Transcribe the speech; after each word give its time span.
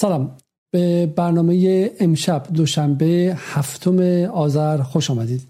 سلام. 0.00 0.36
به 0.72 1.06
برنامه 1.06 1.90
امشب 2.00 2.42
دوشنبه 2.54 3.36
هفتم 3.36 3.98
آذر 4.24 4.82
خوش 4.82 5.10
آمدید. 5.10 5.42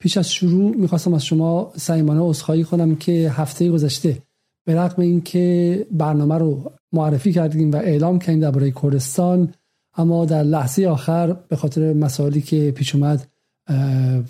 پیش 0.00 0.16
از 0.16 0.32
شروع 0.32 0.76
می‌خواستم 0.76 1.14
از 1.14 1.24
شما 1.24 1.72
سعیمانه 1.76 2.20
عذرخواهی 2.20 2.64
کنم 2.64 2.96
که 2.96 3.30
هفته 3.30 3.70
گذشته 3.70 4.18
به 4.66 4.74
رغم 4.74 5.02
اینکه 5.02 5.86
برنامه 5.90 6.38
رو 6.38 6.72
معرفی 6.92 7.32
کردیم 7.32 7.72
و 7.72 7.76
اعلام 7.76 8.18
کردیم 8.18 8.40
درباره 8.40 8.70
کردستان 8.70 9.54
اما 9.96 10.24
در 10.24 10.42
لحظه 10.42 10.86
آخر 10.86 11.32
به 11.32 11.56
خاطر 11.56 11.92
مسائلی 11.92 12.40
که 12.40 12.70
پیش 12.70 12.94
اومد 12.94 13.26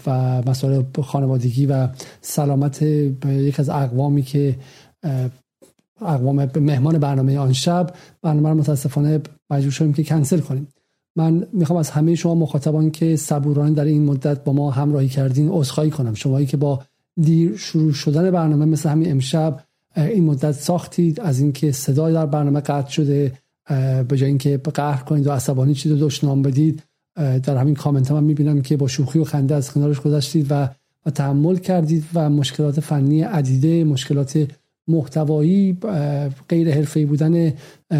و 0.06 0.42
مسائل 0.46 0.82
خانوادگی 1.02 1.66
و 1.66 1.88
سلامت 2.20 2.82
یک 2.82 3.60
از 3.60 3.68
اقوامی 3.68 4.22
که 4.22 4.56
اقوام 6.00 6.50
مهمان 6.56 6.98
برنامه 6.98 7.38
آن 7.38 7.52
شب 7.52 7.90
برنامه 8.22 8.48
رو 8.48 8.54
متاسفانه 8.54 9.20
مجبور 9.50 9.70
شدیم 9.70 9.92
که 9.92 10.04
کنسل 10.04 10.40
کنیم. 10.40 10.68
من 11.16 11.46
می‌خوام 11.52 11.78
از 11.78 11.90
همه 11.90 12.14
شما 12.14 12.34
مخاطبان 12.34 12.90
که 12.90 13.16
صبورانه 13.16 13.74
در 13.74 13.84
این 13.84 14.04
مدت 14.04 14.44
با 14.44 14.52
ما 14.52 14.70
همراهی 14.70 15.08
کردین 15.08 15.48
عذرخواهی 15.48 15.90
کنم. 15.90 16.14
شمایی 16.14 16.46
که 16.46 16.56
با 16.56 16.82
دیر 17.20 17.56
شروع 17.56 17.92
شدن 17.92 18.30
برنامه 18.30 18.64
مثل 18.64 18.88
همین 18.88 19.10
امشب 19.10 19.60
این 19.96 20.24
مدت 20.24 20.52
ساختید 20.52 21.20
از 21.20 21.40
اینکه 21.40 21.72
صدای 21.72 22.12
در 22.12 22.26
برنامه 22.26 22.60
قطع 22.60 22.90
شده 22.90 23.32
به 24.08 24.16
جای 24.16 24.28
اینکه 24.28 24.56
قهر 24.74 25.02
کنید 25.02 25.26
و 25.26 25.30
عصبانی 25.32 25.74
چیز 25.74 25.92
رو 25.92 25.98
دشنام 25.98 26.42
بدید 26.42 26.82
در 27.16 27.56
همین 27.56 27.74
کامنت 27.74 28.10
هم 28.10 28.16
من 28.16 28.24
می‌بینم 28.24 28.62
که 28.62 28.76
با 28.76 28.88
شوخی 28.88 29.18
و 29.18 29.24
خنده 29.24 29.54
از 29.54 29.72
کنارش 29.72 30.00
گذاشتید 30.00 30.46
و 30.50 30.68
و 31.06 31.10
تحمل 31.10 31.56
کردید 31.56 32.04
و 32.14 32.30
مشکلات 32.30 32.80
فنی 32.80 33.22
عدیده 33.22 33.84
مشکلات 33.84 34.48
محتوایی 34.88 35.78
غیر 36.48 36.74
حرفه‌ای 36.74 37.06
بودن 37.06 37.52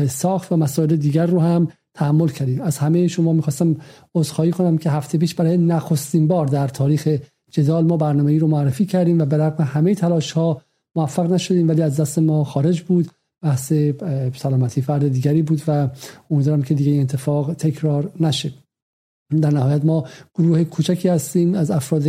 ساخت 0.09 0.53
و 0.53 0.57
مسائل 0.57 0.97
دیگر 0.97 1.27
رو 1.27 1.41
هم 1.41 1.69
تحمل 1.95 2.29
کردید. 2.29 2.61
از 2.61 2.79
همه 2.79 3.09
شما 3.09 3.33
می‌خواستم 3.33 3.77
عذرخواهی 4.15 4.51
کنم 4.51 4.79
که 4.79 4.91
هفته 4.91 5.19
پیش 5.19 5.35
برای 5.35 5.57
نخستین 5.57 6.29
بار 6.29 6.47
در 6.47 6.69
تاریخ 6.69 7.19
جدال 7.51 7.85
ما 7.85 7.97
برنامه 7.97 8.33
ای 8.33 8.39
رو 8.39 8.47
معرفی 8.47 8.87
کردیم 8.87 9.19
و 9.19 9.25
به 9.25 9.37
رغم 9.37 9.65
همه 9.65 9.95
تلاش 9.95 10.33
ها 10.33 10.63
موفق 10.97 11.33
نشدیم 11.33 11.69
ولی 11.69 11.83
از 11.83 12.01
دست 12.01 12.19
ما 12.19 12.45
خارج 12.45 12.83
بود. 12.83 13.09
بحث 13.43 13.73
سلامتی 14.37 14.83
فرد 14.83 15.09
دیگری 15.09 15.43
بود 15.43 15.63
و 15.69 15.89
امیدوارم 16.31 16.63
که 16.63 16.75
دیگه 16.75 16.93
این 16.93 17.03
اتفاق 17.03 17.55
تکرار 17.55 18.13
نشه. 18.21 18.53
در 19.41 19.51
نهایت 19.51 19.85
ما 19.85 20.05
گروه 20.35 20.65
کوچکی 20.65 21.09
هستیم 21.09 21.55
از 21.55 21.71
افراد 21.71 22.05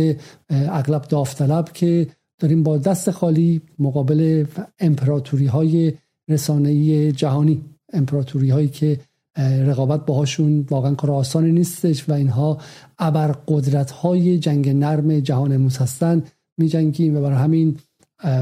اغلب 0.50 1.02
داوطلب 1.02 1.72
که 1.72 2.06
داریم 2.38 2.62
با 2.62 2.78
دست 2.78 3.10
خالی 3.10 3.60
مقابل 3.78 4.44
امپراتوری 4.80 5.46
های 5.46 5.92
رسانه‌ای 6.28 7.12
جهانی. 7.12 7.60
امپراتوری 7.92 8.50
هایی 8.50 8.68
که 8.68 9.00
رقابت 9.38 10.06
باهاشون 10.06 10.66
واقعا 10.70 10.94
کار 10.94 11.10
آسانی 11.10 11.52
نیستش 11.52 12.08
و 12.08 12.12
اینها 12.12 12.58
ابر 12.98 13.36
قدرت 13.48 13.90
های 13.90 14.38
جنگ 14.38 14.68
نرم 14.68 15.20
جهان 15.20 15.52
امروز 15.52 15.78
هستن. 15.78 16.22
می 16.58 16.68
جنگیم 16.68 17.16
و 17.16 17.20
برای 17.20 17.38
همین 17.38 17.76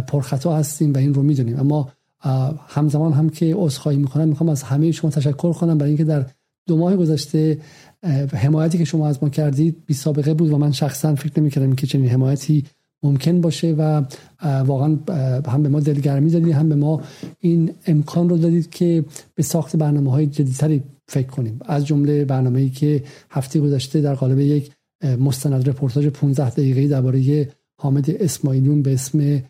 پرخطا 0.08 0.56
هستیم 0.56 0.92
و 0.92 0.98
این 0.98 1.14
رو 1.14 1.22
می‌دونیم. 1.22 1.60
اما 1.60 1.92
همزمان 2.68 3.12
هم 3.12 3.28
که 3.28 3.54
عذرخواهی 3.56 3.98
می‌کنم 3.98 4.28
می‌خوام 4.28 4.50
از 4.50 4.62
همه 4.62 4.92
شما 4.92 5.10
تشکر 5.10 5.52
کنم 5.52 5.78
برای 5.78 5.90
اینکه 5.90 6.04
در 6.04 6.26
دو 6.66 6.76
ماه 6.76 6.96
گذشته 6.96 7.58
حمایتی 8.32 8.78
که 8.78 8.84
شما 8.84 9.08
از 9.08 9.22
ما 9.22 9.28
کردید 9.28 9.86
بی 9.86 9.94
سابقه 9.94 10.34
بود 10.34 10.50
و 10.50 10.58
من 10.58 10.72
شخصا 10.72 11.14
فکر 11.14 11.40
نمی‌کردم 11.40 11.74
که 11.74 11.86
چنین 11.86 12.08
حمایتی 12.08 12.64
ممکن 13.02 13.40
باشه 13.40 13.74
و 13.78 14.02
واقعا 14.42 14.98
هم 15.46 15.62
به 15.62 15.68
ما 15.68 15.80
دلگرمی 15.80 16.30
دادید 16.30 16.52
هم 16.52 16.68
به 16.68 16.74
ما 16.74 17.02
این 17.40 17.70
امکان 17.86 18.28
رو 18.28 18.38
دادید 18.38 18.70
که 18.70 19.04
به 19.34 19.42
ساخت 19.42 19.76
برنامه 19.76 20.10
های 20.10 20.26
جدیدتری 20.26 20.82
فکر 21.08 21.26
کنیم. 21.26 21.58
از 21.64 21.86
جمله 21.86 22.24
برنامه‌ای 22.24 22.70
که 22.70 23.02
هفته 23.30 23.60
گذشته 23.60 24.00
در 24.00 24.14
قالب 24.14 24.38
یک 24.38 24.70
مستند 25.20 25.68
رپورتاج 25.68 26.06
15 26.06 26.50
دقیقه‌ای 26.50 26.88
درباره 26.88 27.48
حامد 27.80 28.10
اسماعیلیون 28.10 28.82
به 28.82 28.94
اسم 28.94 29.42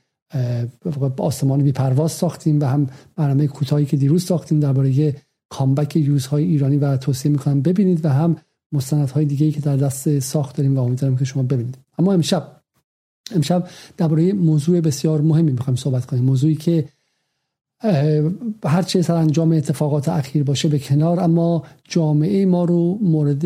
آسمان 1.18 1.62
بی 1.62 1.72
پرواز 1.72 2.12
ساختیم 2.12 2.60
و 2.60 2.64
هم 2.64 2.86
برنامه 3.16 3.46
کوتاهی 3.46 3.86
که 3.86 3.96
دیروز 3.96 4.24
ساختیم 4.24 4.60
درباره 4.60 5.14
کامبک 5.48 5.96
یوزهای 5.96 6.44
ایرانی 6.44 6.76
و 6.76 6.96
توصیه 6.96 7.32
می‌کنم 7.32 7.62
ببینید 7.62 8.04
و 8.04 8.08
هم 8.08 8.36
مستندهای 8.72 9.24
دیگه 9.24 9.50
که 9.50 9.60
در 9.60 9.76
دست 9.76 10.18
ساخت 10.18 10.56
داریم 10.56 10.76
و 10.76 10.80
امیدوارم 10.80 11.16
که 11.16 11.24
شما 11.24 11.42
ببینید. 11.42 11.78
اما 11.98 12.12
امشب 12.12 12.55
امشب 13.34 13.68
درباره 13.96 14.32
موضوع 14.32 14.80
بسیار 14.80 15.20
مهمی 15.20 15.52
می‌خوایم 15.52 15.76
صحبت 15.76 16.06
کنیم. 16.06 16.24
موضوعی 16.24 16.54
که 16.54 16.84
هر 18.64 18.82
چه 18.82 19.12
انجام 19.12 19.52
اتفاقات 19.52 20.08
اخیر 20.08 20.42
باشه 20.42 20.68
به 20.68 20.78
کنار 20.78 21.20
اما 21.20 21.64
جامعه 21.88 22.46
ما 22.46 22.64
رو 22.64 22.98
مورد 23.02 23.44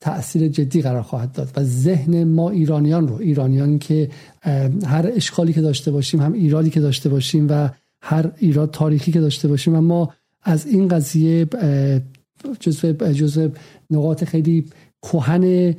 تاثیر 0.00 0.48
جدی 0.48 0.82
قرار 0.82 1.02
خواهد 1.02 1.32
داد 1.32 1.50
و 1.56 1.64
ذهن 1.64 2.24
ما 2.24 2.50
ایرانیان 2.50 3.08
رو 3.08 3.14
ایرانیان 3.14 3.78
که 3.78 4.10
هر 4.86 5.10
اشکالی 5.14 5.52
که 5.52 5.60
داشته 5.60 5.90
باشیم 5.90 6.20
هم 6.20 6.32
ایرادی 6.32 6.70
که 6.70 6.80
داشته 6.80 7.08
باشیم 7.08 7.46
و 7.50 7.68
هر 8.02 8.30
ایراد 8.38 8.70
تاریخی 8.70 9.12
که 9.12 9.20
داشته 9.20 9.48
باشیم 9.48 9.74
اما 9.74 10.12
از 10.42 10.66
این 10.66 10.88
قضیه 10.88 11.46
جزء 12.60 12.92
جزء 12.92 13.48
نقاط 13.90 14.24
خیلی 14.24 14.64
کهن 15.02 15.74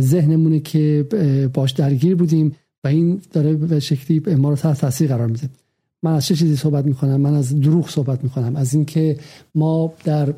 ذهنمونه 0.00 0.60
که 0.60 1.06
باش 1.54 1.70
درگیر 1.72 2.16
بودیم. 2.16 2.56
و 2.84 2.88
این 2.88 3.20
داره 3.32 3.54
به 3.54 3.80
شکلی 3.80 4.34
ما 4.34 4.50
رو 4.50 4.56
تحت 4.56 4.80
تاثیر 4.80 5.08
قرار 5.08 5.26
میده. 5.26 5.48
من 6.02 6.14
از 6.14 6.26
چه 6.26 6.34
چیزی 6.34 6.56
صحبت 6.56 6.84
می‌کنم؟ 6.84 7.20
من 7.20 7.34
از 7.34 7.60
دروغ 7.60 7.90
صحبت 7.90 8.24
می‌کنم. 8.24 8.56
از 8.56 8.74
اینکه 8.74 9.18
ما 9.54 9.92
در 10.04 10.34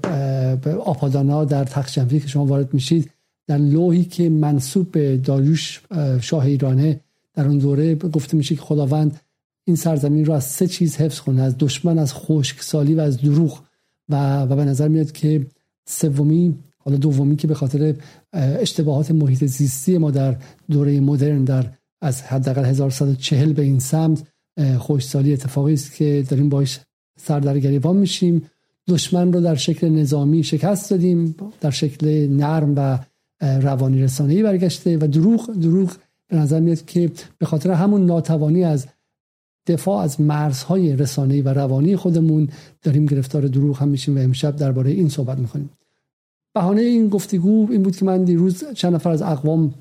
آپادانا 0.84 1.44
در 1.44 1.64
تخت 1.64 2.10
که 2.10 2.28
شما 2.28 2.46
وارد 2.46 2.74
میشید 2.74 3.10
در 3.46 3.58
لوحی 3.58 4.04
که 4.04 4.28
منصوب 4.28 4.90
به 4.92 5.16
داریوش 5.16 5.80
شاه 6.20 6.44
ایرانه 6.44 7.00
در 7.34 7.46
اون 7.46 7.58
دوره 7.58 7.94
گفته 7.94 8.36
میشه 8.36 8.54
که 8.54 8.60
خداوند 8.60 9.20
این 9.64 9.76
سرزمین 9.76 10.24
رو 10.24 10.32
از 10.32 10.44
سه 10.44 10.66
چیز 10.66 10.96
حفظ 10.96 11.20
کنه 11.20 11.42
از 11.42 11.54
دشمن 11.58 11.98
از 11.98 12.14
خشکسالی 12.14 12.94
و 12.94 13.00
از 13.00 13.18
دروغ. 13.18 13.60
و, 14.08 14.42
و 14.42 14.56
به 14.56 14.64
نظر 14.64 14.88
میاد 14.88 15.12
که 15.12 15.46
سومی 15.86 16.54
حالا 16.78 16.96
دومی 16.96 17.36
که 17.36 17.46
به 17.46 17.54
خاطر 17.54 17.94
اشتباهات 18.32 19.10
محیط 19.10 19.44
زیستی 19.44 19.98
ما 19.98 20.10
در 20.10 20.36
دوره 20.70 21.00
مدرن 21.00 21.44
در 21.44 21.66
از 22.00 22.22
حداقل 22.22 22.64
1140 22.64 23.52
به 23.52 23.62
این 23.62 23.78
سمت 23.78 24.22
خوشسالی 24.78 25.32
اتفاقی 25.32 25.72
است 25.72 25.94
که 25.94 26.24
داریم 26.28 26.48
باش 26.48 26.80
سر 27.16 27.40
در 27.40 27.58
گریبان 27.58 27.96
میشیم. 27.96 28.50
دشمن 28.88 29.32
رو 29.32 29.40
در 29.40 29.54
شکل 29.54 29.88
نظامی 29.88 30.44
شکست 30.44 30.90
دادیم 30.90 31.34
در 31.60 31.70
شکل 31.70 32.28
نرم 32.30 32.74
و 32.76 32.98
روانی 33.40 34.02
رسانه‌ای 34.02 34.42
برگشته 34.42 34.96
و 34.96 35.06
دروغ 35.06 35.50
دروغ 35.50 35.92
به 36.28 36.36
نظر 36.36 36.60
میاد 36.60 36.84
که 36.84 37.10
به 37.38 37.46
خاطر 37.46 37.70
همون 37.70 38.06
ناتوانی 38.06 38.64
از 38.64 38.86
دفاع 39.66 40.02
از 40.02 40.20
مرزهای 40.20 40.96
رسانه‌ای 40.96 41.42
و 41.42 41.48
روانی 41.48 41.96
خودمون 41.96 42.48
داریم 42.82 43.06
گرفتار 43.06 43.46
دروغ 43.46 43.78
هم 43.78 43.88
میشیم 43.88 44.16
و 44.16 44.20
امشب 44.20 44.56
درباره 44.56 44.90
این 44.90 45.08
صحبت 45.08 45.38
می‌کنیم 45.38 45.70
بهانه 46.54 46.80
این 46.80 47.08
گفتگو 47.08 47.68
این 47.70 47.82
بود 47.82 47.96
که 47.96 48.04
من 48.04 48.24
دیروز 48.24 48.64
چند 48.74 48.94
نفر 48.94 49.10
از 49.10 49.22
اقوام 49.22 49.74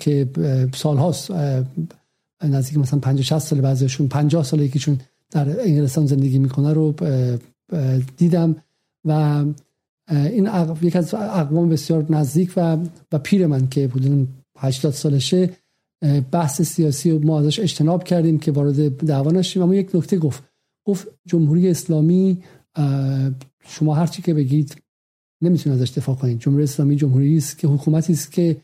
که 0.00 0.28
سالهاست 0.74 1.30
نزدیک 2.44 2.78
مثلا 2.78 2.98
50 2.98 3.22
60 3.22 3.38
سال 3.38 3.60
بعضیشون 3.60 4.08
50 4.08 4.44
سال 4.44 4.60
یکیشون 4.60 5.00
در 5.30 5.60
انگلستان 5.60 6.06
زندگی 6.06 6.38
می‌کنه 6.38 6.72
رو 6.72 6.94
دیدم 8.16 8.56
و 9.04 9.44
این 10.10 10.50
یک 10.82 10.96
از 10.96 11.14
اقوام 11.14 11.68
بسیار 11.68 12.06
نزدیک 12.10 12.52
و 12.56 12.78
و 13.12 13.18
پیر 13.18 13.46
من 13.46 13.68
که 13.68 13.88
حدود 13.88 14.28
80 14.58 14.92
سالشه 14.92 15.50
بحث 16.32 16.62
سیاسی 16.62 17.10
و 17.10 17.18
ما 17.18 17.40
ازش 17.40 17.60
اجتناب 17.60 18.04
کردیم 18.04 18.38
که 18.38 18.52
وارد 18.52 18.96
دعوا 18.96 19.30
نشیم. 19.30 19.62
اما 19.62 19.74
یک 19.74 19.90
نکته 19.94 20.18
گفت 20.18 20.42
گفت 20.86 21.08
جمهوری 21.26 21.68
اسلامی 21.68 22.42
شما 23.68 23.94
هر 23.94 24.06
چی 24.06 24.22
که 24.22 24.34
بگید 24.34 24.76
نمی‌تونه 25.42 25.76
ازش 25.76 25.90
دفاع 25.90 26.16
کنید. 26.16 26.38
جمهوری 26.38 26.64
اسلامی 26.64 26.96
جمهوری 26.96 27.36
است 27.36 27.58
که 27.58 27.68
حکومتی 27.68 28.12
است 28.12 28.32
که 28.32 28.56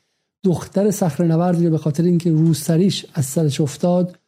دختر 0.44 0.90
صخره 0.90 1.26
نوردی 1.26 1.64
رو 1.64 1.70
به 1.70 1.78
خاطر 1.78 2.02
اینکه 2.02 2.30
روسریش 2.30 3.06
از 3.14 3.26
سرش 3.26 3.60
افتاد. 3.60 4.18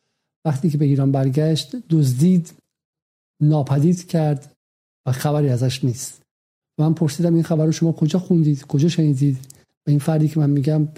وقتی 0.45 0.71
که 0.71 0.79
به 0.79 0.85
ایران 0.85 1.13
برگشت 1.13 1.77
دزدید 1.91 2.53
ناپدید 3.41 4.07
کرد 4.07 4.53
و 5.07 5.13
خبری 5.13 5.49
ازش 5.49 5.85
نیست. 5.85 6.23
من 6.79 6.95
پرسیدم 6.95 7.35
این 7.35 7.43
خبر 7.43 7.65
رو 7.65 7.73
شما 7.73 7.93
کجا 7.93 8.19
خوندید؟ 8.19 8.67
کجا 8.67 8.89
شنیدید؟ 8.89 9.39
و 9.87 9.91
این 9.91 9.99
فردی 9.99 10.29
که 10.29 10.41
من 10.41 10.51
میگم 10.51 10.89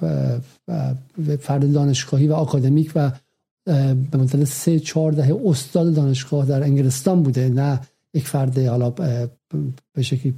فرد 1.40 1.72
دانشگاهی 1.72 2.28
و 2.28 2.32
آکادمیک 2.32 2.93
و 2.94 3.12
به 3.64 4.19
مدت 4.19 4.44
سه 4.44 4.81
چهار 4.81 5.12
دهه 5.12 5.40
استاد 5.44 5.94
دانشگاه 5.94 6.46
در 6.46 6.62
انگلستان 6.62 7.22
بوده 7.22 7.49
نه 7.49 7.81
یک 8.14 8.28
فرد 8.28 8.58
حالا 8.58 8.90
به 9.93 10.02
شکلی 10.02 10.34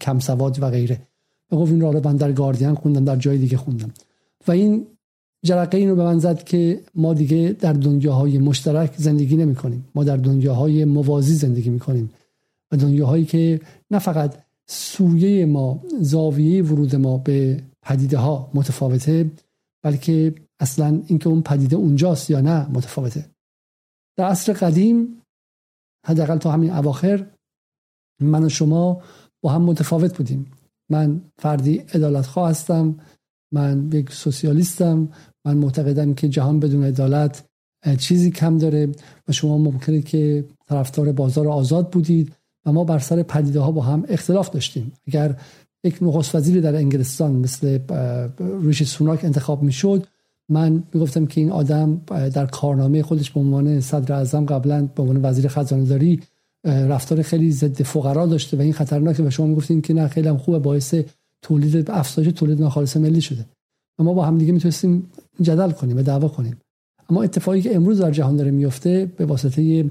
کم 0.00 0.18
سواد 0.18 0.62
و 0.62 0.70
غیره. 0.70 1.09
گفت 1.56 1.72
این 1.72 1.80
رو 1.80 2.00
من 2.04 2.16
در 2.16 2.32
گاردین 2.32 2.74
خوندم 2.74 3.04
در 3.04 3.16
جای 3.16 3.38
دیگه 3.38 3.56
خوندم. 3.56 3.90
و 4.48 4.52
این 4.52 4.86
جرقه 5.44 5.78
این 5.78 5.94
به 5.94 6.04
من 6.04 6.18
زد 6.18 6.44
که 6.44 6.80
ما 6.94 7.14
دیگه 7.14 7.56
در 7.60 7.72
دنیاهای 7.72 8.38
مشترک 8.38 8.94
زندگی 8.96 9.36
نمی 9.36 9.54
کنیم. 9.54 9.88
ما 9.94 10.04
در 10.04 10.16
دنیاهای 10.16 10.84
موازی 10.84 11.34
زندگی 11.34 11.70
می 11.70 11.78
کنیم. 11.78 12.10
و 12.72 12.76
دنیاهایی 12.76 13.24
که 13.24 13.60
نه 13.90 13.98
فقط 13.98 14.34
سویه 14.68 15.46
ما 15.46 15.82
زاویه 16.00 16.62
ورود 16.62 16.96
ما 16.96 17.18
به 17.18 17.62
پدیده 17.82 18.18
ها 18.18 18.50
متفاوته 18.54 19.30
بلکه 19.82 20.34
اصلا 20.60 21.02
اینکه 21.06 21.28
اون 21.28 21.42
پدیده 21.42 21.76
اونجاست 21.76 22.30
یا 22.30 22.40
نه 22.40 22.66
متفاوته. 22.68 23.26
در 24.16 24.24
عصر 24.24 24.52
قدیم 24.52 25.22
حداقل 26.06 26.38
تا 26.38 26.50
همین 26.50 26.70
اواخر 26.70 27.26
من 28.20 28.44
و 28.44 28.48
شما 28.48 29.02
با 29.42 29.50
هم 29.50 29.62
متفاوت 29.62 30.16
بودیم. 30.16 30.52
من 30.90 31.20
فردی 31.38 31.76
عدالت 31.94 32.38
هستم 32.38 32.94
من 33.52 33.90
یک 33.92 34.12
سوسیالیستم 34.12 35.08
من 35.44 35.56
معتقدم 35.56 36.14
که 36.14 36.28
جهان 36.28 36.60
بدون 36.60 36.84
عدالت 36.84 37.44
چیزی 37.98 38.30
کم 38.30 38.58
داره 38.58 38.88
و 39.28 39.32
شما 39.32 39.58
ممکنه 39.58 40.02
که 40.02 40.44
طرفدار 40.68 41.12
بازار 41.12 41.48
آزاد 41.48 41.90
بودید 41.90 42.32
و 42.66 42.72
ما 42.72 42.84
بر 42.84 42.98
سر 42.98 43.22
پدیده 43.22 43.60
ها 43.60 43.70
با 43.70 43.82
هم 43.82 44.04
اختلاف 44.08 44.50
داشتیم. 44.50 44.92
اگر 45.06 45.36
یک 45.84 45.98
نخست 46.02 46.34
وزیری 46.34 46.60
در 46.60 46.76
انگلستان 46.76 47.32
مثل 47.32 47.78
ریشی 48.62 48.84
سوناک 48.84 49.24
انتخاب 49.24 49.62
می‌شد 49.62 50.06
من 50.48 50.82
می‌گفتم 50.94 51.26
که 51.26 51.40
این 51.40 51.50
آدم 51.50 52.00
در 52.06 52.46
کارنامه 52.46 53.02
خودش 53.02 53.30
به 53.30 53.40
عنوان 53.40 53.80
صدر 53.80 54.14
اعظم 54.14 54.46
قبلا 54.46 54.88
به 54.94 55.02
عنوان 55.02 55.24
وزیر 55.24 55.48
خزانه 55.48 55.84
داری 55.84 56.20
رفتار 56.64 57.22
خیلی 57.22 57.52
ضد 57.52 57.82
فقرا 57.82 58.26
داشته 58.26 58.56
و 58.56 58.60
این 58.60 58.72
خطرناکه 58.72 59.22
و 59.22 59.30
شما 59.30 59.46
می‌گفتین 59.46 59.82
که 59.82 59.94
نه 59.94 60.08
خیلی 60.08 60.28
هم 60.28 60.36
خوبه 60.36 60.58
باعث 60.58 60.94
تولید 61.42 61.90
افزایش 61.90 62.32
تولید 62.32 62.60
ناخالص 62.60 62.96
ملی 62.96 63.20
شده. 63.20 63.46
و 63.98 64.02
ما 64.02 64.14
با 64.14 64.24
هم 64.24 64.38
دیگه 64.38 64.52
می‌تونستیم 64.52 65.10
جدل 65.40 65.70
کنیم 65.70 65.96
و 65.96 66.02
دعوا 66.02 66.28
کنیم. 66.28 66.56
اما 67.10 67.22
اتفاقی 67.22 67.62
که 67.62 67.76
امروز 67.76 68.00
در 68.00 68.10
جهان 68.10 68.36
داره 68.36 68.50
میفته 68.50 69.12
به 69.16 69.26
واسطه 69.26 69.90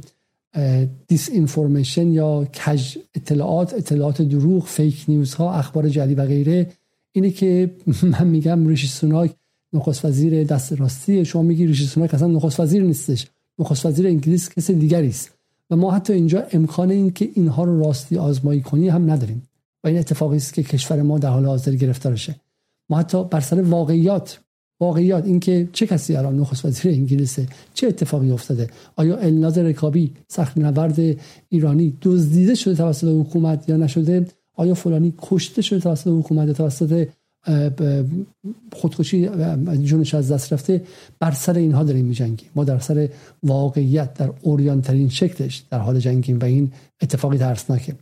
disinformation 1.07 2.11
یا 2.11 2.45
کج 2.45 2.97
اطلاعات 3.15 3.73
اطلاعات 3.73 4.21
دروغ 4.21 4.65
fake 4.65 5.05
news 5.07 5.33
ها 5.33 5.53
اخبار 5.53 5.89
جعلی 5.89 6.15
و 6.15 6.25
غیره 6.25 6.67
اینه 7.11 7.29
که 7.29 7.71
من 8.11 8.27
میگم 8.27 8.67
ریشی 8.67 8.87
سوناک 8.87 9.35
نخست 9.73 10.05
وزیر 10.05 10.43
دست 10.43 10.73
راستی 10.73 11.25
شما 11.25 11.41
میگی 11.41 11.67
ریشی 11.67 11.85
سوناک 11.85 12.13
اصلا 12.13 12.27
نخست 12.27 12.59
وزیر 12.59 12.83
نیستش. 12.83 13.27
نخست 13.59 13.85
وزیر 13.85 14.07
انگلیس 14.07 14.49
کسی 14.49 14.73
دیگری 14.73 15.07
است. 15.07 15.38
و 15.69 15.75
ما 15.75 15.91
حتی 15.91 16.13
اینجا 16.13 16.43
امکان 16.51 16.91
این 16.91 17.11
که 17.11 17.29
اینها 17.33 17.63
رو 17.63 17.79
راستی 17.79 18.17
آزمایی 18.17 18.61
کنی 18.61 18.89
هم 18.89 19.11
نداریم. 19.11 19.43
و 19.83 19.87
این 19.87 19.97
اتفاقی 19.97 20.37
است 20.37 20.53
که 20.53 20.63
کشور 20.63 21.01
ما 21.01 21.19
در 21.19 21.29
حال 21.29 21.45
حاضر 21.45 21.71
گرفتارشه 21.71 22.35
ما 22.89 22.97
حتی 22.97 23.23
بر 23.23 23.39
سر 23.39 23.61
واقعیات 23.61 24.39
واقعیات 24.79 25.25
اینکه 25.25 25.69
چه 25.73 25.87
کسی 25.87 26.15
الان 26.15 26.39
نخست 26.39 26.65
وزیر 26.65 26.91
انگلیسه؟ 26.91 27.47
چه 27.73 27.87
اتفاقی 27.87 28.31
افتاده؟ 28.31 28.69
آیا 28.95 29.17
الناز 29.17 29.57
رکابی 29.57 30.13
سخت 30.27 30.57
نورد 30.57 31.17
ایرانی 31.49 31.97
دزدیده 32.01 32.55
شده 32.55 32.75
توسط 32.75 33.07
حکومت 33.07 33.69
یا 33.69 33.77
نشده؟ 33.77 34.25
آیا 34.53 34.73
فلانی 34.73 35.13
کشته 35.21 35.61
شده 35.61 35.79
توسط 35.79 36.07
حکومت 36.07 36.47
یا 36.47 36.53
توسط 36.53 37.07
خودکشی 38.73 39.29
جونش 39.83 40.13
از 40.13 40.31
دست 40.31 40.53
رفته 40.53 40.83
بر 41.19 41.31
سر 41.31 41.53
اینها 41.53 41.83
داریم 41.83 42.05
میجنگیم. 42.05 42.49
ما 42.55 42.63
در 42.63 42.79
سر 42.79 43.09
واقعیت 43.43 44.13
در 44.13 44.33
اوریان 44.41 44.81
ترین 44.81 45.09
شکلش 45.09 45.63
در 45.69 45.79
حال 45.79 45.99
جنگیم 45.99 46.39
و 46.39 46.45
این 46.45 46.71
اتفاقی 47.01 47.37
ترسناکه. 47.37 47.95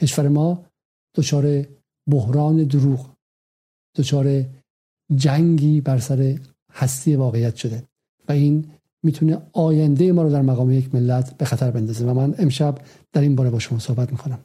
کشور 0.00 0.28
ما 0.28 0.64
دچار 1.16 1.66
بحران 2.10 2.64
دروغ 2.64 3.10
دچار 3.96 4.44
جنگی 5.16 5.80
بر 5.80 5.98
سر 5.98 6.38
هستی 6.72 7.16
واقعیت 7.16 7.56
شده 7.56 7.82
و 8.28 8.32
این 8.32 8.64
می‌تونه 9.04 9.42
آینده 9.52 10.12
ما 10.12 10.22
رو 10.22 10.30
در 10.30 10.42
مقام 10.42 10.70
یک 10.70 10.94
ملت 10.94 11.36
به 11.38 11.44
خطر 11.44 11.70
بندازه. 11.70 12.06
و 12.06 12.14
من 12.14 12.34
امشب 12.38 12.78
در 13.12 13.20
این 13.20 13.36
باره 13.36 13.50
با 13.50 13.58
شما 13.58 13.78
صحبت 13.78 14.12
می‌کنم. 14.12 14.38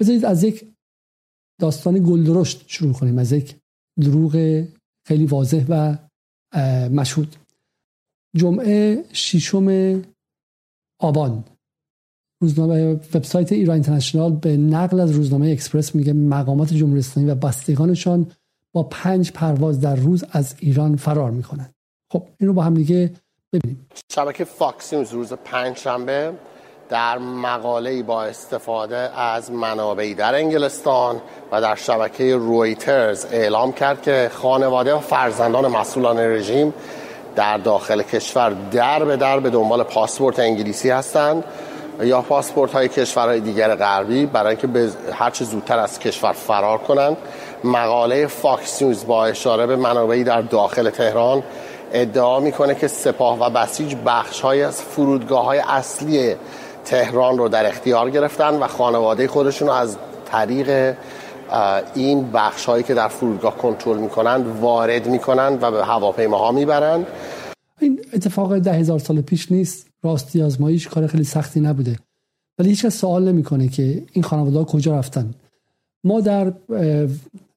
بذارید 0.00 0.24
از 0.24 0.44
یک 0.44 0.75
داستان 1.60 2.04
گلدرشت 2.06 2.64
شروع 2.66 2.92
کنیم 2.92 3.18
از 3.18 3.32
یک 3.32 3.56
دروغ 4.00 4.64
خیلی 5.06 5.26
واضح 5.26 5.64
و 5.68 5.98
مشهود. 6.88 7.36
جمعه 8.36 9.04
ششم 9.12 10.02
آبان. 11.00 11.44
روزنامه 12.42 12.92
وبسایت 12.92 13.52
ایران 13.52 13.74
اینترنشنال 13.74 14.32
به 14.32 14.56
نقل 14.56 15.00
از 15.00 15.10
روزنامه 15.10 15.50
اکسپرس 15.50 15.94
میگه 15.94 16.12
مقامات 16.12 16.74
جمهوری 16.74 16.98
اسلامی 16.98 17.30
و 17.30 17.34
بستگانشان 17.34 18.32
با 18.74 18.82
پنج 18.82 19.32
پرواز 19.32 19.80
در 19.80 19.96
روز 19.96 20.24
از 20.30 20.54
ایران 20.58 20.96
فرار 20.96 21.30
می‌کنند. 21.30 21.74
خب 22.12 22.26
این 22.38 22.48
رو 22.48 22.52
با 22.52 22.62
هم 22.62 22.74
دیگه 22.74 23.14
ببینیم. 23.52 23.86
شبکه 24.12 24.44
فاکس 24.44 24.94
نیوز 24.94 25.12
روز 25.12 25.32
پنج 25.32 25.76
شنبه 25.76 26.32
در 26.88 27.18
مقاله 27.18 28.02
با 28.02 28.24
استفاده 28.24 29.20
از 29.20 29.52
منابعی 29.52 30.14
در 30.14 30.34
انگلستان 30.34 31.20
و 31.52 31.60
در 31.60 31.74
شبکه 31.74 32.36
رویترز 32.36 33.26
اعلام 33.32 33.72
کرد 33.72 34.02
که 34.02 34.30
خانواده 34.34 34.94
و 34.94 34.98
فرزندان 34.98 35.66
مسئولان 35.66 36.18
رژیم 36.18 36.74
در 37.36 37.58
داخل 37.58 38.02
کشور 38.02 38.50
در 38.72 39.04
به 39.04 39.16
در 39.16 39.40
به 39.40 39.50
دنبال 39.50 39.82
پاسپورت 39.82 40.38
انگلیسی 40.38 40.90
هستند. 40.90 41.44
یا 42.00 42.22
پاسپورت 42.22 42.72
های 42.72 42.88
کشورهای 42.88 43.40
دیگر 43.40 43.74
غربی 43.74 44.26
برای 44.26 44.48
اینکه 44.48 44.66
به 44.66 44.90
هر 45.12 45.30
چه 45.30 45.44
زودتر 45.44 45.78
از 45.78 45.98
کشور 45.98 46.32
فرار 46.32 46.78
کنند. 46.78 47.16
مقاله 47.64 48.26
فاکس 48.26 48.82
نیوز 48.82 49.06
با 49.06 49.26
اشاره 49.26 49.66
به 49.66 49.76
منابعی 49.76 50.24
در 50.24 50.40
داخل 50.40 50.90
تهران 50.90 51.42
ادعا 51.92 52.40
می‌کنه 52.40 52.74
که 52.74 52.88
سپاه 52.88 53.40
و 53.40 53.50
بسیج 53.50 53.96
بخش 54.06 54.40
های 54.40 54.62
از 54.62 54.82
فرودگاه 54.82 55.44
های 55.44 55.58
اصلی 55.58 56.36
تهران 56.86 57.38
رو 57.38 57.48
در 57.48 57.66
اختیار 57.66 58.10
گرفتن 58.10 58.54
و 58.54 58.66
خانواده 58.66 59.28
خودشون 59.28 59.68
رو 59.68 59.74
از 59.74 59.96
طریق 60.26 60.96
این 61.94 62.30
بخش 62.30 62.64
هایی 62.64 62.84
که 62.84 62.94
در 62.94 63.08
فرودگاه 63.08 63.56
کنترل 63.56 63.98
می‌کنند 63.98 64.60
وارد 64.60 65.08
می‌کنند 65.08 65.62
و 65.62 65.70
به 65.70 65.84
هواپیماها 65.84 66.52
می‌برند 66.52 67.06
این 67.80 68.00
اتفاق 68.12 68.58
ده 68.58 68.72
هزار 68.72 68.98
سال 68.98 69.20
پیش 69.20 69.52
نیست. 69.52 69.86
راستی 70.02 70.42
آزمایش 70.42 70.88
کار 70.88 71.06
خیلی 71.06 71.24
سختی 71.24 71.60
نبوده. 71.60 71.96
ولی 72.58 72.68
هیچ 72.68 72.86
سوال 72.86 73.28
نمی‌کنه 73.28 73.68
که 73.68 74.02
این 74.12 74.22
خانواده 74.22 74.58
ها 74.58 74.64
کجا 74.64 74.98
رفتن. 74.98 75.34
ما 76.04 76.20
در 76.20 76.52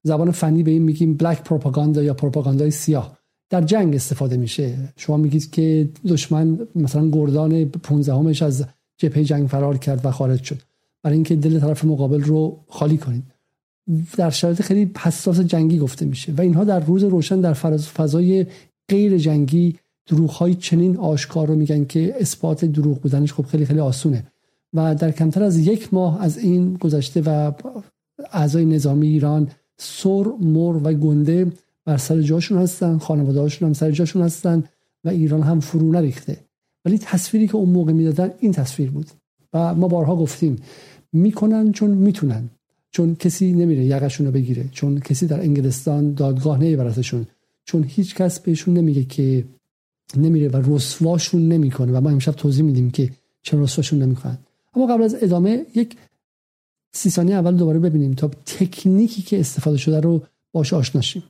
زبان 0.03 0.31
فنی 0.31 0.63
به 0.63 0.71
این 0.71 0.81
میگیم 0.81 1.13
بلک 1.17 1.43
پروپاگاندا 1.43 2.03
یا 2.03 2.13
پروپاگاندای 2.13 2.71
سیاه. 2.71 3.17
در 3.49 3.61
جنگ 3.61 3.95
استفاده 3.95 4.37
میشه. 4.37 4.75
شما 4.97 5.17
میگید 5.17 5.51
که 5.51 5.89
دشمن 6.07 6.59
مثلا 6.75 7.09
گردان 7.09 7.65
15 7.65 8.13
همش 8.13 8.41
از 8.41 8.65
جبهه 8.99 9.23
جنگ 9.23 9.47
فرار 9.47 9.77
کرد 9.77 10.05
و 10.05 10.11
خارج 10.11 10.43
شد. 10.43 10.61
برای 11.03 11.15
اینکه 11.15 11.35
دل 11.35 11.59
طرف 11.59 11.85
مقابل 11.85 12.21
رو 12.21 12.59
خالی 12.67 12.97
کنید. 12.97 13.23
در 14.17 14.29
شرایط 14.29 14.61
خیلی 14.61 14.91
حساس 14.97 15.39
جنگی 15.39 15.79
گفته 15.79 16.05
میشه 16.05 16.33
و 16.37 16.41
اینها 16.41 16.63
در 16.63 16.79
روز 16.79 17.03
روشن 17.03 17.41
در 17.41 17.53
فضای 17.53 18.45
غیر 18.89 19.17
جنگی 19.17 19.75
دروغ 20.07 20.29
های 20.29 20.55
چنین 20.55 20.97
آشکار 20.97 21.47
رو 21.47 21.55
میگن 21.55 21.85
که 21.85 22.15
اثبات 22.19 22.65
دروغ 22.65 23.01
بودنش 23.01 23.33
خب 23.33 23.45
خیلی 23.45 23.65
خیلی 23.65 23.79
آسونه. 23.79 24.23
و 24.73 24.95
در 24.95 25.11
کمتر 25.11 25.43
از 25.43 25.57
یک 25.57 25.93
ماه 25.93 26.21
از 26.21 26.37
این 26.37 26.73
گذشته 26.73 27.21
و 27.25 27.51
اعضای 28.31 28.65
نظامی 28.65 29.07
ایران 29.07 29.47
سر 29.77 30.23
مر 30.39 30.79
و 30.83 30.93
گنده 30.93 31.51
بر 31.85 31.97
سر 31.97 32.21
جاشون 32.21 32.57
هستن 32.57 32.97
خانواده 32.97 33.39
هاشون 33.39 33.67
هم 33.67 33.73
سر 33.73 33.91
جاشون 33.91 34.21
هستن 34.21 34.63
و 35.03 35.09
ایران 35.09 35.41
هم 35.41 35.59
فرو 35.59 35.91
نریخته. 35.91 36.37
ولی 36.89 36.97
تصویری 36.97 37.47
که 37.47 37.55
اون 37.55 37.69
موقع 37.69 37.91
می‌دادن 37.91 38.33
این 38.39 38.51
تصویر 38.51 38.91
بود. 38.91 39.07
و 39.53 39.75
ما 39.75 39.87
بارها 39.87 40.15
گفتیم 40.15 40.55
می‌کنن 41.13 41.71
چون 41.71 41.91
می‌تونن 41.91 42.49
چون 42.91 43.15
کسی 43.15 43.53
نمیره 43.53 43.85
یقشون 43.85 44.25
رو 44.25 44.31
بگیره 44.31 44.65
چون 44.71 44.99
کسی 44.99 45.27
در 45.27 45.39
انگلستان 45.39 46.13
دادگاه 46.13 46.57
نمیبرتشون 46.57 47.27
چون 47.65 47.83
هیچ 47.83 48.15
کس 48.15 48.39
بهشون 48.39 48.73
نمیگه 48.73 49.03
که 49.03 49.45
نمیره 50.17 50.49
و 50.49 50.75
رسواشون 50.75 51.47
نمی‌کنه. 51.47 51.91
و 51.91 52.01
ما 52.01 52.09
امشب 52.09 52.31
توضیح 52.31 52.65
میدیم 52.65 52.91
که 52.91 53.11
چرا 53.41 53.61
رسواشون 53.61 53.99
نمی‌کنن 53.99 54.37
اما 54.73 54.87
قبل 54.87 55.03
از 55.03 55.23
ادامه 55.23 55.65
یک 55.75 55.97
سی 56.95 57.09
ثانیه 57.09 57.35
اول 57.35 57.55
دوباره 57.55 57.79
ببینیم 57.79 58.13
تا 58.13 58.27
تکنیکی 58.27 59.21
که 59.21 59.39
استفاده 59.39 59.77
شده 59.77 59.99
رو 59.99 60.21
باش 60.53 60.73
آشنا 60.73 61.01
شیم. 61.01 61.23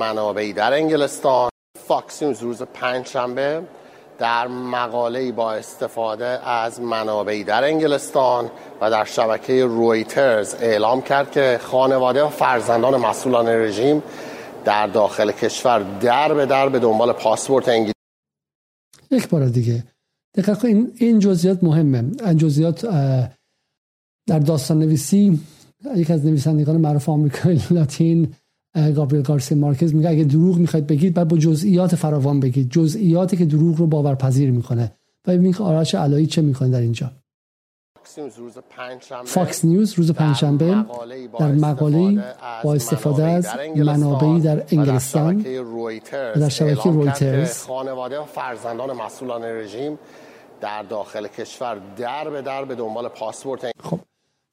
منابعی 0.00 0.52
در 0.52 0.72
انگلستان 0.72 1.50
فاکس 1.78 2.22
نیوز 2.22 2.42
روز 2.42 2.62
پنج 2.62 3.06
شنبه 3.06 3.62
در 4.18 4.48
مقاله 4.48 5.32
با 5.32 5.52
استفاده 5.52 6.48
از 6.48 6.80
منابعی 6.80 7.44
در 7.44 7.64
انگلستان 7.64 8.50
و 8.80 8.90
در 8.90 9.04
شبکه 9.04 9.64
رویترز 9.64 10.54
اعلام 10.54 11.02
کرد 11.02 11.30
که 11.30 11.60
خانواده 11.62 12.22
و 12.22 12.28
فرزندان 12.28 12.96
مسئولان 12.96 13.48
رژیم 13.48 14.02
در 14.64 14.86
داخل 14.86 15.32
کشور 15.32 15.82
در 16.00 16.34
به 16.34 16.46
در 16.46 16.68
به 16.68 16.78
دنبال 16.78 17.12
پاسپورت 17.12 17.68
انگلیسی 17.68 17.92
یک 19.10 19.28
بار 19.28 19.46
دیگه. 19.46 19.84
دقیقا 20.34 20.68
این 20.68 20.92
این 20.96 21.18
جزئیات 21.18 21.64
مهمه. 21.64 22.04
این 22.26 22.36
جزئیات 22.36 22.86
در 24.26 24.38
داستان 24.38 24.78
نویسی 24.78 25.40
یک 25.96 26.10
از 26.10 26.26
نویسندگان 26.26 26.76
معروف 26.76 27.08
آمریکایی 27.08 27.62
لاتین 27.70 28.34
گابریل 28.76 29.22
گارسیا 29.22 29.54
مارکز 29.54 29.94
میگه 29.94 30.08
اگه 30.08 30.24
دروغ 30.24 30.56
می‌خواید 30.56 30.86
بگید 30.86 31.14
بعد 31.14 31.28
با 31.28 31.36
جزئیات 31.36 31.94
فراوان 31.94 32.40
بگید. 32.40 32.70
جزئیاتی 32.70 33.36
که 33.36 33.44
دروغ 33.44 33.76
رو 33.78 33.86
باورپذیر 33.86 34.50
می‌کنه. 34.50 34.92
و 35.26 35.32
ببینید 35.32 35.56
که 35.56 35.62
آرش 35.62 35.94
علایی 35.94 36.26
چه 36.26 36.42
می‌کنه 36.42 36.68
در 36.68 36.80
اینجا؟ 36.80 37.12
فاکس 39.24 39.64
نیوز 39.64 39.92
روز 39.92 40.10
پنجشنبه 40.10 40.84
در 41.38 41.52
مقاله 41.52 42.24
با 42.64 42.74
استفاده 42.74 43.24
از 43.24 43.48
منابعی 43.76 44.40
در 44.40 44.64
انگلستان 44.70 45.36
و 45.36 46.40
در 46.40 46.48
شبکه 46.48 46.90
رویترز 46.90 47.62
خانواده 47.62 48.18
و 48.18 48.24
فرزندان 48.24 48.92
مسئولان 48.92 49.42
رژیم 49.42 49.98
در 50.60 50.82
داخل 50.82 51.28
کشور 51.28 51.80
در 51.96 52.30
به 52.30 52.42
در 52.42 52.64
به 52.64 52.74
دنبال 52.74 53.08
پاسپورت 53.08 53.70
خب 53.80 54.00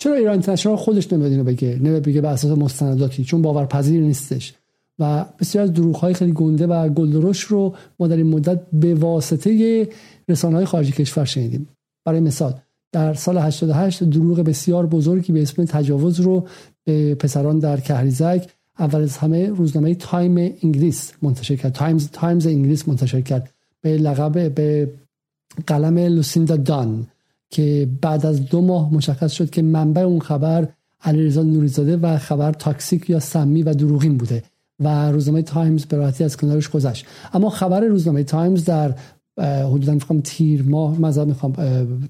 چرا 0.03 0.15
ایران 0.15 0.31
اینترنشنال 0.31 0.75
خودش 0.75 1.13
نمیاد 1.13 1.31
اینو 1.31 1.43
بگه 1.43 1.79
نمیاد 1.81 2.03
بگه 2.03 2.21
به 2.21 2.27
اساس 2.27 2.57
مستنداتی 2.57 3.23
چون 3.23 3.41
باورپذیر 3.41 4.01
نیستش. 4.01 4.53
و 4.99 5.25
بسیار 5.39 5.63
از 5.63 5.73
دروغ 5.73 6.13
خیلی 6.13 6.31
گنده 6.31 6.67
و 6.67 6.89
گلدرشت 6.89 7.41
رو 7.41 7.75
ما 7.99 8.07
در 8.07 8.17
این 8.17 8.27
مدت 8.27 8.61
به 8.73 8.95
واسطه 8.95 9.89
رسانه 10.29 10.55
های 10.55 10.65
خارجی 10.65 10.91
کشور 10.91 11.25
شنیدیم. 11.25 11.69
برای 12.05 12.19
مثال 12.19 12.53
در 12.91 13.13
سال 13.13 13.37
88 13.37 14.03
دروغ 14.03 14.39
بسیار 14.39 14.85
بزرگی 14.85 15.33
به 15.33 15.41
اسم 15.41 15.65
تجاوز 15.65 16.19
رو 16.19 16.47
به 16.83 17.15
پسران 17.15 17.59
در 17.59 17.79
کهریزک 17.79 18.49
اول 18.79 19.01
از 19.01 19.17
همه 19.17 19.49
روزنامه 19.49 19.95
تایم 19.95 20.37
انگلیس 20.37 21.11
منتشر 21.21 21.55
کرد. 21.55 21.73
تایمز 21.73 22.09
تایمز 22.09 22.47
انگلیس 22.47 22.87
منتشر 22.87 23.21
کرد. 23.21 23.53
به 23.81 23.97
لقب 23.97 24.53
به 24.53 24.93
قلم 25.67 25.97
لوسیندا 25.97 26.55
دان. 26.55 27.07
که 27.53 27.89
بعد 28.01 28.25
از 28.25 28.45
دو 28.45 28.61
ماه 28.61 28.93
مشخص 28.93 29.31
شد 29.31 29.49
که 29.49 29.61
منبع 29.61 30.01
اون 30.01 30.19
خبر 30.19 30.67
علیرضا 31.01 31.43
نوریزاده 31.43 31.97
و 31.97 32.17
خبر 32.17 32.51
toxic 32.51 33.09
یا 33.09 33.19
سمی 33.19 33.63
و 33.63 33.73
دروغین 33.73 34.17
بوده 34.17 34.43
و 34.79 35.11
روزنامه 35.11 35.41
تایمز 35.41 35.85
به 35.85 35.97
راحتی 35.97 36.23
از 36.23 36.37
کنارش 36.37 36.69
گذشت. 36.69 37.05
اما 37.33 37.49
خبر 37.49 37.79
روزنامه 37.79 38.23
تایمز 38.23 38.65
در 38.65 38.95
حدودا 39.39 39.93
می‌خوام 39.93 40.21
تیر 40.21 40.63
ماه 40.63 41.01
مثلا 41.01 41.25
می‌خوام 41.25 41.53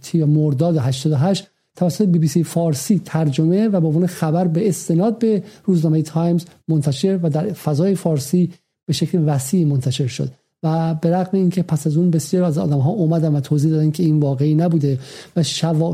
تیر 0.02 0.26
مرداد 0.26 0.78
88 0.78 1.48
توسط 1.76 2.06
بی 2.06 2.20
بی 2.20 2.28
سی 2.28 2.44
فارسی 2.44 3.02
ترجمه 3.06 3.68
و 3.68 3.82
به 3.82 3.88
عنوان 3.88 4.08
خبر 4.08 4.48
به 4.48 4.70
استناد 4.70 5.20
به 5.20 5.44
روزنامه 5.66 6.02
تایمز 6.02 6.46
منتشر 6.68 7.20
و 7.24 7.30
در 7.30 7.54
فضای 7.54 7.96
فارسی 7.96 8.52
به 8.86 8.94
شکل 8.94 9.24
وسیع 9.26 9.66
منتشر 9.66 10.08
شد. 10.08 10.32
و 10.64 10.96
به 10.96 11.16
رغم 11.16 11.38
اینکه 11.38 11.64
پس 11.64 11.88
از 11.88 11.98
اون 11.98 12.12
بسیار 12.12 12.44
از 12.44 12.58
آدم 12.58 12.80
ها 12.80 12.90
اومدن 12.90 13.36
و 13.36 13.40
توضیح 13.40 13.72
دادن 13.72 13.92
که 13.92 14.04
این 14.04 14.20
واقعی 14.20 14.56
نبوده 14.56 15.00
و 15.36 15.44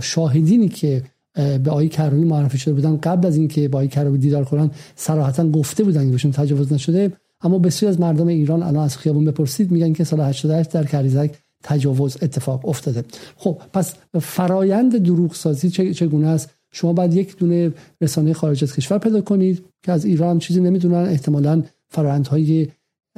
شاهدینی 0.02 0.70
که 0.70 1.04
به 1.34 1.72
آقای 1.72 1.90
کروبی 1.90 2.26
معرفی 2.26 2.58
شده 2.58 2.74
بودن 2.74 2.98
قبل 2.98 3.28
از 3.28 3.38
اینکه 3.38 3.68
با 3.68 3.78
آقای 3.78 3.88
کروبی 3.88 4.18
دیدار 4.18 4.46
کنن 4.46 4.72
صراحتا 4.96 5.50
گفته 5.50 5.84
بودن 5.84 6.06
که 6.06 6.12
بهشون 6.12 6.32
تجاوز 6.32 6.74
نشده. 6.74 7.12
اما 7.42 7.60
بسیار 7.60 7.90
از 7.90 8.00
مردم 8.00 8.28
ایران 8.28 8.64
الان 8.64 8.84
از 8.84 8.98
خیابون 8.98 9.26
بپرسید 9.26 9.72
میگن 9.72 9.94
که 9.94 10.04
سال 10.04 10.22
88 10.22 10.72
در 10.72 10.86
کریزک 10.86 11.32
تجاوز 11.64 12.18
اتفاق 12.22 12.70
افتاده. 12.70 13.04
خب 13.36 13.62
پس 13.74 13.94
فرایند 14.22 15.04
دروغ 15.04 15.34
سازی 15.34 15.70
چگونه 15.70 16.28
است؟ 16.28 16.50
شما 16.72 16.94
باید 16.94 17.14
یک 17.14 17.38
دونه 17.38 17.72
رسانه 18.02 18.34
خارج 18.34 18.64
از 18.64 18.76
کشور 18.76 18.98
پیدا 18.98 19.22
کنید 19.22 19.66
که 19.84 19.92
از 19.92 20.06
ایران 20.06 20.40
چیزی 20.40 20.62
نمی‌دونن. 20.62 21.06
احتمالا 21.10 21.64
فرایندهای 21.88 22.68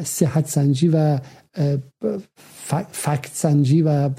صحت 0.04 0.48
سنجی 0.48 0.88
و 0.88 1.20
فکت 2.92 3.30
سنجی 3.34 3.82
و 3.82 4.10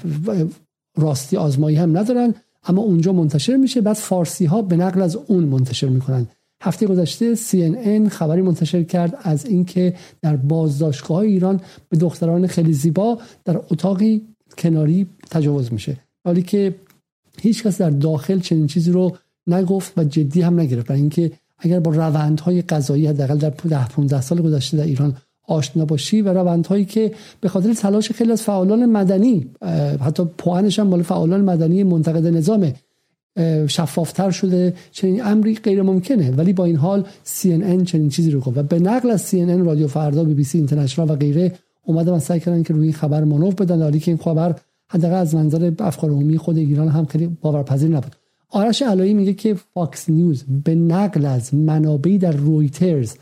راستی 0.97 1.37
آزمایی 1.37 1.77
هم 1.77 1.97
ندارن 1.97 2.33
اما 2.63 2.81
اونجا 2.81 3.13
منتشر 3.13 3.57
میشه. 3.57 3.81
بعد 3.81 3.95
فارسی 3.95 4.45
ها 4.45 4.61
به 4.61 4.75
نقل 4.75 5.01
از 5.01 5.15
اون 5.15 5.43
منتشر 5.43 5.87
می‌کنن. 5.89 6.27
هفته 6.61 6.87
گذشته 6.87 7.35
CNN 7.35 8.09
خبری 8.09 8.41
منتشر 8.41 8.83
کرد 8.83 9.17
از 9.23 9.45
اینکه 9.45 9.93
در 10.21 10.35
بازداشتگاه 10.35 11.17
ایران 11.17 11.61
به 11.89 11.97
دختران 11.97 12.47
خیلی 12.47 12.73
زیبا 12.73 13.19
در 13.45 13.57
اتاقی 13.57 14.27
کناری 14.57 15.07
تجاوز 15.31 15.73
میشه. 15.73 15.97
حالی 16.25 16.41
که 16.41 16.75
هیچ 17.41 17.63
کس 17.63 17.81
در 17.81 17.89
داخل 17.89 18.39
چنین 18.39 18.67
چیزی 18.67 18.91
رو 18.91 19.17
نگفت 19.47 19.97
و 19.97 20.03
جدی 20.03 20.41
هم 20.41 20.59
نگرفت. 20.59 20.87
برای 20.87 21.01
اینکه 21.01 21.31
اگر 21.57 21.79
با 21.79 21.91
روندهای 21.91 22.61
قضایی 22.61 23.07
حداقل 23.07 23.37
در 23.37 23.49
10 23.49 23.87
15 23.87 24.21
سال 24.21 24.41
گذشته 24.41 24.77
در 24.77 24.83
ایران 24.83 25.17
آشنا 25.47 25.85
باشی 25.85 26.21
و 26.21 26.33
روندهایی 26.33 26.85
که 26.85 27.11
به 27.41 27.49
خاطر 27.49 27.73
تلاش 27.73 28.11
خیلی 28.11 28.31
از 28.31 28.41
فعالان 28.41 28.85
مدنی 28.85 29.45
حتی 30.01 30.25
پوانش 30.37 30.79
هم 30.79 30.87
مال 30.87 31.01
فعالان 31.01 31.41
مدنی 31.41 31.83
منتقد 31.83 32.27
نظامه 32.27 32.73
شفافتر 33.67 34.31
شده 34.31 34.73
چنین 34.91 35.23
امری 35.23 35.55
غیر 35.55 35.81
ممکنه 35.81 36.31
ولی 36.31 36.53
با 36.53 36.65
این 36.65 36.75
حال 36.75 37.05
CNN 37.25 37.83
چنین 37.83 38.09
چیزی 38.09 38.31
رو 38.31 38.39
گفت. 38.39 38.57
و 38.57 38.63
به 38.63 38.79
نقل 38.79 39.11
از 39.11 39.31
CNN 39.31 39.65
رادیو 39.65 39.87
فردا 39.87 40.23
بی 40.23 40.33
بی 40.33 40.43
سی 40.43 40.57
اینترنشنال 40.57 41.11
و 41.11 41.15
غیره 41.15 41.51
اومدن 41.83 42.19
سعی 42.19 42.39
کردن 42.39 42.63
که 42.63 42.73
روی 42.73 42.83
این 42.83 42.93
خبر 42.93 43.23
مانور 43.23 43.53
بدن. 43.53 43.81
حالی 43.81 43.99
که 43.99 44.11
این 44.11 44.17
خبر 44.17 44.55
حداقل 44.87 45.15
از 45.15 45.35
منظر 45.35 45.71
افکار 45.79 46.09
عمومی 46.09 46.37
خود 46.37 46.57
ایران 46.57 46.87
هم 46.87 47.05
خیلی 47.05 47.37
باورپذیر 47.41 47.89
نبود. 47.89 48.15
آرش 48.49 48.81
علایی 48.81 49.13
میگه 49.13 49.33
که 49.33 49.53
فاکس 49.53 50.09
نیوز 50.09 50.43
به 50.63 50.75
نقل 50.75 51.25
از 51.25 51.53
منابعی 51.53 52.17
در 52.17 52.31
رویترز 52.31 53.13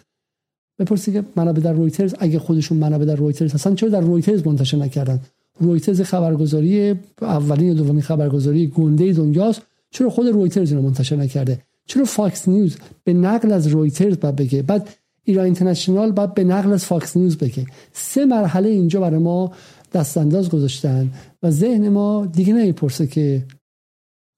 بپرسید 0.80 1.14
که 1.14 1.24
منابع 1.36 1.62
در 1.62 1.74
رویترز 1.74 2.16
اگه 2.20 2.40
خودشون 2.40 2.78
منابع 2.78 3.06
در 3.06 3.16
رویترز 3.16 3.54
هستن 3.54 3.76
چرا 3.76 3.90
در 3.90 4.02
رویترز 4.02 4.48
منتشر 4.48 4.78
نکردن؟ 4.78 5.20
رویترز 5.60 6.02
خبرگزاری 6.02 6.96
اولین 7.22 7.68
یا 7.68 7.74
دومین 7.74 8.02
خبرگزاری 8.02 8.68
گنده 8.68 9.14
دنیاست. 9.14 9.62
چرا 9.90 10.10
خود 10.10 10.28
رویترز 10.28 10.72
اینو 10.72 10.82
منتشر 10.82 11.16
نکرده؟ 11.16 11.60
چرا 11.86 12.06
فاکس 12.06 12.48
نیوز 12.48 12.78
به 13.04 13.14
نقل 13.14 13.52
از 13.52 13.68
رویترز 13.68 14.18
بعد 14.18 14.36
بگه؟ 14.36 14.62
بعد 14.62 14.90
ایران 15.24 15.46
اینترنشنال 15.46 16.12
بعد 16.12 16.34
به 16.34 16.44
نقل 16.44 16.74
از 16.74 16.86
فاکس 16.86 17.18
نیوز 17.18 17.38
بگه. 17.38 17.66
سه 17.94 18.26
مرحله 18.26 18.70
اینجا 18.70 19.02
برای 19.02 19.20
ما 19.20 19.52
دست 19.94 20.18
انداز 20.18 20.50
گذاشتن 20.50 21.12
و 21.44 21.52
ذهن 21.52 21.90
ما 21.90 22.26
دیگه 22.26 22.54
نمی‌پرسه 22.54 23.08
که 23.08 23.44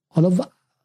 حالا 0.08 0.32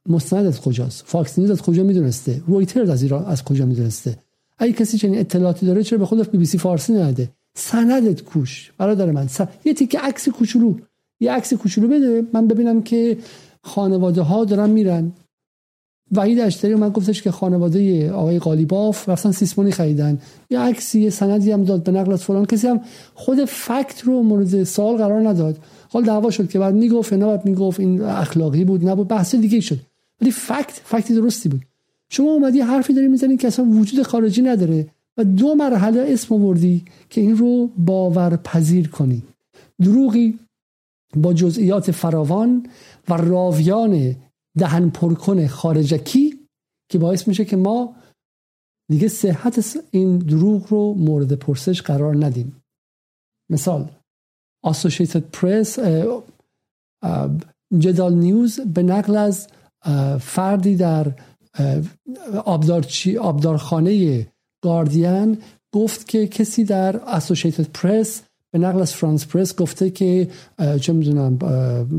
مستند 0.10 0.46
از 0.46 0.62
کجاست؟ 0.62 1.04
فاکس 1.06 1.40
نیوز 1.40 1.52
از 1.52 1.62
کجا 1.62 1.84
می‌دونسته؟ 1.84 2.42
رویترز 2.48 2.90
از 2.90 3.04
ایران 3.04 3.26
از 3.26 3.44
کجا 3.44 3.66
می‌دونسته؟ 3.66 4.18
اگه 4.60 4.74
کسی 4.74 4.98
چنین 4.98 5.20
اطلاعاتی 5.20 5.66
داره 5.66 5.84
چرا 5.84 6.00
به 6.00 6.06
خود 6.06 6.32
بی 6.32 6.38
بی 6.38 6.46
سی 6.46 6.58
فارسی 6.58 6.94
نده؟ 6.94 7.30
سندت 7.56 8.22
کوش 8.22 8.72
برادر 8.78 9.12
من 9.12 9.28
سن... 9.28 9.48
یه 9.66 9.74
تیکه 9.74 10.00
عکس 10.00 10.30
کوچولو. 10.30 10.76
یه 11.20 11.32
عکس 11.32 11.54
کوچولو 11.54 11.88
بده. 11.88 12.24
من 12.34 12.48
ببینم 12.48 12.82
که 12.82 13.18
خانواده 13.64 14.22
ها 14.22 14.46
دارن 14.46 14.70
میرن. 14.70 15.12
وحید 16.12 16.40
اشتری 16.40 16.76
من 16.76 16.90
گفتش 16.90 17.22
که 17.22 17.32
خانواده 17.32 18.12
آقای 18.12 18.40
قالیباف 18.40 19.10
رفتن 19.10 19.32
سیسمونی 19.32 19.72
خریدن. 19.72 20.20
یه 20.50 20.60
عکسی 20.60 21.02
یه 21.02 21.10
سندی 21.10 21.52
هم 21.52 21.64
داد 21.64 21.84
به 21.84 21.92
نقل 21.92 22.14
از 22.14 22.24
فلان. 22.24 22.46
کسی 22.46 22.68
هم 22.68 22.82
خود 23.14 23.46
فکت 23.46 24.02
رو 24.04 24.24
مورد 24.24 24.64
سوال 24.64 24.98
قرار 24.98 25.30
نداد. 25.30 25.58
حال 25.90 26.04
دعوا 26.04 26.32
شد 26.32 26.50
که 26.50 26.60
بعد 26.60 26.76
می‌گفت 26.76 27.14
نه 27.14 27.26
بعد 27.26 27.46
می‌گفت. 27.46 27.80
این 27.80 28.02
اخلاقی 28.02 28.64
بود 28.64 28.90
نبود. 28.90 29.08
بحث 29.08 29.36
دیگه 29.36 29.60
شد. 29.60 29.80
ولی 30.22 30.32
فکت 30.32 30.82
فکتی 30.84 31.16
درستی 31.16 31.50
بود. 31.50 31.62
شما 32.10 32.32
اومدی 32.32 32.62
حرفی 32.62 32.94
داری 32.94 33.08
می‌زنی 33.08 33.38
که 33.38 33.48
اصلا 33.48 33.66
وجود 33.66 34.04
خارجی 34.04 34.42
نداره 34.42 34.88
و 35.18 35.24
دو 35.24 35.56
مرحله 35.56 36.06
اسم 36.08 36.36
آوردی 36.36 36.86
که 37.10 37.22
این 37.22 37.38
رو 37.38 37.68
باورپذیر 37.68 38.90
کنی. 38.90 39.24
دروغی 39.82 40.40
با 41.16 41.34
جزئیات 41.34 41.92
فراوان 41.92 42.66
و 43.10 43.14
راویان 43.14 44.16
دهن 44.58 44.90
پرکن 44.90 45.48
خارجکی 45.48 46.40
که 46.92 46.98
باعث 46.98 47.28
میشه 47.28 47.46
که 47.46 47.56
ما 47.56 47.96
دیگه 48.92 49.08
صحت 49.08 49.78
این 49.92 50.18
دروغ 50.18 50.68
رو 50.68 50.94
مورد 50.94 51.34
پرسش 51.34 51.82
قرار 51.82 52.26
ندیم. 52.26 52.62
مثال 53.52 53.92
Associated 54.68 55.24
Press 55.38 55.80
جدال 57.78 58.14
نیوز 58.14 58.60
به 58.60 58.84
نقل 58.84 59.16
از 59.16 59.48
فردی 60.20 60.76
در 60.76 61.14
آبدارچی 62.46 63.18
آبدارخانه 63.18 64.28
گاردین 64.64 65.38
گفت 65.74 66.08
که 66.08 66.28
کسی 66.28 66.64
در 66.64 66.96
اسوسییتد 66.98 67.68
پرس 67.74 68.22
به 68.52 68.60
نقل 68.60 68.82
از 68.82 68.94
فرانس 68.94 69.28
پرس 69.28 69.56
گفته 69.56 69.90
که 69.90 70.30
چه 70.82 70.94
می‌دونم 70.94 71.38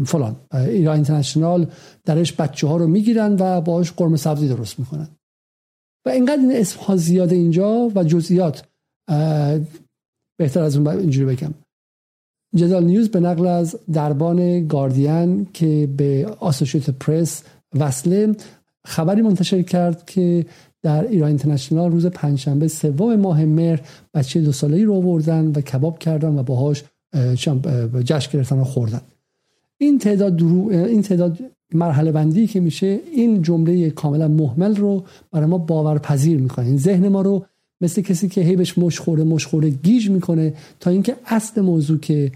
فلان 0.06 0.36
ایران 0.54 0.94
اینترنشنال 0.94 1.66
درش 2.04 2.32
بچه 2.32 2.66
ها 2.66 2.76
رو 2.76 2.86
می‌گیرن 2.86 3.36
و 3.38 3.60
باش 3.60 3.92
قرمه 3.92 4.16
سبزی 4.16 4.48
درست 4.48 4.78
می‌کنن. 4.78 5.08
و 6.06 6.08
اینقدر 6.08 6.40
این 6.40 6.52
اسم 6.56 6.80
ها 6.80 6.96
زیاده 6.96 7.36
اینجا 7.36 7.90
و 7.94 8.04
جزئیات 8.04 8.64
بهتر 10.38 10.62
از 10.62 10.76
اون 10.76 10.86
اینجوری 10.86 11.36
بگم. 11.36 11.54
جدال 12.56 12.84
نیوز 12.84 13.08
به 13.08 13.20
نقل 13.20 13.46
از 13.46 13.76
دربان 13.92 14.66
گاردین 14.66 15.46
که 15.52 15.88
به 15.96 16.36
آسوشیت 16.40 16.90
پرس 16.90 17.42
وصله 17.74 18.36
خبری 18.86 19.22
منتشر 19.22 19.62
کرد 19.62 20.06
که 20.06 20.46
در 20.82 21.08
ایران 21.08 21.28
اینترنشنال 21.28 21.92
روز 21.92 22.06
پنجشنبه 22.06 22.68
سوم 22.68 23.16
ماه 23.16 23.44
مهر 23.44 23.80
بچه 24.14 24.40
دو 24.40 24.52
ساله 24.52 24.76
ای 24.76 24.84
رو 24.84 24.94
آوردن 24.94 25.46
و 25.46 25.60
کباب 25.60 25.98
کردن 25.98 26.38
و 26.38 26.42
باهاش 26.42 26.84
جشن 28.04 28.32
گرفتن 28.32 28.58
و 28.58 28.64
خوردن. 28.64 29.00
این 29.78 29.98
تعداد 29.98 30.36
درو... 30.36 30.68
این 30.72 31.02
تعداد 31.02 31.38
مرحله 31.74 32.12
بندی 32.12 32.46
که 32.46 32.60
میشه 32.60 33.00
این 33.12 33.42
جمله 33.42 33.90
کاملا 33.90 34.28
محمل 34.28 34.76
رو 34.76 35.04
برای 35.32 35.46
ما 35.46 35.58
باورپذیر 35.58 36.38
می‌کنه. 36.38 36.66
این 36.66 36.78
ذهن 36.78 37.08
ما 37.08 37.22
رو 37.22 37.44
مثل 37.80 38.02
کسی 38.02 38.28
که 38.28 38.40
هی 38.40 38.56
بهش 38.56 38.78
مشخوره 38.78 39.24
مشخوره 39.24 39.70
گیج 39.70 40.10
می‌کنه 40.10 40.54
تا 40.80 40.90
اینکه 40.90 41.16
اصل 41.26 41.60
موضوع 41.60 41.98
که 41.98 42.32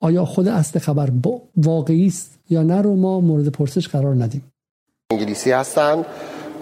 آیا 0.00 0.24
خود 0.24 0.48
اصل 0.48 0.78
خبر 0.78 1.12
واقعی 1.56 2.06
است 2.06 2.38
یا 2.50 2.62
نه 2.62 2.80
رو 2.82 2.96
ما 2.96 3.20
مورد 3.20 3.48
پرسش 3.48 3.88
قرار 3.88 4.22
ندیم. 4.22 4.42
انگلیسی 5.12 5.52
هستند 5.52 6.06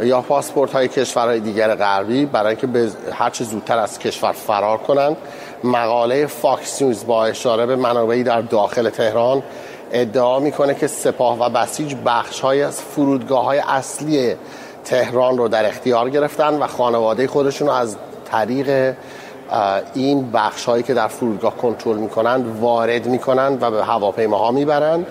یا 0.02 0.21
پاسپورت 0.21 0.73
های 0.73 0.88
کشورهای 0.88 1.40
دیگر 1.40 1.75
غربی 1.75 2.26
برای 2.26 2.49
اینکه 2.49 2.67
به 2.67 2.90
هر 3.12 3.31
چه 3.31 3.45
زودتر 3.45 3.78
از 3.78 3.99
کشور 3.99 4.33
فرار 4.33 4.78
کنند 4.78 5.17
مقاله 5.64 6.26
فاکس 6.26 6.83
نیوز 6.83 7.07
با 7.07 7.26
اشاره 7.26 7.67
به 7.67 7.76
منابعی 7.76 8.23
در 8.23 8.40
داخل 8.40 8.90
تهران 8.90 9.43
ادعا 9.93 10.40
می‌کنه 10.40 10.75
که 10.75 10.87
سپاه 10.87 11.38
و 11.40 11.49
بسیج 11.49 11.95
بخش 12.07 12.40
های 12.40 12.62
از 12.62 12.81
فرودگاه 12.81 13.45
های 13.45 13.59
اصلی 13.69 14.35
تهران 14.85 15.38
رو 15.38 15.49
در 15.49 15.67
اختیار 15.67 16.11
گرفتن 16.11 16.55
و 16.55 16.67
خانواده 16.67 17.26
خودشون 17.26 17.69
رو 17.69 17.75
از 17.75 17.97
طریق 18.31 18.95
این 19.95 20.31
بخش 20.31 20.64
هایی 20.64 20.83
که 20.83 20.95
در 20.95 21.09
فرودگاه 21.09 21.57
کنترل 21.57 21.97
می‌کنند 21.97 22.61
وارد 22.61 23.07
می‌کنند 23.07 23.62
و 23.62 23.71
به 23.71 23.85
هواپیماها 23.85 24.50
می‌برند 24.50 25.07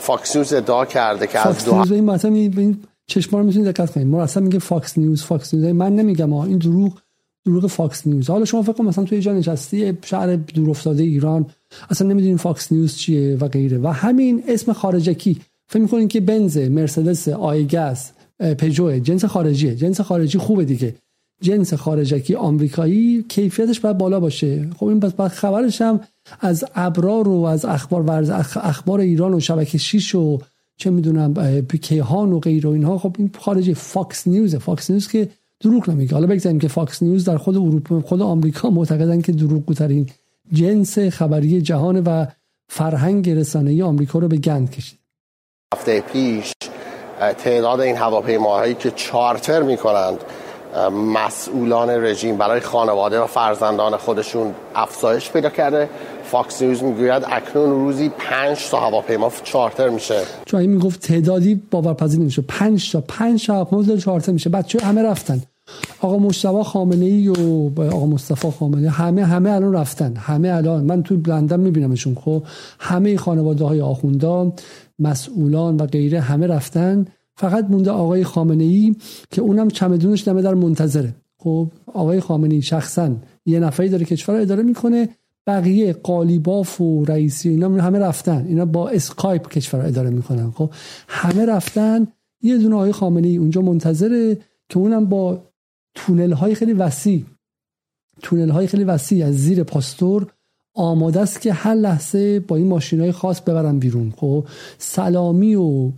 فاکس 0.00 0.36
نیوز 0.36 0.52
ادعا 0.52 0.84
کرده 0.84 1.26
که 1.26 1.48
از 1.48 1.64
دو 1.64 1.94
این 1.94 2.04
مثلا 2.04 2.30
این 2.30 2.78
چشما 3.06 3.38
رو 3.38 3.44
می‌تونید 3.44 3.68
دقت 3.68 3.92
کنید 3.92 4.06
ما 4.06 4.22
اصلا 4.22 4.42
میگه 4.42 4.58
فاکس 4.58 4.98
نیوز 4.98 5.22
فاکس 5.22 5.54
نیوز. 5.54 5.66
من 5.66 5.96
نمیگم 5.96 6.32
این 6.32 6.58
دروغ 6.58 6.98
دروغ 7.44 7.66
فاکس 7.66 8.06
نیوز. 8.06 8.30
حالا 8.30 8.44
شما 8.44 8.62
فکر 8.62 8.82
مثلا 8.82 9.04
توی 9.04 9.20
جا 9.20 9.32
نشستی 9.32 9.98
شهر 10.04 10.36
دور 10.36 10.70
افتاده 10.70 11.02
ایران 11.02 11.46
اصلا 11.90 12.08
نمی‌دونین 12.08 12.36
فاکس 12.36 12.72
نیوز 12.72 12.96
چیه 12.96 13.36
و 13.36 13.48
غیره. 13.48 13.78
و 13.78 13.86
همین 13.86 14.42
اسم 14.48 14.72
خارجکی. 14.72 15.40
فکر 15.68 15.82
می‌کنین 15.82 16.08
که 16.08 16.20
بنز 16.20 16.58
مرسدس 16.58 17.28
آیگاز 17.28 18.10
پژو 18.58 18.98
جنس 18.98 19.24
خارجیه. 19.24 19.74
جنس 19.74 20.00
خارجی 20.00 20.38
خوبه 20.38 20.64
دیگه. 20.64 20.94
جنس 21.42 21.74
خارجکی 21.74 22.34
آمریکایی 22.34 23.24
کیفیتش 23.28 23.80
باید 23.80 23.98
بالا 23.98 24.20
باشه. 24.20 24.70
خب 24.76 24.86
این 24.86 25.00
پس 25.00 25.34
خبرش 25.34 25.82
هم 25.82 26.00
از 26.40 26.64
ابرار 26.74 27.28
و 27.28 27.42
از 27.42 27.64
اخبار 27.64 28.02
ورز 28.02 28.30
اخبار 28.56 29.00
ایران 29.00 29.34
و 29.34 29.40
شبکه 29.40 29.78
6 29.78 30.14
و 30.14 30.38
چه 30.76 30.90
می‌دونم 30.90 31.34
کیهان 31.82 32.32
و 32.32 32.40
غیر 32.40 32.66
و 32.66 32.70
اینها. 32.70 32.98
خب 32.98 33.16
این 33.18 33.30
خارجی 33.38 33.74
فاکس 33.74 34.26
نیوزه. 34.26 34.58
فاکس 34.58 34.90
نیوز 34.90 35.08
که 35.08 35.28
دروغ 35.60 35.90
نمیگه. 35.90 36.14
حالا 36.14 36.26
بگذاریم 36.26 36.58
که 36.58 36.68
فاکس 36.68 37.02
نیوز 37.02 37.24
در 37.24 37.36
خود 37.36 37.56
اروپا 37.56 38.00
خود 38.00 38.22
آمریکا 38.22 38.70
معتقدن 38.70 39.20
که 39.20 39.32
دروغگوترین 39.32 40.06
جنس 40.52 40.98
خبری 40.98 41.62
جهان 41.62 42.02
و 42.02 42.26
فرهنگ 42.68 43.30
رسانه‌ای 43.30 43.82
آمریکا 43.82 44.18
رو 44.18 44.28
به 44.28 44.36
گند 44.36 44.70
کشید 44.70 44.98
هفته 45.74 46.00
پیش 46.00 46.52
تعداد 47.38 47.80
این 47.80 47.96
هواپیماهایی 47.96 48.74
که 48.74 48.90
چارتر 48.90 49.62
می‌کنند 49.62 50.18
مسئولان 51.14 51.90
رژیم 51.90 52.36
برای 52.36 52.60
خانواده 52.60 53.20
و 53.20 53.26
فرزندان 53.26 53.96
خودشون 53.96 54.54
افزایش 54.74 55.30
پیدا 55.30 55.50
کرده. 55.50 55.88
فاکس 56.24 56.62
نیوز 56.62 56.82
می‌گوید 56.82 57.22
اکنون 57.30 57.70
روزی 57.70 58.10
پنج 58.18 58.70
تا 58.70 58.80
هواپیما 58.80 59.32
چارتر 59.44 59.88
میشه. 59.88 60.20
چون 60.44 60.60
این 60.60 60.70
می‌گفت 60.70 61.00
تعدادی 61.00 61.62
باورپذیر 61.70 62.20
نمیشه. 62.20 62.42
پنج 62.42 62.92
تا 62.92 63.00
پنج 63.08 63.46
تا 63.46 63.54
هواپیما 63.54 63.96
چارتر 63.96 64.32
میشه. 64.32 64.50
بچه 64.50 64.78
همه 64.78 65.02
رفتن. 65.02 65.42
آقا 66.00 66.18
مصطفی 66.18 66.62
خامنه 66.62 67.04
ای 67.04 67.28
و 67.28 67.70
آقا 67.80 68.06
مصطفی 68.06 68.50
خامنه 68.50 68.90
همه 68.90 69.24
همه 69.24 69.50
الان 69.50 69.74
رفتن. 69.74 70.16
همه 70.16 70.48
الان. 70.48 70.84
من 70.84 71.02
تو 71.02 71.16
لندن 71.26 71.60
میبینمشون 71.60 72.14
خب. 72.14 72.42
همه 72.78 73.16
خانواده 73.16 73.64
های 73.64 73.80
آخوندا 73.80 74.52
مسئولان 74.98 75.76
و 75.76 75.86
غیره 75.86 76.20
همه 76.20 76.46
رفتن. 76.46 77.06
فقط 77.36 77.64
مونده 77.70 77.90
آقای 77.90 78.24
خامنه 78.24 78.64
ای 78.64 78.96
که 79.30 79.42
اونم 79.42 79.68
چمدونش 79.68 80.28
دم 80.28 80.42
در 80.42 80.54
منتظره. 80.54 81.14
خب 81.38 81.68
آقای 81.86 82.20
خامنه 82.20 82.54
ای 82.54 82.62
شخصا 82.62 83.16
یه 83.46 83.60
نفری 83.60 83.88
داره 83.88 84.04
کشور 84.04 84.34
اداره 84.34 84.62
می‌کنه 84.62 85.08
بقیه 85.46 85.92
قالیباف 85.92 86.80
و 86.80 87.04
رئیسی 87.04 87.48
اینا 87.48 87.82
همه 87.82 87.98
رفتن. 87.98 88.44
اینا 88.48 88.64
با 88.64 88.88
اسکایپ 88.88 89.48
کشور 89.48 89.86
اداره 89.86 90.10
می‌کنن. 90.10 90.50
خب 90.50 90.70
همه 91.08 91.46
رفتن. 91.46 92.06
یه 92.42 92.58
دونه 92.58 92.74
آقای 92.74 92.92
خامنه 92.92 93.28
ای 93.28 93.36
اونجا 93.36 93.60
منتظره 93.60 94.38
که 94.68 94.78
اونم 94.78 95.06
با 95.06 95.42
تونل 95.94 96.32
های 96.32 96.54
خیلی 96.54 96.72
وسیع 96.72 97.24
تونل 98.22 98.48
های 98.48 98.66
خیلی 98.66 98.84
وسیع 98.84 99.26
از 99.26 99.34
زیر 99.34 99.62
پاستور 99.62 100.26
آماده 100.74 101.20
است 101.20 101.40
که 101.40 101.52
هر 101.52 101.74
لحظه 101.74 102.40
با 102.40 102.56
این 102.56 102.68
ماشین 102.68 103.00
های 103.00 103.12
خاص 103.12 103.40
ببرن 103.40 103.78
بیرون. 103.78 104.12
خب 104.16 104.46
سلامی 104.78 105.54
و 105.54 105.90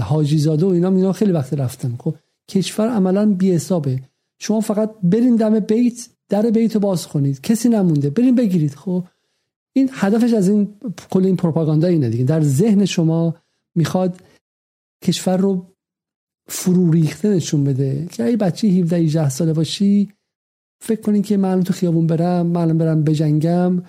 حاجی 0.00 0.38
زاده 0.38 0.66
و 0.66 0.68
اینا 0.68 0.88
اینا 0.88 1.12
خیلی 1.12 1.32
وقت 1.32 1.54
رفتن 1.54 1.94
خب 1.98 2.14
کشور 2.48 2.88
عملا 2.88 3.26
بی 3.34 3.52
حسابه. 3.52 4.00
شما 4.38 4.60
فقط 4.60 4.90
برین 5.02 5.36
دم 5.36 5.60
بیت 5.60 6.08
در 6.28 6.42
بیت 6.50 6.74
رو 6.74 6.80
باز 6.80 7.06
کنید. 7.06 7.40
کسی 7.40 7.68
نمونده. 7.68 8.10
برین 8.10 8.34
بگیرید. 8.34 8.74
خب 8.74 9.04
این 9.72 9.90
هدفش 9.92 10.32
از 10.32 10.48
این 10.48 10.68
کل 11.10 11.26
این 11.26 11.36
پروپاگاندا 11.36 11.88
اینه 11.88 12.08
دیگه. 12.08 12.24
در 12.24 12.40
ذهن 12.40 12.84
شما 12.84 13.34
می‌خواد 13.74 14.22
کشور 15.04 15.36
رو 15.36 15.66
فرو 16.48 16.90
ریخته 16.90 17.28
نشون 17.28 17.64
بده. 17.64 18.06
که 18.12 18.24
ای 18.24 18.36
بچه 18.36 18.68
17 18.68 18.96
18 18.96 19.28
ساله 19.28 19.52
باشی 19.52 20.12
فکر 20.80 21.00
کنین 21.00 21.22
که 21.22 21.36
من 21.36 21.62
تو 21.62 21.72
خیابون 21.72 22.06
برم 22.06 22.46
من 22.46 22.78
برم 22.78 23.04
بجنگم 23.04 23.82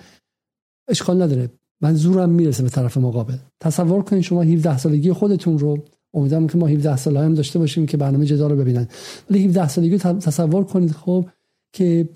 اشکال 0.88 1.22
نداره. 1.22 1.50
من 1.80 1.94
زورم 1.94 2.30
می‌رسه 2.30 2.62
به 2.62 2.68
طرف 2.68 2.96
مقابل. 2.96 3.36
تصور 3.60 4.02
کنین 4.02 4.22
شما 4.22 4.42
17 4.42 4.78
سالگی 4.78 5.12
خودتون 5.12 5.58
رو 5.58 5.78
امیدوارم 6.14 6.46
که 6.46 6.58
ما 6.58 6.66
17 6.66 6.96
ساله 6.96 7.20
هم 7.20 7.34
داشته 7.34 7.58
باشیم 7.58 7.86
که 7.86 7.96
برنامه 7.96 8.26
جدال 8.26 8.50
رو 8.50 8.56
ببینن. 8.56 8.88
ولی 9.30 9.44
17 9.44 9.68
سالگی 9.68 9.98
تصور 9.98 10.64
کنید 10.64 10.92
خب 10.92 11.26
که 11.72 12.08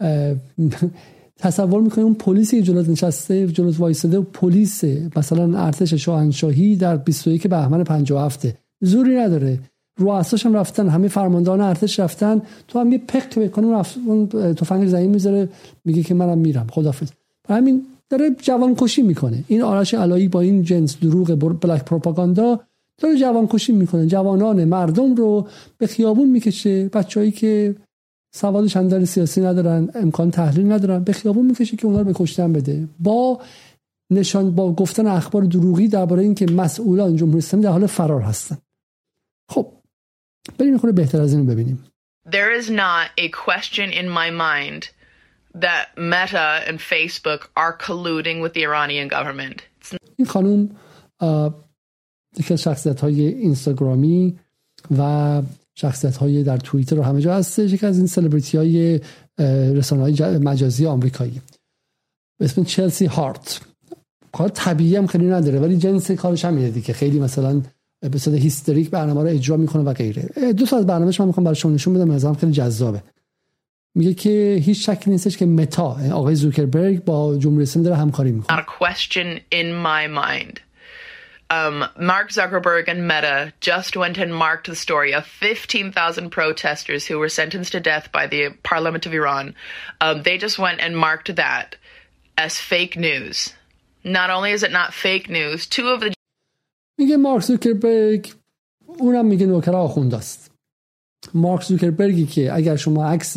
تصور 1.40 1.80
می‌کنید 1.80 2.04
اون 2.04 2.14
پلیسی 2.14 2.62
جلوت 2.62 2.88
نشسته 2.88 3.46
جلوت 3.46 3.80
وایساده 3.80 4.20
پلیس 4.20 4.84
مثلا 5.16 5.58
ارتش 5.58 5.94
شاهنشاهی 5.94 6.76
در 6.76 6.96
21 6.96 7.46
بهمن 7.46 7.84
57 7.84 8.46
زوری 8.80 9.16
نداره. 9.16 9.60
رؤساش 9.98 10.46
هم 10.46 10.54
رفتن 10.54 10.88
همه 10.88 11.08
فرماندهان 11.08 11.60
ارتش 11.60 12.00
رفتن. 12.00 12.42
تو 12.68 12.78
هم 12.78 12.92
یه 12.92 12.98
پک 12.98 13.38
بکنی 13.38 13.74
اون 14.06 14.28
تفنگ 14.54 14.88
زمین 14.88 15.10
می‌ذاره 15.10 15.48
میگه 15.84 16.02
که 16.02 16.14
منم 16.14 16.38
میرم 16.38 16.66
خدافظ 16.70 17.08
همین 17.48 17.86
داره 18.10 18.30
جوان 18.42 18.74
کشی 18.74 19.02
می‌کنه. 19.02 19.44
این 19.48 19.62
آرش 19.62 19.94
علایی 19.94 20.28
با 20.28 20.40
این 20.40 20.62
جنس 20.62 20.96
دروغ 20.98 21.58
بلک 21.60 21.84
پروپاگاندا 21.84 22.60
داره 22.98 23.18
جوان 23.18 23.46
کشی 23.46 23.72
می‌کنه. 23.72 24.06
جوانان 24.06 24.64
مردم 24.64 25.14
رو 25.14 25.46
به 25.78 25.86
خیابون 25.86 26.28
می‌کشه. 26.30 26.88
بچههایی 26.88 27.32
که 27.32 27.76
سواد 28.34 28.66
چندان 28.66 29.04
سیاسی 29.04 29.40
ندارن 29.40 29.88
امکان 29.94 30.30
تحلیل 30.30 30.72
ندارن 30.72 31.04
به 31.04 31.12
خیابون 31.12 31.46
می‌کشه 31.46 31.76
که 31.76 31.86
اونا 31.86 31.98
رو 31.98 32.04
به 32.04 32.12
کشتن 32.14 32.52
بده. 32.52 32.88
با 33.00 33.40
نشان 34.10 34.50
با 34.50 34.72
گفتن 34.72 35.06
اخبار 35.06 35.42
دروغی 35.42 35.88
درباره 35.88 36.22
اینکه 36.22 36.46
مسئولان 36.46 37.16
جمهوری 37.16 37.38
اسلامی 37.38 37.64
در 37.64 37.70
حال 37.70 37.86
فرار 37.86 38.20
هستن. 38.20 38.58
خب 39.48 39.66
بریم 40.58 40.78
خود 40.78 40.94
بهتر 40.94 41.20
از 41.20 41.32
این 41.32 41.46
ببینیم. 41.46 41.84
There 42.26 42.52
is 42.60 42.70
not 42.70 43.06
a 43.16 43.28
question 43.28 43.90
in 43.90 44.08
my 44.08 44.30
mind 44.30 44.82
that 45.54 45.86
Meta 45.96 46.48
and 46.68 46.78
Facebook 46.80 47.48
are 47.56 47.74
colluding 47.86 48.40
with 48.42 48.52
the 48.52 48.62
Iranian 48.62 49.08
government. 49.08 49.62
این 50.16 50.26
خانوم 50.26 50.70
یکی 52.38 52.54
از 52.54 52.62
شخصیت 52.62 53.00
های 53.00 53.26
اینستاگرامی 53.26 54.38
و 54.98 55.42
شخصیت 55.74 56.16
های 56.16 56.42
در 56.42 56.56
توییتر 56.56 56.98
و 56.98 57.02
همه 57.02 57.20
جا 57.20 57.34
هستش 57.34 57.72
یکی 57.72 57.86
از 57.86 57.98
این 57.98 58.06
سلبریتی 58.06 58.58
های 58.58 59.00
رسانه 59.74 60.02
های 60.02 60.38
مجازی 60.38 60.86
آمریکایی. 60.86 61.42
به 62.38 62.44
اسم 62.44 62.64
چلسی 62.64 63.06
هارت. 63.06 63.60
کار 64.32 64.48
طبیعی 64.48 64.96
هم 64.96 65.06
خیلی 65.06 65.26
نداره 65.26 65.60
ولی 65.60 65.76
جنس 65.76 66.10
کارش 66.10 66.44
هم 66.44 66.56
اینه 66.56 66.70
دیگه. 66.70 66.94
خیلی 66.94 67.20
مثلا 67.20 67.62
به 68.11 68.17
صورت 68.17 68.37
هیستریک 68.39 68.89
برنامه 68.89 69.21
رو 69.21 69.27
اجرا 69.27 69.57
میکنه 69.57 69.83
و 69.83 69.93
غیره 69.93 70.53
دو 70.53 70.65
تا 70.65 70.77
از 70.77 70.87
برنامه‌اش 70.87 71.19
من 71.19 71.27
میخوام 71.27 71.43
برای 71.43 71.55
شما 71.55 71.71
نشون 71.71 71.93
بدم 71.93 72.11
نظرم 72.11 72.33
خیلی 72.33 72.51
جذابه 72.51 73.03
میگه 73.95 74.13
که 74.13 74.61
هیچ 74.63 74.89
شکی 74.89 75.09
نیستش 75.09 75.37
که 75.37 75.45
متا 75.45 75.97
آقای 76.13 76.35
زوکربرگ 76.35 77.03
با 77.03 77.37
جمهوری 77.37 77.63
اسلامی 77.63 77.85
داره 77.85 77.97
همکاری 77.97 78.31
میکنه 78.31 78.57
Not 78.57 78.63
a 78.63 78.83
question 78.83 79.39
in 79.51 79.73
my 79.73 80.07
mind. 80.07 80.59
Um, 81.49 81.85
Mark 81.99 82.31
Zuckerberg 82.31 82.87
and 82.87 83.07
Meta 83.07 83.53
just 83.61 83.95
went 83.95 84.17
and 84.17 84.33
marked 84.33 84.67
the 84.67 84.75
story 84.75 85.13
of 85.13 85.27
15,000 85.27 86.31
protesters 86.31 87.05
who 87.05 87.19
were 87.19 87.29
sentenced 87.29 87.73
to 87.73 87.79
death 87.79 88.11
by 88.11 88.25
the 88.25 88.49
parliament 88.63 89.05
of 89.05 89.13
Iran. 89.13 89.53
Um, 90.01 90.23
they 90.23 90.39
just 90.39 90.57
went 90.57 90.79
and 90.81 90.97
marked 90.97 91.35
that 91.35 91.75
as 92.37 92.57
fake 92.57 92.97
news. 92.97 93.53
Not 94.03 94.31
only 94.31 94.51
is 94.51 94.63
it 94.63 94.71
not 94.71 94.95
fake 94.95 95.29
news, 95.29 95.67
two 95.67 95.89
of 95.89 95.99
the 95.99 96.13
میگه 96.98 97.16
مارک 97.16 97.44
زوکربرگ 97.44 98.32
اونم 98.98 99.26
میگه 99.26 99.46
نوکر 99.46 99.76
آخوند 99.76 100.14
است 100.14 100.50
مارک 101.34 101.64
زوکربرگی 101.64 102.26
که 102.26 102.54
اگر 102.54 102.76
شما 102.76 103.04
عکس 103.04 103.36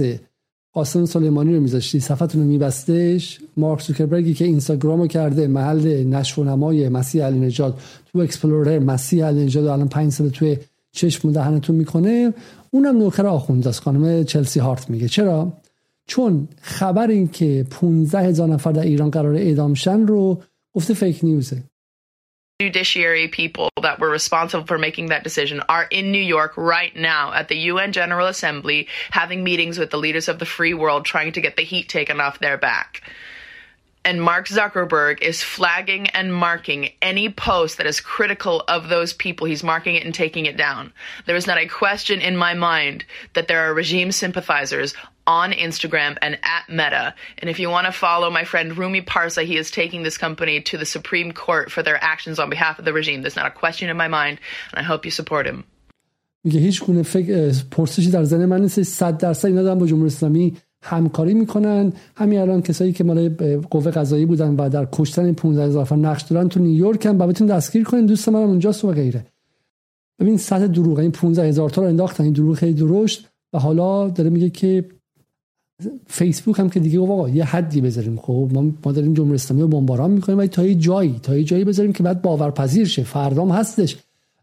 قاسم 0.73 1.05
سلیمانی 1.05 1.55
رو 1.55 1.61
میذاشتی 1.61 1.99
صفتون 1.99 2.41
رو 2.41 2.47
میبستش 2.47 3.39
مارک 3.57 3.81
زوکربرگی 3.81 4.33
که 4.33 4.45
اینستاگرامو 4.45 5.07
کرده 5.07 5.47
محل 5.47 6.03
نشو 6.03 6.41
و 6.41 6.43
نمای 6.43 6.89
مسیح 6.89 7.25
علی‌نژاد 7.25 7.81
تو 8.11 8.19
explorer 8.19 8.79
مسیح 8.79 9.25
علی‌نژاد 9.25 9.69
الان 9.69 9.89
پنج 9.89 10.11
سال 10.11 10.29
توی 10.29 10.57
چشم 10.91 11.31
دهنتون 11.31 11.75
می‌کنه 11.75 12.33
اونم 12.71 12.97
نوکر 12.97 13.25
آخوند 13.25 13.67
است 13.67 13.79
خانم 13.79 14.23
چلسی 14.23 14.59
هارت 14.59 14.89
میگه. 14.89 15.07
چرا؟ 15.07 15.53
چون 16.05 16.47
خبر 16.61 17.07
این 17.07 17.27
که 17.27 17.65
15 17.69 18.19
هزار 18.19 18.47
نفر 18.47 18.71
در 18.71 18.81
ایران 18.81 19.09
قرار 19.09 19.35
اعدام 19.35 19.73
شن 19.73 20.07
رو 20.07 20.41
گفته 20.73 20.93
fake 20.93 21.19
news 21.23 21.50
ه. 21.50 21.63
Judiciary 22.61 23.27
people 23.27 23.71
that 23.81 23.99
were 23.99 24.11
responsible 24.11 24.67
for 24.67 24.77
making 24.77 25.07
that 25.07 25.23
decision 25.23 25.63
are 25.67 25.85
in 25.85 26.11
New 26.11 26.21
York 26.21 26.53
right 26.55 26.95
now 26.95 27.33
at 27.33 27.47
the 27.47 27.57
UN 27.57 27.91
General 27.91 28.27
Assembly 28.27 28.87
having 29.09 29.43
meetings 29.43 29.79
with 29.79 29.89
the 29.89 29.97
leaders 29.97 30.27
of 30.27 30.37
the 30.37 30.45
free 30.45 30.75
world 30.75 31.03
trying 31.03 31.31
to 31.31 31.41
get 31.41 31.55
the 31.55 31.63
heat 31.63 31.89
taken 31.89 32.21
off 32.21 32.37
their 32.37 32.59
back. 32.59 33.01
And 34.05 34.21
Mark 34.21 34.47
Zuckerberg 34.47 35.21
is 35.21 35.41
flagging 35.41 36.07
and 36.09 36.31
marking 36.31 36.89
any 37.01 37.29
post 37.29 37.77
that 37.77 37.87
is 37.87 37.99
critical 37.99 38.63
of 38.67 38.89
those 38.89 39.11
people. 39.11 39.47
He's 39.47 39.63
marking 39.63 39.95
it 39.95 40.05
and 40.05 40.13
taking 40.13 40.45
it 40.45 40.55
down. 40.55 40.93
There 41.25 41.35
is 41.35 41.47
not 41.47 41.57
a 41.57 41.67
question 41.67 42.21
in 42.21 42.37
my 42.37 42.53
mind 42.53 43.05
that 43.33 43.47
there 43.47 43.61
are 43.61 43.73
regime 43.73 44.11
sympathizers 44.11 44.93
on 45.27 45.51
Instagram 45.51 46.17
and 46.21 46.37
at 46.43 46.69
Meta. 46.69 47.15
And 47.39 47.49
if 47.49 47.59
you 47.59 47.69
want 47.69 47.85
to 47.87 47.91
follow 47.91 48.29
my 48.29 48.43
friend 48.43 48.77
Rumi 48.77 49.01
Parsa, 49.01 49.43
he 49.43 49.57
is 49.57 49.71
taking 49.71 50.03
this 50.03 50.17
company 50.17 50.61
to 50.61 50.77
the 50.77 50.85
Supreme 50.85 51.31
Court 51.31 51.71
for 51.71 51.83
their 51.83 51.99
actions 52.01 52.39
on 52.39 52.49
behalf 52.49 52.79
of 52.79 52.85
the 52.85 52.93
regime. 52.93 53.21
There's 53.21 53.35
not 53.35 53.47
a 53.47 53.51
question 53.63 53.89
in 53.89 53.97
my 53.97 54.07
mind, 54.07 54.39
and 54.71 54.79
I 54.79 54.83
hope 54.83 55.05
you 55.05 55.11
support 55.11 55.45
him. 55.47 55.63
میگه 56.43 56.59
هیچ 56.59 56.83
گونه 56.83 57.03
فکر 57.03 57.51
پرسشی 57.71 58.11
در 58.11 58.23
ذهن 58.23 58.45
من 58.45 58.61
نیست 58.61 58.83
100 58.83 59.17
درصد 59.17 59.47
اینا 59.47 59.63
دارن 59.63 59.79
با 59.79 59.87
جمهوری 59.87 60.07
اسلامی 60.07 60.57
همکاری 60.83 61.33
می‌کنن 61.33 61.93
همین 62.15 62.39
الان 62.39 62.61
کسایی 62.61 62.93
که 62.93 63.03
مال 63.03 63.29
قوه 63.69 63.91
قضایی 63.91 64.25
بودن 64.25 64.55
و 64.55 64.69
در 64.69 64.87
کشتن 64.91 65.25
این 65.25 65.35
15 65.35 65.63
هزار 65.63 65.81
نفر 65.81 65.95
نقش 65.95 66.21
دارن 66.21 66.49
تو 66.49 66.59
نیویورک 66.59 67.05
هم 67.05 67.17
بهتون 67.17 67.47
دستگیر 67.47 67.83
کنین 67.83 68.05
دوست 68.05 68.29
منم 68.29 68.47
اونجاست 68.47 68.85
و 68.85 68.91
غیره 68.91 69.25
ببین 70.19 70.37
سطح 70.37 70.67
دروغ 70.67 70.99
این 70.99 71.11
15 71.11 71.47
هزار 71.47 71.69
تا 71.69 71.81
رو 71.81 71.87
انداختن 71.87 72.23
این 72.23 72.33
دروغ 72.33 72.55
خیلی 72.55 72.73
درشت 72.73 73.29
و 73.53 73.59
حالا 73.59 74.09
داره 74.09 74.29
میگه 74.29 74.49
که 74.49 74.85
فیسبوک 76.07 76.59
هم 76.59 76.69
که 76.69 76.79
دیگه 76.79 76.99
آقا 76.99 77.29
یه 77.29 77.43
حدی 77.43 77.81
بذاریم. 77.81 78.17
خب 78.17 78.49
ما 78.53 78.71
ما 78.85 78.91
داریم 78.91 79.13
جمهوری 79.13 79.35
اسلامی 79.35 79.61
رو 79.61 79.67
بمباران 79.67 80.11
می‌کنیم 80.11 80.37
ولی 80.37 80.47
تا 80.47 80.65
یه 80.65 80.75
جایی 80.75 81.19
تا 81.23 81.37
یه 81.37 81.43
جایی 81.43 81.63
بذاریم 81.63 81.93
که 81.93 82.03
بعد 82.03 82.21
باورپذیر 82.21 82.87
شه. 82.87 83.03
فردام 83.03 83.51
هستش. 83.51 83.97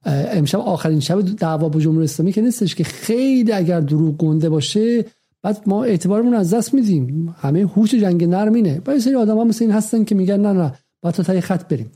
امشب 0.04 0.58
آخرین 0.58 1.00
شب 1.00 1.20
دعوا 1.20 1.68
با 1.68 1.80
جمهوری 1.80 2.04
اسلامی 2.04 2.32
که 2.32 2.40
نیستش 2.40 2.74
که 2.74 2.84
خیلی 2.84 3.52
اگر 3.52 3.80
دروغ 3.80 4.16
گنده 4.16 4.48
باشه 4.48 5.04
بعد 5.42 5.62
ما 5.66 5.84
اعتبارمون 5.84 6.34
از 6.34 6.54
دست 6.54 6.74
میدیم. 6.74 7.34
همه 7.38 7.60
هوش 7.60 7.94
جنگ 7.94 8.24
نرمینه 8.24 8.80
با 8.80 8.92
یه 8.92 8.98
سری 8.98 9.14
آدم 9.14 9.36
ها 9.36 9.44
مثل 9.44 9.64
این 9.64 9.74
هستن 9.74 10.04
که 10.04 10.14
میگن 10.14 10.40
نه 10.40 10.52
نه 10.52 10.74
باید 11.00 11.14
تا 11.14 11.22
تای 11.22 11.40
خط 11.40 11.68
بریم. 11.68 11.90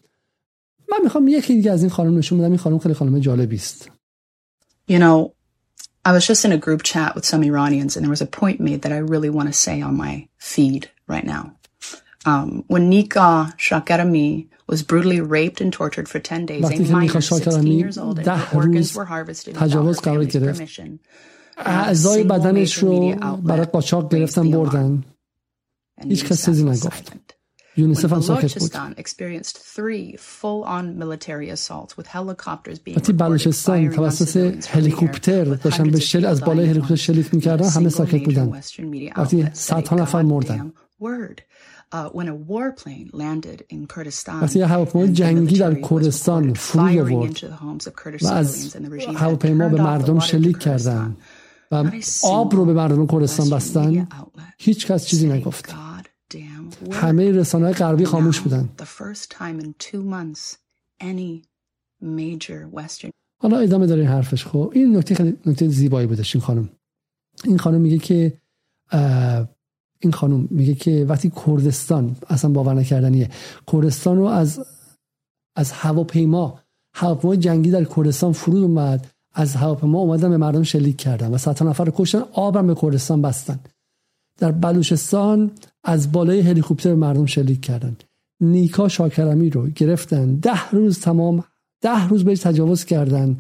من 0.92 0.98
می‌خوام 1.02 1.28
یکی 1.28 1.54
دیگه 1.54 1.70
از 1.70 1.82
این 1.82 1.90
خانم 1.90 2.18
نشون 2.18 2.38
بدم. 2.38 2.48
این 2.48 2.58
خانم 2.58 2.78
خیلی 2.78 2.94
خانم 2.94 3.18
جالبی 3.18 3.56
است. 3.56 3.90
You 4.90 4.94
know, 4.94 5.30
I 6.05 6.11
was 6.13 6.25
just 6.25 6.45
in 6.45 6.53
a 6.53 6.57
group 6.57 6.83
chat 6.83 7.15
with 7.15 7.25
some 7.25 7.43
Iranians, 7.43 7.95
and 7.95 8.03
there 8.03 8.09
was 8.09 8.21
a 8.21 8.25
point 8.25 8.61
made 8.61 8.83
that 8.83 8.93
I 8.93 8.97
really 8.97 9.29
want 9.29 9.49
to 9.49 9.53
say 9.53 9.81
on 9.81 9.97
my 9.97 10.27
feed 10.37 10.89
right 11.05 11.25
now. 11.25 11.43
Um, 12.25 12.63
when 12.67 12.89
Nika 12.89 13.53
Shakarami 13.57 14.47
was 14.67 14.83
brutally 14.83 15.21
raped 15.21 15.59
and 15.59 15.71
tortured 15.71 16.07
for 16.07 16.19
10 16.19 16.45
days, 16.45 16.63
a 16.63 16.67
وقتی 16.67 16.83
که 16.85 16.91
minor 16.93 17.01
نیکا 17.01 17.19
16 17.19 17.39
شاکرمی 17.39 17.83
years 17.83 17.97
old, 17.97 18.17
and 18.19 18.25
ده 18.25 18.37
her 18.37 18.57
organs 18.57 18.75
روز 18.75 18.93
were 18.93 19.05
harvested 19.05 19.55
تجاوز 19.55 19.97
without 19.97 20.05
her 20.05 20.11
قرار 20.11 20.25
family's 20.25 20.33
گرفت 20.33 20.61
permission. 20.61 20.99
اعضای 21.57 22.23
بدنش 22.23 22.77
رو 22.77 23.15
برای 23.43 23.65
قاچاق 23.65 24.15
گرفتن 24.15 24.51
بردن 24.51 25.03
And 26.01 26.05
هیچ 26.05 26.25
کس 26.25 26.45
چیزی 26.45 26.63
UNICEF 26.63 26.67
was 26.67 26.85
نگفت 26.85 27.09
silent. 27.09 27.33
یونیسف 27.76 28.12
هم 28.12 28.20
ساکت 28.20 28.58
بود 28.58 28.72
Balochistan 28.72 29.00
experienced 29.00 29.56
three 29.76 30.16
full-on 30.16 30.98
military 30.98 31.48
assaults 31.50 31.96
with 31.96 32.06
helicopters 32.06 32.78
being 32.78 32.96
وقتی 32.96 33.12
بلوچستان 33.12 33.90
توسط 33.90 34.66
هلیکوپتر 34.70 35.44
داشتن 35.44 35.90
به 35.90 36.00
شل 36.00 36.24
از 36.24 36.40
بالای 36.40 36.66
هلیکوپتر 36.66 36.94
شلیک 36.94 37.34
می‌کردن 37.34 37.68
همه 37.68 37.88
ساکت 37.88 38.24
بودن 38.24 38.52
وقتی 39.16 39.48
صدها 39.52 39.96
نفر 39.96 40.22
مردن 40.22 40.58
goddamn 40.58 40.72
word. 41.00 41.42
Uh, 41.92 42.08
when 42.08 42.28
a 42.28 42.34
warplane 42.34 43.10
landed 43.12 43.64
in 43.68 43.86
Kurdistan 43.86 44.42
وقتی 44.42 44.58
یه 44.58 44.66
هواپیمای 44.66 45.12
جنگی 45.12 45.58
در 45.58 45.74
کردستان 45.74 46.52
فرود 46.54 46.98
آورد 46.98 47.36
of 47.36 48.02
Kurdish 48.02 48.22
و 48.22 48.26
از 48.26 48.76
هواپیما 49.16 49.68
به 49.68 49.82
مردم 49.82 50.18
شلیک 50.18 50.58
کردن 50.58 51.16
و 51.70 51.90
آب 52.24 52.54
رو 52.54 52.64
به 52.64 52.72
مردم 52.72 53.06
کردستان 53.06 53.50
بستن 53.50 54.08
هیچ 54.58 54.86
کس 54.86 55.06
چیزی 55.06 55.28
نگفت. 55.28 55.74
همه 56.92 57.32
رسانه 57.32 57.64
های 57.64 57.74
غربی 57.74 58.04
خاموش 58.04 58.40
بودن. 58.40 58.68
The 58.78 58.84
first 58.84 59.30
time 59.30 59.64
in 59.64 59.74
two 59.78 60.02
months 60.14 60.56
any 61.00 61.42
major 62.02 62.78
Western 62.78 63.10
حالا 63.42 63.58
ادامه 63.58 63.86
داره 63.86 64.00
این 64.00 64.10
حرفش. 64.10 64.46
خب 64.46 64.70
این 64.74 64.96
نکته 64.96 65.14
خیلی 65.14 65.38
نکته 65.46 65.68
زیبایی 65.68 66.06
بودش 66.06 66.36
این 66.36 66.44
خانم. 66.44 66.68
این 67.44 67.58
خانم 67.58 67.80
میگه 67.80 67.98
که 67.98 68.32
این 70.00 70.12
خانم 70.12 70.48
میگه 70.50 70.74
که 70.74 71.06
وقتی 71.08 71.32
کردستان 71.46 72.16
اصلا 72.28 72.50
باور 72.50 72.74
نکردنیه. 72.74 73.30
کردستان 73.72 74.16
رو 74.16 74.24
از 74.24 74.66
از 75.56 75.72
هواپیما 75.72 76.60
هواپیما 76.94 77.36
جنگی 77.36 77.70
در 77.70 77.84
کردستان 77.84 78.32
فرود 78.32 78.62
اومد. 78.62 79.06
از 79.34 79.54
هواپیما 79.56 79.98
اومدن 79.98 80.30
به 80.30 80.36
مردم 80.36 80.62
شلیک 80.62 80.96
کردن 80.96 81.34
و 81.34 81.38
صدها 81.38 81.68
نفر 81.68 81.84
رو 81.84 81.92
کشتن 81.96 82.22
آبم 82.32 82.66
به 82.66 82.74
کردستان 82.74 83.22
بستن. 83.22 83.60
در 84.42 84.52
بلوچستان 84.52 85.50
از 85.84 86.12
بالای 86.12 86.40
هلیکوپتر 86.40 86.94
مردم 86.94 87.26
شلیک 87.26 87.60
کردن 87.60 87.96
نیکا 88.40 88.88
شاکرمی 88.88 89.50
رو 89.50 89.68
گرفتن. 89.68 90.34
ده 90.34 90.70
روز 90.70 91.00
تمام 91.00 91.44
ده 91.80 92.08
روز 92.08 92.24
بهش 92.24 92.40
تجاوز 92.40 92.84
کردن. 92.84 93.38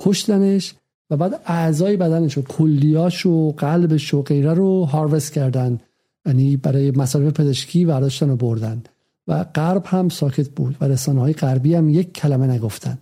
کشتنش 0.00 0.74
و 1.10 1.16
بعد 1.16 1.40
اعضای 1.46 1.96
بدنش 1.96 2.38
و 2.38 2.42
کلیاش 2.42 3.26
و 3.26 3.52
قلبش 3.52 4.14
و 4.14 4.22
غیره 4.22 4.54
رو 4.54 4.84
هاروست 4.84 5.32
کردن. 5.32 5.80
یعنی 6.26 6.56
برای 6.56 6.90
مصارف 6.90 7.32
پزشکی 7.32 7.84
برداشتن 7.84 8.30
و 8.30 8.36
بردن. 8.36 8.82
و 9.28 9.44
غرب 9.44 9.82
هم 9.86 10.08
ساکت 10.08 10.48
بود 10.48 10.76
و 10.80 10.84
رسانه 10.84 11.20
های 11.20 11.32
غربی 11.32 11.74
هم 11.74 11.88
یک 11.88 12.12
کلمه 12.12 12.46
نگفتن. 12.46 12.98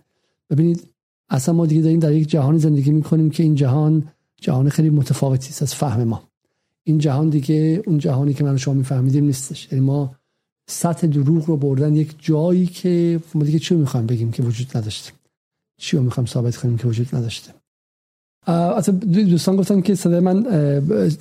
ببینید 0.51 0.87
اصلا 1.29 1.55
ما 1.55 1.67
دیگه 1.67 1.83
داریم 1.83 1.99
در 1.99 2.13
یک 2.13 2.29
جهانی 2.29 2.59
زندگی 2.59 2.91
می‌کنیم 2.91 3.31
که 3.31 3.43
این 3.43 3.55
جهان 3.55 4.05
جهان 4.41 4.69
خیلی 4.69 4.91
متفاوتی 4.91 5.49
است 5.49 5.63
از 5.63 5.75
فهم 5.75 6.05
ما. 6.05 6.30
این 6.91 6.99
جهان 6.99 7.29
دیگه 7.29 7.83
اون 7.87 7.99
جهانی 7.99 8.35
که 8.35 8.45
من 8.45 8.57
شما 8.57 8.75
میفهمیدیم 8.75 9.25
نیستش. 9.25 9.69
یعنی 9.73 9.85
ما 9.85 10.15
سطح 10.69 11.07
دروغ 11.07 11.47
رو 11.47 11.57
بردن 11.57 11.95
یک 11.95 12.15
جایی 12.19 12.67
که 12.67 13.21
ما 13.35 13.43
دیگه 13.45 13.59
چی 13.59 13.75
می‌خوایم 13.75 14.07
بگیم 14.07 14.31
که 14.31 14.43
وجود 14.43 14.77
نداشته؟ 14.77 15.13
چی 15.79 15.97
رو 15.97 16.03
می‌خوایم 16.03 16.27
ثابت 16.27 16.57
کنیم 16.57 16.79
که 16.79 16.87
وجود 16.89 17.09
نداشته؟ 17.17 17.55
اصلا 18.47 18.95
دو- 18.95 19.23
دوستان 19.23 19.57
گفتن 19.57 19.81
که 19.81 19.95
صدای 19.95 20.21
من 20.21 20.43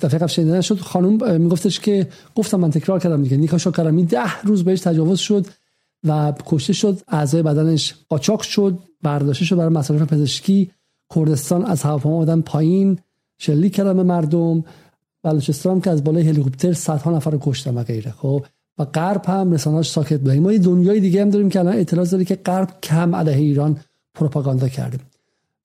دفعه 0.02 0.18
قبل 0.18 0.26
شنیده 0.26 0.52
نشد. 0.58 0.78
خانم 0.78 1.40
میگفتش 1.40 1.80
که 1.80 2.08
گفتم 2.34 2.60
من 2.60 2.70
تکرار 2.70 2.98
کردم 3.00 3.22
دیگه. 3.22 3.36
نیکا 3.36 3.58
شاکرمی 3.58 4.04
ده 4.04 4.40
روز 4.40 4.64
بهش 4.64 4.80
تجاوز 4.80 5.18
شد 5.18 5.46
و 6.04 6.32
کشته 6.46 6.72
شد 6.72 7.00
اعضای 7.08 7.42
بدنش 7.42 7.94
قاچاق 8.08 8.42
شد 8.42 8.78
برداشته 9.02 9.44
شد 9.44 9.56
برای 9.56 9.74
مصارف 9.74 10.12
پزشکی. 10.12 10.70
کردستان 11.14 11.64
از 11.64 11.82
هواپیما 11.82 12.16
آمدن 12.16 12.40
پایین. 12.40 12.98
شلیک 13.38 13.74
کردن 13.74 13.96
به 13.96 14.02
مردم. 14.02 14.64
بلوچستان 15.22 15.80
که 15.80 15.90
از 15.90 16.04
بالای 16.04 16.28
هلیکوپتر 16.28 16.72
صدها 16.72 17.10
نفر 17.10 17.30
رو 17.30 17.38
کشتن 17.42 17.74
و 17.74 17.84
خب؟ 18.10 18.46
و 18.78 18.84
غرب 18.84 19.26
هم 19.26 19.52
رسانه‌اش 19.52 19.90
ساکت 19.90 20.20
بودن 20.20 20.38
ما 20.38 20.52
یه 20.52 20.58
دنیای 20.58 21.00
دیگه 21.00 21.22
هم 21.22 21.30
داریم 21.30 21.48
که 21.48 21.58
الان 21.58 21.74
اعتراض 21.74 22.10
داره 22.10 22.24
که 22.24 22.34
غرب 22.34 22.80
کم 22.82 23.14
علیه 23.14 23.36
ایران 23.36 23.80
پروپاگاندا 24.14 24.68
کرده. 24.68 24.98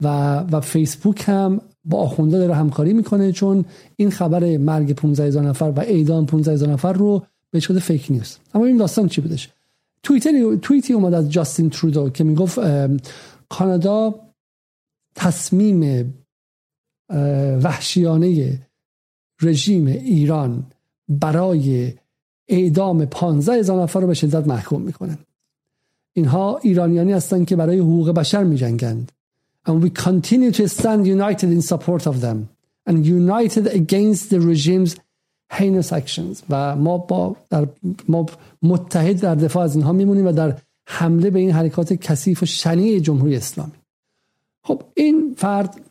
و 0.01 0.37
و 0.51 0.61
فیسبوک 0.61 1.23
هم 1.27 1.61
با 1.85 1.97
آخونده 1.97 2.37
داره 2.37 2.55
همکاری 2.55 2.93
می‌کنه 2.93 3.31
چون 3.31 3.65
این 3.95 4.11
خبر 4.11 4.57
مرگ 4.57 4.95
15 4.95 5.23
هزار 5.23 5.43
نفر 5.43 5.73
و 5.75 5.79
اعدام 5.79 6.25
15 6.25 6.51
هزار 6.51 6.69
نفر 6.69 6.93
رو 6.93 7.25
به 7.51 7.59
شده 7.59 7.79
فیک 7.79 8.07
نیوز 8.09 8.37
اما 8.53 8.65
این 8.65 8.77
داستان 8.77 9.07
چی 9.07 9.21
بودش؟ 9.21 9.49
توییتری 10.03 10.57
توییتی 10.57 10.93
اومد 10.93 11.13
از 11.13 11.31
جاستین 11.31 11.69
ترودو 11.69 12.09
که 12.09 12.23
می‌گفت 12.23 12.59
کانادا 13.49 14.15
تصمیم 15.15 16.13
وحشیانه 17.63 18.59
رژیم 19.41 19.87
ایران 19.87 20.63
برای 21.09 21.93
اعدام 22.47 23.05
15 23.05 23.53
هزار 23.53 23.83
نفر 23.83 23.99
رو 23.99 24.07
به 24.07 24.13
شدت 24.13 24.47
محکوم 24.47 24.81
می‌کنه 24.81 25.17
اینها 26.13 26.57
ایرانیانی 26.57 27.13
هستند 27.13 27.47
که 27.47 27.55
برای 27.55 27.79
حقوق 27.79 28.11
بشر 28.11 28.43
می 28.43 28.57
جنگند 28.57 29.11
and 29.67 29.83
we 29.83 29.89
continue 29.89 30.51
to 30.51 30.67
stand 30.67 31.07
united 31.07 31.49
in 31.49 31.61
support 31.61 32.07
of 32.07 32.21
them 32.21 32.49
and 32.85 33.05
united 33.05 33.67
against 33.67 34.29
the 34.29 34.39
regime's 34.39 34.95
heinous 35.51 35.91
actions. 35.91 36.43
و 36.49 36.75
ما 36.75 36.97
با 36.97 37.35
در 37.49 37.67
ما 38.09 38.25
متحد 38.63 39.19
در 39.19 39.35
دفاع 39.35 39.63
از 39.63 39.75
اینها 39.75 39.91
میمونیم 39.91 40.27
و 40.27 40.31
در 40.31 40.57
حمله 40.87 41.29
به 41.29 41.39
این 41.39 41.51
حرکات 41.51 41.93
کثیف 41.93 42.43
و 42.43 42.45
شنیع 42.45 42.99
جمهوری 42.99 43.35
اسلامی. 43.35 43.71
خب 44.63 44.81
این 44.93 45.35
فرد 45.37 45.81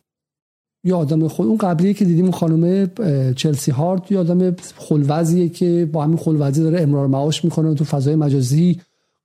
یه 0.85 0.95
آدم 0.95 1.27
خود 1.27 1.47
اون 1.47 1.57
قبلیه 1.57 1.93
که 1.93 2.05
دیدیم 2.05 2.31
خانم 2.31 2.89
چلسی 3.35 3.71
هارت 3.71 4.11
یه 4.11 4.19
آدم 4.19 4.55
خلوزیه 4.75 5.49
که 5.49 5.89
با 5.91 6.03
همین 6.03 6.17
خلوزی 6.17 6.63
داره 6.63 6.81
امرار 6.81 7.07
معاش 7.07 7.43
می‌کنه 7.45 7.73
تو 7.73 7.83
فضای 7.83 8.15
مجازی 8.15 8.79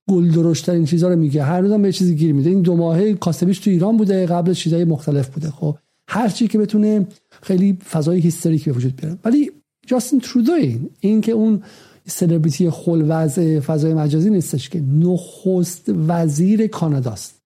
گل 0.09 0.31
درشتر 0.31 0.73
این 0.73 0.85
چیزا 0.85 1.09
رو 1.09 1.17
میگه. 1.17 1.43
هر 1.43 1.61
روزم 1.61 1.83
به 1.83 1.93
چیزی 1.93 2.15
گیر 2.15 2.33
میده. 2.33 2.51
این 2.51 2.63
دو 2.63 2.77
ماهه 2.77 3.15
کاسبیش 3.15 3.59
تو 3.59 3.71
ایران 3.71 3.97
بوده 3.97 4.27
قبل 4.27 4.53
چیزای 4.53 4.85
مختلف 4.85 5.29
بوده. 5.29 5.51
خب 5.51 5.77
هر 6.09 6.29
چی 6.29 6.49
که 6.49 6.59
بتونه 6.59 7.07
خیلی 7.43 7.79
فضای 7.91 8.21
هیستریک 8.21 8.65
به 8.65 8.73
وجود 8.73 8.97
بیاره. 8.97 9.19
ولی 9.25 9.51
جاستین 9.87 10.21
ترودو 10.21 10.53
این 10.53 10.91
این 11.01 11.21
که 11.21 11.33
اون 11.33 11.63
سلبریتی 12.07 12.71
خلوز 12.71 13.39
فضای 13.39 13.95
مجازی 13.95 14.31
نیستش 14.31 14.69
که. 14.69 14.81
نخست 14.81 15.91
وزیر 16.09 16.67
کاناداست. 16.67 17.40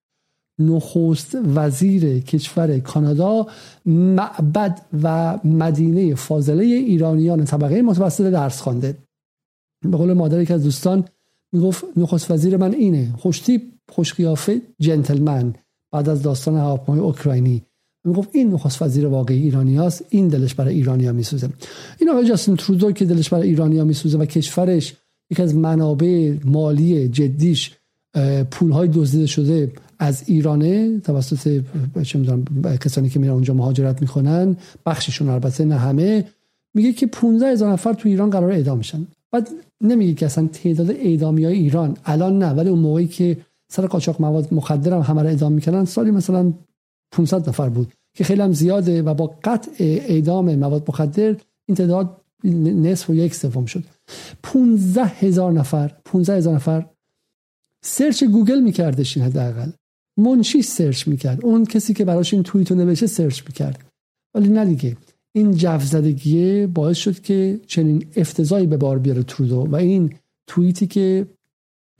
نخست 0.58 1.38
وزیر 1.54 2.18
کشور 2.18 2.78
کانادا 2.78 3.46
معبد 3.86 4.80
و 5.02 5.38
مدینه 5.44 6.14
فاضله 6.14 6.64
ایرانیان 6.64 7.44
طبقه 7.44 7.82
متوسط 7.82 8.30
درس 8.30 8.60
خوانده. 8.60 8.96
به 9.90 9.96
قول 9.96 10.12
مادر 10.12 10.42
یک 10.42 10.50
از 10.50 10.62
دوستان 10.62 11.04
می‌گفت 11.52 11.84
نخست 11.96 12.30
وزیر 12.30 12.56
من 12.56 12.74
اینه 12.74 13.14
خوشتیپ 13.18 13.62
خوشقیافه 13.92 14.62
جنتلمن 14.80 15.54
بعد 15.92 16.08
از 16.08 16.22
داستان 16.22 16.56
هواپیمای 16.56 17.00
اوکراینی. 17.00 17.62
می‌گفت 18.04 18.28
این 18.32 18.50
نخست 18.52 18.82
وزیر 18.82 19.06
واقعی 19.06 19.42
ایرانی 19.42 19.76
هست 19.76 20.04
این 20.08 20.28
دلش 20.28 20.54
برای 20.54 20.74
ایرانیا 20.74 21.12
میسوزه. 21.12 21.48
این 22.00 22.10
آقای 22.10 22.28
جاستین 22.28 22.56
ترودو 22.56 22.92
که 22.92 23.04
دلش 23.04 23.28
برای 23.28 23.48
ایرانیا 23.48 23.84
میسوزه 23.84 24.18
و 24.18 24.24
کشورش 24.24 24.94
یکی 25.30 25.42
از 25.42 25.54
منابع 25.54 26.34
مالی 26.44 27.08
جدیش 27.08 27.72
پولهای 28.50 28.88
دزدیده 28.88 29.26
شده 29.26 29.72
از 29.98 30.22
ایرانه 30.26 31.00
توسط 31.00 31.62
چه 32.02 32.42
کسانی 32.80 33.08
که 33.08 33.18
میرن 33.18 33.32
اونجا 33.32 33.54
مهاجرت 33.54 34.02
می‌کنن 34.02 34.56
بخششون 34.86 35.28
البته 35.28 35.64
نه 35.64 35.76
همه. 35.76 36.24
میگه 36.74 36.92
که 36.92 37.06
15 37.06 37.46
هزار 37.46 37.72
نفر 37.72 37.92
تو 37.92 38.08
ایران 38.08 38.30
قرار 38.30 38.52
اعدام 38.52 38.78
میشن 38.78 39.06
بعد 39.32 39.48
نمیگه 39.80 40.14
که 40.14 40.26
اصلا 40.26 40.46
تعداد 40.46 40.90
اعدامی 40.90 41.44
های 41.44 41.54
ایران. 41.54 41.96
الان 42.04 42.38
نه 42.38 42.50
ولی 42.50 42.68
اون 42.68 42.78
موقعی 42.78 43.06
که 43.06 43.36
سر 43.72 43.86
قاچاق 43.86 44.22
مواد 44.22 44.54
مخدر 44.54 44.92
هم 44.94 45.00
همه 45.00 45.22
رو 45.22 45.28
اعدام 45.28 45.52
می‌کنن 45.52 45.84
سالی 45.84 46.10
مثلا 46.10 46.52
500 47.12 47.48
نفر 47.48 47.68
بود. 47.68 47.92
که 48.16 48.24
خیلی 48.24 48.42
هم 48.42 48.52
زیاده 48.52 49.02
و 49.02 49.14
با 49.14 49.34
قطع 49.44 49.70
اعدام 49.78 50.54
مواد 50.54 50.84
مخدر 50.88 51.36
این 51.68 51.76
تعداد 51.76 52.20
نصف 52.44 53.10
و 53.10 53.14
یک 53.14 53.34
سوم 53.34 53.66
شد. 53.66 53.84
15 54.42 55.04
هزار 55.04 55.52
نفر 55.52 55.92
15 56.04 56.36
هزار 56.36 56.54
نفر 56.54 56.86
search 57.84 58.24
گوگل 58.24 58.60
میکردش 58.60 59.16
این 59.16 59.26
حداقل. 59.26 59.70
منشی 60.16 60.62
search 60.62 61.08
می‌کرد. 61.08 61.44
اون 61.44 61.64
کسی 61.64 61.94
که 61.94 62.04
براش 62.04 62.34
این 62.34 62.42
توییت 62.42 62.70
رو 62.70 62.76
نوشته 62.76 63.06
search 63.06 63.42
می‌کرد. 63.46 63.84
ولی 64.34 64.48
نه 64.48 64.64
دیگه. 64.64 64.96
این 65.32 65.54
جفزدگیه 65.54 66.66
باعث 66.66 66.96
شد 66.96 67.20
که 67.20 67.60
چنین 67.66 68.06
افتضایی 68.16 68.66
به 68.66 68.76
بار 68.76 68.98
بیاره 68.98 69.22
ترودو 69.22 69.66
و 69.70 69.76
این 69.76 70.14
توییتی 70.46 70.86
که 70.86 71.26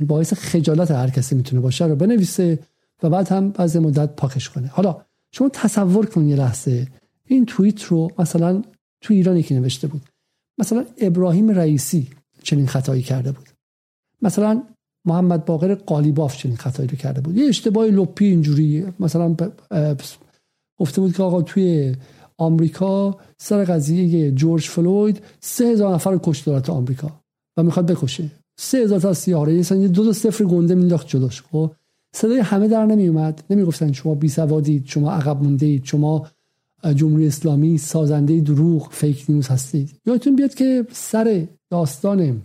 باعث 0.07 0.35
خجالت 0.35 0.91
هر 0.91 1.11
کسی 1.11 1.35
می‌تونه 1.35 1.63
باشه 1.63 1.85
رو 1.85 1.97
بنویسه 1.97 2.59
و 3.03 3.11
بعد 3.11 3.29
هم 3.29 3.51
بعضی 3.51 3.79
مدت 3.79 4.17
پاکش 4.17 4.51
کنه. 4.51 4.67
حالا 4.67 5.01
شما 5.33 5.49
تصور 5.49 6.07
کن 6.07 6.29
یه 6.29 6.37
لحظه. 6.37 6.89
این 7.27 7.47
توییت 7.47 7.83
رو 7.83 8.11
مثلا 8.19 8.63
تو 9.01 9.15
ایران 9.15 9.37
یکی 9.37 9.55
نوشته 9.55 9.87
بود. 9.87 10.03
مثلا 10.59 10.85
ابراهیم 10.99 11.51
رئیسی 11.51 12.09
چنین 12.43 12.67
خطایی 12.67 13.03
کرده 13.03 13.33
بود. 13.33 13.49
مثلا 14.23 14.63
محمد 15.05 15.45
باقر 15.45 15.75
قالیباف 15.75 16.37
چنین 16.37 16.57
خطایی 16.57 16.89
رو 16.89 16.97
کرده 16.97 17.21
بود. 17.21 17.37
یه 17.37 17.49
اشتباه 17.49 17.87
لپی 17.87 18.25
اینجوری 18.25 18.85
مثلا 19.01 19.37
گفته 20.79 21.01
بود 21.01 21.17
که 21.17 21.23
آقا 21.23 21.43
توی 21.43 21.97
آمریکا 22.39 23.17
سر 23.39 23.65
قضیه 23.65 24.31
جورج 24.31 24.69
فلوید 24.69 25.21
سه 25.41 25.65
هزار 25.65 25.95
نفر 25.95 26.11
رو 26.11 26.21
دولت 26.45 26.71
آمریکا 26.71 27.11
و 27.57 27.63
می‌خواد 27.63 27.93
بکشه. 27.93 28.31
سه 28.57 28.79
هزار 28.79 29.01
تا 29.01 29.15
سیاره 29.15 29.55
یه 29.55 29.89
دو 29.89 30.05
تا 30.05 30.13
صفر 30.13 30.45
گنده 30.45 30.75
مینداخت 30.75 31.09
جلوش 31.09 31.43
خب؟ 31.43 31.71
صدای 32.15 32.39
همه 32.39 32.69
در 32.69 32.87
نمی 32.87 33.09
اومد 33.09 33.45
نمی‌گفتن 33.51 33.93
شما 33.93 34.15
بی 34.15 34.29
سوادید 34.29 34.87
شما 34.87 35.13
عقب 35.13 35.43
مونده 35.43 35.67
اید 35.67 35.85
شما 35.85 36.27
جمهوری 36.95 37.27
اسلامی 37.27 37.79
سازنده 37.79 38.41
دروغ 38.41 38.89
فیک 38.91 39.25
نیوز 39.29 39.49
هستید. 39.49 39.91
یادتون 40.07 40.37
بیاد 40.37 40.55
که 40.55 40.87
سر 40.93 41.47
داستان 41.71 42.43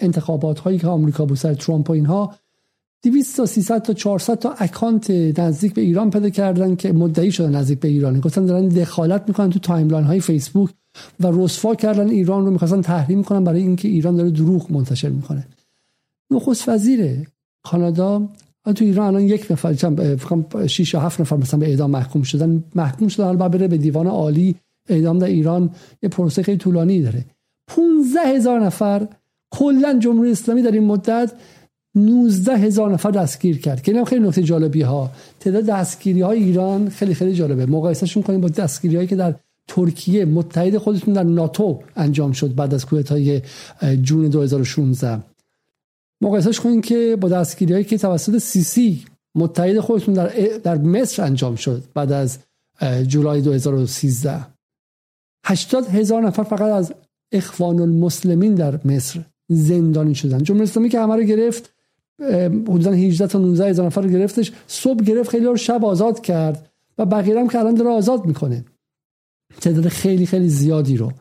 انتخابات 0.00 0.58
هایی 0.58 0.78
که 0.78 0.86
آمریکا 0.86 1.24
بود 1.24 1.36
سر 1.36 1.54
ترامپ 1.54 1.90
و 1.90 1.92
اینها 1.92 2.34
200 3.02 3.36
تا 3.36 3.46
300 3.46 3.82
تا 3.82 3.92
400 3.92 4.38
تا 4.38 4.54
account 4.58 5.10
نزدیک 5.10 5.74
به 5.74 5.80
ایران 5.80 6.10
پیدا 6.10 6.30
کردن 6.30 6.76
که 6.76 6.92
مدعی 6.92 7.32
شدن 7.32 7.54
نزدیک 7.54 7.80
به 7.80 7.88
ایران 7.88 8.20
گفتن 8.20 8.46
دارن 8.46 8.68
دخالت 8.68 9.24
می‌کنن 9.28 9.50
تو 9.50 9.58
timeline 9.58 10.04
های 10.04 10.20
فیسبوک 10.20 10.70
و 11.20 11.26
رسوا 11.32 11.74
کردن 11.74 12.08
ایران 12.08 12.44
رو 12.44 12.50
می‌خواستن 12.50 12.80
تحریم 12.80 13.22
کنن 13.22 13.44
برای 13.44 13.62
اینکه 13.62 13.88
ایران 13.88 14.16
داره 14.16 14.30
دروغ 14.30 14.72
منتشر 14.72 15.08
می‌کنه. 15.08 15.46
نخست 16.30 16.68
وزیر 16.68 17.28
کانادا 17.62 18.28
تو 18.74 18.84
ایران 18.84 19.06
الان 19.06 19.22
یک 19.22 19.46
نفر 19.50 19.72
فکر 20.16 20.66
6 20.66 20.94
یا 20.94 21.00
7 21.00 21.20
نفر 21.20 21.36
مثلا 21.36 21.60
به 21.60 21.66
اعدام 21.66 21.90
محکوم 21.90 22.22
شدن. 22.22 22.64
محکوم 22.74 23.08
شدن 23.08 23.24
حالا 23.24 23.48
بره 23.48 23.68
به 23.68 23.76
دیوان 23.76 24.06
عالی 24.06 24.56
اعدام 24.88 25.18
در 25.18 25.26
ایران. 25.26 25.70
یه 26.02 26.08
پروسه 26.08 26.42
خیلی 26.42 26.58
طولانی 26.58 27.02
داره. 27.02 27.24
15 27.68 28.20
هزار 28.20 28.60
نفر 28.60 29.08
کلا 29.58 29.98
جمهوری 29.98 30.30
اسلامی 30.30 30.62
در 30.62 30.70
این 30.70 30.84
مدت 30.84 31.32
19 31.94 32.56
هزار 32.56 32.90
نفر 32.90 33.10
دستگیر 33.10 33.58
کرد 33.58 33.82
که 33.82 33.92
این 33.92 34.04
خیلی 34.04 34.26
نکته 34.26 34.42
جالبی 34.42 34.82
ها 34.82 35.10
تعداد 35.40 35.64
دستگیری 35.64 36.20
های 36.20 36.42
ایران 36.42 36.88
خیلی 36.88 37.14
خیلی 37.14 37.34
جالبه. 37.34 37.66
مقایسهشون 37.66 38.22
کنیم 38.22 38.40
با 38.40 38.48
دستگیری 38.48 38.96
هایی 38.96 39.08
که 39.08 39.16
در 39.16 39.34
ترکیه 39.68 40.24
متحد 40.24 40.78
خودتون 40.78 41.14
در 41.14 41.22
ناتو 41.22 41.80
انجام 41.96 42.32
شد 42.32 42.54
بعد 42.54 42.74
از 42.74 42.86
کودتای 42.86 43.42
جون 44.02 44.28
2016 44.28 45.22
مقایسهش 46.20 46.60
کنیم 46.60 46.80
که 46.80 47.16
با 47.20 47.28
دستگیری 47.28 47.72
هایی 47.72 47.84
که 47.84 47.98
توسط 47.98 48.38
سیسی 48.38 49.04
متحد 49.34 49.80
خودتون 49.80 50.14
در, 50.14 50.28
در 50.64 50.78
مصر 50.78 51.24
انجام 51.24 51.56
شد 51.56 51.82
بعد 51.94 52.12
از 52.12 52.38
جولای 53.06 53.40
2013 53.40 54.46
80 55.44 55.86
هزار 55.86 56.22
نفر 56.22 56.42
فقط 56.42 56.72
از 56.72 56.94
اخوان 57.32 57.80
المسلمین 57.80 58.54
در 58.54 58.80
مصر 58.84 59.20
زندانی 59.48 60.14
شدن. 60.14 60.42
جمهوری 60.42 60.64
اسلامی 60.64 60.88
که 60.88 61.00
همه 61.00 61.16
رو 61.16 61.22
گرفت 61.22 61.72
حدودا 62.68 62.92
18 62.92 63.26
تا 63.26 63.38
19 63.38 63.68
هزار 63.68 63.86
نفر 63.86 64.00
رو 64.00 64.08
گرفتش. 64.08 64.52
صبح 64.66 65.04
گرفت 65.04 65.30
خیلی 65.30 65.44
رو 65.44 65.56
شب 65.56 65.84
آزاد 65.84 66.20
کرد 66.20 66.70
و 66.98 67.06
بقیه 67.06 67.40
هم 67.40 67.48
که 67.48 67.58
الان 67.58 67.74
داره 67.74 67.90
آزاد 67.90 68.26
می‌کنه. 68.26 68.64
تعداد 69.60 69.88
خیلی 69.88 70.26
خیلی 70.26 70.48
زیادی 70.48 70.96
رو. 70.96 71.12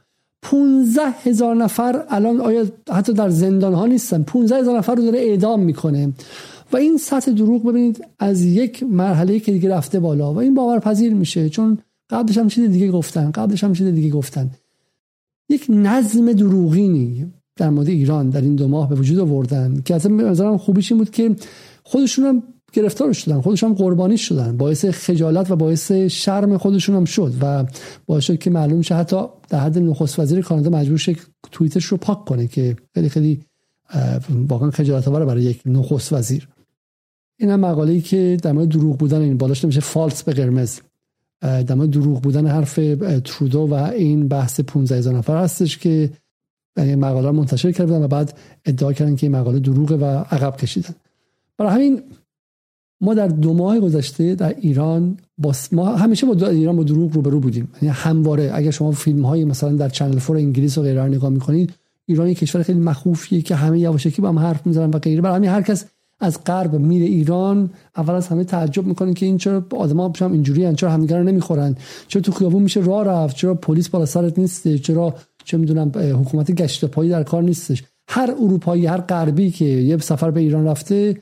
15 0.42 1.02
هزار 1.24 1.56
نفر 1.56 2.06
الان 2.10 2.42
آیا 2.42 2.66
حتی 2.92 3.14
در 3.14 3.30
زندان 3.30 3.74
ها 3.74 3.86
نیستن. 3.86 4.24
15 4.24 4.56
هزار 4.56 4.78
نفر 4.78 4.96
رو 4.96 5.04
داره 5.04 5.20
اعدام 5.20 5.60
می‌کنه. 5.60 6.14
و 6.72 6.78
این 6.78 6.98
سطح 6.98 7.32
دروغ 7.32 7.64
ببینید 7.64 8.06
از 8.20 8.44
یک 8.44 8.84
مرحله 8.84 9.40
که 9.40 9.52
دیگه 9.52 9.70
رفته 9.70 10.00
بالا 10.00 10.34
و 10.34 10.38
این 10.38 10.54
باورپذیر 10.54 11.14
میشه. 11.14 11.50
چون 11.50 11.78
قبلش 12.10 12.38
هم 12.38 12.48
چیز 12.48 12.70
دیگه 12.70 12.92
گفتن 12.92 13.32
قبلش 13.32 13.64
هم 13.64 13.74
چیز 13.74 13.88
دیگه 13.88 14.10
گفتن. 14.10 14.52
یک 15.50 15.66
نظم 15.70 16.34
دروغینی. 16.34 17.32
در 17.56 17.70
مورد 17.70 17.90
ایران 17.90 18.30
در 18.30 18.42
این 18.42 18.56
دو 18.56 18.68
ماه 18.68 18.90
به 18.90 18.96
وجود 18.96 19.20
آوردن 19.20 19.82
که 19.86 19.96
اصلا 19.96 20.12
نظرم 20.12 20.58
خوبیش 20.58 20.92
این 20.92 21.00
بود 21.00 21.10
که 21.10 21.36
خودشون 21.84 22.26
هم 22.26 22.44
گرفتار 22.74 23.14
شدن 23.14 23.42
خودشون 23.42 23.70
هم 23.70 23.76
قربانی 23.76 24.18
شدن 24.18 24.58
باعث 24.58 24.86
خجالت 24.86 25.52
و 25.52 25.56
باعث 25.56 25.92
شرم 25.92 26.58
خودشون 26.58 26.96
هم 26.96 27.06
شد 27.06 27.34
و 27.42 27.66
باعث 28.06 28.24
شد 28.24 28.38
که 28.38 28.50
معلوم 28.50 28.82
شه 28.82 28.96
حتی 28.96 29.26
در 29.50 29.60
حد 29.60 29.78
نخست 29.78 30.20
وزیر 30.20 30.42
کانادا 30.42 30.70
مجبور 30.70 30.98
شه 30.98 31.16
توییتش 31.52 31.86
رو 31.86 31.98
پاک 31.98 32.26
کنه 32.26 32.48
که 32.48 32.76
خیلی 32.94 33.10
خیلی 33.10 33.42
واقعا 34.30 34.72
خجالت 34.72 35.08
آور 35.08 35.26
برای 35.26 35.44
یک 35.44 35.62
نخست 35.66 36.14
وزیر. 36.14 36.48
این 37.38 37.50
هم 37.50 37.60
مقاله 37.60 37.92
ای 37.92 38.02
که 38.02 38.38
در 38.44 38.52
مورد 38.52 38.70
دروغ 38.70 38.98
بودن 38.98 39.22
این 39.22 39.38
بالاش 39.38 39.64
نمیشه 39.64 39.80
فالس 39.80 40.24
به 40.24 40.34
قرمز. 40.34 40.80
در 41.42 41.76
مورد 41.76 41.90
دروغ 41.90 42.22
بودن 42.22 42.48
حرف 42.48 42.80
ترودو 43.24 43.60
و 43.60 43.74
این 43.74 44.28
بحث 44.28 44.60
15 44.60 44.98
هزار 44.98 45.18
نفر 45.18 45.38
هستش 45.38 45.78
که 45.78 46.10
این 46.78 46.96
مقاله 46.96 47.32
منتشر 47.32 47.72
کردن 47.72 48.04
و 48.04 48.08
بعد 48.08 48.38
ادعا 48.66 48.94
کردن 48.94 49.16
که 49.16 49.28
این 49.28 49.36
مقاله 49.36 49.60
دروغه 49.60 49.96
و 49.96 50.06
عقب 50.06 50.58
کشیدن. 50.58 50.96
برای 51.58 51.72
همین 51.72 52.02
ما 53.02 53.14
در 53.14 53.28
دو 53.28 53.54
ماه 53.54 53.80
گذشته 53.80 54.36
در 54.36 54.56
ایران 54.60 55.18
با 55.38 55.54
ما 55.72 55.96
همیشه 55.96 56.28
با 56.28 56.48
ایران 56.48 56.78
با 56.78 56.84
دروغ 56.84 57.14
روبرو 57.14 57.40
بودیم. 57.40 57.70
یعنی 57.82 57.96
همواره 57.98 58.52
اگر 58.54 58.72
شما 58.72 58.92
فیلم 58.92 59.26
های 59.26 59.46
مثلا 59.46 59.72
در 59.72 59.90
چنل 59.90 60.20
فور 60.20 60.38
انگلیس 60.38 60.78
و 60.78 60.82
غیره 60.82 61.04
نگاه 61.04 61.30
می‌کنید 61.30 61.74
ایران 62.06 62.28
یک 62.28 62.40
کشور 62.40 62.64
خیلی 62.64 62.80
مخوفیه 62.80 63.42
که 63.42 63.56
همه 63.56 63.80
یواشکی 63.80 64.22
با 64.22 64.30
هم 64.30 64.40
حرف 64.40 64.68
می‌زنن 64.68 64.90
و 64.90 65.00
غیره. 65.00 65.22
برای 65.22 65.36
همین 65.36 65.50
هر 65.50 65.62
کس 65.62 65.86
از 66.20 66.44
غرب 66.44 66.76
میره 66.76 67.06
ایران 67.06 67.70
اول 67.98 68.14
از 68.14 68.28
همه 68.28 68.44
تعجب 68.44 68.86
می‌کنن 68.86 69.14
که 69.14 69.26
این 69.26 69.38
چرا 69.38 69.66
آدما 69.78 70.14
هم 70.22 70.32
اینجوری 70.32 70.76
چرا 70.76 70.92
همدیگه 70.92 71.18
رو 71.18 71.24
نمی‌خورن؟ 71.24 71.76
چرا 72.08 72.22
تو 72.22 72.32
خیابون 72.32 72.64
میشه 72.64 72.80
راه 72.80 73.04
رفت؟ 73.04 73.36
چرا 73.36 73.56
پلیس 73.56 73.90
بالا 73.90 74.06
سرت 74.06 74.40
نیست؟ 74.40 74.76
چرا 74.76 75.16
چه 75.46 75.58
می‌دونم 75.58 75.92
حکومت 75.96 76.52
گشت 76.52 76.86
پایی 76.86 77.10
در 77.10 77.24
کار 77.24 77.44
نیستش. 77.44 77.84
هر 78.08 78.32
اروپایی 78.32 78.86
هر 78.86 78.98
غربی 78.98 79.52
که 79.52 79.66
یه 79.66 79.98
سفر 79.98 80.32
به 80.32 80.40
ایران 80.40 80.66
رفته 80.66 81.18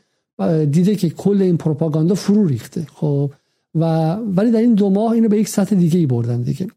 دیده 0.72 0.96
که 0.96 1.10
کل 1.10 1.42
این 1.42 1.58
پروپاگاندا 1.58 2.16
فرو 2.16 2.48
ریخته. 2.48 2.88
خب 2.94 3.32
و 3.76 4.14
ولی 4.14 4.52
در 4.52 4.60
این 4.60 4.74
دو 4.74 4.90
ماه 4.90 5.12
اینو 5.12 5.30
به 5.30 5.38
یک 5.38 5.48
سطح 5.48 5.76
دیگه 5.76 6.00
ای 6.00 6.06
بردن 6.06 6.42
دیگه. 6.42 6.68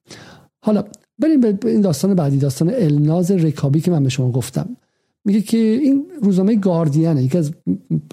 حالا 0.60 0.84
بریم 1.18 1.40
به 1.40 1.58
این 1.64 1.80
داستان 1.80 2.14
بعدی 2.14 2.38
داستان 2.38 2.70
الناز 2.74 3.30
رکابی 3.30 3.80
که 3.80 3.90
من 3.90 4.02
به 4.02 4.08
شما 4.08 4.30
گفتم. 4.30 4.76
میگه 5.24 5.40
که 5.40 5.58
این 5.58 6.06
روزنامه 6.22 6.56
گاردین 6.56 7.16
یکی 7.16 7.38
از 7.38 7.52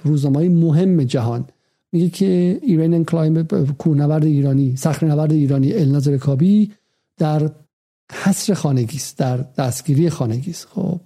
روزنامه 0.03 0.49
مهم 0.49 1.03
جهان. 1.03 1.45
میگه 1.91 2.09
که 2.09 2.59
ایران 2.61 3.05
کلایم 3.05 3.43
کوهنورد 3.77 4.25
ایرانی 4.25 4.75
نورد 5.01 5.31
ایرانی 5.31 5.73
الناز 5.73 6.07
رکابی 6.07 6.71
در 7.17 7.49
حصر 8.11 8.53
خانگی 8.53 8.97
است 8.97 9.17
در 9.17 9.37
دستگیری 9.37 10.09
خانگی 10.09 10.51
است 10.51 10.67
خب 10.71 10.99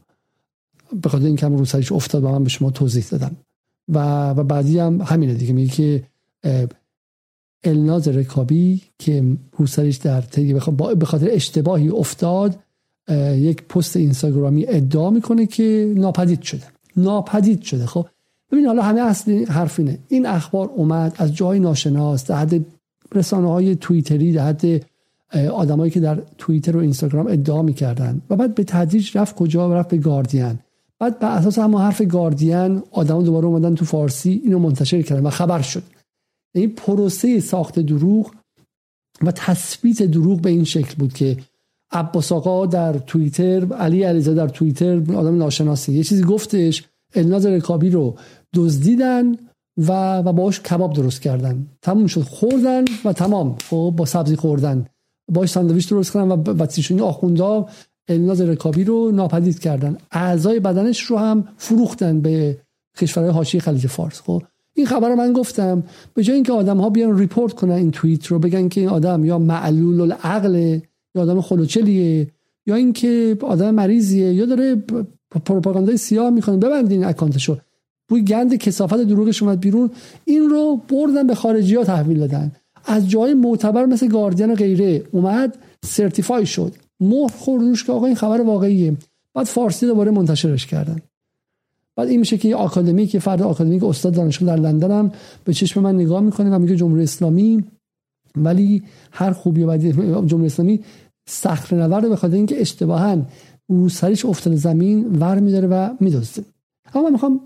به 1.02 1.10
خاطر 1.10 1.26
اینکه 1.26 1.46
هم 1.46 1.58
روسریش 1.58 1.92
افتاد 1.92 2.24
و 2.24 2.30
من 2.30 2.44
به 2.44 2.50
شما 2.50 2.72
توضیح 2.72 3.06
دادم. 3.12 3.36
و 3.90 4.30
و 4.30 4.44
بعدی 4.44 4.80
هم 4.80 5.02
همینه 5.02 5.34
دیگه 5.34 5.54
میگه 5.54 5.74
که 5.74 6.04
الناز 7.64 8.08
رکابی 8.08 8.82
که 9.00 9.38
روسریش 9.58 9.96
در 9.96 10.22
به 11.00 11.06
خاطر 11.06 11.28
اشتباهی 11.32 11.90
افتاد 11.90 12.60
یک 13.36 13.64
پست 13.64 13.98
اینستاگرامی 13.98 14.66
ادعا 14.68 15.10
می‌کنه 15.10 15.46
که 15.46 15.94
ناپدید 15.98 16.42
شده. 16.42 16.64
ناپدید 16.98 17.62
شده. 17.62 17.86
خب 17.86 18.08
ببین 18.52 18.66
حالا 18.66 18.82
همه 18.82 19.02
اصلی 19.02 19.44
حرف 19.46 19.80
اینه. 19.80 20.00
این 20.08 20.26
اخبار 20.26 20.70
اومد 20.76 21.16
از 21.18 21.36
جای 21.36 21.60
ناشناس 21.60 22.26
در 22.26 22.36
حد 22.36 22.66
رسانه 23.16 23.48
های 23.48 23.76
توییتری 23.76 24.32
در 24.32 24.48
حد 24.48 24.86
آدمایی 25.54 25.92
که 25.92 26.00
در 26.00 26.22
توییتر 26.38 26.78
و 26.78 26.80
اینستاگرام 26.80 27.28
ادعا 27.28 27.62
می‌کردن. 27.62 28.22
و 28.30 28.36
بعد 28.36 28.56
به 28.56 28.64
تدریج 28.64 29.18
رفت 29.18 29.36
کجا؟ 29.36 29.74
رفت 29.74 29.90
به 29.90 29.98
گاردین. 29.98 30.60
بعد 31.00 31.20
بر 31.20 31.38
اساس 31.38 31.60
همون 31.60 31.82
حرف 31.82 32.02
گاردین 32.02 32.84
آدما 32.92 33.22
دوباره 33.22 33.46
اومدن 33.46 33.76
تو 33.76 33.86
فارسی 33.86 34.42
اینو 34.44 34.60
منتشر 34.60 35.02
کردن 35.02 35.26
و 35.26 35.30
خبر 35.30 35.62
شد. 35.62 35.84
این 36.56 36.64
یعنی 36.64 36.74
پروسه 36.76 37.40
ساخت 37.40 37.80
دروغ 37.80 38.32
و 39.22 39.32
تثبیت 39.32 40.04
دروغ 40.04 40.42
به 40.42 40.50
این 40.50 40.64
شکل 40.64 40.96
بود 40.96 41.14
که 41.14 41.38
عباس 41.92 42.32
آقا 42.32 42.66
در 42.66 42.94
توییتر 42.94 43.74
علی 43.74 44.04
علیزاده 44.04 44.38
در 44.38 44.48
توییتر 44.48 44.96
آدم 44.96 45.38
ناشناسی. 45.38 45.94
یه 45.94 46.04
چیزی 46.04 46.24
گفتش 46.24 46.84
الناز 47.16 47.46
رکابی 47.46 47.90
رو 47.90 48.16
دزدیدن 48.54 49.36
و 49.78 50.18
و 50.18 50.34
باش 50.34 50.62
کباب 50.62 50.94
درست 50.94 51.22
کردن. 51.22 51.68
تموم 51.82 52.08
شد. 52.08 52.22
خوردن 52.22 52.86
و 53.06 53.14
تمام. 53.14 53.56
خب 53.70 53.94
با 53.98 54.06
سبزی 54.06 54.36
خوردن. 54.36 54.86
باش 55.30 55.50
ساندویچ 55.50 55.90
درست 55.90 56.14
کردن 56.14 56.28
و 56.28 56.64
و 56.64 56.66
تیشونی 56.66 57.02
آخوندا 57.02 57.68
الناز 58.08 58.42
رکابی 58.42 58.84
رو 58.84 59.12
ناپدید 59.12 59.60
کردن. 59.60 59.98
اعضای 60.12 60.60
بدنش 60.60 61.02
رو 61.02 61.18
هم 61.18 61.48
فروختن 61.58 62.22
به 62.22 62.58
کشورهای 62.98 63.34
حاشیه 63.34 63.62
خلیج 63.62 63.88
فارس. 63.88 64.22
خب 64.22 64.44
این 64.74 64.86
خبر 64.86 65.10
رو 65.10 65.16
من 65.16 65.34
گفتم. 65.34 65.84
به 66.14 66.24
جای 66.24 66.36
اینکه 66.36 66.54
آدم 66.54 66.78
ها 66.78 66.90
بیان 66.90 67.18
report 67.18 67.54
کنن 67.54 67.72
این 67.74 67.92
توییت 67.92 68.26
رو 68.26 68.40
بگن 68.40 68.68
که 68.68 68.82
این 68.82 68.90
آدم 68.90 69.26
یا 69.26 69.40
معلول 69.40 70.02
العقل 70.02 70.80
یا 71.16 71.22
آدم 71.22 71.42
خلوچلیه 71.42 72.28
یا 72.66 72.76
اینکه 72.76 73.38
آدم 73.42 73.72
مریضیه 73.72 74.34
یا 74.34 74.46
داره 74.46 74.84
پروپاگاندای 75.46 75.98
سیاه 75.98 76.30
می‌کنه 76.30 76.58
ببندین 76.58 77.06
account 77.06 77.39
شو. 77.39 77.58
بوی 78.10 78.24
گند 78.24 78.56
کثافت 78.56 78.98
دروغش 78.98 79.44
اومد 79.44 79.60
بیرون. 79.60 79.92
این 80.26 80.50
رو 80.50 80.82
بردن 80.90 81.28
به 81.28 81.36
خارجی 81.36 81.76
ها 81.76 81.84
تحویل 81.84 82.20
دادن. 82.20 82.52
از 82.88 83.10
جای 83.10 83.34
معتبر 83.34 83.86
مثل 83.86 84.08
گاردین 84.08 84.52
و 84.52 84.56
غیره 84.56 85.04
اومد 85.12 85.58
certify 85.86 86.46
شد. 86.46 86.76
مهر 87.00 87.32
خورد 87.38 87.63
روش 87.63 87.84
که 87.84 87.92
آقا 87.92 88.06
این 88.06 88.16
خبر 88.16 88.42
واقعیه. 88.42 88.98
بعد 89.34 89.46
فارسی 89.46 89.86
دوباره 89.86 90.12
منتشرش 90.12 90.66
کردن. 90.68 91.00
بعد 91.96 92.08
این 92.08 92.20
میشه 92.20 92.38
که 92.38 92.56
آکادمی 92.56 93.08
که 93.08 93.20
فرد 93.20 93.42
آکادمی 93.42 93.80
که 93.80 93.86
استاد 93.86 94.14
دانشگاه 94.14 94.56
در 94.56 94.62
لندن 94.62 94.92
هم 94.92 95.12
به 95.44 95.54
چشم 95.54 95.82
من 95.82 95.96
نگاه 95.96 96.22
می‌کنه 96.22 96.56
و 96.56 96.60
میگه 96.60 96.76
جمهوری 96.76 97.04
اسلامی 97.04 97.64
ولی 98.36 98.84
هر 99.12 99.32
خوبی 99.32 99.64
و 99.64 99.78
جمهوری 99.78 100.46
اسلامی 100.46 100.80
صخره 101.30 101.80
نورد 101.80 102.10
به 102.10 102.16
خاطر 102.16 102.36
اینکه 102.36 102.62
اشتباها 102.62 103.26
رو 103.70 103.90
سرش 103.90 104.26
افتاده 104.26 104.56
زمین 104.56 105.20
ور 105.20 105.40
میداره 105.40 105.68
و 105.68 105.90
میدزده. 106.00 106.46
اما 106.94 107.04
من 107.04 107.12
می‌خوام 107.12 107.42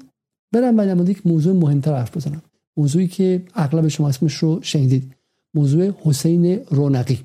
برم 0.52 0.86
در 0.86 1.10
یک 1.10 1.28
موضوع 1.28 1.54
مهمتر 1.54 1.94
حرف 1.94 2.18
بزنم. 2.18 2.42
موضوعی 2.78 3.08
که 3.08 3.44
اغلب 3.56 3.88
شما 3.88 4.10
اسمش 4.10 4.36
رو 4.36 4.60
شنیدید. 4.62 5.16
موضوع 5.54 5.92
حسین 6.04 6.66
رونقی. 6.66 7.20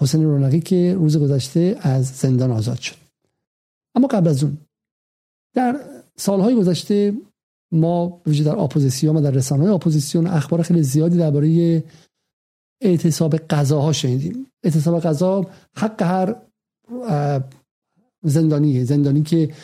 حسین 0.00 0.24
رونقی 0.24 0.60
که 0.60 0.94
روز 0.94 1.16
گذشته 1.18 1.76
از 1.80 2.06
زندان 2.06 2.50
آزاد 2.50 2.78
شد. 2.78 2.96
اما 3.94 4.06
قبل 4.06 4.28
از 4.28 4.44
اون 4.44 4.58
در 5.54 5.80
سالهای 6.16 6.54
گذشته 6.54 7.14
ما 7.72 8.22
وجود 8.26 8.46
در 8.46 8.58
اپوزیسیون 8.58 9.16
و 9.16 9.20
در 9.20 9.30
رسانه 9.30 9.62
های 9.62 9.72
اپوزیسیون 9.72 10.26
اخبار 10.26 10.62
خیلی 10.62 10.82
زیادی 10.82 11.18
درباره 11.18 11.82
اعتصاب 12.82 13.36
غذاها 13.36 13.92
شنیدیم. 13.92 14.46
اعتصاب 14.62 15.00
غذا 15.00 15.46
حق 15.76 16.02
هر 16.02 16.36
زندانیه. 18.22 18.84
زندانی 18.84 19.22
که 19.22 19.54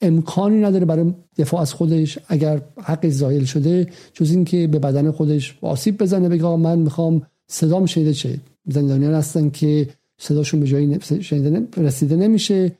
امکانی 0.00 0.60
نداره 0.60 0.84
برای 0.84 1.12
دفاع 1.38 1.60
از 1.60 1.72
خودش 1.72 2.18
اگر 2.28 2.60
حق 2.82 3.08
زایل 3.08 3.44
شده 3.44 3.88
جز 4.14 4.30
اینکه 4.30 4.66
به 4.66 4.78
بدن 4.78 5.10
خودش 5.10 5.58
آسیب 5.62 5.98
بزنه 5.98 6.28
بگه 6.28 6.56
من 6.56 6.78
می‌خوام 6.78 7.22
صدام 7.48 7.86
شنیده 7.86 8.14
چه 8.14 8.40
زندانیان 8.66 9.14
هستن 9.14 9.50
که 9.50 9.88
صداشون 10.18 10.60
به 10.60 10.66
جایی 10.66 10.98
رسیده 11.76 12.16
نمیشه. 12.16 12.72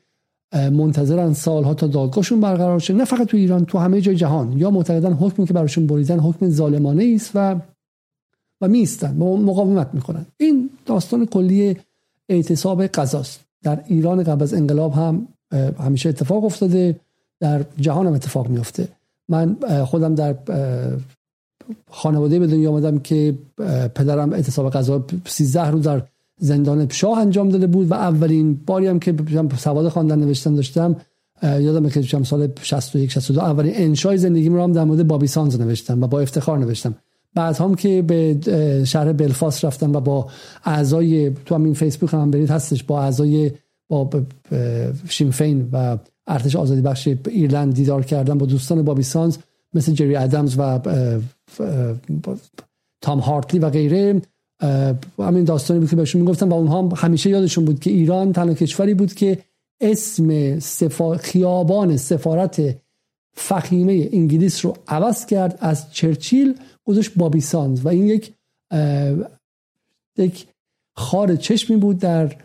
منتظرن 0.53 1.33
سالها 1.33 1.73
تا 1.73 1.87
دادگاهشون 1.87 2.39
برقرار 2.39 2.79
شه. 2.79 2.93
نه 2.93 3.05
فقط 3.05 3.27
تو 3.27 3.37
ایران 3.37 3.65
تو 3.65 3.77
همه 3.77 4.01
جای 4.01 4.15
جهان. 4.15 4.57
یا 4.57 4.71
معتقدن 4.71 5.13
حکمی 5.13 5.45
که 5.45 5.53
براشون 5.53 5.87
بریدن 5.87 6.19
حکم 6.19 6.49
ظالمانه 6.49 7.11
است 7.15 7.31
و 7.35 7.61
و 8.61 8.67
میستن 8.67 9.17
مقاومت 9.17 9.89
می‌کنن 9.93 10.25
این 10.37 10.69
داستان 10.85 11.25
کلی 11.25 11.77
اعتصاب 12.29 12.83
قضاست 12.83 13.39
در 13.63 13.83
ایران 13.87 14.23
قبل 14.23 14.43
از 14.43 14.53
انقلاب 14.53 14.93
هم 14.93 15.27
همیشه 15.79 16.09
اتفاق 16.09 16.43
افتاده. 16.43 16.99
در 17.41 17.65
جهان 17.79 18.07
هم 18.07 18.13
اتفاق 18.13 18.49
میفته 18.49 18.87
من 19.29 19.57
خودم 19.85 20.15
در 20.15 20.35
خانواده 21.89 22.39
به 22.39 22.47
دنیا 22.47 22.71
آمدم 22.71 22.99
که 22.99 23.37
پدرم 23.95 24.33
اعتصاب 24.33 24.71
قضا 24.71 25.05
13 25.25 25.67
روز 25.67 25.83
در 25.83 26.01
زندان 26.39 26.89
شاه 26.89 27.19
انجام 27.19 27.49
داده 27.49 27.67
بود 27.67 27.91
و 27.91 27.93
اولین 27.93 28.61
باری 28.65 28.87
هم 28.87 28.99
که 28.99 29.15
سواد 29.57 29.89
خواندن 29.89 30.19
نوشتن 30.19 30.55
داشتم 30.55 30.95
یادم 31.43 31.89
که 31.89 32.01
سال 32.23 32.47
61 32.61 33.11
62 33.11 33.41
اولین 33.41 33.73
انشای 33.75 34.17
زندگیم 34.17 34.53
رو 34.53 34.63
هم 34.63 34.71
در 34.71 34.83
مورد 34.83 35.07
بابی 35.07 35.27
سانز 35.27 35.59
نوشتم 35.59 36.03
و 36.03 36.07
با 36.07 36.19
افتخار 36.19 36.57
نوشتم. 36.57 36.95
بعد 37.35 37.57
هم 37.57 37.75
که 37.75 38.01
به 38.01 38.37
شهر 38.85 39.13
بلفاست 39.13 39.65
رفتم 39.65 39.95
و 39.95 39.99
با 39.99 40.27
اعضای 40.65 41.31
تو 41.45 41.55
همین 41.55 41.73
فیسبوک 41.73 42.13
هم 42.13 42.31
برید 42.31 42.49
هستش 42.49 42.83
با 42.83 43.01
اعضای 43.01 43.51
با 43.89 44.09
شیمفین 45.09 45.69
و 45.71 45.97
ارتش 46.27 46.55
آزادی 46.55 46.81
بخش 46.81 47.09
ایرلند 47.27 47.73
دیدار 47.73 48.05
کردم 48.05 48.37
با 48.37 48.45
دوستان 48.45 48.81
بابی 48.81 49.03
سانز 49.03 49.37
مثل 49.73 49.91
جری 49.91 50.15
ادمز 50.15 50.55
و 50.57 50.79
تام 53.01 53.19
هارتلی 53.19 53.59
و 53.59 53.69
غیره. 53.69 54.21
همین 55.19 55.43
داستانی 55.43 55.79
بود 55.79 55.89
که 55.89 55.95
بهشون 55.95 56.21
می‌گفتم 56.21 56.49
و 56.49 56.53
اونها 56.53 56.89
همیشه 56.95 57.29
یادشون 57.29 57.65
بود 57.65 57.79
که 57.79 57.89
ایران 57.89 58.33
تنها 58.33 58.53
کشوری 58.53 58.93
بود 58.93 59.13
که 59.13 59.37
اسم 59.81 60.59
سفا... 60.59 61.17
خیابان 61.17 61.97
سفارت 61.97 62.77
فخیمه 63.33 64.09
انگلیس 64.11 64.65
رو 64.65 64.77
عوض 64.87 65.25
کرد 65.25 65.57
از 65.61 65.93
چرچیل 65.93 66.55
گذاشت 66.83 67.11
بابی 67.15 67.41
سانز. 67.41 67.85
و 67.85 67.87
این 67.87 68.07
یک 68.07 68.33
یک 70.17 70.47
خار 70.95 71.35
چشمی 71.35 71.77
بود 71.77 71.97
در 71.97 72.35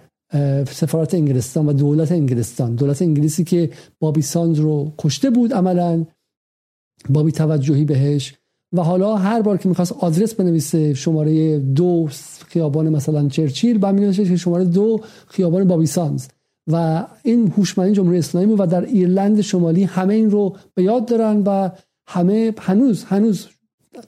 سفارت 0.70 1.14
انگلستان 1.14 1.66
و 1.66 1.72
دولت 1.72 2.12
انگلستان. 2.12 2.74
دولت 2.74 3.02
انگلیسی 3.02 3.44
که 3.44 3.70
بابی 3.98 4.22
سانز 4.22 4.58
رو 4.58 4.92
کشته 4.98 5.30
بود 5.30 5.52
عملا 5.52 6.06
بابی 7.08 7.32
توجهی 7.32 7.84
بهش. 7.84 8.34
و 8.72 8.80
حالا 8.80 9.16
هر 9.16 9.42
بار 9.42 9.56
که 9.56 9.68
می‌خواست 9.68 9.92
آدرس 9.92 10.34
بنویسه 10.34 10.94
شماره 10.94 11.58
دو 11.58 12.08
خیابان 12.48 12.88
مثلا 12.88 13.28
چرچیل 13.28 13.78
و 13.82 13.92
می 13.92 14.12
که 14.12 14.36
شماره 14.36 14.64
دو 14.64 15.00
خیابان 15.28 15.64
بابی 15.64 15.86
سانز 15.86 16.26
و 16.66 17.06
این 17.22 17.52
هوشمندی 17.56 17.92
جمهوری 17.92 18.18
اسلامی 18.18 18.54
و 18.54 18.66
در 18.66 18.84
ایرلند 18.84 19.40
شمالی 19.40 19.84
همه 19.84 20.14
این 20.14 20.30
رو 20.30 20.56
به 20.74 20.82
یاد 20.82 21.06
دارن 21.06 21.42
و 21.46 21.70
همه 22.06 22.54
هنوز 22.58 23.04
هنوز 23.04 23.46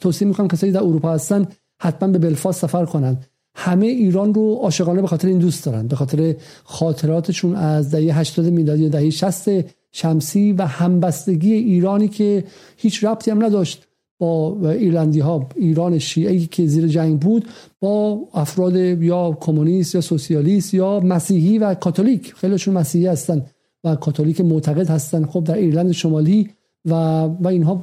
توصیه 0.01 0.29
می‌کنم 0.29 0.49
کسایی 0.49 0.73
در 0.73 0.83
اروپا 0.83 1.13
هستن 1.13 1.47
حتما 1.81 2.09
به 2.09 2.19
بلفاست 2.19 2.61
سفر 2.61 2.85
کنن. 2.85 3.17
همه 3.61 3.87
ایران 3.87 4.35
رو 4.35 4.55
عاشقانه 4.55 5.01
به 5.01 5.07
خاطر 5.07 5.29
این 5.29 5.39
دوست 5.39 5.65
دارن 5.65 5.87
به 5.87 5.97
خاطر 5.97 6.37
خاطراتشون 6.65 7.57
از 7.57 7.91
دهه 7.91 8.19
80 8.19 8.47
میلادی 8.47 8.87
و 8.87 8.89
دهه 8.89 9.11
60 9.11 9.49
شمسی 9.93 10.53
و 10.53 10.63
همبستگی 10.63 11.53
ایرانی 11.53 12.09
که 12.09 12.45
هیچ 12.77 13.05
ربطی 13.05 13.31
هم 13.31 13.45
نداشت 13.45 13.85
با 14.19 14.57
ایرلندی 14.71 15.21
ها 15.21 15.47
ایران 15.57 15.99
شیعی 15.99 16.47
که 16.47 16.67
زیر 16.67 16.87
جنگ 16.87 17.21
بود 17.21 17.49
با 17.81 18.21
افراد 18.35 18.77
یا 18.77 19.39
کمونیست 19.41 19.95
یا 19.95 20.01
سوسیالیست 20.01 20.75
یا 20.75 21.01
مسیحی 21.01 21.59
و 21.59 21.75
کاتولیک. 21.75 22.35
خیلیشون 22.35 22.75
مسیحی 22.75 23.07
هستن 23.07 23.47
و 23.85 23.97
کاتولیک 23.97 24.41
معتقد 24.41 24.91
هستن. 24.91 25.25
خب 25.25 25.45
در 25.45 25.55
ایرلند 25.55 25.93
شمالی 25.93 26.49
و 26.85 26.95
و 27.41 27.49
اینها 27.49 27.83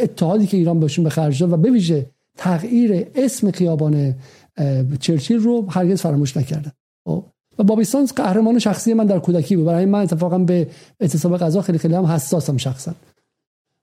اتحادی 0.00 0.46
که 0.46 0.56
ایران 0.56 0.80
باشون 0.80 1.04
به 1.04 1.10
خرج 1.10 1.42
و 1.42 1.46
به 1.46 1.70
ویژه 1.70 2.06
تغییر 2.36 3.06
اسم 3.14 3.50
خیابان 3.50 4.14
چرچیل 5.00 5.38
رو 5.38 5.70
هرگز 5.70 6.00
فراموش 6.00 6.36
نکردن. 6.36 6.72
خب؟ 7.04 7.24
و 7.58 7.62
بابیستانز 7.62 8.12
قهرمان 8.12 8.58
شخصی 8.58 8.94
من 8.94 9.06
در 9.06 9.18
کودکی 9.18 9.56
بود. 9.56 9.66
برای 9.66 9.84
من 9.84 10.00
اتفاقا 10.00 10.38
به 10.38 10.68
اعتصاب 11.00 11.36
غذا 11.36 11.62
خیلی 11.62 11.78
خیلی 11.78 11.94
هم 11.94 12.06
حساسم 12.06 12.56
شخصا. 12.56 12.94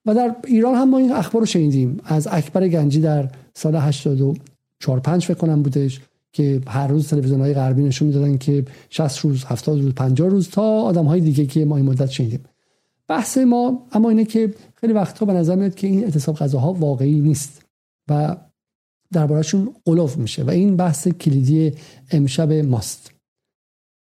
و 0.05 0.15
در 0.15 0.35
ایران 0.47 0.75
هم 0.75 0.89
ما 0.89 0.97
این 0.97 1.11
اخبار 1.11 1.41
رو 1.41 1.45
شنیدیم. 1.45 1.99
از 2.05 2.27
اکبر 2.31 2.67
گنجی 2.67 3.01
در 3.01 3.29
سال 3.53 3.75
84 3.75 4.99
5 4.99 5.25
فکر 5.25 5.33
کنم 5.37 5.61
بودش 5.61 6.01
که 6.31 6.61
هر 6.67 6.87
روز 6.87 7.07
تلویزیون 7.07 7.41
های 7.41 7.53
غربی 7.53 7.83
نشون 7.83 8.07
می‌دادن 8.07 8.37
که 8.37 8.65
60 8.89 9.19
روز 9.19 9.45
70 9.45 9.81
روز 9.81 9.93
50 9.93 10.29
روز 10.29 10.49
تا 10.49 10.81
آدم 10.81 11.05
های 11.05 11.21
دیگه 11.21 11.45
که 11.45 11.65
ما 11.65 11.77
این 11.77 11.85
مدت 11.85 12.09
شنیدیم. 12.09 12.43
بحث 13.07 13.37
ما 13.37 13.87
اما 13.91 14.09
اینه 14.09 14.25
که 14.25 14.53
خیلی 14.75 14.93
وقتها 14.93 15.25
به 15.25 15.33
نظر 15.33 15.55
میاد 15.55 15.75
که 15.75 15.87
این 15.87 16.03
اعتصاب 16.03 16.35
غذاها 16.35 16.73
واقعی 16.73 17.19
نیست. 17.19 17.65
و 18.09 18.35
دربارهشون 19.13 19.75
غلو 19.85 20.17
میشه 20.17 20.43
و 20.43 20.49
این 20.49 20.75
بحث 20.75 21.07
کلیدی 21.07 21.73
امشب 22.11 22.53
ماست. 22.53 23.11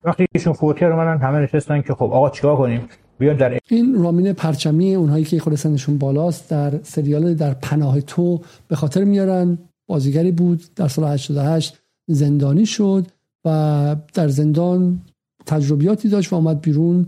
وقتی 0.03 0.25
ایشون 0.35 0.53
فوت 0.53 0.77
کرد 0.77 0.91
من 0.93 1.17
همه 1.17 1.39
نشستن 1.39 1.81
که 1.81 1.93
خب 1.93 2.03
آقا 2.03 2.29
چیکار 2.29 2.57
کنیم؟ 2.57 2.89
بیان 3.19 3.37
در 3.37 3.59
این 3.69 4.03
رامین 4.03 4.33
پرچمی 4.33 4.95
اونهایی 4.95 5.25
که 5.25 5.39
خود 5.39 5.55
سنشون 5.55 5.97
بالاست 5.97 6.49
در 6.49 6.83
سریال 6.83 7.33
در 7.33 7.53
پناه 7.53 8.01
تو 8.01 8.41
به 8.67 8.75
خاطر 8.75 9.03
میارن. 9.03 9.57
بازیگری 9.87 10.31
بود 10.31 10.63
در 10.75 10.87
سال 10.87 11.05
88 11.05 11.77
زندانی 12.07 12.65
شد 12.65 13.07
و 13.45 13.95
در 14.13 14.27
زندان 14.27 15.01
تجربیاتی 15.45 16.09
داشت 16.09 16.33
و 16.33 16.35
آمد 16.35 16.61
بیرون 16.61 17.07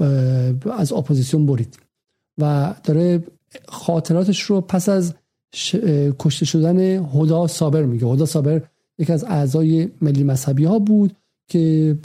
و 0.00 0.04
از 0.78 0.92
اپوزیسیون 0.92 1.46
برید. 1.46 1.78
و 2.38 2.74
داره 2.84 3.22
خاطراتش 3.68 4.42
رو 4.42 4.60
پس 4.60 4.88
از 4.88 5.14
کشته 6.18 6.44
شدن 6.44 6.78
هدا 7.04 7.46
صابر 7.46 7.82
میگه. 7.82 8.06
هدا 8.06 8.26
صابر 8.26 8.62
یکی 8.98 9.12
از 9.12 9.24
اعضای 9.24 9.88
ملی 10.02 10.24
مذهبی 10.24 10.64
ها 10.64 10.78
بود 10.78 11.16
که 11.48 11.96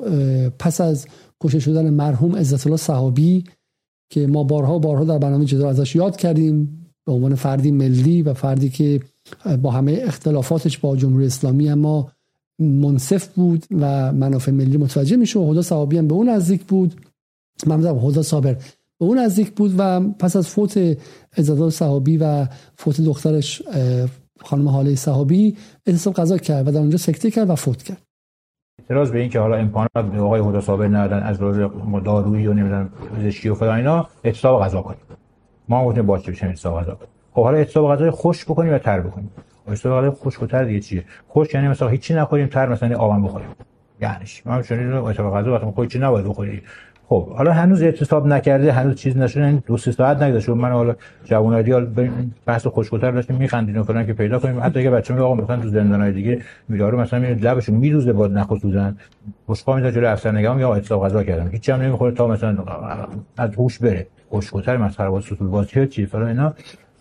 پس 0.60 0.82
از 0.82 1.08
کشته 1.42 1.60
شدن 1.60 1.90
مرحوم 1.90 2.36
عزت 2.36 2.68
الله 2.68 2.78
صحابی 2.78 3.44
که 4.10 4.28
ما 4.28 4.44
بارها 4.44 4.80
بارها 4.80 5.04
در 5.04 5.18
برنامه 5.18 5.46
جدا 5.46 5.70
ازش 5.70 5.96
یاد 5.96 6.18
کردیم 6.18 6.88
به 7.06 7.12
عنوان 7.12 7.36
فردی 7.36 7.72
ملی 7.72 8.22
و 8.22 8.34
فردی 8.34 8.70
که 8.70 9.02
با 9.62 9.72
همه 9.72 10.00
اختلافاتش 10.04 10.78
با 10.78 10.96
جمهوری 10.96 11.26
اسلامی 11.26 11.70
اما 11.70 12.12
منصف 12.60 13.28
بود 13.28 13.66
و 13.72 14.14
منافع 14.14 14.52
ملی 14.52 14.78
متوجه 14.78 15.16
میشه 15.16 15.40
و 15.40 15.52
خدا 15.52 15.62
صحابی 15.62 15.98
هم 15.98 16.08
به 16.08 16.14
اون 16.14 16.30
نزدیک 16.30 16.64
بود. 16.64 16.94
من 17.68 18.00
خدا 18.00 18.22
صابر 18.22 18.58
به 19.00 19.06
اون 19.06 19.20
نزدیک 19.20 19.52
بود 19.52 19.76
و 19.78 20.00
پس 20.20 20.36
از 20.36 20.48
فوت 20.48 20.98
عزت 21.38 21.70
صحابی 21.70 22.18
و 22.18 22.48
فوت 22.78 23.02
دخترش 23.02 23.62
خانم 24.42 24.68
حاله 24.68 24.96
صحابی 24.96 25.58
اعتصاب 25.86 26.14
قضا 26.14 26.38
کرد 26.38 26.68
و 26.68 26.72
در 26.72 26.80
اونجا 26.80 26.98
سکته 26.98 27.32
کرد 27.32 27.50
و 27.50 27.56
فوت 27.56 27.84
کرد. 27.84 28.02
اعتراض 28.80 29.12
به 29.12 29.20
این 29.20 29.30
که 29.30 29.40
حالا 29.40 29.56
امکانات 29.56 30.12
به 30.12 30.22
آقای 30.22 30.42
هدا 30.42 30.62
صابر 30.62 30.88
ندادن 30.88 31.24
از 31.24 31.42
روز 31.42 31.58
دارویی 32.06 32.48
و 32.48 32.54
نمی‌دونم 32.54 32.90
پزشکی 33.18 33.50
و 33.50 33.56
فلان 33.56 33.78
اینا 33.78 34.08
اعتصاب 34.24 34.64
قضا 34.64 34.82
کنیم. 34.82 35.00
ما 35.70 35.86
گفتیم 35.86 36.06
باشه 36.06 36.32
بشیم 36.32 36.48
اعتصاب 36.48 36.82
قضا 36.82 36.96
کنیم. 36.96 37.10
خب 37.32 37.44
حالا 37.44 37.58
اعتصاب 37.58 37.96
غذای 37.96 38.12
خوش 38.12 38.46
بکنیم 38.46 38.72
یا 38.72 38.80
تر 38.80 39.02
بکنیم؟ 39.02 39.32
اعتصاب 39.68 39.98
غذای 39.98 40.10
خوش 40.10 40.42
و 40.42 40.64
دیگه 40.66 40.80
چیه؟ 40.80 41.06
خوش 41.28 41.54
یعنی 41.54 41.68
مثلا 41.68 41.88
هیچی 41.88 42.14
نخوریم 42.14 42.48
تر 42.48 42.70
مثلا 42.70 42.98
آبم 42.98 43.24
بخوریم. 43.24 43.48
یعنی 44.02 44.26
ما 44.46 44.62
چون 44.62 44.94
اعتصاب 44.94 45.34
غذا 45.34 45.54
وقتی 45.54 45.66
خودت 45.66 45.96
نباید 45.96 46.26
بخوری 46.26 46.62
خب 47.08 47.30
حالا 47.30 47.54
هنوز 47.54 47.84
اعتصاب 47.84 48.28
نکرده 48.28 48.72
هنوز 48.72 48.96
چیز 48.96 49.18
نشده 49.18 49.46
این 49.46 49.64
دو 49.66 49.78
سه 49.78 49.92
ساعت 49.92 50.22
نگذشته. 50.22 50.54
من 50.54 50.72
حالا 50.72 50.96
جوانای 51.24 51.64
دیگه 51.64 51.88
بحث 52.46 52.68
خوشگلتر 52.68 53.12
داشتیم 53.12 53.36
میخندین 53.36 53.78
و 53.78 53.84
فلان 53.84 54.06
که 54.06 54.14
پیدا 54.14 54.40
کنیم. 54.40 54.60
حتی 54.64 54.80
اگه 54.80 54.90
بچه‌ها 54.90 55.24
آقا 55.24 55.36
مثلا 55.36 55.58
تو 55.58 55.70
زندانای 55.70 56.12
دیگه 56.12 56.42
میاره 56.70 56.98
مثلا 56.98 57.20
میره 57.20 57.36
لبشون 57.36 57.76
میروزه 57.76 58.14
با 58.14 58.28
نخوسودن 58.28 58.98
خوشقا 59.46 59.76
می‌ذاره 59.76 59.94
جلوی 59.94 60.06
افسر 60.06 60.32
نگاه 60.32 60.60
یا 60.60 60.74
اعتصاب 60.74 61.06
غذا 61.06 61.24
کردن. 61.24 61.50
هیچ 61.50 61.70
هم 61.70 61.82
نمی‌خوره 61.82 62.12
تا 62.12 62.28
مثلا 62.28 62.58
از 63.38 63.56
هوش 63.56 63.80
بره. 63.80 64.08
خوشگلتر 64.30 64.78
مسخره 64.78 65.10
باز 65.10 65.24
سوسول 65.24 65.48
بازی 65.48 65.88
چی 65.88 66.06
فلان 66.06 66.28
اینا. 66.28 66.54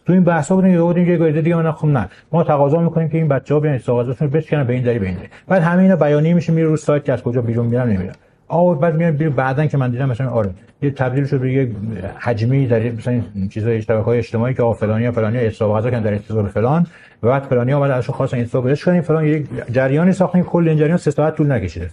تو 0.06 0.12
این 0.12 0.24
بحثا 0.24 0.54
بودیم 0.54 0.70
یه 0.70 0.80
بودیم 0.80 1.08
یه 1.08 1.16
گایده 1.16 1.40
دیگه 1.40 1.56
من 1.56 1.72
خب 1.72 1.86
نه. 1.86 2.08
ما 2.32 2.44
تقاضا 2.44 2.80
می‌کنیم 2.80 3.08
که 3.08 3.18
این 3.18 3.28
بچه‌ها 3.28 3.60
بیان 3.60 3.74
استاغازشون 3.74 4.28
رو 4.28 4.34
بشکنن 4.34 4.64
به 4.64 4.72
این 4.72 4.82
دری 4.82 4.98
به 4.98 5.06
این 5.06 5.16
دری 5.16 5.28
بعد 5.48 5.62
همه 5.62 5.82
اینا 5.82 5.96
بیانیه 5.96 6.34
میشه 6.34 6.52
میره 6.52 6.68
رو 6.68 6.76
سایت 6.76 7.04
که 7.04 7.12
از 7.12 7.22
کجا 7.22 7.42
بیرون 7.42 7.66
میرن 7.66 7.88
نمیرن 7.88 8.14
آ 8.52 8.74
بعد 8.74 8.94
میان 8.96 9.16
بیرون. 9.16 9.34
بعدن 9.34 9.68
که 9.68 9.76
من 9.76 9.90
دیدم 9.90 10.08
مثلا 10.08 10.30
آره 10.30 10.50
یه 10.82 10.90
تبدیل 10.90 11.24
شد 11.26 11.40
به 11.40 11.52
یه 11.52 11.70
حجمی 12.18 12.66
در 12.66 12.90
مثلا 12.90 13.22
چیزای 13.50 13.82
های 13.88 14.18
اجتماعی 14.18 14.54
که 14.54 14.62
آقا 14.62 14.72
فلانی 14.72 15.10
فلانی 15.10 15.38
حساب 15.38 15.78
غذا 15.78 15.90
کردن 15.90 16.02
در 16.02 16.14
اتصال 16.14 16.48
فلان. 16.48 16.86
و 17.22 17.26
بعد 17.26 17.42
فلانی 17.42 17.72
اومد 17.72 17.90
ازش 17.90 18.10
خواستن 18.10 18.38
حساب 18.38 18.64
بهش 18.64 18.84
کنیم 18.84 19.02
فلان 19.02 19.26
یه 19.26 19.44
جریانی 19.70 20.12
ساختن 20.12 20.42
کل 20.42 20.68
این 20.68 20.78
جریان 20.78 20.96
3 20.96 21.10
ساعت 21.10 21.36
طول 21.36 21.52
نکشید 21.52 21.90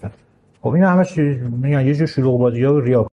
خب 0.62 0.70
اینا 0.70 0.90
همش 0.90 1.18
میگن 1.62 1.88
یه 1.88 1.94
جور 1.94 2.08
شلوغ 2.08 2.40
بازی 2.40 2.64
ها 2.64 2.74
و 2.74 2.80
ریا. 2.80 3.08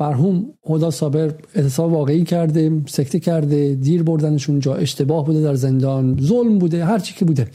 مرحوم 0.00 0.46
هدا 0.70 0.90
صابر 0.90 1.30
اعتصاب 1.54 1.92
واقعی 1.92 2.24
کرده 2.24 2.72
سکته 2.86 3.20
کرده 3.20 3.74
دیر 3.74 4.02
بردنشون 4.02 4.60
جا 4.60 4.74
اشتباه 4.74 5.26
بوده 5.26 5.42
در 5.42 5.54
زندان 5.54 6.18
ظلم 6.20 6.58
بوده 6.58 6.84
هر 6.84 6.98
چی 6.98 7.14
که 7.14 7.24
بوده. 7.24 7.46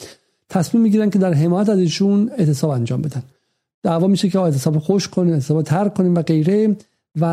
تصمیم 0.50 0.84
می‌گیرن 0.84 1.10
که 1.10 1.20
در 1.20 1.34
حمایت 1.34 1.70
از 1.70 1.80
ایشون 1.80 2.32
اعتصاب 2.38 2.70
انجام 2.70 3.02
بدن. 3.02 3.24
دعوا 3.86 4.08
میشه 4.08 4.30
که 4.30 4.40
اعتصاب 4.40 4.80
خوش 4.80 5.08
کنیم 5.08 5.34
اعتصاب 5.34 5.62
تر 5.62 5.90
کنیم 5.90 6.16
و 6.16 6.22
غیره. 6.22 6.76
و 7.22 7.26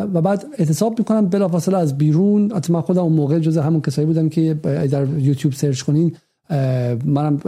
و 0.00 0.20
بعد 0.20 0.44
اعتصاب 0.58 0.98
می‌کنم 0.98 1.26
بلافاصله 1.26 1.78
از 1.78 1.98
بیرون. 1.98 2.52
حتی 2.52 2.72
من 2.72 2.80
خودم 2.80 3.02
اون 3.02 3.12
موقع 3.12 3.38
جز 3.38 3.58
همون 3.58 3.80
کسایی 3.80 4.06
بودم 4.06 4.28
که 4.28 4.54
در 4.64 5.06
یوتیوب 5.18 5.54
سرچ 5.54 5.82
کنین 5.82 6.16
منم 7.04 7.40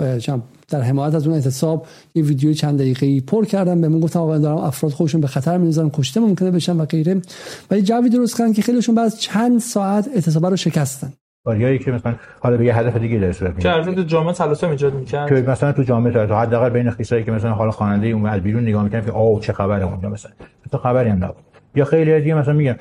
در 0.68 0.80
حمایت 0.80 1.14
از 1.14 1.26
اون 1.26 1.36
اعتصاب 1.36 1.86
یه 2.14 2.22
ویدیو 2.22 2.52
چند 2.52 2.78
دقیقه‌ای 2.78 3.20
پر 3.20 3.44
کردم. 3.44 3.80
به 3.80 3.88
من 3.88 4.00
گفتم 4.00 4.20
آقا 4.20 4.38
دارم 4.38 4.58
افراد 4.58 4.92
خودشون 4.92 5.20
به 5.20 5.26
خطر 5.26 5.58
می‌ذارن 5.58 5.90
کشته 5.90 6.20
ممکنه 6.20 6.50
بشن 6.50 6.76
و 6.76 6.84
غیره. 6.84 7.22
و 7.70 7.76
یه 7.76 7.82
جوی 7.82 8.08
درست 8.08 8.38
کردن 8.38 8.52
که 8.52 8.62
خیلیشون 8.62 8.94
بعد 8.94 9.14
چند 9.14 9.60
ساعت 9.60 10.08
اعتصاب 10.08 10.46
رو 10.46 10.56
شکستن. 10.56 11.12
باریایی 11.44 11.78
که 11.78 11.92
مثلا 11.92 12.14
حالا 12.40 12.56
به 12.56 12.64
یه 12.64 12.76
هدف 12.76 12.96
دیگه 12.96 13.18
در 13.18 13.32
صورت 13.32 13.60
که 13.60 13.70
از 13.70 13.86
تو 13.86 14.02
جامعه 14.02 14.32
تلاش 14.32 14.64
ایجاد 14.64 14.94
می‌کنن 14.94 15.28
که 15.28 15.34
مثلا 15.34 15.72
تو 15.72 15.82
جامعه 15.82 16.26
تو 16.26 16.34
حداقل 16.34 16.70
بین 16.70 16.90
خیسایی 16.90 17.24
که 17.24 17.32
مثلا 17.32 17.52
حالا 17.52 17.70
خواننده 17.70 18.06
اون 18.06 18.26
از 18.26 18.40
بیرون 18.40 18.62
نگاه 18.62 18.84
می‌کنن 18.84 19.04
که 19.04 19.12
آو 19.12 19.40
چه 19.40 19.52
خبره 19.52 19.84
اونجا 19.84 20.08
مثلا. 20.08 20.32
تو 20.72 20.78
خبری 20.78 21.08
هم 21.08 21.24
نبود. 21.24 21.44
یا 21.74 21.84
خیلی 21.84 22.20
دیگه 22.20 22.34
مثلا 22.34 22.54
میگن 22.54 22.76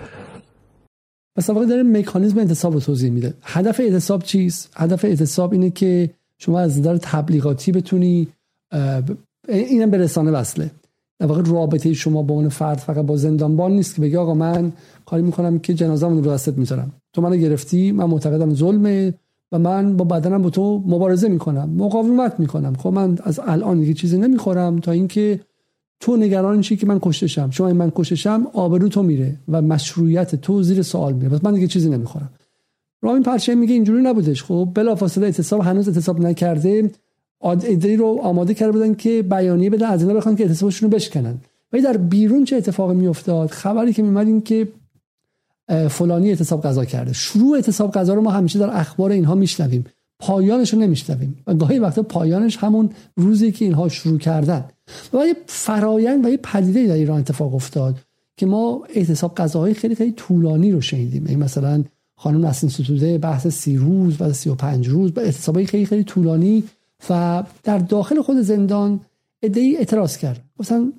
مثلا 1.38 1.55
واقعا 1.55 1.70
داره 1.70 1.84
مکانیزم 1.84 2.39
انتصاب 2.39 2.74
رو 2.74 2.80
توضیح 2.80 3.12
میده. 3.12 3.34
هدف 3.43 3.80
اعتصاب 3.80 4.24
چیست؟ 4.24 4.74
هدف 4.76 5.05
اعتصاب 5.05 5.53
اینه 5.53 5.70
که 5.70 6.09
شما 6.38 6.59
از 6.59 6.80
نظر 6.80 6.97
تبلیغاتی 6.97 7.72
بتونی 7.72 8.28
اینم 9.47 9.89
به 9.91 9.97
رسانه 9.97 10.32
وصله. 10.32 10.72
در 11.22 11.28
واقع 11.28 11.42
رابطه 11.42 11.94
شما 11.94 12.22
با 12.24 12.34
اون 12.36 12.50
فرد 12.50 12.78
فقط 12.78 13.06
با 13.06 13.18
زندانبان 13.18 13.72
نیست 13.72 13.96
که 13.96 14.02
بگی 14.02 14.16
آقا 14.16 14.34
من 14.34 14.72
کاری 15.06 15.24
می‌کنم 15.24 15.60
که 15.60 15.74
جنازه 15.74 16.08
رو 16.08 16.22
دستت 16.22 16.58
می‌ذارم. 16.58 16.92
تو 17.14 17.22
منو 17.22 17.36
گرفتی 17.36 17.92
من 17.92 18.06
معتقدم 18.06 18.54
ظلمه 18.54 19.14
و 19.52 19.60
من 19.60 19.98
با 19.98 20.06
بدنم 20.06 20.42
با 20.42 20.50
تو 20.50 20.84
مبارزه 20.86 21.28
می‌کنم 21.28 21.70
مقاومت 21.78 22.40
می‌کنم. 22.40 22.74
خب 22.76 22.90
من 22.90 23.18
از 23.24 23.40
الان 23.48 23.80
دیگه 23.80 23.94
چیزی 23.94 24.18
نمی‌خورم 24.18 24.80
تا 24.80 24.92
اینکه 24.92 25.40
تو 26.00 26.18
نگران 26.18 26.62
چی 26.62 26.78
که 26.78 26.86
من 26.86 27.00
کشتشم. 27.02 27.50
شما 27.50 27.68
این 27.68 27.78
من 27.78 27.92
کشتشم 27.96 28.48
آبرو 28.54 28.90
تو 28.90 29.04
میره 29.04 29.40
و 29.48 29.62
مشروعیت 29.62 30.36
تو 30.36 30.64
زیر 30.64 30.82
سوال 30.82 31.14
میره. 31.14 31.30
پس 31.30 31.44
من 31.44 31.54
دیگه 31.54 31.68
چیزی 31.68 31.90
نمی‌خورم. 31.90 32.30
رامین 33.02 33.24
پرچم 33.24 33.58
میگه 33.58 33.74
اینجوری 33.74 34.04
نبودش. 34.04 34.44
خب 34.44 34.70
بلافاصله 34.74 35.26
اعتصاب 35.26 35.62
هنوز 35.62 35.88
اعتصاب 35.88 36.20
نکرده. 36.20 36.92
ایده 37.42 37.96
رو 37.96 38.20
آماده 38.24 38.54
کرده 38.54 38.72
بودن 38.72 38.94
که 38.94 39.22
بیانیه 39.22 39.70
بدن 39.70 39.88
از 39.88 40.02
اینا 40.02 40.14
بخوان 40.14 40.36
که 40.36 40.44
اعتصابشون 40.44 40.92
رو 40.92 40.96
بشکنن. 40.96 41.38
ولی 41.74 41.82
در 41.82 41.98
بیرون 41.98 42.46
چه 42.46 42.56
اتفاقی 42.56 42.96
میافتاد؟ 42.96 43.50
خبری 43.50 43.94
که 43.94 44.04
میمد 44.04 44.28
این 44.28 44.42
که 44.42 44.68
فلانی 45.89 46.30
اعتصاب 46.30 46.62
قضا 46.62 46.86
کرده. 46.86 47.14
شروع 47.14 47.56
اعتصاب 47.56 47.92
قضا 47.92 48.14
رو 48.14 48.22
ما 48.22 48.32
همیشه 48.32 48.60
در 48.60 48.70
اخبار 48.80 49.12
اینها 49.12 49.36
میشنویم. 49.36 49.86
پایانش 50.20 50.74
رو 50.74 50.80
نمیشنویم. 50.80 51.38
و 51.48 51.54
گاهی 51.54 51.80
وقتا 51.80 52.04
پایانش 52.04 52.58
همون 52.58 52.89
روزی 53.16 53.52
که 53.52 53.66
اینها 53.66 53.89
شروع 53.89 54.18
کردن. 54.18 54.66
و 55.14 55.18
یه 55.28 55.36
فرایند 55.48 56.26
و 56.26 56.30
یه 56.30 56.38
پدیده 56.38 56.88
در 56.88 56.94
ایران 56.94 57.20
اتفاق 57.20 57.56
افتاد 57.56 57.96
که 58.38 58.46
ما 58.46 58.84
اعتصاب 58.96 59.36
قضاهای 59.36 59.74
خیلی 59.74 59.96
خیلی 59.96 60.12
طولانی 60.12 60.72
رو 60.72 60.82
شنیدیم. 60.82 61.26
این 61.28 61.39
مثلا 61.39 61.84
خانم 62.16 62.46
نسیم 62.46 62.70
ستوده 62.70 63.18
بحث 63.18 63.48
سی 63.48 63.78
روز 63.78 64.22
و 64.22 64.34
سی 64.34 64.50
و 64.50 64.56
پنج 64.56 64.88
روز 64.88 65.12
به 65.12 65.22
اعتصابای 65.22 65.66
خیلی 65.66 65.86
خیلی 65.86 66.04
طولانی 66.04 66.64
و 67.10 67.43
در 67.64 67.78
داخل 67.78 68.22
خود 68.22 68.38
زندان 68.38 68.99
ادعی 69.41 69.78
اعتراض 69.78 70.18
کرد. 70.18 70.43
مثلا 70.60 70.93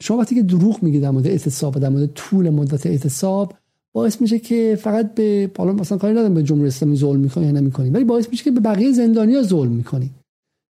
شما 0.00 0.16
وقتی 0.16 0.34
که 0.34 0.42
دروغ 0.42 0.82
میگید 0.82 1.02
در 1.02 1.10
مورد 1.10 1.26
اعتصاب 1.26 1.78
در 1.78 1.88
مورد 1.88 2.06
طول 2.06 2.50
مدت 2.50 2.86
اعتصاب 2.86 3.54
باعث 3.92 4.20
میشه 4.20 4.38
که 4.38 4.78
فقط 4.82 5.14
به 5.14 5.50
حالا 5.58 5.72
مثلا 5.72 5.98
کاری 5.98 6.14
ندارم 6.14 6.34
به 6.34 6.42
جمهوری 6.42 6.68
اسلامی 6.68 6.96
ظلم 6.96 7.20
می‌کنی 7.20 7.44
یا 7.44 7.50
نمی‌کنی 7.50 7.90
ولی 7.90 8.04
باعث 8.04 8.28
میشه 8.30 8.44
که 8.44 8.50
به 8.50 8.60
بقیه 8.60 8.92
زندانیا 8.92 9.42
ظلم 9.42 9.72
می‌کنی. 9.72 10.10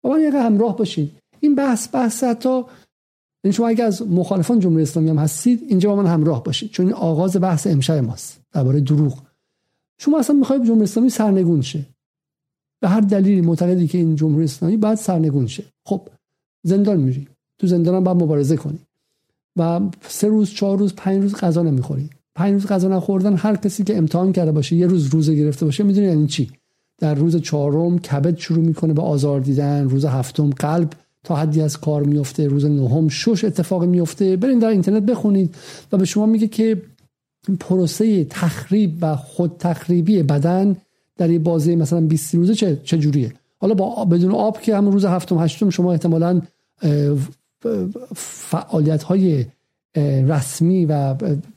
با 0.03 0.11
من 0.11 0.21
همراه 0.21 0.77
باشید 0.77 1.11
این 1.41 1.55
بحث 1.55 1.89
بحث 1.95 2.25
حتی 2.25 2.49
این 2.49 2.65
یعنی 3.45 3.53
شما 3.53 3.69
اگه 3.69 3.85
از 3.85 4.03
مخالفان 4.03 4.61
جمهوری 4.61 4.83
اسلامی 4.83 5.09
هم 5.09 5.19
هستید 5.19 5.65
اینجا 5.69 5.95
با 5.95 6.03
من 6.03 6.11
همراه 6.11 6.45
باشید 6.45 6.71
چون 6.71 6.87
این 6.87 6.95
آغاز 6.95 7.37
بحث 7.37 7.67
امشب 7.67 7.95
ماست 7.95 8.41
درباره 8.53 8.81
دروغ. 8.81 9.23
شما 9.99 10.19
اصلا 10.19 10.37
می‌خواید 10.37 10.65
جمهوری 10.65 10.85
اسلامی 10.85 11.11
سرنگون 11.11 11.63
شه. 11.63 11.87
به 12.81 12.89
هر 12.89 13.01
دلیلی 13.01 13.41
معتقدی 13.41 13.89
که 13.89 13.99
این 13.99 14.17
جمهوری 14.17 14.45
اسلامی 14.45 14.77
باید 14.77 14.99
سرنگون 14.99 15.47
شه. 15.47 15.65
خب 15.85 16.09
زندان 16.63 17.01
میری. 17.01 17.29
تو 17.59 17.67
زندان 17.67 18.05
باید 18.05 18.23
مبارزه 18.23 18.57
کنی. 18.57 18.79
و 19.57 19.81
سه 20.09 20.29
روز 20.29 20.51
چهار 20.51 20.79
روز 20.79 20.95
پنج 20.95 21.23
روز 21.23 21.35
غذا 21.35 21.63
نمی‌خوری. 21.63 22.11
پنج 22.35 22.53
روز 22.53 22.67
غذا 22.67 22.89
نخوردن 22.89 23.37
هر 23.37 23.57
کسی 23.57 23.85
که 23.85 23.97
امتحان 23.97 24.33
کرده 24.33 24.53
باشه 24.53 24.77
یه 24.77 24.87
روز 24.87 25.07
روزه 25.07 25.35
گرفته 25.35 25.65
باشه 25.65 25.85
می‌دونی 25.85 26.07
یعنی 26.07 26.27
چی. 26.27 26.51
در 26.99 27.15
روز 27.15 27.37
چهارم 27.37 27.99
کبد 27.99 28.39
شروع 28.39 28.65
می‌کنه 28.65 28.93
به 28.93 29.03
آزار 29.03 29.41
دیدن 29.41 29.89
روز 29.89 30.05
هفتم 30.05 30.51
قلب 30.51 30.93
تا 31.25 31.37
حدی 31.37 31.61
از 31.61 31.81
کار 31.81 32.03
میفته 32.03 32.49
روز 32.49 32.65
نهم 32.65 33.09
شش 33.09 33.45
اتفاق 33.45 33.85
میفته 33.85 34.37
برین 34.37 34.59
در 34.59 34.69
اینترنت 34.69 35.03
بخونید 35.03 35.55
و 35.93 35.97
به 35.97 36.05
شما 36.05 36.27
میگه 36.27 36.49
که 36.49 36.83
پروسه 37.61 38.25
تخریب 38.25 38.99
و 39.01 39.17
خود 39.17 39.57
تخریبی 39.59 40.23
بدن 40.23 40.77
در 41.17 41.29
این 41.29 41.43
بازی 41.43 41.77
مثلا 41.77 42.01
20 42.01 42.35
روزه 42.35 42.55
چه, 42.55 42.81
چه 42.85 42.99
جوریه؟ 42.99 43.33
حالا 43.59 43.75
با 43.75 44.05
بدون 44.05 44.33
آب 44.33 44.61
که 44.61 44.77
همون 44.77 44.93
روز 44.93 45.05
هفتم 45.05 45.39
هشتم 45.39 45.71
شما 45.71 45.93
احتمالا 45.93 46.41
فعالیت 48.15 49.03
های 49.03 49.45
رسمی 50.29 50.87
و 50.87 51.15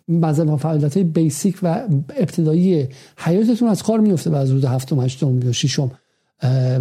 مثلا 0.08 0.58
فعالیت 0.58 0.94
های 0.94 1.04
بیسیک 1.04 1.60
و 1.64 1.88
ابتدایی 2.16 2.88
حیاتتون 3.18 3.68
از 3.68 3.84
کار 3.84 4.00
میفته 4.00 4.38
از 4.38 4.52
روز 4.52 4.66
هفتم 4.66 5.00
هشتم 5.00 5.40
یا 5.44 5.52
ششم. 5.52 5.92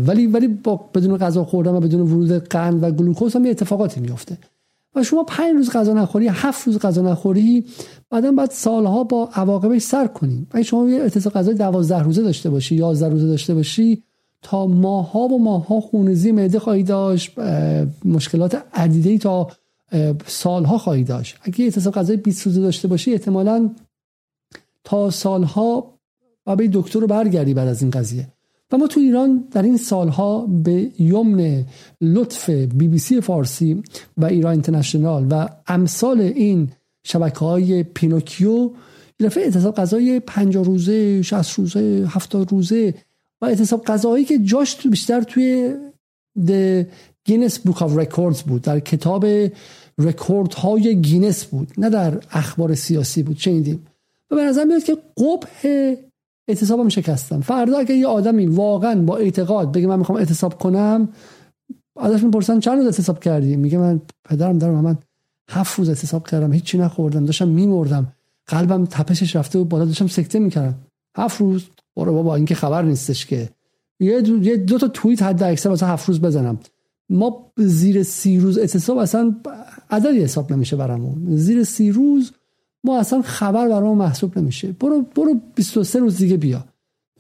ولی 0.07 0.27
ولی 0.27 0.49
با 0.49 0.91
بدون 0.95 1.17
غذا 1.17 1.45
خوردن 1.45 1.75
و 1.75 1.81
بدون 1.81 2.01
ورود 2.01 2.31
قند 2.49 2.83
و 2.83 2.91
گلوکوز 2.91 3.37
هم 3.37 3.47
اتفاقاتی 3.47 4.01
میفته 4.01 4.39
و 4.95 5.03
شما 5.03 5.25
پنج 5.25 5.55
روز 5.57 5.71
غذا 5.71 5.93
نخوری 5.93 6.29
هفت 6.29 6.67
روز 6.67 6.79
غذا 6.79 7.03
نخوری 7.03 7.65
بعدا 8.11 8.33
بعد 8.33 8.51
سالها 8.51 9.05
با 9.05 9.29
عواقبش 9.35 9.83
سر 9.83 10.07
کنیم 10.07 10.47
اگه 10.51 10.63
شما 10.63 10.89
یه 10.89 11.03
اتصال 11.03 11.33
غذای 11.33 11.55
دوازده 11.55 12.03
روزه 12.03 12.23
داشته 12.23 12.51
باشی 12.51 12.75
یازده 12.75 13.09
روزه 13.09 13.27
داشته 13.27 13.55
باشی 13.55 14.03
تا 14.43 14.67
ماها 14.67 15.21
و 15.21 15.43
ماها 15.43 15.81
خونریزی 15.81 16.33
معده 16.33 16.59
خواهی 16.59 16.83
داشت 16.83 17.39
مشکلات 18.05 18.63
عدیده 18.75 19.19
تا 19.19 19.49
سالها 20.27 20.79
خواهی 20.79 21.05
داشت. 21.05 21.37
اگه 21.43 21.65
اتصال 21.65 21.93
غذای 21.93 22.17
20 22.17 22.47
روزه 22.47 22.61
داشته 22.61 22.89
باشی 22.89 23.13
احتمالا 23.13 23.71
تا 24.85 25.11
سالها 25.11 25.95
و 26.47 26.57
به 26.57 26.69
دکتر 26.73 27.01
رو 27.01 27.07
برگردی 27.07 27.55
بعد 27.55 27.69
از 27.69 27.83
این 27.83 27.91
قضیه. 27.91 28.29
و 28.73 28.77
ما 28.77 28.87
تو 28.87 29.01
ایران 29.01 29.49
در 29.51 29.63
این 29.63 29.77
سالها 29.77 30.47
به 30.47 30.91
یمن 30.99 31.65
لطف 32.01 32.51
بی 32.51 32.89
بی 32.89 32.99
سی 32.99 33.21
فارسی 33.21 33.83
و 34.17 34.25
ایران 34.25 34.53
اینترنشنال 34.53 35.27
و 35.31 35.49
امثال 35.67 36.21
این 36.21 36.69
شبکه 37.05 37.39
های 37.39 37.83
پینوکیو 37.83 38.71
دفعه 39.21 39.45
اعتصاب 39.45 39.75
غذای 39.75 40.21
50 40.21 40.65
روزه 40.65 41.23
60 41.23 41.59
روزه 41.59 42.07
70 42.09 42.53
روزه 42.53 42.95
و 43.41 43.45
اعتصاب 43.45 43.85
غذایی 43.85 44.25
که 44.25 44.39
جاش 44.39 44.87
بیشتر 44.87 45.23
توی 45.23 45.75
Guinness 47.25 47.59
Book 47.59 47.83
of 47.83 47.97
Records 47.97 48.43
بود 48.43 48.63
در 48.63 48.81
کتاب 48.81 49.27
رکورد 49.99 50.55
های 50.55 51.01
گینس 51.01 51.45
بود 51.45 51.73
نه 51.79 51.91
در 51.91 52.21
اخبار 52.31 52.75
سیاسی 52.75 53.23
بود 53.23 53.37
شنیدیم 53.37 53.87
و 54.31 54.37
به 54.37 54.43
نظر 54.43 54.65
میاد 54.65 54.85
که 54.85 54.97
قبح 55.17 55.95
اعتصابم 56.49 56.89
شکسته. 56.89 57.41
فردا 57.41 57.79
اگه 57.79 57.95
یه 57.95 58.07
آدمی 58.07 58.47
واقعا 58.47 59.03
با 59.03 59.17
اعتقاد 59.17 59.73
بگه 59.73 59.87
من 59.87 59.99
می‌خوام 59.99 60.19
اعتصاب 60.19 60.59
کنم 60.59 61.09
ازش 61.97 62.23
می‌پرسن 62.23 62.61
چند 62.61 62.77
روز 62.77 62.87
اعتصاب 62.87 63.21
کردی؟ 63.21 63.57
میگه 63.57 63.79
من 63.79 64.01
پدرم 64.25 64.59
دارم 64.59 64.75
من 64.75 64.99
هفت 65.51 65.79
روز 65.79 65.89
اعتصاب 65.89 66.29
کردم 66.29 66.53
هیچی 66.53 66.79
نخوردم 66.79 67.25
داشتم 67.25 67.49
میمردم. 67.49 68.13
قلبم 68.47 68.85
تپشش 68.85 69.37
رفته 69.37 69.59
و 69.59 69.65
بالا 69.65 69.85
داشتم 69.85 70.07
سکته 70.07 70.39
می‌کردم. 70.39 70.79
هفت 71.17 71.41
روز 71.41 71.65
برو 71.97 72.13
بابا 72.13 72.35
این 72.35 72.45
که 72.45 72.55
خبر 72.55 72.83
نیستش 72.83 73.27
که. 73.27 73.49
یه 74.01 74.21
دو, 74.21 74.43
یه 74.43 74.57
دو 74.57 74.79
تا 74.79 74.89
توییت 74.89 75.23
حد 75.23 75.43
اکثر 75.43 75.69
واسه 75.69 75.87
هفت 75.87 76.09
روز 76.09 76.21
بزنم. 76.21 76.59
ما 77.11 77.53
زیر 77.57 78.03
سی 78.03 78.39
روز 78.39 78.59
اعتصاب 78.59 78.99
اصلا 78.99 79.37
عددی 79.91 80.21
حساب 80.21 80.53
نمیشه 80.53 80.77
برامون. 80.77 81.37
زیر 81.37 81.65
سی 81.65 81.93
روز 81.93 82.33
ما 82.85 82.99
اصلا 82.99 83.23
خبر 83.23 83.69
برام 83.69 83.99
محسوب 83.99 84.39
نمیشه. 84.39 84.73
برو 84.73 85.03
برو 85.17 85.41
23 85.55 85.99
روز 85.99 86.19
دیگه 86.19 86.37
بیا. 86.37 86.65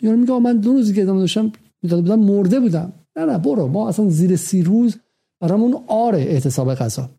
یعنی 0.03 0.17
میگه 0.17 0.39
من 0.39 0.57
دو 0.57 0.73
روز 0.73 0.87
دیگه 0.87 1.03
ادامه 1.03 1.21
داشتم 1.21 1.53
بودم 1.83 2.19
مرده 2.19 2.61
بودم. 2.61 2.93
نه 3.17 3.25
نه 3.25 3.39
برو. 3.39 3.69
ما 3.69 3.89
اصلا 3.89 4.11
زیر 4.11 4.37
سی 4.37 4.63
روز 4.63 4.97
برامون 5.41 5.85
آره 5.87 6.19
اعتصاب 6.19 6.75
غذا. 6.75 7.11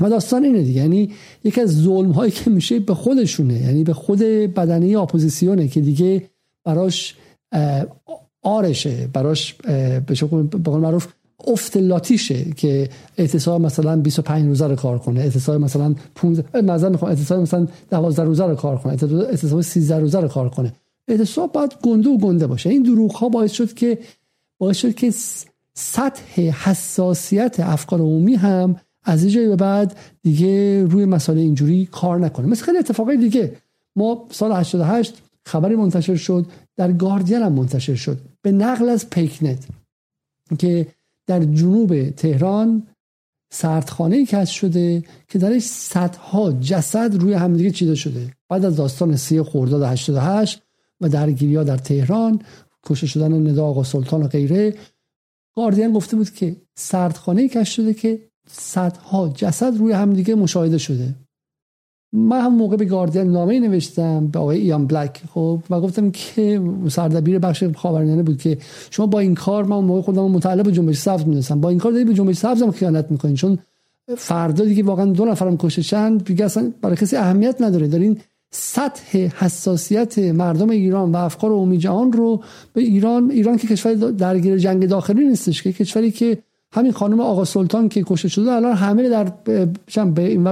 و 0.00 0.10
داستان 0.10 0.44
اینه 0.44 0.62
دیگه. 0.62 0.80
یعنی 0.80 1.10
یکی 1.44 1.60
از 1.60 1.82
ظلم 1.82 2.10
هایی 2.10 2.30
که 2.30 2.50
میشه 2.50 2.80
به 2.80 2.94
خودشونه. 2.94 3.54
یعنی 3.54 3.84
به 3.84 3.92
خود 3.92 4.18
بدنه 4.18 4.98
اپوزیسیونه 4.98 5.68
که 5.68 5.80
دیگه 5.80 6.30
براش 6.64 7.16
آرشه. 8.42 9.08
براش 9.12 9.54
به 10.06 10.14
شکل 10.14 10.48
معروف 10.66 11.06
افت 11.46 11.76
لاتیشه 11.76 12.44
که 12.44 12.88
اعتصاب 13.18 13.60
مثلا 13.60 13.96
25 13.96 14.46
روزه 14.46 14.66
رو 14.66 14.76
کار 14.76 14.98
کنه 14.98 15.20
اعتصاب 15.20 15.60
مثلا 15.60 15.94
15 16.14 16.60
مثلا 16.60 16.88
می‌خوام 16.88 17.10
اعتصاب 17.10 17.40
مثلا 17.40 17.66
12 17.90 18.22
روزه 18.22 18.46
رو 18.46 18.54
کار 18.54 18.78
کنه 18.78 18.92
اعتصاب 18.92 19.60
13 19.60 19.98
روزه 19.98 20.20
رو 20.20 20.28
کار 20.28 20.48
کنه. 20.48 20.72
اعتصاب 21.08 21.52
باید 21.52 21.72
گنده 21.82 22.10
و 22.10 22.18
گنده 22.18 22.46
باشه. 22.46 22.70
این 22.70 22.82
دروغ 22.82 23.16
ها 23.16 23.28
باعث 23.28 23.52
شد 23.52 23.74
که 23.74 23.98
باعث 24.58 24.76
شد 24.76 24.94
که 24.94 25.12
سطح 25.74 26.40
حساسیت 26.40 27.60
افکار 27.60 28.00
عمومی 28.00 28.34
هم 28.34 28.76
از 29.04 29.22
اینجای 29.22 29.48
به 29.48 29.56
بعد 29.56 29.96
دیگه 30.22 30.84
روی 30.84 31.04
مسائل 31.04 31.38
اینجوری 31.38 31.86
کار 31.86 32.18
نکنه. 32.18 32.46
مثل 32.46 32.64
خیلی 32.64 32.78
اتفاقای 32.78 33.16
دیگه. 33.16 33.56
ما 33.96 34.26
سال 34.30 34.52
88 34.52 35.22
خبری 35.44 35.76
منتشر 35.76 36.16
شد 36.16 36.46
در 36.76 36.92
گاردین 36.92 37.42
هم 37.42 37.52
منتشر 37.52 37.94
شد. 37.94 38.18
به 38.42 38.52
نقل 38.52 38.88
از 38.88 39.10
پیکنت 39.10 39.58
که 40.58 40.86
در 41.26 41.44
جنوب 41.44 42.10
تهران 42.10 42.86
سردخانه 43.52 44.26
کشف 44.26 44.54
شده 44.54 45.04
که 45.28 45.38
درش 45.38 45.62
صدها 45.62 46.52
جسد 46.52 47.14
روی 47.14 47.32
همدیگه 47.32 47.70
چیده 47.70 47.94
شده. 47.94 48.30
بعد 48.48 48.64
از 48.64 48.76
داستان 48.76 49.16
سی 49.16 49.42
خرداد 49.42 49.82
88 49.82 50.62
و 51.00 51.08
درگیری 51.08 51.56
ها 51.56 51.64
در 51.64 51.78
تهران 51.78 52.42
کشته 52.86 53.06
شدن 53.06 53.50
ندا 53.50 53.66
آقا 53.66 53.84
سلطان 53.84 54.22
و 54.22 54.28
غیره 54.28 54.74
گاردین 55.56 55.92
گفته 55.92 56.16
بود 56.16 56.30
که 56.30 56.56
سردخانه 56.76 57.48
کشف 57.48 57.72
شده 57.72 57.94
که 57.94 58.28
صدها 58.48 59.28
جسد 59.28 59.76
روی 59.76 59.92
همدیگه 59.92 60.34
مشاهده 60.34 60.78
شده. 60.78 61.14
من 62.12 62.40
هم 62.40 62.54
موقع 62.54 62.76
به 62.76 62.84
گاردین 62.84 63.22
نامه 63.22 63.60
نوشتم 63.60 64.26
به 64.26 64.38
آقای 64.38 64.60
ایان 64.60 64.86
بلک 64.86 65.22
خب 65.34 65.60
و 65.70 65.80
گفتم 65.80 66.10
که 66.10 66.60
سردبیر 66.88 67.38
بخش 67.38 67.64
خاورمیانه 67.64 68.22
بود 68.22 68.38
که 68.38 68.58
شما 68.90 69.06
با 69.06 69.18
این 69.18 69.34
کار 69.34 69.64
من 69.64 69.76
موقع 69.76 70.00
خودم 70.00 70.22
متعلق 70.22 70.64
به 70.64 70.72
جنبش 70.72 70.98
سبز 70.98 71.20
می‌دونستم. 71.20 71.60
با 71.60 71.68
این 71.68 71.78
کار 71.78 71.92
دارید 71.92 72.06
به 72.06 72.14
جنبش 72.14 72.36
سبز 72.36 72.62
هم 72.62 72.70
خیانت 72.70 73.10
می‌کنین 73.10 73.34
چون 73.34 73.58
فردا 74.16 74.64
دیگه 74.64 74.82
واقعا 74.82 75.04
دو 75.04 75.24
نفرم 75.24 75.56
کشته 75.56 76.10
دیگه 76.10 76.44
اصلا 76.44 76.72
برای 76.82 76.96
کسی 76.96 77.16
اهمیت 77.16 77.62
نداره. 77.62 77.88
دارین 77.88 78.18
سطح 78.50 79.18
حساسیت 79.18 80.18
مردم 80.18 80.70
ایران 80.70 81.12
و 81.12 81.16
افکار 81.16 81.50
عمومی 81.50 81.78
جهان 81.78 82.12
رو 82.12 82.42
به 82.72 82.80
ایران 82.80 83.30
ایران 83.30 83.56
که 83.56 83.68
کشور 83.68 83.94
درگیر 83.94 84.58
جنگ 84.58 84.86
داخلی 84.86 85.28
نیستش 85.28 85.62
که 85.62 85.72
کشوری 85.72 86.10
که 86.10 86.38
همین 86.72 86.92
خانم 86.92 87.20
آقا 87.20 87.44
سلطان 87.44 87.88
که 87.88 88.02
کشته 88.02 88.28
شده 88.28 88.52
الان 88.52 88.76
همه 88.76 89.08
در 89.08 89.32
به 90.04 90.22
این 90.22 90.48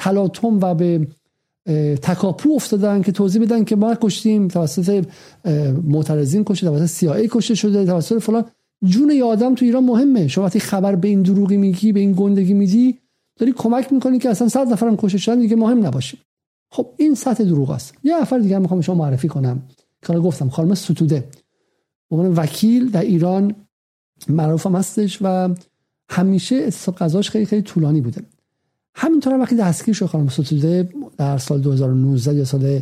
تلاطم 0.00 0.58
و 0.60 0.74
به 0.74 1.08
تکاپو 2.02 2.52
افتادن 2.54 3.02
که 3.02 3.12
توضیح 3.12 3.42
بدن 3.42 3.64
که 3.64 3.76
ما 3.76 3.94
کشتیم 3.94 4.48
توسط 4.48 5.04
معترضین 5.84 6.44
کشته 6.44 6.66
توسط 6.66 6.86
سیاه 6.86 7.26
کشته 7.26 7.54
شده 7.54 7.86
توسط 7.86 8.18
فلان. 8.18 8.44
جون 8.84 9.10
یه 9.10 9.24
آدم 9.24 9.54
تو 9.54 9.64
ایران 9.64 9.84
مهمه. 9.84 10.28
شما 10.28 10.44
وقتی 10.44 10.60
خبر 10.60 10.96
به 10.96 11.08
این 11.08 11.22
دروغی 11.22 11.56
میگی 11.56 11.92
به 11.92 12.00
این 12.00 12.12
گندگی 12.12 12.54
میدی 12.54 12.98
داری 13.36 13.52
کمک 13.52 13.92
می‌کنی 13.92 14.18
که 14.18 14.30
اصلا 14.30 14.48
صد 14.48 14.68
نفرم 14.72 14.96
کشته 14.96 15.18
شدن 15.18 15.38
دیگه 15.38 15.56
مهم 15.56 15.86
نباشه. 15.86 16.18
خب 16.70 16.86
این 16.96 17.14
سطح 17.14 17.44
دروغ 17.44 17.70
است. 17.70 17.94
یه 18.04 18.20
نفر 18.20 18.38
دیگه 18.38 18.58
می‌خوام 18.58 18.80
شما 18.80 18.94
معرفی 18.94 19.28
کنم. 19.28 19.62
که 20.06 20.12
گفتم 20.12 20.48
خانم 20.48 20.74
ستوده. 20.74 21.24
به 22.10 22.16
عنوان 22.16 22.34
وکیل 22.34 22.90
در 22.90 23.00
ایران 23.00 23.54
معروفم 24.28 24.76
هستش 24.76 25.18
و 25.22 25.54
همیشه 26.08 26.70
قضاش 26.70 27.30
خیلی 27.30 27.46
خیلی 27.46 27.62
طولانی 27.62 28.00
بوده. 28.00 28.22
همینطور 28.94 29.38
وقتی 29.38 29.56
دستگیر 29.56 29.94
شد 29.94 30.06
خانم 30.06 30.28
ستوده 30.28 30.88
در 31.16 31.38
سال 31.38 31.60
2019 31.60 32.34
یا 32.34 32.44
سال 32.44 32.80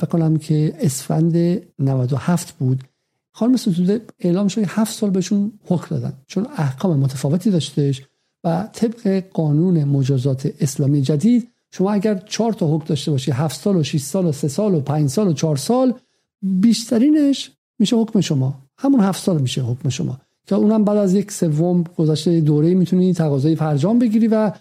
فکر 0.00 0.36
که 0.36 0.74
اسفند 0.80 1.36
97 1.78 2.52
بود 2.58 2.84
خانم 3.32 3.56
ستوده 3.56 4.00
اعلام 4.18 4.48
شد 4.48 4.64
هفت 4.66 4.94
سال 4.94 5.10
بهشون 5.10 5.52
حکم 5.66 5.86
دادن 5.96 6.12
چون 6.26 6.46
احکام 6.56 6.98
متفاوتی 6.98 7.50
داشتش 7.50 8.02
و 8.44 8.68
طبق 8.72 9.24
قانون 9.32 9.84
مجازات 9.84 10.52
اسلامی 10.60 11.02
جدید 11.02 11.48
شما 11.70 11.92
اگر 11.92 12.14
چهار 12.14 12.52
تا 12.52 12.76
حکم 12.76 12.86
داشته 12.86 13.10
باشی 13.10 13.30
هفت 13.30 13.60
سال 13.60 13.76
و 13.76 13.82
6 13.82 14.00
سال 14.00 14.26
و 14.26 14.32
سه 14.32 14.48
سال 14.48 14.74
و 14.74 14.80
پنج 14.80 15.10
سال 15.10 15.28
و 15.28 15.32
چهار 15.32 15.56
سال 15.56 15.94
بیشترینش 16.42 17.50
میشه 17.78 17.96
حکم 17.96 18.20
شما. 18.20 18.54
همون 18.78 19.00
هفت 19.00 19.24
سال 19.24 19.40
میشه 19.40 19.62
حکم 19.62 19.88
شما. 19.88 20.18
که 20.46 20.54
اونم 20.54 20.84
بعد 20.84 20.96
از 20.96 21.14
یک 21.14 21.32
سوم 21.32 21.84
گذشته 21.96 22.40
دوره 22.40 22.74
می‌تونی 22.74 23.14
تقاضای 23.14 23.56
فرجام 23.56 23.98
بگیری 23.98 24.28
و 24.28 24.52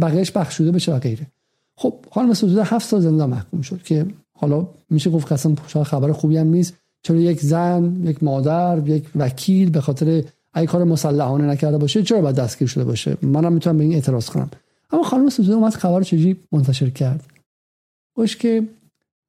بقیهش 0.00 0.30
بخشوده 0.30 0.72
بشه 0.72 0.94
و 0.94 0.98
غیره. 0.98 1.26
خب 1.76 1.94
خانم 2.10 2.34
سوزوده 2.34 2.64
هفت 2.64 2.88
سال 2.88 3.00
زندان 3.00 3.30
محکوم 3.30 3.60
شد 3.62 3.82
که 3.82 4.06
حالا 4.32 4.68
میشه 4.90 5.10
گفت 5.10 5.32
قسم 5.32 5.54
خبر 5.84 6.12
خوبی 6.12 6.36
هم 6.36 6.46
نیست. 6.46 6.74
چرا 7.02 7.16
یک 7.16 7.40
زن 7.40 8.02
یک 8.06 8.22
مادر 8.22 8.88
یک 8.88 9.04
وکیل 9.16 9.70
به 9.70 9.80
خاطر 9.80 10.24
ای 10.56 10.66
کار 10.66 10.84
مسلحانه 10.84 11.44
نکرده 11.44 11.78
باشه 11.78 12.02
چرا 12.02 12.20
باید 12.20 12.36
دستگیر 12.36 12.68
شده 12.68 12.84
باشه؟ 12.84 13.16
منم 13.22 13.52
می‌تونم 13.52 13.78
به 13.78 13.84
این 13.84 13.94
اعتراض 13.94 14.30
کنم. 14.30 14.50
اما 14.90 15.02
خانم 15.02 15.28
سوزوده 15.28 15.56
اومد 15.56 15.74
خبر 15.74 16.02
چجوری 16.02 16.36
منتشر 16.52 16.90
کرد؟ 16.90 17.24
گوش 18.14 18.36
که 18.36 18.68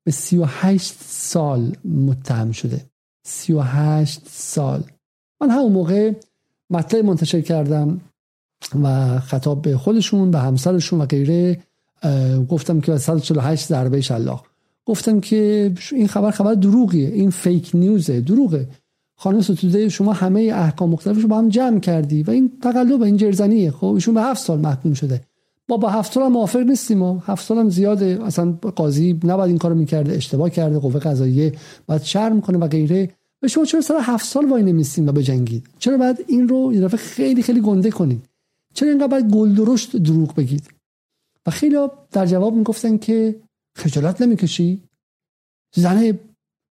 به 0.03 0.11
38 0.11 0.93
سال 1.07 1.75
متهم 1.85 2.51
شده. 2.51 2.85
38 3.23 4.21
سال. 4.29 4.83
من 5.41 5.49
همون 5.49 5.71
موقع 5.71 6.11
مطلب 6.69 7.05
منتشر 7.05 7.41
کردم. 7.41 8.01
و 8.83 9.19
خطاب 9.19 9.61
به 9.61 9.77
خودشون 9.77 10.31
به 10.31 10.39
همسرشون 10.39 11.01
و 11.01 11.05
غیره 11.05 11.59
گفتم 12.49 12.81
که 12.81 12.97
148 12.97 13.67
ضربه 13.67 14.01
شلاق 14.01 14.45
گفتم 14.85 15.19
که 15.19 15.71
این 15.91 16.07
خبر 16.07 16.31
خبر 16.31 16.53
دروغیه 16.53 17.07
این 17.07 17.29
فیک 17.29 17.71
نیوزه 17.73 18.21
دروغه. 18.21 18.67
خانم 19.15 19.41
ستوده 19.41 19.89
شما 19.89 20.13
همه 20.13 20.41
احکام 20.41 20.89
مختلفش 20.89 21.21
رو 21.21 21.27
با 21.27 21.37
هم 21.37 21.49
جمع 21.49 21.79
کردی 21.79 22.23
و 22.23 22.31
این 22.31 22.51
تقلب 22.61 23.01
این 23.01 23.17
جرزنیه. 23.17 23.71
خب 23.71 23.85
ایشون 23.85 24.13
به 24.13 24.21
هفت 24.21 24.43
سال 24.43 24.59
محکوم 24.59 24.93
شده. 24.93 25.21
ما 25.69 25.77
با 25.77 25.89
هفت 25.89 26.13
سال 26.13 26.23
هم 26.23 26.31
موافق 26.31 26.59
نیستیم 26.59 27.01
و 27.01 27.19
هفت 27.19 27.45
سال 27.45 27.57
هم 27.57 27.69
زیاده. 27.69 28.19
اصلا 28.25 28.51
قاضی 28.75 29.19
نباید 29.23 29.49
این 29.49 29.57
کارو 29.57 29.75
می‌کرده 29.75 30.13
اشتباه 30.13 30.49
کرده 30.49 30.79
قوه 30.79 30.99
قضاییه. 30.99 31.53
باید 31.87 32.03
شرم 32.03 32.41
کنه 32.41 32.57
و 32.57 32.67
غیره. 32.67 33.09
و 33.43 33.47
شما 33.47 33.65
چرا 33.65 33.81
سر 33.81 33.97
هفت 34.01 34.25
سال 34.25 34.49
وای 34.49 34.63
نمیستیم 34.63 35.07
و 35.07 35.11
بجنگید؟ 35.11 35.67
چرا 35.79 35.97
باید 35.97 36.25
این 36.27 36.47
رو 36.47 36.73
یه 36.73 36.87
خیلی 36.87 37.43
خیلی 37.43 37.61
گنده 37.61 37.91
کنید؟ 37.91 38.25
چرا 38.73 38.89
اینقدر 38.89 39.21
گل 39.21 39.55
درشت 39.55 39.95
دروغ 39.97 40.35
بگید؟ 40.35 40.69
و 41.45 41.51
خیلی 41.51 41.77
در 42.11 42.25
جواب 42.25 42.53
می‌گفتن 42.53 42.97
که 42.97 43.41
خجالت 43.77 44.21
نمی‌کشی. 44.21 44.83
زن 45.75 46.19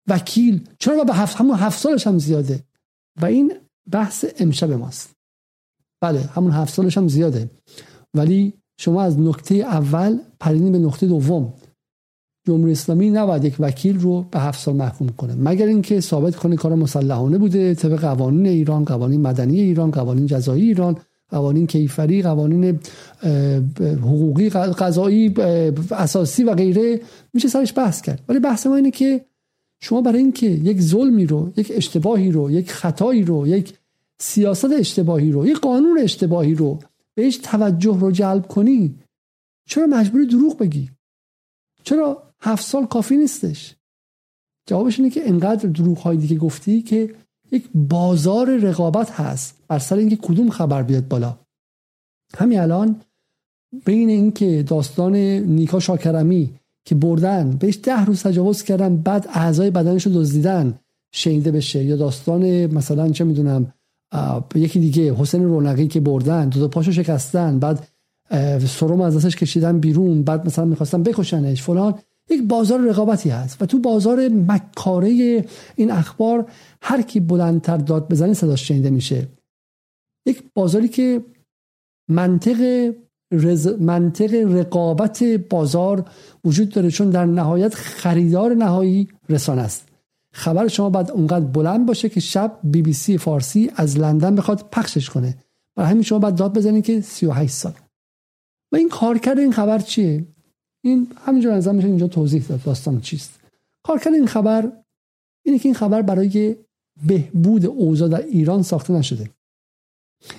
وکیل. 0.08 0.68
چرا 0.78 1.04
به 1.04 1.14
هفت 1.14 1.36
همون 1.36 1.56
هفت 1.56 1.78
سالش 1.78 2.06
هم 2.06 2.18
زیاده؟ 2.18 2.64
و 3.22 3.26
این 3.26 3.52
بحث 3.90 4.24
امشب 4.38 4.72
ماست. 4.72 5.10
بله 6.00 6.20
همون 6.20 6.50
هفت 6.50 6.74
سالش 6.74 6.98
هم 6.98 7.08
زیاده. 7.08 7.50
ولی 8.14 8.52
شما 8.80 9.02
از 9.02 9.18
نکته 9.18 9.54
اول 9.54 10.18
پریدین 10.40 10.72
به 10.72 10.78
نقطه 10.78 11.06
دوم. 11.06 11.54
جمهوری 12.46 12.72
اسلامی 12.72 13.10
نباید 13.10 13.44
یک 13.44 13.56
وکیل 13.58 14.00
رو 14.00 14.22
به 14.22 14.40
هفت 14.40 14.60
سال 14.60 14.76
محکوم 14.76 15.08
کنه. 15.08 15.34
مگر 15.34 15.66
اینکه 15.66 16.00
ثابت 16.00 16.36
کنه 16.36 16.56
کار 16.56 16.74
مسلحانه 16.74 17.38
بوده 17.38 17.74
طبق 17.74 18.00
قوانین 18.00 18.46
ایران 18.46 18.84
قوانین 18.84 19.20
مدنی 19.20 19.60
ایران 19.60 19.90
قوانین 19.90 20.26
جزایی 20.26 20.62
ایران. 20.62 21.00
قوانین 21.32 21.66
کیفری 21.66 22.22
قوانین 22.22 22.78
حقوقی 24.02 24.48
قضایی 24.50 25.34
اساسی 25.90 26.44
و 26.44 26.54
غیره 26.54 27.00
میشه 27.32 27.48
سرش 27.48 27.78
بحث 27.78 28.02
کرد. 28.02 28.22
ولی 28.28 28.38
بحث 28.38 28.66
ما 28.66 28.76
اینه 28.76 28.90
که 28.90 29.24
شما 29.80 30.00
برای 30.00 30.18
اینکه 30.18 30.46
یک 30.46 30.80
ظلمی 30.80 31.26
رو 31.26 31.52
یک 31.56 31.72
اشتباهی 31.74 32.30
رو 32.30 32.50
یک 32.50 32.72
خطایی 32.72 33.24
رو 33.24 33.46
یک 33.46 33.74
سیاست 34.18 34.72
اشتباهی 34.72 35.32
رو 35.32 35.46
یک 35.46 35.58
قانون 35.58 35.98
اشتباهی 35.98 36.54
رو 36.54 36.78
بهش 37.14 37.36
توجه 37.36 38.00
رو 38.00 38.10
جلب 38.10 38.46
کنی 38.46 38.94
چرا 39.68 39.86
مجبوری 39.86 40.26
دروغ 40.26 40.58
بگی؟ 40.58 40.90
چرا 41.82 42.22
هفت 42.40 42.66
سال 42.66 42.86
کافی 42.86 43.16
نیستش؟ 43.16 43.74
جوابش 44.66 44.98
اینه 44.98 45.10
که 45.10 45.28
انقدر 45.28 45.68
دروغ 45.68 45.98
های 45.98 46.16
دیگه 46.16 46.36
گفتی 46.36 46.82
که 46.82 47.14
یک 47.52 47.68
بازار 47.74 48.56
رقابت 48.56 49.10
هست. 49.10 49.58
بر 49.68 49.78
سر 49.78 49.96
اینکه 49.96 50.16
کدوم 50.16 50.50
خبر 50.50 50.82
بیاد 50.82 51.08
بالا. 51.08 51.38
همین 52.36 52.60
الان 52.60 53.00
بین 53.84 54.08
اینکه 54.08 54.62
داستان 54.62 55.16
نیکا 55.16 55.80
شاکرمی 55.80 56.50
که 56.84 56.94
بردن 56.94 57.50
بهش 57.50 57.78
ده 57.82 58.04
روز 58.04 58.22
تجاوز 58.22 58.62
کردن 58.62 58.96
بعد 58.96 59.28
اعضای 59.32 59.70
بدنش 59.70 60.06
رو 60.06 60.12
دزدیدن 60.12 60.78
شنیده 61.12 61.52
بشه. 61.52 61.84
یا 61.84 61.96
داستان 61.96 62.66
مثلا 62.66 63.10
چه 63.10 63.24
می‌دونم 63.24 63.72
یکی 64.54 64.80
دیگه 64.80 65.14
حسین 65.14 65.44
رونقی 65.44 65.88
که 65.88 66.00
بردن 66.00 66.48
دو, 66.48 66.60
دو 66.60 66.68
پاشو 66.68 66.92
شکستن 66.92 67.58
بعد 67.58 67.88
سرم 68.66 69.00
از 69.00 69.16
دستش 69.16 69.36
کشیدن 69.36 69.78
بیرون 69.78 70.22
بعد 70.22 70.46
مثلا 70.46 70.64
می‌خواستن 70.64 71.02
بکشنش 71.02 71.62
فلان. 71.62 71.94
یک 72.30 72.42
بازار 72.42 72.80
رقابتی 72.80 73.30
هست 73.30 73.62
و 73.62 73.66
تو 73.66 73.78
بازار 73.78 74.28
مکاره 74.28 75.44
این 75.76 75.90
اخبار 75.90 76.50
هر 76.82 77.02
کی 77.02 77.20
بلندتر 77.20 77.76
داد 77.76 78.08
بزنه 78.08 78.34
صداش 78.34 78.68
شنیده 78.68 78.90
میشه. 78.90 79.28
یک 80.26 80.44
بازاری 80.54 80.88
که 80.88 81.24
منطق 82.10 82.92
رز... 83.32 83.68
منطق 83.68 84.34
رقابت 84.34 85.22
بازار 85.24 86.10
وجود 86.44 86.68
داره 86.68 86.90
چون 86.90 87.10
در 87.10 87.24
نهایت 87.24 87.74
خریدار 87.74 88.54
نهایی 88.54 89.08
رسانه 89.28 89.62
است. 89.62 89.88
خبر 90.34 90.68
شما 90.68 90.90
باید 90.90 91.10
اونقدر 91.10 91.44
بلند 91.44 91.86
باشه 91.86 92.08
که 92.08 92.20
شب 92.20 92.58
بی 92.64 92.82
بی 92.82 92.92
سی 92.92 93.18
فارسی 93.18 93.70
از 93.76 93.98
لندن 93.98 94.34
بخواد 94.34 94.68
پخشش 94.72 95.10
کنه. 95.10 95.38
برای 95.76 95.90
همین 95.90 96.02
شما 96.02 96.18
باید 96.18 96.34
داد 96.34 96.56
بزنید 96.56 96.84
که 96.84 97.00
38 97.00 97.54
سال. 97.54 97.72
و 98.72 98.76
این 98.76 98.88
کارکرد 98.88 99.38
این 99.38 99.52
خبر 99.52 99.78
چیه؟ 99.78 100.26
این 100.84 101.08
همینجور 101.26 101.54
نظر 101.54 101.72
میشه 101.72 101.88
اینجا 101.88 102.06
توضیح 102.06 102.44
داد 102.48 102.62
داستان 102.62 103.00
چیست. 103.00 103.40
کارکرد 103.82 104.14
این 104.14 104.26
خبر 104.26 104.72
اینه 105.44 105.58
که 105.58 105.68
این 105.68 105.74
خبر 105.74 106.02
برای 106.02 106.56
بهبود 107.06 107.66
اوضاع 107.66 108.08
در 108.08 108.22
ایران 108.22 108.62
ساخته 108.62 108.92
نشده. 108.92 109.30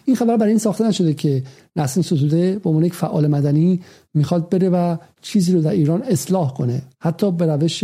این 0.06 0.16
خبر 0.16 0.38
برای 0.38 0.50
این 0.50 0.60
ساخته 0.60 0.88
نشده 0.88 1.14
که 1.14 1.44
نسیم 1.76 2.04
ستوده 2.04 2.60
به 2.60 2.70
عنوان 2.70 2.86
یک 2.86 2.94
فعال 2.94 3.28
مدنی 3.28 3.82
می‌خواد 4.14 4.50
بره 4.50 4.70
و 4.70 4.98
چیزی 5.22 5.54
رو 5.54 5.62
در 5.62 5.72
ایران 5.72 6.02
اصلاح 6.02 6.54
کنه. 6.54 6.82
حتی 7.00 7.32
به 7.32 7.46
روش 7.46 7.84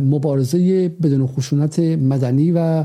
مبارزه 0.00 0.88
بدون 0.88 1.26
خشونت 1.26 1.78
مدنی 1.78 2.52
و 2.52 2.84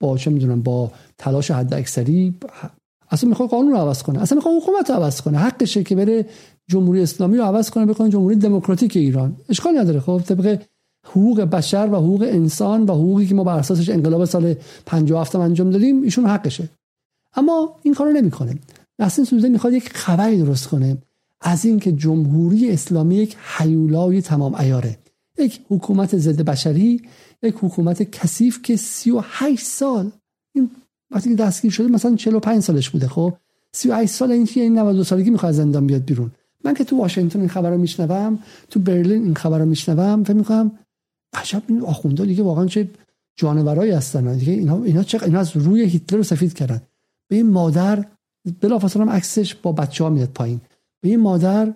با 0.00 0.18
چه 0.18 0.30
می‌دونم 0.30 0.62
با 0.62 0.92
تلاش 1.18 1.50
حد 1.50 1.74
اکثری 1.74 2.34
اصلا 3.10 3.28
می‌خواد 3.28 3.48
قانون 3.48 3.72
رو 3.72 3.78
عوض 3.78 4.02
کنه. 4.02 4.22
اصلا 4.22 4.36
می‌خواد 4.36 4.62
حکومت 4.62 4.90
رو 4.90 4.96
عوض 4.96 5.20
کنه. 5.20 5.38
حقشه 5.38 5.84
که 5.84 5.96
بره 5.96 6.26
جمهوری 6.68 7.02
اسلامی 7.02 7.36
رو 7.36 7.44
عوض 7.44 7.70
کنه 7.70 7.86
بکنه 7.86 8.08
جمهوری 8.08 8.36
دموکراتیک 8.36 8.96
ایران. 8.96 9.36
اشکال 9.48 9.78
نداره. 9.78 10.00
خب 10.00 10.22
طبق 10.26 10.62
حقوق 11.06 11.40
بشر 11.40 11.88
و 11.92 11.96
حقوق 11.96 12.22
انسان 12.22 12.82
و 12.82 12.92
حقوقی 12.92 13.26
که 13.26 13.34
ما 13.34 13.44
بر 13.44 13.58
اساسش 13.58 13.88
انقلاب 13.88 14.24
سال 14.24 14.54
57 14.86 15.36
انجام 15.36 15.70
دادیم 15.70 16.02
ایشون 16.02 16.26
حقشه. 16.26 16.68
اما 17.34 17.76
این 17.82 17.94
کارو 17.94 18.12
نمی‌کنه. 18.12 18.58
نسیم 18.98 19.24
سوزه 19.24 19.48
می‌خواد 19.48 19.72
یک 19.72 19.88
خبری 19.88 20.42
درست 20.42 20.68
کنه 20.68 20.96
از 21.40 21.64
اینکه 21.64 21.92
جمهوری 21.92 22.70
اسلامی 22.70 23.14
یک 23.14 23.36
حیولای 23.56 24.22
تمام 24.22 24.54
ایاره 24.54 24.98
یک 25.38 25.60
حکومت 25.68 26.16
ضد 26.16 26.40
بشری 26.42 27.02
یک 27.42 27.54
حکومت 27.60 28.02
کثیف 28.02 28.62
که 28.62 28.76
38 28.76 29.66
سال 29.66 30.10
این 30.54 30.70
وقتی 31.10 31.30
که 31.30 31.36
دستگیر 31.36 31.70
شده 31.70 31.88
مثلا 31.88 32.16
45 32.16 32.62
سالش 32.62 32.90
بوده 32.90 33.08
خب؟ 33.08 33.34
38 33.72 34.12
سال 34.12 34.32
این 34.32 34.46
که 34.46 34.60
این 34.60 34.78
92 34.78 35.04
سالگی 35.04 35.30
می‌خواد 35.30 35.52
زندان 35.52 35.86
بیاد 35.86 36.04
بیرون. 36.04 36.30
من 36.64 36.74
که 36.74 36.84
تو 36.84 36.98
واشنگتن 36.98 37.38
این 37.38 37.48
خبر 37.48 37.70
رو 37.70 37.78
میشنوم 37.78 38.38
تو 38.70 38.80
برلین 38.80 39.22
این 39.22 39.34
خبر 39.34 39.58
رو 39.58 39.66
میشنوم 39.66 40.24
فکر 40.24 40.36
می‌کنم 40.36 40.78
عجب 41.32 41.62
این 41.66 41.82
آخوندا 41.82 42.24
دیگه 42.24 42.42
واقعا 42.42 42.66
چه 42.66 42.88
جانورایی 43.36 43.92
هستن. 43.92 44.36
دیگه 44.36 44.52
اینا 44.52 44.84
اینا 44.84 45.02
چه 45.02 45.22
اینا 45.22 45.40
از 45.40 45.56
روی 45.56 45.82
هیتلر 45.82 46.18
رو 46.18 46.24
سفید 46.24 46.54
کردن. 46.54 46.82
به 47.28 47.36
این 47.36 47.50
مادر 47.50 48.04
بلافاصله 48.60 49.02
هم 49.02 49.10
عکسش 49.10 49.54
با 49.54 49.72
بچه 49.72 50.04
ها 50.04 50.10
میاد 50.10 50.28
پایین. 50.28 50.60
به 51.00 51.08
این 51.08 51.20
مادر 51.20 51.74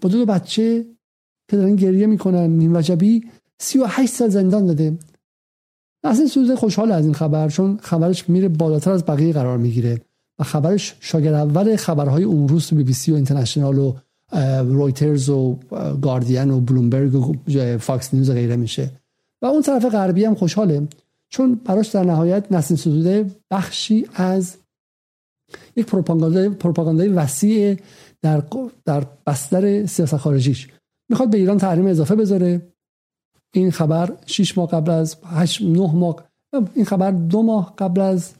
با 0.00 0.08
دو, 0.08 0.18
دو 0.18 0.26
بچه 0.26 0.86
که 1.48 1.56
دارن 1.56 1.76
گریه 1.76 2.06
می‌کنن 2.06 2.50
نیم 2.50 2.76
وجبی 2.76 3.24
38 3.58 4.12
سال 4.14 4.28
زندان 4.28 4.66
داده. 4.66 4.98
اصلا 6.04 6.26
سوزه 6.26 6.56
خوشحال 6.56 6.92
از 6.92 7.04
این 7.04 7.14
خبر 7.14 7.48
چون 7.48 7.78
خبرش 7.82 8.28
میره 8.28 8.48
بالاتر 8.48 8.90
از 8.90 9.04
بقیه 9.04 9.32
قرار 9.32 9.58
می‌گیره. 9.58 10.00
و 10.38 10.44
خبرش 10.44 10.96
شاگرد 11.00 11.34
اول 11.34 11.76
خبرهای 11.76 12.24
اون 12.24 12.48
روز 12.48 12.66
تو 12.66 12.76
بی 12.76 12.84
بی 12.84 12.92
سی 12.92 13.12
و 13.12 13.14
اینترنشنال 13.14 13.78
و 13.78 13.96
رویترز 14.64 15.28
و 15.28 15.58
گاردین 16.02 16.50
و 16.50 16.60
بلومبرگ 16.60 17.14
و 17.14 17.34
فاکس 17.78 18.14
نیوز 18.14 18.30
غیره 18.30 18.56
میشه. 18.56 18.90
و 19.42 19.46
اون 19.46 19.62
طرف 19.62 19.84
غربی 19.84 20.24
هم 20.24 20.34
خوشحاله 20.34 20.88
چون 21.28 21.54
براش 21.54 21.88
در 21.88 22.04
نهایت 22.04 22.52
نسیم 22.52 22.76
سوزوده 22.76 23.30
بخشی 23.50 24.06
از 24.14 24.56
یک 25.76 25.86
پروپاگاندای 25.86 26.48
پروپاگاندای 26.48 27.08
وسیع 27.08 27.76
در 28.22 28.42
در 28.84 29.06
بستر 29.26 29.86
سیاست 29.86 30.16
خارجیش. 30.16 30.68
می‌خواد 31.08 31.30
به 31.30 31.38
ایران 31.38 31.58
تحریم 31.58 31.86
اضافه 31.86 32.14
بذاره. 32.14 32.72
این 33.54 33.70
خبر 33.70 34.12
6 34.26 34.58
ماه 34.58 34.68
قبل 34.68 34.90
از 34.90 35.16
8 35.24 35.62
9 35.62 35.94
ماه 35.94 36.24
این 36.74 36.84
خبر 36.84 37.10
دو 37.10 37.42
ماه 37.42 37.74
قبل 37.78 38.00
از 38.00 38.32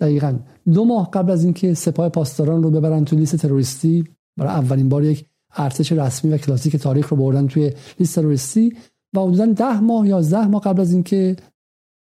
دقیقا 0.00 0.38
دو 0.72 0.84
ماه 0.84 1.10
قبل 1.10 1.30
از 1.30 1.44
اینکه 1.44 1.74
سپاه 1.74 2.08
پاسداران 2.08 2.62
رو 2.62 2.70
ببرن 2.70 3.04
تو 3.04 3.16
لیست 3.16 3.36
تروریستی 3.36 4.04
برای 4.36 4.52
اولین 4.52 4.88
بار 4.88 5.04
یک 5.04 5.26
ارتش 5.56 5.92
رسمی 5.92 6.30
و 6.30 6.38
کلاسیک 6.38 6.76
تاریخ 6.76 7.08
رو 7.08 7.16
بردن 7.16 7.46
توی 7.46 7.72
لیست 7.98 8.14
تروریستی 8.14 8.76
و 9.14 9.20
حدودا 9.20 9.46
ده 9.46 9.80
ماه 9.80 10.08
یا 10.08 10.16
11 10.16 10.46
ماه 10.46 10.60
قبل 10.60 10.80
از 10.80 10.92
اینکه 10.92 11.36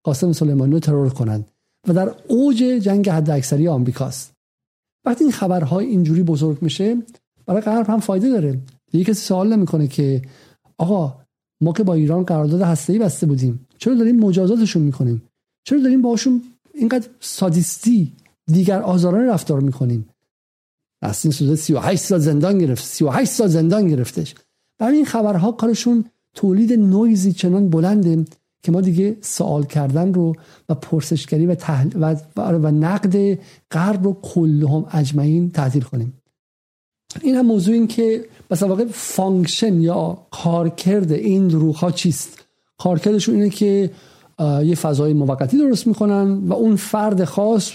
قاسم 0.03 0.31
سلیمانی 0.31 0.71
رو 0.71 0.79
ترور 0.79 1.09
کنند 1.09 1.51
و 1.87 1.93
در 1.93 2.15
اوج 2.27 2.57
جنگ 2.57 3.09
حداکثری 3.09 3.67
آمریکاست. 3.67 4.33
وقتی 5.05 5.23
این 5.23 5.33
خبرهای 5.33 5.85
اینجوری 5.85 6.23
بزرگ 6.23 6.57
میشه 6.61 6.97
برای 7.45 7.61
غرب 7.61 7.89
هم 7.89 7.99
فایده 7.99 8.29
داره. 8.29 8.59
دیگه 8.91 9.03
کسی 9.03 9.21
سوال 9.21 9.55
نمی‌کنه 9.55 9.87
که 9.87 10.21
آقا 10.77 11.15
ما 11.61 11.73
که 11.73 11.83
با 11.83 11.93
ایران 11.93 12.23
قرارداد 12.23 12.61
هسته‌ای 12.61 12.99
بسته 12.99 13.25
بودیم 13.25 13.67
چرا 13.77 13.95
داریم 13.95 14.19
مجازاتشون 14.19 14.81
می‌کنیم؟ 14.81 15.21
چرا 15.63 15.79
داریم 15.79 16.01
باشون 16.01 16.43
اینقدر 16.73 17.07
سادیستی 17.19 18.13
دیگر 18.45 18.81
آزاران 18.81 19.25
رفتار 19.25 19.59
می‌کنیم؟ 19.59 20.09
نسرین 21.03 21.31
سوزه 21.31 21.55
38 21.55 22.03
سال 22.03 22.19
زندان 22.19 22.57
گرفت. 22.57 22.83
38 22.83 23.31
سال 23.31 23.47
زندان 23.47 23.87
گرفتش. 23.87 24.35
برای 24.79 24.95
این 24.95 25.05
خبرها 25.05 25.51
کارشون 25.51 26.05
تولید 26.35 26.73
نویزی 26.73 27.33
چنان 27.33 27.69
بلنده 27.69 28.25
که 28.63 28.71
ما 28.71 28.81
دیگه 28.81 29.17
سوال 29.21 29.63
کردن 29.63 30.13
رو 30.13 30.35
و 30.69 30.75
پرسشگری 30.75 31.45
و, 31.45 31.55
و, 31.95 32.15
و, 32.37 32.71
نقد 32.71 33.39
غرب 33.71 34.03
رو 34.03 34.17
کلهم 34.21 34.85
اجمعین 34.91 35.51
تعطیل 35.51 35.83
کنیم. 35.83 36.13
این 37.21 37.35
هم 37.35 37.45
موضوع 37.45 37.73
این 37.73 37.87
که 37.87 38.25
مثلا 38.51 38.69
واقع 38.69 38.85
function 38.91 39.81
یا 39.81 40.17
کارکرد 40.31 41.11
این 41.11 41.47
دروغ 41.47 41.75
ها 41.75 41.91
چیست؟ 41.91 42.39
کارکردشون 42.77 43.35
اینه 43.35 43.49
که 43.49 43.91
یه 44.39 44.75
فضای 44.75 45.13
موقتی 45.13 45.57
درست 45.57 45.87
می‌کنن 45.87 46.47
و 46.47 46.53
اون 46.53 46.75
فرد 46.75 47.23
خاص 47.23 47.71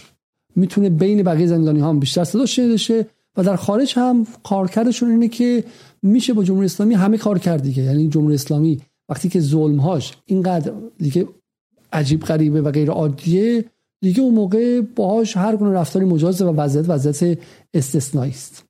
می‌تونه 0.56 0.90
بین 0.90 1.22
بقیه 1.22 1.46
زندانی 1.46 1.80
ها 1.80 1.88
هم 1.88 2.00
بیشتر 2.00 2.24
صدا 2.24 2.46
شنیده 2.46 3.06
و 3.36 3.42
در 3.42 3.56
خارج 3.56 3.94
هم 3.96 4.26
کارکردشون 4.42 5.10
اینه 5.10 5.28
که 5.28 5.64
میشه 6.02 6.32
با 6.32 6.44
جمهوری 6.44 6.66
اسلامی 6.66 6.94
همه 6.94 7.18
کار 7.18 7.38
کرد 7.38 7.62
دیگه. 7.62 7.82
یعنی 7.82 8.08
جمهوری 8.08 8.34
اسلامی 8.34 8.80
وقتی 9.08 9.28
که 9.28 9.40
ظلمهاش 9.40 10.16
اینقدر 10.26 10.72
دیگه 10.98 11.28
عجیب 11.92 12.20
غریبه 12.20 12.62
و 12.62 12.70
غیر 12.70 12.90
عادیه 12.90 13.64
دیگه 14.02 14.22
اون 14.22 14.34
موقع 14.34 14.80
باهاش 14.80 15.36
هر 15.36 15.56
گونه 15.56 15.72
رفتاری 15.72 16.04
مجازه 16.04 16.44
و 16.44 16.60
وضعیت 16.60 16.88
وضعیت 16.88 17.38
استثنایی 17.74 18.32
است. 18.32 18.64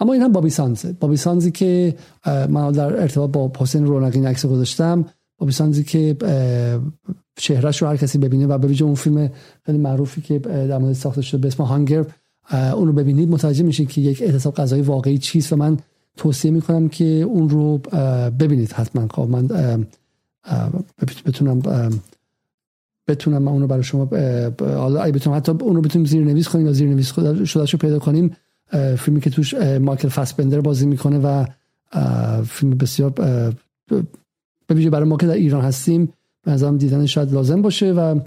اما 0.00 0.12
این 0.12 0.22
هم 0.22 0.32
بابی 0.32 0.50
سانزه. 0.50 0.92
بابی 0.92 1.16
سانزی 1.16 1.50
که 1.50 1.94
من 2.26 2.72
در 2.72 3.00
ارتباط 3.00 3.30
با 3.30 3.52
حسین 3.58 3.86
رونقی 3.86 4.24
عکس 4.24 4.46
گذاشتم. 4.46 5.04
بابی 5.38 5.52
سانزی 5.52 5.84
که 5.84 6.16
چهرهش 7.36 7.82
رو 7.82 7.88
هر 7.88 7.96
کسی 7.96 8.18
ببینه 8.18 8.46
و 8.46 8.58
ببینه 8.58 8.82
اون 8.82 8.94
فیلم 8.94 9.30
خیلی 9.66 9.78
معروفی 9.78 10.20
که 10.20 10.38
در 10.38 10.78
مورد 10.78 10.92
ساخته 10.92 11.22
شده 11.22 11.40
به 11.40 11.48
اسم 11.48 11.62
هانگر 11.62 12.06
اون 12.52 12.86
رو 12.86 12.92
ببینید. 12.92 13.28
متوجه 13.28 13.62
میشین 13.62 13.86
که 13.86 14.00
یک 14.00 14.22
اعتصاب 14.22 14.54
غذایی 14.54 14.82
واقعی 14.82 15.18
چیست 15.18 15.52
و 15.52 15.56
من 15.56 15.78
توصیه 16.16 16.50
می‌کنم 16.50 16.88
که 16.88 17.04
اون 17.04 17.48
رو 17.48 17.78
ببینید 18.38 18.72
حتما. 18.72 19.08
خب 19.10 19.28
من 19.28 19.46
بتونم 21.26 21.62
بتونم 23.08 23.42
من 23.42 23.60
رو 23.60 23.66
برای 23.66 23.82
شما 23.82 24.08
حالا 24.60 25.10
بتونم 25.10 25.36
حتی 25.36 25.52
اون 25.52 25.76
رو 25.76 25.82
بتونیم 25.82 26.06
زیر 26.06 26.24
نویس 26.24 26.48
کنیم 26.48 26.66
یا 26.66 26.72
زیر 26.72 26.88
نویس 26.88 27.12
شده 27.44 27.64
رو 27.64 27.78
پیدا 27.78 27.98
کنیم 27.98 28.36
فیلمی 28.98 29.20
که 29.20 29.30
توش 29.30 29.54
مایکل 29.54 30.08
فاسبندر 30.08 30.60
بازی 30.60 30.86
می‌کنه 30.86 31.18
و 31.18 31.44
فیلم 32.44 32.70
بسیار 32.70 33.10
ببینید 34.68 34.90
برای 34.90 35.08
ما 35.08 35.16
که 35.16 35.26
در 35.26 35.32
ایران 35.32 35.64
هستیم 35.64 36.12
به 36.44 36.52
نظرم 36.52 36.78
دیدن 36.78 37.06
شاید 37.06 37.32
لازم 37.32 37.62
باشه 37.62 37.92
و 37.92 38.20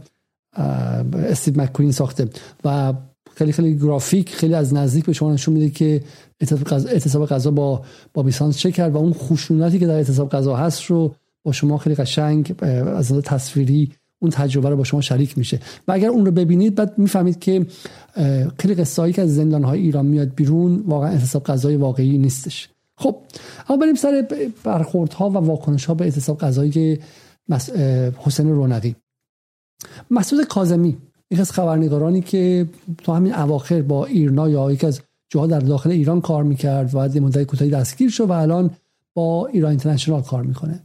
استیو 1.14 1.62
مکوین 1.62 1.92
ساخته. 1.92 2.30
و 2.66 2.94
خیلی 3.36 3.52
خیلی 3.52 3.78
گرافیک 3.78 4.30
خیلی 4.30 4.54
از 4.54 4.74
نزدیک 4.74 5.06
به 5.06 5.14
شما 5.14 5.34
نشون 5.34 5.54
میده 5.54 5.70
که 5.70 6.02
اعتصاب 6.40 7.26
غذا 7.26 7.52
با 7.52 7.82
با 8.14 8.24
بیسانس 8.24 8.58
چه 8.58 8.72
کرد 8.72 8.94
و 8.94 8.98
اون 8.98 9.14
خشونتی 9.14 9.80
که 9.80 9.88
در 9.88 9.94
اعتصاب 9.94 10.30
غذا 10.30 10.56
هست 10.56 10.84
رو 10.84 11.16
با 11.44 11.52
شما 11.52 11.78
خیلی 11.78 11.96
قشنگ 11.96 12.56
از 12.64 13.12
نظر 13.12 13.22
تصویری 13.22 13.92
اون 14.20 14.32
تجربه 14.32 14.70
رو 14.70 14.78
با 14.78 14.84
شما 14.84 15.02
شریک 15.02 15.38
میشه. 15.38 15.60
و 15.88 15.92
اگر 15.92 16.08
اون 16.08 16.26
رو 16.26 16.32
ببینید 16.32 16.76
بعد 16.76 16.98
می‌فهمید 16.98 17.40
که 17.40 17.66
خیلی 18.60 18.76
قصه 18.76 19.12
که 19.12 19.22
از 19.22 19.36
زندان 19.36 19.64
های 19.64 19.80
ایران 19.80 20.06
میاد 20.06 20.36
بیرون 20.36 20.84
واقعا 20.88 21.10
اعتصاب 21.10 21.44
غذای 21.44 21.76
واقعی 21.76 22.18
نیستش. 22.18 22.70
خب 22.96 23.16
اما 23.70 23.78
بریم 23.78 23.96
سر 23.96 24.28
برخوردها 24.64 25.30
و 25.30 25.34
واکنش 25.34 25.86
ها 25.86 25.94
به 25.94 26.06
اعتصاب 26.06 26.38
غذایی 26.38 27.00
حسین 28.18 28.50
رونقی. 28.50 28.96
مسعود 30.12 30.48
کاظمی 30.48 30.98
یکی 31.32 31.42
از 31.42 31.52
خبرنگارانی 31.52 32.22
که 32.22 32.68
تو 32.98 33.14
همین 33.14 33.36
اواخر 33.36 33.82
با 33.82 34.06
ایرنا 34.06 34.50
یا 34.50 34.72
یکی 34.72 34.88
از 34.88 35.02
جاها 35.30 35.48
در 35.48 35.60
داخل 35.60 35.90
ایران 35.90 36.22
کار 36.22 36.44
می‌کرد 36.44 36.96
و 36.96 37.16
یه 37.16 37.22
مدت 37.22 37.44
کوتاهی 37.44 37.72
دستگیر 37.72 38.10
شد 38.10 38.30
و 38.30 38.32
الان 38.32 38.72
با 39.14 39.48
ایران 39.48 39.70
اینترنشنال 39.70 40.22
کار 40.22 40.44
می‌کنه. 40.44 40.80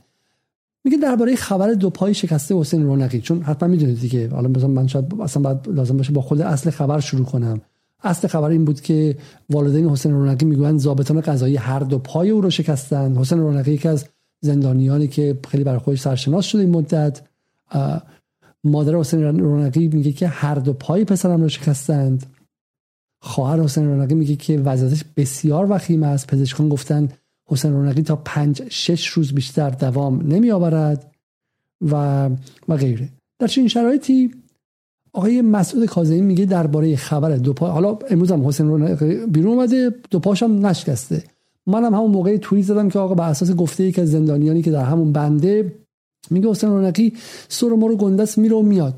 میگه 0.84 0.96
درباره 0.96 1.36
خبر 1.36 1.72
دو 1.72 1.90
پای 1.90 2.14
شکسته 2.14 2.54
حسین 2.54 2.82
رونقی 2.82 3.20
چون 3.20 3.42
حتما 3.42 3.68
می‌دونید 3.68 4.00
دیگه 4.00 4.28
حالا 4.28 4.48
مثلا 4.48 4.68
من 4.68 4.86
شاید 4.86 5.20
اصلا 5.20 5.42
بعد 5.42 5.68
لازم 5.68 5.96
باشه 5.96 6.12
با 6.12 6.20
خود 6.20 6.40
اصل 6.40 6.70
خبر 6.70 7.00
شروع 7.00 7.24
کنم. 7.24 7.60
اصل 8.04 8.28
خبر 8.28 8.48
این 8.48 8.64
بود 8.64 8.80
که 8.80 9.16
والدین 9.50 9.88
حسین 9.88 10.12
رونقی 10.12 10.44
می‌گویند 10.44 10.80
ضابطان 10.80 11.20
قضایی 11.20 11.56
هر 11.56 11.78
دو 11.78 11.98
پای 11.98 12.30
او 12.30 12.40
رو 12.40 12.50
شکستن. 12.50 13.16
حسین 13.16 13.38
رونقی 13.38 13.72
یکی 13.72 13.88
از 13.88 14.04
زندانیانی 14.45 15.09
که 15.09 15.38
خیلی 15.49 15.64
برای 15.64 15.78
خودش 15.78 16.01
سرشناس 16.01 16.45
شده 16.45 16.61
این 16.61 16.70
مدت. 16.70 17.22
مادر 18.64 18.95
حسین 18.95 19.38
رونقی 19.38 19.88
میگه 19.88 20.12
که 20.12 20.28
هر 20.28 20.55
دو 20.55 20.72
پای 20.72 21.05
پسرم 21.05 21.43
رو 21.43 21.49
شکستند. 21.49 22.26
خواهر 23.20 23.61
حسین 23.61 23.86
رونقی 23.86 24.14
میگه 24.14 24.36
که 24.36 24.59
وضعیتش 24.59 25.05
بسیار 25.16 25.66
وخیم 25.70 26.03
است. 26.03 26.26
پزشکان 26.26 26.68
گفتن 26.68 27.09
حسین 27.47 27.72
رونقی 27.72 28.03
تا 28.03 28.16
پنج 28.16 28.62
شش 28.68 29.07
روز 29.07 29.32
بیشتر 29.32 29.70
دوام 29.70 30.32
نمی 30.32 30.51
آورد 30.51 31.14
و 31.90 32.30
و 32.68 32.76
غیره. 32.76 33.09
در 33.38 33.47
چنین 33.47 33.68
شرایطی 33.68 34.30
آقای 35.12 35.43
مسعود 35.43 35.86
کاظمی 35.86 36.20
میگه 36.20 36.45
درباره 36.45 36.97
خبر 36.97 37.36
دو 37.36 37.53
پای 37.53 37.70
حالا 37.70 37.99
امروز 38.11 38.32
هم 38.32 38.47
حسین 38.47 38.66
رونقی 38.66 39.26
بیرون 39.26 39.53
اومده 39.53 39.95
دو 40.11 40.18
پاشم 40.18 40.66
نشکسته. 40.66 41.24
منم 41.66 41.94
همون 41.94 42.10
موقع 42.10 42.36
توییت 42.36 42.66
زدم 42.66 42.88
که 42.88 42.98
آقا 42.98 43.14
به 43.14 43.22
اساس 43.22 43.50
گفته 43.50 43.82
ای 43.82 43.92
که 43.92 44.04
زندانیانی 44.04 44.62
که 44.62 44.70
در 44.70 44.84
همون 44.84 45.12
بنده 45.12 45.72
میگه 46.30 46.50
حسین 46.50 46.70
رونقی 46.70 47.12
سر 47.48 47.68
ما 47.68 47.86
رو 47.86 47.96
گندس 47.96 48.38
میره 48.38 48.56
و 48.56 48.62
میاد. 48.62 48.94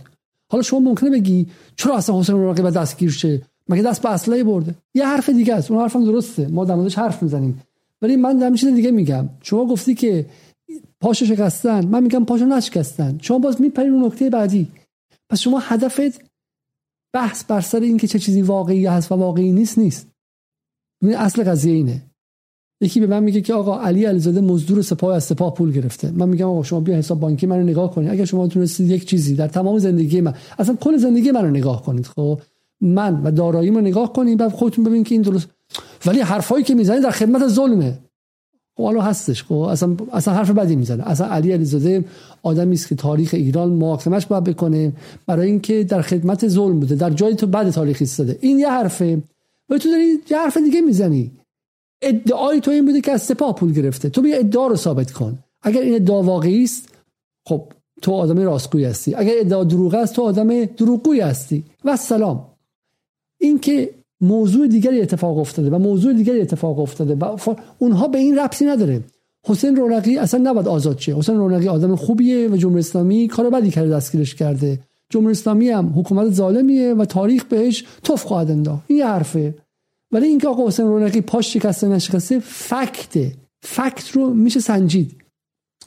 حالا 0.48 0.62
شما 0.62 0.80
ممکنه 0.80 1.10
بگی 1.10 1.46
چرا 1.76 1.96
اصلا 1.96 2.20
حسین 2.20 2.34
رونقی 2.34 2.62
بعد 2.62 2.74
دستگیر 2.74 3.10
شه؟ 3.10 3.42
مگه 3.68 3.82
دست 3.82 4.02
به 4.02 4.10
اسلحه 4.10 4.44
برده؟ 4.44 4.74
یه 4.94 5.06
حرف 5.06 5.28
دیگه 5.28 5.54
است. 5.54 5.70
اون 5.70 5.80
حرفم 5.80 6.04
درسته. 6.04 6.48
ما 6.48 6.64
در 6.64 6.74
موردش 6.74 6.98
حرف 6.98 7.22
می‌زنیم. 7.22 7.62
ولی 8.02 8.16
من 8.16 8.38
در 8.38 8.54
چیز 8.54 8.74
دیگه 8.74 8.90
میگم. 8.90 9.28
شما 9.42 9.66
گفتی 9.66 9.94
که 9.94 10.26
پاشو 11.00 11.24
شکستن. 11.24 11.86
من 11.86 12.02
میگم 12.02 12.24
پاشو 12.24 12.44
نشکستن. 12.44 13.18
شما 13.22 13.38
باز 13.38 13.60
میپرید 13.60 13.92
اون 13.92 14.04
نکته 14.04 14.30
بعدی. 14.30 14.68
پس 15.30 15.40
شما 15.40 15.58
هدفت 15.58 16.20
بحث 17.12 17.44
بر 17.44 17.60
سر 17.60 17.80
اینکه 17.80 18.06
چه 18.06 18.18
چیزی 18.18 18.42
واقعی 18.42 18.86
هست 18.86 19.12
و 19.12 19.14
واقعی 19.14 19.52
نیست 19.52 19.78
نیست. 19.78 20.08
اصل 21.02 21.44
قضیه 21.44 21.74
اینه. 21.74 22.02
یکی 22.84 23.00
به 23.00 23.06
من 23.06 23.22
میگه 23.22 23.40
که 23.40 23.54
آقا 23.54 23.80
علی 23.80 24.04
علیزاده 24.04 24.40
مزدور 24.40 24.82
سپاه 24.82 25.16
از 25.16 25.24
سپاه 25.24 25.54
پول 25.54 25.72
گرفته. 25.72 26.10
من 26.10 26.28
میگم 26.28 26.46
آقا 26.46 26.62
شما 26.62 26.80
بیا 26.80 26.96
حساب 26.96 27.20
بانکی 27.20 27.46
منو 27.46 27.62
نگاه 27.62 27.94
کنید. 27.94 28.10
اگر 28.10 28.24
شما 28.24 28.48
تونستید 28.48 28.90
یک 28.90 29.04
چیزی 29.04 29.34
در 29.34 29.48
تمام 29.48 29.78
زندگی 29.78 30.20
من 30.20 30.34
اصلا 30.58 30.74
کل 30.74 30.96
زندگی 30.96 31.30
منو 31.30 31.50
نگاه 31.50 31.82
کنید 31.82 32.06
خب؟ 32.06 32.40
من 32.80 33.22
و 33.22 33.30
داراییمو 33.30 33.80
نگاه 33.80 34.12
کنید 34.12 34.38
بعد 34.38 34.52
خودتون 34.52 34.84
ببینید 34.84 35.06
که 35.06 35.14
این 35.14 35.22
درست 35.22 35.48
ولی 36.06 36.20
حرفایی 36.20 36.64
که 36.64 36.74
می‌زنید 36.74 37.02
در 37.02 37.10
خدمت 37.10 37.48
ظلمه. 37.48 37.98
خب 38.76 38.96
هستش 39.00 39.42
خب؟ 39.42 39.54
اصلا 39.54 39.96
اصلا 40.12 40.34
حرف 40.34 40.50
بدی 40.50 40.76
می‌زنه. 40.76 41.10
اصلا 41.10 41.26
علی 41.26 41.52
علیزاده 41.52 42.04
آدمی 42.42 42.74
است 42.74 42.88
که 42.88 42.94
تاریخ 42.94 43.30
ایران 43.34 43.68
محاکمش 43.68 44.26
باید 44.26 44.44
بکنه 44.44 44.92
برای 45.26 45.46
اینکه 45.46 45.84
در 45.84 46.02
خدمت 46.02 46.48
ظلم 46.48 46.80
بوده. 46.80 46.94
در 46.94 47.10
جای 47.10 47.34
تو 47.34 47.46
بعد 47.46 47.70
تاریخ 47.70 47.96
ایستاده. 48.00 48.38
این 48.40 48.58
یه 48.58 48.70
حرفه. 48.70 49.22
و 49.68 49.78
تو 49.78 49.90
داری 49.90 50.06
یه 50.30 50.38
حرف 50.38 50.56
دیگه 50.56 50.80
می‌زنی. 50.80 51.30
ادعای 52.02 52.60
تو 52.60 52.70
این 52.70 52.86
بوده 52.86 53.00
که 53.00 53.12
از 53.12 53.22
سپاه 53.22 53.54
پول 53.54 53.72
گرفته. 53.72 54.08
تو 54.08 54.22
بیا 54.22 54.36
ادعا 54.36 54.66
رو 54.66 54.76
ثابت 54.76 55.12
کن. 55.12 55.38
اگر 55.62 55.80
این 55.80 55.94
ادعا 55.94 56.22
واقعی 56.22 56.64
است 56.64 56.88
خب 57.46 57.72
تو 58.02 58.12
آدم 58.12 58.38
راستگویی 58.38 58.84
هستی. 58.84 59.14
اگر 59.14 59.32
ادعا 59.36 59.64
دروغ 59.64 59.94
است 59.94 60.14
تو 60.14 60.22
آدم 60.22 60.64
دروغگویی 60.64 61.20
هستی. 61.20 61.64
و 61.84 61.96
سلام 61.96 62.46
این 63.38 63.58
که 63.58 63.90
موضوع 64.20 64.68
دیگری 64.68 65.00
اتفاق 65.00 65.38
افتاده 65.38 65.70
و 65.70 65.78
موضوع 65.78 66.12
دیگری 66.12 66.40
اتفاق 66.40 66.78
افتاده 66.78 67.14
و 67.14 67.36
اونها 67.78 68.08
به 68.08 68.18
این 68.18 68.38
ربطی 68.38 68.64
نداره. 68.64 69.00
حسین 69.46 69.76
رونقی 69.76 70.16
اصلا 70.16 70.40
نباید 70.50 70.68
آزاد 70.68 70.98
شه. 70.98 71.16
حسین 71.16 71.36
رونقی 71.36 71.68
آدم 71.68 71.96
خوبیه 71.96 72.48
و 72.48 72.56
جمهوری 72.56 72.80
اسلامی 72.80 73.28
کار 73.28 73.50
بدی 73.50 73.70
کرده 73.70 73.90
دستگیرش 73.90 74.34
کرده. 74.34 74.78
جمهوری 75.10 75.32
اسلامی 75.32 75.68
هم 75.68 75.92
حکومت 75.96 76.32
ظالمیه 76.32 76.94
و 76.94 77.04
تاریخ 77.04 77.44
بهش 77.44 77.84
توف 78.02 78.24
خواهد 78.24 78.50
انداخت. 78.50 78.82
این 78.86 79.02
حرفه. 79.02 79.54
ولی 80.14 80.26
اینکه 80.26 80.48
آقا 80.48 80.66
حسین 80.66 80.86
رونقی 80.86 81.20
پاش 81.20 81.52
شکسته 81.52 81.88
نشکسته 81.88 82.38
فکته. 82.38 83.32
فکت 83.62 84.10
رو 84.10 84.34
میشه 84.34 84.60
سنجید. 84.60 85.16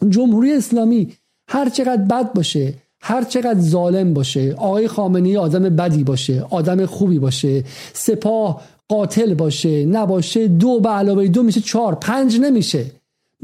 جمهوری 0.09 0.53
اسلامی 0.53 1.13
هر 1.49 1.69
چقدر 1.69 2.01
بد 2.01 2.33
باشه 2.33 2.73
هر 3.01 3.23
چقدر 3.23 3.59
ظالم 3.59 4.13
باشه 4.13 4.53
آقای 4.57 4.87
خامنه‌ای 4.87 5.37
آدم 5.37 5.63
بدی 5.75 6.03
باشه 6.03 6.45
آدم 6.49 6.85
خوبی 6.85 7.19
باشه 7.19 7.63
سپاه 7.93 8.61
قاتل 8.87 9.33
باشه 9.33 9.85
نباشه 9.85 10.47
دو 10.47 10.79
به 10.79 10.89
علاوه 10.89 11.27
دو 11.27 11.43
میشه 11.43 11.61
چهار 11.61 11.95
پنج 11.95 12.39
نمیشه. 12.39 12.85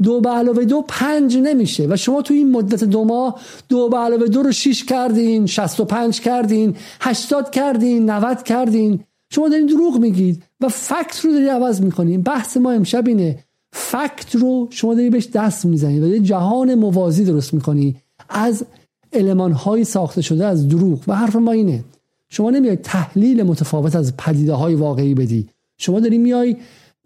دو 0.02 0.20
به 0.20 0.30
علاوه 0.30 0.64
دو 0.64 0.84
پنج 0.88 1.36
نمیشه. 1.36 1.86
و 1.90 1.96
شما 1.96 2.22
تو 2.22 2.34
این 2.34 2.50
مدت 2.50 2.84
دو 2.84 3.04
ماه 3.04 3.40
دو 3.68 3.88
به 3.88 3.96
علاوه 3.96 4.26
دو 4.26 4.42
رو 4.42 4.52
شیش 4.52 4.84
کردین 4.84 5.46
شست 5.46 5.80
و 5.80 5.84
پنج 5.84 6.20
کردین 6.20 6.76
هشتاد 7.00 7.50
کردین 7.50 8.10
نوت 8.10 8.42
کردین. 8.42 9.04
شما 9.34 9.48
دارین 9.48 9.66
دروغ 9.66 9.98
میگید 9.98 10.42
و 10.60 10.68
فکت 10.68 11.20
رو 11.24 11.32
داری 11.32 11.48
عوض 11.48 11.80
می‌کنین. 11.80 12.22
بحث 12.22 12.56
ما 12.56 12.70
امشب 12.70 13.06
اینه. 13.06 13.38
فکت 13.72 14.34
رو 14.34 14.68
شما 14.70 14.94
داری 14.94 15.10
بهش 15.10 15.28
دست 15.34 15.64
می‌زنید 15.64 16.02
و 16.02 16.18
جهان 16.18 16.74
موازی 16.74 17.24
درست 17.24 17.54
می‌کنی. 17.54 17.96
از 18.28 18.64
علمان 19.12 19.52
های 19.52 19.84
ساخته 19.84 20.22
شده 20.22 20.46
از 20.46 20.68
دروغ. 20.68 21.00
و 21.08 21.16
حرف 21.16 21.36
ما 21.36 21.52
اینه. 21.52 21.84
شما 22.28 22.50
نمیای 22.50 22.76
تحلیل 22.76 23.42
متفاوت 23.42 23.96
از 23.96 24.16
پدیده 24.16 24.52
های 24.52 24.74
واقعی 24.74 25.14
بدی. 25.14 25.48
شما 25.78 26.00
داری 26.00 26.18
میای 26.18 26.56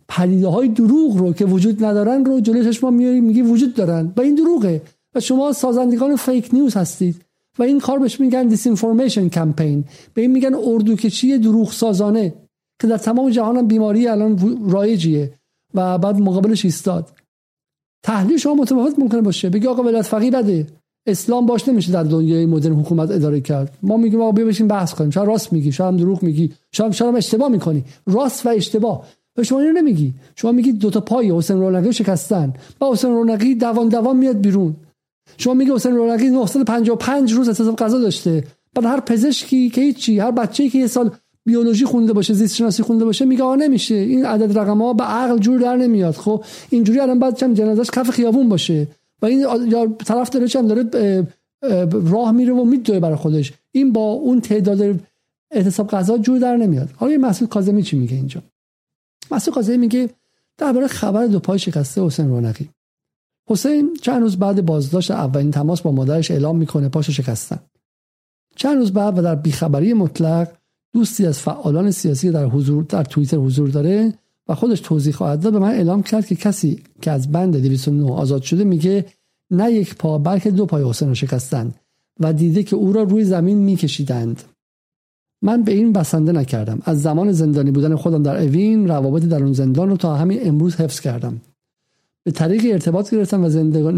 پدیده 0.08 0.48
های 0.48 0.68
دروغ 0.68 1.16
رو 1.16 1.32
که 1.32 1.44
وجود 1.44 1.84
ندارن 1.84 2.24
رو 2.24 2.40
جلوی 2.40 2.64
چشما 2.64 2.90
میاری 2.90 3.20
میگی 3.20 3.42
وجود 3.42 3.74
دارن. 3.74 4.12
و 4.16 4.20
این 4.20 4.34
دروغه. 4.34 4.82
و 5.14 5.20
شما 5.20 5.52
سازندگان 5.52 6.16
فیک 6.16 6.48
نیوز 6.52 6.76
هستید. 6.76 7.16
و 7.58 7.62
این 7.62 7.80
کار 7.80 7.98
بهش 7.98 8.20
میگن 8.20 8.46
دیس 8.46 8.66
انفورمیشن 8.66 9.28
کمپین 9.28 9.84
به 10.14 10.22
این 10.22 10.30
میگن 10.30 10.54
اردوکشی 10.54 11.38
دروغ 11.38 11.72
سازانه 11.72 12.34
که 12.80 12.86
در 12.86 12.98
تمام 12.98 13.30
جهان 13.30 13.66
بیماری 13.66 14.08
الان 14.08 14.58
رایجیه 14.70 15.32
و 15.74 15.98
بعد 15.98 16.20
مقابلش 16.20 16.64
ایستاد. 16.64 17.12
تحلیل 18.02 18.36
شما 18.36 18.54
متفاوت 18.54 18.98
ممکنه 18.98 19.20
باشه. 19.20 19.50
بگی 19.50 19.66
آقا 19.66 19.82
ولایت 19.82 20.06
فقیه 20.06 20.30
بده. 20.30 20.66
اسلام 21.06 21.46
باش 21.46 21.68
نمیشه 21.68 21.92
در 21.92 22.02
دنیای 22.02 22.46
مدرن 22.46 22.72
حکومت 22.72 23.10
اداره 23.10 23.40
کرد. 23.40 23.78
ما 23.82 23.96
میگیم 23.96 24.20
آقا 24.20 24.32
بیا 24.32 24.66
بحث 24.66 24.94
کنیم. 24.94 25.10
شاید 25.10 25.28
راست 25.28 25.52
میگی 25.52 25.70
هم 25.70 25.96
دروغ 25.96 26.22
میگی. 26.22 26.52
شاید 26.72 27.02
هم 27.02 27.14
اشتباه 27.14 27.48
می‌کنی. 27.48 27.84
راست 28.06 28.46
و 28.46 28.48
اشتباه. 28.48 29.04
و 29.36 29.42
شما 29.42 29.60
اینو 29.60 29.72
نمیگی. 29.72 30.14
شما 30.36 30.52
میگی 30.52 30.72
دو 30.72 30.90
تا 30.90 31.00
پای 31.00 31.38
حسین 31.38 31.56
رونقی 31.56 31.92
شکستن. 31.92 32.52
با 32.78 32.92
حسین 32.92 33.10
رونقی 33.10 33.54
دوان 33.54 33.88
دوان 33.88 34.16
میاد 34.16 34.40
بیرون. 34.40 34.76
شما 35.36 35.54
میگی 35.54 35.70
حسین 35.70 35.96
رونقی 35.96 36.30
955 36.30 37.32
روز 37.32 37.48
اعتصاب 37.48 37.76
قضا 37.76 37.98
داشته 37.98 38.44
بعد 38.74 38.84
هر 38.84 39.00
پزشکی 39.00 39.70
که 39.70 39.80
هیچی 39.80 40.18
هر 40.18 40.30
بچه‌ای 40.30 40.70
که 40.70 40.78
یه 40.78 40.86
سال 40.86 41.10
بیولوژی 41.44 41.84
خونده 41.84 42.12
باشه 42.12 42.34
زیست 42.34 42.56
شناسی 42.56 42.82
خونده 42.82 43.04
باشه 43.04 43.24
میگه 43.24 43.42
آ 43.42 43.54
نمیشه. 43.54 43.94
این 43.94 44.26
عدد 44.26 44.58
رقم 44.58 44.82
ها 44.82 44.92
به 44.92 45.04
عقل 45.04 45.38
جور 45.38 45.60
در 45.60 45.76
نمیاد. 45.76 46.14
خب 46.14 46.44
اینجوری 46.70 47.00
الان 47.00 47.18
بعد 47.18 47.36
چم 47.36 47.54
جنازش 47.54 47.90
کف 47.90 48.10
خیابون 48.10 48.48
باشه 48.48 48.86
و 49.22 49.26
این 49.26 49.40
یا 49.68 49.86
طرف 49.86 50.30
داره 50.30 50.48
چم 50.48 50.66
داره 50.66 51.26
راه 51.90 52.32
میره 52.32 52.52
و 52.52 52.64
میدوه 52.64 53.00
برای 53.00 53.16
خودش. 53.16 53.52
این 53.72 53.92
با 53.92 54.12
اون 54.12 54.40
تعداد 54.40 55.00
اعتصاب 55.50 55.88
قضا 55.88 56.18
جور 56.18 56.38
در 56.38 56.56
نمیاد. 56.56 56.88
حالا 56.96 57.12
این 57.12 57.20
مسئول 57.20 57.48
کاظمی 57.48 57.82
چی 57.82 57.96
میگه 57.96 58.16
اینجا؟ 58.16 58.42
مسئول 59.30 59.54
کاظمی 59.54 59.76
میگه 59.76 60.10
درباره 60.58 60.86
خبر 60.86 61.26
دو 61.26 61.38
پای 61.38 61.58
شکسته 61.58 62.04
حسین 62.04 62.28
رونقی. 62.28 62.68
حسین 63.48 63.96
چند 64.02 64.22
روز 64.22 64.36
بعد 64.36 64.66
بازداشت 64.66 65.10
اولین 65.10 65.50
تماس 65.50 65.80
با 65.80 65.92
مادرش 65.92 66.30
اعلام 66.30 66.56
می‌کنه 66.56 66.88
پاشو 66.88 67.12
شکستن. 67.12 67.58
چند 68.56 68.78
روز 68.78 68.92
بعد 68.92 69.18
و 69.18 69.22
در 69.22 69.34
بیخبری 69.34 69.92
مطلق 69.92 70.48
دوستی 70.94 71.26
از 71.26 71.38
فعالان 71.38 71.90
سیاسی 71.90 72.30
در 72.30 72.44
حضور 72.44 72.82
در 72.82 73.04
توییتر 73.04 73.36
حضور 73.36 73.68
داره 73.68 74.14
و 74.48 74.54
خودش 74.54 74.80
توضیح 74.80 75.12
خواهد 75.12 75.40
داد 75.40 75.52
به 75.52 75.58
من 75.58 75.70
اعلام 75.70 76.02
کرد 76.02 76.26
که 76.26 76.34
کسی 76.34 76.82
که 77.02 77.10
از 77.10 77.32
بند 77.32 77.56
209 77.56 78.12
آزاد 78.12 78.42
شده 78.42 78.64
میگه 78.64 79.04
نه 79.50 79.72
یک 79.72 79.94
پا 79.94 80.18
بلکه 80.18 80.50
دو 80.50 80.66
پای 80.66 80.88
حسین 80.88 81.08
رو 81.08 81.14
شکستند 81.14 81.74
و 82.20 82.32
دیده 82.32 82.62
که 82.62 82.76
او 82.76 82.92
را 82.92 83.02
روی 83.02 83.24
زمین 83.24 83.58
میکشیدند. 83.58 84.42
من 85.42 85.62
به 85.62 85.72
این 85.72 85.92
بسنده 85.92 86.32
نکردم. 86.32 86.82
از 86.84 87.02
زمان 87.02 87.32
زندانی 87.32 87.70
بودن 87.70 87.96
خودم 87.96 88.22
در 88.22 88.42
اوین 88.42 88.88
روابط 88.88 89.22
در 89.22 89.42
اون 89.42 89.52
زندان 89.52 89.90
رو 89.90 89.96
تا 89.96 90.16
همین 90.16 90.38
امروز 90.42 90.76
حفظ 90.76 91.00
کردم. 91.00 91.40
به 92.28 92.32
طریق 92.32 92.72
ارتباط 92.72 93.14
گرفتم 93.14 93.44
و 93.44 93.48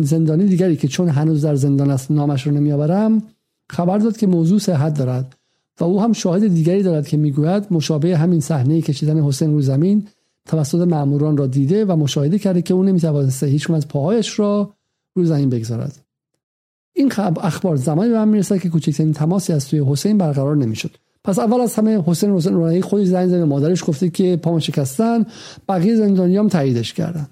زندانی 0.02 0.46
دیگری 0.46 0.76
که 0.76 0.88
چون 0.88 1.08
هنوز 1.08 1.44
در 1.44 1.54
زندان 1.54 1.90
است 1.90 2.10
نامش 2.10 2.46
رو 2.46 2.52
نمیآورم 2.52 3.22
خبر 3.70 3.98
داد 3.98 4.16
که 4.16 4.26
موضوع 4.26 4.58
صحت 4.58 4.98
دارد 4.98 5.36
و 5.80 5.84
او 5.84 6.02
هم 6.02 6.12
شاهد 6.12 6.48
دیگری 6.48 6.82
دارد 6.82 7.08
که 7.08 7.16
می‌گوید 7.16 7.66
مشابه 7.70 8.16
همین 8.16 8.40
صحنه 8.40 8.82
کشیدن 8.82 9.22
حسین 9.22 9.52
روی 9.52 9.62
زمین 9.62 10.06
توسط 10.46 10.88
ماموران 10.88 11.36
را 11.36 11.46
دیده 11.46 11.84
و 11.84 11.96
مشاهده 11.96 12.38
کرده 12.38 12.62
که 12.62 12.74
او 12.74 12.82
نمی‌توانسته 12.82 13.46
هیچ 13.46 13.70
از 13.70 13.88
پاهایش 13.88 14.38
را 14.38 14.74
روی 15.14 15.26
زمین 15.26 15.50
بگذارد. 15.50 15.98
این 16.92 17.12
اخبار 17.42 17.76
زمانی 17.76 18.10
به 18.10 18.16
من 18.16 18.28
می‌رسد 18.28 18.58
که 18.58 18.68
کوچکترین 18.68 19.12
تماسی 19.12 19.52
از 19.52 19.68
توی 19.68 19.84
حسین 19.86 20.18
برقرار 20.18 20.56
نمی‌شد. 20.56 20.90
پس 21.24 21.38
اول 21.38 21.60
از 21.60 21.74
همه 21.74 22.02
حسین 22.06 22.30
حسین 22.30 22.54
رونایی 22.54 22.82
خودش 22.82 23.06
زنگ 23.06 23.28
زده 23.28 23.44
مادرش 23.44 23.84
گفته 23.86 24.10
که 24.10 24.36
پام 24.36 24.58
شکستن 24.58 25.26
بقیه 25.68 25.96
زندانیام 25.96 26.48
تاییدش 26.48 26.92
کردن. 26.92 27.28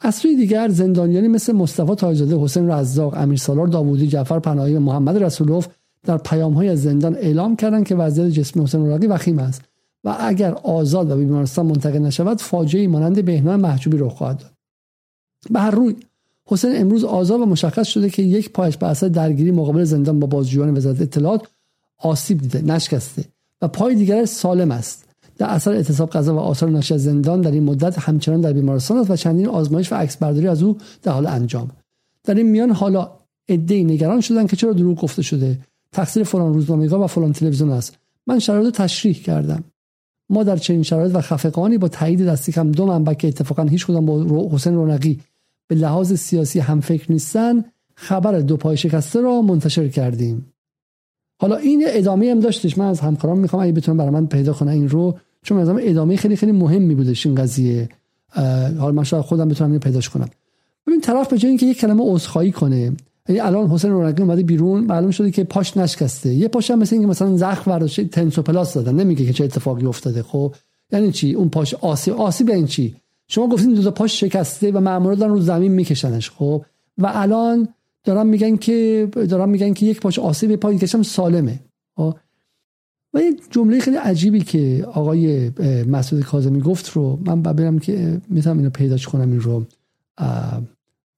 از 0.00 0.14
سوی 0.14 0.36
دیگر 0.36 0.68
زندانیانی 0.68 1.28
مثل 1.28 1.52
مصطفی 1.52 1.94
تاجزاده 1.94 2.38
حسین 2.38 2.70
رزاق 2.70 3.14
امیر 3.16 3.38
سالار 3.38 3.66
داوودی 3.66 4.06
جعفر 4.06 4.38
پناهی 4.38 4.74
و 4.74 4.80
محمد 4.80 5.22
رسولوف 5.22 5.66
در 6.02 6.18
پیام 6.18 6.54
های 6.54 6.68
از 6.68 6.82
زندان 6.82 7.14
اعلام 7.14 7.56
کردند 7.56 7.86
که 7.86 7.94
وضعیت 7.94 8.28
جسمی 8.28 8.62
حسین 8.62 8.80
رونقی 8.80 9.06
وخیم 9.06 9.38
است 9.38 9.62
و 10.04 10.16
اگر 10.20 10.52
آزاد 10.52 11.10
و 11.10 11.16
بیمارستان 11.16 11.66
منتقل 11.66 11.98
نشود 11.98 12.40
فاجعه 12.40 12.88
مانند 12.88 13.24
بهنام 13.24 13.60
محجوبی 13.60 13.98
رخ 13.98 14.14
خواهد 14.14 14.38
داد. 14.38 14.52
به 15.50 15.60
هر 15.60 15.70
روی 15.70 15.96
حسین 16.46 16.80
امروز 16.80 17.04
آزاد 17.04 17.40
و 17.40 17.46
مشخص 17.46 17.86
شده 17.86 18.10
که 18.10 18.22
یک 18.22 18.52
پایش 18.52 18.76
به 18.76 18.86
اثر 18.86 19.08
درگیری 19.08 19.50
مقابل 19.50 19.84
زندان 19.84 20.20
با 20.20 20.26
بازجویان 20.26 20.76
وزارت 20.76 21.00
اطلاعات 21.00 21.46
آسیب 21.98 22.40
دیده 22.40 22.62
نشکسته 22.62 23.24
و 23.62 23.68
پای 23.68 23.94
دیگر 23.94 24.24
سالم 24.24 24.70
است. 24.70 25.05
در 25.38 25.46
اثر 25.46 25.72
اعتصاب 25.72 26.10
غذا 26.10 26.34
و 26.34 26.38
آثار 26.38 26.70
ناشی 26.70 26.94
از 26.94 27.04
زندان 27.04 27.40
در 27.40 27.50
این 27.50 27.62
مدت 27.62 27.98
همچنان 27.98 28.40
در 28.40 28.52
بیمارستان 28.52 28.98
است 28.98 29.10
و 29.10 29.16
چندین 29.16 29.48
آزمایش 29.48 29.92
و 29.92 29.94
عکس 29.94 30.16
برداری 30.16 30.48
از 30.48 30.62
او 30.62 30.76
در 31.02 31.12
حال 31.12 31.26
انجام. 31.26 31.70
در 32.24 32.34
این 32.34 32.46
میان 32.46 32.70
حالا 32.70 33.10
عدهای 33.48 33.84
نگران 33.84 34.20
شدن 34.20 34.46
که 34.46 34.56
چرا 34.56 34.72
دروغ 34.72 35.00
گفته 35.00 35.22
شده. 35.22 35.58
تقصیر 35.92 36.22
فلان 36.22 36.54
روزنامه‌نگار 36.54 37.00
و 37.00 37.06
فلان 37.06 37.32
تلویزیون 37.32 37.70
است. 37.70 37.98
من 38.26 38.38
شرایط 38.38 38.74
تشریح 38.74 39.14
کردم. 39.14 39.64
ما 40.30 40.44
در 40.44 40.56
چنین 40.56 40.82
شرایط 40.82 41.14
و 41.14 41.20
خفقانی 41.20 41.78
با 41.78 41.88
تایید 41.88 42.26
دستی 42.26 42.52
کم 42.52 42.72
دو 42.72 42.86
منبع 42.86 43.14
که 43.14 43.28
اتفاقا 43.28 43.62
هیچ 43.62 43.86
کدام 43.86 44.06
با 44.06 44.48
حسین 44.52 44.74
رونقی 44.74 45.20
به 45.68 45.74
لحاظ 45.74 46.12
سیاسی 46.12 46.60
هم 46.60 46.80
فکر 46.80 47.12
نیستن 47.12 47.64
خبر 47.94 48.40
دو 48.40 48.56
پای 48.56 48.76
شکسته 48.76 49.20
را 49.20 49.42
منتشر 49.42 49.88
کردیم. 49.88 50.52
حالا 51.40 51.56
این 51.56 51.84
ادامه 51.86 52.30
هم 52.30 52.40
داشتش. 52.40 52.78
من 52.78 52.86
از 52.86 53.00
همکاران 53.00 53.38
می‌خوام 53.38 53.62
اگه 53.62 53.72
بتونم 53.72 53.96
برای 53.98 54.10
من 54.10 54.26
پیدا 54.26 54.52
کنم 54.52 54.70
این 54.70 54.88
رو 54.88 55.18
چون 55.46 55.58
از 55.58 55.68
ادامه 55.68 56.16
خیلی 56.16 56.36
خیلی 56.36 56.52
مهمی 56.52 56.94
بودش 56.94 57.26
این 57.26 57.34
قضیه. 57.34 57.88
حالا 58.78 58.92
من 58.92 59.02
خودم 59.02 59.48
بتونم 59.48 59.70
اینو 59.70 59.80
پیداش 59.80 60.08
کنم. 60.08 60.28
ببین 60.86 61.00
طرف 61.00 61.28
به 61.28 61.38
جای 61.38 61.48
اینکه 61.48 61.66
یک 61.66 61.78
کلمه 61.78 62.02
عذرخواهی 62.06 62.52
کنه 62.52 62.92
یعنی 63.28 63.40
الان 63.40 63.70
حسین 63.70 63.90
رونقی 63.90 64.22
اومده 64.22 64.42
بیرون 64.42 64.84
معلوم 64.84 65.10
شده 65.10 65.30
که 65.30 65.44
پاش 65.44 65.76
نشکسته. 65.76 66.34
یه 66.34 66.48
پاش 66.48 66.70
هم 66.70 66.78
مثل 66.78 66.94
اینکه 66.94 67.08
مثلا 67.08 67.36
زخم 67.36 67.70
برداشته 67.70 68.04
تنسو 68.04 68.42
پلاس 68.42 68.74
دادن. 68.74 68.94
نمیگه 68.94 69.26
که 69.26 69.32
چه 69.32 69.44
اتفاقی 69.44 69.86
افتاده 69.86 70.22
خب؟ 70.22 70.54
یعنی 70.92 71.12
چی؟ 71.12 71.32
اون 71.32 71.48
پاش 71.48 71.74
آسیب 71.74 72.14
آسیب 72.14 72.50
این 72.50 72.66
چی؟ 72.66 72.96
شما 73.28 73.48
گفتین 73.48 73.74
دو 73.74 73.82
تا 73.82 73.90
پاش 73.90 74.20
شکسته 74.20 74.72
و 74.72 74.80
مامورا 74.80 75.14
دارن 75.14 75.32
رو 75.32 75.40
زمین 75.40 75.72
میکشنش 75.72 76.30
خب؟ 76.30 76.64
و 76.98 77.12
الان 77.14 77.68
دارن 78.04 78.26
میگن 78.26 78.56
که 78.56 79.08
دارن 79.28 79.48
میگن 79.48 79.72
که 79.72 79.86
یک 79.86 80.00
پاش 80.00 80.18
آسیب 80.18 80.56
پای 80.56 80.76
دیگه 80.76 81.02
سالمه 81.02 81.60
خب؟ 81.96 82.14
و 83.16 83.20
یه 83.20 83.36
جمله 83.50 83.80
خیلی 83.80 83.96
عجیبی 83.96 84.40
که 84.40 84.86
آقای 84.92 85.50
مسعود 85.88 86.22
کاظمی 86.22 86.60
گفت 86.60 86.88
رو 86.90 87.18
من 87.24 87.42
برم 87.42 87.78
که 87.78 88.20
می‌تونم 88.28 88.58
اینو 88.58 88.70
پیداش 88.70 89.06
کنم 89.06 89.30
این 89.30 89.40
رو. 89.40 89.64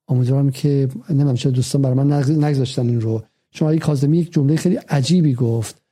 امیدوارم 0.09 0.51
که 0.51 0.89
نمی‌دونم 1.11 1.35
چرا 1.35 1.53
دوستان 1.53 1.83
برای 1.83 1.97
من 1.97 2.13
نگذاشتن 2.45 2.87
این 2.87 3.01
رو. 3.01 3.23
چون 3.51 3.69
آقای 3.69 3.79
کاظمی 3.79 4.19
یک 4.19 4.33
جمله 4.33 4.57
خیلی 4.57 4.77
عجیبی 4.77 5.35
گفت. 5.35 5.83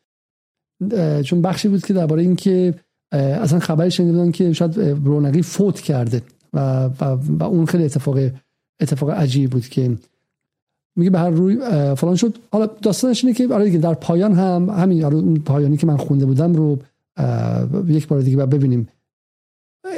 چون 1.25 1.43
بخشی 1.43 1.69
بود 1.69 1.87
که 1.87 1.95
درباره 1.95 2.23
اینکه 2.23 2.75
اصلا 3.13 3.59
خبری 3.59 3.91
شنیده 3.91 4.13
بودن 4.13 4.31
که 4.31 4.53
شاید 4.53 4.79
رونقی 4.79 5.43
فوت 5.43 5.81
کرده 5.81 6.23
و, 6.53 6.85
و, 6.85 7.05
و 7.29 7.45
اون 7.45 7.67
خیلی 7.67 7.85
اتفاق 7.85 8.19
اتفاق 8.81 9.11
عجیبی 9.11 9.47
بود 9.47 9.67
که 9.67 9.97
میگه 10.97 11.11
به 11.11 11.19
هر 11.19 11.31
روی 11.31 11.57
فلان 11.95 12.17
شد. 12.17 12.39
حالا 12.53 12.67
داستانش 12.83 13.25
اینه 13.25 13.37
که 13.37 13.55
آره 13.55 13.65
دیگه 13.65 13.79
در 13.79 13.95
پایان 13.95 14.33
هم 14.33 14.71
همین 14.71 15.05
اون 15.05 15.35
پایانی 15.35 15.77
که 15.77 15.87
من 15.87 15.97
خونده 15.97 16.27
بودم 16.27 16.55
رو 16.55 16.79
یک 17.89 18.09
بار 18.09 18.21
دیگه 18.21 18.37
ببینیم. 18.37 18.89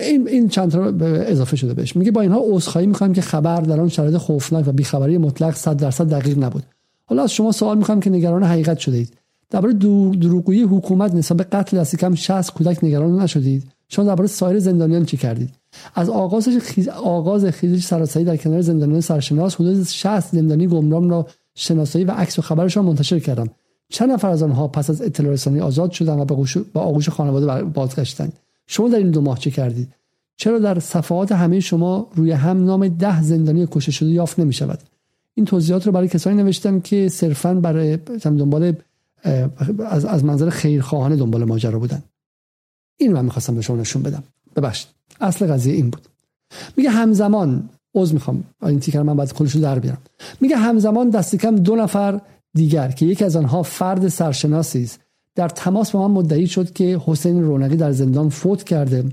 این 0.03 0.29
این 0.29 0.49
چند 0.49 0.71
تا 0.71 0.85
اضافه 1.05 1.57
شده 1.57 1.75
بهش. 1.75 1.97
میگه 1.97 2.11
با 2.11 2.21
اینها 2.21 2.41
عذرخواهی 2.45 2.87
می‌کنم 2.87 3.13
که 3.13 3.21
خبر 3.21 3.61
در 3.61 3.81
آن 3.81 3.89
شرایط 3.89 4.17
خوفناک 4.17 4.69
و 4.69 4.73
بیخبری 4.73 5.19
مطلق 5.19 5.55
100 5.57 5.77
درصد 5.77 6.09
دقیق 6.09 6.39
نبود. 6.39 6.63
حالا 7.05 7.23
از 7.23 7.33
شما 7.33 7.53
سوال 7.53 7.79
می‌کنم 7.79 8.01
که 8.01 8.11
نگران 8.11 8.43
حقیقت 8.43 8.79
شده 8.79 8.97
اید 8.97 9.13
درباره 9.51 9.73
دروغگویی 10.13 10.63
حکومت 10.63 11.15
نسبت 11.15 11.37
به 11.37 11.45
قتل 11.45 11.79
دست 11.79 11.97
کم 11.97 12.15
60 12.15 12.55
کودک 12.55 12.85
نگران 12.85 13.21
نشدید 13.21 13.65
شما 13.89 14.05
درباره 14.05 14.29
سایر 14.29 14.59
زندانیان 14.59 15.05
چی 15.05 15.17
کردید؟ 15.17 15.51
از 15.95 16.09
آغاز 16.09 16.49
خیز 16.49 16.89
آغاز 16.89 17.45
خیزش 17.45 17.85
سراسری 17.85 18.25
در 18.25 18.37
کنار 18.37 18.61
زندانیان 18.61 19.01
سرشناس 19.01 19.55
حدود 19.55 19.89
60 19.89 20.21
زندانی 20.21 20.67
گمرام 20.67 21.11
را 21.11 21.27
شناسایی 21.55 22.05
و 22.05 22.11
عکس 22.11 22.39
و 22.39 22.43
خبرشان 22.43 22.85
منتشر 22.85 23.19
کردم 23.19 23.49
چند 23.89 24.11
نفر 24.11 24.29
از 24.29 24.43
آنها 24.43 24.69
پس 24.69 24.91
از 24.91 25.03
اطلاع 25.03 25.33
رسانی 25.33 25.61
آزاد 25.61 25.91
شدند 25.91 26.31
و 26.31 26.47
با 26.73 26.81
آغوش 26.81 27.09
خانواده 27.09 27.65
بازگشتند. 27.65 28.33
شما 28.67 28.89
در 28.89 28.99
این 28.99 29.11
دو 29.11 29.21
ماه 29.21 29.39
چه 29.39 29.51
کردید؟ 29.51 29.89
چرا 30.37 30.59
در 30.59 30.79
صفحات 30.79 31.33
همه 31.33 31.61
شما 31.61 32.11
روی 32.15 32.33
هم 32.33 32.65
نام 32.65 32.89
ده 32.89 33.23
زندانی 33.23 33.69
کشته 33.71 33.93
شده 33.93 34.09
یافت 34.09 34.39
نمی 34.39 34.53
شود 34.53 34.79
این 35.35 35.47
توضیحات 35.47 35.87
رو 35.87 35.93
برای 35.93 36.09
کسانی 36.09 36.43
نوشتم 36.43 36.81
که 36.81 37.09
صرفا 37.09 37.55
برای 37.55 37.97
دنبال 38.23 38.75
از, 39.87 40.25
منظر 40.25 40.51
خیرخواهانه 40.51 41.17
دنبال 41.17 41.45
ماجرا 41.45 41.79
بودن. 41.79 42.03
این 42.99 43.13
من 43.13 43.25
می‌خواستم 43.25 43.55
به 43.55 43.63
شما 43.63 43.77
نشون 43.77 44.03
بدم. 44.03 44.23
ببخشید. 44.57 44.89
اصل 45.21 45.47
قضیه 45.47 45.75
این 45.75 45.91
بود. 45.91 46.09
میگه 46.77 46.91
همزمان 46.91 47.69
عذر 47.95 48.15
می‌خوام. 48.15 48.45
این 48.63 48.81
تیکر 48.81 49.03
من 49.03 49.17
بعد 49.17 49.33
کلشو 49.33 49.59
در 49.59 49.79
بیارم. 49.79 49.99
میگه 50.41 50.57
همزمان 50.57 51.11
دست 51.11 51.37
کم 51.37 51.57
دو 51.57 51.77
نفر 51.77 52.21
دیگر 52.55 52.91
که 52.91 53.07
یکی 53.07 53.25
از 53.25 53.37
آنها 53.37 53.63
فرد 53.63 54.09
سرشناسی 54.09 54.83
است 54.83 55.01
در 55.35 55.49
تماس 55.49 55.91
با 55.91 56.09
من 56.09 56.15
مدعی 56.15 56.47
شد 56.47 56.73
که 56.73 57.01
حسین 57.07 57.43
رونقی 57.43 57.77
در 57.77 57.93
زندان 57.93 58.29
فوت 58.29 58.65
کرده 58.65 59.05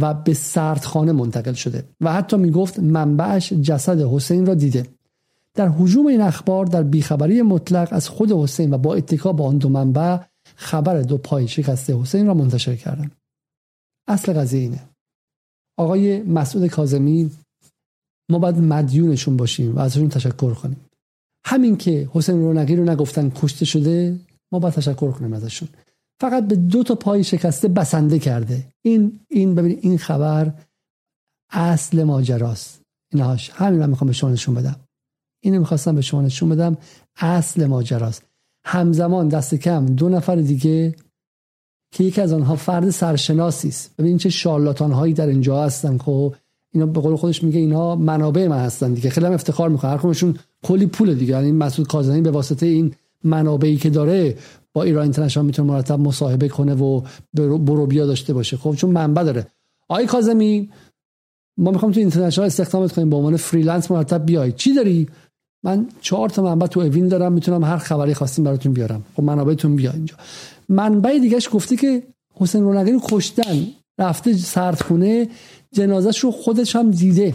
و 0.00 0.14
به 0.14 0.34
سردخانه 0.34 1.12
منتقل 1.12 1.52
شده 1.52 1.84
و 2.00 2.12
حتی 2.12 2.36
می‌گفت 2.36 2.78
منبعش 2.78 3.52
جسد 3.52 4.00
حسین 4.00 4.46
را 4.46 4.54
دیده. 4.54 4.86
در 5.54 5.68
حجوم 5.68 6.06
این 6.06 6.20
اخبار 6.20 6.66
در 6.66 6.82
بیخبری 6.82 7.42
مطلق 7.42 7.88
از 7.90 8.08
خود 8.08 8.32
حسین 8.32 8.74
و 8.74 8.78
با 8.78 8.94
اتکا 8.94 9.32
به 9.32 9.44
آن 9.44 9.58
دو 9.58 9.68
منبع 9.68 10.18
خبر 10.58 11.02
دو 11.02 11.18
پای 11.18 11.48
شکسته 11.48 11.96
حسین 12.00 12.26
را 12.26 12.34
منتشر 12.34 12.76
کردند. 12.76 13.16
اصل 14.08 14.32
قضیه 14.32 14.60
اینه. 14.60 14.88
آقای 15.78 16.22
مسعود 16.22 16.66
کاظمی 16.66 17.30
ما 18.30 18.38
باید 18.38 18.58
مدیونشون 18.58 19.36
باشیم 19.36 19.76
و 19.76 19.78
ازشون 19.78 20.08
تشکر 20.08 20.54
کنیم. 20.54 20.80
همین 21.46 21.76
که 21.76 22.10
حسین 22.12 22.40
رونقی 22.40 22.76
رو 22.76 22.84
نگفتن 22.84 23.30
کشته 23.30 23.64
شده 23.64 24.20
ما 24.52 24.58
باید 24.58 24.74
تشکر 24.74 25.10
کنیم 25.12 25.32
ازشون. 25.32 25.68
فقط 26.20 26.48
به 26.48 26.56
دو 26.56 26.82
تا 26.82 26.94
پای 26.94 27.24
شکسته 27.24 27.68
بسنده 27.68 28.18
کرده. 28.18 28.66
این 28.84 29.20
این 29.30 29.54
ببینید 29.54 29.78
این 29.82 29.98
خبر 29.98 30.52
اصل 31.50 32.02
ماجراست. 32.02 32.82
اینهاش. 33.12 33.50
همین 33.50 33.80
رو 33.80 33.86
می‌خوام 33.86 34.06
به 34.08 34.14
شما 34.14 34.30
نشون 34.30 34.54
بدم. 34.54 34.80
اینو 35.44 35.58
می‌خواستم 35.58 35.94
به 35.94 36.00
شما 36.00 36.22
نشون 36.22 36.48
بدم. 36.48 36.76
اصل 37.16 37.66
ماجراست. 37.66 38.27
همزمان 38.64 39.28
دست 39.28 39.54
کم 39.54 39.86
دو 39.86 40.08
نفر 40.08 40.36
دیگه 40.36 40.94
که 41.92 42.04
یکی 42.04 42.20
از 42.20 42.32
آنها 42.32 42.56
فرد 42.56 42.90
سرشناسی 42.90 43.68
است. 43.68 43.94
ببین 43.98 44.18
چه 44.18 44.28
شارلاتان 44.28 44.92
هایی 44.92 45.14
در 45.14 45.26
اینجا 45.26 45.64
هستن. 45.64 45.98
خب 45.98 46.34
اینا 46.72 46.86
به 46.86 47.00
قول 47.00 47.16
خودش 47.16 47.42
میگه 47.42 47.58
اینا 47.58 47.96
منابع 47.96 48.48
من 48.48 48.58
هستن 48.58 48.94
دیگه. 48.94 49.10
خیلی 49.10 49.26
هم 49.26 49.32
افتخار 49.32 49.68
می‌کنه 49.68 49.90
هر 49.90 50.14
کلی 50.62 50.86
پول 50.86 51.14
دیگه. 51.14 51.32
یعنی 51.32 51.52
مسعود 51.52 51.88
کاظمی 51.88 52.20
به 52.20 52.30
واسطه 52.30 52.66
این 52.66 52.94
منابعی 53.24 53.76
که 53.76 53.90
داره 53.90 54.36
با 54.72 54.82
ایران 54.82 55.02
اینترنشنال 55.02 55.46
می‌تونه 55.46 55.72
مرتب 55.72 56.00
مصاحبه 56.00 56.48
کنه 56.48 56.74
و 56.74 57.02
برو 57.34 57.86
بیا 57.86 58.06
داشته 58.06 58.32
باشه. 58.32 58.56
خب 58.56 58.74
چون 58.74 58.90
منبع 58.90 59.22
داره. 59.22 59.46
آقای 59.88 60.06
کاظمی 60.06 60.70
ما 61.56 61.70
می‌خوام 61.70 61.92
تو 61.92 62.00
اینترنشنال 62.00 62.46
استخدامت 62.46 62.92
کنیم. 62.92 63.10
به 63.10 63.16
عنوان 63.16 63.36
فریلنس 63.36 63.90
مرتب 63.90 64.26
بیای. 64.26 64.52
چی 64.52 64.74
داری؟ 64.74 65.08
من 65.68 65.86
چهار 66.00 66.28
تا 66.28 66.42
منبع 66.42 66.66
تو 66.66 66.80
اوین 66.80 67.08
دارم 67.08 67.32
می‌تونم 67.32 67.64
هر 67.64 67.76
خبری 67.76 68.14
خواستیم 68.14 68.44
براتون 68.44 68.72
بیارم. 68.72 69.04
خب 69.16 69.22
منابعتون 69.22 69.76
بیا 69.76 69.92
اینجا. 69.92 70.14
منبع 70.68 71.18
دیگهش 71.18 71.48
گفته 71.52 71.76
که 71.76 72.02
حسین 72.34 72.62
رونقی 72.62 72.92
رو 72.92 73.00
کشتن 73.10 73.66
رفته 73.98 74.36
سردخونه 74.36 75.28
جنازش 75.72 76.18
رو 76.18 76.30
خودش 76.30 76.76
هم 76.76 76.90
دیده. 76.90 77.34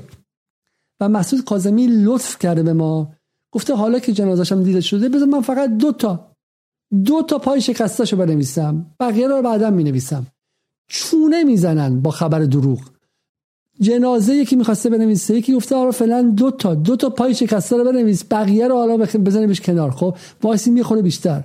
و 1.00 1.10
مسعود 1.10 1.44
کاظمی 1.44 1.88
لطف 1.88 2.40
کرده 2.40 2.64
به 2.64 2.74
ما. 2.74 3.14
گفته 3.52 3.76
حالا 3.76 4.00
که 4.00 4.14
جنازش 4.14 4.52
هم 4.52 4.64
دیده 4.64 4.82
شده 4.82 5.10
بذار 5.10 5.28
من 5.28 5.42
فقط 5.42 5.78
دو 5.78 5.92
تا 5.92 6.28
دو 7.06 7.22
تا 7.22 7.38
پای 7.38 7.62
شکستاشو 7.62 8.18
بنویسم. 8.18 8.86
بقیه 9.00 9.28
رو 9.28 9.42
بعدا 9.42 9.70
می 9.70 9.84
نویسم 9.84 10.28
چونه 10.88 11.44
می‌زنن 11.44 12.02
با 12.02 12.12
خبر 12.12 12.40
دروغ. 12.40 12.80
جنازه 13.82 14.36
یکی 14.36 14.56
می‌خواسته 14.56 14.90
بنویسه 14.90 15.38
یکی 15.38 15.56
گفته 15.56 15.76
آره 15.76 15.92
فعلا 15.92 16.22
دو 16.22 16.52
تا 16.52 16.76
دو 16.76 16.96
تا 16.96 17.10
پای 17.10 17.36
شکسته 17.36 17.78
رو 17.78 17.84
بنویس 17.84 18.24
بقیه 18.32 18.68
رو 18.68 18.76
حالا 18.76 18.98
بزنیمش 18.98 19.62
کنار 19.62 19.92
خب؟ 19.92 20.16
وایسه 20.44 20.72
می‌خوره 20.72 21.02
بیشتر. 21.02 21.44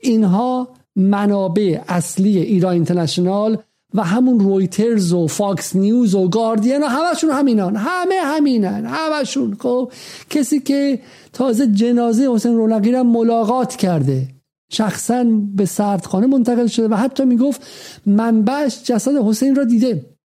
اینها 0.00 0.68
منابع 0.96 1.80
اصلی 1.88 2.38
ایران 2.38 2.72
اینترنشنال 2.72 3.58
و 3.94 4.02
همون 4.02 4.40
رویترز 4.40 5.12
و 5.12 5.26
فاکس 5.26 5.76
نیوز 5.76 6.14
و 6.14 6.28
گاردین 6.28 6.82
و 6.82 6.86
همشون 6.86 7.30
همینان. 7.30 7.76
همه 7.76 8.14
همینن 8.24 8.86
همشون 8.86 9.56
خب؟ 9.60 9.92
کسی 10.30 10.60
که 10.60 11.00
تازه 11.32 11.66
جنازه 11.66 12.32
حسین 12.32 12.54
رونقی 12.54 12.92
را 12.92 13.02
ملاقات 13.02 13.76
کرده 13.76 14.28
شخصا 14.70 15.24
به 15.54 15.64
سردخانه 15.64 16.26
منتقل 16.26 16.66
شده 16.66 16.88
و 16.88 16.94
حتی 16.94 17.24
می‌گفت 17.24 17.66
منبعش 18.06 18.82
جسد 18.82 19.16
حسین 19.16 19.54
را 19.54 19.64
دیده. 19.64 20.17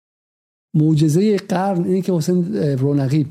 معجزه 0.75 1.37
قرن 1.37 1.85
اینه 1.85 2.01
که 2.01 2.13
حسین 2.13 2.55
رونقی 2.57 3.27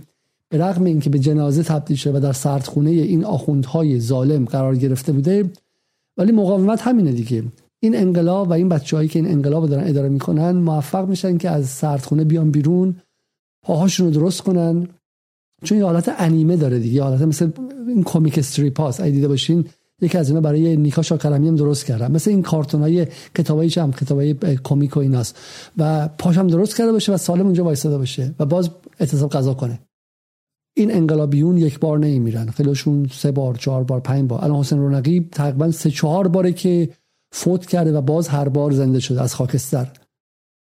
به 0.49 0.57
رغم 0.57 0.83
اینکه 0.83 1.09
به 1.09 1.19
جنازه 1.19 1.63
تبدیل 1.63 1.97
شده 1.97 2.17
و 2.17 2.19
در 2.19 2.33
سردخونه 2.33 2.89
این 2.89 3.25
آخوندهای 3.25 3.99
ظالم 3.99 4.45
قرار 4.45 4.75
گرفته 4.75 5.11
بوده 5.11 5.51
ولی 6.17 6.31
مقاومت 6.31 6.81
همینه 6.81 7.11
دیگه. 7.11 7.43
این 7.79 7.95
انقلاب 7.95 8.49
و 8.49 8.53
این 8.53 8.69
بچههایی 8.69 9.09
که 9.09 9.19
این 9.19 9.27
انقلاب 9.31 9.69
دارن 9.69 9.87
اداره 9.87 10.09
می‌کنن 10.09 10.51
موفق 10.51 11.09
میشن 11.09 11.37
که 11.37 11.49
از 11.49 11.69
سردخونه 11.69 12.23
بیان 12.23 12.51
بیرون 12.51 12.95
پاهاشون 13.63 14.05
رو 14.05 14.13
درست 14.13 14.41
کنن. 14.41 14.87
چون 15.63 15.77
یه 15.77 15.85
حالت 15.85 16.15
انیمه 16.17 16.55
داره 16.55 16.79
دیگه 16.79 17.03
حالت 17.03 17.21
مثل 17.21 17.51
این 17.87 18.03
کمیک 18.03 18.37
استریپ 18.37 18.79
هاست. 18.79 19.01
دیده 19.01 19.27
باشین 19.27 19.65
یکی 20.01 20.17
از 20.17 20.29
اینا 20.29 20.41
برای 20.41 20.77
نیکا 20.77 21.01
شاکرمی 21.01 21.47
هم 21.47 21.55
درست 21.55 21.85
کردم. 21.85 22.11
مثل 22.11 22.29
این 22.31 22.41
کارتون 22.41 22.81
های 22.81 23.07
کتابایی 23.35 23.71
هم 23.77 23.91
کتابای 23.91 24.35
کمیک 24.63 24.97
و 24.97 24.99
ایناست. 24.99 25.37
و 25.77 26.09
پاشم 26.17 26.47
درست 26.47 26.77
کرده 26.77 26.91
باشه 26.91 27.13
و 27.13 27.17
سالم 27.17 27.45
اونجا 27.45 27.63
وایساده 27.63 27.97
باشه 27.97 28.35
و 28.39 28.45
باز 28.45 28.69
اعتصاب 28.99 29.29
قضا 29.29 29.53
کنه. 29.53 29.79
این 30.77 30.91
انقلابیون 30.91 31.57
یک 31.57 31.79
بار 31.79 31.99
نمیرن 31.99 32.49
خیلیشون 32.49 33.09
سه 33.13 33.31
بار 33.31 33.55
چهار 33.55 33.83
بار 33.83 33.99
پنج 33.99 34.29
بار. 34.29 34.43
الان 34.43 34.59
حسین 34.59 34.79
رونقی 34.79 35.29
تقریبا 35.31 35.71
سه 35.71 35.91
چهار 35.91 36.27
باره 36.27 36.53
که 36.53 36.89
فوت 37.31 37.65
کرده 37.65 37.97
و 37.97 38.01
باز 38.01 38.27
هر 38.27 38.49
بار 38.49 38.71
زنده 38.71 38.99
شده 38.99 39.21
از 39.21 39.35
خاکستر. 39.35 39.91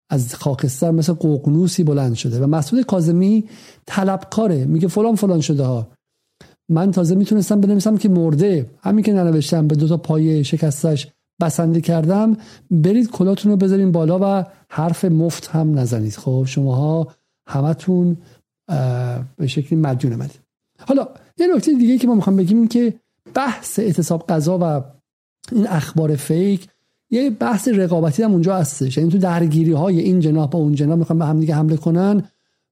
از 0.09 0.35
خاکستر 0.35 0.91
مثل 0.91 1.13
ققنوسی 1.13 1.83
بلند 1.83 2.13
شده. 2.13 2.39
و 2.39 2.47
مسعود 2.47 2.85
کاظمی 2.85 3.45
طلبکاره. 3.85 4.65
میگه 4.65 4.87
فلان 4.87 5.15
فلان 5.15 5.41
شده 5.41 5.63
ها. 5.63 5.87
من 6.69 6.91
تازه 6.91 7.15
می‌تونستم 7.15 7.61
بنویسم 7.61 7.97
که 7.97 8.09
مرده. 8.09 8.69
همین 8.81 9.03
که 9.03 9.13
ننوشتم 9.13 9.67
به 9.67 9.75
دو 9.75 9.87
تا 9.87 9.97
پای 9.97 10.43
شکستش 10.43 11.07
بسنده 11.41 11.81
کردم. 11.81 12.37
برید 12.71 13.11
کلاتون 13.11 13.51
رو 13.51 13.57
بذارین 13.57 13.91
بالا 13.91 14.19
و 14.21 14.45
حرف 14.69 15.05
مفت 15.05 15.47
هم 15.47 15.79
نزنید. 15.79 16.15
خب 16.15 16.43
شماها 16.47 17.07
همتون 17.47 18.17
به 19.37 19.47
شکلی 19.47 19.79
مدیون 19.79 20.15
منید 20.15 20.39
حالا 20.87 21.07
یه 21.37 21.47
نکته 21.55 21.73
دیگه 21.73 21.97
که 21.97 22.07
ما 22.07 22.15
می‌خوام 22.15 22.35
بگیم 22.35 22.57
این 22.57 22.67
که 22.67 22.93
بحث 23.33 23.79
اعتصاب 23.79 24.25
قضا 24.29 24.57
و 24.61 24.83
این 25.51 25.67
اخبار 25.67 26.15
فیک 26.15 26.67
یه 27.11 27.29
بحث 27.29 27.67
رقابتی 27.67 28.23
هم 28.23 28.31
اونجا 28.31 28.55
هستش. 28.55 28.97
یعنی 28.97 29.09
تو 29.09 29.17
درگیری 29.17 29.71
های 29.71 29.99
این 29.99 30.19
جناح 30.19 30.49
با 30.49 30.59
اون 30.59 30.75
جناح 30.75 30.97
می‌خوان 30.97 31.19
به 31.19 31.25
هم 31.25 31.39
دیگه 31.39 31.55
حمله 31.55 31.77
کنن. 31.77 32.23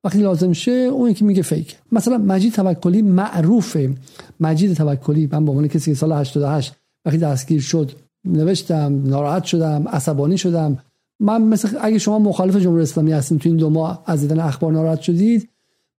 وقتی 0.06 0.20
لازم 0.20 0.54
شه 0.54 0.72
اون 0.72 1.10
یکی 1.10 1.26
میگه 1.26 1.42
فیک. 1.42 1.78
مثلا 1.92 2.18
مجید 2.18 2.54
توکلی 2.54 3.02
معروفه. 3.02 3.94
مجید 4.40 4.74
توکلی 4.74 5.30
من 5.32 5.46
به 5.46 5.52
عنوان 5.52 5.68
کسی 5.68 5.92
که 5.92 5.98
سال 5.98 6.12
88 6.12 6.74
وقتی 7.06 7.18
دستگیر 7.18 7.62
شد 7.62 7.92
نوشتم 8.26 9.02
ناراحت 9.06 9.44
شدم 9.44 9.88
عصبانی 9.88 10.38
شدم. 10.38 10.78
من 11.20 11.42
مثل 11.42 11.78
اگه 11.82 11.98
شما 11.98 12.20
مخالف 12.20 12.56
جمهوری 12.56 12.84
اسلامی 12.84 13.12
هستین 13.12 13.40
تو 13.40 13.50
این 13.50 13.58
دو 13.58 13.70
ماه 13.70 14.04
از 14.06 14.22
دیدن 14.22 14.40
اخبار 14.40 14.72
ناراحت 14.72 15.02
شدید 15.02 15.50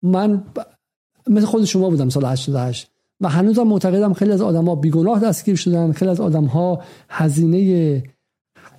من 0.03 0.43
مثل 1.27 1.45
خود 1.45 1.65
شما 1.65 1.89
بودم 1.89 2.09
سال 2.09 2.25
88 2.25 2.87
و 3.21 3.29
هنوزم 3.29 3.63
معتقدم 3.63 4.13
خیلی 4.13 4.31
از 4.31 4.41
آدم‌ها 4.41 4.75
بیگناه 4.75 5.19
دستگیر 5.19 5.55
شدن 5.55 5.91
خیلی 5.91 6.11
از 6.11 6.19
آدم‌ها 6.19 6.81
هزینه 7.09 8.03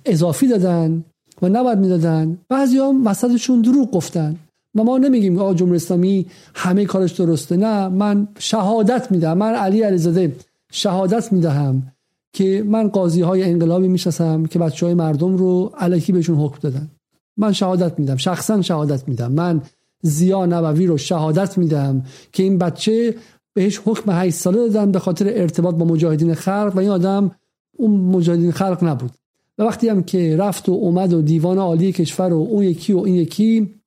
اضافی 0.05 0.47
دادن 0.47 1.03
و 1.41 1.49
نباید 1.49 1.77
می‌دادن. 1.77 2.37
بعضی‌ها 2.49 2.93
وسطشون 3.05 3.61
دروغ 3.61 3.91
گفتن. 3.91 4.35
و 4.75 4.83
ما 4.83 4.97
نمیگیم 4.97 5.39
آقا 5.39 5.53
جمهوری 5.53 5.75
اسلامی 5.75 6.25
همه 6.55 6.85
کارش 6.85 7.11
درسته. 7.11 7.57
نه 7.57 7.87
من 7.87 8.27
شهادت 8.39 9.11
میدم 9.11 9.37
من 9.37 9.53
علی 9.53 9.81
علیزاده 9.81 10.35
شهادت 10.71 11.33
می‌دهم 11.33 11.91
که 12.33 12.63
من 12.67 12.87
قاضی 12.87 13.21
های 13.21 13.43
انقلابی 13.43 13.87
می‌شناسم 13.87 14.45
که 14.45 14.59
بچه 14.59 14.85
های 14.85 14.95
مردم 14.95 15.37
رو 15.37 15.71
علکی 15.77 16.11
بهشون 16.11 16.37
حکم 16.37 16.57
دادن. 16.61 16.89
من 17.37 17.51
شهادت 17.53 17.99
میدم 17.99 18.17
شخصا 18.17 18.61
شهادت 18.61 19.07
میدم. 19.07 19.31
من 19.31 19.61
زیا 20.01 20.45
نبوی 20.45 20.85
رو 20.85 20.97
شهادت 20.97 21.57
میدم 21.57 22.05
که 22.31 22.43
این 22.43 22.57
بچه 22.57 23.15
بهش 23.53 23.81
حکم 23.85 24.11
8 24.11 24.35
ساله 24.35 24.57
دادن 24.57 24.91
به 24.91 24.99
خاطر 24.99 25.25
ارتباط 25.27 25.75
با 25.75 25.85
مجاهدین 25.85 26.33
خلق 26.33 26.71
و 26.75 26.79
این 26.79 26.89
آدم 26.89 27.31
اون 27.77 27.91
مجاهدین 27.91 28.51
خلق 28.51 28.83
نبود. 28.83 29.11
و 29.57 29.63
وقتی 29.63 29.89
هم 29.89 30.03
که 30.03 30.37
رفت 30.37 30.69
و 30.69 30.71
اومد 30.71 31.13
و 31.13 31.21
دیوان 31.21 31.57
عالی 31.57 31.91
کشور 31.91 32.33
و 32.33 32.37
اون 32.37 32.63
یکی 32.63 32.93
و 32.93 32.99
این 32.99 33.15
یکی 33.15 33.78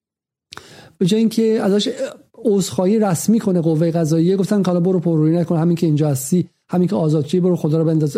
به 1.02 1.08
جای 1.08 1.20
اینکه 1.20 1.60
ازش 1.62 1.88
عذرخواهی 2.34 2.98
رسمی 2.98 3.40
کنه 3.40 3.60
قوه 3.60 3.90
قضاییه 3.90 4.36
گفتن 4.36 4.62
حالا 4.64 4.80
برو 4.80 5.00
پررویی 5.00 5.36
نکن 5.36 5.56
همین 5.56 5.76
که 5.76 5.86
اینجا 5.86 6.08
هستی 6.08 6.48
همین 6.68 6.88
که 6.88 6.96
آزادچی 6.96 7.40
برو 7.40 7.56
خدا 7.56 7.78
رو 7.78 7.84
بنداز 7.84 8.16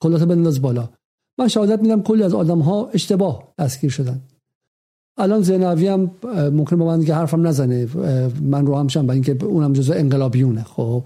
کلات 0.00 0.22
بنداز 0.22 0.62
بالا. 0.62 0.88
من 1.38 1.48
شهادت 1.48 1.82
میدم 1.82 2.02
کلی 2.02 2.22
از 2.22 2.34
آدم 2.34 2.58
ها 2.58 2.90
اشتباه 2.92 3.54
دستگیر 3.58 3.90
شدن. 3.90 4.20
الان 5.16 5.42
زینوی 5.42 5.88
هم 5.88 6.10
ممکن 6.52 6.76
با 6.76 6.84
من 6.84 7.00
دیگه 7.00 7.14
حرفم 7.14 7.46
نزنه 7.46 7.88
من 8.42 8.66
رو 8.66 8.76
همشم 8.76 9.06
برای 9.06 9.20
اینکه 9.22 9.44
اونم 9.44 9.72
جزء 9.72 9.94
انقلابیونه 9.94 10.64
خب. 10.64 11.04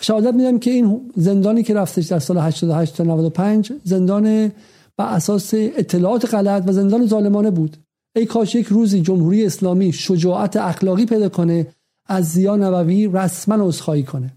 شهادت 0.00 0.34
میدم 0.34 0.58
که 0.58 0.70
این 0.70 1.10
زندانی 1.16 1.62
که 1.62 1.74
رفتش 1.74 2.06
در 2.06 2.18
سال 2.18 2.38
88 2.38 2.96
تا 2.96 3.04
95 3.04 3.72
زندان 3.84 4.52
بر 4.96 5.14
اساس 5.14 5.50
اطلاعات 5.54 6.34
غلط 6.34 6.64
و 6.66 6.72
زندان 6.72 7.06
ظالمانه 7.06 7.50
بود. 7.50 7.76
ای 8.16 8.26
کاش 8.26 8.54
یک 8.54 8.66
روزی 8.66 9.00
جمهوری 9.00 9.46
اسلامی 9.46 9.92
شجاعت 9.92 10.56
اخلاقی 10.56 11.06
پیدا 11.06 11.28
کنه 11.28 11.66
از 12.06 12.24
زیا 12.28 12.56
نووی 12.56 13.10
رسما 13.12 13.54
عذرخواهی 13.54 14.02
کنه. 14.02 14.32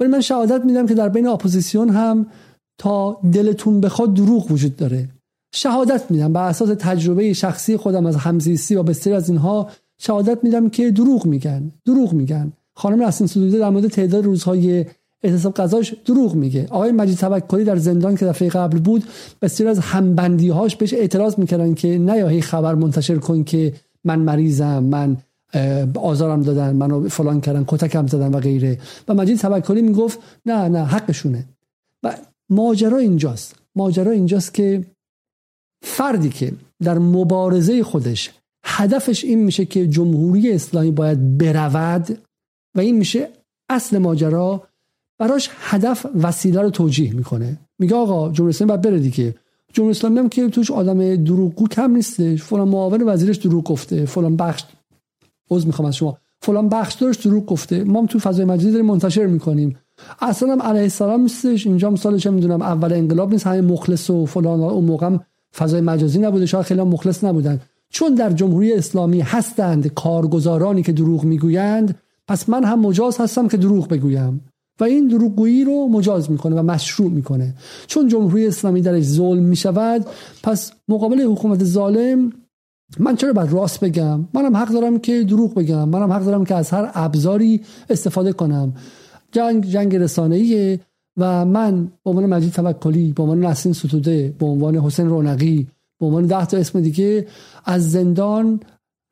ولی 0.00 0.10
من 0.10 0.20
شهادت 0.20 0.64
میدم 0.64 0.86
که 0.86 0.94
در 0.94 1.08
بین 1.08 1.26
اپوزیسیون 1.26 1.88
هم 1.88 2.26
تا 2.78 3.20
دلتون 3.32 3.80
بخواد 3.80 4.14
دروغ 4.14 4.50
وجود 4.50 4.76
داره. 4.76 5.08
شهادت 5.54 6.10
میدم. 6.10 6.32
بر 6.32 6.48
اساس 6.48 6.68
تجربه 6.78 7.32
شخصی 7.32 7.76
خودم 7.76 8.06
از 8.06 8.16
همزیستی 8.16 8.74
و 8.74 8.82
بسیاری 8.82 9.16
از 9.16 9.28
اینها 9.28 9.70
شهادت 9.98 10.44
میدم 10.44 10.68
که 10.68 10.90
دروغ 10.90 11.26
میگن. 11.26 11.72
دروغ 11.84 12.12
میگن. 12.12 12.52
خانم 12.74 13.02
رسن 13.02 13.26
سدوده 13.26 13.58
در 13.58 13.70
مورد 13.70 13.88
تعداد 13.88 14.24
روزهای 14.24 14.84
اعتصاب 15.26 15.54
غذاش 15.54 15.94
دروغ 16.04 16.34
میگه. 16.34 16.66
آقای 16.70 16.92
مجید 16.92 17.18
توکلی 17.18 17.64
در 17.64 17.76
زندان 17.76 18.16
که 18.16 18.26
دفعه 18.26 18.48
قبل 18.48 18.78
بود 18.78 19.04
بسیار 19.42 19.70
از 19.70 19.78
همبندی 19.78 20.48
هاش 20.48 20.76
بهش 20.76 20.94
اعتراض 20.94 21.38
می‌کردن 21.38 21.74
که 21.74 21.98
نیاهی 21.98 22.40
خبر 22.40 22.74
منتشر 22.74 23.16
کن 23.16 23.44
که 23.44 23.72
من 24.04 24.18
مریضم 24.18 24.82
من 24.82 25.16
آزارم 25.94 26.42
دادن 26.42 26.76
منو 26.76 27.08
فلان 27.08 27.40
کردن 27.40 27.64
کتکم 27.66 28.06
زدن 28.06 28.34
و 28.34 28.40
غیره. 28.40 28.78
و 29.08 29.14
مجید 29.14 29.38
توکلی 29.38 29.82
می‌گفت 29.82 30.18
نه 30.46 30.68
نه 30.68 30.84
حقشونه. 30.84 31.44
و 32.02 32.16
ماجرا 32.50 32.98
اینجاست. 32.98 33.54
ماجرا 33.76 34.12
اینجاست 34.12 34.54
که 34.54 34.84
فردی 35.82 36.28
که 36.28 36.52
در 36.82 36.98
مبارزه 36.98 37.82
خودش 37.82 38.30
هدفش 38.64 39.24
این 39.24 39.44
میشه 39.44 39.64
که 39.64 39.86
جمهوری 39.86 40.52
اسلامی 40.52 40.90
باید 40.90 41.38
برود 41.38 42.18
و 42.76 42.80
این 42.80 42.96
میشه 42.96 43.28
اصل 43.70 43.98
ماجرا 43.98 44.68
براش 45.18 45.50
هدف 45.58 46.06
وسیله 46.22 46.60
رو 46.62 46.70
توجیه 46.70 47.12
می‌کنه. 47.12 47.58
میگه 47.78 47.96
آقا 47.96 48.32
جمهوری 48.32 48.50
اسلامی 48.50 48.68
باید 48.68 48.80
بره 48.80 48.98
دیگه. 48.98 49.34
جمهوری 49.72 49.90
اسلامی 49.90 50.18
هم 50.18 50.28
که 50.28 50.48
توش 50.48 50.70
آدم 50.70 51.16
دروغگو 51.16 51.68
کم 51.68 51.90
نیستش. 51.90 52.42
فلان 52.42 52.68
معاون 52.68 53.02
وزیرش 53.02 53.36
دروغ 53.36 53.64
گفته. 53.64 54.06
فلان 54.06 54.36
بخش 54.36 54.64
عذر 55.50 55.66
می‌خوام 55.66 55.88
از 55.88 55.96
شما. 55.96 56.18
فلان 56.40 56.68
بخش 56.68 56.94
داشت 56.94 57.24
دروغ 57.24 57.46
گفته. 57.46 57.84
ما 57.84 58.00
هم 58.00 58.06
تو 58.06 58.18
فضای 58.18 58.44
مجازی 58.44 58.70
داریم 58.70 58.86
منتشر 58.86 59.26
می‌کنیم. 59.26 59.76
اصلا 60.20 60.52
هم 60.52 60.62
علیه 60.62 60.82
السلام 60.82 61.20
نیستش. 61.20 61.66
اینجا 61.66 61.88
هم 61.88 61.96
سالش 61.96 62.26
می‌دونم 62.26 62.62
اول 62.62 62.92
انقلاب 62.92 63.32
نیست. 63.32 63.46
همه 63.46 63.60
مخلص 63.60 64.10
و 64.10 64.26
فلان 64.26 64.60
اون 64.60 64.84
موقع 64.84 65.16
فضای 65.56 65.80
مجازی 65.80 66.18
نبوده. 66.18 66.46
شاید 66.46 66.64
خیلی 66.64 66.82
مخلص 66.82 67.24
نبودن. 67.24 67.60
چون 67.90 68.14
در 68.14 68.32
جمهوری 68.32 68.72
اسلامی 68.72 69.20
هستند 69.20 69.86
کارگزارانی 69.86 70.82
که 70.82 70.92
دروغ 70.92 71.24
می‌گویند 71.24 71.98
پس 72.28 72.48
من 72.48 72.64
هم 72.64 72.80
مجاز 72.80 73.18
هستم 73.18 73.48
که 73.48 73.56
دروغ 73.56 73.88
بگویم. 73.88 74.40
و 74.80 74.84
این 74.84 75.08
دروغگویی 75.08 75.64
رو 75.64 75.88
مجاز 75.88 76.30
می‌کنه 76.30 76.56
و 76.56 76.62
مشروع 76.62 77.10
می‌کنه. 77.10 77.54
چون 77.86 78.08
جمهوری 78.08 78.46
اسلامی 78.46 78.80
درش 78.80 79.02
ظلم 79.02 79.42
می‌شود 79.42 80.06
پس 80.42 80.72
مقابل 80.88 81.20
حکومت 81.20 81.64
ظالم 81.64 82.32
من 82.98 83.16
چرا 83.16 83.32
باید 83.32 83.52
راست 83.52 83.80
بگم؟ 83.80 84.28
منم 84.34 84.56
حق 84.56 84.68
دارم 84.68 84.98
که 84.98 85.22
دروغ 85.22 85.54
بگم. 85.54 85.88
منم 85.88 86.12
حق 86.12 86.24
دارم 86.24 86.44
که 86.44 86.54
از 86.54 86.70
هر 86.70 86.90
ابزاری 86.94 87.60
استفاده 87.90 88.32
کنم. 88.32 88.74
جنگ 89.32 89.64
جنگ 89.64 89.96
رسانه‌ایه 89.96 90.80
و 91.16 91.44
من 91.44 91.84
به 92.04 92.10
عنوان 92.10 92.26
مجید 92.26 92.52
توکلی 92.52 93.12
به 93.12 93.22
عنوان 93.22 93.44
نسرین 93.44 93.72
ستوده 93.72 94.34
به 94.38 94.46
عنوان 94.46 94.76
حسین 94.76 95.08
رونقی 95.08 95.66
به 96.00 96.06
عنوان 96.06 96.26
ده 96.26 96.46
تا 96.46 96.56
اسم 96.56 96.80
دیگه 96.80 97.26
از 97.64 97.90
زندان 97.90 98.60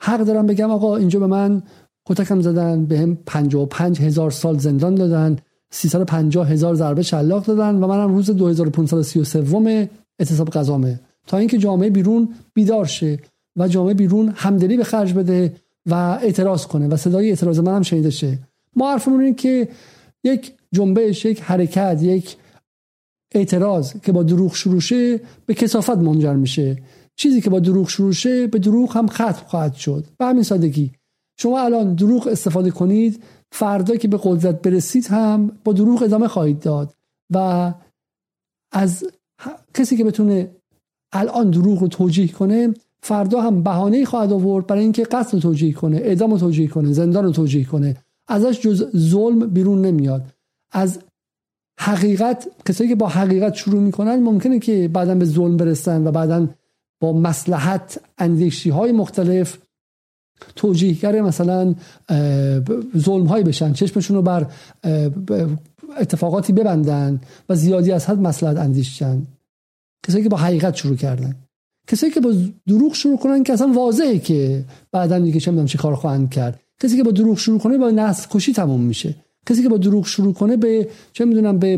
حق 0.02 0.20
دارم 0.20 0.46
بگم. 0.46 0.70
آقا 0.70 0.96
اینجا 0.96 1.20
به 1.20 1.26
من 1.26 1.62
کتکم 2.06 2.40
زدن 2.40 2.84
به 2.84 2.98
هم 2.98 3.18
55 3.26 4.00
هزار 4.00 4.30
سال 4.30 4.58
زندان 4.58 4.94
دادن. 4.94 5.36
350 5.74 6.50
هزار 6.50 6.74
ضربه 6.74 7.02
شلاق 7.02 7.44
دادن 7.44 7.74
و 7.74 7.86
منم 7.86 8.14
روز 8.14 8.30
2533 8.30 9.90
اعتصاب 10.18 10.50
قضامه 10.50 11.00
تا 11.26 11.36
اینکه 11.36 11.58
جامعه 11.58 11.90
بیرون 11.90 12.34
بیدار 12.54 12.84
شه 12.84 13.18
و 13.56 13.68
جامعه 13.68 13.94
بیرون 13.94 14.32
همدلی 14.36 14.76
به 14.76 14.84
خرج 14.84 15.12
بده 15.12 15.54
و 15.86 15.94
اعتراض 15.94 16.66
کنه 16.66 16.88
و 16.88 16.96
صدای 16.96 17.28
اعتراض 17.28 17.58
من 17.58 17.76
هم 17.76 17.82
شنیده 17.82 18.10
شه. 18.10 18.38
ما 18.76 18.92
حرفمون 18.92 19.20
اینه 19.20 19.34
که 19.34 19.68
یک 20.24 20.52
جنبش 20.72 21.24
یک 21.24 21.42
حرکت 21.42 21.98
یک 22.02 22.36
اعتراض 23.34 23.92
که 24.02 24.12
با 24.12 24.22
دروغ 24.22 24.54
شروع 24.54 24.80
شه 24.80 25.20
به 25.46 25.54
کسافت 25.54 25.98
منجر 25.98 26.34
میشه. 26.34 26.82
چیزی 27.16 27.40
که 27.40 27.50
با 27.50 27.60
دروغ 27.60 27.88
شروع 27.88 28.12
شه 28.12 28.46
به 28.46 28.58
دروغ 28.58 28.96
هم 28.96 29.08
ختم 29.08 29.42
خواهد 29.46 29.74
شد. 29.74 30.04
به 30.18 30.24
همین 30.24 30.42
سادگی. 30.42 30.92
شما 31.36 31.60
الان 31.60 31.94
دروغ 31.94 32.26
استفاده 32.26 32.70
کنید 32.70 33.22
فردا 33.54 33.96
که 33.96 34.08
به 34.08 34.20
قدرت 34.22 34.62
برسید 34.62 35.06
هم 35.06 35.58
با 35.64 35.72
دروغ 35.72 36.02
ادامه 36.02 36.28
خواهید 36.28 36.60
داد 36.60 36.94
و 37.30 37.72
از 38.72 39.04
کسی 39.74 39.96
که 39.96 40.04
بتونه 40.04 40.50
الان 41.12 41.50
دروغ 41.50 41.78
رو 41.78 41.88
توجیه 41.88 42.28
کنه 42.28 42.74
فردا 43.02 43.40
هم 43.40 43.62
بهانه 43.62 44.04
خواهد 44.04 44.32
آورد 44.32 44.66
برای 44.66 44.82
اینکه 44.82 45.02
قتل 45.02 45.30
رو 45.32 45.40
توجیه 45.40 45.72
کنه 45.72 45.96
اعدام 45.96 46.30
رو 46.30 46.38
توجیه 46.38 46.68
کنه 46.68 46.92
زندان 46.92 47.24
رو 47.24 47.32
توجیه 47.32 47.64
کنه. 47.64 47.96
ازش 48.28 48.60
جز 48.60 48.90
ظلم 48.96 49.38
بیرون 49.38 49.80
نمیاد. 49.80 50.34
از 50.72 50.98
حقیقت 51.80 52.48
کسایی 52.66 52.90
که 52.90 52.96
با 52.96 53.08
حقیقت 53.08 53.54
شروع 53.54 53.80
می‌کنن 53.80 54.16
ممکنه 54.16 54.58
که 54.58 54.90
بعدا 54.92 55.14
به 55.14 55.24
ظلم 55.24 55.56
برسن 55.56 56.06
و 56.06 56.10
بعدا 56.10 56.48
با 57.00 57.12
مسلحت 57.12 58.00
اندیشی 58.18 58.70
های 58.70 58.92
مختلف 58.92 59.58
توجیهگر 60.56 61.20
مثلا 61.20 61.74
ظلم 62.96 63.26
هایی 63.26 63.44
بشن 63.44 63.72
چشمشون 63.72 64.16
رو 64.16 64.22
بر 64.22 64.46
اتفاقاتی 66.00 66.52
ببندن 66.52 67.20
و 67.48 67.54
زیادی 67.54 67.92
از 67.92 68.06
حد 68.06 68.18
مسلحت 68.18 68.56
اندیششن 68.56 69.22
کسایی 70.06 70.24
که 70.24 70.30
با 70.30 70.36
حقیقت 70.36 70.74
شروع 70.74 70.96
کردن. 70.96 71.34
کسایی 71.86 72.12
که 72.12 72.20
با 72.20 72.34
دروغ 72.66 72.94
شروع 72.94 73.18
کنن 73.18 73.42
که 73.42 73.52
اصلا 73.52 73.72
واضحه 73.72 74.18
که 74.18 74.64
بعدا 74.92 75.18
دیگه 75.18 75.40
چه 75.40 75.50
می‌دونم 75.50 75.66
چی 75.66 75.78
کار 75.78 75.94
خواهند 75.94 76.30
کرد. 76.30 76.60
کسی 76.82 76.96
که 76.96 77.02
با 77.02 77.10
دروغ 77.10 77.38
شروع 77.38 77.58
کنه 77.58 77.78
با 77.78 77.90
نسل 77.90 78.26
کشی 78.30 78.52
تموم 78.52 78.80
میشه. 78.80 79.14
کسی 79.46 79.62
که 79.62 79.68
با 79.68 79.76
دروغ 79.76 80.06
شروع 80.06 80.34
کنه 80.34 80.56
به 80.56 80.88
چه 81.12 81.24
می‌دونم 81.24 81.58
به 81.58 81.76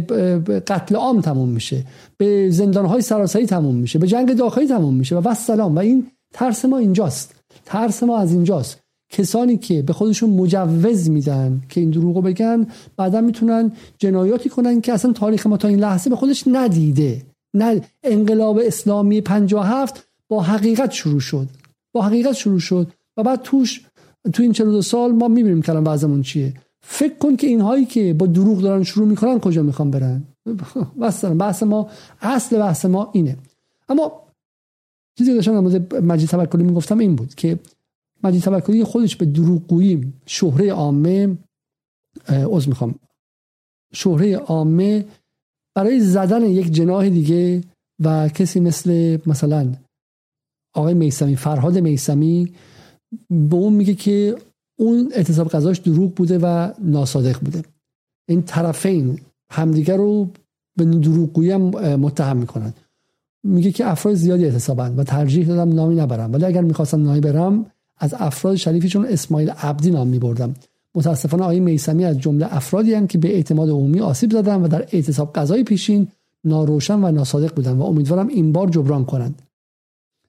قتل 0.67 0.97
عام 0.97 1.21
تموم 1.21 1.49
میشه. 1.49 1.85
به 2.17 2.51
زندانهای 2.51 3.01
سراسری 3.03 3.47
تموم 3.47 3.75
میشه. 3.75 3.99
به 3.99 4.07
جنگ 4.07 4.37
داخلی 4.37 4.67
تموم 4.67 4.95
میشه. 4.95 5.17
و 5.17 5.35
سلام 5.35 5.77
و 5.77 5.79
این 5.79 6.07
ترس 6.33 6.65
ما 6.65 6.79
اینجاست. 6.79 7.35
ترس 7.65 8.03
ما 8.03 8.19
از 8.19 8.33
اینجاست. 8.33 8.79
کسانی 9.11 9.57
که 9.57 9.83
به 9.83 9.93
خودشون 9.93 10.31
مجوز 10.31 11.11
میدن 11.11 11.63
که 11.69 11.81
این 11.81 11.91
دروغو 11.91 12.23
بگن 12.23 12.67
بعدا 12.97 13.21
می‌تونن 13.21 13.73
جنایاتی 13.99 14.49
کنن 14.49 14.81
که 14.81 14.93
اصلا 14.93 15.13
تاریخ 15.13 15.47
ما 15.47 15.57
تا 15.57 15.69
این 15.69 15.81
لحظه 15.81 16.11
به 16.11 16.17
خودش 16.17 16.45
ندیده. 16.47 17.23
نه 17.55 17.81
انقلاب 18.03 18.59
اسلامی 18.59 19.21
57 19.21 20.09
با 20.29 20.43
حقیقت 20.43 20.91
شروع 20.91 21.21
شد. 21.21 21.49
با 21.93 22.03
حقیقت 22.03 22.33
شروع 22.33 22.59
شد 22.59 22.93
و 23.17 23.23
بعد 23.23 23.43
توش 23.43 23.85
تو 24.33 24.43
این 24.43 24.53
42 24.53 24.83
سال 24.83 25.13
ما 25.13 25.29
می‌بینیم 25.29 25.63
که 25.63 25.73
الان 25.73 25.85
وضعمون 25.85 26.23
چیه. 26.23 26.55
فکر 26.83 27.15
کن 27.15 27.37
که 27.37 27.47
اینهایی 27.47 27.85
که 27.85 28.15
با 28.15 28.27
دروغ 28.27 28.61
دارن 28.61 28.83
شروع 28.83 29.09
می‌کنن 29.09 29.41
کجا 29.41 29.63
می‌خوان 29.63 29.91
برن؟ 29.91 30.25
بحث 31.39 31.63
ما 31.63 31.89
اصل 32.21 32.59
بحث 32.59 32.85
ما 32.85 33.11
اینه. 33.13 33.37
اما 33.89 34.26
چیزی 35.19 35.31
که 35.31 35.35
داشتم 35.35 35.69
در 35.69 36.01
مجید 36.01 36.29
توکلی 36.29 36.63
می‌گفتم 36.63 36.99
این 36.99 37.17
بود 37.17 37.35
که 37.35 37.59
مجید 38.25 38.43
توکلی 38.43 38.85
خودش 38.85 39.17
به 39.17 39.27
دروغگویی 39.27 40.13
شهره 40.27 40.73
عامه 40.73 41.37
عذر 42.29 42.69
می‌خوام. 42.69 42.95
شهره 43.95 44.37
عامه 44.37 45.05
برای 45.77 46.01
زدن 46.01 46.43
یک 46.43 46.71
جناح 46.71 47.09
دیگه 47.09 47.63
و 48.05 48.29
کسی 48.29 48.61
مثل 48.61 49.19
مثلا 49.27 49.73
آقای 50.75 50.95
میسمی 50.95 51.37
فرهاد 51.37 51.79
میسمی 51.79 52.55
به 53.31 53.57
اون 53.57 53.73
میگه 53.73 53.95
که 53.95 54.37
اون 54.79 55.13
اعتصاب 55.15 55.49
قضاش 55.49 55.79
دروغ 55.79 56.15
بوده 56.15 56.39
و 56.39 56.73
ناصادق 56.79 57.41
بوده. 57.41 57.63
این 58.29 58.43
طرفین 58.43 59.21
همدیگر 59.53 59.97
رو 59.97 60.31
به 60.79 60.85
دروغگویی 60.85 61.51
هم 61.51 61.61
متهم 61.97 62.37
می‌کنن. 62.37 62.75
میگه 63.43 63.73
که 63.73 63.87
افراد 63.87 64.15
زیادی 64.15 64.45
اعتصابند 64.45 64.99
و 64.99 65.05
ترجیح 65.05 65.47
دادم 65.47 65.73
نامی 65.73 65.95
نبرم. 65.95 66.33
ولی 66.33 66.45
اگر 66.45 66.63
می‌خواستم 66.63 67.03
نامی 67.03 67.21
برم 67.21 67.67
از 67.99 68.15
افراد 68.19 68.57
شریفی 68.57 68.89
چون 68.89 69.07
اسماعیل 69.07 69.51
عبدی 69.51 69.91
نام 69.91 70.09
میبردم. 70.09 70.55
متاسفانه 70.95 71.43
آقای 71.43 71.61
میسمی 71.61 72.05
از 72.05 72.19
جمله 72.19 72.57
افرادی 72.57 72.95
هم 72.95 73.07
که 73.07 73.19
به 73.19 73.35
اعتماد 73.35 73.71
عمومی 73.71 74.01
آسیب 74.01 74.33
زدن 74.33 74.63
و 74.63 74.69
در 74.69 74.81
اعتصاب 74.93 75.33
قضای 75.35 75.65
پیشین 75.65 76.09
ناروشن 76.45 77.05
و 77.05 77.11
ناصادق 77.11 77.55
بودن 77.55 77.73
و 77.73 77.83
امیدوارم 77.83 78.29
این 78.29 78.53
بار 78.53 78.69
جبران 78.69 79.05
کنند. 79.05 79.43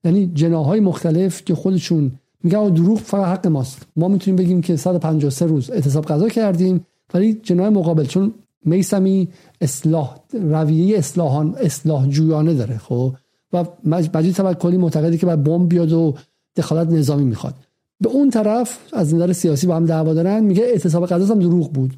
یعنی 0.04 0.32
جناهای 0.34 0.80
مختلف 0.80 1.46
که 1.46 1.56
خودشون 1.56 2.12
میگن 2.44 2.70
دروغ 2.70 3.00
فقط 3.00 3.26
حق 3.26 3.48
ماست. 3.48 3.86
ما 3.96 4.08
می‌تونیم 4.08 4.36
بگیم 4.36 4.62
که 4.62 4.76
153 4.76 5.46
روز 5.46 5.70
اعتصاب 5.70 6.06
قضا 6.06 6.30
کردیم 6.30 6.86
ولی 7.14 7.34
جناه 7.34 7.70
مقابل 7.70 8.06
چون 8.06 8.34
میسمی 8.68 9.28
اصلاح 9.62 10.16
رویه 10.34 10.98
اصلاحان 10.98 11.56
اصلاح 11.60 12.08
جویانه 12.08 12.54
داره 12.54 12.78
خب؟ 12.78 13.14
و 13.54 13.66
مجید 13.86 14.34
توکلی 14.34 14.78
معتقدی 14.78 15.18
که 15.18 15.26
باید 15.26 15.44
بمب 15.44 15.70
بیاد 15.70 15.94
و 15.94 16.16
دخالت 16.56 16.88
نظامی 16.88 17.24
می‌خواد. 17.24 17.54
به 18.02 18.10
اون 18.10 18.30
طرف 18.30 18.80
از 18.94 19.16
نظر 19.16 19.34
سیاسی 19.34 19.68
با 19.68 19.76
هم 19.76 19.86
دعوا 19.86 20.14
دارن 20.14 20.44
میگه 20.44 20.64
اعتصاب 20.64 21.06
قضا 21.06 21.34
هم 21.34 21.40
دروغ 21.40 21.72
بود. 21.72 21.94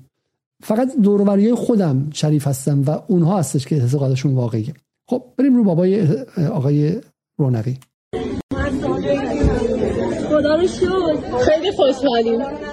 فقط 0.64 0.96
دوروری 1.04 1.54
خودم 1.54 2.10
شریف 2.14 2.48
هستم 2.48 2.84
و 2.88 3.00
اونها 3.08 3.40
هستش 3.40 3.68
که 3.68 3.76
اعتصاب 3.76 4.04
قضاشون 4.04 4.36
واقعیه. 4.36 4.74
خب 5.08 5.24
بریم 5.38 5.56
رو 5.56 5.64
بابای 5.64 6.08
آقای 6.52 7.02
رونقی. 7.38 7.78
خدا 10.30 10.56
رو 10.56 10.68
خیلی 11.40 11.72
خوشحالیم. 11.72 12.69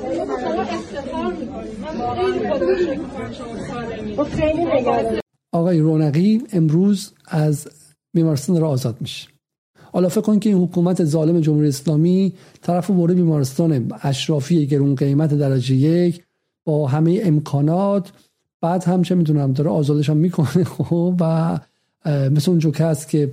آقای 5.53 5.79
رونقی 5.79 6.43
امروز 6.53 7.13
از 7.29 7.69
بیمارستان 8.15 8.61
را 8.61 8.69
آزاد 8.69 8.97
میشه. 9.01 9.29
حالا 9.93 10.09
فکر 10.09 10.21
کن 10.21 10.39
که 10.39 10.49
این 10.49 10.59
حکومت 10.59 11.05
ظالم 11.05 11.41
جمهوری 11.41 11.69
اسلامی 11.69 12.33
طرف 12.63 12.91
برده 12.91 13.15
بیمارستان 13.15 13.93
اشرافی 14.03 14.67
گرون 14.67 14.95
قیمت 14.95 15.35
درجه 15.35 15.75
یک 15.75 16.23
با 16.65 16.87
همه 16.87 17.21
امکانات 17.25 18.13
بعد 18.61 18.85
هم 18.85 19.03
چه 19.03 19.15
می‌دونم 19.15 19.53
داره 19.53 19.71
آزادش 19.71 20.11
هم 20.11 20.17
می‌کنه 20.17 20.65
خب 20.79 21.15
و 21.21 21.59
مثل 22.07 22.51
اون 22.51 22.59
جوکه 22.59 22.85
هست 22.85 23.09
که 23.09 23.27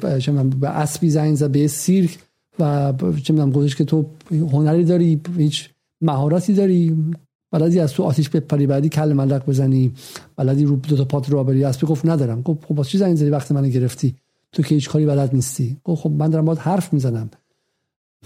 به 0.60 0.70
اسبی 0.70 1.10
زنگ 1.10 1.36
زد 1.36 1.66
سیرک 1.66 2.20
و 2.60 2.94
چه 3.24 3.34
می‌دونم 3.34 3.52
گذاشت 3.52 3.78
که 3.78 3.84
تو 3.86 4.06
هنری 4.32 4.84
داری 4.84 5.22
هیچ 5.38 5.70
مهارتی 6.02 6.54
داری 6.54 6.98
بلدی 7.54 7.80
از 7.80 7.94
تو 7.94 8.04
آتیش 8.04 8.30
بپری 8.30 8.68
بعدی 8.68 8.90
کل 8.90 9.14
ملق 9.14 9.46
بزنی 9.46 9.92
بلدی 10.36 10.66
رو 10.66 10.76
دو 10.76 10.98
تا 10.98 11.06
پات 11.06 11.30
رو 11.30 11.44
بری 11.44 11.64
اسبی 11.64 11.88
گفت 11.88 12.06
ندارم. 12.06 12.42
گفت 12.42 12.66
خب 12.66 12.84
چی 12.84 12.98
زنگ 12.98 13.16
زدی 13.16 13.30
وقتی 13.30 13.54
منو 13.54 13.68
گرفتی؟ 13.68 14.16
تو 14.52 14.64
که 14.64 14.76
هیچ 14.76 14.90
کاری 14.90 15.06
بلد 15.06 15.36
نیستی. 15.36 15.78
گفت 15.84 16.02
خب 16.02 16.12
من 16.12 16.30
دارم 16.30 16.46
باید 16.46 16.60
حرف 16.60 16.94
می‌زنم. 16.94 17.30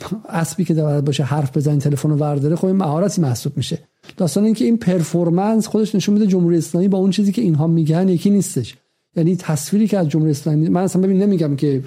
اسبی 0.29 0.65
که 0.65 0.73
دارد 0.73 1.05
باشه 1.05 1.23
حرف 1.23 1.57
بزنی 1.57 1.77
تلفن 1.77 2.09
رو 2.09 2.15
ورداره 2.15 2.55
خب 2.55 2.65
این 2.65 2.75
مهارتی 2.75 3.21
محسوب 3.21 3.57
میشه. 3.57 3.79
داستان 4.17 4.43
اینکه 4.43 4.65
این 4.65 4.77
پرفورمنس 4.77 5.67
خودش 5.67 5.95
نشون 5.95 6.13
میده 6.13 6.27
جمهوری 6.27 6.57
اسلامی 6.57 6.87
با 6.87 6.97
اون 6.97 7.11
چیزی 7.11 7.31
که 7.31 7.41
اینها 7.41 7.67
میگن 7.67 8.09
یکی 8.09 8.29
نیستش. 8.29 8.75
یعنی 9.15 9.35
تصویری 9.35 9.87
که 9.87 9.97
از 9.97 10.09
جمهوری 10.09 10.31
اسلامی 10.31 10.69
من 10.69 10.81
اصلا 10.81 11.01
ببین 11.01 11.23
نمیگم 11.23 11.55
که 11.55 11.83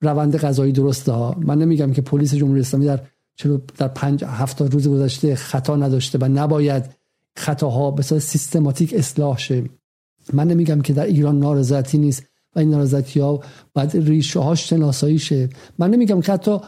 روند 0.00 0.36
قضایی 0.36 0.72
درسته 0.72 1.12
ها. 1.12 1.36
من 1.38 1.58
نمیگم 1.58 1.92
که 1.92 2.02
پلیس 2.02 2.34
جمهوری 2.34 2.60
اسلامی 2.60 2.86
در 2.86 3.00
چرا 3.36 3.62
در 3.76 3.88
پنج 3.88 4.24
هفتاد 4.24 4.74
روز 4.74 4.88
گذشته 4.88 5.34
خطا 5.34 5.76
نداشته 5.76 6.18
و 6.20 6.24
نباید 6.24 6.84
خطاها 7.36 7.90
به 7.90 8.02
صورت 8.02 8.20
سیستماتیک 8.22 8.94
اصلاح 8.94 9.38
شه. 9.38 9.70
من 10.32 10.48
نمیگم 10.48 10.80
که 10.80 10.92
در 10.92 11.06
ایران 11.06 11.38
نارضایتی 11.38 11.98
نیست 11.98 12.26
و 12.56 12.58
این 12.58 12.70
نارضایتی 12.70 13.20
ها 13.20 13.40
باید 13.74 13.96
ریشه 13.96 14.40
هاش 14.40 14.68
شناسایی 14.68 15.18
شه. 15.18 15.48
من 15.78 15.90
نمیگم 15.90 16.20
که 16.20 16.32
حتی 16.32 16.58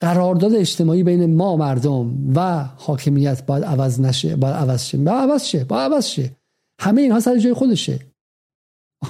قرارداد 0.00 0.54
اجتماعی 0.54 1.02
بین 1.02 1.36
ما 1.36 1.56
مردم 1.56 2.32
و 2.34 2.64
حاکمیت 2.76 3.46
باید 3.46 3.64
عوض 3.64 4.00
نشه 4.00 4.36
باید 4.36 4.54
عوض 4.54 4.84
شه. 4.84 4.98
باید 4.98 5.30
عوض 5.30 5.44
شه 5.44 5.64
باید 5.64 5.92
عوض 5.92 6.06
شه. 6.06 6.36
همه 6.80 7.02
اینها 7.02 7.20
سر 7.20 7.38
جای 7.38 7.54
خودشه. 7.54 7.98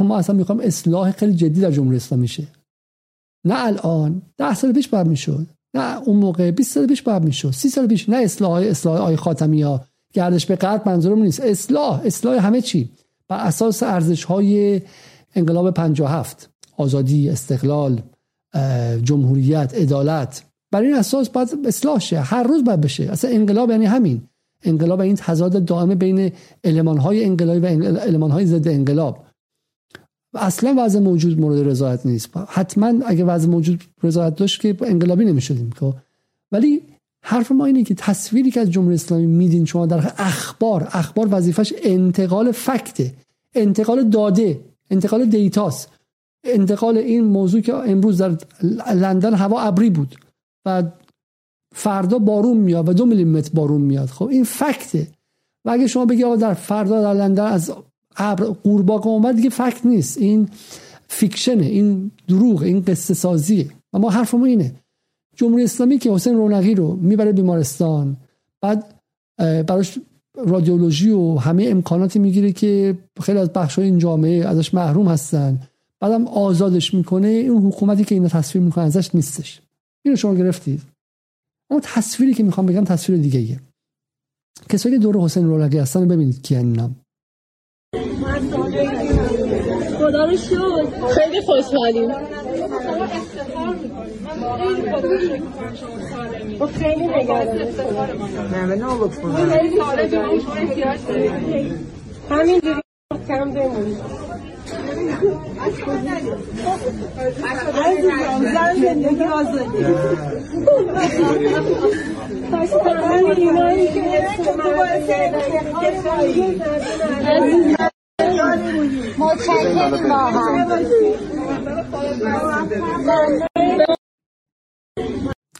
ما 0.00 0.18
اصلا 0.18 0.36
می‌خوام 0.36 0.60
اصلاح 0.60 1.10
خیلی 1.10 1.34
جدی 1.34 1.60
در 1.60 1.70
جمهوری 1.70 1.96
اسلامی 1.96 2.28
شه. 2.28 2.46
نه 3.44 3.66
الان 3.66 4.22
ده 4.36 4.54
سال 4.54 4.72
پیش 4.72 4.88
باید 4.88 5.06
می‌شد 5.06 5.46
نه 5.74 5.98
اون 6.02 6.16
موقع 6.16 6.50
20 6.50 6.74
سال 6.74 6.86
پیش 6.86 7.02
باید 7.02 7.22
می‌شد. 7.22 7.50
30 7.50 7.68
سال 7.68 7.86
پیش 7.86 8.08
نه 8.08 8.16
اصلاح 8.16 8.52
اصلاح 8.52 9.00
آی 9.00 9.16
خاتمی 9.16 9.62
ها. 9.62 9.84
گردش 10.12 10.46
به 10.46 10.56
غرب 10.56 10.88
منظورم 10.88 11.22
نیست. 11.22 11.40
اصلاح 11.40 12.00
اصلاح 12.04 12.46
همه 12.46 12.60
چی. 12.60 12.90
بر 13.28 13.38
اساس 13.38 13.82
ارزش 13.82 14.24
های 14.24 14.80
انقلاب 15.34 15.70
57 15.70 16.50
آزادی 16.76 17.30
استقلال 17.30 18.02
جمهوریت 19.02 19.74
عدالت. 19.74 20.42
بر 20.70 20.80
این 20.82 20.94
اساس 20.94 21.28
باید 21.28 21.48
اصلاح 21.66 21.98
شه. 21.98 22.20
هر 22.20 22.42
روز 22.42 22.64
باید 22.64 22.80
بشه. 22.80 23.04
اصلا 23.04 23.30
انقلاب 23.30 23.70
یعنی 23.70 23.84
همین. 23.84 24.22
انقلاب 24.64 25.00
این 25.00 25.16
تضاد 25.16 25.64
دائم 25.64 25.94
بین 25.94 26.32
علمان 26.64 26.98
های 26.98 27.24
انقلابی 27.24 27.60
و 27.60 27.96
علمان 27.96 28.30
های 28.30 28.46
ضد 28.46 28.68
انقلاب. 28.68 29.24
اصلا 30.38 30.74
وضع 30.78 31.00
موجود 31.00 31.40
مورد 31.40 31.68
رضایت 31.68 32.06
نیست. 32.06 32.30
حتما 32.48 32.94
اگه 33.06 33.24
وضع 33.24 33.48
موجود 33.48 33.84
رضایت 34.02 34.36
داشت 34.36 34.60
که 34.60 34.76
انقلابی 34.80 35.24
نمی‌شدیم 35.24 35.70
که. 35.80 35.92
ولی 36.52 36.82
حرف 37.22 37.52
ما 37.52 37.64
اینه 37.64 37.84
که 37.84 37.94
تصویری 37.94 38.50
که 38.50 38.60
از 38.60 38.70
جمهوری 38.70 38.94
اسلامی 38.94 39.26
میدین 39.26 39.64
شما 39.64 39.86
در 39.86 40.12
اخبار 40.18 40.88
اخبار 40.92 41.28
وظیفش 41.30 41.72
انتقال 41.82 42.52
فکته 42.52 43.14
انتقال 43.54 44.08
داده 44.08 44.60
انتقال 44.90 45.24
دیتاست. 45.24 45.88
انتقال 46.44 46.98
این 46.98 47.24
موضوع 47.24 47.60
که 47.60 47.74
امروز 47.74 48.22
در 48.22 48.36
لندن 48.94 49.34
هوا 49.34 49.60
ابری 49.60 49.90
بود 49.90 50.14
و 50.66 50.82
فردا 51.74 52.18
بارون 52.18 52.56
میاد 52.56 52.88
و 52.88 52.92
دو 52.92 53.06
میلیمتر 53.06 53.50
بارون 53.54 53.80
میاد. 53.80 54.08
خب 54.08 54.28
این 54.28 54.44
فکته. 54.44 55.08
و 55.64 55.70
اگه 55.70 55.86
شما 55.86 56.06
بگی 56.06 56.24
آقا 56.24 56.36
در 56.36 56.54
فردا 56.54 57.02
در 57.02 57.14
لندن 57.14 57.44
از 57.44 57.72
ابر 58.18 58.44
قورباغه 58.44 59.06
اومد 59.06 59.36
دیگه 59.36 59.50
فکت 59.50 59.86
نیست. 59.86 60.18
این 60.18 60.48
فیکشنه 61.08 61.64
این 61.64 62.10
دروغ 62.28 62.62
این 62.62 62.82
قصه 62.82 63.14
سازیه. 63.14 63.70
و 63.92 63.98
ما 63.98 64.10
حرفمون 64.10 64.48
اینه. 64.48 64.74
جمهوری 65.36 65.64
اسلامی 65.64 65.98
که 65.98 66.12
حسین 66.12 66.34
رونقی 66.34 66.74
رو 66.74 66.96
می‌بره 66.96 67.32
بیمارستان 67.32 68.16
بعد 68.60 68.94
براش 69.38 69.98
رادیولوژی 70.46 71.10
و 71.10 71.34
همه 71.36 71.66
امکاناتی 71.68 72.18
می‌گیره 72.18 72.52
که 72.52 72.98
خیلی 73.20 73.38
از 73.38 73.52
بخش 73.52 73.78
این 73.78 73.98
جامعه 73.98 74.46
ازش 74.46 74.74
محروم 74.74 75.08
هستن. 75.08 75.60
بعدم 76.00 76.26
آزادش 76.26 76.94
می‌کنه. 76.94 77.28
این 77.28 77.50
حکومتی 77.50 78.04
که 78.04 78.14
اینو 78.14 78.28
تصویر 78.28 78.64
می‌کنه 78.64 78.84
ازش 78.84 79.14
نیستش. 79.14 79.60
اینو 80.04 80.16
شما 80.16 80.34
گرفتید. 80.34 80.82
اما 81.70 81.80
تصویری 81.82 82.34
که 82.34 82.42
می‌خوام 82.42 82.66
بگم 82.66 82.84
تصویر 82.84 83.18
دیگه 83.18 83.40
ایه. 83.40 83.60
کسایی 84.68 84.98
دور 84.98 85.16
حسین 85.16 85.46
رونقی 85.46 85.78
هستن 85.78 86.08
ببینید 86.08 86.42
کی 86.42 86.56
اینم 86.56 86.96
خدا 90.08 90.24
رو 90.24 90.36
شد 90.36 90.88
خیلی 91.14 91.40
خوشحالیم. 91.40 92.10
خیلی 96.80 97.08
همین 102.30 102.60
کم 103.28 103.50
بمونید 103.50 103.98
زن 108.54 108.74
زندگی 108.82 109.24
آزادی 109.24 109.84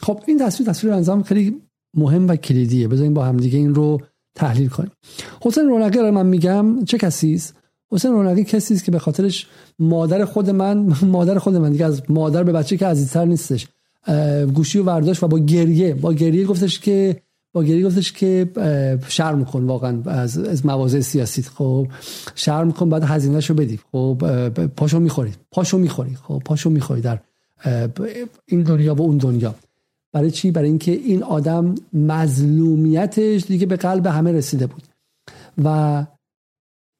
خب 0.01 0.23
این 0.27 0.39
تصویر 0.39 0.69
تصویر 0.69 0.93
انظام 0.93 1.23
خیلی 1.23 1.61
مهم 1.93 2.27
و 2.27 2.35
کلیدیه. 2.35 2.87
بذاریم 2.87 3.13
با 3.13 3.25
همدیگه 3.25 3.57
این 3.57 3.75
رو 3.75 4.01
تحلیل 4.35 4.69
کنیم. 4.69 4.91
حسین 5.41 5.65
رونقی 5.65 5.99
رو 5.99 6.11
من 6.11 6.25
میگم 6.25 6.85
چه 6.85 6.97
کسی 6.97 7.33
است؟ 7.33 7.55
حسین 7.91 8.11
رونقی 8.11 8.43
کسی 8.43 8.73
است 8.73 8.83
که 8.83 8.91
به 8.91 8.99
خاطرش 8.99 9.47
مادر 9.79 10.25
خود 10.25 10.49
من 10.49 10.93
مادر 11.15 11.37
خود 11.37 11.55
من 11.55 11.71
دیگه 11.71 11.85
از 11.85 12.01
مادر 12.09 12.43
به 12.43 12.51
بچه 12.51 12.77
که 12.77 12.85
عزیزتر 12.85 13.25
نیستش 13.25 13.67
گوشی 14.53 14.79
و 14.79 14.83
ورداشت 14.83 15.23
و 15.23 15.27
با 15.27 15.39
گریه 15.39 15.93
با 15.93 16.13
گریه 16.13 16.45
گفتش 16.45 16.79
که 16.79 17.21
با 17.53 17.63
گریه 17.63 17.85
گفتش 17.85 18.11
که 18.11 18.49
شرم 19.07 19.45
کن 19.45 19.63
واقعا 19.63 20.01
از 20.05 20.37
از 20.37 20.65
مواضع 20.65 20.99
سیاسی. 20.99 21.41
خب 21.41 21.87
شرم 22.35 22.71
کن 22.71 22.89
بعد 22.89 23.03
هزینهشو 23.03 23.53
بدی. 23.53 23.79
خب 23.91 24.67
پاشو 24.67 24.99
می‌خوری. 24.99 25.31
پاشو 25.51 25.77
می‌خوری. 25.77 26.15
خب 26.15 26.41
پاشو 26.45 26.69
می‌خوری 26.69 27.01
در 27.01 27.19
این 28.45 28.63
دنیا 28.63 28.95
و 28.95 29.01
اون 29.01 29.17
دنیا. 29.17 29.55
برای 30.11 30.31
چی؟ 30.31 30.51
برای 30.51 30.69
اینکه 30.69 30.91
این 30.91 31.23
آدم 31.23 31.75
مظلومیتش 31.93 33.45
دیگه 33.45 33.65
به 33.65 33.75
قلب 33.75 34.05
همه 34.07 34.31
رسیده 34.31 34.67
بود. 34.67 34.83
و 35.63 36.05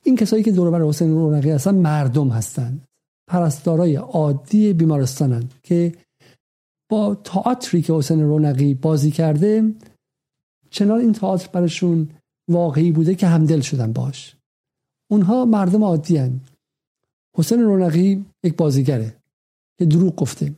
این 0.03 0.15
کسایی 0.15 0.43
که 0.43 0.51
دور 0.51 0.71
بر 0.71 0.81
حسین 0.81 1.11
رونقی 1.11 1.49
هستن 1.49 1.75
مردم 1.75 2.29
هستند 2.29 2.85
پرستارای 3.27 3.95
عادی 3.95 4.73
بیمارستانن 4.73 5.43
که 5.63 5.93
با 6.89 7.15
تئاتری 7.15 7.81
که 7.81 7.93
حسین 7.93 8.21
رونقی 8.21 8.73
بازی 8.73 9.11
کرده 9.11 9.73
چنان 10.69 10.99
این 10.99 11.13
تئاتر 11.13 11.49
براشون 11.53 12.09
واقعی 12.49 12.91
بوده 12.91 13.15
که 13.15 13.27
همدل 13.27 13.59
شدن 13.61 13.93
باش 13.93 14.35
اونها 15.11 15.45
مردم 15.45 15.83
عادی 15.83 16.17
هن. 16.17 16.39
حسین 17.35 17.61
رونقی 17.61 18.25
یک 18.43 18.55
بازیگره 18.55 19.15
که 19.77 19.85
دروغ 19.85 20.15
گفته. 20.15 20.53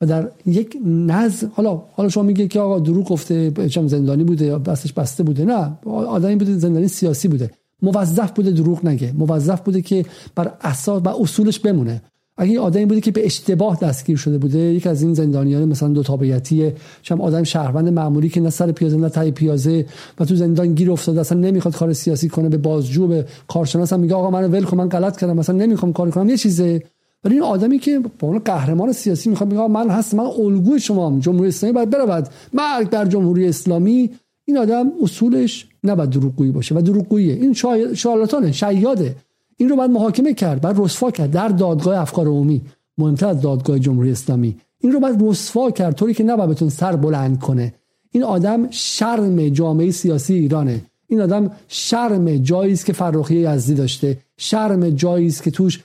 و 0.00 0.06
در 0.06 0.30
یک 0.46 0.76
نز 0.84 1.44
حالا 1.44 1.82
حالا 1.92 2.08
شما 2.08 2.22
میگه 2.22 2.48
که 2.48 2.60
آقا 2.60 2.78
دروغ 2.78 3.08
گفته 3.08 3.68
چم 3.68 3.88
زندانی 3.88 4.24
بوده 4.24 4.44
یا 4.44 4.58
بستش 4.58 4.92
بسته 4.92 5.22
بوده. 5.22 5.44
نه 5.44 5.78
آدمی 5.86 6.36
بوده 6.36 6.58
زندانی 6.58 6.88
سیاسی 6.88 7.28
بوده. 7.28 7.50
موظف 7.82 8.32
بوده 8.32 8.50
دروغ 8.50 8.86
نگه. 8.86 9.12
موظف 9.12 9.60
بوده 9.60 9.82
که 9.82 10.06
بر 10.34 10.54
اساس 10.60 11.02
و 11.04 11.08
اصولش 11.08 11.58
بمونه. 11.58 12.02
اگه 12.36 12.60
آدمی 12.60 12.86
بوده 12.86 13.00
که 13.00 13.10
به 13.10 13.26
اشتباه 13.26 13.78
دستگیر 13.82 14.16
شده 14.16 14.38
بوده 14.38 14.58
یک 14.58 14.86
از 14.86 15.02
این 15.02 15.14
زندانیان 15.14 15.64
مثلا 15.64 15.88
دو 15.88 16.02
تابعیتی 16.02 16.72
چم 17.02 17.20
آدم 17.20 17.42
شهروند 17.42 17.88
معمولی 17.88 18.28
که 18.28 18.40
نه 18.40 18.50
سر 18.50 18.72
پیازه 18.72 18.96
نه 18.96 19.08
تای 19.08 19.30
پیازه 19.30 19.86
و 20.20 20.24
تو 20.24 20.36
زندان 20.36 20.74
گیر 20.74 20.90
افتاده 20.90 21.20
اصلا 21.20 21.38
نمی‌خواد 21.38 21.76
کار 21.76 21.92
سیاسی 21.92 22.28
کنه 22.28 22.48
به 22.48 22.56
بازجو 22.56 23.06
به 23.06 23.26
کارشناس 23.48 23.92
هم 23.92 24.00
میگه 24.00 24.14
آقا 24.14 24.30
من 24.30 24.50
ول 24.50 24.64
کن 24.64 24.76
من 24.76 24.88
غلط 24.88 25.16
کردم 25.16 25.36
مثلا 25.36 25.56
نمی‌خوام 25.56 25.92
کار 25.92 26.10
کنم 26.10 26.28
یه 26.28 26.36
چیزه. 26.36 26.82
ولی 27.24 27.34
این 27.34 27.42
آدمی 27.42 27.78
که 27.78 28.00
با 28.18 28.28
اون 28.28 28.38
قهرمان 28.38 28.92
سیاسی 28.92 29.30
می‌خواد 29.30 29.50
میگه 29.50 29.66
من 29.66 29.90
هست 29.90 30.14
من 30.14 30.24
الگوی 30.24 30.80
شما 30.80 31.18
جمهوری 31.20 31.48
اسلامی 31.48 31.72
باید 31.72 31.90
برود. 31.90 32.28
مرگ 32.52 32.90
بر 32.90 33.04
جمهوری 33.04 33.48
اسلامی 33.48 34.10
این 34.44 34.58
آدم 34.58 34.92
اصولش 35.02 35.68
نباید 35.84 36.10
دروغگویی 36.10 36.52
باشه 36.52 36.74
و 36.74 36.80
دروغگوییه. 36.80 37.34
این 37.34 37.52
شارلاتانه 37.94 38.52
شیاده. 38.52 39.16
این 39.56 39.68
رو 39.68 39.76
باید 39.76 39.90
محاکمه 39.90 40.34
کرد 40.34 40.60
بعد 40.60 40.76
رسوا 40.78 41.10
کرد 41.10 41.30
در 41.30 41.48
دادگاه 41.48 42.00
افکار 42.00 42.26
عمومی 42.26 42.62
مهمتر 42.98 43.26
از 43.26 43.40
دادگاه 43.40 43.78
جمهوری 43.78 44.10
اسلامی. 44.10 44.56
این 44.80 44.92
رو 44.92 45.00
باید 45.00 45.22
رسوا 45.22 45.70
کرد 45.70 45.94
طوری 45.94 46.14
که 46.14 46.24
نباید 46.24 46.50
بتون 46.50 46.68
سر 46.68 46.96
بلند 46.96 47.40
کنه. 47.40 47.74
این 48.10 48.24
آدم 48.24 48.70
شرم 48.70 49.48
جامعه 49.48 49.90
سیاسی 49.90 50.34
ایرانه. 50.34 50.80
این 51.08 51.20
آدم 51.20 51.50
شرم 51.68 52.36
جایی 52.36 52.72
است 52.72 52.86
که 52.86 52.92
فرخی 52.92 53.36
یزدی 53.36 53.74
داشته 53.74 54.18
شرم 54.36 54.90
جایی 54.90 55.26
است 55.26 55.42
که 55.42 55.50
توش 55.50 55.80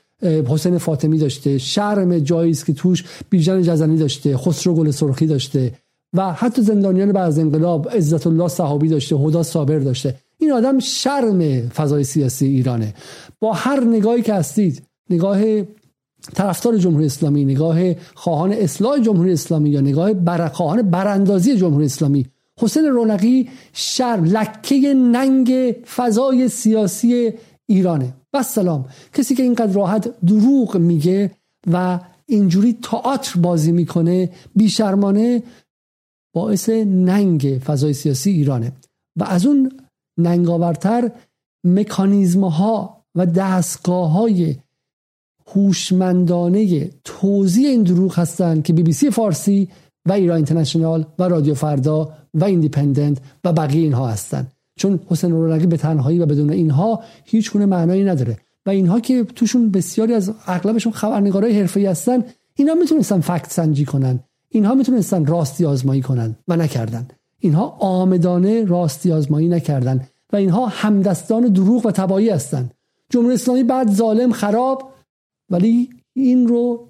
حسین 0.47 0.77
فاطمی 0.77 1.17
داشته 1.17 1.57
شرم 1.57 2.19
جایی 2.19 2.51
است 2.51 2.65
که 2.65 2.73
توش 2.73 3.03
بیژن 3.29 3.61
جزنی 3.61 3.97
داشته 3.97 4.37
خسرو 4.37 4.73
گل 4.73 4.91
سرخی 4.91 5.25
داشته 5.27 5.71
و 6.13 6.33
حتی 6.33 6.61
زندانیان 6.61 7.11
بعد 7.11 7.27
از 7.27 7.39
انقلاب 7.39 7.89
عزت 7.89 8.27
الله 8.27 8.47
صحابی 8.47 8.87
داشته 8.87 9.15
هدا 9.15 9.43
صابر 9.43 9.79
داشته. 9.79 10.15
این 10.39 10.51
آدم 10.51 10.79
شرم 10.79 11.69
فضای 11.69 12.03
سیاسی 12.03 12.45
ایرانه. 12.45 12.93
با 13.39 13.53
هر 13.53 13.83
نگاهی 13.83 14.21
که 14.21 14.33
هستید 14.33 14.81
نگاه 15.09 15.41
طرفدار 16.33 16.77
جمهوری 16.77 17.05
اسلامی 17.05 17.45
نگاه 17.45 17.93
خواهان 18.13 18.53
اصلاح 18.53 18.99
جمهوری 18.99 19.33
اسلامی 19.33 19.69
یا 19.69 19.81
نگاه 19.81 20.13
بر... 20.13 20.47
خواهان 20.47 20.81
براندازی 20.81 21.55
جمهوری 21.55 21.85
اسلامی 21.85 22.25
حسین 22.59 22.85
رونقی 22.85 23.49
شر 23.73 24.19
لکه 24.21 24.93
ننگ 24.93 25.75
فضای 25.95 26.49
سیاسی 26.49 27.33
ایرانه. 27.65 28.13
و 28.33 28.43
سلام. 28.43 28.85
کسی 29.13 29.35
که 29.35 29.43
اینقدر 29.43 29.73
راحت 29.73 30.21
دروغ 30.25 30.77
میگه 30.77 31.31
و 31.71 31.99
اینجوری 32.25 32.77
تئاتر 32.81 33.39
بازی 33.39 33.71
می‌کنه 33.71 34.29
بیشرمانه 34.55 35.43
باعث 36.33 36.69
ننگ 36.69 37.61
فضای 37.65 37.93
سیاسی 37.93 38.31
ایرانه. 38.31 38.71
و 39.15 39.23
از 39.23 39.45
اون 39.45 39.71
ننگاورتر 40.19 41.11
مکانیزم 41.63 42.43
ها 42.43 43.03
و 43.15 43.25
دستگاه 43.25 44.11
های 44.11 44.55
هوشمندانه 45.47 46.89
توزیع 47.03 47.67
این 47.67 47.83
دروغ 47.83 48.19
هستند 48.19 48.63
که 48.63 48.73
بی 48.73 48.83
بی 48.83 48.93
سی 48.93 49.09
فارسی 49.09 49.67
و 50.05 50.11
ایران 50.11 50.35
اینترنشنال 50.35 51.05
و 51.19 51.23
رادیو 51.23 51.53
فردا 51.53 52.13
و 52.33 52.43
ایندیپندنت 52.43 53.17
و 53.43 53.53
بقیه 53.53 53.81
اینها 53.81 54.07
هستند. 54.07 54.51
چون 54.75 54.99
حسین 55.07 55.31
رونقی 55.31 55.67
به 55.67 55.77
تنهایی 55.77 56.19
و 56.19 56.25
بدون 56.25 56.49
اینها 56.49 57.03
هیچ 57.25 57.51
گونه 57.51 57.65
معنایی 57.65 58.03
نداره. 58.03 58.37
و 58.65 58.69
اینها 58.69 58.99
که 58.99 59.23
توشون 59.23 59.71
بسیاری 59.71 60.13
از 60.13 60.33
اغلبشون 60.47 60.93
خبرنگارای 60.93 61.59
حرفه‌ای 61.59 61.85
هستن 61.85 62.23
اینا 62.55 62.73
می‌تونستن 62.73 63.19
فکت 63.19 63.51
سنجی 63.51 63.85
کنن. 63.85 64.19
اینها 64.49 64.75
می‌تونستن 64.75 65.25
راستی 65.25 65.65
آزمایی 65.65 66.01
کنن 66.01 66.35
و 66.47 66.55
نکردن. 66.55 67.07
اینها 67.39 67.67
آمدانه 67.79 68.65
راستی 68.65 69.11
آزمایی 69.11 69.47
نکردن 69.47 70.07
و 70.33 70.35
اینها 70.35 70.65
همدستان 70.65 71.47
دروغ 71.47 71.85
و 71.85 71.91
تبایی 71.91 72.29
هستند 72.29 72.73
جمهوری 73.09 73.33
اسلامی 73.33 73.63
بعد 73.63 73.91
ظالم 73.91 74.31
خراب 74.31 74.91
ولی 75.49 75.89
این 76.13 76.47
رو 76.47 76.87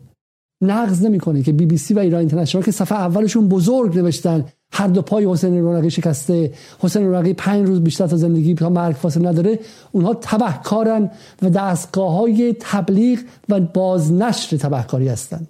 نقض 0.62 1.06
نمی‌کنه 1.06 1.44
که 1.44 1.54
بی 1.54 1.66
بی 1.66 1.78
سی 1.78 1.94
و 1.94 2.00
ایران 2.00 2.20
اینترنشنال 2.20 2.64
که 2.64 2.72
صفحه 2.72 2.98
اولشون 2.98 3.50
بزرگ 3.50 3.98
نوشتن. 3.98 4.46
هر 4.72 4.88
دو 4.88 5.02
پای 5.02 5.32
حسین 5.32 5.62
رونقی 5.62 5.90
شکسته. 5.90 6.54
حسین 6.80 7.06
رونقی 7.06 7.34
پنج 7.34 7.68
روز 7.68 7.82
بیشتر 7.82 8.08
تا 8.08 8.18
زندگی 8.18 8.54
تا 8.54 8.70
مرگ 8.70 8.96
فاصله 8.96 9.30
نداره. 9.30 9.60
اونها 9.92 10.14
تبهکارن 10.14 11.12
و 11.42 11.50
دستگاه 11.50 12.12
های 12.12 12.56
تبلیغ 12.60 13.20
و 13.50 13.60
بازنشر 13.60 14.58
تبهکاری 14.58 15.08
هستند 15.08 15.48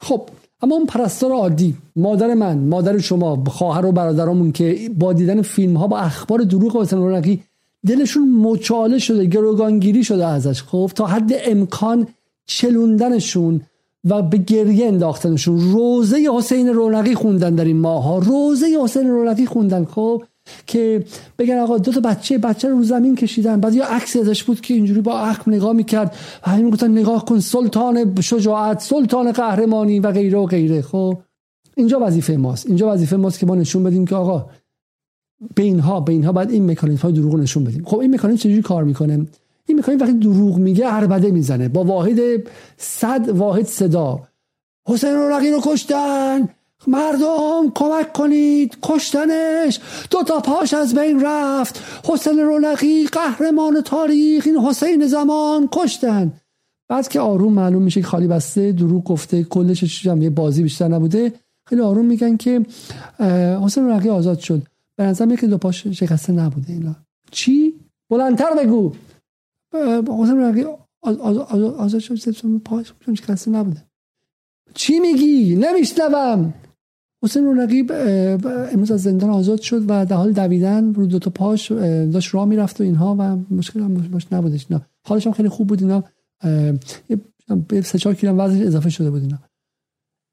خب 0.00 0.28
اما 0.62 0.74
اون 0.74 0.86
پرستار 0.86 1.32
عادی 1.32 1.74
مادر 1.96 2.34
من 2.34 2.58
مادر 2.58 2.98
شما 2.98 3.44
خواهر 3.46 3.86
و 3.86 3.92
برادرامون 3.92 4.52
که 4.52 4.90
با 4.98 5.12
دیدن 5.12 5.42
فیلم 5.42 5.76
ها 5.76 5.86
با 5.86 5.98
اخبار 5.98 6.38
دروغ 6.38 6.76
حسین 6.76 6.98
رونقی 6.98 7.42
دلشون 7.86 8.36
مچاله 8.40 8.98
شده 8.98 9.24
گروگانگیری 9.24 10.04
شده 10.04 10.26
ازش. 10.26 10.62
خب 10.62 10.90
تا 10.94 11.06
حد 11.06 11.32
امکان 11.44 12.06
چلوندنشون 12.46 13.60
و 14.04 14.22
به 14.22 14.38
گریه 14.38 14.86
انداختنشون. 14.86 15.72
روزه 15.72 16.28
حسین 16.36 16.68
رونقی 16.68 17.14
خوندن 17.14 17.54
در 17.54 17.64
این 17.64 17.76
ماه 17.76 18.04
ها 18.04 18.18
روزه 18.18 18.66
حسین 18.82 19.08
رونقی 19.08 19.46
خوندن. 19.46 19.84
خب 19.84 20.22
که 20.66 21.04
بگن 21.38 21.58
آقا 21.58 21.78
دو 21.78 21.92
تا 21.92 22.00
بچه 22.00 22.38
بچه 22.38 22.68
رو 22.68 22.84
زمین 22.84 23.16
کشیدن. 23.16 23.60
بعد 23.60 23.74
یا 23.74 23.84
عکس 23.84 24.16
ازش 24.16 24.44
بود 24.44 24.60
که 24.60 24.74
اینجوری 24.74 25.00
با 25.00 25.20
عقل 25.20 25.52
نگاه 25.52 25.72
می‌کرد. 25.72 26.16
و 26.46 26.50
همین 26.50 26.70
گفتن 26.70 26.90
نگاه 26.90 27.24
کن 27.24 27.40
سلطان 27.40 28.14
شجاعت 28.20 28.80
سلطان 28.80 29.32
قهرمانی 29.32 30.00
و 30.00 30.12
غیره 30.12 30.38
و 30.38 30.46
غیره. 30.46 30.82
خب 30.82 31.18
اینجا 31.76 31.98
وظیفه 32.02 32.36
ماست. 32.36 32.66
اینجا 32.66 32.92
وظیفه 32.92 33.16
ماست 33.16 33.38
که 33.38 33.46
ما 33.46 33.54
نشون 33.54 33.82
بدیم 33.84 34.06
که 34.06 34.14
آقا 34.16 34.46
به 35.54 35.62
اینها 35.62 36.00
به 36.00 36.12
اینها 36.12 36.32
باید 36.32 36.50
این 36.50 36.70
مکانیزم 36.70 37.02
های 37.02 37.12
دروغ 37.12 37.34
نشون 37.34 37.64
بدیم. 37.64 37.84
خب 37.84 37.98
این 37.98 38.14
مکانیزم 38.14 38.42
چجوری 38.42 38.62
کار 38.62 38.84
می‌کنه؟ 38.84 39.26
این 39.66 39.76
می‌کنیم 39.76 39.98
وقتی 39.98 40.12
دروغ 40.12 40.58
میگه 40.58 40.86
عربده 40.86 41.30
می‌زنه. 41.30 41.68
با 41.68 41.84
واحد 41.84 42.20
صد 42.76 43.28
واحد 43.28 43.66
صدا. 43.66 44.20
حسین 44.88 45.16
رقی 45.16 45.50
رو 45.50 45.60
کشتن. 45.64 46.48
مردم 46.86 47.72
کمک 47.74 48.12
کنید. 48.12 48.76
کشتنش. 48.82 49.80
دو 50.10 50.22
تا 50.22 50.40
پاش 50.40 50.74
از 50.74 50.94
بین 50.94 51.20
رفت. 51.24 51.80
حسین 52.04 52.38
رونقی 52.38 53.06
قهرمان 53.06 53.80
تاریخ 53.80 54.46
این 54.46 54.56
حسین 54.56 55.06
زمان 55.06 55.68
کشتن. 55.72 56.32
بعد 56.88 57.08
که 57.08 57.20
آروم 57.20 57.52
معلوم 57.52 57.82
میشه 57.82 58.00
که 58.00 58.06
خالی 58.06 58.26
بسته 58.26 58.72
دروغ 58.72 59.04
گفته 59.04 59.44
کلش 59.44 60.04
یه 60.04 60.30
بازی 60.30 60.62
بیشتر 60.62 60.88
نبوده. 60.88 61.32
خیلی 61.68 61.80
آروم 61.80 62.04
میگن 62.04 62.36
که 62.36 62.66
حسین 63.64 63.84
رونقی 63.84 64.08
آزاد 64.08 64.38
شد. 64.38 64.62
به 64.96 65.04
نظر 65.04 65.36
که 65.36 65.46
دو 65.46 65.58
پاش 65.58 65.86
شکسته 65.86 66.32
نبوده 66.32 66.72
اینا. 66.72 66.96
چی؟ 67.30 67.74
بلندتر 68.10 68.54
بگو. 68.64 68.92
حسین 70.08 70.40
رقی 70.40 70.64
آزاد 71.78 72.00
شد 72.00 72.58
پاش 72.64 72.92
شکسته 73.14 73.50
نبوده. 73.50 73.82
چی 74.74 74.98
میگی؟ 74.98 75.56
نمیشنوم. 75.56 76.54
حسین 77.24 77.44
رونقی 77.44 77.86
امروز 78.72 78.90
از 78.90 79.02
زندان 79.02 79.30
آزاد 79.30 79.60
شد 79.60 79.82
و 79.88 80.06
در 80.06 80.16
حال 80.16 80.32
دویدن 80.32 80.94
رو 80.94 81.06
دو 81.06 81.18
تا 81.18 81.30
پاش 81.30 81.72
داشت 81.72 82.34
راه 82.34 82.44
می‌رفت 82.44 82.80
و 82.80 82.84
اینها 82.84 83.16
و 83.18 83.54
مشکل 83.54 83.80
هم 83.80 83.94
باش 83.94 84.26
نبودش. 84.32 84.66
اینا 84.70 84.82
حالش 85.06 85.26
هم 85.26 85.32
خیلی 85.32 85.48
خوب 85.48 85.66
بود 85.68 85.82
اینا 85.82 86.04
به 87.68 87.82
سه 87.82 87.98
چهار 87.98 88.14
کیلو 88.14 88.36
وزنش 88.36 88.66
اضافه 88.66 88.90
شده 88.90 89.10
بود 89.10 89.22
اینا. 89.22 89.38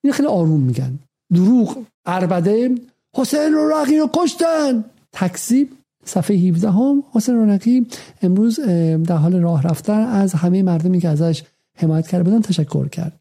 این 0.03 0.13
خیلی 0.13 0.27
آروم 0.27 0.59
میگن. 0.59 0.99
دروغ 1.33 1.77
عربده 2.05 2.75
حسین 3.15 3.53
رونقی 3.53 3.97
رو 3.97 4.09
کشتن! 4.13 4.85
تکذیب 5.11 5.69
صفحه 6.05 6.37
17 6.37 6.71
هم 6.71 7.03
حسین 7.11 7.35
رونقی 7.35 7.87
امروز 8.21 8.59
در 9.07 9.15
حال 9.15 9.35
راه 9.35 9.63
رفتن 9.63 10.01
از 10.01 10.33
همه 10.33 10.63
مردمی 10.63 10.99
که 10.99 11.09
ازش 11.09 11.43
حمایت 11.77 12.07
کرده 12.07 12.23
بودن 12.23 12.41
تشکر 12.41 12.87
کرد. 12.87 13.19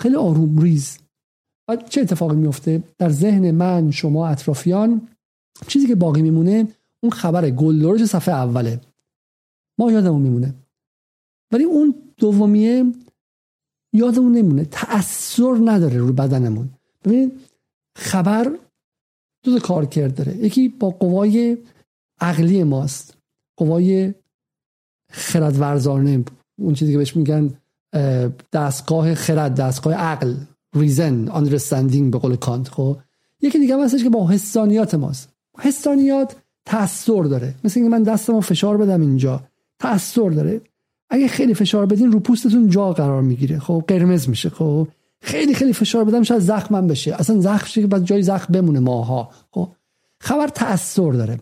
خیلی 0.00 0.16
آروم 0.16 0.58
ریز. 0.58 0.98
و 1.68 1.76
چه 1.76 2.00
اتفاقی 2.00 2.36
میفته؟ 2.36 2.82
در 2.98 3.08
ذهن 3.08 3.50
من 3.50 3.90
شما 3.90 4.28
اطرافیان 4.28 5.08
چیزی 5.66 5.86
که 5.86 5.94
باقی 5.94 6.22
میمونه 6.22 6.68
اون 7.02 7.12
خبر 7.12 7.50
گلدرج 7.50 8.04
صفحه 8.04 8.34
اوله. 8.34 8.80
ما 9.78 9.92
یادمون 9.92 10.22
میمونه. 10.22 10.54
ولی 11.52 11.64
اون 11.64 11.94
دومیه 12.16 12.84
یادمون 13.94 14.32
نمونه 14.32 14.64
تأثیر 14.64 15.58
نداره 15.64 15.98
رو 15.98 16.12
بدنمون. 16.12 16.70
ببینید 17.04 17.32
خبر 17.96 18.58
دو 19.44 19.58
تا 19.58 19.66
کار 19.66 19.86
کرد 19.86 20.14
داره. 20.14 20.36
یکی 20.36 20.68
با 20.68 20.90
قوای 20.90 21.58
عقلی 22.20 22.64
ماست. 22.64 23.16
قوای 23.58 24.14
خرد 25.10 25.60
ورزانه 25.60 26.24
اون 26.58 26.74
چیزی 26.74 26.92
که 26.92 26.98
بهش 26.98 27.16
میگن 27.16 27.54
دستگاه 28.52 29.14
خرد 29.14 29.54
دستگاه 29.54 29.94
عقل. 29.94 30.36
ریزن 30.74 31.26
understanding 31.26 32.10
به 32.10 32.18
قول 32.18 32.36
کانت 32.36 32.68
خب؟ 32.68 32.96
یکی 33.40 33.58
دیگه 33.58 33.84
هستش 33.84 34.02
که 34.02 34.10
با 34.10 34.28
حسانیات 34.28 34.94
ماست. 34.94 35.28
حسانیات 35.58 36.36
تاثیر 36.64 37.22
داره. 37.22 37.54
مثل 37.64 37.80
اینکه 37.80 37.96
من 37.96 38.02
دستمو 38.02 38.40
فشار 38.40 38.76
بدم 38.76 39.00
اینجا. 39.00 39.42
تاثیر 39.78 40.30
داره. 40.30 40.60
اگه 41.10 41.28
خیلی 41.28 41.54
فشار 41.54 41.86
بدین 41.86 42.12
رو 42.12 42.20
پوستتون 42.20 42.68
جا 42.68 42.92
قرار 42.92 43.22
می‌گیره. 43.22 43.58
خب 43.58 43.84
قرمز 43.88 44.28
میشه. 44.28 44.50
خب 44.50 44.88
خیلی 45.20 45.54
خیلی 45.54 45.72
فشار 45.72 46.04
بدم 46.04 46.22
شاید 46.22 46.40
زخمم 46.40 46.86
بشه. 46.86 47.14
اصلا 47.14 47.40
زخم 47.40 47.80
که 47.80 47.86
بعد 47.86 48.04
جای 48.04 48.22
زخم 48.22 48.52
بمونه 48.52 48.80
ماها. 48.80 49.30
خب 49.50 49.68
خبر 50.20 50.48
تاثیر 50.48 51.12
داره. 51.12 51.40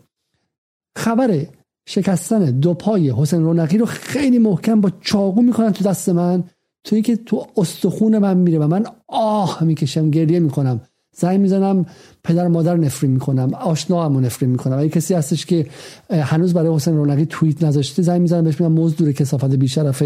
خبر 0.97 1.47
شکستن 1.86 2.44
دو 2.44 2.74
پای 2.74 3.11
حسین 3.11 3.43
رونقی 3.43 3.78
رو 3.78 3.86
خیلی 3.86 4.39
محکم 4.39 4.81
با 4.81 4.90
چاقو 5.01 5.43
می‌کنن 5.43 5.73
تو 5.73 5.85
دست 5.85 6.09
من. 6.09 6.44
توی 6.85 7.02
که 7.02 7.16
تو 7.16 7.47
استخون 7.57 8.19
من 8.19 8.36
میره 8.36 8.59
و 8.59 8.66
من 8.66 8.85
آه 9.09 9.65
می‌کشم 9.65 10.11
گریه 10.11 10.40
می‌کنم. 10.40 10.81
زنگ 11.16 11.40
می‌زنم 11.40 11.86
پدر 12.24 12.48
مادر 12.48 12.77
نفرین 12.77 13.12
می‌کنم 13.12 13.55
آشنا 13.55 14.05
هم 14.05 14.19
نفرین 14.19 14.51
می‌کنم. 14.51 14.78
اگه 14.78 14.89
کسی 14.89 15.15
هستش 15.15 15.47
که 15.47 15.66
هنوز 16.11 16.55
برای 16.55 16.74
حسین 16.74 16.97
رونقی 16.97 17.27
توییت 17.27 17.65
نذاشته 17.65 18.02
زنگ 18.02 18.20
می‌زنم 18.20 18.44
بهش 18.44 18.61
میگم 18.61 18.73
مزدور 18.73 19.12
کسافت 19.12 19.44
بیشرف 19.44 20.02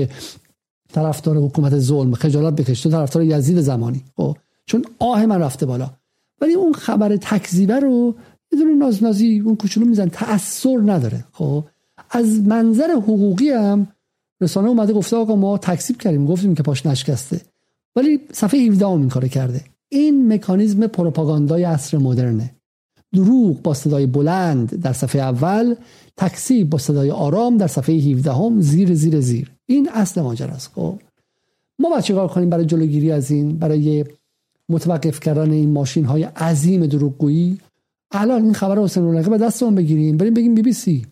طرفدار 0.92 1.36
حکومت 1.36 1.78
ظلم 1.78 2.14
خجالت 2.14 2.54
بکش. 2.54 2.82
تو 2.82 2.90
طرفدار 2.90 3.22
یزید 3.22 3.60
زمانی. 3.60 4.04
خب 4.16 4.36
چون 4.66 4.84
آه 4.98 5.26
من 5.26 5.40
رفته 5.40 5.66
بالا. 5.66 5.90
ولی 6.40 6.54
اون 6.54 6.72
خبر 6.72 7.16
تکذیبه 7.16 7.80
رو 7.80 8.14
یه 8.52 8.64
نازنازی 8.64 9.42
اون 9.44 9.56
کوچولو 9.56 9.86
میزن 9.86 10.08
تاثیر 10.08 10.80
نداره. 10.86 11.24
خب 11.32 11.64
از 12.10 12.40
منظر 12.40 12.90
حقوقی 12.90 13.50
هم 13.50 13.86
رسانه 14.40 14.68
اومده 14.68 14.92
گفته 14.92 15.16
آقا 15.16 15.36
ما 15.36 15.58
تکذیب 15.58 15.98
کردیم 15.98 16.26
گفتیم 16.26 16.54
که 16.54 16.62
پاش 16.62 16.86
نشکسته. 16.86 17.40
ولی 17.96 18.20
صفحه 18.32 18.60
17 18.60 18.86
هم 18.86 18.92
این 18.92 19.08
کارو 19.08 19.28
کرده. 19.28 19.64
این 19.88 20.32
مکانیزم 20.32 20.86
پروپاگاندای 20.86 21.64
عصر 21.64 21.98
مدرنه. 21.98 22.54
دروغ 23.12 23.62
با 23.62 23.74
صدای 23.74 24.06
بلند 24.06 24.82
در 24.82 24.92
صفحه 24.92 25.22
اول 25.22 25.74
تکسی 26.16 26.64
با 26.64 26.78
صدای 26.78 27.10
آرام 27.10 27.56
در 27.56 27.66
صفحه 27.66 27.94
17 27.94 28.32
هم 28.32 28.60
زیر 28.60 28.94
زیر 28.94 29.20
زیر. 29.20 29.50
این 29.66 29.88
اصل 29.92 30.20
ماجرا 30.20 30.54
است 30.54 30.70
خب. 30.74 30.98
ما 31.78 31.90
باید 31.90 32.04
چیکار 32.04 32.28
کنیم 32.28 32.50
برای 32.50 32.64
جلوگیری 32.64 33.12
از 33.12 33.30
این؟ 33.30 33.58
برای 33.58 34.04
متوقف 34.68 35.20
کردن 35.20 35.50
این 35.50 35.70
ماشین 35.70 36.04
های 36.04 36.22
عظیم 36.24 36.86
دروغگویی؟ 36.86 37.60
الان 38.10 38.42
این 38.44 38.54
خبر 38.54 38.78
حسین 38.78 39.02
رونقی 39.02 39.30
به 39.30 39.38
دستمون 39.38 39.74
بگیریم. 39.74 40.16
بریم 40.16 40.34
بگیم 40.34 40.54
بی 40.54 40.62
بی 40.62 40.72
سی. 40.72 41.06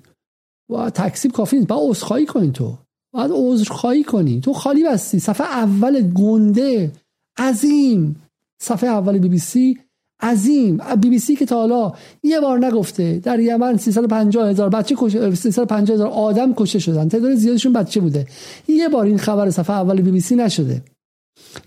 و 0.70 0.90
تکذیب 0.90 1.32
کافی 1.32 1.56
نیست. 1.56 1.68
باید 1.68 1.90
عذرخواهی 1.90 2.26
کنین 2.26 2.52
تو. 2.52 2.78
باید 3.12 3.30
عذرخواهی 3.34 4.04
کنی. 4.04 4.40
تو 4.40 4.52
خالی 4.52 4.84
بستی. 4.84 5.18
صفحه 5.18 5.46
اول 5.46 6.00
گنده. 6.00 6.92
عظیم. 7.38 8.22
صفحه 8.58 8.90
اول 8.90 9.18
بی 9.18 9.28
بی 9.28 9.38
سی. 9.38 9.78
عظیم. 10.20 10.80
بی 11.00 11.10
بی 11.10 11.18
سی 11.18 11.36
که 11.36 11.46
تا 11.46 11.56
حالا 11.56 11.92
یه 12.22 12.40
بار 12.40 12.66
نگفته. 12.66 13.18
در 13.18 13.40
یمن 13.40 13.76
350 13.76 14.48
هزار 14.48 14.68
بچه 14.68 14.94
کش... 14.98 15.12
350 15.34 15.94
هزار 15.94 16.08
آدم 16.08 16.54
کشته 16.54 16.78
شدن. 16.78 17.08
تعداد 17.08 17.34
زیادشون 17.34 17.72
بچه 17.72 18.00
بوده. 18.00 18.26
یه 18.68 18.88
بار 18.88 19.06
این 19.06 19.18
خبر 19.18 19.50
صفحه 19.50 19.76
اول 19.76 20.00
بی 20.00 20.10
بی 20.10 20.20
سی 20.20 20.36
نشده. 20.36 20.82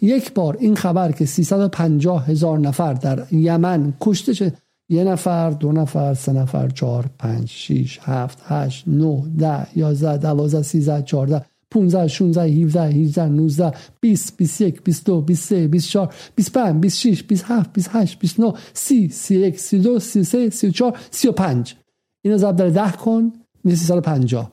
یک 0.01 0.34
بار 0.34 0.57
این 0.59 0.76
خبر 0.76 1.11
که 1.11 1.26
350 1.26 2.30
هزار 2.30 2.59
نفر 2.59 2.93
در 2.93 3.26
یمن 3.31 3.93
کشته 4.01 4.34
شده 4.34 4.53
یه 4.90 5.03
نفر 5.03 5.49
دو 5.49 5.72
نفر 5.72 6.14
سه 6.14 6.34
نفر 6.34 6.70
چهار 6.70 7.06
پنج 7.20 7.49
شیش 7.49 7.99
هفت 8.02 8.38
هشت 8.45 8.84
نه 8.88 9.24
ده 9.38 9.68
یازده 9.76 10.18
دوازده 10.18 10.62
سیزده 10.62 11.02
چهارده 11.02 11.45
15 11.72 12.07
16 12.07 12.41
17 12.41 12.82
18 12.82 13.26
19 13.26 13.72
20 14.02 14.38
21 14.38 14.84
22 14.84 15.22
23 15.22 15.68
24 15.68 16.14
25 16.36 16.82
26 16.82 17.24
27 17.24 17.74
28 17.74 18.20
29 18.20 18.53
30 18.74 19.10
31 19.10 19.60
32 19.60 19.99
33 19.99 20.49
34 20.49 20.98
35 21.12 21.76
اینو 22.22 22.38
ضرب 22.38 22.56
در 22.56 22.70
10 22.70 22.91
کن 22.91 23.34
میشه 23.64 23.78
350 23.78 24.52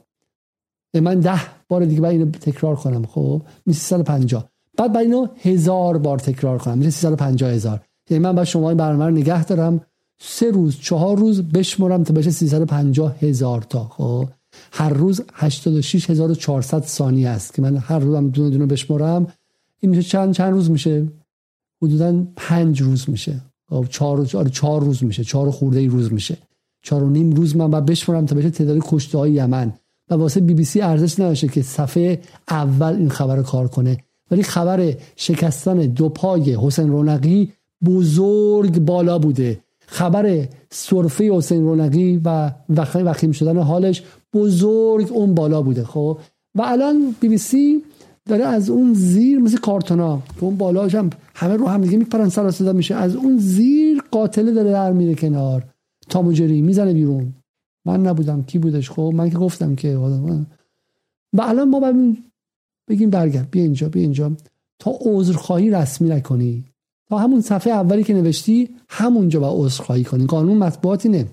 من 0.95 1.21
10 1.21 1.41
بار 1.69 1.85
دیگه 1.85 2.01
باید 2.01 2.21
اینو 2.21 2.31
تکرار 2.31 2.77
کنم 2.77 3.07
خب؟ 3.07 3.43
میشه 3.67 3.81
350 3.81 4.49
بعد 4.79 4.93
باید 4.93 5.07
اینو 5.07 5.27
هزار 5.43 5.99
بار 5.99 6.19
تکرار 6.19 6.59
کنم 6.59 6.79
میشه 6.79 6.91
350 6.91 7.51
هزار. 7.51 7.81
یعنی 8.11 8.25
من 8.25 8.33
باید 8.33 8.49
شما 8.49 8.75
برنامه 8.75 9.05
رو 9.05 9.11
نگه 9.11 9.45
دارم. 9.45 9.81
سه 10.25 10.51
روز 10.51 10.77
چهار 10.77 11.19
روز 11.19 11.43
بشمرم 11.43 12.05
تا 12.05 12.15
بشه 12.15 12.31
350 12.31 13.17
هزار 13.21 13.63
تا. 13.63 13.85
خب 13.85 14.29
هر 14.73 14.89
روز 14.89 15.21
86400 15.35 16.83
ثانیه 16.83 17.29
است 17.29 17.55
که 17.55 17.63
من 17.63 17.77
هر 17.77 17.99
روز 17.99 18.17
هم 18.17 18.29
دونه 18.29 18.51
دونه 18.51 18.67
بشمرم. 18.67 19.27
این 19.81 19.91
میشه 19.91 20.03
چند 20.03 20.35
چند 20.35 20.53
روز 20.53 20.71
میشه؟ 20.71 21.09
حدودا 21.83 22.27
پنج 22.37 22.83
روز 22.83 23.11
میشه. 23.11 23.41
خب، 23.69 23.87
چهار 23.91 24.29
آره 24.35 24.51
چهار 24.51 24.85
روز 24.85 25.05
میشه. 25.05 25.25
چهار 25.25 25.51
خورده 25.51 25.79
ای 25.79 25.87
روز 25.87 26.13
میشه. 26.13 26.39
چهار 26.83 27.03
و 27.03 27.11
نیم 27.11 27.31
روز 27.31 27.57
من 27.57 27.71
باید 27.71 27.87
بشمرم 27.87 28.27
تا 28.27 28.37
بشه 28.37 28.51
تعداد 28.51 28.79
کشته 28.83 29.19
های 29.19 29.33
یمن. 29.33 29.73
و 30.11 30.15
واسه 30.15 30.41
بی 30.41 30.55
بی 30.55 30.65
سی 30.65 30.81
ارزش 30.81 31.21
نداشته 31.21 31.49
که 31.49 31.63
صفحه 31.63 32.21
اول 32.49 32.97
این 32.97 33.09
خبر 33.09 33.43
کار 33.43 33.69
کنه. 33.69 33.99
ولی 34.31 34.43
خبر 34.43 34.95
شکستن 35.17 35.79
دو 35.79 36.09
پای 36.09 36.55
حسین 36.55 36.89
رونقی 36.89 37.53
بزرگ 37.85 38.79
بالا 38.79 39.19
بوده. 39.19 39.61
خبر 39.93 40.49
سرفه 40.71 41.33
حسین 41.33 41.63
رونقی 41.63 42.21
و 42.25 42.51
وخیم 43.05 43.33
شدن 43.33 43.59
حالش 43.59 44.03
بزرگ 44.35 45.13
اون 45.13 45.35
بالا 45.35 45.63
بوده 45.63 45.85
خب؟ 45.85 46.19
و 46.55 46.63
الان 46.63 47.15
بی 47.21 47.29
بی 47.29 47.39
سی 47.39 47.83
داره 48.27 48.45
از 48.45 48.71
اون 48.71 48.95
زیر 48.95 49.39
مثل 49.39 49.59
کارتونا 49.59 50.23
که 50.37 50.45
اون 50.45 50.57
بالاش 50.57 50.95
هم 50.95 51.11
همه 51.35 51.57
رو 51.57 51.67
هم 51.67 51.81
دیگه 51.81 51.99
میپرن 51.99 52.29
سر 52.29 52.51
صدا 52.51 52.73
میشه 52.73 52.95
از 52.95 53.17
اون 53.17 53.39
زیر 53.39 54.03
قاتله 54.11 54.53
داره 54.53 54.71
در 54.71 54.93
میره 54.93 55.15
کنار. 55.15 55.65
تاموجری 56.09 56.61
می‌زنه 56.63 56.93
بیرون. 56.93 57.33
من 57.87 58.07
نبودم 58.07 58.43
کی 58.43 58.59
بودش؟ 58.59 58.91
خب 58.91 59.13
من 59.15 59.31
که 59.31 59.39
گفتم 59.39 59.75
که 59.75 59.97
و 59.97 61.41
الان 61.41 61.69
ما 61.69 61.93
بگیم 62.89 63.11
برگرد. 63.11 63.51
بیا 63.51 63.63
اینجا 63.63 63.89
بیا 63.89 64.03
اینجا. 64.03 64.33
تا 64.79 64.99
عذرخواهی 65.01 65.71
رسمی 65.71 66.09
نکنی. 66.09 66.65
تا 67.13 67.19
همون 67.19 67.41
صفحه 67.41 67.73
اولی 67.73 68.05
که 68.05 68.15
نوشتی 68.15 68.69
همونجا 68.89 69.41
با 69.41 69.51
عذرخواهی 69.53 70.05
کنی. 70.05 70.27
قانون 70.27 70.59
مطبوعات 70.59 71.07
اینه. 71.07 71.27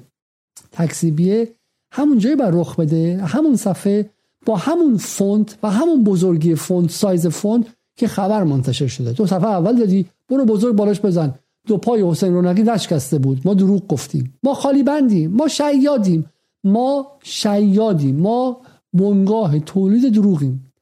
تکذیبیه 0.72 1.56
همون 1.92 2.18
جایی 2.18 2.36
بر 2.36 2.50
رخ 2.50 2.76
بده 2.76 3.18
همون 3.24 3.56
صفحه 3.56 4.10
با 4.46 4.56
همون 4.56 4.98
فونت 4.98 5.58
و 5.64 5.70
همون 5.70 6.04
بزرگی 6.04 6.56
فونت 6.56 6.92
سایز 6.92 7.28
فونت 7.28 7.66
که 7.96 8.08
خبر 8.08 8.44
منتشر 8.44 8.88
شده. 8.88 9.14
تو 9.14 9.26
صفحه 9.26 9.48
اول 9.48 9.80
دادی 9.80 10.06
برو 10.30 10.46
بزرگ 10.46 10.76
بالاش 10.76 11.02
بزن. 11.02 11.36
دو 11.68 11.78
پای 11.78 12.10
حسین 12.10 12.34
رونقی 12.34 12.64
نشکسته 12.64 13.18
بود. 13.20 13.42
ما 13.46 13.54
دروغ 13.54 13.88
گفتیم. 13.88 14.40
ما 14.44 14.54
خالی 14.54 14.84
بندیم. 14.84 15.32
ما 15.32 15.48
شیادیم. 15.48 16.26
ما 16.64 17.08
شیادیم. 17.24 18.16
ما 18.16 18.62
بنگاه 18.94 19.60
تولید 19.60 20.14
دروغیم. 20.14 20.74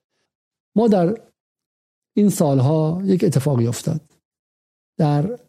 ما 0.75 0.87
در 0.87 1.17
این 2.13 2.29
سالها 2.29 3.01
یک 3.05 3.23
اتفاقی 3.23 3.67
افتاد. 3.67 4.01
در 4.97 5.39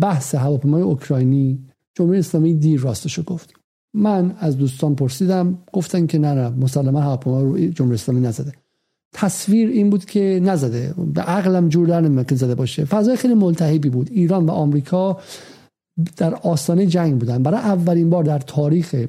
بحث 0.00 0.34
هواپیمای 0.34 0.82
اوکراینی 0.82 1.68
جمهوری 1.94 2.18
اسلامی 2.18 2.54
دیر 2.54 2.80
راستشو 2.80 3.22
گفت. 3.22 3.54
من 3.94 4.36
از 4.38 4.56
دوستان 4.56 4.94
پرسیدم 4.94 5.58
گفتن 5.72 6.06
که 6.06 6.18
نه 6.18 6.34
نه 6.34 6.48
مسلما 6.48 7.00
هواپیما 7.00 7.42
رو 7.42 7.58
جمهوری 7.58 7.94
اسلامی 7.94 8.20
نزده. 8.20 8.52
تصویر 9.14 9.68
این 9.68 9.90
بود 9.90 10.04
که 10.04 10.40
نزده. 10.42 10.94
به 11.14 11.20
عقلم 11.20 11.68
جور 11.68 11.86
در 11.86 12.24
که 12.24 12.34
زده 12.34 12.54
باشه. 12.54 12.84
فضای 12.84 13.16
خیلی 13.16 13.34
ملتهبی 13.34 13.88
بود. 13.88 14.10
ایران 14.12 14.46
و 14.46 14.50
آمریکا 14.50 15.20
در 16.16 16.34
آستانه 16.34 16.86
جنگ 16.86 17.18
بودن. 17.20 17.42
برای 17.42 17.60
اولین 17.60 18.10
بار 18.10 18.24
در 18.24 18.38
تاریخ 18.38 19.06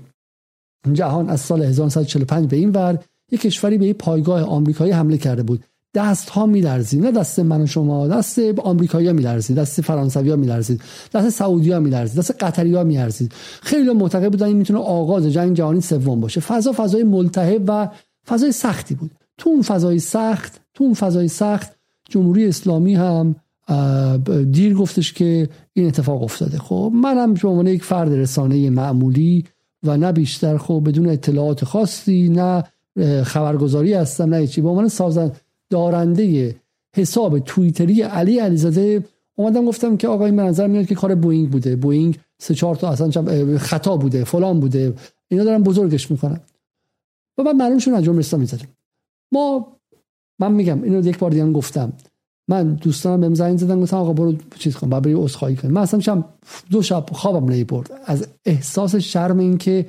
جهان 0.93 1.29
از 1.29 1.41
سال 1.41 1.63
1945 1.63 2.49
به 2.49 2.57
این 2.57 2.69
ور 2.69 2.99
یک 3.31 3.41
کشوری 3.41 3.77
به 3.77 3.93
پایگاه 3.93 4.43
آمریکایی 4.43 4.91
حمله 4.91 5.17
کرده 5.17 5.43
بود. 5.43 5.65
دست 5.99 6.29
ها 6.29 6.45
میلرزید 6.45 7.05
نه 7.05 7.11
دست 7.11 7.39
من 7.39 7.61
و 7.61 7.65
شما 7.65 8.07
دست 8.07 8.39
آمریکایی‌ها 8.57 9.13
میلرزید 9.13 9.57
دست 9.57 9.81
فرانسوی‌ها 9.81 10.35
میلرزید 10.35 10.81
دست 11.13 11.29
سعودی‌ها 11.29 11.79
میلرزید 11.79 12.19
دست 12.19 12.43
قطری‌ها 12.43 12.83
میلرزید. 12.83 13.31
خیلی 13.61 13.93
معتقد 13.93 14.31
بودن 14.31 14.45
این 14.45 14.57
می‌تونه 14.57 14.79
آغاز 14.79 15.25
جنگ 15.25 15.57
جهانی 15.57 15.81
سوم 15.81 16.19
باشه. 16.21 16.41
فضا 16.41 16.73
فضای 16.77 17.03
ملتهب 17.03 17.63
و 17.67 17.89
فضای 18.27 18.51
سختی 18.51 18.95
بود. 18.95 19.11
تو 19.37 19.49
اون 19.49 19.61
فضای 19.61 19.99
سخت 19.99 20.61
تو 20.73 20.83
اون 20.83 20.93
فضای 20.93 21.27
سخت 21.27 21.75
جمهوری 22.09 22.47
اسلامی 22.47 22.95
هم 22.95 23.35
دیر 24.51 24.73
گفتش 24.73 25.13
که 25.13 25.49
این 25.73 25.87
اتفاق 25.87 26.23
افتاده. 26.23 26.57
خب 26.57 26.91
منم 26.95 27.33
به 27.33 27.47
عنوان 27.47 27.67
یک 27.67 27.83
فرد 27.83 28.13
رسانه 28.13 28.69
معمولی 28.69 29.45
و 29.83 29.97
نه 29.97 30.11
بیشتر 30.11 30.57
خب 30.57 30.83
بدون 30.85 31.09
اطلاعات 31.09 31.65
خاصی 31.65 32.29
نه 32.29 32.63
خبرگزاری 33.23 33.93
هستم 33.93 34.29
نه 34.29 34.47
چی 34.47 34.61
به 34.61 34.69
عنوان 34.69 34.87
صرفا 34.87 35.31
دارنده 35.69 36.55
حساب 36.95 37.39
توییتری 37.39 38.01
علی 38.01 38.39
علیزاده 38.39 39.03
اومدم 39.35 39.65
گفتم 39.65 39.97
که 39.97 40.07
آقا 40.07 40.25
این 40.25 40.35
به 40.35 40.41
نظر 40.41 40.67
میاد 40.67 40.85
که 40.85 40.95
کار 40.95 41.15
بوینگ 41.15 41.49
بوده. 41.49 41.75
بوینگ 41.75 42.19
سه 42.41 42.55
چهار 42.55 42.75
تا 42.75 42.89
اصلا 42.89 43.57
خطا 43.57 43.97
بوده 43.97 44.23
فلان 44.23 44.59
بوده. 44.59 44.93
اینا 45.27 45.43
دارن 45.43 45.63
بزرگش 45.63 46.11
می‌کنن. 46.11 46.39
و 47.37 47.43
بعد 47.43 47.55
معلوم 47.55 47.79
شد 47.79 47.91
انجام 47.91 48.17
اسلامی 48.17 48.45
زدیم 48.45 48.67
ما 49.31 49.75
من 50.39 50.51
میگم 50.51 50.83
اینو 50.83 51.07
یک 51.07 51.17
بار 51.17 51.31
دیگه 51.31 51.51
گفتم. 51.51 51.93
من 52.47 52.73
دوستانم 52.73 53.21
بهم 53.21 53.33
زنگ 53.33 53.57
زدن 53.57 53.81
گفتن 53.81 53.97
آقا 53.97 54.13
برو 54.13 54.35
چیز 54.55 54.75
کن 54.75 54.89
بری 54.89 55.13
عذرخواهی 55.13 55.55
کن 55.55 55.67
من 55.67 55.81
اصلا 55.81 55.99
شم 55.99 56.25
دو 56.71 56.81
شب 56.81 57.05
خوابم 57.11 57.49
نمی 57.49 57.63
برد. 57.63 57.91
از 58.05 58.27
احساس 58.45 58.95
شرم 58.95 59.39
این 59.39 59.57
که 59.57 59.85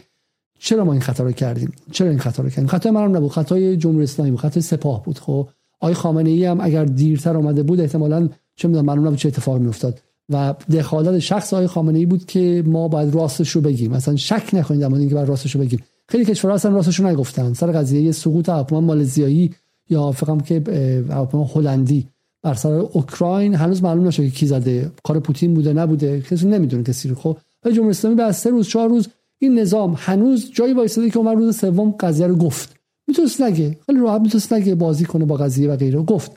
چرا 0.58 0.84
ما 0.84 0.92
این 0.92 1.00
خطا 1.00 1.24
رو 1.24 1.32
کردیم؟ 1.32 1.72
چرا 1.92 2.08
این 2.08 2.18
خطا 2.18 2.42
رو 2.42 2.48
کردیم؟ 2.48 2.66
خطای 2.66 2.92
منم 2.92 3.16
نبود. 3.16 3.30
خطای 3.30 3.76
جمهوری 3.76 4.04
اسلامی 4.04 4.30
بود. 4.30 4.40
خطای 4.40 4.62
سپاه 4.62 5.02
بود 5.02 5.18
خب. 5.18 5.48
آقای 5.80 5.94
خامنه 5.94 6.30
ای 6.30 6.44
هم 6.44 6.60
اگر 6.60 6.84
دیرتر 6.84 7.36
اومده 7.36 7.62
بود 7.62 7.80
احتمالاً 7.80 8.28
چه 8.56 8.68
می‌دونم 8.68 8.86
معلوم 8.86 9.16
چه 9.16 9.28
اتفاقی 9.28 9.58
میافتاد. 9.58 10.00
و 10.28 10.54
دخالت 10.72 11.18
شخص 11.18 11.54
آقای 11.54 11.66
خامنه 11.66 11.98
ای 11.98 12.06
بود 12.06 12.26
که 12.26 12.64
ما 12.66 12.88
باید 12.88 13.14
راستش 13.14 13.50
رو 13.50 13.60
بگیم. 13.60 13.90
مثلا 13.92 14.16
شک 14.16 14.50
نکنید 14.52 14.80
در 14.80 14.94
اینکه 14.94 15.14
باید 15.14 15.28
راستش 15.28 15.54
رو 15.54 15.60
بگیم. 15.60 15.80
خیلی 16.08 16.24
کشورها 16.24 16.54
اصلا 16.54 16.74
راستش 16.74 17.00
رو 17.00 17.06
نگفتن. 17.06 17.52
سر 17.52 17.72
قضیه 17.72 18.12
سقوط 18.12 18.48
هواپیما 18.48 18.80
مالزیایی 18.80 19.54
یا 19.90 20.12
فکرم 20.12 20.40
که 20.40 20.62
هواپیما 21.08 21.50
هلندی. 21.54 22.06
بر 22.42 22.54
سر 22.54 22.72
اوکراین 22.72 23.54
هنوز 23.54 23.82
معلوم 23.82 24.06
نشده 24.06 24.30
که 24.30 24.36
کی 24.36 24.46
زده. 24.46 24.90
کار 25.02 25.20
پوتین 25.20 25.54
بوده 25.54 25.72
نبوده. 25.72 26.20
کسی 26.20 26.46
نمی‌دونه 26.46 26.82
کسی 26.82 27.14
خب 27.14 27.36
و 27.64 27.70
جمهوری 27.70 27.90
اسلامی 27.90 28.16
بعد 28.16 28.30
سه 28.30 28.50
روز 28.50 28.68
چهار 28.68 28.88
روز 28.88 29.08
این 29.38 29.58
نظام 29.58 29.94
هنوز 29.98 30.50
جایی 30.54 30.74
وایساده 30.74 31.10
که 31.10 31.18
اون 31.18 31.36
روز 31.36 31.56
سوم 31.56 31.90
قضیه 31.90 32.26
رو 32.26 32.36
گفت. 32.36 32.79
می‌تونست 33.10 33.40
نگه. 33.42 33.78
خیلی 33.86 34.00
راحت 34.00 34.20
می‌تونست 34.20 34.52
نگه 34.52 34.74
بازی 34.74 35.04
کنه 35.04 35.24
با 35.24 35.36
قضیه 35.36 35.70
و 35.70 35.76
غیره. 35.76 36.02
گفت. 36.02 36.32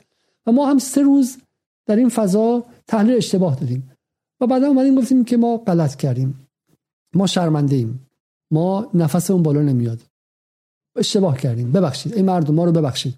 و 0.46 0.52
ما 0.52 0.66
هم 0.66 0.78
سه 0.78 1.02
روز 1.02 1.36
در 1.86 1.96
این 1.96 2.08
فضا 2.08 2.64
تحلیل 2.86 3.16
اشتباه 3.16 3.54
دادیم. 3.54 3.90
و 4.40 4.46
بعدا 4.46 4.66
اومدیم 4.66 4.94
گفتیم 4.94 5.24
که 5.24 5.36
ما 5.36 5.56
غلط 5.56 5.96
کردیم. 5.96 6.48
ما 7.14 7.26
شرمنده 7.26 7.76
ایم 7.76 8.06
ما 8.50 8.90
نفس 8.94 9.30
اون 9.30 9.42
بالا 9.42 9.62
نمیاد. 9.62 10.00
اشتباه 10.96 11.38
کردیم. 11.38 11.72
ببخشید. 11.72 12.14
این 12.14 12.24
مردم 12.24 12.54
ما 12.54 12.64
رو 12.64 12.72
ببخشید. 12.72 13.14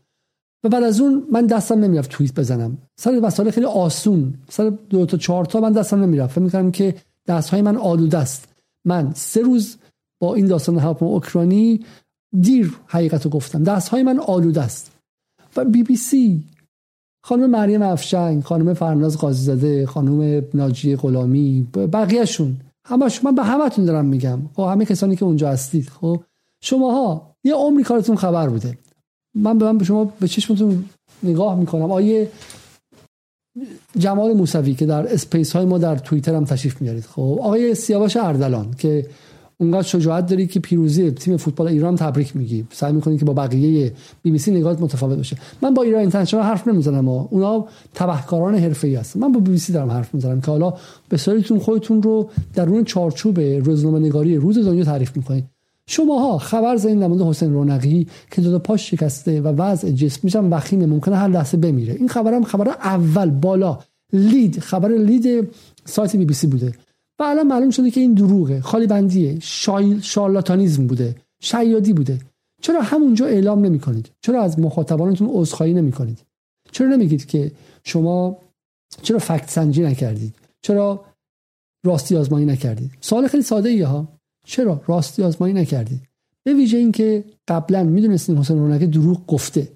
و 0.65 0.69
بعد 0.69 0.83
از 0.83 1.01
اون 1.01 1.27
من 1.33 1.47
دستم 1.47 1.79
نمی‌رفت 1.79 2.11
توییت 2.11 2.35
بزنم. 2.35 2.79
سر 2.97 3.21
مسائل 3.21 3.51
خیلی 3.51 3.67
آسون. 3.67 4.35
سر 4.49 4.71
دو 4.91 5.07
تا 5.07 5.17
چهار 5.17 5.45
تا 5.45 5.61
من 5.61 5.73
دستم 5.73 6.03
نمی‌رفت. 6.03 6.33
فکر 6.33 6.41
می‌کردم 6.41 6.71
که 6.71 6.95
دست 7.27 7.51
های 7.51 7.63
من 7.63 7.77
آلوده 7.77 8.19
است. 8.19 8.49
من 8.85 9.13
سه 9.15 9.43
روز 9.43 9.77
با 10.21 10.35
این 10.35 10.47
داستان 10.47 10.79
هواپیما 10.79 11.11
اوکراینی 11.11 11.85
دیر 12.41 12.75
حقیقت 12.87 13.25
رو 13.25 13.31
گفتم. 13.31 13.65
دست 13.65 13.89
های 13.89 14.03
من 14.03 14.19
آلوده 14.19 14.63
است. 14.63 14.93
و 15.57 15.65
بی 15.65 15.83
بی 15.83 15.97
سی 15.97 16.45
خانم 17.25 17.51
مریم 17.51 17.83
افشنگ 17.83 18.43
خانم 18.43 18.75
فرناز 18.75 19.19
قاضی 19.19 19.87
خانم 19.87 20.45
ناجیه 20.55 20.97
غلامی 20.97 21.69
بقیهشون. 21.75 22.57
همش 22.87 23.25
من 23.25 23.35
به 23.35 23.43
همتون 23.43 23.85
دارم 23.85 24.05
میگم. 24.05 24.39
خب 24.55 24.63
همه 24.63 24.85
کسانی 24.85 25.17
که 25.17 25.25
اونجا 25.25 25.51
هستید. 25.51 25.89
خب 25.89 26.23
شماها 26.61 27.37
یه 27.45 27.55
عمری 27.55 27.83
کارتون 27.83 28.17
خبر 28.17 28.49
بوده. 28.49 28.79
من 29.35 29.59
به 29.59 29.65
من 29.65 29.79
به 29.79 29.85
شما 29.85 30.05
به 30.05 30.29
چشمتون 30.29 30.85
نگاه 31.23 31.59
می‌کنم. 31.59 31.93
آیه 31.93 32.31
جمال 33.99 34.33
موسوی 34.33 34.75
که 34.75 34.87
در 34.87 35.13
اسپیس 35.13 35.53
های 35.53 35.65
ما 35.67 35.79
در 35.79 35.97
توییتر 35.97 36.35
هم 36.35 36.45
تشریف 36.45 36.83
میارید 36.83 37.05
خب 37.05 37.39
آقای 37.41 37.75
سیاوش 37.75 38.17
اردلان 38.17 38.75
که 38.79 39.07
اونقدر 39.59 39.83
شجاعت 39.83 40.27
داری 40.27 40.47
که 40.47 40.61
پیروزی 40.61 41.11
تیم 41.11 41.37
فوتبال 41.37 41.69
ایران 41.69 41.97
تبریک 41.97 42.37
میگی. 42.37 42.67
سعی 42.73 42.93
می‌کنی 42.93 43.19
که 43.19 43.25
با 43.25 43.33
بقیه 43.33 43.93
بی 44.23 44.31
بی 44.31 44.39
سی 44.39 44.51
نگاهت 44.51 44.81
متفاوت 44.81 45.17
باشه. 45.17 45.37
من 45.63 45.75
با 45.75 45.83
ایران 45.83 46.01
اینترنشنال 46.01 46.43
حرف 46.43 46.69
نمی‌زنم 46.69 47.09
اونا 47.09 47.67
تبهکاران 47.95 48.55
حرفه‌ای 48.55 48.95
هستن. 48.95 49.21
من 49.21 49.33
با 49.33 49.41
بی 49.41 49.51
بی 49.51 49.59
سی 49.59 49.73
دارم 49.73 49.91
حرف 49.91 50.15
می‌زنم 50.15 50.41
که 50.41 50.51
حالا 50.51 50.75
به 51.09 51.17
سریتون 51.17 51.59
خودتون 51.59 52.03
رو 52.03 52.31
درون 52.55 52.85
چارچوب 52.85 53.41
روزنامه 53.41 53.99
نگاری 53.99 54.37
روز 54.37 54.59
دنیا 54.59 54.85
تعریف 54.85 55.17
می‌کنید 55.17 55.45
شماها 55.87 56.39
خبر 56.39 56.77
زدین 56.77 56.99
در 56.99 57.07
مورد 57.07 57.23
حسین 57.23 57.53
رونقی 57.53 58.07
که 58.31 58.43
دو 58.43 58.59
پاش 58.59 58.91
شکسته 58.91 59.41
و 59.41 59.49
وضع 59.49 59.91
جسمیش 59.91 60.37
هم 60.37 60.53
وخیمه. 60.53 60.87
ممکنه 60.87 61.17
هر 61.17 61.29
لحظه 61.29 61.57
بمیره. 61.57 61.95
این 61.95 62.09
خبرم 62.09 62.45
خبر 62.45 62.69
اول 62.69 63.31
بالا. 63.31 63.79
لید. 64.13 64.59
خبر 64.59 64.89
لید 64.89 65.49
سایت 65.85 66.17
بی 66.17 66.25
بی 66.25 66.35
سی 66.35 66.47
بوده. 66.47 66.73
و 67.19 67.23
الان 67.23 67.47
معلوم 67.47 67.71
شده 67.71 67.91
که 67.91 68.01
این 68.01 68.15
دروغه. 68.15 68.61
خالی 68.61 68.87
بندیه. 68.87 69.39
شایل 69.41 70.01
شارلاتانیزم 70.01 70.87
بوده. 70.87 71.15
شیادی 71.41 71.93
بوده. 71.93 72.19
چرا 72.63 72.81
همونجا 72.81 73.27
اعلام 73.27 73.65
نمی 73.65 73.79
کنید 73.79 74.11
چرا 74.21 74.43
از 74.43 74.59
مخاطبانتون 74.59 75.29
عذرخواهی 75.33 75.75
نمی 75.75 75.93
کنید 75.93 76.19
چرا 76.73 76.89
نمیگید 76.89 77.27
که 77.27 77.53
شما 77.85 78.39
چرا 79.03 79.19
فکت 79.19 79.51
سنجی 79.51 79.83
نکردید؟ 79.83 80.35
چرا 80.63 81.05
راستی 81.87 82.17
آزمایی 82.17 82.47
نکردید؟ 82.47 82.91
سوال 83.01 83.29
خیلی 83.29 83.43
ساده 83.43 83.69
ایه 83.69 83.87
ها. 83.87 84.09
چرا 84.47 84.81
راستی 84.87 85.23
آزمایی 85.23 85.55
نکردید؟ 85.55 86.01
به 86.45 86.55
ویژه 86.55 86.79
اینکه 86.79 87.25
قبلا 87.49 87.83
می‌دونستیم 87.83 88.39
حسین 88.39 88.59
رونقی 88.59 88.87
دروغ 88.87 89.27
گفته. 89.27 89.69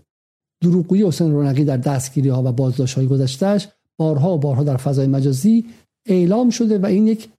دروغگویی 0.63 1.07
حسین 1.07 1.33
رونقی 1.33 1.65
در 1.65 1.77
دستگیری 1.77 2.29
ها 2.29 2.43
و 2.43 2.53
بازداشت 2.53 2.95
های 2.95 3.07
گذشتهش 3.07 3.69
بارها 3.97 4.35
و 4.35 4.39
بارها 4.39 4.65
در 4.65 4.77
فضای 4.77 5.07
مجازی 5.07 5.67
اعلام 6.07 6.51
شده 6.51 6.79
و 6.79 6.87
این 6.87 7.07
یک 7.07 7.31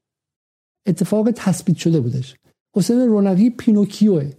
اتفاق 0.88 1.32
تثبیت 1.36 1.78
شده 1.78 2.00
بودش. 2.00 2.36
حسین 2.76 3.00
رونقی 3.00 3.50
پینوکیوه. 3.50 4.34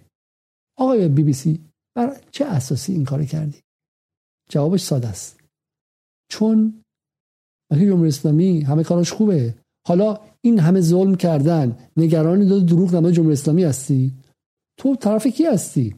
آقای 0.79 1.09
بی 1.09 1.23
بی 1.23 1.33
سی 1.33 1.61
بر 1.97 2.21
چه 2.31 2.45
اساسی 2.45 2.93
این 2.93 3.05
کار 3.05 3.25
کردی؟ 3.25 3.59
جوابش 4.51 4.81
ساده 4.81 5.09
است. 5.09 5.41
چون 6.31 6.83
وقتی 7.71 7.87
جمهوری 7.87 8.09
اسلامی 8.09 8.61
همه 8.61 8.85
کاراش 8.85 9.13
خوبه. 9.13 9.55
حالا 9.87 10.21
این 10.41 10.59
همه 10.59 10.81
ظلم 10.81 11.15
کردن 11.15 11.89
نگرانی 11.97 12.47
دو 12.47 12.61
دروغ 12.61 12.95
نمای 12.95 13.13
جمهوری 13.13 13.33
اسلامی 13.33 13.65
هستی؟ 13.65 14.13
تو 14.79 14.97
طرف 14.97 15.27
کی 15.27 15.45
هستی؟ 15.45 15.97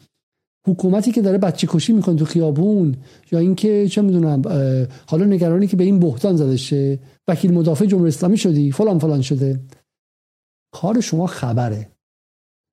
حکومتی 0.67 1.13
که 1.13 1.23
داره 1.23 1.39
بچه 1.39 1.67
کشی 1.71 1.93
می‌کنه 1.93 2.17
تو 2.17 2.25
خیابون 2.25 2.97
یا 3.33 3.39
اینکه 3.39 3.89
چه 3.89 4.03
می‌دونم 4.03 4.43
حالا 5.07 5.25
نگرانی 5.25 5.67
که 5.67 5.77
به 5.77 5.85
این 5.85 6.01
بهتان 6.01 6.37
زده 6.37 6.57
شه 6.57 6.99
وکیل 7.29 7.55
مدافع 7.55 7.87
جمهوری 7.87 8.09
اسلامی 8.09 8.37
شدی 8.37 8.73
فلان 8.73 8.99
فلان 8.99 9.23
شده. 9.23 9.61
کار 10.73 11.01
شما 11.01 11.27
خبره. 11.27 11.89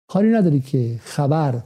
کاری 0.08 0.30
نداری 0.30 0.60
که 0.60 1.00
خبر 1.04 1.64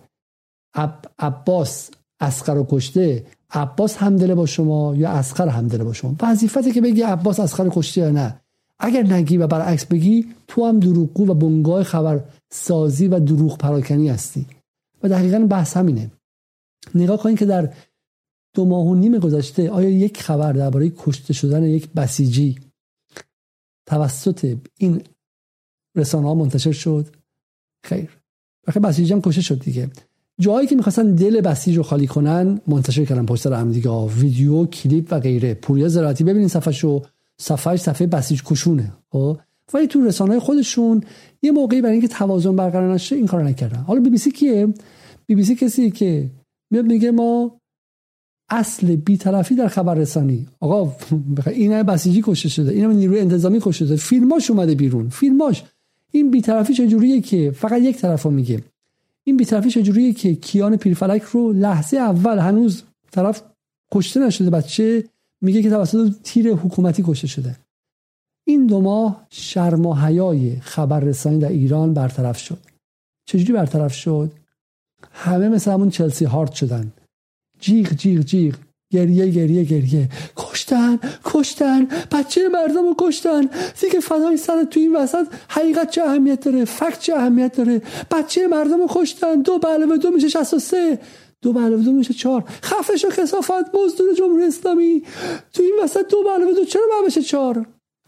عب... 0.75 1.05
عباس 1.19 1.91
اسقر 2.19 2.53
رو 2.53 2.67
کشته 2.69 3.25
عباس 3.51 3.97
همدله 3.97 4.35
با 4.35 4.45
شما 4.45 4.95
یا 4.95 5.09
اسقر 5.09 5.47
همدله 5.47 5.83
با 5.83 5.93
شما؟ 5.93 6.15
وظیفته 6.21 6.71
که 6.71 6.81
بگی 6.81 7.01
عباس 7.01 7.39
اسقر 7.39 7.69
کشته 7.71 8.01
یا 8.01 8.11
نه. 8.11 8.41
اگر 8.79 9.03
نگی 9.03 9.37
و 9.37 9.47
برعکس 9.47 9.85
بگی 9.85 10.25
تو 10.47 10.65
هم 10.65 10.79
دروغگو 10.79 11.27
و 11.27 11.33
بنگاه 11.33 11.83
خبر 11.83 12.23
سازی 12.51 13.07
و 13.07 13.19
دروغ 13.19 13.57
پراکنی 13.57 14.09
هستی. 14.09 14.45
و 15.03 15.09
دقیقا 15.09 15.39
بحث 15.39 15.77
همینه. 15.77 16.11
نگاه 16.95 17.17
کنید 17.17 17.39
که 17.39 17.45
در 17.45 17.73
دو 18.53 18.65
ماه 18.65 18.85
و 18.85 18.95
نیم 18.95 19.19
گذشته 19.19 19.69
آیا 19.69 19.89
یک 19.89 20.21
خبر 20.21 20.53
درباره 20.53 20.91
کشته 20.97 21.33
شدن 21.33 21.63
یک 21.63 21.89
بسیجی 21.93 22.59
توسط 23.85 24.57
این 24.77 25.03
رسانه 25.95 26.27
ها 26.27 26.33
منتشر 26.33 26.71
شد؟ 26.71 27.15
خیر. 27.83 28.09
بخیر 28.67 28.81
بسیجی 28.81 29.13
هم 29.13 29.21
کشته 29.21 29.41
شد 29.41 29.59
دیگه. 29.59 29.89
جایی 30.39 30.67
که 30.67 30.75
می‌خواستن 30.75 31.15
دل 31.15 31.41
بسیج 31.41 31.77
رو 31.77 31.83
خالی 31.83 32.07
کنن 32.07 32.61
منتشر 32.67 33.05
کردن 33.05 33.25
پشت 33.25 33.47
هم 33.47 33.71
دیگه. 33.71 33.91
ویدیو 33.91 34.65
کلیپ 34.65 35.07
و 35.11 35.19
غیره. 35.19 35.53
پوریا 35.53 35.87
زراعتی 35.87 36.23
ببینین 36.23 36.47
صفحه 36.47 36.73
شو 36.73 37.01
صفحه 37.37 37.77
صفحه 37.77 38.07
بسیج 38.07 38.43
کشونه. 38.43 38.93
خب؟ 39.09 39.39
ولی 39.73 39.87
تو 39.87 40.01
رسانه 40.01 40.39
خودشون 40.39 41.03
یه 41.41 41.51
موقعی 41.51 41.81
برای 41.81 41.91
اینکه 41.91 42.07
توازن 42.07 42.55
برقرار 42.55 42.93
نشه 42.93 43.15
این 43.15 43.25
کارو 43.25 43.43
نکردن. 43.43 43.77
حالا 43.77 43.99
بی 43.99 44.09
بی 44.09 44.17
سی 44.17 44.31
کیه؟ 44.31 44.73
بی 45.25 45.35
بی 45.35 45.43
سی 45.43 45.55
کسی 45.55 45.91
که 45.91 46.29
میاد 46.71 46.85
میگه 46.85 47.11
ما 47.11 47.61
اصل 48.49 48.95
بیطرفی 48.95 49.55
در 49.55 49.67
خبررسانی. 49.67 50.47
آقا 50.59 50.95
این 51.47 51.83
بسیجی 51.83 52.21
کشته 52.25 52.49
شده 52.49 52.71
این 52.71 52.91
نیروی 52.91 53.19
انتظامی 53.19 53.59
کشته 53.61 53.85
شده. 53.85 53.95
فیلماش 53.95 54.51
اومده 54.51 54.75
بیرون. 54.75 55.09
فیلماش. 55.09 55.63
این 56.11 56.31
بیطرفی 56.31 56.73
چجوریه 56.73 57.21
که؟ 57.21 57.51
فقط 57.51 57.81
یک 57.81 57.97
طرف 57.97 58.25
میگه. 58.25 58.61
این 59.23 59.37
بیطرفی 59.37 59.69
چجوریه 59.69 60.13
که 60.13 60.35
کیان 60.35 60.77
پیرفلک 60.77 61.21
رو 61.21 61.53
لحظه 61.53 61.97
اول 61.97 62.37
هنوز 62.37 62.83
طرف 63.11 63.43
کشته 63.91 64.19
نشده 64.19 64.49
بچه 64.49 65.03
میگه 65.41 65.61
که 65.61 65.69
توسط 65.69 66.13
تیر 66.23 66.53
حکومتی 66.53 67.03
کشته 67.07 67.27
شده. 67.27 67.55
این 68.47 68.67
دو 68.67 68.81
ماه 68.81 69.27
شرم 69.29 69.85
و 69.85 69.93
حیای 69.93 70.55
خبررسانی 70.61 71.39
در 71.39 71.49
ایران 71.49 71.93
برطرف 71.93 72.37
شد. 72.37 72.57
چجوری 73.25 73.53
برطرف 73.53 73.93
شد؟ 73.93 74.31
همه 75.11 75.49
مثل 75.49 75.71
همون 75.71 75.89
چلسی 75.89 76.25
هارت 76.25 76.53
شدن. 76.53 76.93
جیغ 77.59 77.93
جیغ 77.93 78.21
جیغ. 78.21 78.55
گریه 78.93 79.27
گریه 79.29 79.63
گریه. 79.63 80.09
کشتن 80.35 80.99
کشتن. 81.25 81.87
بچه 82.11 82.49
مردم 82.49 82.85
رو 82.87 82.95
کشتن. 82.99 83.49
دیگه 83.81 83.99
فدای 83.99 84.37
سر 84.37 84.63
تو 84.63 84.79
این 84.79 84.95
وسط 84.95 85.27
حقیقت 85.49 85.89
چه 85.89 86.03
اهمیت 86.03 86.39
داره؟ 86.39 86.65
فکت 86.65 86.99
چه 86.99 87.13
اهمیت 87.13 87.55
داره؟ 87.57 87.81
بچه 88.11 88.47
مردم 88.47 88.79
رو 88.81 88.87
کشتن. 88.89 89.41
دو 89.41 89.59
به 89.59 89.67
علاوه 89.67 89.97
دو 89.97 90.11
میشه 90.11 90.27
63 90.27 90.99
دو 91.41 91.53
به 91.53 91.59
علاوه 91.59 91.83
دو 91.83 91.91
میشه 91.91 92.13
چهار. 92.13 92.43
خفش 92.63 93.05
و 93.05 93.09
کسافت 93.09 93.75
مزدور 93.75 94.13
جمهوری 94.17 94.43
اسلامی. 94.43 95.03
تو 95.53 95.63
این 95.63 95.75
وسط 95.83 96.07
دو 96.09 96.23
به 96.23 96.29
علاوه 96.29 96.53
دو 96.53 96.65
چرا 96.65 96.83
باید 96.91 97.05
بشه 97.05 97.21
چهار؟ 97.21 97.65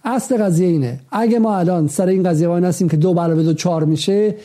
اصل 0.07 0.37
قضیه 0.37 0.67
اینه. 0.67 0.99
اگه 1.11 1.39
ما 1.39 1.57
الان 1.57 1.87
سر 1.87 2.07
این 2.07 2.23
قضیه 2.23 2.47
وای 2.47 2.63
هستیم 2.63 2.89
که 2.89 2.97
دو 2.97 3.13
به 3.13 3.21
علاوه 3.21 3.43
دو 3.43 3.53
چهار 3.53 3.85
میشه 3.85 4.35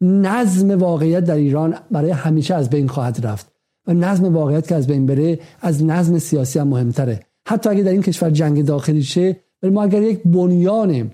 نظم 0.00 0.78
واقعیت 0.78 1.24
در 1.24 1.34
ایران 1.34 1.74
برای 1.90 2.10
همیشه 2.10 2.54
از 2.54 2.70
بین 2.70 2.88
خواهد 2.88 3.26
رفت. 3.26 3.52
و 3.86 3.94
نظم 3.94 4.34
واقعیت 4.34 4.68
که 4.68 4.74
از 4.74 4.86
بین 4.86 5.06
بره 5.06 5.38
از 5.60 5.84
نظم 5.84 6.18
سیاسی 6.18 6.58
هم 6.58 6.68
مهمتره. 6.68 7.20
حتی 7.48 7.70
اگه 7.70 7.82
در 7.82 7.90
این 7.90 8.02
کشور 8.02 8.30
جنگ 8.30 8.64
داخلی 8.64 9.02
شه 9.02 9.36
ولی 9.62 9.72
ما 9.72 9.82
اگر 9.82 10.02
یک 10.02 10.22
بنیان 10.24 11.10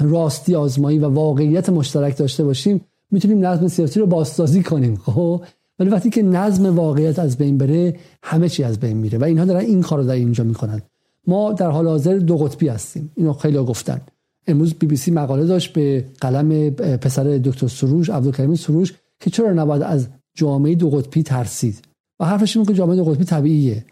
راستی 0.00 0.54
آزمایی 0.54 0.98
و 0.98 1.08
واقعیت 1.08 1.68
مشترک 1.68 2.16
داشته 2.16 2.44
باشیم 2.44 2.80
می‌تونیم 3.10 3.46
نظم 3.46 3.68
سیاسی 3.68 4.00
رو 4.00 4.06
بازسازی 4.06 4.62
کنیم. 4.62 4.96
خب؟ 4.96 5.42
ولی 5.78 5.90
وقتی 5.90 6.10
که 6.10 6.22
نظم 6.22 6.76
واقعیت 6.76 7.18
از 7.18 7.36
بین 7.36 7.58
بره 7.58 7.96
همه 8.22 8.48
چی 8.48 8.64
از 8.64 8.80
بین 8.80 8.96
میره 8.96 9.18
و 9.18 9.24
اینها 9.24 9.44
دارن 9.44 9.60
این 9.60 9.82
کار 9.82 9.98
رو 9.98 10.04
در 10.04 10.14
اینجا 10.14 10.44
می‌کنن. 10.44 10.82
ما 11.26 11.52
در 11.52 11.70
حال 11.70 11.88
حاضر 11.88 12.18
دو 12.18 12.36
قطبی 12.36 12.68
هستیم. 12.68 13.12
اینو 13.14 13.32
خیلی 13.32 13.58
گفتن. 13.58 14.00
امروز 14.46 14.74
بی 14.74 14.86
بی 14.86 14.96
سی 14.96 15.10
مقاله 15.10 15.46
داشت 15.46 15.72
به 15.72 16.04
قلم 16.20 16.70
پسر 16.70 17.24
دکتر 17.44 17.68
سروش 17.68 18.10
عبدالکریم 18.10 18.54
سروش 18.54 18.94
که 19.20 19.30
چرا 19.30 19.52
نباید 19.52 19.82
از 19.82 20.08
جامعه 20.34 20.74
دو 20.74 20.90
قطبی 20.90 21.22
ترسید؟ 21.22 21.78
و 22.20 22.24
حرفش 22.24 22.56
این 22.56 22.66
که 22.66 22.74
جامعه 22.74 22.96
دو 22.96 23.04
قطبی 23.04 23.24
طبیعیه. 23.24 23.84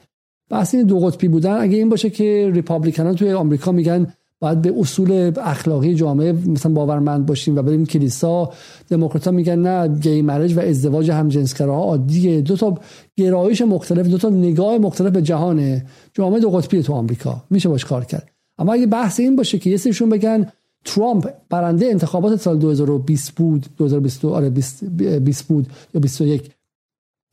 بحث 0.51 0.75
این 0.75 0.87
دو 0.87 1.01
قطبی 1.01 1.29
بودن 1.29 1.61
اگه 1.61 1.77
این 1.77 1.89
باشه 1.89 2.11
که 2.11 2.51
ریپابلیکن 2.55 3.15
توی 3.15 3.33
آمریکا 3.33 3.73
میگن 3.73 4.13
باید 4.41 4.63
به 4.63 4.75
اصول 4.79 5.33
اخلاقی 5.43 5.95
جامعه 5.95 6.33
مثلا 6.33 6.73
باورمند 6.73 7.27
باشیم 7.27 7.57
و 7.57 7.63
بریم 7.63 7.87
کلیسا. 7.87 8.53
دموکرات 8.89 9.29
میگن 9.29 9.59
نه 9.59 9.89
گی 10.01 10.23
مرج 10.23 10.57
و 10.57 10.61
ازدواج 10.61 11.11
همجنسگراها 11.11 11.83
عادیه 11.85 12.41
دو 12.41 12.57
تا 12.57 12.79
گرایش 13.17 13.63
مختلف 13.63 14.07
دو 14.07 14.19
تا 14.19 14.29
نگاه 14.29 14.79
مختلف 14.79 15.13
به 15.13 15.23
جهانه. 15.23 15.87
جامعه 16.13 16.41
دو 16.41 16.51
قطبی 16.51 16.83
تو 16.83 16.93
آمریکا. 16.93 17.45
میشه 17.51 17.69
باش 17.69 17.85
کار 17.85 18.05
کرد. 18.05 18.31
اما 18.59 18.73
اگه 18.73 18.87
بحث 18.87 19.21
این 19.21 19.37
باشه 19.37 19.59
که 19.59 19.71
یه 19.71 19.77
سریشون 19.77 20.09
بگن 20.09 20.47
ترامپ 20.85 21.31
برنده 21.51 21.87
انتخابات 21.87 22.41
سال 22.41 22.59
2020 22.59 23.33
بود 23.33 23.67
2020 23.77 24.25
آره 24.25 24.51
20 24.51 25.45
بود 25.45 25.67
یا 25.95 26.01
21 26.01 26.51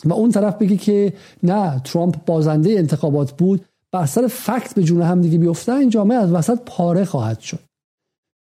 و 0.06 0.14
اون 0.14 0.32
طرف 0.32 0.58
بگی 0.58 0.78
که 0.78 1.14
نه 1.44 1.82
ترامپ 1.84 2.26
بازنده 2.26 2.70
انتخابات 2.70 3.32
بود. 3.32 3.66
بر 3.94 4.06
سر 4.06 4.28
فکت 4.28 4.76
به 4.76 4.84
جون 4.84 5.02
هم 5.02 5.22
دیگه 5.22 5.38
بیفتن 5.38 5.74
این 5.74 5.90
جامعه 5.90 6.18
از 6.18 6.32
وسط 6.32 6.60
پاره 6.66 7.06
خواهد 7.06 7.40
شد. 7.40 7.60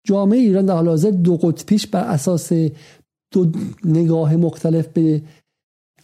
جامعه 0.07 0.39
ایران 0.39 0.65
در 0.65 0.73
حال 0.73 0.87
حاضر 0.87 1.11
دو 1.11 1.37
قطبیش 1.37 1.87
بر 1.87 2.03
اساس 2.03 2.51
دو 3.33 3.51
نگاه 3.85 4.35
مختلف 4.35 4.87
به 4.87 5.21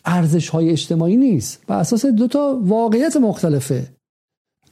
ارزش 0.05 0.49
های 0.49 0.69
اجتماعی 0.69 1.17
نیست. 1.17 1.61
بر 1.67 1.79
اساس 1.79 2.05
دو 2.05 2.27
تا 2.27 2.61
واقعیت 2.63 3.17
مختلفه. 3.17 3.87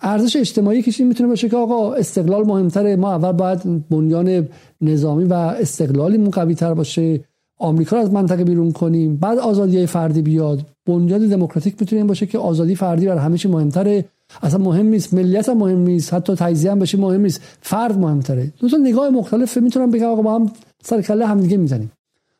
ارزش 0.01 0.35
اجتماعی 0.35 0.81
کشی 0.81 1.03
می‌تونه 1.03 1.29
باشه 1.29 1.49
که 1.49 1.57
آقا 1.57 1.93
استقلال 1.93 2.45
مهمتره 2.45 2.95
ما 2.95 3.11
اول 3.11 3.31
باید 3.31 3.89
بنیان 3.89 4.47
نظامی 4.81 5.23
و 5.23 5.33
استقلالیمون 5.33 6.29
قوی 6.29 6.55
تر 6.55 6.73
باشه 6.73 7.23
آمریکا 7.59 7.95
رو 7.95 8.01
از 8.01 8.11
منطقه 8.11 8.43
بیرون 8.43 8.71
کنیم 8.71 9.15
بعد 9.15 9.37
آزادی 9.37 9.85
فردی 9.85 10.21
بیاد. 10.21 10.65
بنیاد 10.85 11.21
دموکراتیک 11.21 11.75
می‌تونه 11.79 12.03
باشه 12.03 12.25
که 12.25 12.37
آزادی 12.37 12.75
فردی 12.75 13.05
بر 13.05 13.17
همه 13.17 13.37
چی 13.37 13.47
مهمتره. 13.47 14.05
اصلا 14.43 14.59
مهم 14.59 14.85
نیست 14.85 15.13
ملیت 15.13 15.49
هم 15.49 15.57
مهم 15.57 15.79
نیست. 15.79 16.13
حتی 16.13 16.35
تجزیه 16.35 16.71
هم 16.71 16.79
بشه 16.79 16.97
مهم 16.97 17.21
نیست. 17.21 17.41
فرد 17.61 17.99
مهمتره. 17.99 18.53
دو 18.59 18.69
تا 18.69 18.77
نگاه 18.77 19.09
مختلف 19.09 19.57
می‌تونم 19.57 19.91
بگم 19.91 20.07
آقا 20.07 20.21
با 20.21 20.35
هم 20.35 20.51
سر 20.83 21.01
کله 21.01 21.25
هم 21.27 21.39
دیگه 21.39 21.57
می‌زنیم. 21.57 21.91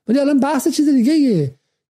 ولی 0.08 0.20
الان 0.20 0.40
بحث 0.40 0.68
چیز 0.68 0.90
دیگه 0.90 1.14
ایه. 1.14 1.52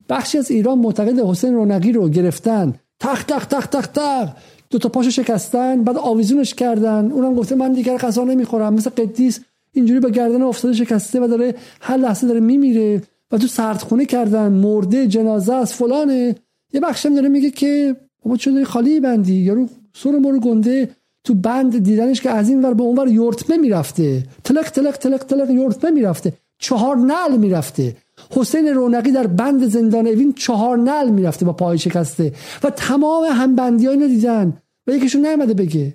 بخشی 0.10 0.38
از 0.38 0.52
ایران 0.52 0.80
معتقد 0.80 1.20
حسین 1.20 1.54
رونقی 1.54 1.92
رو 1.92 2.10
گرفتن. 2.10 2.74
تخ 3.00 3.24
تخ 3.24 3.46
تخ 3.46 3.68
تخ 3.68 3.88
تخ. 3.88 4.30
دو 4.70 4.78
تا 4.78 4.90
پاشو 4.90 5.10
شکستن 5.10 5.84
بعد 5.84 5.98
آویزونش 5.98 6.54
کردن. 6.54 7.12
اونم 7.12 7.36
گفته 7.36 7.56
من 7.56 7.72
دیگر 7.72 7.98
غذا 7.98 8.24
نمی‌خورم. 8.24 8.74
مثل 8.74 8.90
قدیس 8.90 9.40
اینجوری 9.74 10.00
با 10.00 10.10
گردن 10.10 10.42
افتاده 10.42 10.74
شکسته 10.74 11.20
و 11.20 11.28
داره 11.28 11.56
هر 11.82 11.98
لحظه 11.98 12.28
داره 12.28 12.40
میمیره 12.40 13.02
و 13.32 13.38
تو 13.38 13.48
سردخونه 13.48 14.06
کردن. 14.06 14.52
مرده 14.52 15.08
جنازه 15.08 15.54
از 15.54 15.74
فلانه. 15.74 16.36
یه 16.74 16.82
بخشم 16.82 17.16
داره 17.16 17.30
میگه 17.30 17.50
که 17.50 17.96
بابا 18.24 18.38
چه 18.38 18.64
خالی 18.64 19.00
بندی 19.00 19.34
یارو 19.34 19.70
سر 19.94 20.12
مرو 20.12 20.40
گنده 20.40 20.90
تو 21.24 21.34
بند 21.34 21.84
دیدنش 21.84 22.22
که 22.22 22.30
از 22.30 22.50
این 22.50 22.66
ور 22.66 22.74
به 22.74 22.84
اون 22.84 22.98
ور 22.98 23.08
یورتمه 23.08 23.58
می‌رفته 23.58 24.26
تلق 24.44 24.70
تلق 24.70 24.98
تلق 24.98 25.24
تلق 25.24 25.50
یورتمه 25.50 25.92
می‌رفته 25.92 26.34
چهار 26.58 26.98
نل 26.98 27.38
می‌رفته. 27.38 27.96
حسین 28.32 28.68
رونقی 28.68 29.12
در 29.12 29.28
بند 29.28 29.68
زندان 29.68 30.08
اوین 30.08 30.34
چهار 30.34 30.78
نل 30.78 31.10
می‌رفته 31.10 31.46
با 31.46 31.54
پای 31.54 31.78
شکسته 31.78 32.34
و 32.64 32.70
تمام 32.70 33.24
همبندی 33.32 33.86
ها 33.86 33.92
اینو 33.92 34.08
دیدن 34.08 34.54
و 34.88 34.92
یکیشون 34.92 35.26
نیامده 35.26 35.54
بگه. 35.54 35.94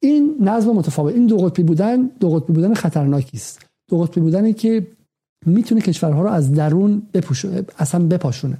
این 0.00 0.36
نظم 0.40 0.70
متفاوت. 0.70 1.14
این 1.14 1.26
دو 1.26 1.36
قطبی 1.36 1.62
بودن 1.62 2.10
دو 2.20 2.30
قطبی 2.30 2.52
بودن 2.52 2.74
خطرناکی 2.74 3.36
است. 3.36 3.60
دو 3.88 3.98
قطبی 3.98 4.20
بودنی 4.20 4.52
که 4.52 4.86
می‌تونه 5.46 5.80
کشورها 5.80 6.22
رو 6.22 6.28
از 6.28 6.52
درون 6.52 7.02
بپوشونه 7.14 7.64
اصلا 7.78 8.06
بپاشونه. 8.06 8.58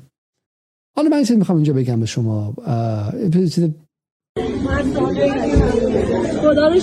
حالا 0.97 1.09
من 1.09 1.19
چیزی 1.19 1.36
می‌خوام 1.36 1.59
اینجا 1.59 1.73
بگم 1.73 2.01
به 2.01 2.06
شما. 2.06 2.55
خدا 6.41 6.69
رو 6.69 6.81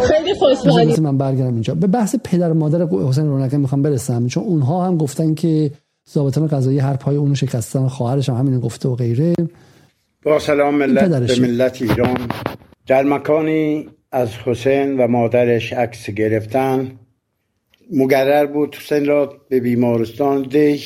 خیلی 0.00 0.34
خوشحالی 0.34 1.00
من 1.00 1.18
برگردم 1.18 1.52
اینجا. 1.52 1.74
به 1.74 1.86
بحث 1.86 2.16
پدر 2.24 2.52
مادر 2.52 2.86
حسین 2.86 3.26
رونقی 3.26 3.56
می‌خوام 3.56 3.82
برسم 3.82 4.26
چون 4.26 4.44
اونها 4.44 4.86
هم 4.86 4.96
گفتن 4.96 5.34
که 5.34 5.70
ضابطان 6.12 6.46
قضایی 6.46 6.78
هر 6.78 6.96
پای 6.96 7.16
اونو 7.16 7.34
شکستن 7.34 7.88
خواهرش 7.88 8.28
هم 8.28 8.34
همین 8.34 8.60
گفته 8.60 8.88
و 8.88 8.94
غیره. 8.94 9.34
با 10.22 10.38
سلام 10.38 10.74
ملت 10.74 11.10
به 11.10 11.40
ملت 11.40 11.82
ایران. 11.82 12.28
در 12.86 13.02
مکانی 13.02 13.88
از 14.12 14.28
حسین 14.44 14.96
و 14.96 15.06
مادرش 15.06 15.72
عکس 15.72 16.10
گرفتن. 16.10 16.92
مقرر 17.92 18.46
بود 18.46 18.74
حسین 18.74 19.06
را 19.06 19.32
به 19.48 19.60
بیمارستان 19.60 20.42
ده 20.42 20.78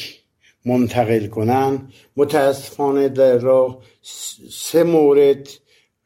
منتقل 0.64 1.26
کنن. 1.26 1.78
متاسفانه 2.16 3.08
در 3.08 3.38
راه 3.38 3.78
سه 4.50 4.82
مورد 4.82 5.48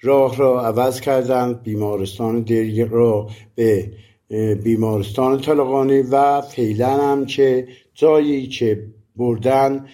راه 0.03 0.37
را 0.37 0.67
عوض 0.67 1.01
کردند 1.01 1.63
بیمارستان 1.63 2.41
دری 2.43 2.85
را 2.85 3.29
به 3.55 3.91
بیمارستان 4.63 5.41
طالقانی 5.41 6.03
و 6.03 6.41
فعلا 6.41 6.97
هم 6.97 7.27
چه 7.27 7.69
جایی 7.95 8.47
که 8.47 8.87
بردن 9.17 9.87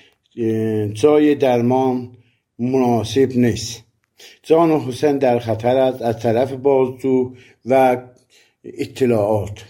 جای 0.92 1.34
درمان 1.34 2.16
مناسب 2.58 3.28
نیست. 3.36 3.82
جان 4.42 4.70
حسین 4.70 5.18
در 5.18 5.38
خطر 5.38 5.76
است 5.76 6.02
از 6.02 6.20
طرف 6.20 6.52
بازجو 6.52 7.34
و 7.64 7.96
اطلاعات. 8.64 9.64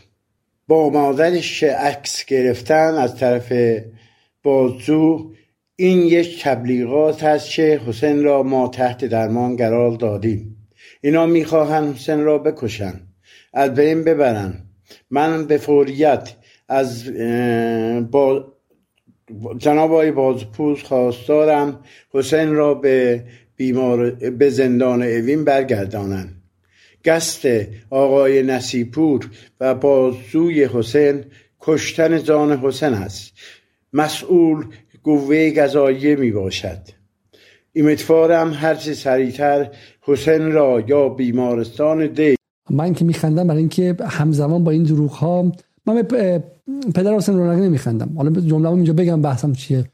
با 0.68 0.90
مادرش 0.90 1.62
عکس 1.62 2.24
گرفتن 2.24 2.94
از 2.94 3.16
طرف 3.16 3.52
بازجو 4.42 5.30
این 5.76 5.98
یک 5.98 6.42
تبلیغات 6.42 7.24
است 7.24 7.50
که 7.50 7.80
حسین 7.86 8.24
را 8.24 8.42
ما 8.42 8.68
تحت 8.68 9.04
درمان 9.04 9.56
قرار 9.56 9.90
دادیم. 9.90 10.68
اینا 11.00 11.26
می‌خواهند 11.26 11.94
حسین 11.94 12.24
را 12.24 12.38
بکشن 12.38 13.00
از 13.52 13.74
بین 13.74 14.04
ببرن 14.04 14.54
من 15.10 15.46
به 15.46 15.58
فوریت 15.58 16.32
از 16.68 17.10
با 18.10 18.52
جناب 19.58 19.92
آقای 19.92 20.10
بازپوز 20.12 20.82
خواستارم 20.82 21.80
حسین 22.10 22.54
را 22.54 22.74
به 22.74 23.24
بیمار 23.56 24.10
به 24.10 24.50
زندان 24.50 25.02
اوین 25.02 25.44
برگردانند. 25.44 26.42
گست 27.04 27.46
آقای 27.90 28.42
نصیپور 28.42 29.30
و 29.60 29.74
بازوی 29.74 30.64
حسین 30.64 31.24
کشتن 31.60 32.22
جان 32.22 32.58
حسین 32.58 32.94
است. 32.94 33.32
مسئول 33.92 34.64
قوه 35.06 35.50
قضاییه 35.50 36.16
می 36.16 36.30
باشد 36.30 36.78
امیدوارم 37.74 38.52
هرچه 38.52 38.94
سریعتر 38.94 39.70
حسین 40.02 40.52
را 40.52 40.80
یا 40.88 41.08
بیمارستان 41.08 42.06
دی 42.06 42.36
من 42.70 42.94
که 42.94 43.04
میخندم 43.04 43.46
برای 43.46 43.58
اینکه 43.58 43.96
همزمان 44.08 44.64
با 44.64 44.70
این 44.70 44.82
دروغ 44.82 45.10
ها 45.10 45.52
من 45.86 46.02
پدر 46.94 47.14
حسین 47.14 47.36
رونقی 47.36 47.60
نمیخندم. 47.60 48.12
حالا 48.16 48.40
جمله 48.40 48.68
اینجا 48.68 48.92
بگم 48.92 49.22
بحثم 49.22 49.52
چیه. 49.52 49.84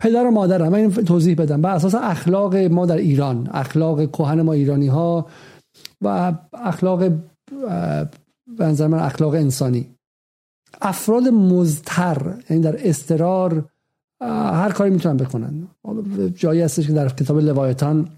پدر 0.00 0.26
و 0.26 0.30
مادر 0.30 0.68
من 0.68 0.74
این 0.74 0.90
توضیح 0.90 1.34
بدم. 1.34 1.62
بر 1.62 1.74
اساس 1.74 1.94
اخلاق 1.94 2.56
ما 2.56 2.86
در 2.86 2.96
ایران 2.96 3.48
اخلاق 3.52 4.12
کهن 4.12 4.42
ما 4.42 4.52
ایرانی 4.52 4.86
ها 4.88 5.26
و 6.00 6.32
اخلاق 6.52 7.08
به 8.58 8.86
من 8.88 8.94
اخلاق 8.94 9.34
انسانی. 9.34 9.86
افراد 10.82 11.28
مزتر 11.28 12.34
یعنی 12.50 12.62
در 12.62 12.88
استرار 12.88 13.64
هر 14.30 14.72
کاری 14.72 14.90
می‌تونن 14.90 15.16
بکنن. 15.16 15.68
جایی 16.34 16.60
هستش 16.60 16.86
که 16.86 16.92
در 16.92 17.08
کتاب 17.08 17.38
لوایتان 17.38 18.08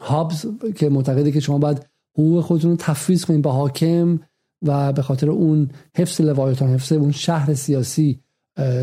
هابز 0.00 0.46
که 0.76 0.88
معتقده 0.88 1.32
که 1.32 1.40
شما 1.40 1.58
باید 1.58 1.86
حقوق 2.18 2.40
خودتون 2.40 2.70
رو 2.70 2.76
تفویض 2.80 3.24
کنید 3.24 3.42
به 3.42 3.50
حاکم 3.50 4.20
و 4.66 4.92
به 4.92 5.02
خاطر 5.02 5.30
اون 5.30 5.70
حفظ 5.96 6.20
لوایتان 6.20 6.68
حفظ 6.68 6.92
اون 6.92 7.12
شهر 7.12 7.54
سیاسی 7.54 8.20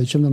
چه 0.08 0.32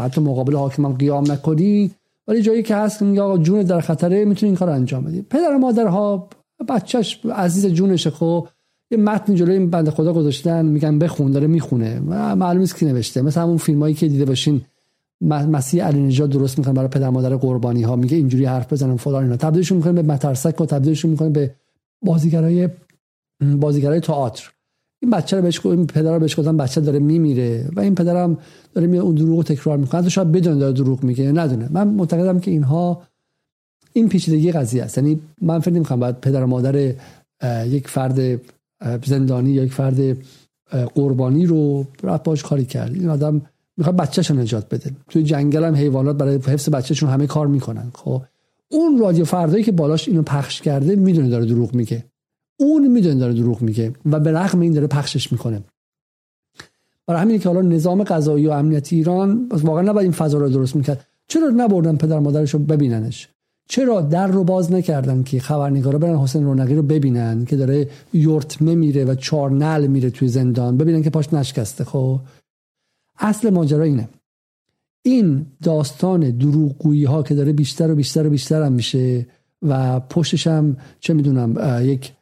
حتی 0.00 0.20
مقابل 0.20 0.56
حاکم 0.56 0.86
هم 0.86 0.92
قیام 0.92 1.32
نکنی. 1.32 1.90
ولی 2.28 2.42
جایی 2.42 2.62
که 2.62 2.76
هست 2.76 2.98
که 2.98 3.20
آقا 3.20 3.38
جون 3.38 3.62
در 3.62 3.80
خطره 3.80 4.24
می‌تونی 4.24 4.50
این 4.50 4.56
کار 4.56 4.70
انجام 4.70 5.04
بدی. 5.04 5.22
پدر 5.22 5.54
و 5.54 5.58
مادرها 5.58 6.28
بچهش 6.68 7.20
عزیز 7.34 7.66
جونشه 7.66 8.10
خب 8.10 8.48
یه 8.90 8.98
متن 8.98 9.34
جلوی 9.34 9.54
این 9.54 9.70
بنده 9.70 9.90
خدا 9.90 10.12
گذاشتن 10.12 10.66
میگن 10.66 10.98
بخون 10.98 11.32
داره 11.32 11.46
می‌خونه. 11.46 12.00
معلوم 12.34 12.60
نیست 12.60 12.76
کی 12.76 12.86
نوشته. 12.86 13.22
مثلا 13.22 13.42
همون 13.42 13.56
فیلمایی 13.56 13.94
که 13.94 14.08
دیده 14.08 14.24
باشین 14.24 14.60
مسیح 15.20 15.84
علی 15.84 16.02
نژاد 16.02 16.30
درست 16.30 16.58
می‌کنه 16.58 16.74
برای 16.74 16.88
پدر 16.88 17.10
مادر 17.10 17.36
قربانی 17.36 17.82
ها 17.82 17.96
میگه 17.96 18.16
اینجوری 18.16 18.44
حرف 18.44 18.72
بزنن 18.72 18.96
فلان 18.96 19.22
اینا. 19.22 19.36
تبدیلشون 19.36 19.78
می‌کنه 19.78 19.92
به 19.92 20.02
مترسک 20.02 20.60
و 20.60 20.66
تبدیلشون 20.66 21.10
می‌کنه 21.10 21.28
به 21.28 21.54
بازیگرای 22.02 22.68
بازیگرای 23.56 24.00
تئاتر. 24.00 24.50
این 25.02 25.10
بچه 25.10 25.36
رو 25.36 25.42
بهش 25.42 25.66
این 25.66 25.86
پدر 25.86 26.14
رو 26.14 26.20
بهش 26.20 26.38
گفتن 26.38 26.56
بچه 26.56 26.80
داره 26.80 26.98
میمیره 26.98 27.68
و 27.76 27.80
این 27.80 27.94
پدرم 27.94 28.38
داره 28.74 28.86
میاد 28.86 29.04
اون 29.04 29.14
دروغ 29.14 29.36
رو 29.36 29.42
تکرار 29.42 29.76
می‌کنه. 29.76 30.00
حتی 30.00 30.10
شاید 30.10 30.32
بدون 30.32 30.58
داره 30.58 30.72
دروغ 30.72 31.02
میگه 31.02 31.32
ندونه. 31.32 31.68
من 31.72 31.88
معتقدم 31.88 32.40
که 32.40 32.50
اینها 32.50 33.02
این 33.92 34.08
پیچیدگی 34.08 34.52
قضیه 34.52 34.82
است. 34.82 34.98
یعنی 34.98 35.20
من 35.42 35.58
فکر 35.58 35.74
نمی‌کنم 35.74 36.00
باید 36.00 36.20
پدر 36.20 36.44
و 36.44 36.46
مادر 36.46 36.94
یک 37.66 37.88
فرد 37.88 38.40
زندانی 39.04 39.50
یا 39.50 39.64
یک 39.64 39.72
فرد 39.72 40.16
قربانی 40.94 41.46
رو 41.46 41.86
باش 42.24 42.42
کاری 42.42 42.64
کرد. 42.64 42.94
این 42.94 43.08
آدم 43.08 43.42
می‌خواد 43.76 43.96
بچه‌شو 43.96 44.34
نجات 44.34 44.68
بده. 44.68 44.90
توی 45.08 45.22
جنگل 45.22 45.64
هم 45.64 45.74
حیوانات 45.74 46.16
برای 46.16 46.34
حفظ 46.34 46.68
بچه‌شون 46.68 47.10
همه 47.10 47.26
کار 47.26 47.46
می‌کنن. 47.46 47.90
خب 47.94 48.22
اون 48.70 48.98
رادیو 48.98 49.24
فردایی 49.24 49.64
که 49.64 49.72
بالاش 49.72 50.08
اینو 50.08 50.22
پخش 50.22 50.62
کرده 50.62 50.96
می‌دونه 50.96 51.28
داره 51.28 51.46
دروغ 51.46 51.74
میگه. 51.74 52.04
اون 52.60 52.86
می‌دونه 52.86 53.14
داره 53.14 53.34
دروغ 53.34 53.62
میگه 53.62 53.92
و 54.06 54.20
به 54.20 54.32
رغم 54.32 54.60
این 54.60 54.72
داره 54.72 54.86
پخشش 54.86 55.32
می‌کنه. 55.32 55.62
برای 57.06 57.20
همین 57.20 57.38
که 57.38 57.48
حالا 57.48 57.62
نظام 57.62 58.02
قضایی 58.02 58.46
و 58.46 58.50
امنیتی 58.50 58.96
ایران 58.96 59.48
واقعا 59.50 59.82
نباید 59.82 60.04
این 60.04 60.12
فضا 60.12 60.38
رو 60.38 60.48
درست 60.48 60.76
می‌کرد. 60.76 61.06
چرا 61.28 61.48
نبردن 61.48 61.96
پدر 61.96 62.18
مادرش 62.18 62.54
رو 62.54 62.58
ببیننش؟ 62.60 63.28
چرا 63.68 64.00
در 64.00 64.26
رو 64.26 64.44
باز 64.44 64.72
نکردن 64.72 65.22
که 65.22 65.40
خبرنگارا 65.40 65.98
برن 65.98 66.16
حسین 66.16 66.44
رونقی 66.44 66.74
رو 66.74 66.82
ببینن 66.82 67.44
که 67.44 67.56
داره 67.56 67.88
یورتمه 68.12 68.74
میره 68.74 69.04
و 69.04 69.14
چهار 69.14 69.50
نل 69.50 69.86
میره 69.86 70.10
توی 70.10 70.28
زندان؟ 70.28 70.76
ببینن 70.76 71.02
که 71.02 71.10
پاش 71.10 71.32
نشکسته. 71.32 71.84
خب 71.84 72.20
اصل 73.18 73.50
ماجرا 73.50 73.84
اینه. 73.84 74.08
این 75.02 75.46
داستان 75.62 76.30
دروغگویی 76.30 77.04
ها 77.04 77.22
که 77.22 77.34
داره 77.34 77.52
بیشتر 77.52 77.90
و 77.90 77.94
بیشتر 77.94 78.26
و 78.26 78.30
بیشتر 78.30 78.62
هم 78.62 78.72
میشه 78.72 79.26
و 79.62 80.00
پشتش 80.00 80.46
هم 80.46 80.76
چه 81.00 81.14
می‌دونم 81.14 81.80
یک 81.84 82.12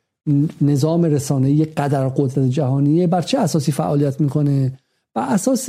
نظام 0.61 1.05
رسانه‌ای 1.05 1.65
قدر 1.65 2.09
قدرت 2.09 2.49
جهانیه 2.49 3.07
بر 3.07 3.23
چه 3.23 3.39
اساسی 3.39 3.73
فعالیت 3.73 4.21
می‌کنه؟ 4.21 4.79
و 5.15 5.19
اساس 5.21 5.69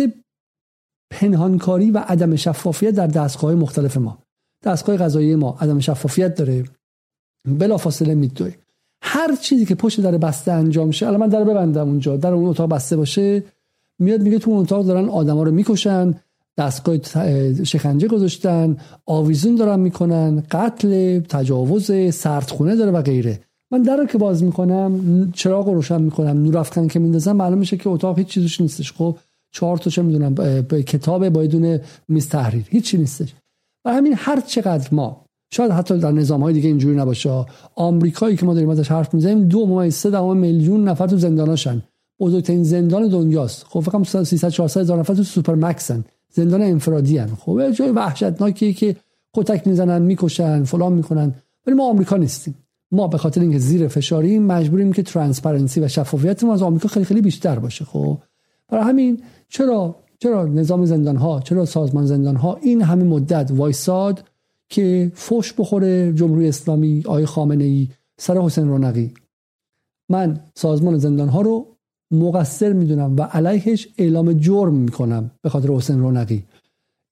پنهانکاری 1.12 1.92
و 1.92 1.98
عدم 1.98 2.36
شفافیت 2.36 2.92
در 2.92 3.08
دستگاه 3.08 3.56
مختلف 3.56 3.98
ما. 3.98 4.18
دستگاه 4.64 4.98
قضایی 4.98 5.36
ما 5.36 5.58
عدم 5.60 5.80
شفافیت 5.80 6.36
داره. 6.36 6.64
بلافاصله 7.48 8.16
میدوه 8.16 8.54
هر 9.02 9.36
چیزی 9.36 9.66
که 9.66 9.76
پشت 9.76 10.02
در 10.02 10.18
بسته 10.18 10.52
انجام 10.52 10.92
شه 10.92 11.08
الان 11.08 11.20
من 11.20 11.30
در 11.30 11.44
ببندم 11.44 11.88
اونجا 11.88 12.18
در 12.18 12.34
اون 12.34 12.46
اتاق 12.46 12.70
بسته 12.70 12.98
باشه 12.98 13.44
میاد 14.00 14.22
میگه 14.22 14.40
تو 14.40 14.52
اون 14.52 14.60
اتاق 14.60 14.86
دارن 14.86 15.10
آدما 15.10 15.44
رو 15.44 15.52
می‌کشن 15.52 16.14
دستگاه 16.58 16.98
شکنجه 17.64 18.08
گذاشتن 18.08 18.78
آویزون 19.06 19.56
دارن 19.56 19.80
می‌کنن 19.80 20.44
قتل 20.52 21.20
تجاوز 21.20 21.92
سردخونه 22.16 22.76
داره 22.76 22.92
و 22.92 23.02
غیره. 23.02 23.40
من 23.72 23.82
در 23.82 23.98
رو 23.98 24.06
که 24.06 24.18
باز 24.18 24.44
می‌کنم 24.44 25.32
چراغ 25.32 25.70
روشن 25.70 26.02
می‌کنم 26.02 26.44
نور 26.44 26.58
افکن 26.58 26.88
که 26.88 27.00
میندازم 27.00 27.32
معلوم 27.32 27.58
میشه 27.58 27.78
که 27.78 27.90
اتاق 27.90 28.18
هیچ 28.18 28.28
چیزش 28.28 28.62
نیستش. 28.62 28.94
خب 28.94 29.18
چهار 29.52 29.78
تا 29.78 29.90
چه 29.90 30.02
می‌دونم 30.02 30.36
کتاب 30.64 31.30
با 31.30 31.46
دونه 31.46 31.82
میز 32.08 32.30
تحریر 32.30 32.66
هیچی 32.70 32.98
نیستش. 32.98 33.34
و 33.86 33.94
همین 33.94 34.14
هر 34.18 34.42
چقدر 34.42 34.90
ما 34.92 35.26
شاید 35.54 35.72
حتی 35.72 35.98
در 35.98 36.12
نظام 36.12 36.44
های 36.44 36.54
دیگه 36.54 36.68
اینجوری 36.68 36.96
نباشه 36.96 37.46
آمریکایی 37.76 38.38
که 38.38 38.46
ما 38.46 38.54
داریم 38.54 38.70
ازش 38.70 38.92
حرف 38.92 39.14
می‌زنیم 39.14 39.48
دو 39.48 39.66
ممیز 39.66 39.96
سه 39.96 40.34
میلیون 40.34 40.88
نفر 40.88 41.08
تو 41.08 41.18
زنداناشن. 41.18 41.84
بزرگترین 42.20 42.64
زندان 42.64 43.08
دنیاست. 43.08 43.66
خب 43.70 43.80
فقط 43.80 44.24
300 44.24 44.50
400 44.50 44.82
هزار 44.82 45.00
نفر 45.00 45.14
تو 45.14 45.24
supermax 45.24 45.56
ـن. 45.56 46.04
زندان 46.30 46.62
انفرادی 46.62 47.18
هن. 47.18 47.28
خب 47.28 47.72
جای 47.72 47.90
وحشتناکی 47.90 48.74
که 48.74 48.96
کتک 49.34 49.68
می‌زنن 49.68 50.02
می‌کشن 50.02 50.64
فلان 50.64 50.94
می‌کنن. 50.94 51.36
ولی 51.68 51.76
ما 51.76 51.90
آمریکا 51.90 52.18
نیستیم. 52.18 52.56
ما 52.92 53.08
به 53.08 53.18
خاطر 53.18 53.42
اینکه 53.42 53.60
زیر 53.60 53.88
فشاریم 53.88 54.44
مجبوریم 54.44 54.94
که 54.94 55.04
transparency 55.04 55.82
و 55.82 55.88
شفافیت 55.88 56.44
ما 56.44 56.54
از 56.54 56.62
آمریکا 56.62 56.88
خیلی 56.88 57.06
خیلی 57.06 57.22
بیشتر 57.22 57.60
باشه. 57.60 57.86
خب 57.86 58.18
برای 58.68 58.84
همین 58.84 59.22
چرا 59.50 59.96
چرا 60.20 60.46
نظام 60.46 60.86
زندان 60.86 61.16
ها 61.16 61.40
چرا 61.40 61.66
سازمان 61.66 62.06
زندان 62.06 62.36
ها 62.36 62.58
این 62.62 62.82
همه 62.82 63.04
مدت 63.04 63.52
وایساد 63.52 64.24
که 64.70 65.12
فوش 65.16 65.54
بخوره 65.54 66.14
جمهوری 66.14 66.48
اسلامی 66.48 67.04
آی 67.06 67.26
خامنه 67.26 67.64
ای 67.64 67.90
سر 68.18 68.38
حسین 68.38 68.68
رونقی؟ 68.68 69.14
من 70.10 70.40
سازمان 70.56 70.98
زندان 70.98 71.30
ها 71.30 71.42
رو 71.42 71.75
مقصر 72.12 72.74
می‌دونم 72.74 73.16
و 73.16 73.22
علیهش 73.22 73.88
اعلام 73.98 74.34
جرم 74.34 74.74
می‌کنم 74.74 75.32
به 75.42 75.50
خاطر 75.50 75.70
حسین 75.70 76.00
رونقی. 76.00 76.44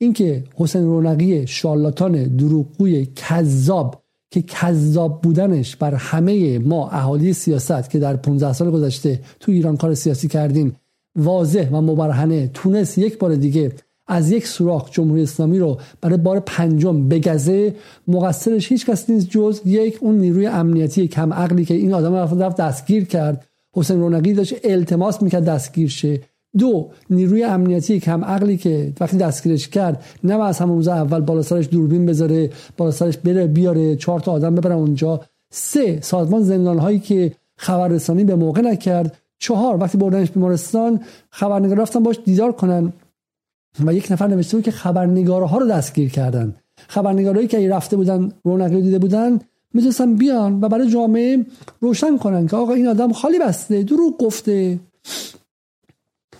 اینکه 0.01 0.43
حسین 0.55 0.83
رونقی 0.83 1.47
شالاتان 1.47 2.23
دروغگوی 2.23 3.07
کذاب 3.15 4.03
که 4.31 4.41
کذاب 4.41 5.21
بودنش 5.21 5.75
بر 5.75 5.95
همه 5.95 6.59
ما 6.59 6.89
اهالی 6.89 7.33
سیاست 7.33 7.89
که 7.89 7.99
در 7.99 8.15
15 8.15 8.53
سال 8.53 8.71
گذشته 8.71 9.19
تو 9.39 9.51
ایران 9.51 9.77
کار 9.77 9.93
سیاسی 9.93 10.27
کردیم 10.27 10.75
واضح 11.15 11.69
و 11.69 11.81
مبرهنه 11.81 12.49
تونست 12.53 12.97
یک 12.97 13.19
بار 13.19 13.35
دیگه 13.35 13.71
از 14.07 14.31
یک 14.31 14.47
سوراخ 14.47 14.91
جمهوری 14.91 15.23
اسلامی 15.23 15.59
رو 15.59 15.79
برای 16.01 16.17
بار 16.17 16.39
پنجم 16.39 17.07
بگزه. 17.07 17.75
مقصرش 18.07 18.71
هیچ 18.71 18.85
کس 18.85 19.09
نیست 19.09 19.29
جز 19.29 19.61
یک 19.65 19.97
اون 20.01 20.17
نیروی 20.17 20.47
امنیتی 20.47 21.07
کم 21.07 21.33
عقلی 21.33 21.65
که 21.65 21.73
این 21.73 21.93
آدم 21.93 22.15
رفت 22.15 22.57
دستگیر 22.57 23.05
کرد. 23.05 23.47
حسین 23.73 23.99
رونقی 23.99 24.33
داشت 24.33 24.55
التماس 24.63 25.21
می‌کرد 25.21 25.45
دستگیر 25.45 25.89
شه. 25.89 26.19
دو 26.57 26.89
نیروی 27.09 27.43
امنیتی 27.43 27.99
کم 27.99 28.25
عقلی 28.25 28.57
که 28.57 28.93
وقتی 28.99 29.17
دستگیرش 29.17 29.67
کرد 29.67 30.03
نه 30.23 30.43
از 30.43 30.59
همون 30.59 30.75
روز 30.75 30.87
اول 30.87 31.21
بالا 31.21 31.41
سرش 31.41 31.67
دوربین 31.71 32.05
بذاره 32.05 32.49
بالا 32.77 32.91
سرش 32.91 33.17
بره 33.17 33.47
بیاره 33.47 33.95
چهار 33.95 34.19
تا 34.19 34.31
آدم 34.31 34.55
ببره 34.55 34.75
اونجا. 34.75 35.21
سه 35.51 36.01
سازمان 36.01 36.43
زندان 36.43 36.79
هایی 36.79 36.99
که 36.99 37.31
خبررسانی 37.57 38.23
به 38.23 38.35
موقع 38.35 38.61
نکرد. 38.61 39.17
چهار 39.39 39.77
وقتی 39.77 39.97
بردنش 39.97 40.31
بیمارستان 40.31 40.99
خبرنگار 41.29 41.77
رفتن 41.77 42.03
باش 42.03 42.19
دیدار 42.25 42.51
کنن. 42.51 42.93
و 43.85 43.93
یک 43.93 44.07
نفر 44.11 44.27
نوشته 44.27 44.57
بود 44.57 44.65
که 44.65 44.71
خبرنگارها 44.71 45.57
رو 45.57 45.67
دستگیر 45.67 46.09
کردن. 46.09 46.55
خبرنگارهایی 46.87 47.47
که 47.47 47.69
رفته 47.69 47.95
بودن 47.95 48.31
رونقی 48.43 48.81
دیده 48.81 48.99
بودن 48.99 49.39
می‌تونستن 49.73 50.15
بیان 50.15 50.61
و 50.61 50.69
برای 50.69 50.89
جامعه 50.89 51.45
روشن 51.79 52.17
کنن 52.17 52.47
که 52.47 52.55
آقا 52.55 52.73
این 52.73 52.87
آدم 52.87 53.13
خالی 53.13 53.39
بسته 53.39 53.83
دروغ 53.83 54.17
گفته. 54.17 54.79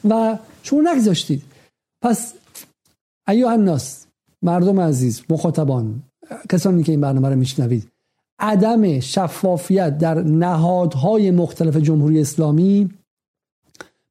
و 0.10 0.38
شما 0.64 0.82
نگذاشتید. 0.94 1.44
پس 2.02 2.34
ایو 3.28 3.48
الناس 3.48 4.06
مردم 4.42 4.80
عزیز 4.80 5.22
مخاطبان 5.30 6.04
کسانی 6.50 6.84
که 6.84 6.92
این 6.92 7.02
برنامه 7.02 7.30
رو 7.30 7.36
میشنوید 7.36 7.92
عدم 8.40 9.00
شفافیت 9.00 9.98
در 9.98 10.22
نهادهای 10.22 11.32
مختلف 11.32 11.78
جمهوری 11.78 12.22
اسلامی 12.22 12.90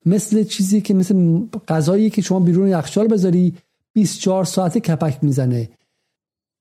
مثل 0.07 0.45
چیزی 0.45 0.81
که 0.81 0.95
مثل 0.95 1.41
غذایی 1.69 2.11
که 2.11 2.23
شما 2.23 2.41
بیرون 2.41 2.69
یخچال 2.69 3.09
بذاری 3.09 3.55
24 3.93 4.45
ساعت 4.45 4.79
کپک 4.79 5.25
می‌زنه. 5.25 5.69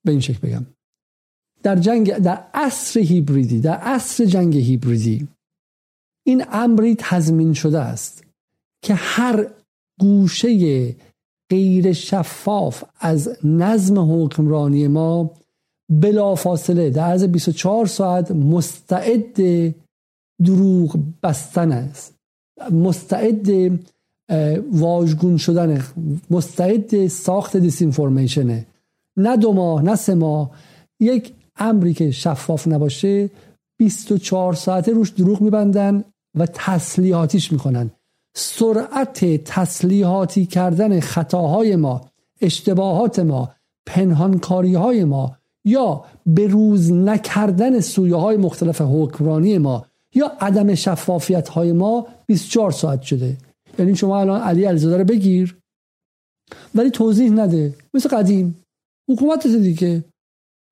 به 0.06 0.12
این 0.12 0.22
شکل 0.22 0.48
بگم. 0.48 0.66
در 1.64 1.76
جنگ 1.76 2.18
در 2.18 2.44
عصر 2.54 3.00
هیبریدی 3.00 3.60
در 3.60 3.78
عصر 3.78 4.26
جنگ 4.26 4.58
هیبریدی 4.58 5.28
این 6.26 6.46
امری 6.52 6.96
تضمین 7.00 7.54
شده 7.54 7.80
است 7.80 8.24
که 8.82 8.94
هر 8.94 9.48
گوشه 10.00 10.96
غیر 11.50 11.94
شفاف 11.94 12.84
از 13.00 13.38
نظم 13.44 14.24
حکمرانی 14.24 14.88
ما 14.88 15.32
بلا 15.90 16.36
فاصله 16.36 16.90
در 16.90 17.04
عرض 17.04 17.24
24 17.24 17.86
ساعت 17.86 18.32
مستعد 18.32 19.38
دروغ 20.46 20.98
بستن 21.24 21.72
است. 21.72 22.16
مستعد 22.72 23.50
واژگون 24.72 25.38
شدن 25.38 25.84
مستعد 26.30 27.08
ساخت 27.08 27.58
دیسینفورمیشنه 27.58 28.66
نه 29.18 29.38
دو 29.38 29.54
ماه 29.54 29.82
نه 29.82 29.96
سه 29.96 30.16
ماه. 30.16 30.52
یک 31.00 31.34
امری 31.62 31.94
که 31.94 32.12
شفاف 32.12 32.68
نباشه 32.68 33.30
24 33.80 34.54
ساعته 34.54 34.92
روش 34.92 35.10
دروغ 35.10 35.42
میبندن 35.42 36.04
و 36.38 36.46
تسلیحاتیش 36.46 37.52
می‌کنن. 37.52 37.92
سرعت 38.36 39.44
تسلیحاتی 39.44 40.46
کردن 40.46 41.00
خطاهای 41.00 41.76
ما 41.76 42.02
اشتباهات 42.42 43.20
ما 43.20 43.52
پنهانکاری 43.86 44.74
های 44.74 45.04
ما 45.04 45.38
یا 45.66 46.06
به 46.26 46.48
روز 46.48 46.92
نکردن 46.92 47.80
سویه 47.80 48.16
های 48.16 48.38
مختلف 48.38 48.82
حکمرانی 48.82 49.58
ما 49.58 49.86
یا 50.16 50.32
عدم 50.40 50.76
شفافیت 50.76 51.50
های 51.50 51.72
ما 51.72 52.08
24 52.26 52.72
ساعت 52.72 53.02
شده. 53.02 53.38
یعنی 53.80 53.96
شما 53.96 54.20
الان 54.20 54.42
علی 54.42 54.66
علیزاده 54.66 54.98
رو 54.98 55.04
بگیر 55.04 55.58
ولی 56.76 56.92
توضیح 56.92 57.32
نده. 57.32 57.74
مثل 57.94 58.10
قدیم. 58.10 58.64
حکومت 59.10 59.48
دیگه. 59.48 60.04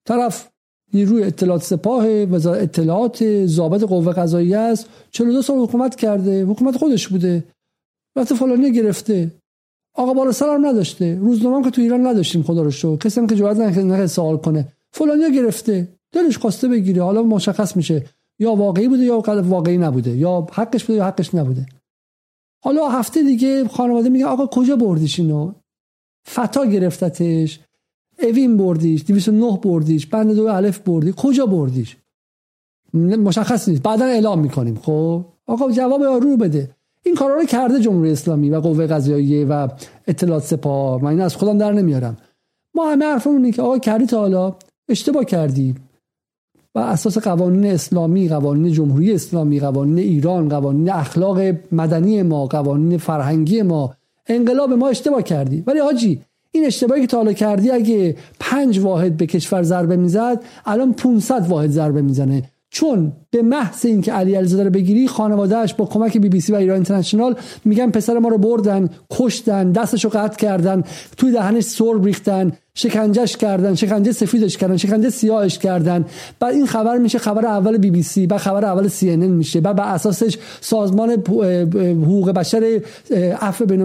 طرف 0.08 0.50
نیروی 0.94 1.24
اطلاعات 1.24 1.64
سپاه 1.64 2.08
وزارت 2.08 2.62
اطلاعات 2.62 3.46
ضابط 3.46 3.84
قوه 3.84 4.14
قضاییه 4.14 4.58
است. 4.58 4.90
42 5.12 5.42
سال 5.42 5.58
حکومت 5.58 5.96
کرده. 5.96 6.46
حکومت 6.46 6.78
خودش 6.78 7.08
بوده. 7.08 7.44
رفته 8.18 8.36
فلانی 8.36 8.72
گرفته. 8.72 9.32
آقا 9.96 10.14
بالا 10.14 10.32
سرم 10.32 10.66
نداشته. 10.66 11.16
روزنامه 11.22 11.64
که 11.64 11.70
تو 11.70 11.82
ایران 11.82 12.08
نداشتیم 12.08 12.44
خدا 12.44 12.62
رو 12.62 12.72
شو 12.72 12.98
کسی 12.98 13.20
هم 13.20 13.28
که 13.28 13.36
جواد 13.36 13.62
نکنه 13.62 14.08
سوال 14.08 14.38
کنه. 14.38 14.68
فلانی 14.92 15.36
گرفته. 15.36 15.88
دلش 16.12 16.38
خواسته 16.38 16.68
بگیره. 16.68 17.04
حالا 17.04 17.24
مشخص 17.24 17.76
میشه. 17.76 18.06
یا 18.40 18.56
واقعی 18.56 18.88
بوده 18.88 19.04
یا 19.04 19.20
واقعی 19.28 19.78
نبوده. 19.78 20.18
یا 20.18 20.48
حقش 20.52 20.84
بوده 20.84 20.98
یا 20.98 21.06
حقش 21.06 21.36
نبوده. 21.36 21.66
حالا 22.64 22.90
هفته 22.90 23.24
دیگه 23.24 23.68
خانواده 23.68 24.10
میگه 24.10 24.26
آقا 24.26 24.48
کجا 24.48 24.76
بردیش 24.76 25.20
اینو؟ 25.20 25.54
فتا 26.28 26.66
گرفتتش. 26.66 27.60
اوین 28.22 28.58
بردیش 28.58 29.06
209 29.06 29.60
بردیش 29.64 30.06
بند 30.06 30.36
دو 30.36 30.48
الف 30.48 30.80
بردی. 30.80 31.14
کجا 31.18 31.46
بردیش؟ 31.46 31.98
مشخص 32.94 33.70
نیست. 33.70 33.82
بعدا 33.84 34.06
اعلام 34.06 34.40
می‌کنیم. 34.40 34.76
خب؟ 34.76 35.26
آقا 35.48 35.72
جواب 35.72 36.04
رو 36.04 36.38
بده. 36.38 36.70
این 37.06 37.16
کارا 37.16 37.36
رو 37.36 37.46
کرده 37.46 37.80
جمهوری 37.80 38.12
اسلامی 38.12 38.50
و 38.50 38.60
قوه 38.60 38.88
قضاییه 38.88 39.46
و 39.46 39.68
اطلاعات 40.08 40.44
سپاه. 40.44 41.04
من 41.04 41.10
این 41.10 41.22
از 41.22 41.36
خودم 41.36 41.58
در 41.58 41.72
نمیارم. 41.72 42.18
ما 42.76 42.92
همه 42.92 43.06
حرفمون 43.06 43.52
که 43.52 43.62
آقا 43.62 43.78
کردی 43.80 44.06
تا 44.06 44.20
حالا. 44.20 44.56
اشتباه 44.90 45.24
کردی. 45.24 45.76
و 46.76 46.80
اساس 46.80 47.18
قوانین 47.18 47.66
اسلامی 47.66 48.30
قوانین 48.30 48.72
جمهوری 48.72 49.14
اسلامی 49.14 49.60
قوانین 49.60 49.98
ایران 49.98 50.50
قوانین 50.50 50.90
اخلاق 50.90 51.40
مدنی 51.72 52.24
ما 52.24 52.46
قوانین 52.46 52.98
فرهنگی 52.98 53.62
ما 53.62 53.94
انقلاب 54.28 54.74
ما 54.74 54.88
اشتباه 54.88 55.24
کردی. 55.24 55.64
ولی 55.68 55.80
حاجی 55.80 56.22
این 56.52 56.66
اشتباهی 56.66 57.02
که 57.02 57.08
تا 57.08 57.18
حالا 57.18 57.34
کردی 57.34 57.72
اگه 57.72 58.16
پنج 58.40 58.80
واحد 58.80 59.18
به 59.18 59.26
کشور 59.26 59.64
ضربه 59.64 59.96
می‌زد 59.96 60.44
الان 60.66 60.94
500 60.94 61.48
واحد 61.48 61.70
ضربه 61.70 62.02
می‌زنه. 62.02 62.44
چون 62.72 63.12
به 63.32 63.42
محض 63.42 63.86
اینکه 63.86 64.12
علی 64.12 64.36
علیزاده 64.36 64.64
رو 64.64 64.70
بگیری 64.70 65.08
خانوادهش 65.08 65.74
با 65.74 65.86
کمک 65.86 66.18
بی 66.18 66.30
بی 66.30 66.42
سی 66.42 66.52
و 66.52 66.56
ایران 66.56 66.76
اینترنشنال 66.76 67.36
میگن 67.66 67.92
پسر 67.92 68.20
ما 68.20 68.30
رو 68.30 68.38
بردن 68.38 68.90
کشتن 69.12 69.72
دستش 69.72 70.04
رو 70.04 70.10
قطع 70.14 70.38
کردن 70.38 70.84
توی 71.18 71.32
دهنش 71.32 71.64
سرب 71.64 72.02
ریختن 72.04 72.52
شکنجش 72.74 73.38
کردن 73.38 73.76
شکنجه 73.76 74.12
سفیدش 74.12 74.58
کردن 74.58 74.78
شکنجه 74.78 75.10
سیاهش 75.10 75.58
کردن. 75.58 76.06
بعد 76.40 76.54
این 76.54 76.66
خبر 76.66 76.98
میشه 76.98 77.18
خبر 77.18 77.46
اول 77.46 77.78
بی 77.78 77.92
بی 77.92 78.04
سی 78.04 78.28
بعد 78.28 78.40
خبر 78.40 78.66
اول 78.66 78.88
سی 78.88 79.12
ان 79.12 79.28
میشه. 79.28 79.62
بعد 79.62 79.76
بر 79.76 79.94
اساسش 79.94 80.38
سازمان 80.62 81.10
حقوق 81.82 82.32
بشر 82.32 82.82
عفو 83.42 83.66
بین‌الملل 83.66 83.84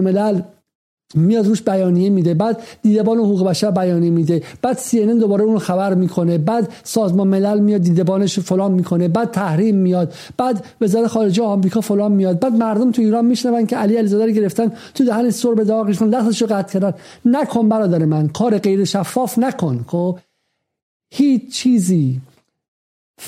میاد 1.13 1.47
روش 1.47 1.61
بیانیه 1.61 2.09
میده 2.09 2.33
بعد 2.33 2.63
دیدبان 2.81 3.17
حقوق 3.17 3.43
بشر 3.47 3.71
بیانیه 3.71 4.09
میده 4.09 4.43
بعد 4.61 4.77
سی 4.77 4.91
ان 4.91 4.98
ان 4.98 5.05
دوباره 5.05 5.43
اون 5.43 5.59
خبر 5.59 5.93
می‌کنه 5.93 6.37
بعد 6.37 6.73
سازمان 6.83 7.27
ملل 7.27 7.59
میاد 7.59 7.81
دیدبانش 7.81 8.39
فلان 8.39 8.71
می‌کنه 8.71 9.07
بعد 9.07 9.31
تحریم 9.31 9.75
میاد 9.75 10.13
بعد 10.37 10.65
وزارت 10.81 11.07
خارجه 11.07 11.43
آمریکا 11.43 11.81
فلان 11.81 12.11
میاد 12.11 12.39
بعد 12.39 12.53
مردم 12.53 12.91
تو 12.91 13.01
ایران 13.01 13.25
میشنون 13.25 13.65
که 13.65 13.75
علی 13.75 13.95
علیزاده 13.95 14.25
رو 14.25 14.31
گرفتن 14.31 14.71
تو 14.93 15.05
دهنش 15.05 15.29
سرب 15.29 15.63
داغ 15.63 16.01
دستش 16.01 16.41
رو 16.41 16.47
قطع 16.47 16.73
کردن. 16.73 16.93
نکن 17.25 17.69
برادر 17.69 18.05
من 18.05 18.27
کار 18.27 18.57
غیر 18.57 18.85
شفاف 18.85 19.39
نکن 19.39 19.85
خب؟ 19.87 20.19
هیچ 21.13 21.53
چیزی 21.53 22.21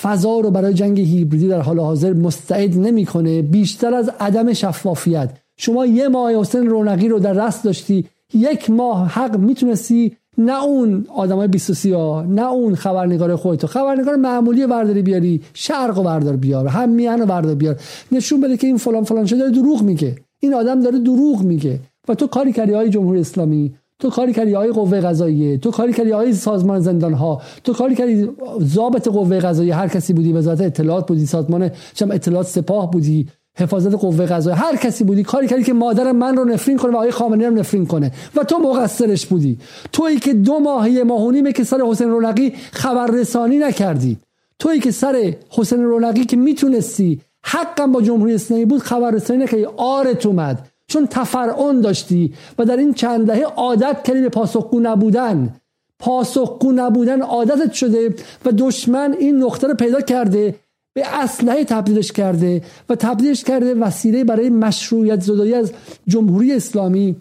فضا 0.02 0.40
رو 0.40 0.52
برای 0.52 0.74
جنگ 0.74 1.00
هیبریدی 1.00 1.48
در 1.48 1.62
حال 1.62 1.80
حاضر 1.80 2.14
مستعد 2.14 2.78
نمی‌کنه 2.78 3.42
بیشتر 3.42 3.94
از 3.94 4.12
عدم 4.20 4.54
شفافیت. 4.54 5.30
شما 5.58 5.86
یه 5.86 6.08
ماه 6.08 6.36
حسین 6.36 6.68
رونقی 6.68 7.08
رو 7.08 7.20
در 7.20 7.34
رست 7.48 7.64
داشتی 7.64 8.06
یک 8.34 8.70
ماه 8.70 9.08
حق 9.08 9.38
می‌تونستی 9.38 10.18
نه 10.38 10.64
اون 10.64 11.06
آدمای 11.16 11.48
23 11.48 11.96
ها 11.96 12.26
نه 12.30 12.52
اون 12.52 12.76
خبرنگار 12.76 13.36
خودتو 13.36 13.68
خبرنگار 13.68 14.16
معمولی 14.16 14.66
ورداری 14.66 15.02
بیاری 15.02 15.42
شرق 15.54 15.98
و 15.98 16.04
بردار 16.04 16.36
بیار 16.36 16.68
هم 16.68 16.90
میان 16.90 17.22
و 17.22 17.26
بردار 17.26 17.56
بیار. 17.56 17.76
نشون 18.12 18.42
بده 18.42 18.58
که 18.58 18.68
این 18.68 18.78
فلان 18.78 19.04
فلان 19.04 19.26
داره 19.26 19.52
دروغ 19.52 19.82
میگه. 19.82 20.16
این 20.40 20.54
آدم 20.54 20.80
داره 20.80 21.00
دروغ 21.00 21.42
میگه. 21.42 21.80
و 22.08 22.16
تو 22.16 22.28
کاری 22.28 22.54
کردی 22.54 22.74
های 22.74 22.90
جمهوری 22.90 23.20
اسلامی 23.20 23.74
تو 24.00 24.10
کاری 24.10 24.34
کردی 24.34 24.54
های 24.54 24.72
قوه 24.72 25.02
قضاییه 25.02 25.58
تو 25.58 25.72
کاری 25.72 25.94
کردی 25.94 26.12
های 26.12 26.34
سازمان 26.34 26.80
زندان 26.80 27.14
ها 27.14 27.42
تو 27.64 27.74
کاری 27.74 27.96
کردی 27.96 28.30
ضابط 28.62 29.08
قوه 29.08 29.40
قضاییه. 29.40 29.76
هر 29.76 29.88
کسی 29.88 30.14
بودی 30.14 30.34
وزارت 30.34 30.62
اطلاعات 30.62 31.08
بودی 31.08 31.26
سازمان 31.26 31.72
چم 31.94 32.12
اطلاعات 32.12 32.48
سپاه 32.48 32.92
بودی. 32.92 33.28
حفاظت 33.58 33.96
قوه 33.96 34.26
قضاییه. 34.26 34.60
هر 34.60 34.76
کسی 34.76 35.04
بودی 35.04 35.24
کاری 35.24 35.48
کردی 35.48 35.64
که 35.64 35.74
مادر 35.74 36.12
من 36.12 36.38
رو 36.38 36.46
نفرین 36.46 36.78
کنه 36.78 36.92
و 36.92 36.96
آقای 36.96 37.12
خامنه‌ای 37.12 37.50
رو 37.50 37.56
نفرین 37.56 37.86
کنه. 37.86 38.12
و 38.36 38.44
تو 38.44 38.58
مقصرش 38.58 39.26
بودی. 39.26 39.58
تویی 39.92 40.20
که 40.20 40.34
دو 40.34 40.60
ماهی 40.60 41.04
ماه 41.04 41.52
که 41.52 41.64
سر 41.64 41.82
حسین 41.82 42.10
رونقی 42.10 42.54
خبررسانی 42.72 43.58
نکردی. 43.58 44.18
تویی 44.60 44.80
که 44.80 44.92
سر 44.92 45.34
حسین 45.50 45.84
رونقی 45.84 46.26
که 46.26 46.38
می‌تونستی 46.38 47.22
حقا 47.44 47.88
با 47.88 48.02
جمهوری 48.02 48.34
اسلامی 48.34 48.66
بود 48.66 48.82
خبررسانی 48.82 49.44
نکردی. 49.44 49.66
آرت 49.78 50.26
اومد. 50.26 50.68
چون 50.88 51.08
تفرعون 51.08 51.82
داشتی 51.82 52.34
و 52.60 52.66
در 52.66 52.78
این 52.78 52.94
چند 52.94 53.28
دهه 53.28 53.44
عادت 53.44 54.04
کردی 54.04 54.22
به 54.22 54.30
پاسخگو 54.30 54.80
نبودن. 54.80 55.56
پاسخگو 56.00 56.72
نبودن 56.72 57.22
عادتت 57.22 57.74
شده 57.74 58.16
و 58.46 58.52
دشمن 58.58 59.16
این 59.20 59.44
نقطه 59.44 59.68
رو 59.68 59.74
پیدا 59.74 60.02
کرده 60.02 60.56
به 60.98 61.08
اسلحه 61.08 61.66
تبدیلش 61.66 62.12
کرده 62.12 62.62
و 62.90 62.96
تبدیلش 62.96 63.44
کرده 63.44 63.74
وسیله 63.74 64.24
برای 64.24 64.50
مشروعیت 64.50 65.22
زدایی 65.22 65.54
از 65.54 65.74
جمهوری 66.08 66.54
اسلامی 66.54 67.16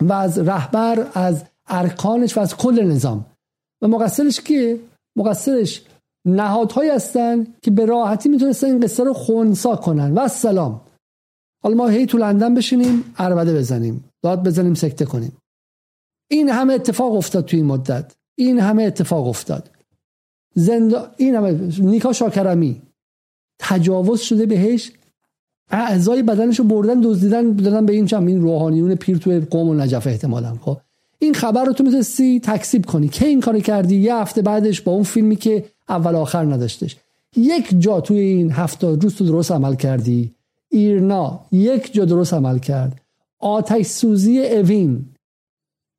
و 0.00 0.12
از 0.12 0.38
رهبر 0.38 1.06
از 1.14 1.44
ارکانش 1.66 2.36
و 2.36 2.40
از 2.40 2.56
کل 2.56 2.84
نظام. 2.84 3.26
و 3.82 3.88
مقصرش 3.88 4.40
کیه؟ 4.40 4.80
مقصرش 5.16 5.82
نهادهایی 6.26 6.90
هستن 6.90 7.46
که 7.62 7.70
به 7.70 7.86
راحتی 7.86 8.28
می‌تونستن 8.28 8.66
این 8.66 8.80
قصه 8.80 9.04
رو 9.04 9.12
خونسا 9.12 9.76
کنن. 9.76 10.12
و 10.12 10.28
سلام 10.28 10.80
حالا 11.62 11.76
ما 11.76 11.88
هی 11.88 12.06
تو 12.06 12.18
لندن 12.18 12.54
بشینیم 12.54 13.14
عربده 13.18 13.54
بزنیم. 13.54 14.04
داد 14.22 14.46
بزنیم 14.46 14.74
سکته 14.74 15.04
کنیم. 15.04 15.36
این 16.30 16.48
همه 16.48 16.74
اتفاق 16.74 17.12
افتاد 17.12 17.44
تو 17.44 17.56
این 17.56 17.66
مدت. 17.66 18.16
این 18.38 18.58
همه 18.58 18.82
اتفاق 18.82 19.26
افتاد. 19.26 19.70
زند... 20.54 20.94
این 21.16 21.34
همه 21.34 21.52
نیکا 21.78 22.12
شاکرمی 22.12 22.82
تجاوز 23.58 24.20
شده 24.20 24.46
بهش. 24.46 24.92
اعضای 25.70 26.22
بدنشو 26.22 26.64
بردن 26.64 27.00
دزدیدن 27.00 27.52
دادن 27.52 27.86
به 27.86 27.92
این 27.92 28.06
چم 28.06 28.26
این 28.26 28.40
روحانیون 28.40 28.94
پیر 28.94 29.18
توی 29.18 29.40
قوم 29.40 29.68
و 29.68 29.74
نجف 29.74 30.06
احتمالا. 30.06 30.56
خب 30.60 30.76
این 31.18 31.34
خبر 31.34 31.64
رو 31.64 31.72
تو 31.72 31.84
می‌تونستی 31.84 32.40
تکسیب 32.40 32.86
کنی. 32.86 33.08
که 33.08 33.26
این 33.26 33.40
کارو 33.40 33.60
کردی؟ 33.60 33.96
یه 33.96 34.14
هفته 34.14 34.42
بعدش 34.42 34.80
با 34.80 34.92
اون 34.92 35.02
فیلمی 35.02 35.36
که 35.36 35.64
اول 35.88 36.14
آخر 36.14 36.44
نداشتش. 36.44 36.96
یک 37.36 37.74
جا 37.78 38.00
توی 38.00 38.18
این 38.18 38.50
هفته 38.50 38.86
روز 38.86 39.14
تو 39.14 39.26
درست 39.26 39.52
عمل 39.52 39.74
کردی. 39.74 40.30
ایرنا 40.70 41.40
یک 41.52 41.92
جا 41.92 42.04
درست 42.04 42.34
عمل 42.34 42.58
کرد. 42.58 43.00
آتش 43.38 43.86
سوزی 43.86 44.46
اوین. 44.46 45.04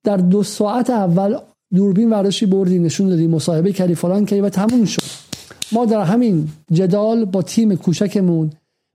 در 0.03 0.17
دو 0.17 0.43
ساعت 0.43 0.89
اول 0.89 1.37
دوربین 1.75 2.09
ورداشی 2.09 2.45
بردی 2.45 2.79
نشون 2.79 3.09
دادی 3.09 3.27
مصاحبه 3.27 3.73
کردی 3.73 3.95
فلان 3.95 4.25
کردی 4.25 4.41
و 4.41 4.49
تموم 4.49 4.85
شد. 4.85 5.26
ما 5.71 5.85
در 5.85 6.01
همین 6.01 6.47
جدال 6.71 7.25
با 7.25 7.41
تیم 7.41 7.75
کوچکمون 7.75 8.51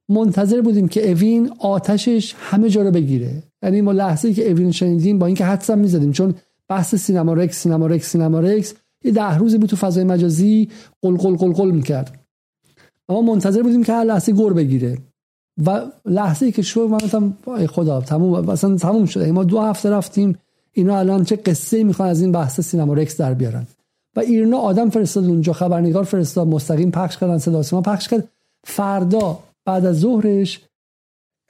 منتظر 0.09 0.61
بودیم 0.61 0.89
که 0.89 1.11
اوین 1.11 1.53
آتشش 1.59 2.35
همه 2.39 2.69
جا 2.69 2.83
رو 2.83 2.91
بگیره. 2.91 3.43
یعنی 3.63 3.81
ما 3.81 3.93
لحظه 3.93 4.33
که 4.33 4.51
اوین 4.51 4.73
شنیدیم 4.73 5.19
با 5.19 5.27
اینکه 5.27 5.45
حدسم 5.45 5.79
می‌زدیم 5.79 6.13
چون 6.13 6.35
بحث 6.69 6.95
سینما 6.95 7.33
رکس 7.35 7.63
سینما 7.63 7.87
رکس 7.87 8.13
سینما 8.13 8.41
رکس 8.41 8.75
یه 9.05 9.13
ده 9.13 9.39
روزی 9.39 9.59
بود 9.59 9.71
تو 9.71 9.77
فضای 9.77 10.05
مجازی 10.05 10.69
قل 11.03 11.17
قل 11.17 11.37
قل 11.37 11.53
قل 11.53 11.71
می‌کرد. 11.71 12.19
ما 13.09 13.23
منتظر 13.23 13.63
بودیم 13.63 13.83
که 13.83 13.93
هر 13.93 14.05
لحظه 14.05 14.33
گور 14.33 14.53
بگیره. 14.53 14.99
و 15.67 15.81
لحظه 16.05 16.53
که 16.53 16.63
شو 16.63 16.89
من 16.89 16.99
گفتم 16.99 17.37
خدا 17.67 18.01
تموم 18.01 18.49
اصلا 18.49 18.77
تموم 18.77 19.07
شده. 19.07 19.33
ما 19.33 19.45
دو 19.45 19.61
هفته 19.61 19.91
رفتیم 19.91 20.39
اینا 20.73 20.99
الان 20.99 21.25
چه 21.25 21.37
قصه 21.37 21.85
می‌خوان 21.85 22.09
از 22.09 22.21
این 22.21 22.33
بحث 22.33 22.61
سینما 22.61 22.95
رکس 22.95 23.17
در 23.17 23.35
بیارن. 23.35 23.67
و 24.17 24.21
ایرنا 24.21 24.59
آدم 24.59 24.91
فرستاد 24.91 25.25
اونجا 25.25 25.53
خبرنگار 25.53 26.05
فرستاد 26.05 26.47
مستقیم 26.47 26.91
پخش 26.91 27.19
کردن 27.19 27.39
صدا 27.39 27.63
سیما 27.63 27.83
پخش 27.83 28.09
کرد. 28.09 28.29
فردا 28.65 29.39
بعد 29.65 29.87
از 29.87 30.01
ظهرش 30.01 30.61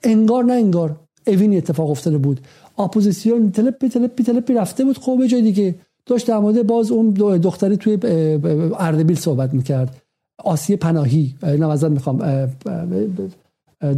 انگار 0.03 0.43
نه 0.43 0.53
انگار 0.53 0.95
اوین 1.27 1.57
اتفاق 1.57 1.89
افتاده 1.89 2.17
بود. 2.17 2.39
اپوزیسیون 2.79 3.51
تلپی 3.51 3.89
تلپی 3.89 4.23
تلپی 4.23 4.53
رفته 4.53 4.83
بود. 4.83 4.97
خوبه 4.97 5.27
جای 5.27 5.41
دیگه 5.41 5.75
داشت 6.05 6.27
در 6.27 6.39
مورد 6.39 6.67
باز 6.67 6.91
اون 6.91 7.09
دختری 7.37 7.77
توی 7.77 7.97
اردبیل 8.79 9.17
صحبت 9.17 9.53
می‌کرد. 9.53 10.01
آسیه 10.43 10.77
پناهی 10.77 11.35
نوازد 11.43 11.91
می‌خوام 11.91 12.47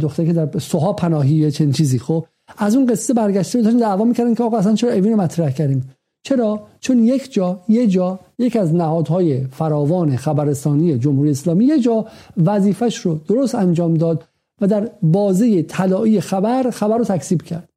دختری 0.00 0.26
که 0.26 0.32
در 0.32 0.58
سوها 0.58 0.92
پناهی 0.92 1.50
چنین 1.50 1.72
چیزی. 1.72 1.98
خب 1.98 2.24
از 2.58 2.76
اون 2.76 2.86
قصه 2.86 3.14
برگشته 3.14 3.62
داشتن 3.62 3.78
دعوا 3.78 4.04
می‌کردن 4.04 4.34
که 4.34 4.44
آقا 4.44 4.58
اصلا 4.58 4.74
چرا 4.74 4.92
اوین 4.92 5.12
رو 5.12 5.20
مطرح 5.20 5.50
کردیم؟ 5.50 5.90
چرا؟ 6.26 6.66
چون 6.80 6.98
یک 7.04 7.32
جا 7.32 7.60
یه 7.68 7.86
جا 7.86 8.18
یک 8.38 8.56
از 8.56 8.74
نهادهای 8.74 9.44
فراوان 9.44 10.16
خبررسانی 10.16 10.98
جمهوری 10.98 11.30
اسلامی 11.30 11.64
یه 11.64 11.80
جا 11.80 12.06
وظیفش 12.36 12.96
رو 12.96 13.20
درست 13.28 13.54
انجام 13.54 13.94
داد 13.94 14.24
و 14.60 14.66
در 14.66 14.90
بازه 15.02 15.62
طلایی 15.62 16.20
خبر 16.20 16.70
خبر 16.70 16.98
رو 16.98 17.04
تکسیب 17.04 17.42
کرد. 17.42 17.68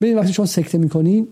ببین 0.00 0.18
وقتی 0.18 0.32
شما 0.32 0.46
سکته 0.46 0.78
می‌کنی 0.78 1.28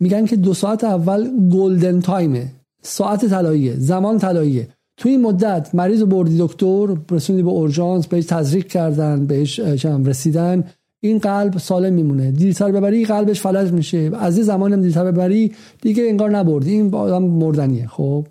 میگن 0.00 0.26
که 0.26 0.36
دو 0.36 0.54
ساعت 0.54 0.84
اول 0.84 1.48
گلدن 1.48 2.00
تایمه. 2.00 2.52
ساعت 2.82 3.26
طلاییه 3.26 3.74
زمان 3.76 4.18
طلاییه. 4.18 4.68
تو 4.96 5.08
این 5.08 5.22
مدت 5.22 5.74
مریض 5.74 6.02
بردی 6.02 6.38
دکتر 6.38 6.96
رسوندی 7.10 7.42
به 7.42 7.50
اورژانس 7.50 8.06
بهش 8.06 8.24
تزریق 8.24 8.66
کردن 8.66 9.26
بهش 9.26 9.58
رسیدن. 10.06 10.64
این 11.00 11.18
قلب 11.18 11.58
سالم 11.58 11.92
میمونه. 11.92 12.30
دیرتر 12.30 12.72
ببری 12.72 13.04
قلبش 13.04 13.40
فلج 13.40 13.72
میشه. 13.72 14.10
از 14.14 14.38
این 14.38 14.72
هم 14.72 14.82
دیرتر 14.82 15.12
ببری 15.12 15.54
دیگه 15.82 16.02
انگار 16.08 16.30
نبردی. 16.30 16.70
این 16.70 16.94
آدم 16.94 17.22
مردنیه. 17.22 17.86
خب. 17.86 18.26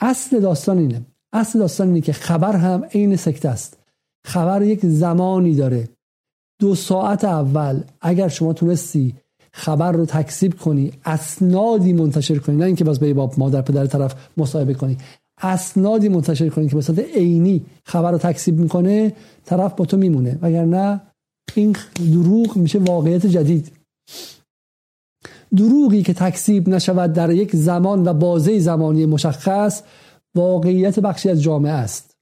اصل 0.00 0.40
داستان 0.40 0.78
اینه. 0.78 1.02
اصل 1.32 1.58
داستان 1.58 1.88
اینه 1.88 2.00
که 2.00 2.12
خبر 2.12 2.56
هم 2.56 2.84
عین 2.84 3.16
سکته 3.16 3.48
است. 3.48 3.78
خبر 4.26 4.62
یک 4.62 4.86
زمانی 4.86 5.54
داره. 5.54 5.88
دو 6.60 6.74
ساعت 6.74 7.24
اول 7.24 7.80
اگر 8.00 8.28
شما 8.28 8.52
تونستی 8.52 9.14
خبر 9.52 9.92
رو 9.92 10.06
تکسیب 10.06 10.58
کنی 10.58 10.92
اسنادی 11.04 11.92
منتشر 11.92 12.38
کنی 12.38 12.56
نه 12.56 12.64
اینکه 12.64 12.84
باز 12.84 13.00
به 13.00 13.14
باب 13.14 13.34
مادر 13.38 13.62
پدر 13.62 13.86
طرف 13.86 14.14
مصاحبه 14.36 14.74
کنی. 14.74 14.96
اسنادی 15.42 16.08
منتشر 16.08 16.48
کنی 16.48 16.68
که 16.68 16.74
به 16.74 16.80
صورت 16.80 16.98
عینی 16.98 17.66
خبر 17.84 18.10
رو 18.12 18.18
تکسیب 18.18 18.60
می‌کنه 18.60 19.12
طرف 19.44 19.74
با 19.74 19.84
تو 19.84 19.96
میمونه. 19.96 20.38
وگرنه 20.42 21.00
این 21.54 21.76
دروغ 22.12 22.56
میشه 22.56 22.78
واقعیت 22.78 23.26
جدید. 23.26 23.72
دروغی 25.56 26.02
که 26.02 26.14
تکسیب 26.14 26.68
نشود 26.68 27.12
در 27.12 27.30
یک 27.30 27.56
زمان 27.56 28.08
و 28.08 28.12
بازه 28.12 28.58
زمانی 28.58 29.06
مشخص 29.06 29.82
واقعیت 30.34 31.00
بخشی 31.00 31.30
از 31.30 31.42
جامعه 31.42 31.72
است. 31.72 32.16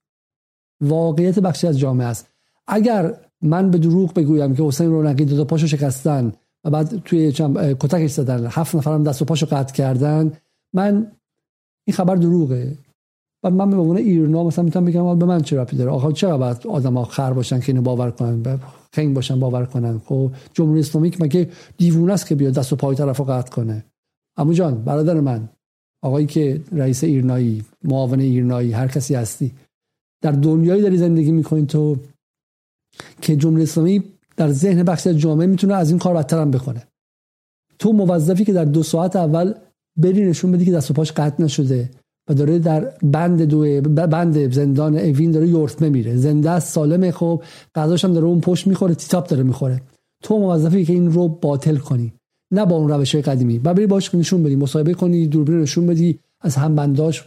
واقعیت 0.80 1.38
بخشی 1.38 1.66
از 1.66 1.78
جامعه 1.78 2.06
است. 2.06 2.28
اگر 2.66 3.14
من 3.42 3.70
به 3.70 3.78
دروغ 3.78 4.14
بگویم 4.14 4.56
که 4.56 4.62
حسین 4.62 4.90
رونقی 4.90 5.24
دو 5.24 5.44
پاشو 5.44 5.66
شکستن 5.66 6.32
و 6.64 6.70
بعد 6.70 7.02
توی 7.04 7.32
کتکش 7.80 8.10
زدن 8.10 8.46
هفت 8.46 8.74
نفرم 8.74 9.04
دست 9.04 9.22
و 9.22 9.24
پاشو 9.24 9.46
قطع 9.46 9.74
کردن 9.74 10.32
من 10.74 11.12
این 11.86 11.96
خبر 11.96 12.16
دروغه. 12.16 12.78
و 13.42 13.50
من 13.50 13.70
به 13.70 13.76
عنوان 13.76 13.96
ایرنا 13.96 14.44
مثلا 14.44 14.64
می‌تونم 14.64 14.84
بگم 14.84 15.18
به 15.18 15.26
من 15.26 15.40
چه 15.40 15.60
ربطی 15.60 15.76
داره؟ 15.76 15.90
آخه 15.90 16.12
چرا 16.12 16.38
باید 16.38 16.66
آدما 16.66 17.04
خر 17.04 17.32
باشن 17.32 17.60
که 17.60 17.72
اینو 17.72 17.82
باور 17.82 18.10
کنن؟ 18.10 18.60
خنگ 18.94 19.14
باشن 19.14 19.40
باور 19.40 19.64
کنن. 19.66 19.98
خب 19.98 20.32
جمهوری 20.52 20.80
اسلامی 20.80 21.12
مگه 21.20 21.50
دیوونه 21.76 22.12
است 22.12 22.26
که 22.26 22.34
بیاد 22.34 22.54
دست 22.54 22.72
و 22.72 22.76
پای 22.76 22.96
طرفو 22.96 23.24
قطع 23.24 23.50
کنه؟ 23.50 23.84
امو 24.36 24.52
جان 24.52 24.84
برادر 24.84 25.20
من 25.20 25.48
آقایی 26.02 26.26
که 26.26 26.60
رئیس 26.72 27.04
ایرنایی 27.04 27.64
معاون 27.84 28.20
ایرنایی 28.20 28.72
هر 28.72 28.88
کسی 28.88 29.14
هستی 29.14 29.52
در 30.22 30.32
دنیایی 30.32 30.82
داری 30.82 30.98
زندگی 30.98 31.32
می‌کنین 31.32 31.66
تو 31.66 31.96
که 33.20 33.36
جمهوری 33.36 33.62
اسلامی 33.62 34.04
در 34.36 34.52
ذهن 34.52 34.82
بخش 34.82 35.06
از 35.06 35.18
جامعه 35.18 35.46
می‌تونه 35.46 35.74
از 35.74 35.90
این 35.90 35.98
کار 35.98 36.14
بدتر 36.14 36.40
هم 36.40 36.50
بکنه. 36.50 36.86
تو 37.78 37.92
موظفی 37.92 38.44
که 38.44 38.52
در 38.52 38.64
دو 38.64 38.82
ساعت 38.82 39.16
اول 39.16 39.54
بری 39.96 40.24
نشون 40.24 40.52
بدی 40.52 40.64
که 40.64 40.72
دست 40.72 40.90
و 40.90 40.94
پاش 40.94 41.12
قطع 41.12 41.42
نشده. 41.42 41.90
و 42.28 42.34
داره 42.34 42.58
در 42.58 42.92
بند 43.02 43.42
دو 43.42 43.80
بند 44.06 44.52
زندان 44.52 44.98
اوین 44.98 45.30
داره 45.30 45.48
یورت 45.48 45.82
میره 45.82 46.16
زنده 46.16 46.50
است 46.50 46.72
سالمه 46.74 47.10
خب 47.10 47.42
غذاش 47.74 48.04
هم 48.04 48.12
داره 48.12 48.26
اون 48.26 48.40
پشت 48.40 48.66
می‌خوره 48.66 48.94
تیتاپ 48.94 49.28
داره 49.28 49.42
می‌خوره. 49.42 49.82
تو 50.22 50.38
موظفی 50.38 50.84
که 50.84 50.92
این 50.92 51.12
رو 51.12 51.28
باطل 51.28 51.76
کنی. 51.76 52.12
نه 52.50 52.66
با 52.66 52.76
اون 52.76 52.88
روش 52.88 53.16
قدیمی. 53.16 53.58
و 53.58 53.74
بری 53.74 53.86
باش 53.86 54.14
نشون 54.14 54.42
بدی 54.42 54.56
مصاحبه 54.56 54.94
کنی 54.94 55.26
دوربین 55.26 55.60
نشون 55.60 55.86
بدی 55.86 56.18
از 56.40 56.56
هم 56.56 56.74
بنداش. 56.74 57.24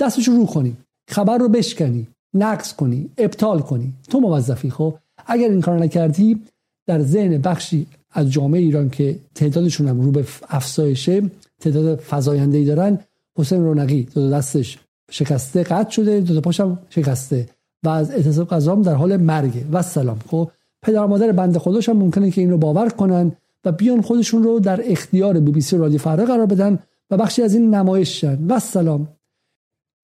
دستش 0.00 0.28
رو 0.28 0.46
کنی. 0.46 0.76
خبر 1.08 1.38
رو 1.38 1.48
بشکنی 1.48 2.06
نقص 2.34 2.74
کنی 2.74 3.10
ابطال 3.18 3.60
کنی. 3.60 3.92
تو 4.10 4.20
موظفی 4.20 4.70
خب؟ 4.70 4.94
اگر 5.26 5.48
این 5.48 5.60
کار 5.60 5.78
نکردی 5.78 6.40
در 6.86 7.02
ذهن 7.02 7.38
بخشی 7.38 7.86
از 8.10 8.30
جامعه 8.30 8.60
ایران 8.60 8.90
که 8.90 9.18
تعدادشون 9.34 9.88
هم 9.88 10.00
رو 10.00 10.10
به 10.10 10.24
افزایشه 10.48 11.22
تعداد 11.60 12.00
فزاینده 12.10 12.58
ای 12.58 12.64
دارن 12.64 12.98
حسین 13.38 13.64
رونقی 13.64 14.02
دو 14.02 14.30
دستش 14.30 14.78
شکسته 15.10 15.62
قطع 15.62 15.90
شده 15.90 16.20
دو 16.20 16.34
تا 16.34 16.40
پاشم 16.40 16.78
شکسته 16.90 17.48
و 17.84 17.88
از 17.88 18.10
اعتصاب 18.10 18.48
غذام 18.48 18.82
در 18.82 18.94
حال 18.94 19.16
مرگه. 19.16 19.64
و 19.72 19.82
سلام 19.82 20.18
خب 20.18 20.50
پدر 20.82 21.06
مادر 21.06 21.32
بنده 21.32 21.58
خودش 21.58 21.88
هم 21.88 21.96
ممکنه 21.96 22.30
که 22.30 22.40
این 22.40 22.50
رو 22.50 22.58
باور 22.58 22.88
کنن 22.88 23.32
و 23.64 23.72
بیان 23.72 24.02
خودشون 24.02 24.42
رو 24.42 24.60
در 24.60 24.80
اختیار 24.92 25.40
بی 25.40 25.52
بی 25.52 25.60
سی 25.60 25.76
رادیو 25.76 25.98
فردا 25.98 26.24
قرار 26.24 26.46
بدن 26.46 26.78
و 27.10 27.16
بخشی 27.16 27.42
از 27.42 27.54
این 27.54 27.74
نمایش 27.74 28.20
شن 28.20 28.46
و 28.46 28.58
سلام 28.58 29.08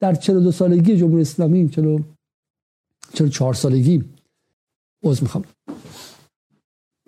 در 0.00 0.14
42 0.14 0.52
سالگی 0.52 0.96
جمهوری 0.96 1.22
اسلامی 1.22 1.68
44 3.12 3.54
سالگی. 3.54 4.04
عذر 5.04 5.22
می‌خوام. 5.22 5.44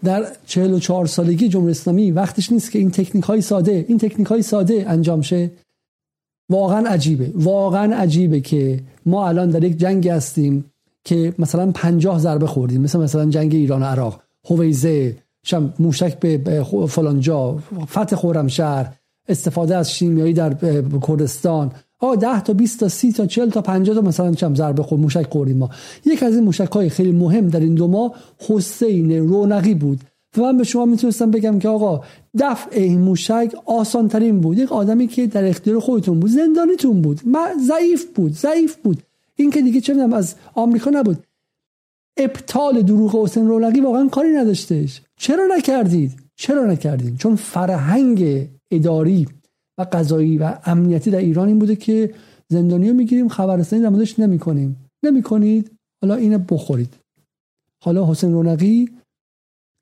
در 0.04 0.36
44 0.46 1.06
سالگی 1.06 1.48
جمهوری 1.48 1.70
اسلامی 1.70 2.10
وقتش 2.10 2.52
نیست 2.52 2.70
که 2.70 2.78
این 2.78 2.90
تکنیک 2.90 3.24
های 3.24 3.40
ساده 3.40 3.84
این 3.88 3.98
تکنیک 3.98 4.26
های 4.26 4.42
ساده 4.42 4.84
انجام 4.88 5.20
شه. 5.20 5.50
واقعا 6.48 6.88
عجیبه. 6.88 7.32
واقعا 7.34 7.96
عجیبه 7.96 8.40
که 8.40 8.80
ما 9.06 9.28
الان 9.28 9.50
در 9.50 9.64
یک 9.64 9.76
جنگ 9.76 10.08
هستیم 10.08 10.64
که 11.04 11.34
مثلا 11.38 11.70
50 11.72 12.18
ضربه 12.18 12.46
خوردیم. 12.46 12.80
مثل 12.80 12.98
مثلا 12.98 13.30
جنگ 13.30 13.54
ایران 13.54 13.82
و 13.82 13.84
عراق. 13.84 14.20
هویزه 14.50 15.16
شم 15.42 15.74
موشک 15.78 16.18
به 16.18 16.64
فلان 16.88 17.20
جا 17.20 17.58
فتح 17.84 18.16
خرمشهر 18.16 18.92
استفاده 19.28 19.76
از 19.76 19.92
شیمیایی 19.92 20.32
در 20.32 20.54
کردستان. 21.06 21.72
آ 21.98 22.14
10 22.14 22.40
تا 22.40 22.52
20 22.52 22.80
تا 22.80 22.88
30 22.88 23.12
تا 23.12 23.26
40 23.26 23.50
تا 23.50 23.60
50 23.60 23.94
تا 23.96 24.00
مثلا 24.02 24.32
چم 24.32 24.54
ضربه 24.54 24.82
خورد 24.82 25.02
موشک 25.02 25.26
خوردیم 25.32 25.56
ما. 25.56 25.70
یک 26.04 26.22
از 26.22 26.34
این 26.34 26.44
موشک 26.44 26.72
های 26.72 26.88
خیلی 26.88 27.12
مهم 27.12 27.48
در 27.48 27.60
این 27.60 27.74
دو 27.74 27.88
ماه 27.88 28.14
حسین 28.48 29.28
رونقی 29.28 29.74
بود. 29.74 30.00
و 30.38 30.42
من 30.42 30.56
به 30.56 30.64
شما 30.64 30.84
می‌تونستم 30.84 31.30
بگم 31.30 31.58
که 31.58 31.68
آقا 31.68 32.04
دفع 32.38 32.70
این 32.72 33.00
موشک 33.00 33.54
آسان 33.64 34.08
ترین 34.08 34.40
بود. 34.40 34.58
یک 34.58 34.72
آدمی 34.72 35.06
که 35.06 35.26
در 35.26 35.48
اختیار 35.48 35.80
خودتون 35.80 36.20
بود 36.20 36.30
زندانیتون 36.30 37.02
بود. 37.02 37.20
ضعیف 37.68 38.04
بود 38.14 38.32
ضعیف 38.32 38.76
بود. 38.76 39.02
این 39.36 39.50
که 39.50 39.62
دیگه 39.62 39.80
چه 39.80 39.94
از 40.14 40.34
آمریکا 40.54 40.90
نبود. 40.90 41.24
ابطال 42.16 42.82
دروغ 42.82 43.16
حسین 43.16 43.48
رونقی 43.48 43.80
واقعا 43.80 44.08
کاری 44.08 44.28
نداشتش 44.28 45.02
چرا 45.16 45.46
نکردید؟ 45.56 46.12
چرا 46.36 46.66
نکردید؟ 46.66 47.16
چون 47.16 47.36
فرهنگ 47.36 48.48
اداری 48.70 49.26
و 49.78 49.86
قضایی 49.92 50.38
و 50.38 50.54
امنیتی 50.64 51.10
در 51.10 51.18
ایران 51.18 51.48
این 51.48 51.58
بوده 51.58 51.76
که 51.76 52.14
زندانی 52.48 52.88
رو 52.88 52.94
می‌گیریم 52.94 53.28
خبررسانی 53.28 53.82
در 53.82 53.88
موردش 53.88 54.18
نمی‌کنیم. 54.18 54.76
نمی‌کنید؟ 55.02 55.70
حالا 56.02 56.14
اینو 56.14 56.38
بخورید. 56.38 56.94
حالا 57.84 58.10
حسین 58.10 58.32
رونقی 58.32 58.88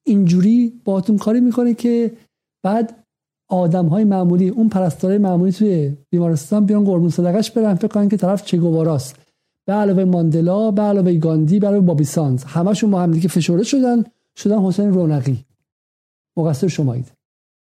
اینجوری 0.05 0.81
باتون 0.85 1.19
کاری 1.19 1.41
می‌کنه 1.41 1.75
که 1.75 2.13
بعد 2.63 3.05
آدم 3.49 3.87
های 3.87 4.05
معمولی 4.05 4.49
اون 4.49 4.69
پرستارای 4.69 5.19
معمولی 5.19 5.53
توی 5.53 5.97
بیمارستان 6.11 6.67
بیان 6.67 6.85
قربون 6.85 7.11
صدقش 7.11 7.51
برن 7.51 7.75
فکر 7.75 7.89
کنن 7.89 8.09
که 8.09 8.17
طرف 8.17 8.45
چه 8.45 8.57
گواراست. 8.57 9.17
به 9.65 9.73
علاوه 9.73 10.05
ماندلا 10.05 10.71
به 10.71 10.83
علاوه 10.83 11.15
گاندی 11.15 11.59
به 11.59 11.67
علاوه 11.67 11.87
بابی 11.87 12.05
سانز. 12.05 12.45
همشون 12.45 12.91
با 12.91 13.01
هم 13.01 13.11
دیگه 13.11 13.29
فشرده 13.29 13.63
شدن 13.65 14.05
شدن 14.37 14.59
حسین 14.59 14.93
رونقی. 14.93 15.45
مقصر 16.37 16.69
شمایید. 16.69 17.13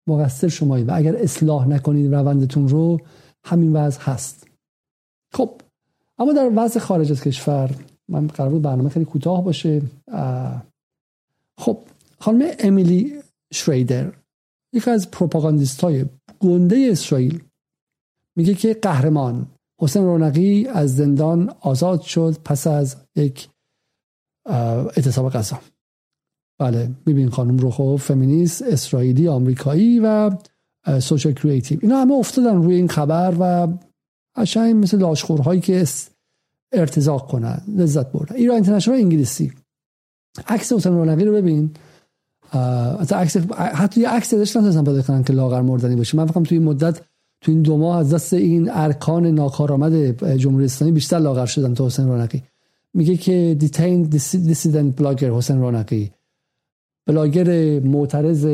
مقصر 0.06 0.48
شمایید. 0.48 0.88
و 0.88 0.94
اگر 0.94 1.16
اصلاح 1.16 1.68
نکنید 1.68 2.14
روندتون 2.14 2.68
رو 2.68 3.00
همین 3.44 3.72
وضع 3.72 4.00
هست. 4.00 4.46
خب 5.32 5.50
اما 6.18 6.32
در 6.32 6.50
وضع 6.56 6.80
خارج 6.80 7.10
از 7.12 7.20
کشور 7.20 7.70
من 8.08 8.26
قرار 8.26 8.50
بود 8.50 8.62
برنامه 8.62 8.88
خیلی 8.88 9.04
کوتاه 9.04 9.44
باشه. 9.44 9.82
خب 11.58 11.78
خانم 12.20 12.50
امیلی 12.58 13.22
شریدر 13.52 14.12
یکی 14.74 14.90
از 14.90 15.10
پروپاگاندیست 15.10 15.80
های 15.80 16.04
گنده 16.40 16.88
اسرائیل 16.90 17.44
میگه 18.36 18.54
که 18.54 18.74
قهرمان 18.74 19.46
حسین 19.80 20.04
رونقی 20.04 20.66
از 20.66 20.96
زندان 20.96 21.54
آزاد 21.60 22.00
شد 22.00 22.36
پس 22.44 22.66
از 22.66 22.96
یک 23.16 23.48
اعتصاب 24.96 25.32
غذا 25.32 25.60
بله 26.60 26.90
ببین 27.06 27.30
خانم 27.30 27.56
رو 27.56 27.70
خب 27.70 27.96
فمینیست 27.96 28.62
اسرائیلی 28.62 29.28
آمریکایی 29.28 30.00
و 30.00 30.30
social 31.00 31.32
creative. 31.32 31.78
اینا 31.82 32.00
همه 32.00 32.14
افتادن 32.14 32.62
روی 32.62 32.74
این 32.74 32.88
خبر 32.88 33.36
و 33.40 33.68
قشنگ 34.36 34.76
مثل 34.76 34.98
لاشخورهایی 34.98 35.60
که 35.60 35.84
ارتزاق 36.72 37.30
کنن 37.30 37.62
لذت 37.76 38.12
بردن. 38.12 38.36
ایران 38.36 38.54
اینترنشنال 38.54 38.96
انگلیسی. 38.96 39.52
عکس 40.46 40.72
حسین 40.72 40.92
رونقی 40.92 41.24
رو 41.24 41.32
ببین. 41.32 41.74
عکس 42.52 43.36
حتی 43.56 44.00
یه 44.00 44.08
عکس 44.08 44.34
ازش 44.34 44.56
نتونستم 44.56 44.84
پیدا 44.84 45.02
کنن 45.02 45.24
که 45.24 45.32
لاغر 45.32 45.60
مردنی 45.60 45.96
باشه. 45.96 46.16
من 46.16 46.26
فکرم 46.26 46.42
توی 46.42 46.58
مدت 46.58 47.00
تو 47.40 47.52
این 47.52 47.62
دو 47.62 47.76
ماه 47.76 47.98
از 47.98 48.14
دست 48.14 48.34
این 48.34 48.70
ارکان 48.72 49.26
ناکارآمد 49.26 50.24
جمهوری 50.36 50.64
اسلامی 50.64 50.92
بیشتر 50.92 51.18
لاغر 51.18 51.46
شدم 51.46 51.74
تا 51.74 51.86
حسین 51.86 52.08
رونقی. 52.08 52.42
میگه 52.94 53.16
که 53.16 53.56
دیتین 53.58 54.02
دیسیدنت 54.02 54.96
بلاگر 54.96 55.30
حسین 55.30 55.58
رونقی. 55.58 56.10
بلاگر 57.06 57.80
معترض 57.80 58.46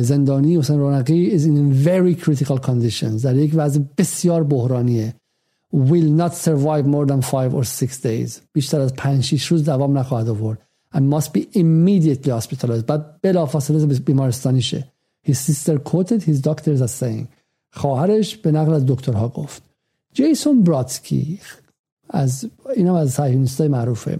زندانی 0.00 0.56
حسین 0.56 0.78
رونقی 0.78 1.38
is 1.38 1.42
in 1.42 1.86
very 1.86 2.24
critical 2.24 2.58
conditions. 2.58 3.22
در 3.22 3.36
یک 3.36 3.52
وضع 3.54 3.80
بسیار 3.98 4.44
بحرانیه. 4.44 5.14
Will 5.74 6.10
not 6.20 6.32
survive 6.34 6.86
more 6.86 7.06
than 7.06 7.20
five 7.22 7.54
or 7.54 7.64
six 7.64 8.00
days. 8.02 8.40
بیشتر 8.52 8.80
از 8.80 8.94
پنج 8.94 9.24
شیش 9.24 9.46
روز 9.46 9.64
دوام 9.64 9.98
نخواهد 9.98 10.28
آورد. 10.28 10.65
and 10.95 11.09
must 11.09 11.33
be 11.33 11.47
immediately 11.53 12.31
hospitalized 12.31 12.85
بعد 12.85 13.21
بلافاصله 13.21 13.99
بیمارستانی 13.99 14.61
شه 14.61 14.91
his 15.27 15.37
sister 15.37 15.77
quoted 15.77 16.23
his 16.23 16.41
doctors 16.41 16.81
as 16.81 16.91
saying 17.03 17.27
خواهرش 17.71 18.37
به 18.37 18.51
نقل 18.51 18.73
از 18.73 18.85
دکترها 18.85 19.29
گفت 19.29 19.63
جیسون 20.13 20.63
براتسکی 20.63 21.39
از 22.09 22.49
اینا 22.75 22.97
از 22.97 23.11
صهیونیستای 23.11 23.67
معروفه 23.67 24.19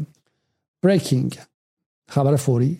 breaking 0.85 1.37
خبر 2.07 2.35
فوری 2.35 2.77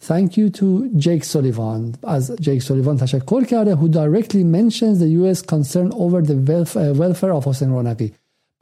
Thank 0.00 0.36
you 0.36 0.48
to 0.50 0.90
Jake 0.96 1.24
Sullivan 1.24 1.98
از 2.02 2.32
جیک 2.40 2.62
سولیوان 2.62 2.96
تشکر 2.96 3.44
کرده 3.44 3.76
who 3.76 3.88
directly 3.88 4.44
mentions 4.44 4.98
the 4.98 5.08
US 5.08 5.42
concern 5.42 5.92
over 5.92 6.22
the 6.22 6.36
welfare 6.98 7.32
of 7.32 7.46
حسین 7.48 7.68
رونقی 7.68 8.12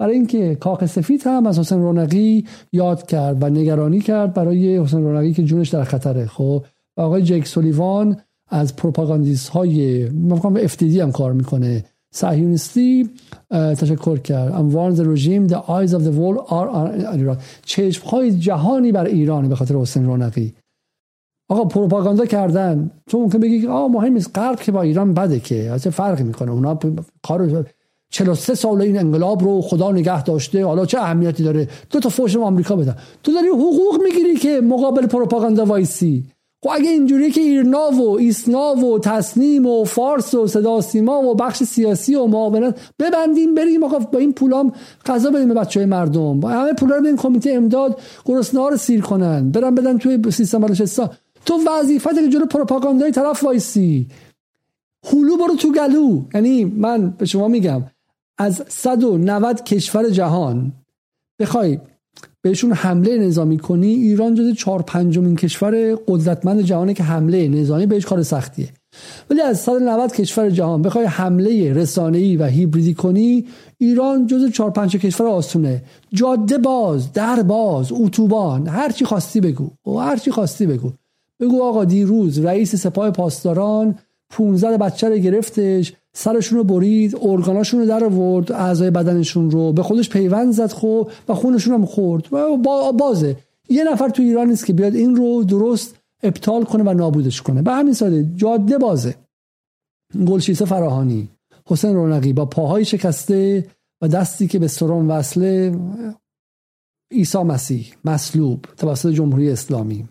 برای 0.01 0.13
اینکه 0.13 0.55
کاخ 0.55 0.85
سفید 0.85 1.21
هم 1.25 1.45
از 1.45 1.59
حسین 1.59 1.81
رونقی 1.81 2.45
یاد 2.73 3.07
کرد 3.07 3.43
و 3.43 3.49
نگرانی 3.49 3.99
کرد 3.99 4.33
برای 4.33 4.77
حسین 4.77 5.03
رونقی 5.03 5.33
که 5.33 5.43
جونش 5.43 5.69
در 5.69 5.83
خطره. 5.83 6.25
خب 6.25 6.63
و 6.97 7.01
آقای 7.01 7.21
جیک 7.21 7.47
سولیوان 7.47 8.17
از 8.47 8.75
پروپاگاندیست 8.75 9.49
های 9.49 10.09
من 10.09 10.57
افتیدی 10.57 10.99
هم 10.99 11.11
کار 11.11 11.33
می‌کنه. 11.33 11.85
صهیونیستی 12.13 13.09
تشکر 13.51 14.17
کرد. 14.17 14.71
Warns 14.71 14.97
the 14.97 15.03
regime 15.03 15.53
the 15.53 15.57
eyes 15.57 15.93
of 15.93 16.03
the 16.03 16.11
world 16.11 16.49
are 16.49 16.69
on 16.69 17.19
Iran. 17.19 17.37
چشم 17.65 18.07
های 18.09 18.31
جهانی 18.31 18.91
بر 18.91 19.05
ایران 19.05 19.49
به 19.49 19.55
خاطر 19.55 19.75
حسین 19.75 20.05
رونقی. 20.05 20.53
آقا 21.49 21.65
پروپاگاندا 21.65 22.25
کردن. 22.25 22.91
تو 23.07 23.19
ممکن 23.19 23.39
بگی 23.39 23.67
آقا 23.67 23.87
مهم 23.87 24.13
نیست. 24.13 24.37
غرب 24.37 24.59
که 24.59 24.71
با 24.71 24.81
ایران 24.81 25.13
بده 25.13 25.39
که. 25.39 25.75
چه 25.81 25.89
فرقی 25.89 26.23
می‌کنه؟ 26.23 26.51
اونا 26.51 26.79
کار 27.23 27.65
43 28.11 28.55
سال 28.55 28.81
این 28.81 28.99
انقلاب 28.99 29.43
رو 29.43 29.61
خدا 29.61 29.91
نگه 29.91 30.23
داشته. 30.23 30.65
حالا 30.65 30.85
چه 30.85 30.99
اهمیتی 30.99 31.43
داره؟ 31.43 31.67
دو 31.89 31.99
تا 31.99 32.09
فوش 32.09 32.37
آمریکا 32.37 32.75
بدن. 32.75 32.95
تو 33.23 33.33
داری 33.33 33.47
حقوق 33.47 34.01
می‌گیری 34.03 34.35
که 34.35 34.61
مقابل 34.61 35.07
پروپاگاندا 35.07 35.65
وایسی. 35.65 36.25
خب 36.63 36.69
اگه 36.73 36.89
اینجوری 36.89 37.31
که 37.31 37.41
ایرنا 37.41 37.89
و 37.91 38.17
ایسنا 38.17 38.75
و 38.75 38.99
تصنیم 38.99 39.65
و 39.65 39.83
فارس 39.83 40.33
و 40.33 40.47
صدا 40.47 40.81
سیما 40.81 41.21
و 41.21 41.35
بخش 41.35 41.63
سیاسی 41.63 42.15
و 42.15 42.25
معاونت 42.25 42.79
ببندیم 42.99 43.55
بریم 43.55 43.83
آقا 43.83 43.99
با 43.99 44.19
این 44.19 44.33
پولام 44.33 44.73
غذا 45.05 45.29
بدیم 45.29 45.47
به 45.47 45.53
بچه 45.53 45.79
های 45.79 45.87
مردم. 45.87 46.39
با 46.39 46.49
همه 46.49 46.73
پولا 46.73 46.95
رو 46.95 47.05
این 47.05 47.17
کمیته 47.17 47.51
امداد 47.51 47.99
گرسنه 48.25 48.69
رو 48.69 48.77
سیر 48.77 49.01
کنن. 49.01 49.51
برن 49.51 49.75
بدن 49.75 49.97
توی 49.97 50.31
سیستم 50.31 50.59
بلوچستان. 50.59 51.09
تو 51.45 51.59
وظیفت 51.67 52.15
که 52.15 52.29
جلو 52.29 52.45
پروپاگاندای 52.45 53.11
طرف 53.11 53.43
وایسی. 53.43 54.07
هلو 55.05 55.37
برو 55.37 55.55
تو 55.55 55.71
گلو. 55.71 56.21
یعنی 56.33 56.65
من 56.65 57.09
به 57.17 57.25
شما 57.25 57.47
میگم 57.47 57.83
از 58.41 58.63
190 58.67 59.63
کشور 59.63 60.09
جهان. 60.09 60.71
بخوای 61.39 61.79
بهشون 62.41 62.71
حمله 62.71 63.17
نظامی 63.17 63.57
کنی 63.57 63.87
ایران 63.87 64.35
جز 64.35 64.53
چهار 64.53 64.81
پنجمین 64.81 65.35
کشور 65.35 65.95
قدرتمند 66.07 66.61
جهانه 66.61 66.93
که 66.93 67.03
حمله 67.03 67.47
نظامی 67.47 67.85
بهش 67.85 68.05
کار 68.05 68.23
سختیه. 68.23 68.69
ولی 69.29 69.41
از 69.41 69.59
190 69.59 70.11
کشور 70.11 70.49
جهان 70.49 70.81
بخوای 70.81 71.05
حمله 71.05 71.73
رسانه‌ای 71.73 72.37
و 72.37 72.45
هیبریدی 72.45 72.93
کنی 72.93 73.45
ایران 73.77 74.27
جز 74.27 74.51
چهار 74.51 74.71
پنج 74.71 74.97
کشور 74.97 75.27
آسونه. 75.27 75.83
جاده 76.13 76.57
باز 76.57 77.13
در 77.13 77.41
باز 77.41 77.91
اتوبان 77.91 78.67
هر 78.67 78.91
چی 78.91 79.05
خواستی 79.05 79.41
بگو. 79.41 79.69
و 79.85 79.91
هر 79.91 80.17
چی 80.17 80.31
خواستی 80.31 80.65
بگو. 80.65 80.91
بگو 81.39 81.63
آقا 81.63 81.85
دیروز 81.85 82.39
رئیس 82.39 82.75
سپاه 82.75 83.11
پاسداران 83.11 83.95
15 84.31 84.77
بچه 84.77 85.09
رو 85.09 85.17
گرفتش 85.17 85.93
سرشون 86.13 86.57
رو 86.57 86.63
برید 86.63 87.17
ارگاناشون 87.21 87.79
رو 87.79 87.85
در 87.85 88.03
آورد 88.03 88.51
اعضای 88.51 88.91
بدنشون 88.91 89.51
رو. 89.51 89.73
به 89.73 89.83
خودش 89.83 90.09
پیوند 90.09 90.53
زد 90.53 90.71
خب 90.71 91.11
و 91.27 91.33
خونشون 91.33 91.73
هم 91.73 91.85
خورد. 91.85 92.33
و 92.33 92.57
بازه. 92.91 93.35
یه 93.69 93.83
نفر 93.83 94.09
تو 94.09 94.23
ایران 94.23 94.47
نیست 94.47 94.65
که 94.65 94.73
بیاد 94.73 94.95
این 94.95 95.15
رو 95.15 95.43
درست 95.43 95.95
ابطال 96.23 96.63
کنه 96.63 96.83
و 96.83 96.93
نابودش 96.93 97.41
کنه. 97.41 97.61
به 97.61 97.71
همین 97.71 97.93
ساده 97.93 98.29
جاده 98.35 98.77
بازه. 98.77 99.15
گلشیسه 100.27 100.65
فراهانی 100.65 101.29
حسین 101.65 101.95
رونقی 101.95 102.33
با 102.33 102.45
پاهای 102.45 102.85
شکسته 102.85 103.67
و 104.01 104.07
دستی 104.07 104.47
که 104.47 104.59
به 104.59 104.67
سرون 104.67 105.07
وصله 105.07 105.79
عیسی 107.11 107.37
مسیح 107.37 107.93
مصلوب 108.05 108.65
توسط 108.77 109.09
جمهوری 109.09 109.51
اسلامی. 109.51 110.09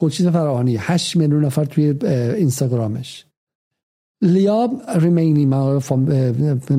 گلشیسه 0.00 0.30
فراهانی 0.30 0.76
8 0.76 1.16
میلیون 1.16 1.44
نفر 1.44 1.64
توی 1.64 1.94
اینستاگرامش. 2.36 3.24
لیاب 4.22 4.82
ریمینی 4.94 5.46
من 5.46 5.80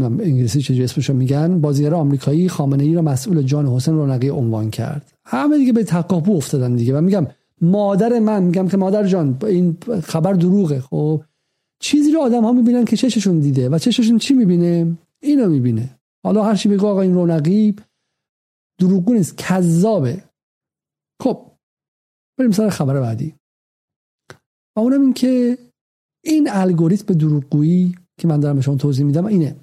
انگلیسی 0.02 0.62
چه 0.62 0.84
اسمشو 0.84 1.14
میگن 1.14 1.62
بازیگر 1.62 1.94
آمریکایی 1.94 2.50
خامنه 2.50 2.84
ای 2.84 2.94
را 2.94 3.02
مسئول 3.02 3.42
جان 3.42 3.68
حسین 3.68 3.94
رونقی 3.94 4.30
عنوان 4.30 4.70
کرد. 4.70 5.12
همه 5.26 5.58
دیگه 5.58 5.74
به 5.74 5.84
تقاپو 5.84 6.32
افتادن 6.32 6.76
دیگه. 6.76 6.98
و 6.98 7.02
میگم 7.02 7.28
مادر 7.62 8.20
من 8.20 8.44
میگم 8.44 8.68
که 8.68 8.78
مادر 8.78 9.08
جان 9.08 9.38
این 9.48 9.78
خبر 10.04 10.34
دروغه. 10.34 10.80
خب 10.80 11.24
چیزی 11.80 12.12
رو 12.12 12.20
آدم 12.20 12.44
ها 12.44 12.52
می‌بینن 12.52 12.86
که 12.86 12.98
چششون 12.98 13.40
دیده 13.40 13.70
و 13.70 13.80
چششون 13.80 14.18
چی 14.18 14.34
می‌بینه؟ 14.34 14.98
اینو 15.20 15.50
می‌بینه. 15.50 15.90
حالا 16.24 16.44
هر 16.44 16.56
چی 16.56 16.70
بگو 16.70 16.88
آقا 16.88 17.02
این 17.02 17.14
رونقی 17.14 17.76
دروغگو 18.80 19.14
نیست 19.14 19.38
کذابه. 19.38 20.24
خب 21.24 21.42
بریم 22.38 22.52
سر 22.52 22.70
خبر 22.70 23.00
بعدی. 23.00 23.36
و 24.76 24.80
اونم 24.80 25.02
این 25.02 25.14
که 25.14 25.58
این 26.24 26.50
الگوریتم 26.52 27.14
دروغگویی 27.14 27.96
که 28.20 28.28
من 28.28 28.40
دارم 28.40 28.56
به 28.56 28.62
شما 28.62 28.76
توضیح 28.76 29.06
میدم 29.06 29.26
اینه. 29.26 29.56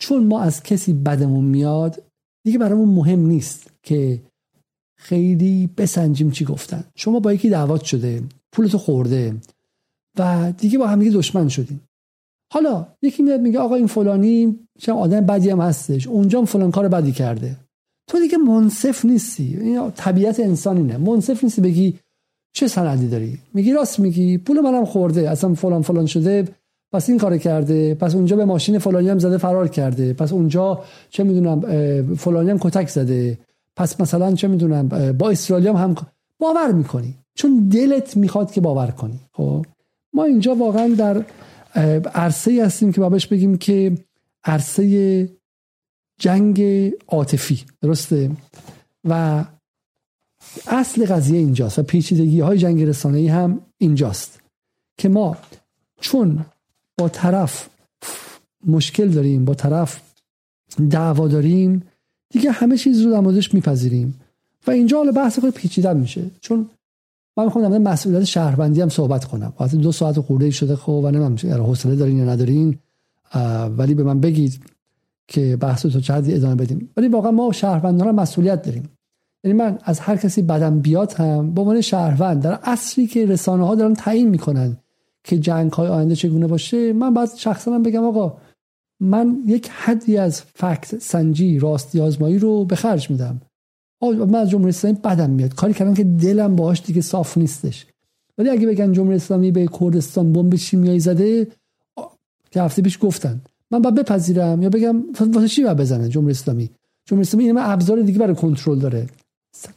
چون 0.00 0.26
ما 0.26 0.40
از 0.40 0.62
کسی 0.62 0.92
بدمون 0.92 1.44
میاد 1.44 2.02
دیگه 2.44 2.58
برامون 2.58 2.88
مهم 2.88 3.20
نیست 3.20 3.72
که 3.82 4.22
خیلی 4.98 5.70
بسنجیم 5.76 6.30
چی 6.30 6.44
گفتن. 6.44 6.84
شما 6.96 7.20
با 7.20 7.32
یکی 7.32 7.50
دعوت 7.50 7.84
شده 7.84 8.22
پولتو 8.52 8.78
خورده 8.78 9.36
و 10.18 10.52
دیگه 10.58 10.78
با 10.78 10.86
هم 10.86 10.98
دیگه 10.98 11.10
دشمن 11.10 11.48
شدیم 11.48 11.80
حالا 12.52 12.86
یکی 13.02 13.22
میاد 13.22 13.40
میگه 13.40 13.58
آقا 13.58 13.74
این 13.74 13.86
فلانی 13.86 14.58
چه 14.78 14.92
آدم 14.92 15.20
بدی 15.20 15.50
هم 15.50 15.60
هستش. 15.60 16.06
اونجا 16.06 16.44
فلان 16.44 16.70
کار 16.70 16.88
بدی 16.88 17.12
کرده. 17.12 17.63
تو 18.06 18.20
دیگه 18.20 18.38
منصف 18.38 19.04
نیستی. 19.04 19.56
این 19.60 19.90
طبیعت 19.90 20.40
انسان 20.40 20.76
اینه. 20.76 20.96
منصف 20.96 21.44
نیستی 21.44 21.60
بگی 21.60 21.98
چه 22.52 22.68
سندی 22.68 23.08
داری؟ 23.08 23.38
میگی 23.54 23.72
راست 23.72 24.00
میگی. 24.00 24.38
پول 24.38 24.60
منم 24.60 24.84
خورده. 24.84 25.30
اصلا 25.30 25.54
فلان 25.54 25.82
فلان 25.82 26.06
شده. 26.06 26.48
پس 26.92 27.08
این 27.08 27.18
کار 27.18 27.38
کرده. 27.38 27.94
پس 27.94 28.14
اونجا 28.14 28.36
به 28.36 28.44
ماشین 28.44 28.78
فلانی 28.78 29.08
هم 29.08 29.18
زده 29.18 29.38
فرار 29.38 29.68
کرده. 29.68 30.12
پس 30.12 30.32
اونجا 30.32 30.84
چه 31.10 31.24
می‌دونم 31.24 31.60
فلانی 32.14 32.50
هم 32.50 32.58
کتک 32.58 32.88
زده. 32.88 33.38
پس 33.76 34.00
مثلا 34.00 34.34
چه 34.34 34.48
می‌دونم 34.48 34.88
با 35.18 35.30
اسرائیل 35.30 35.68
هم, 35.68 35.76
هم 35.76 35.94
باور 36.38 36.72
می‌کنی. 36.72 37.14
چون 37.34 37.68
دلت 37.68 38.16
می‌خواد 38.16 38.50
که 38.50 38.60
باور 38.60 38.90
کنی. 38.90 39.20
خب؟ 39.32 39.66
ما 40.12 40.24
اینجا 40.24 40.54
واقعا 40.54 40.88
در 40.88 41.24
عرصه 42.14 42.64
هستیم 42.64 42.92
که 42.92 43.00
بابش 43.00 43.26
بگیم 43.26 43.56
که 43.56 43.92
عرصه 44.44 45.28
جنگ 46.18 46.62
عاطفی 47.08 47.64
درسته؟ 47.80 48.30
و 49.04 49.44
اصل 50.66 51.06
قضیه 51.06 51.38
اینجاست 51.38 51.78
و 51.78 51.82
پیچیدگی 51.82 52.40
های 52.40 52.58
جنگ 52.58 52.82
رسانه 52.82 53.18
ای 53.18 53.28
هم 53.28 53.60
اینجاست 53.78 54.40
که 54.98 55.08
ما 55.08 55.36
چون 56.00 56.44
با 56.98 57.08
طرف 57.08 57.68
مشکل 58.66 59.08
داریم 59.08 59.44
با 59.44 59.54
طرف 59.54 60.00
دعوا 60.90 61.28
داریم 61.28 61.82
دیگه 62.30 62.50
همه 62.50 62.76
چیز 62.76 63.02
رو 63.02 63.10
در 63.10 63.20
موردش 63.20 63.54
میپذیریم 63.54 64.20
و 64.66 64.70
اینجا 64.70 64.96
حالا 64.96 65.12
بحث 65.12 65.38
خود 65.38 65.54
پیچیده 65.54 65.92
میشه. 65.92 66.30
چون 66.40 66.70
من 67.36 67.44
می‌خوام 67.44 67.68
در 67.68 67.78
مسئولیت 67.78 68.24
شهروندی 68.24 68.80
هم 68.80 68.88
صحبت 68.88 69.24
کنم. 69.24 69.52
وقتی 69.60 69.76
دو 69.76 69.92
ساعت 69.92 70.20
خورده 70.20 70.50
شده 70.50 70.76
خب 70.76 71.00
و 71.04 71.10
نمی‌دونم 71.10 71.62
حوصله 71.64 71.96
دارین 71.96 72.18
یا 72.18 72.24
ندارین 72.24 72.78
ولی 73.76 73.94
به 73.94 74.02
من 74.02 74.20
بگید. 74.20 74.60
که 75.28 75.56
بحث 75.56 75.82
تو 75.82 76.00
چه 76.00 76.14
ادامه 76.14 76.54
بدیم. 76.54 76.90
ولی 76.96 77.08
واقعا 77.08 77.30
ما 77.30 77.52
شهروندان 77.52 78.14
مسئولیت 78.14 78.62
داریم. 78.62 78.88
یعنی 79.44 79.58
من 79.58 79.78
از 79.82 80.00
هر 80.00 80.16
کسی 80.16 80.42
بدم 80.42 80.80
بیاد 80.80 81.12
هم 81.12 81.54
به 81.54 81.60
عنوان 81.60 81.80
شهروند 81.80 82.42
در 82.42 82.58
اصلی 82.62 83.06
که 83.06 83.26
رسانه 83.26 83.66
ها 83.66 83.74
دارن 83.74 83.94
تعیین 83.94 84.28
می‌کنن 84.28 84.76
که 85.24 85.38
جنگ 85.38 85.72
های 85.72 85.88
آینده 85.88 86.16
چگونه 86.16 86.46
باشه 86.46 86.92
من 86.92 87.14
بعد 87.14 87.28
شخصا 87.36 87.78
بگم 87.78 88.04
آقا 88.04 88.36
من 89.00 89.42
یک 89.46 89.68
حدی 89.68 90.16
از 90.16 90.42
فکت 90.42 90.98
سنجی 90.98 91.58
راستی 91.58 92.00
آزمایی 92.00 92.38
رو 92.38 92.64
به 92.64 92.76
خرج 92.76 93.10
میدم. 93.10 93.40
من 94.02 94.34
از 94.34 94.50
جمهوری 94.50 94.68
اسلامی 94.68 94.98
بدم 95.04 95.30
میاد. 95.30 95.54
کاری 95.54 95.74
کردم 95.74 95.94
که 95.94 96.04
دلم 96.04 96.56
باهاش 96.56 96.82
دیگه 96.82 97.00
صاف 97.00 97.38
نیستش. 97.38 97.86
ولی 98.38 98.48
اگه 98.48 98.66
بگن 98.66 98.92
جمهوری 98.92 99.16
اسلامی 99.16 99.50
به 99.50 99.68
کردستان 99.80 100.32
بمب 100.32 100.56
شیمیایی 100.56 101.00
زده 101.00 101.46
که 102.50 102.62
هفته 102.62 102.82
پیش 102.82 102.98
گفتن. 103.00 103.40
من 103.70 103.82
باید 103.82 103.94
بپذیرم 103.94 104.62
یا 104.62 104.68
بگم 104.68 105.02
واسه 105.34 105.48
چی 105.48 105.64
باید 105.64 105.76
بزنه 105.76 106.08
جمهوری 106.08 106.30
اسلامی؟ 106.30 106.70
جمهوری 107.06 107.28
اسلامی 107.28 107.44
این 107.44 107.58
ابزار 107.58 108.02
دیگه 108.02 108.18
برای 108.18 108.34
کنترل 108.34 108.78
داره. 108.78 109.06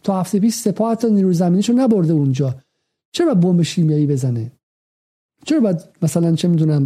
تا 0.03 0.19
هفته 0.19 0.39
پیش 0.39 0.53
سپاه 0.53 0.91
حتی 0.91 1.09
نیروی 1.09 1.33
زمینیشو 1.33 1.73
نبرده 1.73 2.13
اونجا. 2.13 2.55
چرا 3.11 3.33
بمب 3.33 3.61
شیمیایی 3.61 4.07
بزنه؟ 4.07 4.51
چرا 5.45 5.59
باید 5.59 5.81
مثلا 6.01 6.35
چه 6.35 6.47
می‌دونم 6.47 6.85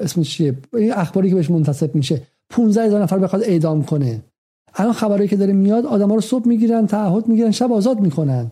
اسمش 0.00 0.30
چیه؟ 0.30 0.58
این 0.74 0.92
اخباری 0.92 1.28
که 1.28 1.34
بهش 1.34 1.50
منتسب 1.50 1.94
میشه 1.94 2.22
15 2.50 2.82
هزار 2.82 3.02
نفر 3.02 3.18
بخواد 3.18 3.42
اعدام 3.42 3.82
کنه. 3.84 4.22
الان 4.74 4.92
خبرایی 4.92 5.28
که 5.28 5.36
داره 5.36 5.52
میاد 5.52 5.86
آدما 5.86 6.14
رو 6.14 6.20
صبح 6.20 6.48
می‌گیرن 6.48 6.86
تعهد 6.86 7.28
می‌گیرن 7.28 7.50
شب 7.50 7.72
آزاد 7.72 8.00
می‌کنن. 8.00 8.50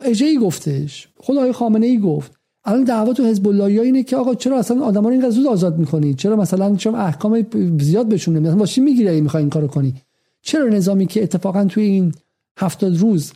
اجی 0.00 0.38
گفتش. 0.38 1.08
خدای 1.18 1.52
خامنه 1.52 1.86
ای 1.86 1.98
گفت. 1.98 2.32
الان 2.66 2.84
دعوا 2.84 3.12
تو 3.12 3.24
حزب 3.24 3.48
الله 3.48 3.82
اینه 3.82 4.02
که 4.02 4.16
آقا 4.16 4.34
چرا 4.34 4.58
اصلا 4.58 4.84
آدما 4.84 5.08
رو 5.08 5.12
اینقدر 5.12 5.30
زود 5.30 5.46
آزاد 5.46 5.78
می‌کنید 5.78 6.16
چرا 6.16 6.36
مثلا 6.36 6.76
چون 6.76 6.94
احکام 6.94 7.46
زیاد 7.80 8.08
بهشون 8.08 8.36
نمیاد 8.36 8.58
واسه 8.58 8.80
می‌گیره 8.80 9.20
می‌خوای 9.20 9.42
این 9.42 9.50
کارو 9.50 9.66
کنی؟ 9.66 9.94
چرا 10.42 10.68
نظامی 10.68 11.06
که 11.06 11.22
اتفاقا 11.22 11.64
توی 11.64 11.84
این 11.84 12.14
هفتاد 12.58 12.96
روز 12.96 13.32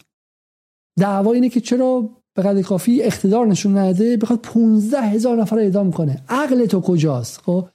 دعوا 0.98 1.32
اینه 1.32 1.48
که 1.48 1.60
چرا 1.60 2.08
به 2.34 2.42
قدر 2.42 2.62
کافی 2.62 3.02
اقتدار 3.02 3.46
نشون 3.46 3.78
نده 3.78 4.16
بخواد 4.16 4.38
15 4.40 5.00
هزار 5.00 5.40
نفر 5.40 5.56
رو 5.56 5.62
اعدام 5.62 5.92
کنه؟ 5.92 6.22
عقل 6.28 6.66
تو 6.66 6.80
کجاست؟ 6.80 7.40
خب 7.40 7.68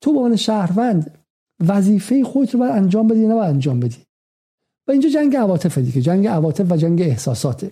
تو 0.00 0.12
به 0.12 0.18
عنوان 0.18 0.36
شهروند 0.36 1.18
وظیفه 1.66 2.24
خودت 2.24 2.54
رو 2.54 2.60
باید 2.60 2.72
انجام 2.72 3.08
بدی 3.08 3.26
نه 3.26 3.34
انجام 3.34 3.80
بدی؟ 3.80 3.96
و 4.88 4.92
اینجا 4.92 5.08
جنگ 5.08 5.36
عواطف 5.36 5.78
دیگه 5.78 6.00
جنگ 6.00 6.26
عواطف 6.26 6.72
و 6.72 6.76
جنگ 6.76 7.02
احساساته. 7.02 7.70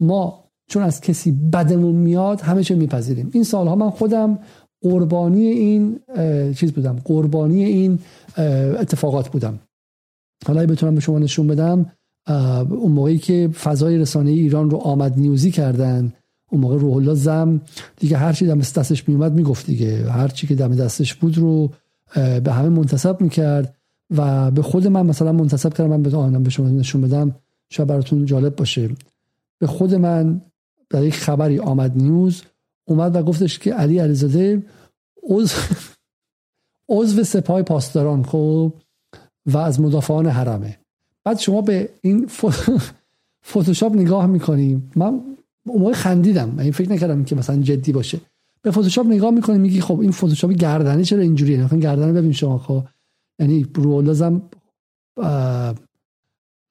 ما 0.00 0.47
چون 0.68 0.82
از 0.82 1.00
کسی 1.00 1.32
بدمون 1.32 1.94
میاد 1.94 2.40
همه 2.40 2.64
چه 2.64 2.74
میپذیریم. 2.74 3.30
این 3.32 3.44
سالها 3.44 3.74
من 3.74 3.90
خودم 3.90 4.38
قربانی 4.82 5.46
این 5.46 6.00
چیز 6.54 6.72
بودم 6.72 6.96
قربانی 7.04 7.64
این 7.64 7.98
اتفاقات 8.78 9.28
بودم. 9.28 9.58
حالا 10.46 10.66
بتونم 10.66 10.94
به 10.94 11.00
شما 11.00 11.18
نشون 11.18 11.46
بدم 11.46 11.86
اون 12.70 12.92
موقعی 12.92 13.18
که 13.18 13.50
فضای 13.62 13.98
رسانه 13.98 14.30
ایران 14.30 14.70
رو 14.70 14.76
آمد 14.76 15.18
نیوزی 15.18 15.50
کردن 15.50 16.12
اون 16.50 16.60
موقع 16.60 16.76
روح 16.78 16.96
الله 16.96 17.14
زم 17.14 17.60
دیگه 17.96 18.16
هر 18.16 18.32
چی 18.32 18.46
دم 18.46 18.58
دستش 18.58 19.08
میومد 19.08 19.32
می‌گفت 19.32 19.66
دیگه. 19.66 20.10
هر 20.10 20.28
چی 20.28 20.46
که 20.46 20.54
دم 20.54 20.74
دستش 20.74 21.14
بود 21.14 21.38
رو 21.38 21.70
به 22.14 22.52
همه 22.52 22.68
منتصب 22.68 23.20
می‌کرد 23.20 23.74
و 24.16 24.50
به 24.50 24.62
خود 24.62 24.86
من 24.86 25.06
مثلا 25.06 25.32
منتصب 25.32 25.74
کردم 25.74 25.90
من 25.90 26.02
به 26.02 26.38
به 26.38 26.50
شما 26.50 26.68
نشون 26.68 27.00
بدم 27.00 27.34
شاید 27.70 27.88
براتون 27.88 28.24
جالب 28.24 28.56
باشه. 28.56 28.90
به 29.58 29.66
خود 29.66 29.94
من 29.94 30.40
در 30.90 31.04
یک 31.04 31.14
خبری 31.14 31.58
آمد 31.58 31.96
نیوز 31.96 32.42
اومد 32.84 33.16
و 33.16 33.22
گفتش 33.22 33.58
که 33.58 33.74
علی 33.74 33.98
علیزاده 33.98 34.62
عضو 35.22 35.56
عضو 36.88 37.24
سپاه 37.24 37.62
پاسداران 37.62 38.22
خب 38.22 38.72
و 39.46 39.58
از 39.58 39.80
مدافعان 39.80 40.26
حرمه. 40.26 40.78
بعد 41.24 41.38
شما 41.38 41.60
به 41.60 41.90
این 42.00 42.26
فتوشاپ 43.46 43.94
نگاه 43.94 44.26
می‌کنیم 44.26 44.92
من 44.96 45.20
موقع 45.66 45.92
خندیدم. 45.92 46.48
من 46.48 46.70
فکر 46.70 46.92
نکردم 46.92 47.24
که 47.24 47.36
مثلا 47.36 47.62
جدی 47.62 47.92
باشه. 47.92 48.20
به 48.62 48.70
فتوشاپ 48.70 49.06
نگاه 49.06 49.30
می‌کنیم 49.30 49.60
میگی 49.60 49.80
خب 49.80 50.00
این 50.00 50.10
فتوشاپ 50.10 50.50
گردنی 50.50 51.04
چرا 51.04 51.22
اینجوریه؟ 51.22 51.64
نکن 51.64 51.80
گردن 51.80 52.14
ببین 52.14 52.32
شما 52.32 52.58
خب. 52.58 52.84
یعنی 53.38 53.66
رولازم 53.74 54.42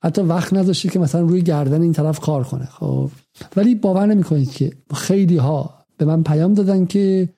حتی 0.08 0.22
وقت 0.22 0.54
نذاشتی 0.54 0.90
که 0.90 1.00
مثلا 1.00 1.22
روی 1.22 1.42
گردن 1.42 1.82
این 1.82 1.94
طرف 1.94 2.20
کار 2.20 2.44
کنه 2.44 2.66
خب. 2.66 3.10
ولی 3.56 3.76
باور 3.76 4.06
نمی‌کنید 4.06 4.52
که 4.52 4.72
خیلی 4.94 5.38
ها 5.38 5.86
به 5.98 6.06
من 6.06 6.24
پیام 6.24 6.54
دادن 6.54 6.86
که 6.86 7.30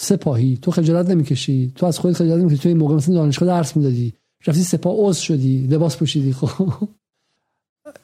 سپاهی 0.00 0.58
تو 0.62 0.70
خجالت 0.70 1.10
نمی‌کشی 1.10 1.72
تو 1.74 1.86
از 1.86 1.98
خودت 1.98 2.16
خجالت 2.16 2.40
نمی‌کشی 2.40 2.62
تو 2.62 2.68
این 2.68 2.78
موقع 2.78 2.94
مثلا 2.94 3.14
دانشگاه 3.14 3.48
درس 3.48 3.76
می‌دادی 3.76 4.14
رفتی 4.46 4.62
سپاه 4.62 4.94
عضو 4.98 5.20
شدی 5.20 5.66
لباس 5.66 5.96
پوشیدی 5.96 6.32
خب. 6.32 6.72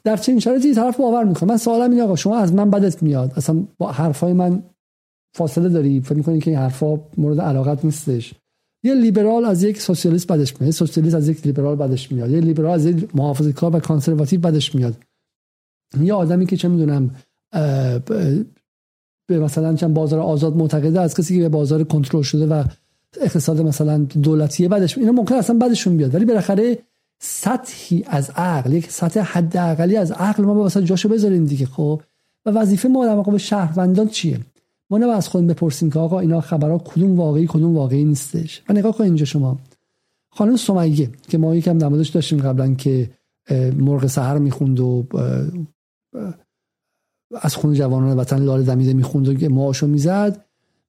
در 0.03 0.17
چنین 0.17 0.39
شرایطی 0.39 0.73
طرف 0.73 0.97
باور 0.97 1.23
می‌کنه. 1.23 1.49
من 1.49 1.57
سوالم 1.57 1.91
اینه 1.91 2.03
آقا 2.03 2.15
شما 2.15 2.37
از 2.37 2.53
من 2.53 2.69
بدت 2.69 3.03
میاد؟ 3.03 3.33
اصلا 3.35 3.63
با 3.77 3.91
حرفای 3.91 4.33
من 4.33 4.63
فاصله 5.33 5.69
داری؟ 5.69 6.01
فکر 6.01 6.15
می‌کنی 6.17 6.39
که 6.39 6.51
این 6.51 6.59
حرفا 6.59 6.99
مورد 7.17 7.41
علاقت 7.41 7.85
نیستش؟ 7.85 8.33
یه 8.83 8.93
لیبرال 8.93 9.45
از 9.45 9.63
یک 9.63 9.81
سوسیالیست 9.81 10.27
بدش 10.27 10.61
میاد 10.61 10.71
سوسیالیست 10.71 11.15
از 11.15 11.29
یک 11.29 11.45
لیبرال 11.45 11.75
بدش 11.75 12.11
میاد 12.11 12.31
یه 12.31 12.39
لیبرال 12.39 12.71
از 12.71 12.85
یک 12.85 13.15
محافظه‌کار 13.15 13.75
و 13.75 13.79
کانسرواتیو 13.79 14.39
بدش 14.39 14.75
میاد. 14.75 14.95
یه 16.01 16.13
آدمی 16.13 16.45
که 16.45 16.57
چه 16.57 16.67
می‌دونم 16.67 17.15
به 19.27 19.39
مثلا 19.39 19.75
چند 19.75 19.93
بازار 19.93 20.19
آزاد 20.19 20.55
معتقده 20.55 21.01
از 21.01 21.15
کسی 21.15 21.35
که 21.35 21.41
به 21.41 21.49
بازار 21.49 21.83
کنترل 21.83 22.21
شده 22.21 22.47
و 22.47 22.63
اقتصاد 23.21 23.61
مثلا 23.61 23.97
دولتیه 23.97 24.67
بعدش 24.67 24.97
اینا 24.97 25.11
ممکن 25.11 25.35
اصلا 25.35 25.57
بعدشون 25.57 25.97
بیاد. 25.97 26.15
ولی 26.15 26.25
بالاخره 26.25 26.77
سطحی 27.19 28.03
از 28.07 28.29
عقل 28.29 28.73
یک 28.73 28.91
سطح 28.91 29.19
حداقلی 29.19 29.97
از 29.97 30.11
عقل 30.11 30.43
ما 30.43 30.63
مثلا 30.63 30.83
جاشو 30.83 31.09
بذاریم 31.09 31.45
دیگه 31.45 31.65
خب؟ 31.65 32.01
و 32.45 32.49
وظیفه 32.49 32.89
ما 32.89 33.05
در 33.05 33.15
مقابل 33.15 33.37
شهروندان 33.37 34.07
چیه؟ 34.07 34.39
ما 34.97 35.13
از 35.13 35.27
خودمون 35.27 35.53
بپرسیم 35.53 35.91
که 35.91 35.99
آقا 35.99 36.19
اینا 36.19 36.41
خبرها 36.41 36.77
کدوم 36.77 37.19
واقعی 37.19 37.47
کدوم 37.47 37.75
واقعی 37.75 38.03
نیستش. 38.03 38.61
و 38.69 38.73
نگاه 38.73 38.97
کن 38.97 39.03
اینجا 39.03 39.25
شما. 39.25 39.59
خانم 40.31 40.55
سمیه 40.55 41.09
که 41.29 41.37
ما 41.37 41.55
یکم 41.55 41.77
در 41.77 41.89
داشتیم 41.89 42.41
قبلا 42.41 42.73
که 42.73 43.09
مرغ 43.77 44.07
سحر 44.07 44.37
می‌خوند 44.37 44.79
و 44.79 45.05
از 47.41 47.55
خون 47.55 47.73
جوانان 47.73 48.17
وطن 48.17 48.43
لال 48.43 48.63
دمیده 48.63 48.93
می‌خوند 48.93 49.43
و 49.43 49.49
معاشو 49.49 49.87
می‌زد 49.87 50.45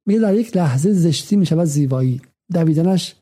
میگه 0.06 0.20
در 0.20 0.34
یک 0.34 0.56
لحظه 0.56 0.92
زشتی 0.92 1.36
می‌شود 1.36 1.64
زیبایی. 1.64 2.20
دویدنش 2.52 3.14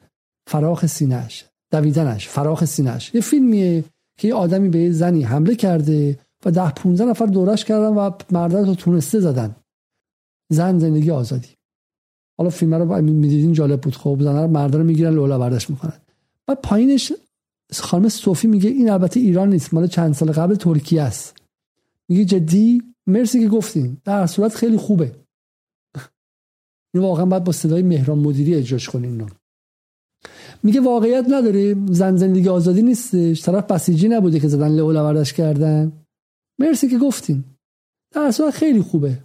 فراخ 0.46 0.86
سینهش 0.86 1.44
دویدنش 1.70 2.28
فراخ 2.28 2.64
سینهش 2.64 3.14
یه 3.14 3.20
فیلمیه 3.20 3.84
که 4.18 4.28
یه 4.28 4.34
آدمی 4.34 4.68
به 4.68 4.92
زنی 4.92 5.22
حمله 5.22 5.54
کرده 5.54 6.18
و 6.44 6.50
ده 6.50 6.70
15 6.70 7.04
نفر 7.04 7.26
دورش 7.26 7.64
کردن 7.64 7.94
و 7.94 8.10
مردان 8.30 8.66
رو 8.66 8.74
تونسته 8.74 9.20
زدن. 9.20 9.56
زن 10.52 10.78
زندگی 10.78 11.10
آزادی. 11.10 11.48
حالا 12.38 12.50
فیلم 12.50 12.74
رو 12.74 13.02
می‌دیدین 13.02 13.52
جالب 13.52 13.80
بود. 13.80 13.94
خب 13.94 14.18
زن 14.20 14.42
رو 14.42 14.48
مردان 14.48 14.80
رو 14.80 14.86
می‌گیرن 14.86 15.14
لولا 15.14 15.38
برداشت 15.38 15.70
می‌کنن. 15.70 16.00
بعد 16.46 16.60
پایینش 16.62 17.12
خانم 17.72 18.08
صوفی 18.08 18.48
میگه 18.48 18.70
این 18.70 18.90
البته 18.90 19.20
ایران 19.20 19.50
نیست 19.50 19.74
مال 19.74 19.86
چند 19.86 20.14
سال 20.14 20.32
قبل 20.32 20.54
ترکیه 20.54 21.02
است. 21.02 21.36
میگه 22.08 22.24
جدی؟ 22.24 22.82
مرسی 23.06 23.40
که 23.40 23.48
گفتین. 23.48 23.96
در 24.04 24.26
صورت 24.26 24.54
خیلی 24.54 24.76
خوبه. 24.76 25.16
این 26.94 27.02
واقعا 27.02 27.26
باید 27.26 27.44
با 27.44 27.52
صدای 27.52 27.82
مهران 27.82 28.18
مدیری 28.18 28.54
اجراش 28.54 28.88
کنین 28.88 29.30
میگه 30.62 30.80
واقعیت 30.80 31.24
نداره. 31.28 31.76
زن 31.90 32.16
زندگی 32.16 32.48
آزادی 32.48 32.82
نیستش. 32.82 33.42
طرف 33.42 33.64
بسیجی 33.64 34.08
نبوده 34.08 34.40
که 34.40 34.48
زدن 34.48 34.68
لئو 34.68 34.92
وردش 34.92 35.32
کردن. 35.32 35.92
مرسی 36.58 36.88
که 36.88 36.98
گفتین. 36.98 37.44
در 38.10 38.30
صورت 38.30 38.54
خیلی 38.54 38.82
خوبه. 38.82 39.24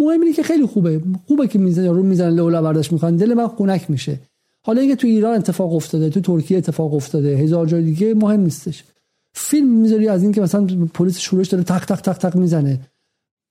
مهم 0.00 0.20
اینه 0.20 0.32
که 0.32 0.42
خیلی 0.42 0.66
خوبه. 0.66 1.00
خوبه 1.26 1.48
که 1.48 1.58
می‌زنه 1.58 1.92
رو 1.92 2.02
می‌زنن 2.02 2.34
لئو 2.34 2.50
وردش 2.50 2.92
می‌خوان. 2.92 3.16
دل 3.16 3.34
من 3.34 3.48
خنک 3.48 3.90
میشه. 3.90 4.20
حالا 4.62 4.80
اینکه 4.80 4.96
تو 4.96 5.06
ایران 5.06 5.36
اتفاق 5.38 5.74
افتاده 5.74 6.10
تو 6.10 6.20
ترکیه 6.20 6.58
اتفاق 6.58 6.94
افتاده 6.94 7.36
هزار 7.36 7.66
جای 7.66 7.82
دیگه 7.82 8.14
مهم 8.14 8.40
نیستش. 8.40 8.84
فیلم 9.34 9.68
می‌ذاری 9.68 10.08
از 10.08 10.22
اینکه 10.22 10.40
مثلا 10.40 10.66
پلیس 10.94 11.18
شورش 11.18 11.48
داره 11.48 11.64
تق 11.64 11.84
تق 11.84 12.00
تق 12.00 12.18
تق 12.18 12.36
می‌زنه. 12.36 12.80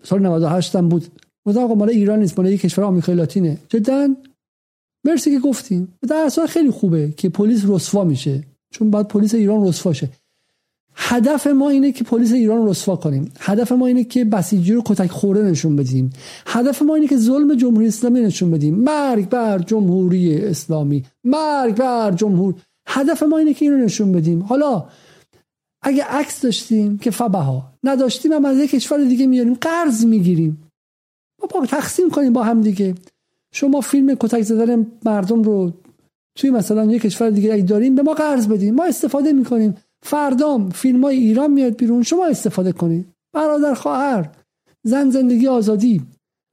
سال 0.03 0.21
98 0.21 0.75
هم 0.75 0.89
بود. 0.89 1.05
مثلا 1.45 1.63
آقا 1.63 1.75
مال 1.75 1.89
ایران 1.89 2.19
نیست 2.19 2.39
مال 2.39 2.51
یک 2.51 2.61
کشور 2.61 2.83
آمریکای 2.83 3.15
لاتینه. 3.15 3.57
جدا. 3.69 4.15
مرسی 5.03 5.31
که 5.31 5.39
گفتیم 5.39 5.93
در 6.09 6.23
اصلا 6.25 6.47
خیلی 6.47 6.71
خوبه 6.71 7.13
که 7.17 7.29
پلیس 7.29 7.63
رسوا 7.67 8.03
میشه. 8.03 8.43
چون 8.71 8.91
بعد 8.91 9.07
پلیس 9.07 9.33
ایران 9.35 9.67
رسوا 9.67 9.93
شه. 9.93 10.09
هدف 11.01 11.47
ما 11.47 11.69
اینه 11.69 11.91
که 11.91 12.03
پلیس 12.03 12.33
ایران 12.33 12.67
رسوا 12.67 12.95
کنیم. 12.95 13.31
هدف 13.39 13.71
ما 13.71 13.87
اینه 13.87 14.03
که 14.03 14.25
بسیجی 14.25 14.73
رو 14.73 14.81
کتک 14.85 15.11
خورده 15.11 15.41
نشون 15.41 15.75
بدیم. 15.75 16.09
هدف 16.47 16.81
ما 16.81 16.95
اینه 16.95 17.07
که 17.07 17.17
ظلم 17.17 17.55
جمهوری 17.55 17.87
اسلامی 17.87 18.21
نشون 18.21 18.51
بدیم. 18.51 18.75
مرگ 18.75 19.29
بر 19.29 19.59
جمهوری 19.59 20.45
اسلامی. 20.45 21.05
مرگ 21.23 21.75
بر 21.75 22.11
جمهور 22.11 22.55
هدف 22.87 23.23
ما 23.23 23.37
اینه 23.37 23.53
که 23.53 23.65
اینو 23.65 23.77
نشون 23.77 24.11
بدیم. 24.11 24.43
حالا 24.43 24.85
اگه 25.81 26.03
عکس 26.03 26.41
داشتیم 26.41 26.97
که 26.97 27.11
فبها 27.11 27.71
نداشتیم 27.83 28.31
هم 28.31 28.45
از 28.45 28.57
یک 28.57 28.71
کشور 28.71 29.03
دیگه 29.03 29.27
میاریم 29.27 29.53
قرض 29.53 30.05
می‌گیریم. 30.05 30.63
ما 31.41 31.59
با 31.59 31.65
تقسیم 31.65 32.09
کنیم 32.09 32.33
با 32.33 32.43
هم 32.43 32.61
دیگه. 32.61 32.95
شما 33.53 33.81
فیلم 33.81 34.15
کتک 34.15 34.41
زدن 34.41 34.87
مردم 35.05 35.43
رو 35.43 35.71
توی 36.35 36.49
مثلا 36.49 36.85
یک 36.85 37.01
کشور 37.01 37.29
دیگه 37.29 37.53
اگه 37.53 37.63
داریم 37.63 37.95
به 37.95 38.01
ما 38.01 38.13
قرض 38.13 38.47
بدیم 38.47 38.75
ما 38.75 38.85
استفاده 38.85 39.33
می‌کنیم. 39.33 39.75
فردام 40.01 40.69
فیلم 40.69 41.03
های 41.03 41.17
ایران 41.17 41.51
میاد 41.51 41.77
بیرون 41.77 42.03
شما 42.03 42.25
استفاده 42.25 42.71
کنید. 42.71 43.07
برادر 43.33 43.73
خواهر 43.73 44.31
زن 44.83 45.09
زندگی 45.09 45.47
آزادی 45.47 46.01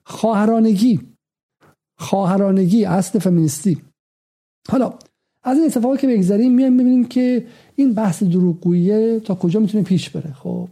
خواهرانگی 0.05 1.01
خواهرانگی 1.99 2.85
اصل 2.85 3.19
فمینیستی. 3.19 3.83
حالا 4.69 4.99
از 5.43 5.57
این 5.57 5.67
اتفاقی 5.67 5.99
که 5.99 6.07
بگذاریم 6.07 6.55
میایم 6.55 6.77
ببینیم 6.77 7.05
که 7.05 7.47
این 7.77 7.95
بحث 7.95 8.23
دروغگویی 8.23 9.21
تا 9.21 9.35
کجا 9.35 9.61
می‌تونه 9.61 9.85
پیش 9.85 10.11
بره. 10.11 10.33
خب 10.33 10.69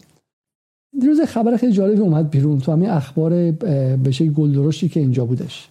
دیروز 1.00 1.20
خبر 1.20 1.56
خیلی 1.56 1.72
جالبی 1.72 2.00
اومد 2.00 2.30
بیرون 2.30 2.60
تو 2.60 2.72
همین 2.72 2.90
اخبار 2.90 3.50
به 3.96 4.10
شکل 4.10 4.30
گلدرشتی 4.30 4.88
که 4.88 5.00
اینجا 5.00 5.24
بودش. 5.24 5.70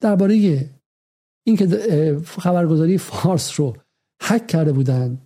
درباره 0.00 0.68
اینکه 1.46 1.66
خبرگزاری 2.24 2.98
فارس 2.98 3.60
رو 3.60 3.76
هک 4.22 4.46
کرده 4.46 4.72
بودن. 4.72 5.18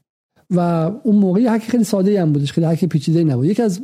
و 0.51 0.61
اون 1.03 1.17
موقع 1.17 1.41
هک 1.49 1.63
خیلی 1.63 1.85
ساده 1.85 2.23
هم 2.23 2.33
بودش 2.33 2.53
خیلی 2.53 2.67
هک 2.67 2.85
پیچیده 2.85 3.25
نبود. 3.25 3.47
یکی 3.47 3.63
از 3.63 3.81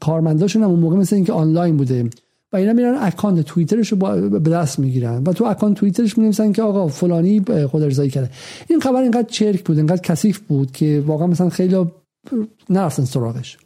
کارمنداشون 0.00 0.62
هم 0.62 0.70
اون 0.70 0.80
موقع 0.80 0.96
مثل 0.96 1.16
اینکه 1.16 1.32
آنلاین 1.32 1.76
بوده. 1.76 2.10
و 2.52 2.56
اینا 2.56 2.72
میرن 2.72 2.94
اکانت 3.00 3.44
توییترش 3.44 3.92
رو 3.92 3.96
به 4.40 4.50
دست 4.50 4.78
می‌گیرن. 4.78 5.22
و 5.24 5.32
تو 5.32 5.44
اکانت 5.44 5.76
توییترش 5.76 6.18
میگن 6.18 6.52
که 6.52 6.62
آقا 6.62 6.88
فلانی 6.88 7.44
خود 7.70 7.82
ارضایی 7.82 8.10
کرده. 8.10 8.30
این 8.68 8.80
خبر 8.80 9.02
اینقدر 9.02 9.28
چرک 9.28 9.64
بود 9.64 9.76
اینقدر 9.76 10.00
کثیف 10.02 10.38
بود 10.38 10.72
که 10.72 11.02
واقعا 11.06 11.26
مثلا 11.26 11.48
خیلی 11.48 11.86
نرفتن 12.70 13.04
سراغش. 13.04 13.58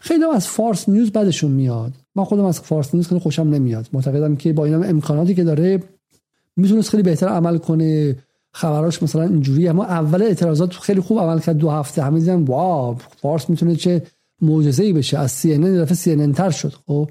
خیلی 0.00 0.24
از 0.24 0.46
فارس 0.46 0.88
نیوز 0.88 1.10
بعدشون 1.10 1.50
میاد. 1.50 1.92
من 2.14 2.24
خودم 2.24 2.44
از 2.44 2.60
فارس 2.60 2.94
نیوز 2.94 3.08
خیلی 3.08 3.20
خوشم 3.20 3.42
نمیاد. 3.42 3.88
معتقدم 3.92 4.36
که 4.36 4.52
با 4.52 4.64
این 4.64 4.74
امکاناتی 4.74 5.34
که 5.34 5.44
داره 5.44 5.82
می‌تونست 6.56 6.90
خیلی 6.90 7.02
بهتر 7.02 7.28
عمل 7.28 7.58
کنه. 7.58 8.16
خبراش 8.54 9.02
مثلا 9.02 9.22
اینجوری 9.22 9.68
اما 9.68 9.84
اول 9.84 10.22
اعتراضات 10.22 10.72
خیلی 10.72 11.00
خوب 11.00 11.18
عمل 11.18 11.38
کرد 11.38 11.56
دو 11.56 11.70
هفته. 11.70 12.02
همه 12.02 12.20
دیدن 12.20 12.42
واو 12.42 12.96
فارس 13.22 13.50
می‌تونه 13.50 13.76
چه 13.76 14.02
معجزه‌ای 14.40 14.92
بشه. 14.92 15.18
از 15.18 15.30
سی 15.30 15.54
ان 15.54 15.82
دفعه 15.82 15.94
سی 15.94 16.32
تر 16.32 16.50
شد 16.50 16.72
خب. 16.86 17.10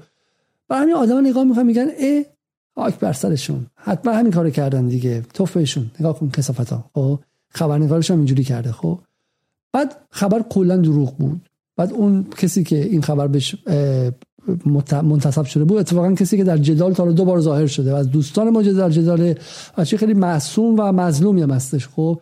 و 0.70 0.74
همین 0.74 0.94
آدما 0.94 1.20
نگاه 1.20 1.44
می‌کنن 1.44 1.66
میگن 1.66 1.86
ای 1.98 2.26
آک 2.76 2.98
بر 2.98 3.12
سرشون. 3.12 3.66
حتما 3.74 4.12
همین 4.12 4.32
کارو 4.32 4.50
کردن 4.50 4.88
دیگه. 4.88 5.22
توف 5.34 5.56
بهشون 5.56 5.90
نگاه 6.00 6.18
کن 6.18 6.30
کسافتا 6.30 6.84
خب 6.94 7.18
خبرنگارش 7.48 8.10
هم 8.10 8.16
اینجوری 8.16 8.44
کرده 8.44 8.72
خب. 8.72 8.98
بعد 9.72 9.96
خبر 10.10 10.42
کلا 10.42 10.76
دروغ 10.76 11.16
بود. 11.16 11.48
بعد 11.76 11.92
اون 11.92 12.26
کسی 12.36 12.64
که 12.64 12.76
این 12.76 13.02
خبر 13.02 13.26
بهش 13.26 13.56
منتصب 15.02 15.44
شده 15.44 15.64
بود. 15.64 15.78
اتفاقا 15.78 16.12
کسی 16.12 16.36
که 16.36 16.44
در 16.44 16.58
جدال 16.58 16.92
تا 16.92 17.12
دو 17.12 17.24
بار 17.24 17.40
ظاهر 17.40 17.66
شده 17.66 17.92
و 17.92 17.96
از 17.96 18.10
دوستان 18.10 18.50
ما 18.50 18.62
در 18.62 18.90
جدال 18.90 19.34
بچه 19.78 19.96
خیلی 19.96 20.14
معصوم 20.14 20.74
و 20.78 20.92
مظلومی 20.92 21.42
هم 21.42 21.50
هستش. 21.50 21.88
خب 21.88 22.20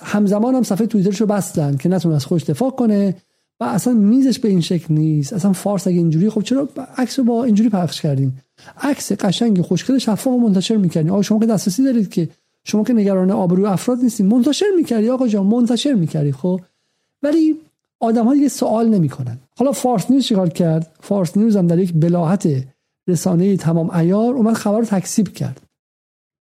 همزمان 0.00 0.54
هم 0.54 0.62
صفحه 0.62 0.86
توییترش 0.86 1.20
رو 1.20 1.26
بستن 1.26 1.76
که 1.76 1.88
نتونه 1.88 2.14
از 2.14 2.24
خودش 2.24 2.44
دفاع 2.44 2.70
کنه 2.70 3.16
و 3.60 3.64
اصلا 3.64 3.92
میزش 3.92 4.38
به 4.38 4.48
این 4.48 4.60
شکل 4.60 4.94
نیست. 4.94 5.32
اصلا 5.32 5.52
فارس 5.52 5.86
اگه 5.86 5.96
اینجوری 5.96 6.30
خب 6.30 6.42
چرا 6.42 6.68
عکس 6.98 7.20
با 7.20 7.44
اینجوری 7.44 7.68
پخش 7.68 8.00
کردین؟ 8.00 8.32
عکس 8.82 9.12
قشنگ 9.12 9.60
خوشگل 9.60 9.98
شفاف 9.98 10.26
منتشر 10.26 10.76
می‌کردین. 10.76 11.10
آقا 11.10 11.22
شما 11.22 11.38
که 11.38 11.46
دسترسی 11.46 11.84
دارید 11.84 12.08
که 12.08 12.28
شما 12.64 12.84
که 12.84 12.92
نگران 12.92 13.30
آبروی 13.30 13.66
افراد 13.66 13.98
نیستین 13.98 14.26
منتشر 14.26 14.66
می‌کردی 14.76 15.10
آقا 15.10 15.28
جان 15.28 15.46
منتشر 15.46 15.94
می‌کردی 15.94 16.32
خب. 16.32 16.60
ولی 17.22 17.56
آدم 18.04 18.24
ها 18.24 18.34
دیگه 18.34 18.48
سوال 18.48 18.88
نمی‌کنن. 18.88 19.38
حالا 19.58 19.72
فارس 19.72 20.10
نیوز 20.10 20.24
چیکار 20.24 20.48
کرد؟ 20.48 20.96
فارس 21.00 21.36
نیوز 21.36 21.56
هم 21.56 21.66
در 21.66 21.78
یک 21.78 21.92
بلاحت 21.92 22.48
رسانه 23.08 23.56
تمام 23.56 23.90
ایار 23.90 24.34
اومد 24.34 24.54
خبر 24.54 24.78
رو 24.78 24.84
تکسیب 24.84 25.28
کرد. 25.28 25.60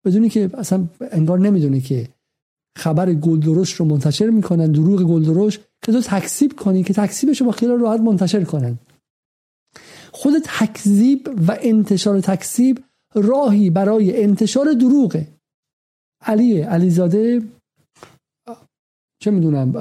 بدونی 0.05 0.29
که 0.29 0.51
اصلا 0.55 0.87
انگار 1.11 1.39
نمی‌دونه 1.39 1.81
که 1.81 2.09
خبر 2.79 3.15
گلدرش 3.15 3.73
رو 3.73 3.85
منتشر 3.85 4.31
می‌کنن 4.31 4.73
دروغ 4.73 5.03
گلدرش 5.03 5.59
که 5.59 5.93
تو 5.93 6.01
تکسیب 6.01 6.57
کنی 6.57 6.83
که 6.83 6.95
تکسیبش 6.95 7.41
رو 7.41 7.47
با 7.47 7.53
خیال 7.53 7.81
راحت 7.81 8.01
منتشر 8.01 8.45
کنن. 8.45 8.79
خود 10.13 10.33
تکذیب 10.45 11.29
و 11.49 11.57
انتشار 11.61 12.21
تکسیب 12.21 12.85
راهی 13.15 13.71
برای 13.71 14.23
انتشار 14.23 14.73
دروغه. 14.73 15.29
علی 16.23 16.61
علیزاده 16.61 17.43
چه 19.21 19.31
می‌دونم 19.31 19.73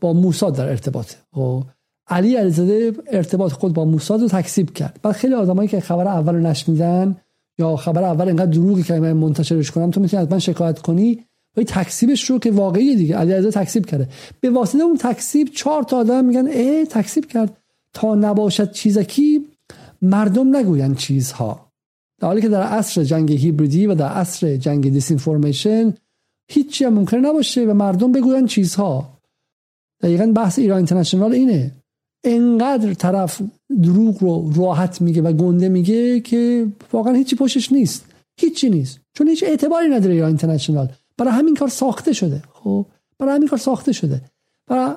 با 0.00 0.12
موساد 0.12 0.56
در 0.56 0.68
ارتباط. 0.68 1.12
خب 1.32 1.64
علی 2.08 2.36
علیزاده 2.36 2.92
ارتباط 3.06 3.52
خود 3.52 3.72
با 3.72 3.84
موساد 3.84 4.20
رو 4.20 4.28
تکسیب 4.28 4.72
کرد. 4.72 5.00
بعد 5.02 5.14
خیلی 5.14 5.34
آدمایی 5.34 5.68
که 5.68 5.80
خبر 5.80 6.08
اول 6.08 6.34
رو 6.34 6.40
نشنیدن 6.40 7.16
یا 7.58 7.76
خبر 7.76 8.02
اول 8.02 8.28
انقدر 8.28 8.50
دروغی 8.50 8.82
که 8.82 8.94
من 8.94 9.12
منتشرش 9.12 9.70
کنم 9.70 9.90
تو 9.90 10.00
می‌تونی 10.00 10.26
من 10.30 10.38
شکایت 10.38 10.78
کنی 10.78 11.24
و 11.56 11.62
تکسیبش 11.62 12.30
رو 12.30 12.38
که 12.38 12.50
واقعی 12.50 12.96
دیگه. 12.96 13.16
علی 13.16 13.32
علیزاده 13.32 13.64
تکسیب 13.64 13.86
کرده. 13.86 14.08
به 14.40 14.50
واسطه 14.50 14.82
اون 14.82 14.96
تکسیب 14.96 15.48
چهار 15.48 15.82
تا 15.82 15.96
آدم 15.96 16.24
میگن 16.24 16.48
اه 16.52 16.84
تکسیب 16.84 17.26
کرد. 17.26 17.56
تا 17.92 18.14
نباشد 18.14 18.72
چیزکی 18.72 19.46
مردم 20.02 20.56
نگوین 20.56 20.94
چیزها. 20.94 21.72
در 22.20 22.28
حالی 22.28 22.40
که 22.40 22.48
در 22.48 22.62
عصر 22.62 23.04
جنگ 23.04 23.32
هیبریدی 23.32 23.86
و 23.86 23.94
در 23.94 24.08
عصر 24.08 24.56
جنگ 24.56 24.92
disinformation 24.92 25.94
هیچی 26.48 26.84
هم 26.84 26.94
ممکن 26.94 27.16
نباشه 27.16 27.64
و 27.64 27.74
مردم 27.74 28.12
بگوین 28.12 28.46
چیزها. 28.46 29.18
دقیقا 30.02 30.26
بحث 30.26 30.58
ایران 30.58 30.76
اینترنشنال 30.76 31.32
اینه. 31.32 31.72
انقدر 32.24 32.94
طرف 32.94 33.42
دروغ 33.82 34.22
رو 34.22 34.52
راحت 34.56 35.00
میگه 35.00 35.22
و 35.22 35.32
گنده 35.32 35.68
میگه 35.68 36.20
که 36.20 36.66
واقعا 36.92 37.14
هیچی 37.14 37.36
پشتش 37.36 37.72
نیست. 37.72 38.04
هیچی 38.36 38.70
نیست. 38.70 39.00
چون 39.14 39.28
هیچ 39.28 39.44
اعتباری 39.44 39.88
نداره 39.88 40.14
ایران 40.14 40.28
اینترنشنال. 40.28 40.88
برای 41.18 41.32
همین 41.32 41.54
کار 41.54 41.68
ساخته 41.68 42.12
شده. 42.12 42.42
خب؟ 42.52 42.86
برای 43.18 43.34
همین 43.34 43.48
کار 43.48 43.58
ساخته 43.58 43.92
شده. 43.92 44.20
و 44.68 44.96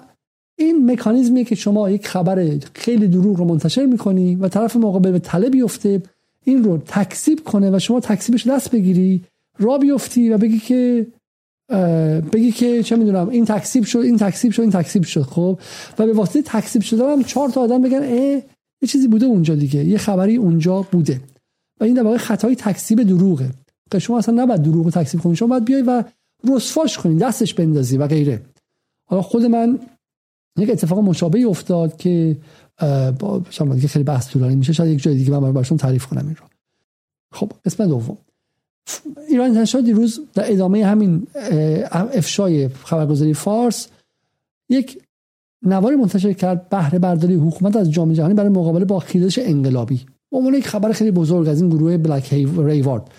این 0.59 0.91
مکانیزمیه 0.91 1.43
که 1.43 1.55
شما 1.55 1.89
یک 1.89 2.07
خبر 2.07 2.59
خیلی 2.73 3.07
دروغ 3.07 3.37
رو 3.37 3.45
منتشر 3.45 3.85
می‌کنی 3.85 4.35
و 4.35 4.47
طرف 4.47 4.75
مقابل 4.75 5.11
به 5.11 5.19
تله 5.19 5.49
بیفته 5.49 6.01
این 6.43 6.63
رو 6.63 6.77
تکسیب 6.77 7.43
کنه 7.43 7.71
و 7.71 7.79
شما 7.79 7.99
تکسیبش 7.99 8.47
دست 8.47 8.71
بگیری 8.71 9.23
را 9.59 9.77
بیفتی 9.77 10.29
و 10.29 10.37
بگی 10.37 10.59
که 10.59 11.07
بگی 12.33 12.51
که 12.51 12.83
چه 12.83 12.95
می‌دونم 12.95 13.29
این 13.29 13.45
تکسیب 13.45 13.83
شد 13.83 13.99
این 13.99 14.17
تکسیب 14.17 14.51
شد 14.51 14.61
این 14.61 14.71
تکسیب 14.71 15.03
شد 15.03 15.21
خب؟ 15.21 15.59
و 15.99 16.05
به 16.05 16.13
واسطه 16.13 16.41
تکسیب 16.41 16.81
شده 16.81 17.03
هم 17.03 17.23
چهار 17.23 17.49
تا 17.49 17.61
آدم 17.61 17.81
بگن 17.81 18.01
اه 18.03 18.41
یه 18.81 18.87
چیزی 18.87 19.07
بوده 19.07 19.25
اونجا 19.25 19.55
دیگه 19.55 19.83
یه 19.83 19.97
خبری 19.97 20.35
اونجا 20.35 20.81
بوده. 20.81 21.21
و 21.79 21.83
این 21.83 21.93
در 21.93 22.03
واقع 22.03 22.17
خطای 22.17 22.55
تکسیب 22.55 23.03
دروغه. 23.03 23.49
که 23.91 23.99
شما 23.99 24.17
اصلا 24.17 24.43
نباید 24.43 24.61
دروغ 24.61 24.85
رو 24.85 24.91
تکسیب 24.91 25.21
کنید 25.21 25.35
شما 25.35 25.47
باید 25.47 25.65
بیای 25.65 25.81
و 25.81 26.03
رسواش 26.49 26.97
کنید 26.97 27.19
دستش 27.19 27.53
بندازی 27.53 27.97
و 27.97 28.07
غیره. 28.07 28.41
حالا 29.05 29.21
خود 29.21 29.45
من 29.45 29.79
یک 30.57 30.69
اتفاق 30.69 30.99
مشابهی 30.99 31.43
افتاد 31.43 31.97
که 31.97 32.37
با 33.19 33.41
شما 33.49 33.75
خیلی 33.75 34.03
بحث 34.03 34.29
طولانی 34.29 34.55
میشه 34.55 34.73
شاید 34.73 34.93
یک 34.93 35.03
جای 35.03 35.15
دیگه 35.15 35.31
من 35.31 35.53
براشون 35.53 35.77
تعریف 35.77 36.05
کنم 36.05 36.27
این 36.27 36.35
رو. 36.35 36.45
خب 37.31 37.51
قسمت 37.65 37.87
دوم. 37.87 38.17
ایران 39.29 39.45
اینترنشنال 39.45 39.83
دیروز 39.83 40.19
در 40.33 40.51
ادامه 40.51 40.85
همین 40.85 41.27
افشای 41.91 42.67
خبرگزاری 42.67 43.33
فارس 43.33 43.87
یک 44.69 45.01
نواری 45.65 45.95
منتشر 45.95 46.33
کرد 46.33 46.69
بهره 46.69 46.99
برداری 46.99 47.35
حکومت 47.35 47.75
از 47.75 47.91
جامعه 47.91 48.15
جهانی 48.15 48.33
برای 48.33 48.49
مقابله 48.49 48.85
با 48.85 48.99
خیزش 48.99 49.39
انقلابی. 49.39 50.05
به 50.31 50.37
عنوان 50.37 50.53
یک 50.53 50.67
خبر 50.67 50.91
خیلی 50.91 51.11
بزرگ 51.11 51.47
از 51.47 51.61
این 51.61 51.69
گروه 51.69 51.97
بلک 51.97 52.33
ریوارد 52.57 53.11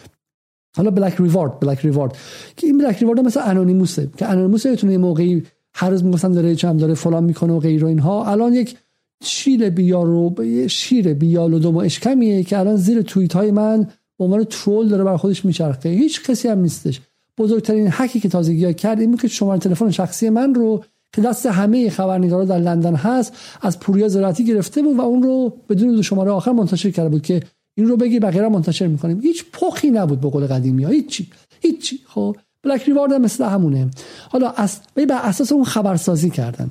حالا 0.77 0.91
بلک 0.91 1.21
ریوارد 1.21 1.61
بلک 1.61 1.79
ریوارد 1.79 2.17
که 2.57 2.67
این 2.67 2.79
بلک 2.79 2.99
ریوارد 2.99 3.21
مثل 3.21 3.41
انونیموسه 3.45 4.11
که 4.17 4.27
انونیموس 4.27 4.67
یه 4.67 4.99
موقعی 4.99 5.43
هر 5.75 5.91
روز 5.91 6.05
می‌گفتن 6.05 6.33
داره 6.33 6.55
چم 6.55 6.77
داره 6.77 6.95
فلان 6.95 7.25
می‌کنه 7.25 7.53
و 7.53 7.59
غیر 7.59 7.87
اینها. 7.87 8.25
الان 8.25 8.53
یک 8.53 8.77
شیر 9.23 9.71
بیارو 9.71 10.35
شیر 10.69 11.15
بیال 11.15 11.55
و 11.55 11.59
دم 11.59 11.75
و 11.75 11.79
اشکمیه 11.79 12.43
که 12.43 12.59
الان 12.59 12.77
زیر 12.77 13.03
توییت 13.03 13.33
های 13.33 13.51
من 13.51 13.87
به 14.19 14.25
عنوان 14.25 14.45
ترول 14.45 14.89
داره 14.89 15.05
بر 15.05 15.17
خودش 15.17 15.45
میچرخه. 15.45 15.89
هیچ 15.89 16.23
کسی 16.23 16.49
هم 16.49 16.59
نیستش. 16.59 17.01
بزرگترین 17.39 17.89
حکی 17.89 18.21
که 18.21 18.29
تازگی 18.29 18.65
ها 18.65 18.73
کرد 18.73 19.01
این 19.01 19.17
که 19.17 19.29
شماره 19.29 19.59
تلفن 19.59 19.91
شخصی 19.91 20.31
من 20.31 20.55
رو 20.55 20.85
که 21.13 21.23
دست 21.23 21.47
همه 21.47 21.91
خبرنگارا 21.91 22.45
در 22.45 22.59
لندن 22.59 22.95
هست 22.95 23.37
از 23.63 23.81
پوریا 23.81 24.09
زراعتی 24.09 24.45
گرفته 24.45 24.83
بود 24.83 24.97
و 24.97 25.01
اون 25.01 25.23
رو 25.23 25.57
بدون 25.69 25.95
دو 25.95 26.03
شماره 26.03 26.31
آخر 26.31 26.53
منتشر 26.53 26.91
کرده 26.91 27.09
بود 27.09 27.23
که 27.23 27.43
این 27.75 27.87
رو 27.87 27.97
بگی 27.97 28.19
بقیه 28.19 28.49
منتشر 28.49 28.87
می‌کنیم. 28.87 29.21
هیچ 29.21 29.45
پخی 29.53 29.91
نبود 29.91 30.21
به 30.21 30.31
قول 30.31 30.47
قدیمی 30.47 30.85
ها. 30.85 30.91
هیچی 30.91 31.31
هیچی. 31.61 32.01
خب 32.07 32.37
بلک 32.63 32.83
ریوارد 32.83 33.13
هم 33.13 33.21
مثل 33.21 33.45
همونه. 33.45 33.91
حالا 34.31 34.51
از 34.51 34.81
بر 34.95 35.21
اساس 35.23 35.53
اون 35.53 35.65
خبرسازی 35.65 36.31
کردن 36.31 36.71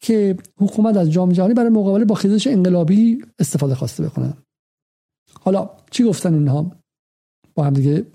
که 0.00 0.36
حکومت 0.56 0.96
از 0.96 1.10
جام 1.10 1.32
جهانی 1.32 1.54
برای 1.54 1.70
مقابله 1.70 2.04
با 2.04 2.14
خیزش 2.14 2.46
انقلابی 2.46 3.24
استفاده 3.38 3.74
خواسته 3.74 4.02
بکنن 4.02 4.34
حالا 5.44 5.70
چی 5.90 6.04
گفتن 6.04 6.34
اینها؟ 6.34 6.70
با 7.54 7.64
هم 7.64 7.74
دیگه 7.74 8.06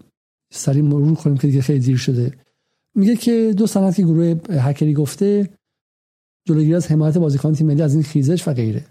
سریع 0.53 0.83
مرور 0.83 1.15
کنیم 1.15 1.37
که 1.37 1.47
دیگه 1.47 1.61
خیلی 1.61 1.79
دیر 1.79 1.97
شده. 1.97 2.33
میگه 2.95 3.15
که 3.15 3.53
دو 3.57 3.67
سند 3.67 3.95
که 3.95 4.03
گروه 4.03 4.35
هکری 4.49 4.93
گفته 4.93 5.49
جلوگیری 6.45 6.75
از 6.75 6.91
حمایت 6.91 7.17
بازیکن 7.17 7.53
تیم 7.53 7.67
ملی 7.67 7.81
از 7.81 7.93
این 7.93 8.03
خیزش 8.03 8.47
و 8.47 8.53
غیره. 8.53 8.85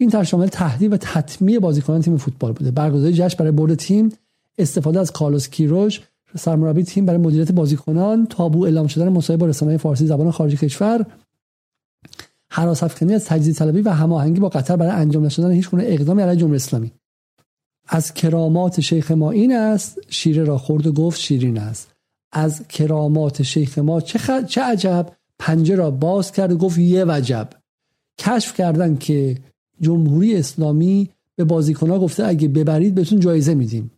این 0.00 0.10
تر 0.10 0.24
شامل 0.24 0.46
تهدید 0.46 0.92
و 0.92 0.96
تطمیع 0.96 1.58
بازیکنان 1.58 2.00
تیم 2.00 2.16
فوتبال 2.16 2.52
بوده. 2.52 2.70
برگزاری 2.70 3.14
جشن 3.14 3.36
برای 3.38 3.52
برد 3.52 3.74
تیم 3.74 4.12
استفاده 4.58 5.00
از 5.00 5.12
کارلوس 5.12 5.48
کیروش 5.48 6.00
سرمربی 6.36 6.82
تیم 6.82 7.06
برای 7.06 7.18
مدیریت 7.18 7.52
بازیکنان 7.52 8.26
تابو 8.26 8.64
اعلام 8.64 8.86
شدن 8.86 9.08
مصاحبه 9.08 9.40
با 9.40 9.46
رسانه‌های 9.46 9.78
فارسی 9.78 10.06
زبان 10.06 10.30
خارج 10.30 10.54
کشور. 10.54 11.06
حراس 12.50 12.82
افکنی 12.82 13.14
از 13.14 13.24
تجزیه 13.24 13.54
طلبی 13.54 13.80
و 13.80 13.90
هماهنگی 13.90 14.40
با 14.40 14.48
قطر 14.48 14.76
برای 14.76 14.92
انجام 14.92 15.24
نشدن 15.24 15.50
هیچ 15.50 15.70
گونه 15.70 15.84
اقدامی 15.86 16.22
علیه 16.22 16.36
جمهوری 16.36 16.56
اسلامی. 16.56 16.92
از 17.92 18.14
کرامات 18.14 18.80
شیخ 18.80 19.10
ما 19.10 19.30
این 19.30 19.56
است 19.56 20.00
شیره 20.08 20.44
را 20.44 20.58
خورد 20.58 20.86
و 20.86 20.92
گفت 20.92 21.20
شیرین 21.20 21.58
است. 21.58 21.92
از 22.32 22.68
کرامات 22.68 23.42
شیخ 23.42 23.78
ما 23.78 24.00
چه, 24.00 24.18
خ... 24.18 24.30
چه 24.46 24.62
عجب؟ 24.62 25.12
پنجه 25.38 25.74
را 25.74 25.90
باز 25.90 26.32
کرد 26.32 26.52
و 26.52 26.56
گفت 26.56 26.78
یه 26.78 27.04
وجب. 27.08 27.50
کشف 28.18 28.54
کردن 28.54 28.96
که 28.96 29.38
جمهوری 29.80 30.36
اسلامی 30.36 31.10
به 31.36 31.44
بازیکنها 31.44 31.98
گفته 31.98 32.26
اگه 32.26 32.48
ببرید 32.48 32.94
بهتون 32.94 33.20
جایزه 33.20 33.54
میدیم. 33.54 33.90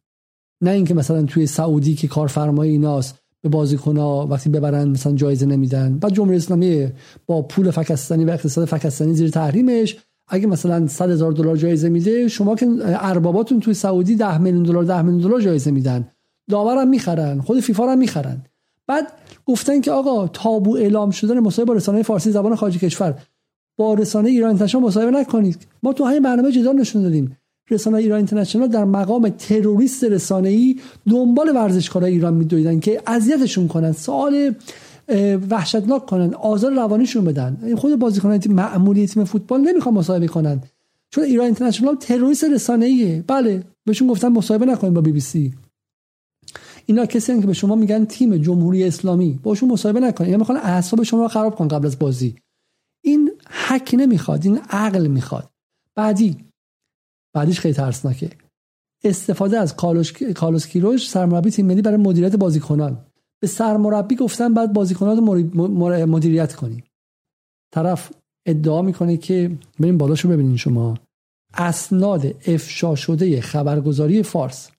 نه 0.61 0.71
اینکه 0.71 0.95
مثلا 0.95 1.23
توی 1.23 1.47
سعودی 1.47 1.95
که 1.95 2.09
کارفرمای 2.09 2.69
ایناست 2.69 3.19
به 3.41 3.49
بازیکنها 3.49 4.27
وقتی 4.27 4.51
ببرن 4.51 4.89
مثلا 4.89 5.13
جایزه 5.13 5.47
نمیدن. 5.47 5.99
بعد 5.99 6.13
جمهوری 6.13 6.37
اسلامی 6.37 6.89
با 7.27 7.43
پول 7.43 7.71
فکستانی 7.71 8.25
و 8.25 8.31
اقتصاد 8.31 8.69
فکستانی 8.69 9.15
زیر 9.15 9.31
تحریمش 9.31 9.97
اگه 10.29 10.47
مثلا 10.47 10.87
100 10.87 11.11
هزار 11.11 11.33
دلار 11.33 11.57
جایزه 11.57 11.89
میده 11.89 12.29
شما 12.29 12.55
که 12.57 12.69
ارباباتون 12.83 13.61
توی 13.61 13.75
سعودی 13.75 14.17
10 14.17 14.39
میلیون 14.39 14.63
دلار 14.63 14.85
10 14.85 15.03
میلیون 15.03 15.23
دلار 15.23 15.41
جایزه 15.41 15.71
میدن. 15.71 16.09
داورم 16.51 16.89
می‌خرن 16.89 17.41
خود 17.41 17.61
فیفا 17.61 17.93
هم 17.93 17.99
می‌خرن. 17.99 18.43
بعد 18.87 19.13
گفتن 19.47 19.81
که 19.81 19.91
آقا 19.91 20.29
تابو 20.29 20.77
اعلام 20.77 21.11
شدن 21.11 21.39
مصاحبه 21.39 21.69
با 21.69 21.75
رسانه 21.75 22.03
فارسی 22.03 22.31
زبان 22.31 22.57
خارج 22.57 22.79
کشور. 22.79 23.15
با 23.79 23.95
رسانه 23.95 24.29
ایران 24.29 24.49
اینترنشنال 24.49 24.83
مصاحبه 24.85 25.11
نکنید. 25.11 25.67
ما 25.83 25.93
تو 25.93 26.05
همین 26.05 26.23
برنامه 26.23 26.53
جدال 26.53 26.77
نشون 26.77 27.03
دادیم. 27.03 27.37
رسانه 27.71 27.99
ایران 27.99 28.17
اینترنشنال 28.17 28.69
در 28.69 28.85
مقام 28.85 29.29
تروریست 29.29 30.33
ای 30.33 30.81
دنبال 31.11 31.49
ورزشکارای 31.55 32.13
ایران 32.13 32.35
میدویدن 32.35 32.81
که 32.81 33.03
اذیتشون 33.07 33.69
کنن. 33.69 33.93
سوال 33.93 34.55
وحشتناک 35.51 36.07
کنن 36.07 36.35
آزار 36.35 36.73
روانیشون 36.73 37.25
بدن. 37.25 37.59
این 37.63 37.77
خود 37.77 37.99
بازیکنان 37.99 38.39
تیم 38.39 38.53
معمولی 38.53 39.07
تیم 39.07 39.25
فوتبال 39.25 39.61
نمی‌خوان 39.61 39.95
مصاحبه 39.95 40.27
کنن. 40.27 40.63
چون 41.11 41.25
ایران 41.25 41.47
اینترنشنال 41.47 41.97
تروریست 41.97 42.71
ایه 42.71 43.25
بله 43.27 43.65
بهشون 43.87 44.09
گفتن 44.09 44.29
مصاحبه 44.29 44.67
نکنید 44.67 44.95
با 44.95 45.01
بی 45.01 45.13
بی 45.13 45.21
سی. 45.21 45.55
اینا 46.87 47.07
کسی 47.07 47.41
که 47.41 47.47
به 47.47 47.53
شما 47.53 47.75
میگن 47.75 48.05
تیم 48.05 48.37
جمهوری 48.37 48.85
اسلامی. 48.85 49.41
باشون 49.43 49.69
مصاحبه 49.69 50.01
نکنید. 50.01 50.29
اینا 50.29 50.39
می‌خوان 50.39 50.59
اعصاب 50.59 51.03
شما 51.03 51.23
رو 51.23 51.29
خراب 51.29 51.55
کن 51.55 51.69
قبل 51.69 51.87
از 51.87 51.99
بازی. 51.99 52.37
این 53.05 53.31
حک 53.69 53.95
نمی‌خواد 53.99 54.45
این 54.45 54.59
عقل 54.71 55.07
می‌خواد. 55.07 55.51
بعدی 55.95 56.37
بعدیش 57.35 57.61
خیلی 57.61 57.75
ترسناکه. 57.75 58.31
استفاده 59.05 59.59
از 59.59 59.77
کالوس 60.35 60.67
کیروش 60.67 61.11
سرمربی 61.11 61.51
تیم 61.51 61.67
ملی 61.67 61.83
برای 61.83 61.97
مدیریت 61.97 62.37
بازیکنان. 62.37 62.99
به 63.43 63.49
سرمربی 63.49 64.17
گفتن 64.17 64.55
بعد 64.55 64.73
بازیکنان 64.73 65.17
رو 65.17 66.07
مدیریت 66.07 66.55
کنی. 66.55 66.85
طرف 67.75 68.13
ادعا 68.47 68.83
می‌کنه 68.83 69.17
که 69.17 69.59
بریم 69.81 69.99
بالاشو 69.99 70.29
ببینین 70.29 70.57
شما. 70.57 70.99
اسناد 71.55 72.27
افشا 72.27 72.95
شده 72.95 73.41
خبرگزاری 73.41 74.23
فارس. 74.23 74.71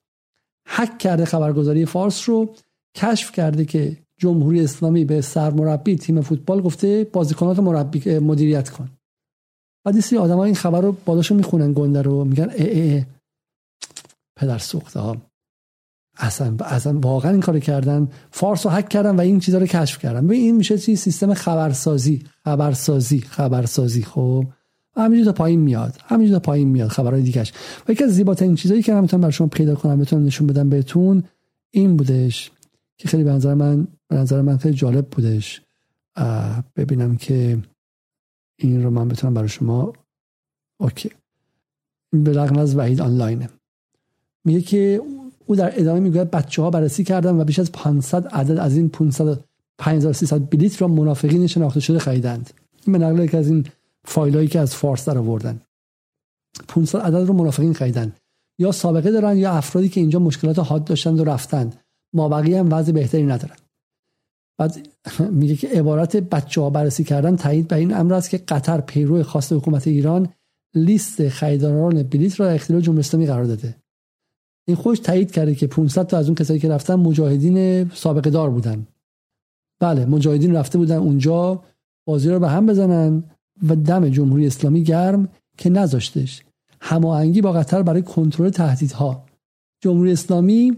حک 0.68 0.98
کرده 0.98 1.24
خبرگزاری 1.24 1.86
فارس 1.86 2.28
رو 2.28 2.54
کشف 2.96 3.32
کرده 3.32 3.64
که 3.64 3.96
جمهوری 4.20 4.64
اسلامی 4.64 5.04
به 5.04 5.20
سرمربی 5.20 5.96
تیم 5.96 6.20
فوتبال 6.20 6.60
گفته 6.62 7.10
بازیکنات 7.12 7.58
مربی 7.58 8.18
مدیریت 8.18 8.70
کن. 8.70 8.90
بعد 9.86 10.00
سی 10.00 10.16
آدم 10.16 10.36
ها 10.36 10.44
این 10.44 10.54
خبر 10.54 10.80
رو 10.80 10.92
بالاشو 10.92 11.34
می‌خونن 11.34 11.72
گنده 11.72 12.02
رو 12.02 12.24
میگن 12.24 12.50
اه 12.50 12.66
اه. 12.68 13.06
پدر 14.36 14.58
سوخته 14.58 15.00
ها. 15.00 15.16
اصلا 16.16 16.56
اصلا 16.60 16.98
واقعا 16.98 17.32
این 17.32 17.40
کار 17.40 17.58
کردن 17.58 18.08
فارس 18.30 18.66
رو 18.66 18.72
حک 18.72 18.88
کردن 18.88 19.16
و 19.16 19.20
این 19.20 19.40
چیزا 19.40 19.58
رو 19.58 19.66
کشف 19.66 19.98
کردن. 19.98 20.26
به 20.26 20.34
این 20.34 20.56
میشه 20.56 20.78
چی؟ 20.78 20.96
سیستم 20.96 21.34
خبرسازی. 21.34 22.22
خبرسازی 22.44 23.20
خبرسازی 23.20 24.02
خب؟ 24.02 24.44
همینجور 24.96 25.24
تا 25.24 25.32
پایین 25.32 25.60
میاد. 25.60 25.98
همینجور 26.04 26.36
تا 26.36 26.40
پایین 26.40 26.68
میاد 26.68 26.88
خبرهای 26.88 27.22
دیگهش. 27.22 27.52
و 27.88 27.92
یکی 27.92 28.04
از 28.04 28.10
زیباترین 28.10 28.54
چیزایی 28.54 28.82
که 28.82 28.94
من 28.94 29.00
می‌تونم 29.00 29.20
برای 29.20 29.32
شما 29.32 29.46
پیدا 29.46 29.74
کنم 29.74 29.98
بتونم 29.98 30.26
نشون 30.26 30.46
بدم 30.46 30.68
بهتون 30.68 31.24
این 31.70 31.96
بودش 31.96 32.50
که 32.96 33.08
خیلی 33.08 33.24
به 33.24 33.30
نظر 33.30 33.54
من 33.54 33.86
به 34.08 34.16
نظر 34.16 34.42
من 34.42 34.56
خیلی 34.56 34.74
جالب 34.74 35.08
بودش. 35.08 35.62
ببینم 36.76 37.16
که 37.16 37.58
این 38.56 38.82
رو 38.82 38.90
من 38.90 39.08
بتونم 39.08 39.34
برای 39.34 39.48
شما 39.48 39.92
اوکی. 40.80 41.10
به 42.12 42.32
رقم 42.32 42.58
از 42.58 42.76
وحید 42.76 43.00
آنلاینه. 43.00 43.48
میگه 44.44 44.60
که 44.60 45.02
او 45.46 45.56
در 45.56 45.80
ادامه 45.80 46.00
می‌گوید 46.00 46.30
بچه 46.30 46.62
ها 46.62 46.70
بررسی 46.70 47.04
کردن 47.04 47.40
و 47.40 47.44
بیش 47.44 47.58
از 47.58 47.72
500 47.72 48.26
عدد 48.26 48.58
از 48.58 48.76
این 48.76 48.88
500 48.88 49.44
5300 49.78 50.50
بلیت 50.50 50.82
را 50.82 50.88
منافقین 50.88 51.46
شناخته 51.46 51.80
شده 51.80 51.98
خریدند. 51.98 52.50
این 52.86 52.98
به 52.98 53.04
نقل 53.04 53.36
از 53.36 53.48
این 53.48 53.66
فایلایی 54.04 54.48
که 54.48 54.60
از 54.60 54.74
فارس 54.74 55.08
در 55.08 55.18
آوردن. 55.18 55.60
500 56.68 56.98
عدد 56.98 57.28
رو 57.28 57.34
منافقین 57.34 57.72
خریدن 57.72 58.12
یا 58.58 58.72
سابقه 58.72 59.10
دارن 59.10 59.36
یا 59.36 59.52
افرادی 59.52 59.88
که 59.88 60.00
اینجا 60.00 60.18
مشکلات 60.18 60.58
حاد 60.58 60.84
داشتند 60.84 61.20
و 61.20 61.24
رفتند. 61.24 61.80
ما 62.12 62.28
بقیه 62.28 62.58
هم 62.58 62.72
وضع 62.72 62.92
بهتری 62.92 63.26
ندارن. 63.26 63.56
بعد 64.58 64.88
میگه 65.40 65.56
که 65.56 65.68
عبارت 65.68 66.16
بچه 66.16 66.60
ها 66.60 66.70
بررسی 66.70 67.04
کردن 67.04 67.36
تایید 67.36 67.68
به 67.68 67.76
این 67.76 67.94
امر 67.94 68.14
است 68.14 68.30
که 68.30 68.38
قطر 68.38 68.80
پیرو 68.80 69.22
خاص 69.22 69.52
حکومت 69.52 69.86
ایران 69.86 70.28
لیست 70.74 71.28
خریداران 71.28 72.02
بلیت 72.02 72.40
را 72.40 72.48
اختیار 72.48 72.80
جمهوری 72.80 73.00
اسلامی 73.00 73.26
قرار 73.26 73.44
داده. 73.44 73.83
این 74.66 74.76
خوش 74.76 74.98
تایید 74.98 75.30
کرده 75.30 75.54
که 75.54 75.66
500 75.66 76.06
تا 76.06 76.18
از 76.18 76.26
اون 76.26 76.34
کسایی 76.34 76.60
که 76.60 76.68
رفتن 76.68 76.94
مجاهدین 76.94 77.88
سابقه 77.88 78.30
دار 78.30 78.50
بودن. 78.50 78.86
بله 79.80 80.06
مجاهدین 80.06 80.54
رفته 80.54 80.78
بودن 80.78 80.96
اونجا 80.96 81.62
بازی 82.06 82.30
رو 82.30 82.38
به 82.38 82.48
هم 82.48 82.66
بزنن 82.66 83.24
و 83.68 83.76
دم 83.76 84.08
جمهوری 84.08 84.46
اسلامی 84.46 84.82
گرم 84.82 85.28
که 85.58 85.70
نذاشتش. 85.70 86.42
هماهنگی 86.80 87.40
با 87.40 87.52
قطر 87.52 87.82
برای 87.82 88.02
کنترل 88.02 88.50
تهدیدها. 88.50 89.24
جمهوری 89.80 90.12
اسلامی 90.12 90.76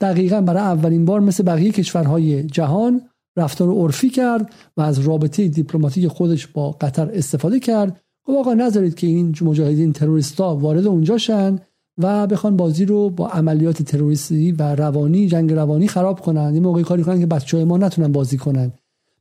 دقیقا 0.00 0.40
برای 0.40 0.62
اولین 0.62 1.04
بار 1.04 1.20
مثل 1.20 1.44
بقیه 1.44 1.72
کشورهای 1.72 2.42
جهان 2.42 3.02
رفتار 3.36 3.68
عرفی 3.68 4.10
کرد 4.10 4.54
و 4.76 4.80
از 4.80 4.98
رابطه 4.98 5.48
دیپلماتیک 5.48 6.06
خودش 6.06 6.46
با 6.46 6.70
قطر 6.70 7.10
استفاده 7.12 7.60
کرد. 7.60 8.00
خب 8.26 8.32
آقا 8.32 8.54
نذارید 8.54 8.94
که 8.94 9.06
این 9.06 9.34
مجاهدین 9.40 9.92
تروریستا 9.92 10.56
وارد 10.56 10.86
اونجا 10.86 11.18
شن 11.18 11.58
و 12.02 12.26
بخوان 12.26 12.56
بازی 12.56 12.84
رو 12.84 13.10
با 13.10 13.28
عملیات 13.28 13.82
تروریستی 13.82 14.52
و 14.52 14.74
روانی 14.74 15.26
جنگ 15.26 15.52
روانی 15.52 15.88
خراب 15.88 16.20
کنن. 16.20 16.40
این 16.54 16.62
موقعی 16.62 16.84
کاری 16.84 17.02
کنن 17.02 17.20
که 17.20 17.26
بچه 17.26 17.64
ما 17.64 17.78
نتونن 17.78 18.12
بازی 18.12 18.38
کنن. 18.38 18.72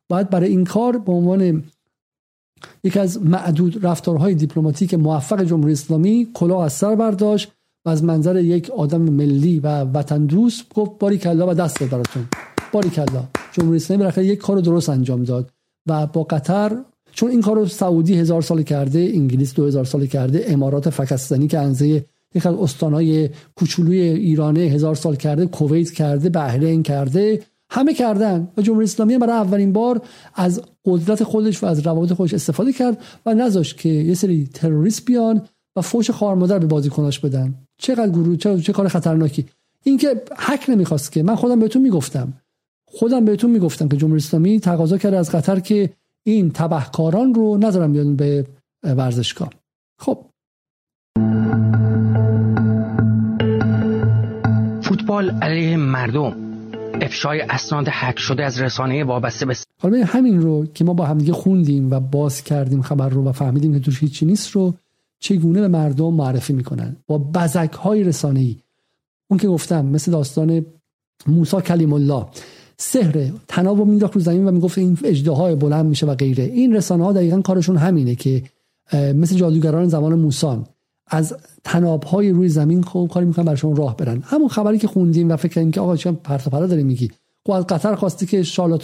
باید 0.10 0.30
برای 0.30 0.50
این 0.50 0.64
کار 0.64 0.98
به 0.98 1.12
عنوان 1.12 1.64
یکی 2.84 3.00
از 3.00 3.26
معدود 3.26 3.86
رفتارهای 3.86 4.34
دیپلماتیک 4.34 4.94
موفق 4.94 5.44
جمهوری 5.44 5.74
اسلامی 5.74 6.28
کلاه 6.34 6.64
از 6.64 6.74
سر 6.74 6.96
برداشت 6.96 7.52
و 7.86 7.90
از 7.90 8.04
منظر 8.04 8.36
یک 8.38 8.70
آدم 8.70 9.02
ملی 9.02 9.60
و 9.60 9.84
وطن 9.84 10.26
دوست 10.26 10.74
گفت 10.74 10.92
باری 11.00 11.18
کلا 11.18 11.48
و 11.48 11.54
دست 11.54 11.84
براتون. 11.84 12.26
باری 12.72 12.90
کلا 12.90 13.24
جمهوری 13.52 13.78
اسلامی 13.78 14.00
بالاخره 14.00 14.26
یک 14.26 14.40
کار 14.40 14.60
درست 14.60 14.90
انجام 14.90 15.24
داد 15.24 15.52
و 15.88 16.08
با 16.08 16.24
قطر 16.24 16.78
چون 17.12 17.32
این 17.32 17.42
کارو 17.42 17.66
سعودی 17.66 18.16
هزار 18.16 18.42
سال 18.42 18.64
کرده 18.64 19.00
انگلیس 19.14 19.54
دو 19.54 19.66
هزار 19.66 19.86
سال 19.86 20.06
کرده 20.06 20.46
امارات 20.48 20.90
فکستانی 20.90 21.48
که 21.48 21.60
انزه 21.60 22.06
یک 22.36 22.46
از 22.46 22.56
استانهای 22.56 23.30
کوچولوی 23.56 24.00
ایرانه 24.00 24.60
هزار 24.60 24.96
سال 24.96 25.16
کرده 25.16 25.46
کویت 25.46 25.92
کرده 25.92 26.30
بحرین 26.30 26.84
کرده 26.84 27.44
همه 27.72 27.94
کردن. 27.94 28.48
و 28.58 28.62
جمهوری 28.62 28.84
اسلامی 28.84 29.18
برای 29.18 29.34
اولین 29.34 29.74
بار 29.74 30.02
از 30.36 30.62
قدرت 30.86 31.24
خودش 31.24 31.64
و 31.64 31.66
از 31.66 31.80
روابط 31.80 32.14
خودش 32.14 32.34
استفاده 32.34 32.74
کرد 32.74 32.98
و 33.26 33.34
نذاشت 33.34 33.78
که 33.78 33.90
یه 33.90 34.14
سری 34.14 34.50
تروریست 34.54 35.06
بیان 35.06 35.42
و 35.76 35.82
فوش 35.82 36.12
خارمادر 36.12 36.60
به 36.60 36.66
بازیکناش 36.66 37.20
بدن. 37.20 37.56
چقدر 37.78 38.10
گروه 38.10 38.38
چه, 38.38 38.62
چه 38.62 38.74
کار 38.74 38.88
خطرناکی. 38.88 39.46
اینکه 39.84 40.22
حک 40.38 40.70
نمی‌خواست 40.70 41.12
که 41.12 41.24
من 41.24 41.36
خودم 41.36 41.60
بهتون 41.60 41.82
می‌گفتم. 41.82 42.34
خودم 42.88 43.26
بهتون 43.26 43.52
می‌گفتم 43.52 43.88
که 43.88 43.98
جمهوری 43.98 44.22
اسلامی 44.22 44.60
تقاضا 44.60 44.98
کرده 44.98 45.18
از 45.18 45.32
قطر 45.32 45.60
که 45.60 45.90
این 46.24 46.52
تبهکاران 46.52 47.34
رو 47.34 47.58
نذارن 47.58 47.92
بیان 47.92 48.16
به 48.16 48.46
ورزشگاه. 48.84 49.50
خب 50.00 50.26
فوتبال 55.10 55.30
علیه 55.42 55.78
مردم. 55.78 56.36
افشای 57.02 57.42
اسناد 57.42 57.88
حک 57.88 58.20
شده 58.20 58.44
از 58.44 58.62
رسانه 58.62 59.04
وابسته 59.04 59.46
به 59.46 59.56
حالا 59.82 60.06
همین 60.06 60.42
رو 60.42 60.66
که 60.66 60.84
ما 60.84 60.94
با 60.94 61.06
همدیگه 61.06 61.34
خوندیم 61.34 61.92
و 61.92 62.00
باز 62.00 62.44
کردیم 62.44 62.82
خبر 62.82 63.10
رو 63.10 63.24
و 63.24 63.32
فهمیدیم 63.32 63.74
که 63.74 63.80
توش 63.80 64.04
هیچی 64.04 64.26
نیست 64.26 64.52
رو 64.52 64.74
چگونه 65.20 65.62
به 65.62 65.68
مردم 65.68 66.14
معرفی 66.14 66.54
می‌کنن؟ 66.54 66.96
با 67.08 67.18
بزک 67.18 67.72
های 67.72 68.04
رسانه 68.04 68.40
ای 68.40 68.56
اون 69.30 69.40
که 69.40 69.48
گفتم 69.48 69.86
مثل 69.86 70.12
داستان 70.12 70.66
موسی 71.28 71.62
کلیم 71.62 71.94
الله. 71.94 72.26
سحر 72.78 73.32
تناب 73.48 73.88
مینداخت 73.88 74.16
رو 74.16 74.22
زمین 74.22 74.46
و 74.46 74.52
می‌گفت 74.52 74.78
این 74.78 74.98
اجدهای 75.04 75.56
بلند 75.56 75.86
میشه 75.86 76.06
و 76.06 76.16
غیره. 76.16 76.44
این 76.44 76.76
رسانه 76.76 77.04
ها 77.04 77.14
دقیقا 77.14 77.42
کارشون 77.42 77.78
همینه 77.78 78.16
که 78.16 78.44
مثل 78.94 79.36
جادوگران 79.36 79.88
زمان 79.88 80.14
موسان. 80.14 80.66
از 81.10 81.36
تناب 81.64 82.04
های 82.04 82.30
روی 82.30 82.50
زمین 82.50 82.84
خوب 82.84 83.10
کاری 83.10 83.26
می‌کنن 83.26 83.46
برشون 83.46 83.76
راه 83.76 83.98
برن. 83.98 84.24
همون 84.26 84.48
خبری 84.48 84.78
که 84.78 84.88
خوندیم 84.88 85.30
و 85.30 85.36
فکر 85.36 85.54
کردیم 85.54 85.72
که 85.72 85.82
آقا 85.82 85.96
چه 85.96 86.12
پرت 86.12 86.50
پرا 86.50 86.68
داری 86.68 86.84
میگی؟ 86.84 87.12
خب 87.46 87.52
از 87.52 87.68
قطر 87.68 87.96
خواستی 87.96 88.26
که 88.26 88.44
شالات 88.44 88.84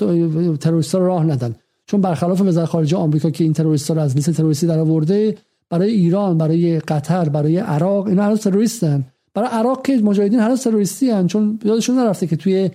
تروریستا 0.60 0.98
رو 0.98 1.06
راه 1.06 1.24
ندن. 1.24 1.56
چون 1.86 2.02
برخلاف 2.02 2.42
وزارت 2.42 2.70
خارجه 2.70 2.98
آمریکا 2.98 3.30
که 3.30 3.44
این 3.44 3.54
تروریستا 3.54 3.94
رو 3.94 4.02
از 4.02 4.16
لیست 4.16 4.32
تروریستی 4.32 4.68
در 4.68 4.80
آورده 4.80 5.38
برای 5.70 5.92
ایران 5.92 6.38
برای 6.38 6.80
قطر 6.80 7.30
برای 7.30 7.58
عراق 7.58 8.08
اینا 8.08 8.24
هنوز 8.24 8.40
تروریستن 8.40 9.04
برای 9.34 9.50
عراق 9.50 9.86
که 9.86 9.98
مجاهدین 9.98 10.40
هنوز 10.40 10.64
تروریستی 10.64 11.10
هن 11.10 11.28
چون 11.28 11.60
یادشون 11.66 11.96
نرفته 11.96 12.28
که 12.28 12.36
توی 12.36 12.70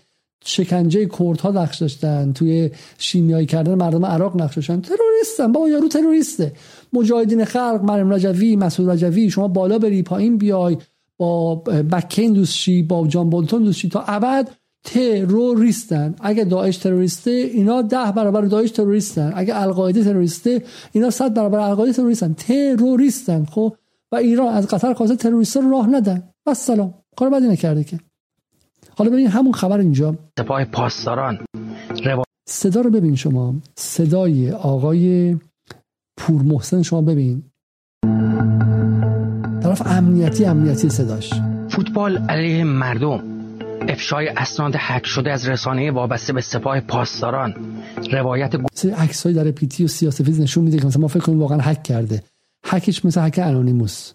شکنجه 0.44 1.06
کردها 1.06 1.50
نقش 1.50 1.78
داشتن 1.78 2.32
توی 2.32 2.70
شیمیایی 2.98 3.46
کردن 3.46 3.74
مردم 3.74 4.04
عراق 4.04 4.42
نقش 4.42 4.54
داشتن. 4.54 4.80
تروریستن 4.80 5.52
بابا 5.52 5.68
یارو 5.68 5.88
تروریسته. 5.88 6.52
مجاهدین 6.92 7.44
خلق 7.44 7.80
مریم 7.82 8.12
رجوی 8.12 8.56
مسعود 8.56 8.90
رجوی 8.90 9.30
شما 9.30 9.48
بالا 9.48 9.78
بری 9.78 10.02
پایین 10.02 10.38
بیای 10.38 10.76
با 11.16 11.54
بکین 11.92 12.32
دوست 12.32 12.68
با 12.88 13.06
جان 13.06 13.30
بولتون 13.30 13.62
دوست 13.62 13.86
تا 13.86 14.04
ابد 14.06 14.48
تروریستن. 14.84 16.14
اگه 16.20 16.44
داعش 16.44 16.76
تروریسته 16.76 17.30
اینا 17.30 17.82
ده 17.82 18.12
برابر 18.12 18.40
داعش 18.40 18.70
تروریستن. 18.70 19.32
اگه 19.36 19.62
القاعده 19.62 20.04
تروریسته 20.04 20.62
اینا 20.92 21.10
صد 21.10 21.34
برابر 21.34 21.58
القاعده 21.58 21.92
تروریستن. 21.92 22.32
تروریستن 22.32 23.44
خب؟ 23.44 23.76
و 24.12 24.16
ایران 24.16 24.54
از 24.54 24.66
قطر 24.66 24.94
خواسته 24.94 25.16
تروریستا 25.16 25.60
رو 25.60 25.70
راه 25.70 25.86
ندن. 25.86 26.22
بس 26.46 26.66
سلام. 26.66 26.94
کار 27.16 27.30
بدی 27.30 27.48
نکرده 27.48 27.84
که. 27.84 27.98
حالا 28.96 29.10
ببین 29.10 29.26
همون 29.26 29.52
خبر 29.52 29.78
اینجا. 29.78 30.14
سپاه 30.38 30.64
پاسداران. 30.64 31.38
صدا 32.46 32.80
رو 32.80 32.90
ببین 32.90 33.16
شما. 33.16 33.54
صدای 33.76 34.50
آقای 34.50 35.36
پور 36.20 36.42
محسن 36.42 36.82
شما 36.82 37.02
ببین. 37.02 37.42
طرف 39.62 39.82
امنیتی 39.86 40.44
امنیتی 40.44 40.88
صداش. 40.88 41.30
فوتبال 41.68 42.18
علیه 42.18 42.64
مردم. 42.64 43.22
افشای 43.88 44.28
اسناد 44.28 44.76
حک 44.76 45.06
شده 45.06 45.32
از 45.32 45.48
رسانه 45.48 45.90
وابسته 45.90 46.32
به 46.32 46.40
سپاه 46.40 46.80
پاسداران. 46.80 47.54
روایت 48.12 48.54
عکسای 48.98 49.32
در 49.32 49.50
پیتی 49.50 49.84
و 49.84 49.88
سیاسفید 49.88 50.42
نشون 50.42 50.64
میده 50.64 50.78
که 50.78 50.86
مثلا 50.86 51.02
ما 51.02 51.08
فکر 51.08 51.20
کنیم 51.20 51.40
واقعا 51.40 51.60
حک 51.60 51.82
کرده. 51.82 52.22
حکش 52.66 53.04
مثل 53.04 53.20
حک 53.20 53.40
انونیموس. 53.42 54.12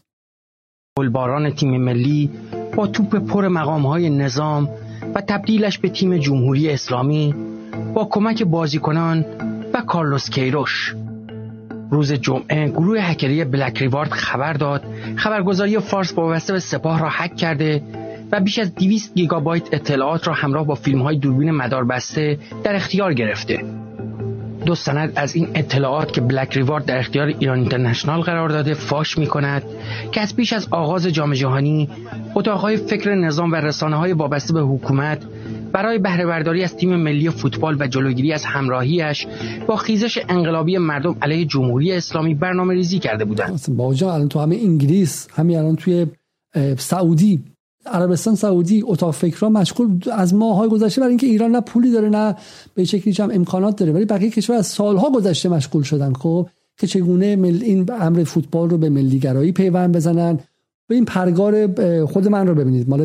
گلباران 1.00 1.52
تیم 1.52 1.84
ملی 1.84 2.30
با 2.76 2.88
توپ 2.88 3.16
پر 3.16 3.48
مقام 3.48 3.86
های 3.86 4.10
نظام 4.10 4.70
و 5.16 5.22
تبدیلش 5.22 5.78
به 5.78 5.90
تیم 5.90 6.18
جمهوری 6.18 6.70
اسلامی 6.70 7.36
با 7.94 8.06
کمک 8.06 8.44
بازیکنان 8.44 9.26
و 9.74 9.82
کارلوس 9.82 10.30
کیروش. 10.30 10.96
روز 11.96 12.14
جمعه 12.14 12.68
گروه 12.68 13.00
هکری 13.00 13.44
بلک 13.44 13.78
ریوارد 13.78 14.12
خبر 14.12 14.54
داد. 14.54 14.84
خبرگزاری 15.16 15.80
فارس 15.80 16.14
وابسته 16.14 16.54
به 16.54 16.60
سپاه 16.60 17.00
را 17.00 17.10
حک 17.10 17.36
کرده 17.36 17.82
و 18.32 18.40
بیش 18.40 18.60
از 18.60 18.76
200 18.76 19.16
گیگابایت 19.16 19.74
اطلاعات 19.74 20.28
را 20.28 20.34
همراه 20.34 20.66
با 20.66 20.76
فیلم 20.76 21.02
های 21.02 21.18
دوربین 21.18 21.52
مداربسته 21.52 22.40
در 22.64 22.76
اختیار 22.76 23.14
گرفته. 23.14 23.64
دو 24.66 24.76
سند 24.76 25.14
از 25.16 25.36
این 25.36 25.48
اطلاعات 25.56 26.14
که 26.14 26.22
بلک 26.22 26.58
ریوارد 26.58 26.86
در 26.86 26.98
اختیار 26.98 27.28
ایران 27.28 27.60
اینترنشنال 27.60 28.22
قرار 28.22 28.50
داده 28.50 28.74
فاش 28.74 29.18
می 29.18 29.28
کند 29.28 29.64
که 30.12 30.22
از 30.22 30.36
پیش 30.36 30.54
از 30.54 30.68
آغاز 30.72 31.08
جام 31.08 31.34
جهانی 31.34 31.90
اتاقهای 32.36 32.78
فکر 32.78 33.16
نظام 33.16 33.52
و 33.52 33.56
رسانه 33.56 33.96
های 33.96 34.14
وابسته 34.14 34.54
به 34.54 34.62
حکومت 34.62 35.24
برای 35.76 35.98
بهره 36.00 36.26
برداری 36.26 36.64
از 36.64 36.76
تیم 36.76 36.96
ملی 36.96 37.30
فوتبال 37.30 37.78
و 37.80 37.88
جلوگیری 37.88 38.34
از 38.34 38.46
همراهیش 38.46 39.28
با 39.68 39.76
خیزش 39.76 40.20
انقلابی 40.30 40.78
مردم 40.78 41.16
علیه 41.22 41.46
جمهوری 41.46 41.92
اسلامی 41.92 42.36
برنامه 42.36 42.74
ریزی 42.74 43.00
کرده 43.00 43.26
بودند. 43.26 43.66
با 43.78 43.86
الان 44.02 44.30
تو 44.30 44.40
همه 44.40 44.56
انگلیس 44.56 45.28
همین 45.32 45.58
الان 45.58 45.76
توی 45.76 46.06
سعودی 46.78 47.44
عربستان 47.86 48.36
سعودی 48.36 48.84
اتاق 48.86 49.14
فکرها 49.14 49.50
مشغول 49.50 50.00
از 50.12 50.34
ماهای 50.34 50.70
گذشته 50.70 51.02
برای 51.02 51.12
اینکه 51.12 51.28
ایران 51.28 51.52
نه 51.52 51.62
پولی 51.62 51.92
داره 51.92 52.10
نه 52.10 52.36
به 52.76 52.84
شکلی 52.84 53.14
هم 53.20 53.30
امکانات 53.34 53.76
داره 53.76 53.92
ولی 53.92 54.06
بقیه 54.06 54.30
کشور 54.30 54.56
از 54.56 54.68
سالها 54.68 55.10
گذشته 55.10 55.50
مشغول 55.50 55.84
شدن 55.84 56.14
خب 56.14 56.50
که 56.78 56.88
چگونه 56.88 57.36
مل 57.36 57.60
این 57.64 57.92
امر 58.00 58.24
فوتبال 58.24 58.70
رو 58.70 58.78
به 58.78 58.90
ملیگرایی 58.90 59.52
پیوند 59.52 59.96
بزنن 59.96 60.40
به 60.88 60.96
این 60.96 61.06
پرگار 61.06 61.68
خود 62.06 62.28
من 62.28 62.48
رو 62.48 62.56
ببینید. 62.56 62.90
مال 62.90 63.02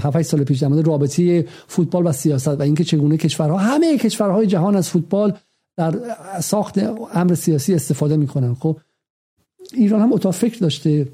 7 0.00 0.22
سال 0.22 0.44
پیش 0.44 0.58
در 0.58 0.68
رابطه 0.68 1.46
فوتبال 1.66 2.06
و 2.06 2.12
سیاست 2.12 2.48
و 2.48 2.62
اینکه 2.62 2.84
چگونه 2.84 3.16
کشورها 3.16 3.58
همه 3.58 3.98
کشورهای 3.98 4.46
جهان 4.46 4.76
از 4.76 4.88
فوتبال 4.88 5.38
در 5.76 5.94
ساخت 6.40 6.78
امر 7.14 7.34
سیاسی 7.34 7.74
استفاده 7.74 8.16
می‌کنن. 8.16 8.54
خب 8.54 8.76
ایران 9.72 10.00
هم 10.00 10.12
اتاق 10.12 10.34
فکر 10.34 10.58
داشته. 10.58 11.08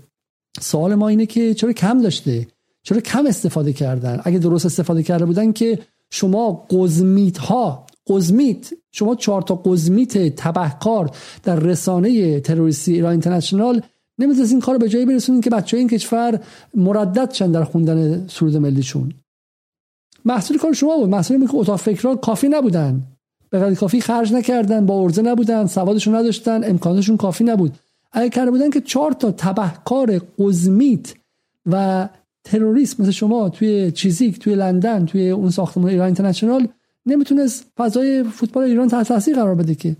سوال 0.60 0.94
ما 0.94 1.08
اینه 1.08 1.26
که 1.26 1.54
چرا 1.54 1.72
کم 1.72 2.02
داشته؟ 2.02 2.46
چرا 2.82 3.00
کم 3.00 3.26
استفاده 3.26 3.72
کردن؟ 3.72 4.20
اگه 4.24 4.38
درست 4.38 4.66
استفاده 4.66 5.02
کرده 5.02 5.24
بودن 5.24 5.52
که 5.52 5.78
شما 6.10 6.66
قزمیت 6.70 7.38
ها 7.38 7.86
قزمیت 8.06 8.72
شما 8.92 9.14
چهار 9.14 9.42
تا 9.42 9.54
قزمیت 9.54 10.36
تبهکار 10.36 11.10
در 11.42 11.56
رسانه 11.56 12.40
تروریستی 12.40 12.92
ایران 12.92 13.10
اینترنشنال 13.10 13.82
نمی‌تونست 14.18 14.52
این 14.52 14.60
کار 14.60 14.78
به 14.78 14.88
جایی 14.88 15.04
برسونین 15.06 15.40
که 15.40 15.50
بچه 15.50 15.76
این 15.76 15.88
کشور 15.88 16.40
مردد 16.74 17.32
شن 17.32 17.52
در 17.52 17.64
خوندن 17.64 18.26
سرود 18.26 18.56
ملیشون. 18.56 19.12
محصول 20.24 20.58
کار 20.58 20.72
شما 20.72 20.96
بود. 20.96 21.08
محصول 21.08 21.46
که 21.46 21.54
اتاق 21.54 21.80
فکرها 21.80 22.16
کافی 22.16 22.48
نبودن. 22.48 23.02
به 23.50 23.58
قدر 23.58 23.74
کافی 23.74 24.00
خرج 24.00 24.32
نکردن 24.32 24.86
با 24.86 25.02
ارزه 25.02 25.22
نبودن 25.22 25.66
سوادشون 25.66 26.14
نداشتن 26.14 26.64
امکانشون 26.64 27.16
کافی 27.16 27.44
نبود. 27.44 27.78
اگه 28.12 28.30
کرده 28.30 28.50
بودن 28.50 28.70
که 28.70 28.80
چهار 28.80 29.12
تا 29.12 29.30
تبهکار 29.30 30.20
قزمیت 30.38 31.14
و 31.66 32.08
تروریست 32.44 33.00
مثل 33.00 33.10
شما 33.10 33.48
توی 33.48 33.90
چیزیک 33.90 34.38
توی 34.38 34.54
لندن 34.54 35.06
توی 35.06 35.30
اون 35.30 35.50
ساختمان 35.50 35.90
ایران 35.90 36.06
اینترنشنال 36.06 36.68
نمی‌تونست 37.06 37.66
فضای 37.76 38.22
فوتبال 38.22 38.64
ایران 38.64 38.88
تحت 38.88 39.08
تاثیر 39.08 39.36
قرار 39.36 39.54
بده 39.54 39.74
که. 39.74 39.96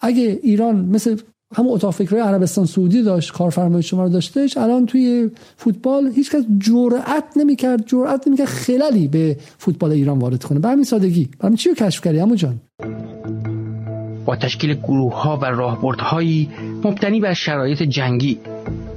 اگه 0.00 0.40
ایران 0.42 0.76
مثل 0.76 1.16
همون 1.56 1.72
اتاق 1.72 1.94
فکرهای 1.94 2.22
عربستان 2.22 2.66
سعودی 2.66 3.02
داشت 3.02 3.32
کارفرمای 3.32 3.82
شما 3.82 4.02
رو 4.02 4.08
داشتهش 4.08 4.56
الان 4.56 4.86
توی 4.86 5.30
فوتبال 5.56 6.12
هیچکس 6.14 6.42
جرأت 6.58 7.24
نمی‌کرد 7.36 7.86
جرأت 7.86 8.28
نمی‌کرد 8.28 8.46
خلالی 8.46 9.08
به 9.08 9.36
فوتبال 9.58 9.92
ایران 9.92 10.18
وارد 10.18 10.44
کنه. 10.44 10.58
به 10.58 10.68
همین 10.68 10.84
سادگی. 10.84 11.28
برای 11.40 11.56
چی 11.56 11.68
رو 11.68 11.74
کشف 11.74 12.04
کردی 12.04 12.18
همون 12.18 12.36
جان؟ 12.36 12.60
با 14.24 14.36
تشکیل 14.36 14.74
گروه 14.74 15.22
ها 15.22 15.36
و 15.36 15.44
راهبردهایی 15.44 16.48
مبتنی 16.84 17.20
بر 17.20 17.34
شرایط 17.34 17.82
جنگی. 17.82 18.38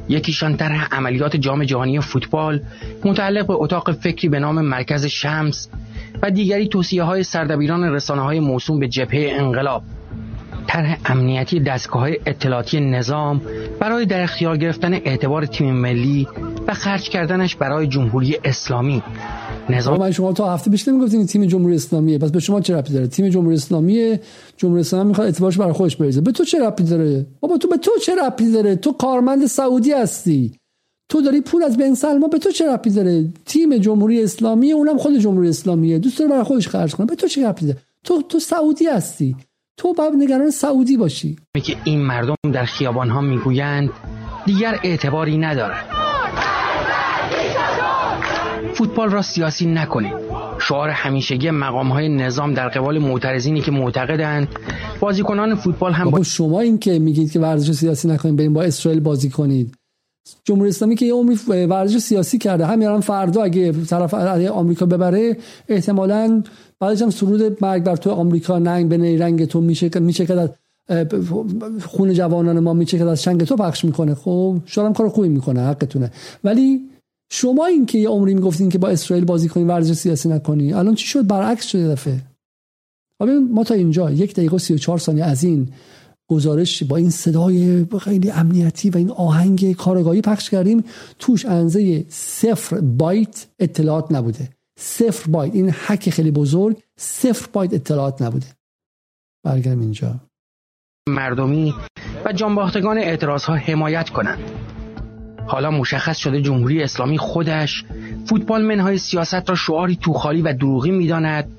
یکیشان 0.10 0.58
طرح 0.58 0.88
عملیات 0.92 1.36
جام 1.36 1.64
جهانی 1.64 2.00
فوتبال 2.00 2.62
متعلق 3.06 3.48
به 3.48 3.54
اتاق 3.54 3.92
فکری 3.92 4.30
به 4.30 4.40
نام 4.40 4.62
مرکز 4.62 5.06
شمس 5.06 5.70
و 6.24 6.32
دیگری 6.32 6.68
توصیه 6.68 7.04
های 7.04 7.24
سردبیران 7.24 7.84
رسانه 7.84 8.22
های 8.22 8.40
موسوم 8.40 8.80
به 8.80 8.88
جبهه 8.88 9.32
انقلاب. 9.40 9.84
طرح 10.68 10.98
امنیتی 11.06 11.60
دستگاه 11.60 12.02
های 12.02 12.18
اطلاعاتی 12.26 12.80
نظام 12.80 13.42
برای 13.80 14.06
در 14.06 14.24
اختیار 14.24 14.58
گرفتن 14.58 14.94
اعتبار 14.94 15.46
تیم 15.46 15.74
ملی 15.74 16.28
و 16.68 16.74
خرج 16.74 17.10
کردنش 17.10 17.56
برای 17.56 17.88
جمهوری 17.88 18.38
اسلامی. 18.44 19.04
نظام 19.70 20.00
من 20.00 20.12
شما 20.12 20.34
تا 20.34 20.54
هفته 20.54 20.72
پیش 20.72 20.88
نمی‌گفتین 20.88 21.26
تیم 21.26 21.46
جمهوری 21.46 21.76
اسلامیه. 21.76 22.18
پس 22.18 22.32
به 22.32 22.40
شما 22.40 22.62
چه 22.62 22.76
ربطی 22.76 22.94
داره؟ 22.94 23.08
تیم 23.08 23.30
جمهوری 23.30 23.56
اسلامی 23.56 24.20
جمهوری 24.58 24.82
اسلامی 24.82 25.08
می‌خواد 25.08 25.28
اعتبارش 25.28 25.58
برای 25.58 25.74
خودش 25.74 25.96
بریزه. 25.96 26.22
به 26.22 26.32
تو 26.32 26.44
چه 26.46 26.60
ربطی 26.60 26.84
داره؟ 26.84 27.26
بابا 27.40 27.58
تو 27.58 27.68
به 27.68 27.78
تو 27.78 27.92
چه 28.06 28.16
ربطی 28.16 28.52
داره؟ 28.52 28.76
تو 28.76 28.92
کارمند 28.92 29.46
سعودی 29.46 29.92
هستی. 29.92 30.56
تو 31.10 31.22
داری 31.22 31.42
پول 31.42 31.64
از 31.64 31.78
بن 31.78 31.94
سلمان. 31.94 32.30
به 32.30 32.38
تو 32.38 32.52
چه 32.52 32.72
ربطی 32.72 32.90
داره؟ 32.90 33.30
تیم 33.46 33.78
جمهوری 33.78 34.24
اسلامی 34.24 34.72
اونم 34.72 34.98
خود 34.98 35.18
جمهوری 35.18 35.50
اسلامیه. 35.50 36.00
دوست 36.00 36.20
داره 36.20 36.32
برای 36.32 36.44
خودش 36.44 36.68
خرج 36.68 36.96
کنه. 36.96 37.08
به 37.08 37.16
تو 37.16 37.28
چه 37.28 37.48
ربطی 37.48 37.66
داره؟ 37.66 37.80
تو 38.04 38.22
تو 38.22 38.40
سعودی 38.40 38.86
هستی. 38.86 39.36
تو 39.78 39.94
باید 39.94 40.14
نگران 40.18 40.50
سعودی 40.50 40.98
باشی. 40.98 41.36
که 41.64 41.76
این 41.84 42.02
مردم 42.02 42.36
در 42.54 42.66
خیابان 42.66 43.10
ها 43.10 43.22
می‌گویند 43.22 43.90
دیگر 44.46 44.80
اعتباری 44.84 45.38
نداره 45.38 45.76
فوتبال 48.74 49.10
را 49.10 49.22
سیاسی 49.22 49.66
نکنید. 49.66 50.14
شعار 50.60 50.90
همیشگی 50.90 51.52
مقام 51.52 51.92
های 51.92 52.10
نظام 52.10 52.54
در 52.54 52.70
قبال 52.70 53.00
معترضینی 53.00 53.62
که 53.62 53.72
معتقدند. 53.72 54.48
بازیکنان 55.00 55.56
فوتبال 55.56 55.94
هم 55.94 56.10
با 56.10 56.24
شما 56.24 56.60
این 56.60 56.78
که 56.78 57.00
میگید 57.00 57.32
که 57.32 57.40
ورزش 57.40 57.72
سیاسی 57.72 58.08
نکنید 58.08 58.36
بریم 58.36 58.54
با 58.54 58.64
اسرائیل 58.64 59.00
بازی 59.00 59.30
کنید. 59.30 59.76
جمهوری 60.44 60.70
اسلامی 60.70 60.96
که 60.96 61.06
یه 61.06 61.14
عمری 61.14 61.66
ورزش 61.66 61.98
سیاسی 61.98 62.38
کرده. 62.38 62.66
همین 62.66 62.88
الان 62.88 63.02
فردا 63.02 63.44
اگه 63.44 63.72
طرف 63.72 64.14
آمریکا 64.14 64.86
ببره 64.86 65.38
احتمالاً 65.68 66.44
بعدش 66.82 67.02
هم 67.02 67.10
سرود 67.10 67.58
مرگ 67.62 67.84
بر 67.84 67.96
تو 67.96 68.12
آمریکا 68.12 68.60
ننگ 68.60 68.90
به 68.90 69.18
رنگ 69.20 69.46
تو 69.46 69.62
میشه 69.62 70.00
میشه 70.00 70.26
که 70.26 70.50
خون 71.86 72.14
جوانان 72.14 72.60
ما 72.60 72.74
میشه 72.74 72.98
که 72.98 73.06
از 73.06 73.24
شنگ 73.24 73.44
تو 73.44 73.56
پخش 73.56 73.86
می‌کنه. 73.86 74.16
خب 74.16 74.58
شاید 74.66 74.98
کار 74.98 75.10
خوبی 75.10 75.30
می‌کنه 75.30 75.62
حقتونه. 75.62 76.12
ولی 76.44 76.82
شما 77.32 77.66
این 77.66 77.86
که 77.86 77.98
یه 77.98 78.10
عمری 78.10 78.34
می‌گفتین 78.34 78.70
که 78.70 78.78
با 78.78 78.88
اسرائیل 78.90 79.26
بازی 79.26 79.50
کنی 79.50 79.64
ورزش 79.64 79.94
سیاسی 79.94 80.30
نکنی 80.30 80.74
الان 80.74 80.96
چی 80.96 81.08
شد؟ 81.08 81.28
برعکس 81.28 81.66
شده 81.66 81.88
دفعه. 81.88 82.22
ما 83.52 83.64
تا 83.64 83.74
اینجا 83.74 84.12
یک 84.12 84.34
دقیقه 84.34 84.56
و 84.56 84.60
سی 84.60 84.74
و 84.74 84.78
چهار 84.78 84.98
ثانیه 84.98 85.24
از 85.24 85.44
این 85.44 85.70
گزارش 86.28 86.84
با 86.84 86.98
این 86.98 87.10
صدای 87.10 87.86
خیلی 88.00 88.32
امنیتی 88.32 88.90
و 88.90 88.98
این 88.98 89.12
آهنگ 89.12 89.76
کارگاهی 89.76 90.22
پخش 90.22 90.50
کردیم 90.50 90.84
توش 91.20 91.46
انزه 91.46 92.06
صفر 92.10 92.80
بایت 92.80 93.46
اطلاعات 93.60 94.12
نبوده. 94.12 94.50
صفر 94.82 95.32
بایت 95.32 95.56
این 95.56 95.70
حک 95.70 96.10
خیلی 96.10 96.32
بزرگ 96.32 96.84
صفر 96.98 97.48
بایت 97.54 97.74
اطلاعات 97.74 98.22
نبوده. 98.22 98.46
برگردم 99.46 99.80
اینجا. 99.80 100.16
مردمی 101.10 101.74
و 102.26 102.34
جانباختگان 102.34 102.98
اعتراض 102.98 103.44
ها 103.44 103.56
حمایت 103.56 104.10
کنند. 104.10 104.40
حالا 105.48 105.72
مشخص 105.72 106.18
شده 106.18 106.42
جمهوری 106.42 106.84
اسلامی 106.84 107.18
خودش 107.18 107.86
فوتبال 108.26 108.66
منهای 108.66 108.98
سیاست 108.98 109.50
را 109.50 109.56
شعاری 109.56 109.96
توخالی 109.96 110.42
و 110.42 110.54
دروغی 110.54 110.92
می‌داند 110.92 111.52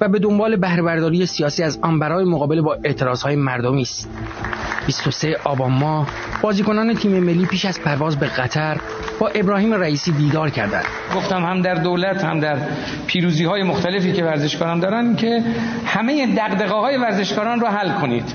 و 0.00 0.08
به 0.08 0.18
دنبال 0.18 0.56
بهرهبرداری 0.56 1.26
سیاسی 1.26 1.62
از 1.62 1.78
آن 1.82 1.98
برای 1.98 2.24
مقابله 2.24 2.62
با 2.62 2.76
های 3.24 3.36
مردمی 3.36 3.82
است. 3.82 4.08
23 4.86 5.36
آبان 5.44 5.72
ماه 5.72 6.08
بازیکنان 6.42 6.94
تیم 6.94 7.20
ملی 7.20 7.46
پیش 7.46 7.64
از 7.64 7.80
پرواز 7.80 8.16
به 8.16 8.26
قطر 8.26 8.80
با 9.20 9.28
ابراهیم 9.28 9.74
رئیسی 9.74 10.12
دیدار 10.12 10.50
کردند. 10.50 10.84
گفتم 11.16 11.44
هم 11.44 11.62
در 11.62 11.74
دولت 11.74 12.24
هم 12.24 12.40
در 12.40 12.58
پیروزی 13.06 13.44
های 13.44 13.62
مختلفی 13.62 14.12
که 14.12 14.24
ورزشکاران 14.24 14.80
دارن 14.80 15.16
که 15.16 15.42
همه 15.84 16.34
دقدقه 16.34 16.74
های 16.74 16.96
ورزشکاران 16.96 17.60
رو 17.60 17.66
حل 17.66 18.00
کنید. 18.00 18.34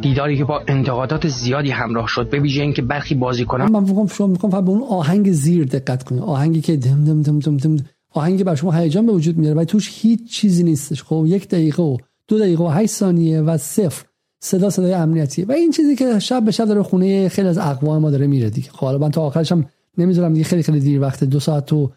دیداری 0.00 0.36
که 0.36 0.44
با 0.44 0.62
انتقادات 0.68 1.28
زیادی 1.28 1.70
همراه 1.70 2.06
شد 2.06 2.30
به 2.30 2.40
ویژه 2.40 2.62
اینکه 2.62 2.82
برخی 2.82 3.14
بازیکنان 3.14 3.72
من 3.72 3.82
میگم 3.82 4.06
شما 4.06 4.26
میگم 4.26 4.50
به 4.50 4.70
اون 4.70 4.82
آهنگ 4.90 5.32
زیر 5.32 5.64
دقت 5.64 6.02
کنید. 6.02 6.22
آهنگی 6.22 6.60
که 6.60 6.76
دم 6.76 7.04
دم 7.04 7.22
دم 7.22 7.38
دم 7.38 7.56
دم 7.56 7.76
آهنگی 8.10 8.44
بر 8.44 8.54
شما 8.54 8.72
هیجان 8.72 9.06
به 9.06 9.12
وجود 9.12 9.38
میاره 9.38 9.60
و 9.60 9.64
توش 9.64 9.90
هیچ 9.92 10.30
چیزی 10.30 10.62
نیستش. 10.62 11.02
خب 11.02 11.24
یک 11.28 11.48
دقیقه 11.48 11.82
و 11.82 11.96
دو 12.28 12.38
دقیقه 12.38 12.64
و 12.64 12.68
8 12.68 12.92
ثانیه 12.92 13.40
و 13.40 13.56
صفر. 13.56 14.04
صدا 14.40 14.70
صدای 14.70 14.92
امنیتی 14.92 15.44
و 15.44 15.52
این 15.52 15.70
چیزی 15.70 15.96
که 15.96 16.18
شب 16.18 16.44
به 16.44 16.50
شب 16.50 16.64
داره 16.64 16.82
خونه 16.82 17.28
خیلی 17.28 17.48
از 17.48 17.58
اقوام 17.58 18.02
ما 18.02 18.10
داره 18.10 18.26
میره 18.26 18.50
دیگه. 18.50 18.70
خب 18.70 18.86
حالا 18.86 18.98
من 18.98 19.10
تا 19.10 19.22
آخرش 19.22 19.52
هم 19.52 19.66
نمی‌ذارم 19.98 20.32
دیگه 20.32 20.44
خیلی 20.44 20.62
خیلی 20.62 20.80
دیر 20.80 21.00
وقت 21.00 21.24
دو 21.24 21.40
ساعت 21.40 21.66
تو 21.66 21.92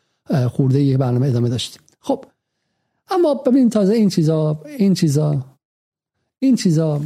خورده 0.50 0.82
یه 0.82 0.98
برنامه 0.98 1.28
ادامه 1.28 1.50
داشتیم. 1.50 1.82
خب 2.00 2.26
اما 3.10 3.34
ببین 3.34 3.70
تازه 3.70 3.94
این 3.94 4.10
چیزا 4.10 4.62
این 4.78 4.94
چیزا 4.94 5.46
این 6.40 6.56
چیزا 6.56 7.02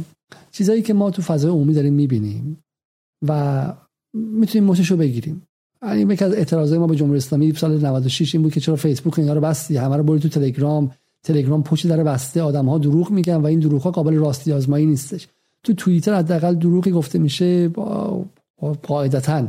چیزایی 0.52 0.82
که 0.82 0.94
ما 0.94 1.10
تو 1.10 1.22
فضای 1.22 1.50
عمومی 1.50 1.74
داریم 1.74 1.94
می‌بینیم 1.94 2.64
و 3.28 3.72
می‌تونیم 4.14 4.70
رو 4.70 4.96
بگیریم. 4.96 5.45
این 5.82 6.10
یکی 6.10 6.24
از 6.24 6.32
اعتراضای 6.32 6.78
ما 6.78 6.86
به 6.86 6.96
جمهوری 6.96 7.18
اسلامی 7.18 7.52
سال 7.52 7.86
96 7.86 8.34
این 8.34 8.42
بود 8.42 8.52
که 8.52 8.60
چرا 8.60 8.76
فیسبوک 8.76 9.18
اینا 9.18 9.32
رو 9.32 9.40
بستی 9.40 9.76
همه 9.76 9.96
رو 9.96 10.02
بری 10.02 10.20
تو 10.20 10.28
تلگرام. 10.28 10.90
تلگرام 11.22 11.62
پشت 11.62 11.86
در 11.86 12.04
بسته 12.04 12.42
آدم 12.42 12.66
ها 12.66 12.78
دروغ 12.78 13.10
میگن 13.10 13.36
و 13.36 13.46
این 13.46 13.58
دروغ 13.58 13.82
ها 13.82 13.90
قابل 13.90 14.14
راستی 14.14 14.52
آزمایی 14.52 14.86
نیستش. 14.86 15.28
تو 15.62 15.74
توییتر 15.74 16.14
حداقل 16.14 16.54
دروغی 16.54 16.90
گفته 16.90 17.18
میشه 17.18 17.68
با 17.68 18.24
قاعدتا. 18.82 19.48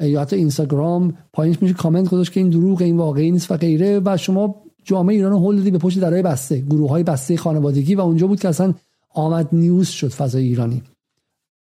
یا 0.00 0.20
حتی 0.20 0.36
اینستاگرام 0.36 1.14
پایینش 1.32 1.62
میشه 1.62 1.74
کامنت 1.74 2.08
گذاشت 2.08 2.32
که 2.32 2.40
این 2.40 2.50
دروغ 2.50 2.82
این 2.82 2.96
واقعی 2.96 3.30
نیست 3.30 3.50
و 3.50 3.56
غیره 3.56 4.00
و 4.04 4.16
شما 4.16 4.54
جامعه 4.84 5.16
ایران 5.16 5.32
هول 5.32 5.56
دادی 5.56 5.70
به 5.70 5.78
پشت 5.78 6.00
درای 6.00 6.22
بسته 6.22 6.60
گروه 6.60 6.90
های 6.90 7.02
بسته 7.02 7.36
خانوادگی 7.36 7.94
و 7.94 8.00
اونجا 8.00 8.26
بود 8.26 8.40
که 8.40 8.48
اصلا 8.48 8.74
آمد 9.14 9.48
نیوز 9.52 9.88
شد 9.88 10.08
فضای 10.08 10.44
ایرانی. 10.44 10.82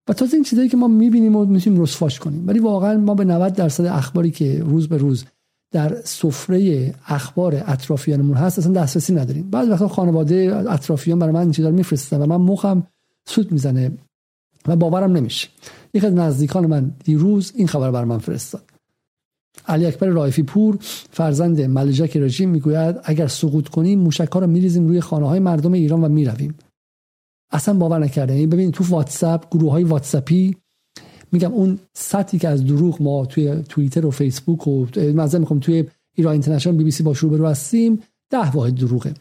و 0.07 0.13
تازه 0.13 0.33
این 0.33 0.43
چیزایی 0.43 0.69
که 0.69 0.77
ما 0.77 0.87
می‌بینیم 0.87 1.35
و 1.35 1.45
می‌تونیم 1.45 1.81
رسفاش 1.81 2.19
کنیم. 2.19 2.47
ولی 2.47 2.59
واقعا 2.59 2.97
ما 2.97 3.13
به 3.13 3.25
90 3.25 3.53
درصد 3.53 3.85
اخباری 3.85 4.31
که 4.31 4.63
روز 4.63 4.87
به 4.87 4.97
روز 4.97 5.25
در 5.71 6.01
سفره 6.03 6.93
اخبار 7.07 7.63
اطرافیانمون 7.67 8.37
هست 8.37 8.59
اصلا 8.59 8.73
دسترسی 8.73 9.13
نداریم. 9.13 9.49
بعد 9.49 9.69
وقتا 9.69 9.87
خانواده 9.87 10.63
اطرافیان 10.69 11.19
برای 11.19 11.33
من 11.33 11.39
این 11.39 11.51
چیزا 11.51 11.69
رو 11.69 11.75
میفرستن 11.75 12.21
و 12.21 12.25
من 12.25 12.45
مخم 12.45 12.87
سود 13.25 13.51
می‌زنه 13.51 13.91
و 14.67 14.75
باورم 14.75 15.11
نمیشه. 15.11 15.47
یک 15.93 16.03
از 16.03 16.13
نزدیکان 16.13 16.65
من 16.65 16.91
دیروز 17.03 17.51
این 17.55 17.67
خبر 17.67 17.91
بر 17.91 18.03
من 18.03 18.17
فرستاد. 18.17 18.63
علی 19.67 19.85
اکبر 19.85 20.07
رایفی 20.07 20.43
پور 20.43 20.77
فرزند 21.11 21.61
ملجک 21.61 22.17
رژیم 22.17 22.49
می‌گوید 22.49 22.95
اگر 23.03 23.27
سقوط 23.27 23.67
کنیم 23.67 23.99
موشک 23.99 24.31
ها 24.33 24.39
رو 24.39 24.47
میریزیم 24.47 24.87
روی 24.87 25.01
خانه 25.01 25.27
های 25.27 25.39
مردم 25.39 25.73
ایران 25.73 26.03
و 26.03 26.09
می‌رویم. 26.09 26.55
اصلا 27.51 27.73
باور 27.73 27.99
نکرده 27.99 28.33
یعنی 28.33 28.47
ببین 28.47 28.71
تو 28.71 28.83
واتساپ 28.83 29.49
گروه 29.51 29.71
های 29.71 29.83
واتساپی 29.83 30.55
میگم 31.31 31.53
اون 31.53 31.79
سطحی 31.93 32.39
که 32.39 32.47
از 32.47 32.65
دروغ 32.65 33.01
ما 33.01 33.25
توی 33.25 33.63
توییتر 33.69 34.05
و 34.05 34.11
فیسبوک 34.11 34.67
و 34.67 34.85
مثلا 34.95 35.39
می‌خوام 35.39 35.59
توی 35.59 35.85
ایران 36.15 36.31
اینترنشنال 36.31 36.75
بی 36.75 36.83
بی 36.83 36.91
سی 36.91 37.03
باهاش 37.03 37.13
روبرو 37.21 37.45
هستیم 37.45 37.99
ده 38.29 38.51
واحد 38.51 38.75
دروغه. 38.75 39.13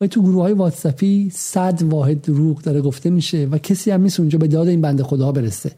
و 0.00 0.06
تو 0.06 0.22
گروه 0.22 0.42
های 0.42 0.52
واتساپی 0.52 1.30
صد 1.30 1.82
واحد 1.82 2.22
دروغ 2.22 2.62
داره 2.62 2.80
گفته 2.80 3.10
میشه 3.10 3.48
و 3.50 3.58
کسی 3.58 3.90
هم 3.90 4.02
نیست 4.02 4.20
اونجا 4.20 4.38
به 4.38 4.48
داد 4.48 4.68
این 4.68 4.80
بنده 4.80 5.02
خدا 5.02 5.32
برسه. 5.32 5.72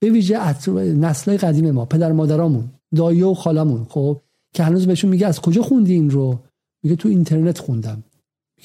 به 0.00 0.10
ویژه 0.10 0.68
نسل 0.70 1.36
قدیم 1.36 1.70
ما 1.70 1.84
پدر 1.84 2.12
مادرامون 2.12 2.64
دایی 2.96 3.26
و 3.26 3.34
خالمون 3.34 3.86
خب 3.88 4.20
که 4.54 4.62
هنوز 4.62 4.86
بهشون 4.86 5.10
میگه 5.10 5.26
از 5.26 5.40
کجا 5.40 5.62
خوندی 5.62 5.94
این 5.94 6.10
رو؟ 6.10 6.38
میگه 6.82 6.96
تو 6.96 7.08
اینترنت 7.08 7.58
خوندم. 7.58 8.02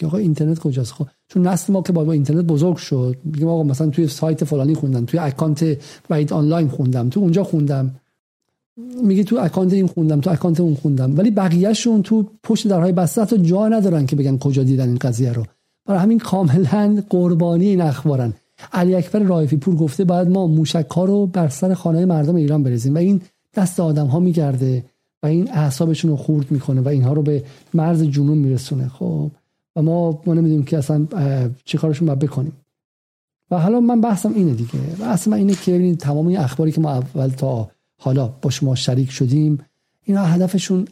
میگه 0.01 0.07
آقا 0.07 0.17
اینترنت 0.17 0.59
کجاست؟ 0.59 0.93
خب 0.93 1.07
چون 1.27 1.47
نسل 1.47 1.73
ما 1.73 1.81
که 1.81 1.93
با, 1.93 2.11
اینترنت 2.11 2.45
بزرگ 2.45 2.75
شد 2.75 3.17
میگه 3.23 3.45
آقا 3.45 3.63
مثلا 3.63 3.89
توی 3.89 4.07
سایت 4.07 4.43
فلانی 4.43 4.75
خوندم 4.75 5.05
توی 5.05 5.19
اکانت 5.19 5.77
وحید 6.09 6.33
آنلاین 6.33 6.67
خوندم 6.67 7.09
تو 7.09 7.19
اونجا 7.19 7.43
خوندم. 7.43 7.95
میگه 9.03 9.23
تو 9.23 9.37
اکانت 9.41 9.73
این 9.73 9.87
خوندم 9.87 10.21
تو 10.21 10.29
اکانت 10.29 10.59
اون 10.59 10.75
خوندم. 10.75 11.17
ولی 11.17 11.31
بقیهشون 11.31 12.01
تو 12.01 12.25
پشت 12.43 12.67
درهای 12.67 12.91
بسته 12.91 13.25
تا 13.25 13.37
جا 13.37 13.67
ندارن 13.67 14.05
که 14.05 14.15
بگن 14.15 14.37
کجا 14.37 14.63
دیدن 14.63 14.87
این 14.87 14.97
قضیه 14.97 15.33
رو. 15.33 15.45
برای 15.85 16.01
همین 16.01 16.19
کاملا 16.19 17.03
قربانی 17.09 17.65
این 17.65 17.81
اخبارن. 17.81 18.33
علی 18.73 18.95
اکبر 18.95 19.19
رائفی 19.19 19.57
پور 19.57 19.75
گفته 19.75 20.03
باید 20.03 20.27
ما 20.27 20.47
موشک 20.47 20.87
ها 20.95 21.05
رو 21.05 21.27
بر 21.27 21.49
سر 21.49 21.73
خانه 21.73 22.05
مردم 22.05 22.35
ایران 22.35 22.63
بریزیم 22.63 22.95
و 22.95 22.97
این 22.97 23.21
دست 23.55 23.79
آدم 23.79 24.07
ها 24.07 24.19
میگرده 24.19 24.83
و 25.23 25.27
این 25.27 25.51
اعصابشون 25.51 26.11
رو 26.11 26.17
خورد 26.17 26.51
می‌کنه 26.51 26.81
و 26.81 26.87
اینها 26.87 27.13
رو 27.13 27.21
به 27.21 27.43
مرز 27.73 28.03
جنون 28.03 28.37
میرسونه. 28.37 28.87
خب 28.87 29.31
و 29.75 29.81
ما 29.81 30.21
ما 30.25 30.33
نمی‌دونیم 30.33 30.63
که 30.63 30.77
اصلا 30.77 31.07
چی 31.65 31.77
کارشون 31.77 32.05
باید 32.07 32.19
بکنیم. 32.19 32.53
و 33.51 33.59
حالا 33.59 33.79
من 33.79 34.01
بحثم 34.01 34.33
اینه 34.33 34.53
دیگه. 34.53 34.79
بحث 34.99 35.27
من 35.27 35.37
اینه 35.37 35.53
که 35.53 35.71
ببینید 35.71 35.99
تمام 35.99 36.27
این 36.27 36.37
اخباری 36.37 36.71
که 36.71 36.81
ما 36.81 36.91
اول 36.91 37.27
تا 37.29 37.71
حالا 37.99 38.27
با 38.41 38.49
شما 38.49 38.75
شریک 38.75 39.11
شدیم 39.11 39.59
اینا 40.03 40.23
هدفشون 40.25 40.87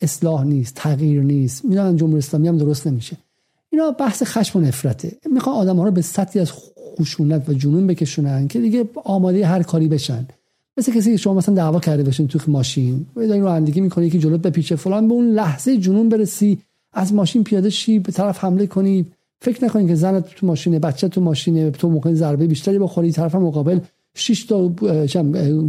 اصلاح 0.00 0.44
نیست 0.44 0.74
تغییر 0.74 1.22
نیست. 1.22 1.64
می‌دونن 1.64 1.96
جمهوری 1.96 2.18
اسلامی 2.18 2.48
هم 2.48 2.58
درست 2.58 2.86
نمیشه. 2.86 3.16
اینا 3.70 3.90
بحث 3.90 4.22
خشم 4.22 4.58
و 4.58 4.62
نفرته. 4.62 5.16
می‌خوان 5.32 5.56
آدم 5.56 5.76
ها 5.76 5.84
رو 5.84 5.90
به 5.90 6.02
سطحی 6.02 6.40
از 6.40 6.52
خشونت 7.00 7.48
و 7.48 7.52
جنون 7.52 7.86
بکشونن 7.86 8.48
که 8.48 8.60
دیگه 8.60 8.88
آماده 9.04 9.46
هر 9.46 9.62
کاری 9.62 9.88
بشن. 9.88 10.26
مثل 10.76 10.92
کسی 10.92 11.10
که 11.10 11.16
شما 11.16 11.34
مثلا 11.34 11.54
دعوا 11.54 11.80
کرده 11.80 12.02
باشین 12.02 12.28
تو 12.28 12.50
ماشین 12.50 13.06
و 13.16 13.20
رو 13.20 13.42
رانندگی 13.42 13.80
می‌کنی 13.80 14.10
که 14.10 14.18
جلوت 14.18 14.42
بپیچه 14.42 14.76
فلان 14.76 15.08
به 15.08 15.14
اون 15.14 15.30
لحظه 15.30 15.78
جنون 15.78 16.08
برسی. 16.08 16.58
از 16.94 17.12
ماشین 17.14 17.44
پیاده 17.44 17.70
شی 17.70 17.98
به 17.98 18.12
طرف 18.12 18.44
حمله 18.44 18.66
کنی. 18.66 19.06
فکر 19.40 19.64
نکنید 19.64 19.88
که 19.88 19.94
زنت 19.94 20.34
تو 20.34 20.46
ماشینه 20.46 20.78
بچه 20.78 21.08
تو 21.08 21.20
ماشینه 21.20 21.70
تو 21.70 21.90
ممکن 21.90 22.14
ضربه 22.14 22.46
بیشتری 22.46 22.78
بخوری. 22.78 23.12
طرف 23.12 23.34
مقابل 23.34 23.78
6 24.14 24.44
تا 24.44 24.68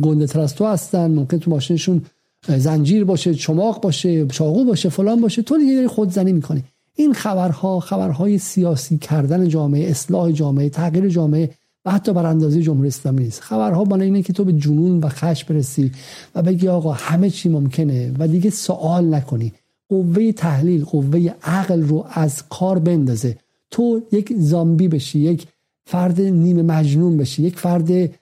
گنده 0.02 0.27
تر 0.27 0.39
از 0.39 0.56
تو 0.56 0.65
هستن. 0.65 1.11
ممکن 1.11 1.38
تو 1.38 1.52
ماشینشون 1.52 2.02
زنجیر 2.47 3.03
باشه 3.03 3.34
چماق 3.34 3.81
باشه 3.81 4.27
چاقو 4.27 4.65
باشه 4.65 4.89
فلان 4.89 5.22
باشه. 5.22 5.41
تو 5.41 5.57
دیگه 5.57 5.76
داری 5.76 5.88
خودزنی 5.88 6.34
می‌کنی. 6.34 6.64
این 6.95 7.14
خبرها 7.14 7.80
خبرهای 7.80 8.38
سیاسی 8.38 8.97
کردن 8.97 9.47
جامعه 9.47 9.89
اصلاح 9.89 10.31
جامعه 10.31 10.69
تغییر 10.69 11.10
جامعه 11.10 11.49
و 11.85 11.91
حتی 11.91 12.14
بر 12.14 12.26
اندازه 12.26 12.61
جمهوری 12.61 12.88
اسلامی 12.88 13.23
نیست. 13.23 13.41
خبرها 13.41 13.84
بالا 13.84 14.03
اینه 14.03 14.22
که 14.22 14.34
تو 14.34 14.43
به 14.43 14.53
جنون 14.53 14.99
و 14.99 15.10
خشم 15.10 15.53
برسی 15.53 15.91
و 16.35 16.41
بگی 16.41 16.68
آقا 16.68 16.91
همه 16.91 17.30
چی 17.30 17.49
ممکنه 17.49 18.11
و 18.19 18.27
دیگه 18.27 18.49
سوال 18.49 19.14
نکنی. 19.15 19.53
قوه 19.90 20.32
تحلیل 20.32 20.86
قوه 20.86 21.34
عقل 21.44 21.82
رو 21.84 22.06
از 22.10 22.44
کار 22.49 22.80
بندازه. 22.80 23.38
تو 23.72 24.02
یک 24.12 24.34
زامبی 24.38 24.88
بشی 24.88 25.20
یک 25.20 25.48
فرد 25.86 26.22
نیمه 26.22 26.62
مجنون 26.62 27.18
بشی 27.18 27.44
یک 27.44 27.60
فرد 27.60 28.16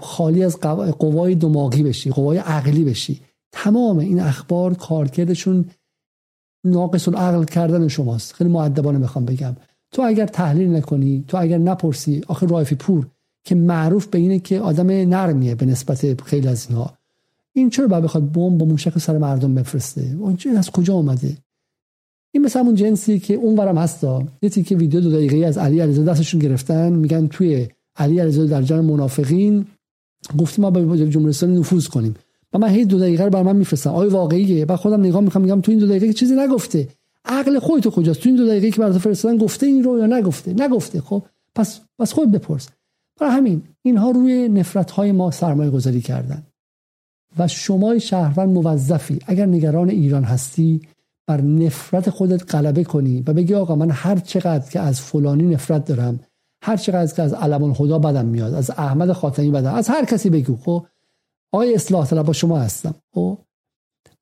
خالی 0.00 0.44
از 0.44 0.60
قوای 0.98 1.34
دماغی 1.34 1.82
بشی 1.82 2.10
قوای 2.10 2.38
عقلی 2.38 2.84
بشی. 2.84 3.20
تمام 3.52 3.98
این 3.98 4.20
اخبار 4.20 4.74
کارکردشون 4.74 5.70
ناقص 6.66 7.08
العقل 7.08 7.44
کردن 7.44 7.88
شماست. 7.88 8.32
خیلی 8.32 8.50
معدبانه 8.50 8.98
می‌خوام 8.98 9.24
بگم. 9.24 9.56
تو 9.92 10.02
اگر 10.02 10.26
تحلیل 10.26 10.76
نکنی 10.76 11.24
تو 11.28 11.36
اگر 11.36 11.58
نپرسی 11.58 12.22
آخه 12.28 12.46
رایفی 12.46 12.74
پور 12.74 13.06
که 13.44 13.54
معروف 13.54 14.06
به 14.06 14.18
اینه 14.18 14.38
که 14.38 14.60
آدم 14.60 14.86
نرمیه 14.90 15.54
به 15.54 15.66
نسبت 15.66 16.22
خیلی 16.22 16.48
از 16.48 16.66
اینها. 16.68 16.98
این 17.54 17.70
چرا 17.70 17.86
باید 17.86 18.04
بخواد 18.04 18.32
بمب 18.32 18.58
با 18.58 18.66
موشک 18.66 18.98
سر 18.98 19.18
مردم 19.18 19.54
بفرسته؟ 19.54 20.16
اون 20.18 20.36
از 20.56 20.70
کجا 20.70 20.94
آمده 20.94 21.36
این 22.34 22.44
مثل 22.44 22.60
همون 22.60 22.74
جنسی 22.74 23.18
که 23.18 23.34
اون 23.34 23.56
ورم 23.56 23.78
هستا. 23.78 24.24
یه 24.42 24.48
تیکه 24.48 24.76
ویدیو 24.76 25.00
دو 25.00 25.10
دقیقه 25.10 25.46
از 25.46 25.58
علی 25.58 25.80
علیزاده 25.80 26.10
دستشون 26.10 26.40
گرفتن. 26.40 26.92
میگن 26.92 27.26
توی 27.26 27.68
علی 27.96 28.18
علیزاده 28.18 28.50
در 28.50 28.62
جان 28.62 28.84
منافقین. 28.84 29.66
گفتیم 30.38 30.62
ما 30.62 30.70
به 30.70 31.08
جمهوری 31.08 31.46
نفوذ 31.46 31.86
کنیم. 31.86 32.14
و 32.52 32.58
من 32.58 32.68
هی 32.68 32.84
دو 32.84 32.98
دقیقه 32.98 33.24
رو 33.24 33.30
بر 33.30 33.42
من 33.42 33.56
میفرستم 33.56 33.90
آیا 33.90 34.10
واقعیه. 34.10 34.64
بعد 34.64 34.78
خودم 34.78 35.00
نگاه 35.00 35.20
می‌کنم 35.20 35.42
میگم 35.42 35.60
تو 35.60 35.70
این 35.70 35.80
دو 35.80 35.86
دقیقه 35.86 36.12
چیزی 36.12 36.34
نگفته. 36.36 36.88
عقل 37.24 37.58
خودت 37.58 37.88
کجاست؟ 37.88 38.20
تو 38.20 38.28
این 38.28 38.36
دو 38.36 38.46
دقیقه 38.46 38.70
که 38.70 38.80
برات 38.80 38.98
فرستادن 38.98 39.38
گفته 39.38 39.66
این 39.66 39.84
رو 39.84 39.98
یا 39.98 40.06
نگفته؟ 40.06 40.52
نگفته. 40.52 41.00
خب 41.00 41.22
پس 41.54 41.80
پس 41.98 42.12
خود 42.12 42.30
بپرس. 42.30 42.68
برای 43.20 43.32
همین 43.32 43.62
اینها 43.82 44.10
روی 44.10 44.48
نفرت 44.48 44.90
های 44.90 45.12
ما 45.12 45.30
سرمایه 45.30 45.70
گذاری 45.70 46.00
کردن. 46.00 46.42
و 47.38 47.48
شما 47.48 47.98
شهروند 47.98 48.48
موظفی. 48.48 49.18
اگر 49.26 49.46
نگران 49.46 49.90
ایران 49.90 50.24
هستی 50.24 50.80
بر 51.26 51.40
نفرت 51.40 52.10
خودت 52.10 52.54
غلبه 52.54 52.84
کنی 52.84 53.22
و 53.26 53.32
بگی 53.32 53.54
آقا 53.54 53.74
من 53.74 53.90
هر 53.90 54.16
چقدر 54.16 54.70
که 54.70 54.80
از 54.80 55.00
فلانی 55.00 55.42
نفرت 55.42 55.84
دارم 55.84 56.20
هر 56.62 56.76
چقدر 56.76 57.14
که 57.14 57.22
از 57.22 57.34
علم 57.34 57.62
الهدا 57.62 57.98
بدم 57.98 58.26
میاد 58.26 58.54
از 58.54 58.70
احمد 58.70 59.12
خاتمی 59.12 59.50
بدم 59.50 59.74
از 59.74 59.88
هر 59.88 60.04
کسی 60.04 60.30
بگو 60.30 60.56
خب؟ 60.56 60.86
آقای 61.52 61.74
اصلاح 61.74 62.06
طلب 62.06 62.26
با 62.26 62.32
شما 62.32 62.58
هستم 62.58 62.94
خب؟ 63.14 63.38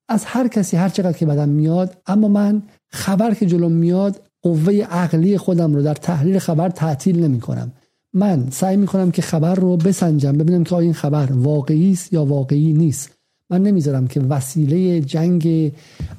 از 0.09 0.25
هر 0.25 0.49
کسی 0.49 0.77
هر 0.77 0.89
چقدر 0.89 1.19
که 1.19 1.27
بدم 1.27 1.49
میاد 1.49 1.97
اما 2.07 2.29
من 2.29 2.63
خبر 2.89 3.35
که 3.35 3.47
جلو 3.47 3.69
میاد 3.69 4.23
قوه 4.43 4.75
عقلی 4.75 5.39
خودم 5.39 5.75
رو 5.75 5.83
در 5.83 5.95
تحلیل 5.95 6.39
خبر 6.39 6.69
تعطیل 6.69 7.25
نمی 7.25 7.41
کنم 7.41 7.73
من 8.15 8.51
سعی 8.51 8.77
می 8.77 8.87
کنم 8.87 9.11
که 9.11 9.23
خبر 9.23 9.55
رو 9.55 9.77
بسنجم 9.77 10.33
ببینم 10.33 10.65
که 10.65 10.75
آیا 10.75 10.85
این 10.85 10.93
خبر 10.93 11.33
واقعی 11.33 11.93
است 11.93 12.13
یا 12.13 12.25
واقعی 12.25 12.73
نیست. 12.73 13.11
من 13.51 13.63
نمی‌ذارم 13.63 14.07
که 14.07 14.21
وسیله 14.21 15.01
جنگ 15.01 15.73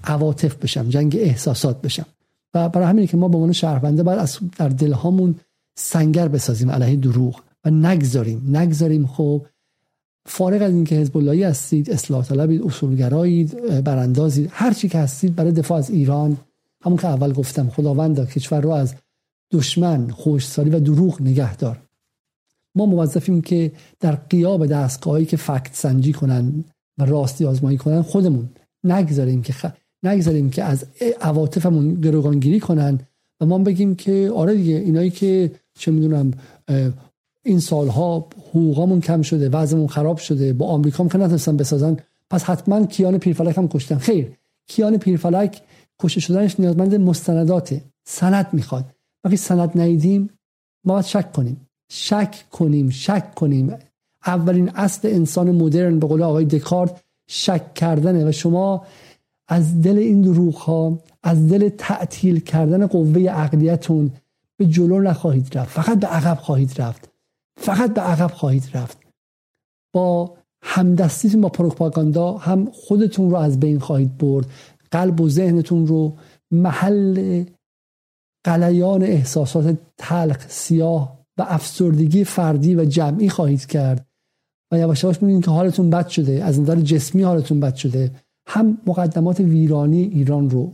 عواطف 0.04 0.56
بشم 0.56 0.90
جنگ 0.90 1.18
احساسات 1.20 1.82
بشم. 1.82 2.06
و 2.54 2.70
برای 2.70 2.88
همینه 2.88 3.08
که 3.08 3.18
ما 3.18 3.28
به 3.28 3.36
عنوان 3.36 3.52
شهرونده 3.52 4.04
باید 4.04 4.20
از 4.20 4.38
در 4.58 4.70
دلهامون 4.70 5.36
سنگر 5.76 6.28
بسازیم 6.28 6.72
علیه 6.72 6.96
دروغ 6.96 7.42
و 7.66 7.70
نگذاریم 7.70 8.58
نگذاریم. 8.58 9.08
خب 9.08 9.46
فارغ 10.26 10.62
از 10.62 10.72
اینکه 10.72 10.96
حزب 10.96 11.18
اللهی 11.18 11.44
هستید 11.44 11.92
اصلاح 11.92 12.26
طلبید 12.26 12.64
اصولگرایید 12.64 13.84
براندازید 13.84 14.50
هر 14.54 14.74
چی 14.74 14.90
که 14.90 14.98
هستید 14.98 15.36
برای 15.36 15.52
دفاع 15.52 15.78
از 15.78 15.90
ایران 15.90 16.38
همون 16.82 16.98
که 16.98 17.08
اول 17.08 17.34
گفتم 17.34 17.70
خداوند 17.70 18.30
کشور 18.30 18.62
رو 18.62 18.70
از 18.70 18.96
دشمن 19.54 20.10
خوشسالی 20.10 20.70
و 20.70 20.80
دروغ 20.80 21.22
نگهدار. 21.22 21.82
ما 22.76 22.86
موظفیم 22.86 23.42
که 23.42 23.72
در 24.00 24.16
قیاب 24.16 24.66
دستگاهی 24.66 25.26
که 25.26 25.38
فکت 25.38 25.70
سنجی 25.74 26.14
کنن 26.14 26.64
و 26.98 27.06
راستی 27.06 27.46
آزمایی 27.46 27.78
کنن 27.78 28.02
خودمون 28.02 28.50
نگذاریم 28.84 29.42
که 29.42 29.54
خ... 29.54 29.66
نگذاریم 30.04 30.50
که 30.50 30.64
از 30.64 30.86
عواطفمون 31.22 32.02
گروگانگیری 32.02 32.60
کنن 32.60 33.00
و 33.42 33.46
ما 33.46 33.58
بگیم 33.58 33.96
که 33.96 34.32
آره 34.36 34.56
دیگه 34.56 34.76
اینایی 34.76 35.10
که 35.10 35.52
چه 35.80 35.92
می‌دونم 35.92 36.32
این 37.44 37.60
سالها 37.60 38.28
حقوقامون 38.50 39.02
کم 39.02 39.22
شده 39.22 39.50
وضعمون 39.50 39.88
خراب 39.88 40.18
شده 40.18 40.54
با 40.54 40.68
آمریکا 40.68 41.04
هم 41.04 41.10
که 41.10 41.18
نتونستن 41.18 41.58
بسازن 41.58 41.98
پس 42.30 42.44
حتما 42.44 42.86
کیان 42.86 43.18
پیرفلک 43.18 43.58
هم 43.58 43.68
کشتن. 43.68 43.98
خیر 43.98 44.32
کیان 44.68 44.98
پیرفلک 44.98 45.62
کشته 46.00 46.20
شدنش 46.20 46.60
نیازمند 46.60 46.96
مستنداته. 46.96 47.82
سند 48.04 48.48
می‌خواد. 48.54 48.86
وقتی 49.24 49.38
سند 49.38 49.72
ندیدیم 49.82 50.30
ما 50.86 50.94
باید 50.94 51.06
شک 51.06 51.32
کنیم. 51.32 51.68
شک 51.90 52.46
کنیم 52.52 52.90
شک 52.90 53.36
کنیم. 53.36 53.76
اولین 54.26 54.70
اصل 54.70 55.08
انسان 55.08 55.52
مدرن 55.52 56.00
به 56.00 56.08
قول 56.08 56.24
آقای 56.24 56.46
دکارت 56.46 57.04
شک 57.28 57.74
کردنه 57.74 58.30
و 58.30 58.32
شما 58.32 58.86
از 59.48 59.82
دل 59.82 59.98
این 59.98 60.22
دروغ 60.22 60.56
ها 60.56 61.00
از 61.24 61.48
دل 61.48 61.70
تعطیل 61.70 62.40
کردن 62.40 62.88
قوه 62.88 63.22
عقلیتون 63.22 64.12
به 64.58 64.66
جلو 64.66 65.02
نخواهید 65.02 65.58
رفت. 65.58 65.82
فقط 65.82 66.00
به 66.00 66.08
عقب 66.08 66.38
خواهید 66.42 66.82
رفت. 66.82 67.10
فقط 67.58 67.94
به 67.94 68.02
عقب 68.02 68.32
خواهید 68.32 68.70
رفت. 68.74 68.98
با 69.94 70.38
همدستیتون 70.64 71.42
با 71.42 71.50
پروپاگاندا 71.50 72.38
هم 72.38 72.72
خودتون 72.72 73.30
رو 73.30 73.36
از 73.36 73.60
بین 73.60 73.80
خواهید 73.80 74.18
برد. 74.18 74.46
قلب 74.92 75.22
و 75.22 75.30
ذهنتون 75.30 75.88
رو 75.88 76.18
محل 76.52 77.44
قلیان 78.44 79.04
احساسات 79.04 79.78
تلخ 79.98 80.46
سیاه 80.48 81.20
و 81.38 81.46
افسردگی 81.48 82.24
فردی 82.24 82.76
و 82.76 82.86
جمعی 82.86 83.30
خواهید 83.30 83.66
کرد 83.66 84.06
و 84.72 84.78
یواش 84.78 85.04
یواش 85.04 85.22
می‌بینید 85.22 85.46
که 85.46 85.52
حالتون 85.52 85.90
بد 85.90 86.08
شده 86.08 86.44
از 86.44 86.60
نظر 86.60 86.76
جسمی 86.76 87.24
حالتون 87.24 87.60
بد 87.60 87.76
شده. 87.76 88.12
هم 88.48 88.78
مقدمات 88.88 89.40
ویرانی 89.40 90.02
ایران 90.02 90.50
رو 90.50 90.72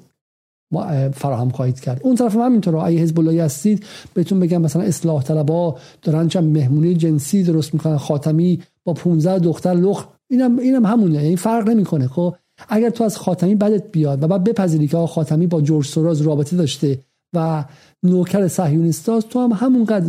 فراهم 1.14 1.49
خواهید 1.49 1.80
کرد. 1.80 2.01
اون 2.03 2.15
طرف 2.15 2.35
هم 2.35 2.41
همینطور 2.41 2.75
اگه 2.75 2.98
حزب 2.98 3.19
الله 3.19 3.43
هستید 3.43 3.85
بهتون 4.14 4.39
بگم 4.39 4.61
مثلا 4.61 4.81
اصلاح 4.81 5.23
طلبا 5.23 5.77
دارن 6.01 6.27
چند 6.27 6.57
مهمونی 6.57 6.95
جنسی 6.95 7.43
درست 7.43 7.73
می‌کنن 7.73 7.98
خاتمی 7.98 8.61
با 8.83 8.93
15 8.93 9.39
دختر 9.39 9.73
لخ 9.73 10.06
اینم 10.30 10.59
اینم 10.59 10.85
همونه. 10.85 11.23
یعنی 11.23 11.35
فرق 11.35 11.69
نمی‌کنه 11.69 12.07
خب؟ 12.07 12.35
اگر 12.69 12.89
تو 12.89 13.03
از 13.03 13.17
خاتمی 13.17 13.56
بدت 13.56 13.91
بیاد 13.91 14.23
و 14.23 14.27
بعد 14.27 14.43
بپذیری 14.43 14.88
که 14.88 14.98
خاتمی 14.98 15.48
با 15.48 15.61
جورج 15.61 15.85
سوراز 15.85 16.22
رابطه 16.22 16.56
داشته 16.56 16.99
و 17.33 17.66
نوکر 18.03 18.48
صهیونیستاست 18.48 19.30
تو 19.30 19.40
هم 19.40 19.51
همونقدر 19.51 20.06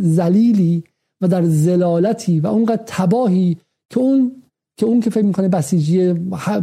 زلیلی 0.00 0.84
و 1.20 1.28
در 1.28 1.44
زلالتی 1.44 2.40
و 2.40 2.46
اونقدر 2.46 2.82
تباهی 2.86 3.56
که 3.90 4.00
اون 4.00 4.42
که 4.76 4.86
اون 4.86 5.00
که 5.00 5.10
فکر 5.10 5.24
می‌کنه 5.24 5.48
بسیجی 5.48 6.12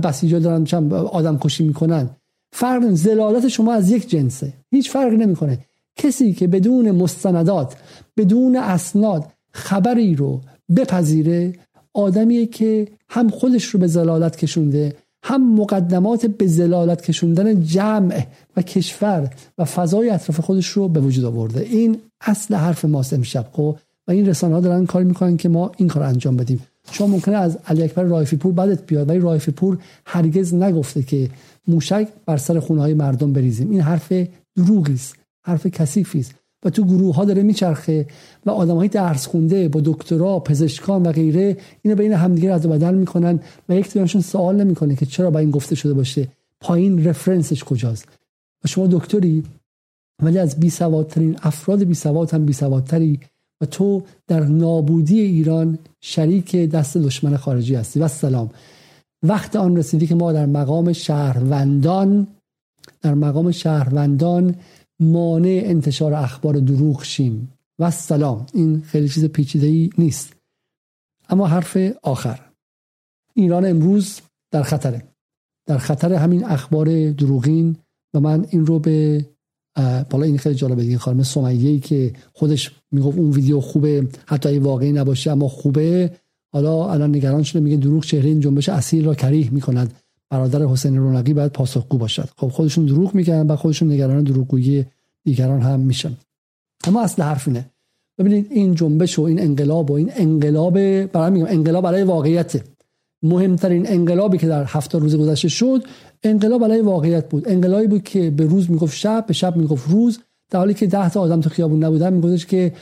بسیجی 0.03 0.39
دارن 0.39 0.63
چند 0.63 0.93
آدم 0.93 1.37
کشی 1.37 1.63
می‌کنن. 1.63 2.09
فرق 2.53 2.89
زلالت 2.89 3.47
شما 3.47 3.73
از 3.73 3.91
یک 3.91 4.09
جنسه. 4.09 4.53
هیچ 4.71 4.91
فرقی 4.91 5.17
نمی‌کنه. 5.17 5.59
کسی 5.95 6.33
که 6.33 6.47
بدون 6.47 6.91
مستندات 6.91 7.75
بدون 8.17 8.55
اسناد 8.55 9.25
خبری 9.51 10.15
رو 10.15 10.41
بپذیره 10.75 11.53
آدمیه 11.93 12.45
که 12.45 12.87
هم 13.09 13.29
خودش 13.29 13.65
رو 13.65 13.79
به 13.79 13.87
زلالت 13.87 14.35
کشونده 14.35 14.95
هم 15.23 15.55
مقدمات 15.55 16.25
به 16.25 16.47
زلالت 16.47 17.01
کشوندن 17.01 17.63
جمع 17.63 18.25
و 18.57 18.61
کشور 18.61 19.29
و 19.57 19.65
فضای 19.65 20.09
اطراف 20.09 20.39
خودش 20.39 20.67
رو 20.67 20.87
به 20.87 20.99
وجود 20.99 21.25
آورده. 21.25 21.61
این 21.61 21.97
اصل 22.21 22.55
حرف 22.55 22.85
ماست 22.85 23.13
امشب 23.13 23.45
خب؟ 23.51 23.77
و 24.07 24.11
این 24.11 24.25
رسانه 24.25 24.53
ها 24.55 24.61
دارن 24.61 24.85
کار 24.85 25.03
می‌کنن 25.03 25.37
که 25.37 25.49
ما 25.49 25.71
این 25.77 25.87
کار 25.87 26.03
انجام 26.03 26.37
بدیم. 26.37 26.61
شما 26.91 27.07
ممکنه 27.07 27.35
از 27.35 27.57
علی 27.67 27.83
اکبر 27.83 28.03
رایفی 28.03 28.35
پور 28.35 28.53
بدت 28.53 28.85
بیاد 28.85 29.09
ولی 29.09 29.19
رایفی 29.19 29.51
پور 29.51 29.77
هرگز 30.05 30.53
نگفته 30.53 31.03
که 31.03 31.29
موشک 31.67 32.07
بر 32.25 32.37
سر 32.37 32.59
خونه 32.59 32.81
های 32.81 32.93
مردم 32.93 33.33
بریزیم. 33.33 33.71
این 33.71 33.81
حرف 33.81 34.13
دروغی 34.55 34.93
است 34.93 35.15
حرف 35.45 35.67
کثیفی 35.67 36.19
است 36.19 36.35
و 36.63 36.69
تو 36.69 36.83
گروه 36.83 37.15
ها 37.15 37.25
داره 37.25 37.43
میچرخه 37.43 38.05
و 38.45 38.49
آدم 38.49 38.75
های 38.75 38.87
درس 38.87 39.27
خونده 39.27 39.67
با 39.67 39.81
دکترا 39.85 40.39
پزشکان 40.39 41.03
و 41.03 41.11
غیره 41.11 41.57
اینو 41.81 41.95
بین 41.95 42.13
همدیگه 42.13 42.53
رد 42.53 42.65
و 42.65 42.69
بدل 42.69 42.93
می‌کنن 42.93 43.39
و 43.69 43.75
یک 43.75 43.93
دیگرشون 43.93 44.21
سوال 44.21 44.55
نمی‌کنه 44.55 44.95
که 44.95 45.05
چرا 45.05 45.31
با 45.31 45.39
این 45.39 45.51
گفته 45.51 45.75
شده 45.75 45.93
باشه. 45.93 46.27
پایین 46.61 47.05
رفرنسش 47.05 47.63
کجاست؟ 47.63 48.05
و 48.63 48.67
شما 48.67 48.87
دکتری 48.87 49.43
ولی 50.23 50.39
از 50.39 50.59
بی 50.59 50.69
سوادترین 50.69 51.37
افراد 51.43 51.83
بی 51.83 51.93
سواد 51.93 52.31
هم 52.31 52.45
بی 52.45 52.53
سوادتری 52.53 53.19
و 53.61 53.65
تو 53.65 54.03
در 54.27 54.39
نابودی 54.39 55.19
ایران 55.19 55.77
شریک 56.01 56.55
دست 56.55 56.97
دشمن 56.97 57.37
خارجی 57.37 57.75
هستی. 57.75 57.99
و 57.99 58.07
سلام. 58.07 58.49
وقت 59.23 59.55
آن 59.55 59.77
رسیدی 59.77 60.07
که 60.07 60.15
ما 60.15 60.33
در 60.33 60.45
مقام 60.45 60.93
شهروندان 60.93 62.27
در 63.01 63.13
مقام 63.13 63.51
شهروندان 63.51 64.55
مانع 65.01 65.61
انتشار 65.65 66.13
اخبار 66.13 66.59
دروغ 66.59 67.03
شیم. 67.03 67.53
و 67.79 67.91
سلام. 67.91 68.45
این 68.53 68.81
خیلی 68.81 69.09
چیز 69.09 69.25
پیچیده 69.25 69.67
ای 69.67 69.89
نیست. 69.97 70.33
اما 71.29 71.47
حرف 71.47 71.77
آخر. 72.03 72.39
ایران 73.33 73.65
امروز 73.65 74.21
در 74.51 74.63
خطره. 74.63 75.03
در 75.67 75.77
خطر 75.77 76.13
همین 76.13 76.45
اخبار 76.45 77.11
دروغین 77.11 77.75
و 78.13 78.19
من 78.19 78.45
این 78.49 78.65
رو 78.65 78.79
به 78.79 79.25
بالا 80.09 80.25
این 80.25 80.37
خیلی 80.37 80.55
جالبه 80.55 80.83
دیگه 80.83 80.97
خانم 80.97 81.23
سمیه 81.23 81.79
که 81.79 82.13
خودش 82.33 82.71
می‌گفت 82.91 83.17
اون 83.17 83.31
ویدیو 83.31 83.59
خوبه 83.59 84.07
حتی 84.27 84.49
اگه 84.49 84.59
واقعی 84.59 84.91
نباشه 84.91 85.31
اما 85.31 85.47
خوبه. 85.47 86.11
حالا 86.53 86.91
الان 86.91 87.15
نگران 87.15 87.43
شده 87.43 87.59
میگه 87.59 87.77
دروغ 87.77 88.03
چهره 88.03 88.29
این 88.29 88.39
جنبش 88.39 88.69
اصیل 88.69 89.05
را 89.05 89.15
کریه 89.15 89.49
می‌کند. 89.49 89.93
برادر 90.31 90.65
حسین 90.65 90.97
رونقی 90.97 91.33
باید 91.33 91.51
پاسخگو 91.51 91.97
باشد. 91.97 92.29
خب 92.37 92.47
خودشون 92.47 92.85
دروغ 92.85 93.15
میگن 93.15 93.47
و 93.47 93.55
خودشون 93.55 93.91
نگران 93.91 94.23
دروغگویی 94.23 94.85
دیگران 95.23 95.61
هم 95.61 95.79
میشن. 95.79 96.13
اما 96.87 97.01
اصل 97.01 97.21
حرف 97.21 97.47
اینه. 97.47 97.65
ببینید 98.17 98.47
این 98.49 98.75
جنبش 98.75 99.19
و 99.19 99.21
این 99.21 99.41
انقلاب 99.41 99.91
و 99.91 99.93
این 99.93 100.11
انقلاب 100.15 101.05
برای 101.05 101.31
میگم 101.31 101.45
انقلاب 101.49 101.83
برای 101.83 102.03
واقعیت 102.03 102.61
مهمترین 103.23 103.89
انقلابی 103.89 104.37
که 104.37 104.47
در 104.47 104.63
هفته 104.67 104.99
روز 104.99 105.15
گذشته 105.15 105.47
شد 105.47 105.83
انقلاب 106.23 106.61
برای 106.61 106.81
واقعیت 106.81 107.29
بود. 107.29 107.49
انقلابی 107.49 107.87
بود 107.87 108.03
که 108.03 108.29
به 108.29 108.45
روز 108.45 108.71
می‌گفت 108.71 108.95
شب 108.95 109.25
به 109.27 109.33
شب 109.33 109.55
می‌گفت 109.55 109.89
روز. 109.89 110.19
در 110.49 110.59
حالی 110.59 110.73
که 110.73 110.87
ده 110.87 111.09
تا 111.09 111.21
آدم 111.21 111.41
تو 111.41 111.49
خیابون 111.49 111.83
نبودن 111.83 112.13
میگفتش 112.13 112.45
که 112.45 112.73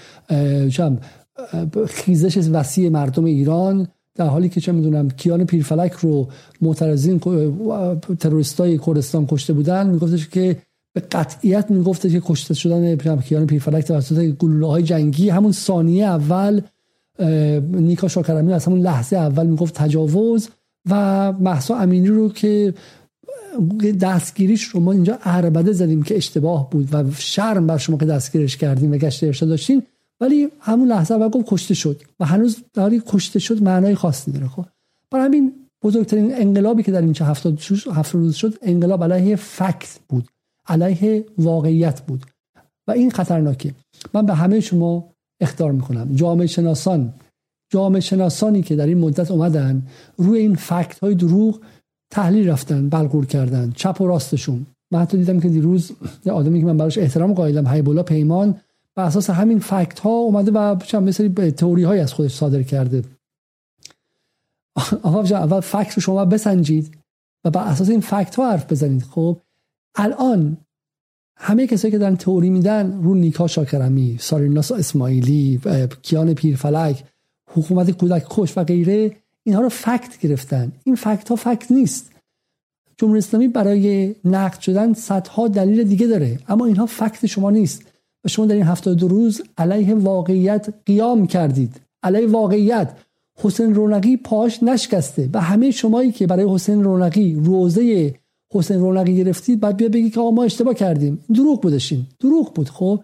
خیزش 1.87 2.37
وسیع 2.37 2.89
مردم 2.89 3.25
ایران 3.25 3.87
در 4.15 4.25
حالی 4.25 4.49
که 4.49 4.61
چه 4.61 4.71
می‌دونم 4.71 5.09
کیان 5.09 5.45
پیرفلک 5.45 5.91
رو 5.91 6.29
معترضین 6.61 7.19
تروریستای 8.19 8.77
کردستان 8.77 9.27
کشته 9.27 9.53
بودن 9.53 9.88
میگفتش 9.88 10.27
که 10.27 10.57
به 10.93 11.01
قطعیت 11.01 11.71
می‌گفته 11.71 12.09
که 12.09 12.21
کشته 12.25 12.53
شدن 12.53 12.95
کیان 13.21 13.47
پیرفلک 13.47 13.85
توسط 13.85 14.25
گلوله 14.25 14.67
های 14.67 14.83
جنگی 14.83 15.29
همون 15.29 15.51
ثانیه 15.51 16.05
اول 16.05 16.61
نیکا 17.71 18.07
شاکرمی 18.07 18.53
از 18.53 18.65
همون 18.65 18.79
لحظه 18.79 19.17
اول 19.17 19.47
می‌گفت 19.47 19.73
تجاوز 19.73 20.49
و 20.89 21.31
محسا 21.31 21.75
امینی 21.75 22.07
رو 22.07 22.29
که 22.29 22.73
دستگیریش 24.01 24.63
رو 24.63 24.79
ما 24.79 24.91
اینجا 24.91 25.19
عربده 25.23 25.71
زدیم 25.71 26.03
که 26.03 26.17
اشتباه 26.17 26.69
بود 26.69 26.89
و 26.91 27.03
شرم 27.17 27.67
بر 27.67 27.77
شما 27.77 27.97
که 27.97 28.05
دستگیرش 28.05 28.57
کردیم 28.57 28.91
و 28.91 28.97
گشت 28.97 29.23
ارشاد 29.23 29.49
داشتین. 29.49 29.83
ولی 30.22 30.48
همون 30.59 30.88
لحظه 30.88 31.14
اول 31.14 31.30
گفت 31.30 31.45
کشته 31.48 31.73
شد 31.73 32.01
و 32.19 32.25
هنوز 32.25 32.57
داری 32.73 33.01
کشته 33.07 33.39
شد 33.39 33.64
معنای 33.64 33.95
خاصی 33.95 34.31
داره 34.31 34.48
خب؟ 34.48 34.65
برای 35.11 35.25
همین 35.25 35.53
بزرگترین 35.83 36.35
انقلابی 36.35 36.83
که 36.83 36.91
در 36.91 37.01
این 37.01 37.14
چه 37.14 37.25
هفت 37.25 38.15
روز 38.15 38.35
شد 38.35 38.57
انقلاب 38.61 39.03
علیه 39.03 39.35
فکت 39.35 39.99
بود 40.09 40.27
علیه 40.67 41.25
واقعیت 41.38 42.01
بود. 42.01 42.25
و 42.88 42.91
این 42.91 43.11
خطرناکه. 43.11 43.75
من 44.14 44.25
به 44.25 44.33
همه 44.33 44.59
شما 44.59 45.09
اختار 45.41 45.72
می‌کنم. 45.72 46.15
جامعه 46.15 46.48
شناسان 46.48 47.14
جامعه 47.72 48.01
شناسانی 48.01 48.61
که 48.61 48.75
در 48.75 48.88
این 48.88 48.98
مدت 48.98 49.31
اومدن 49.31 49.88
روی 50.17 50.39
این 50.39 50.56
فکت 50.56 50.99
های 50.99 51.15
دروغ 51.15 51.61
تحلیل 52.11 52.49
رفتن 52.49 52.89
بلغور 52.89 53.25
کردن 53.25 53.72
چپ 53.75 54.01
و 54.01 54.07
راستشون. 54.07 54.65
من 54.91 54.99
حتی 54.99 55.17
دیدم 55.17 55.39
که 55.39 55.49
دیروز 55.49 55.91
یه 56.25 56.31
آدمی 56.31 56.59
که 56.59 56.65
من 56.65 56.77
براش 56.77 56.98
احترام 56.98 57.33
قائلم 57.33 57.67
حیبولا 57.67 58.03
پیمان 58.03 58.56
بر 58.99 59.05
اساس 59.05 59.29
همین 59.29 59.59
فکت 59.59 59.99
ها 59.99 60.09
اومده 60.09 60.51
و 60.51 60.75
چند 60.75 61.07
مثلی 61.07 61.51
تئوری 61.51 61.83
های 61.83 61.99
از 61.99 62.13
خودش 62.13 62.33
صادر 62.33 62.63
کرده. 62.63 63.03
آقا 65.03 65.21
اول 65.21 65.59
فکت 65.59 65.93
رو 65.93 66.01
شما 66.01 66.25
بسنجید 66.25 66.97
و 67.45 67.49
بر 67.49 67.63
اساس 67.63 67.89
این 67.89 68.01
فکت 68.01 68.35
ها 68.35 68.51
حرف 68.51 68.71
بزنید. 68.71 69.03
خب 69.03 69.37
الان 69.95 70.57
همه 71.37 71.67
کسایی 71.67 71.91
که 71.91 71.97
دارن 71.97 72.15
تئوری 72.15 72.49
میدن 72.49 73.01
رو 73.01 73.15
نیکا 73.15 73.47
شاکرمی 73.47 74.17
ساریناس 74.19 74.71
اسماعیلی 74.71 75.61
کیان 76.01 76.33
پیرفلک 76.33 77.03
حکومت 77.51 77.91
کودک 77.91 78.25
کش 78.29 78.57
و 78.57 78.63
غیره 78.63 79.15
اینها 79.43 79.61
رو 79.61 79.69
فکت 79.69 80.19
گرفتن. 80.19 80.71
این 80.83 80.95
فکت 80.95 81.29
ها 81.29 81.35
فکت 81.35 81.71
نیست. 81.71 82.11
جمهوری 82.97 83.17
اسلامی 83.17 83.47
برای 83.47 84.15
نقد 84.25 84.59
شدن 84.59 84.93
صدها 84.93 85.47
دلیل 85.47 85.83
دیگه 85.83 86.07
داره 86.07 86.39
اما 86.47 86.65
اینها 86.65 86.85
فکت 86.85 87.25
شما 87.25 87.51
نیست. 87.51 87.98
و 88.25 88.27
شما 88.27 88.45
در 88.45 88.56
این 88.56 88.93
دو 88.93 89.07
روز 89.07 89.41
علیه 89.57 89.95
واقعیت 89.95 90.67
قیام 90.85 91.27
کردید. 91.27 91.81
علیه 92.03 92.27
واقعیت. 92.27 92.91
حسین 93.41 93.75
رونقی 93.75 94.17
پاش 94.17 94.64
نشکسته 94.64 95.30
و 95.33 95.41
همه 95.41 95.72
شمایی 95.72 96.11
که 96.11 96.27
برای 96.27 96.53
حسین 96.53 96.83
رونقی 96.83 97.33
روزه 97.43 98.14
حسین 98.53 98.80
رونقی 98.80 99.17
گرفتید 99.17 99.59
بعد 99.59 99.77
بیا 99.77 99.89
بگی 99.89 100.09
که 100.09 100.19
ما 100.19 100.43
اشتباه 100.43 100.73
کردیم. 100.73 101.19
دروغ 101.35 101.61
بودشین 101.61 102.06
دروغ 102.19 102.53
بود. 102.53 102.69
خب 102.69 102.99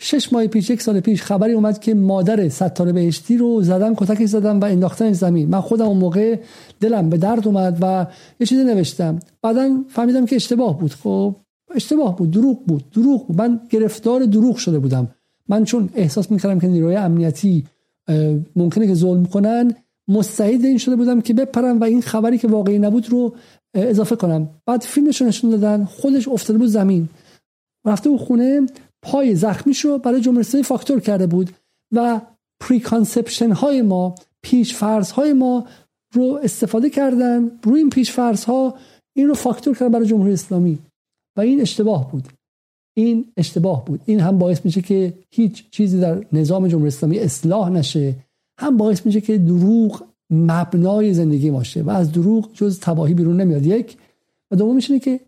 شش 0.00 0.32
ماه 0.32 0.46
پیش 0.46 0.70
یک 0.70 0.82
سال 0.82 1.00
پیش 1.00 1.22
خبری 1.22 1.52
اومد 1.52 1.78
که 1.78 1.94
مادر 1.94 2.48
ستاره 2.48 2.92
بهشتی 2.92 3.36
رو 3.36 3.62
زدن 3.62 3.94
کتک 3.94 4.26
زدن 4.26 4.58
و 4.58 4.64
انداختن 4.64 5.12
زمین. 5.12 5.48
من 5.48 5.60
خودم 5.60 5.86
اون 5.86 5.98
موقع 5.98 6.38
دلم 6.80 7.10
به 7.10 7.16
درد 7.16 7.46
اومد 7.46 7.78
و 7.80 8.06
یه 8.40 8.46
چیزی 8.46 8.64
نوشتم. 8.64 9.18
بعدا 9.42 9.84
فهمیدم 9.88 10.26
که 10.26 10.36
اشتباه 10.36 10.78
بود. 10.78 10.92
خب 10.92 11.36
اشتباه 11.74 12.16
بود 12.16 12.30
دروغ 12.30 12.64
بود 12.64 12.90
دروغ 12.90 13.26
بود. 13.26 13.40
من 13.40 13.60
گرفتار 13.70 14.24
دروغ 14.24 14.56
شده 14.56 14.78
بودم. 14.78 15.08
من 15.48 15.64
چون 15.64 15.90
احساس 15.94 16.30
می‌کردم 16.30 16.60
که 16.60 16.66
نیروی 16.66 16.96
امنیتی 16.96 17.64
ممکنه 18.56 18.86
که 18.86 18.94
ظلم 18.94 19.26
کنن 19.26 19.74
مستعد 20.08 20.64
این 20.64 20.78
شده 20.78 20.96
بودم 20.96 21.20
که 21.20 21.34
بپرم 21.34 21.80
و 21.80 21.84
این 21.84 22.02
خبری 22.02 22.38
که 22.38 22.48
واقعی 22.48 22.78
نبود 22.78 23.10
رو 23.10 23.34
اضافه 23.74 24.16
کنم. 24.16 24.48
بعد 24.66 24.82
فیلمش 24.82 25.22
نشون 25.22 25.50
دادن 25.50 25.84
خودش 25.84 26.28
افتاده 26.28 26.58
بود 26.58 26.68
زمین. 26.68 27.08
رفته 27.86 28.10
بود 28.10 28.20
خونه 28.20 28.66
پای 29.02 29.34
زخمی 29.34 29.74
شو 29.74 29.98
برای 29.98 30.20
جمهوری 30.20 30.62
فاکتور 30.62 31.00
کرده 31.00 31.26
بود 31.26 31.50
و 31.92 32.20
preconception 32.60 33.52
های 33.52 33.82
ما 33.82 34.14
پیش 34.42 34.74
فرض 34.74 35.10
های 35.10 35.32
ما 35.32 35.66
رو 36.12 36.40
استفاده 36.42 36.90
کردن. 36.90 37.50
روی 37.62 37.80
این 37.80 37.90
پیش 37.90 38.12
فرض 38.12 38.44
ها 38.44 38.74
این 39.16 39.28
رو 39.28 39.34
فاکتور 39.34 39.76
کردن 39.76 39.92
برای 39.92 40.06
جمهوری 40.06 40.32
اسلامی. 40.32 40.78
و 41.38 41.40
این 41.40 41.60
اشتباه 41.60 42.10
بود. 42.10 42.28
این 42.96 43.32
اشتباه 43.36 43.84
بود. 43.84 44.00
این 44.04 44.20
هم 44.20 44.38
باعث 44.38 44.64
میشه 44.64 44.82
که 44.82 45.14
هیچ 45.30 45.70
چیزی 45.70 46.00
در 46.00 46.24
نظام 46.32 46.68
جمهوری 46.68 46.88
اسلامی 46.88 47.18
اصلاح 47.18 47.70
نشه. 47.70 48.14
هم 48.60 48.76
باعث 48.76 49.06
میشه 49.06 49.20
که 49.20 49.38
دروغ 49.38 50.04
مبنای 50.30 51.14
زندگی 51.14 51.50
ما 51.50 51.58
شه 51.58 51.82
و 51.82 51.90
از 51.90 52.12
دروغ 52.12 52.54
جز 52.54 52.80
تباهی 52.80 53.14
بیرون 53.14 53.40
نمیاد. 53.40 53.66
یک. 53.66 53.96
و 54.50 54.56
دوم 54.56 54.78
اینه 54.88 54.98
که 54.98 55.20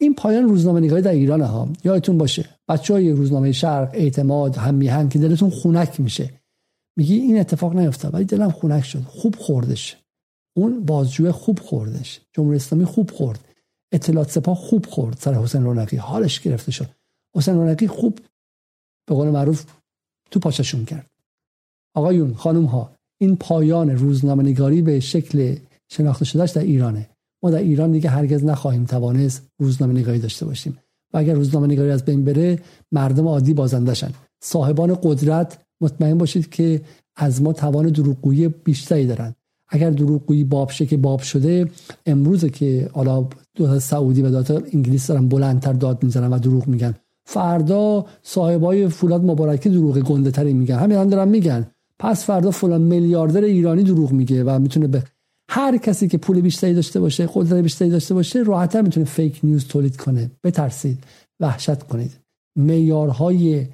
این 0.00 0.14
پایان 0.14 0.44
روزنامه 0.44 0.80
نگاری 0.80 1.02
در 1.02 1.10
ایران 1.10 1.40
ها. 1.40 1.68
یادتون 1.84 2.18
باشه 2.18 2.48
بچه 2.68 2.94
های 2.94 3.12
روزنامه 3.12 3.52
شرق 3.52 3.90
اعتماد 3.92 4.56
هم 4.56 4.74
میهن 4.74 5.08
که 5.08 5.18
دلتون 5.18 5.50
خونک 5.50 6.00
میشه. 6.00 6.30
میگی 6.96 7.14
این 7.14 7.40
اتفاق 7.40 7.76
نیفتاد 7.76 8.14
ولی 8.14 8.24
دلم 8.24 8.50
خونک 8.50 8.84
شد. 8.84 9.02
خوب 9.02 9.36
خوردش. 9.36 9.96
اون 10.56 10.84
بازجوی 10.84 11.30
خوب 11.30 11.58
خوردش. 11.58 12.20
جمهوری 12.32 12.56
اسلامی 12.56 12.84
خوب 12.84 13.10
خورد. 13.10 13.47
اطلاعات 13.92 14.30
سپاه 14.30 14.56
خوب 14.56 14.86
خورد 14.86 15.16
سر 15.16 15.34
حسین 15.34 15.62
رونقی. 15.62 15.96
حالش 15.96 16.40
گرفته 16.40 16.72
شد. 16.72 16.90
حسین 17.36 17.54
رونقی 17.54 17.86
خوب 17.86 18.18
به 19.08 19.14
قول 19.14 19.30
معروف 19.30 19.64
تو 20.30 20.40
پاچشون 20.40 20.84
کرد. 20.84 21.10
آقایون 21.94 22.34
خانم 22.34 22.64
ها 22.64 22.90
این 23.20 23.36
پایان 23.36 23.90
روزنامه 23.90 24.42
نگاری 24.42 24.82
به 24.82 25.00
شکل 25.00 25.56
شناخته 25.88 26.24
شدهش 26.24 26.50
در 26.50 26.62
ایرانه. 26.62 27.08
ما 27.42 27.50
در 27.50 27.58
ایران 27.58 27.92
دیگه 27.92 28.10
هرگز 28.10 28.44
نخواهیم 28.44 28.84
توانست 28.84 29.48
روزنامه 29.60 29.94
نگاری 30.00 30.18
داشته 30.18 30.46
باشیم. 30.46 30.78
و 31.14 31.18
اگر 31.18 31.34
روزنامه 31.34 31.66
نگاری 31.66 31.90
از 31.90 32.04
بین 32.04 32.24
بره 32.24 32.58
مردم 32.92 33.28
عادی 33.28 33.54
بازندشن 33.54 34.12
صاحبان 34.40 34.98
قدرت 35.02 35.58
مطمئن 35.80 36.18
باشید 36.18 36.50
که 36.50 36.80
از 37.16 37.42
ما 37.42 37.52
توان 37.52 37.88
دروغگویی 37.88 38.48
بیشتری 38.48 39.06
دارن. 39.06 39.34
اگر 39.68 39.90
دروغگویی 39.90 40.44
باب 40.44 40.70
شه 40.70 40.86
که 40.86 40.96
باب 40.96 41.20
شده 41.20 41.70
امروز 42.06 42.44
که 42.44 42.90
حالا 42.92 43.28
دولت 43.54 43.78
سعودی 43.78 44.22
و 44.22 44.30
دولت 44.30 44.50
انگلیس 44.74 45.06
دارن 45.06 45.28
بلندتر 45.28 45.72
داد 45.72 46.02
می‌زنن 46.02 46.32
و 46.32 46.38
دروغ 46.38 46.66
میگن. 46.66 46.94
فردا 47.26 48.06
صاحبای 48.22 48.88
فولاد 48.88 49.24
مبارکی 49.24 49.68
دروغ 49.68 49.98
گنده 49.98 50.30
تری 50.30 50.52
میگن. 50.52 50.76
همین 50.76 50.98
هم 50.98 51.08
دارن 51.08 51.28
میگن. 51.28 51.66
پس 51.98 52.24
فردا 52.24 52.50
فلان 52.50 52.82
میلیاردر 52.82 53.44
ایرانی 53.44 53.82
دروغ 53.82 54.12
میگه 54.12 54.44
و 54.44 54.58
می‌تونه 54.58 54.86
به 54.86 55.02
هر 55.50 55.76
کسی 55.76 56.08
که 56.08 56.18
پول 56.18 56.40
بیشتری 56.40 56.74
داشته 56.74 57.00
باشه 57.00 57.28
قدرت 57.34 57.62
بیشتری 57.62 57.90
داشته 57.90 58.14
باشه 58.14 58.42
راحتتر 58.42 58.82
می‌تونه 58.82 59.06
فیک 59.06 59.40
نیوز 59.42 59.64
تولید 59.66 59.96
کنه. 59.96 60.30
بترسید. 60.44 61.04
وحشت 61.40 61.82
کنید. 61.82 62.10
معیارهای 62.56 63.66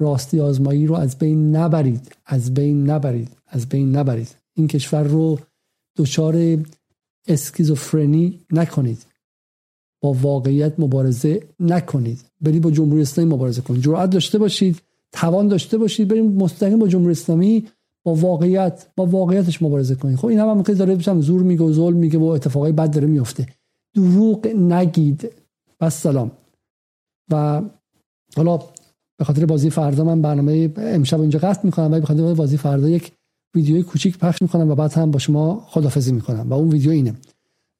راستی 0.00 0.40
آزمایی 0.40 0.86
رو 0.86 0.94
از 0.94 1.18
بین 1.18 1.56
نبرید. 1.56 2.12
از 2.26 2.54
بین 2.54 2.90
نبرید. 2.90 3.28
از 3.48 3.68
بین 3.68 3.96
نبرید. 3.96 4.36
این 4.58 4.68
کشور 4.68 5.02
رو 5.02 5.38
دچار 5.96 6.58
اسکیزوفرنی 7.26 8.40
نکنید. 8.52 9.06
با 10.02 10.12
واقعیت 10.12 10.80
مبارزه 10.80 11.42
نکنید. 11.60 12.24
برید 12.40 12.62
با 12.62 12.70
جمهوری 12.70 13.02
اسلامی 13.02 13.34
مبارزه 13.34 13.62
کنید. 13.62 13.82
جرأت 13.82 14.10
داشته 14.10 14.38
باشید 14.38 14.82
توان 15.12 15.48
داشته 15.48 15.78
باشید 15.78 16.08
بریم 16.08 16.32
مستقیم 16.32 16.78
با 16.78 16.88
جمهوری 16.88 17.12
اسلامی 17.12 17.68
با 18.04 18.14
واقعیت 18.14 18.86
با 18.96 19.06
واقعیتش 19.06 19.62
مبارزه 19.62 19.94
کنید. 19.94 20.16
خب 20.16 20.26
این 20.26 20.38
هم, 20.38 20.48
هم 20.48 20.62
داره 20.62 20.96
بشم 20.96 21.20
زور 21.20 21.42
میگه 21.42 21.64
و 21.64 21.72
ظلم 21.72 21.96
میگه 21.96 22.18
و 22.18 22.24
اتفاقای 22.24 22.72
بد 22.72 22.94
داره 22.94 23.06
میفته. 23.06 23.46
دروغ 23.94 24.46
نگید. 24.46 25.32
بس 25.80 26.02
سلام. 26.02 26.30
و 27.30 27.62
حالا 28.36 28.58
به 29.18 29.24
خاطر 29.24 29.46
بازی 29.46 29.70
فردا 29.70 30.04
من 30.04 30.22
برنامه 30.22 30.72
امشب 30.76 31.20
اینجا 31.20 31.38
قصد 31.38 31.64
می‌کنم 31.64 31.92
و 31.92 32.00
به 32.00 32.06
خاطر 32.06 32.34
بازی 32.34 32.56
فردا 32.56 32.88
یک 32.88 33.12
ویدیوی 33.58 33.82
کوچیک 33.82 34.18
پخش 34.18 34.42
می‌کنم 34.42 34.70
و 34.70 34.74
بعد 34.74 34.92
هم 34.92 35.10
با 35.10 35.18
شما 35.18 35.66
خدافزی 35.66 36.12
می‌کنم. 36.12 36.50
و 36.50 36.54
اون 36.54 36.68
ویدیو 36.70 36.90
اینه. 36.90 37.14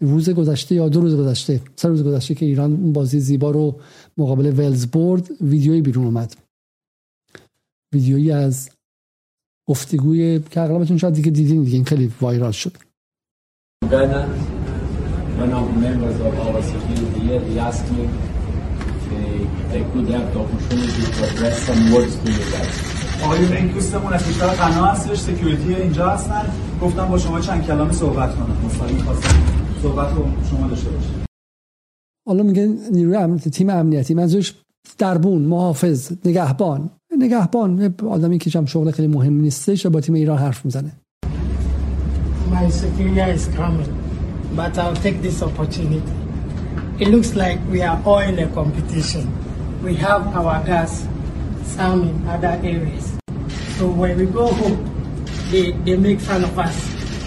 روز 0.00 0.31
گذشته 0.31 0.74
یا 0.74 0.89
دو 0.89 1.00
روز 1.00 1.16
گذشته 1.16 1.60
سه 1.76 1.89
روز 1.89 2.05
گذشته 2.05 2.34
که 2.34 2.47
ایران 2.47 2.73
اون 2.73 2.92
بازی 2.92 3.20
زیبا 3.20 3.50
رو 3.50 3.81
مقابل 4.16 4.47
ولز 4.47 4.86
برد 4.86 5.28
ویدیوی 5.40 5.81
بیرون 5.82 6.05
اومد. 6.05 6.36
ویدیویی 7.92 8.31
از 8.31 8.70
گفتگوی 9.66 10.40
که 10.50 10.60
اغلبتون 10.60 10.98
شاید 10.98 11.15
دیگه 11.15 11.31
دیدین 11.31 11.62
دیگه 11.62 11.76
این 11.76 11.84
خیلی 11.84 12.12
وایرال 12.20 12.52
شد. 12.52 12.76
آقایون 23.24 23.52
این 23.52 23.66
دوستمون 23.66 24.12
از 24.12 24.28
کشور 24.28 24.47
قنا 24.47 24.84
هستش 24.84 25.18
سکیوریتی 25.18 25.74
اینجا 25.74 26.10
هستن. 26.10 26.44
گفتم 26.82 27.08
با 27.08 27.18
شما 27.18 27.40
چند 27.40 27.66
کلامی 27.66 27.92
صحبت 27.92 28.34
کنم. 28.36 28.56
مستقیم 28.66 28.98
خواستم 28.98 29.34
صحبت 29.82 30.14
رو 30.14 30.26
شما 30.50 30.68
داشته 30.68 30.90
باشید. 30.90 31.28
حالا 32.26 32.42
میگه 32.42 32.74
نیروی 32.92 33.16
امنیتی 33.16 33.50
تیم 33.50 33.70
امنیتی 33.70 34.14
منظورش 34.14 34.55
دربون 34.98 35.42
محافظ 35.42 36.12
نگهبان. 36.24 36.90
نگهبان 37.18 37.94
آدمی 38.10 38.38
که 38.38 38.50
شغل 38.50 38.90
خیلی 38.90 39.08
مهم 39.08 39.40
نیستش 39.40 39.86
با 39.86 40.00
تیم 40.00 40.14
ایران 40.14 40.38
حرف 40.38 40.64
می‌زنه. 40.64 40.92
My 42.50 42.70
superior 42.70 43.28
is 43.36 43.47
coming, 43.60 43.92
but 44.56 44.72
I'll 44.78 45.00
take 45.06 45.18
this 45.22 45.42
opportunity. 45.48 46.14
It 47.02 47.08
looks 47.14 47.30
like 47.42 47.58
we 47.72 47.78
are 47.88 47.98
all 48.08 48.22
in 48.30 48.38
a 48.47 48.48
competition. 48.58 49.24
We 49.86 49.92
have 50.06 50.22
our 50.38 50.58
gas, 50.70 50.92
some 51.68 52.08
in 52.08 52.28
other 52.28 52.58
areas. 52.62 53.16
So 53.76 53.88
when 53.88 54.18
we 54.18 54.26
go 54.26 54.48
home, 54.48 55.24
they, 55.50 55.72
they 55.72 55.97
make 55.97 56.20
fun 56.20 56.44
of 56.44 56.58
us. 56.58 56.76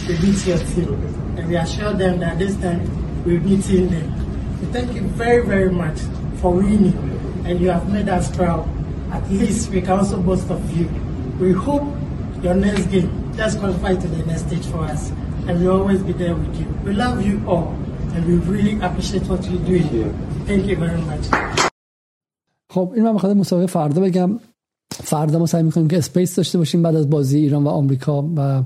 They 0.07 0.19
beat 0.19 0.45
your 0.45 0.57
team. 0.57 0.93
And 1.37 1.47
we 1.47 1.55
assure 1.55 1.93
them 1.93 2.19
that 2.19 2.39
this 2.39 2.55
time 2.57 2.81
we're 3.23 3.39
beating 3.39 3.89
them. 3.89 4.59
So 4.59 4.67
thank 4.73 4.93
you 4.93 5.01
very, 5.01 5.45
very 5.45 5.71
much 5.71 5.99
for 6.41 6.53
winning. 6.53 6.97
And 7.45 7.59
you 7.59 7.69
have 7.69 7.91
made 7.91 8.09
us 8.09 8.35
proud. 8.35 8.67
at 9.11 9.29
least 9.29 9.69
we 9.69 9.81
can 9.81 9.99
also 9.99 10.21
boast 10.21 10.49
of 10.49 10.77
you. 10.77 10.87
We 11.39 11.51
hope 11.51 11.83
your 12.41 12.55
next 12.55 12.85
game 12.87 13.33
just 13.35 13.59
qualify 13.59 13.95
to 13.95 14.07
the 14.07 14.25
next 14.25 14.47
stage 14.47 14.65
for 14.67 14.79
us, 14.79 15.09
and 15.47 15.61
we'll 15.61 15.79
always 15.79 16.01
be 16.01 16.13
there 16.13 16.35
with 16.35 16.59
you. 16.59 16.65
We 16.83 16.93
love 16.93 17.25
you 17.25 17.43
all, 17.47 17.75
and 18.13 18.25
we 18.25 18.35
really 18.35 18.79
appreciate 18.81 19.23
what 19.23 19.43
you're 19.45 19.63
doing. 19.63 20.13
Thank 20.45 20.65
you 20.65 20.75
very 20.77 21.01
much. 21.01 21.70
خب 22.71 22.91
این 22.95 23.03
من 23.03 23.13
می‌خواد 23.13 23.37
مسابقه 23.37 23.65
فردا 23.65 24.01
بگم. 24.01 24.39
فردا 24.91 25.39
ما 25.39 25.45
سعی 25.45 25.63
می‌کنیم 25.63 25.87
که 25.87 25.97
اسپیس 25.97 26.35
داشته 26.35 26.57
باشیم 26.57 26.81
بعد 26.81 26.95
از 26.95 27.09
بازی 27.09 27.37
ایران 27.37 27.63
و 27.63 27.67
آمریکا 27.67 28.29
و 28.35 28.63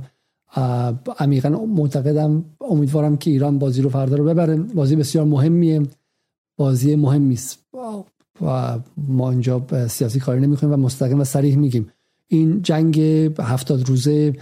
عمیقا 1.19 1.49
معتقدم 1.49 2.45
امیدوارم 2.61 3.17
که 3.17 3.31
ایران 3.31 3.59
بازی 3.59 3.81
رو 3.81 3.89
فردا 3.89 4.15
رو 4.15 4.25
ببره. 4.25 4.55
بازی 4.55 4.95
بسیار 4.95 5.25
مهمیه. 5.25 5.81
بازی 6.57 6.95
مهمی 6.95 7.33
است. 7.33 7.59
و 8.41 8.79
ما 8.97 9.31
اینجا 9.31 9.61
سیاسی 9.87 10.19
کاری 10.19 10.41
نمی‌کنیم 10.41 10.73
و 10.73 10.77
مستقیم 10.77 11.19
و 11.19 11.23
صریح 11.23 11.57
میگیم. 11.57 11.89
این 12.27 12.61
جنگ 12.61 12.99
هفتاد 13.39 13.89
روزه 13.89 14.33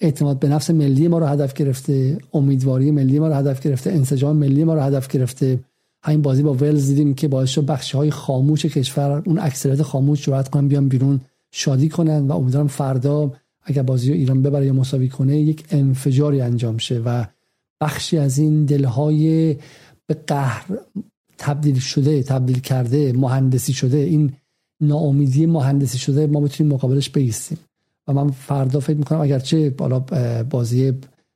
اعتماد 0.00 0.38
به 0.38 0.48
نفس 0.48 0.70
ملی 0.70 1.08
ما 1.08 1.18
رو 1.18 1.26
هدف 1.26 1.52
گرفته 1.52 2.18
امیدواری 2.32 2.90
ملی 2.90 3.18
ما 3.18 3.28
رو 3.28 3.34
هدف 3.34 3.60
گرفته 3.60 3.90
انسجام 3.90 4.36
ملی 4.36 4.64
ما 4.64 4.74
رو 4.74 4.80
هدف 4.80 5.08
گرفته. 5.08 5.60
همین 6.06 6.22
بازی 6.22 6.42
با 6.42 6.54
ولز 6.54 6.86
دیدیم 6.86 7.14
که 7.14 7.28
باعث 7.28 7.48
شد 7.48 7.66
بخش 7.66 7.94
های 7.94 8.10
خاموش 8.10 8.66
کشور 8.66 9.22
اون 9.26 9.38
اکثریت 9.38 9.82
خاموش 9.82 10.22
جرأت 10.22 10.48
کنن 10.48 10.68
بیان 10.68 10.88
بیرون 10.88 11.20
شادی 11.52 11.88
کنن 11.88 12.26
و 12.26 12.32
امیدوارم 12.32 12.66
فردا 12.66 13.32
اگر 13.62 13.82
بازی 13.82 14.12
ایران 14.12 14.42
ببره 14.42 14.66
یا 14.66 14.72
مساوی 14.72 15.08
کنه 15.08 15.38
یک 15.38 15.64
انفجاری 15.70 16.40
انجام 16.40 16.78
شه 16.78 17.02
و 17.04 17.24
بخشی 17.80 18.18
از 18.18 18.38
این 18.38 18.64
دلهای 18.64 19.56
به 20.06 20.14
قهر 20.26 20.78
تبدیل 21.38 21.78
شده 21.78 22.22
تبدیل 22.22 22.60
کرده 22.60 23.12
مهندسی 23.12 23.72
شده 23.72 23.96
این 23.96 24.32
ناامیدی 24.80 25.46
مهندسی 25.46 25.98
شده 25.98 26.26
ما 26.26 26.40
بتونیم 26.40 26.72
مقابلش 26.72 27.10
بیستیم 27.10 27.58
و 28.08 28.12
من 28.12 28.30
فردا 28.30 28.80
فکر 28.80 28.96
می‌کنم 28.96 29.20
اگرچه 29.20 29.70
بالا 29.70 29.98
بازی 30.50 30.92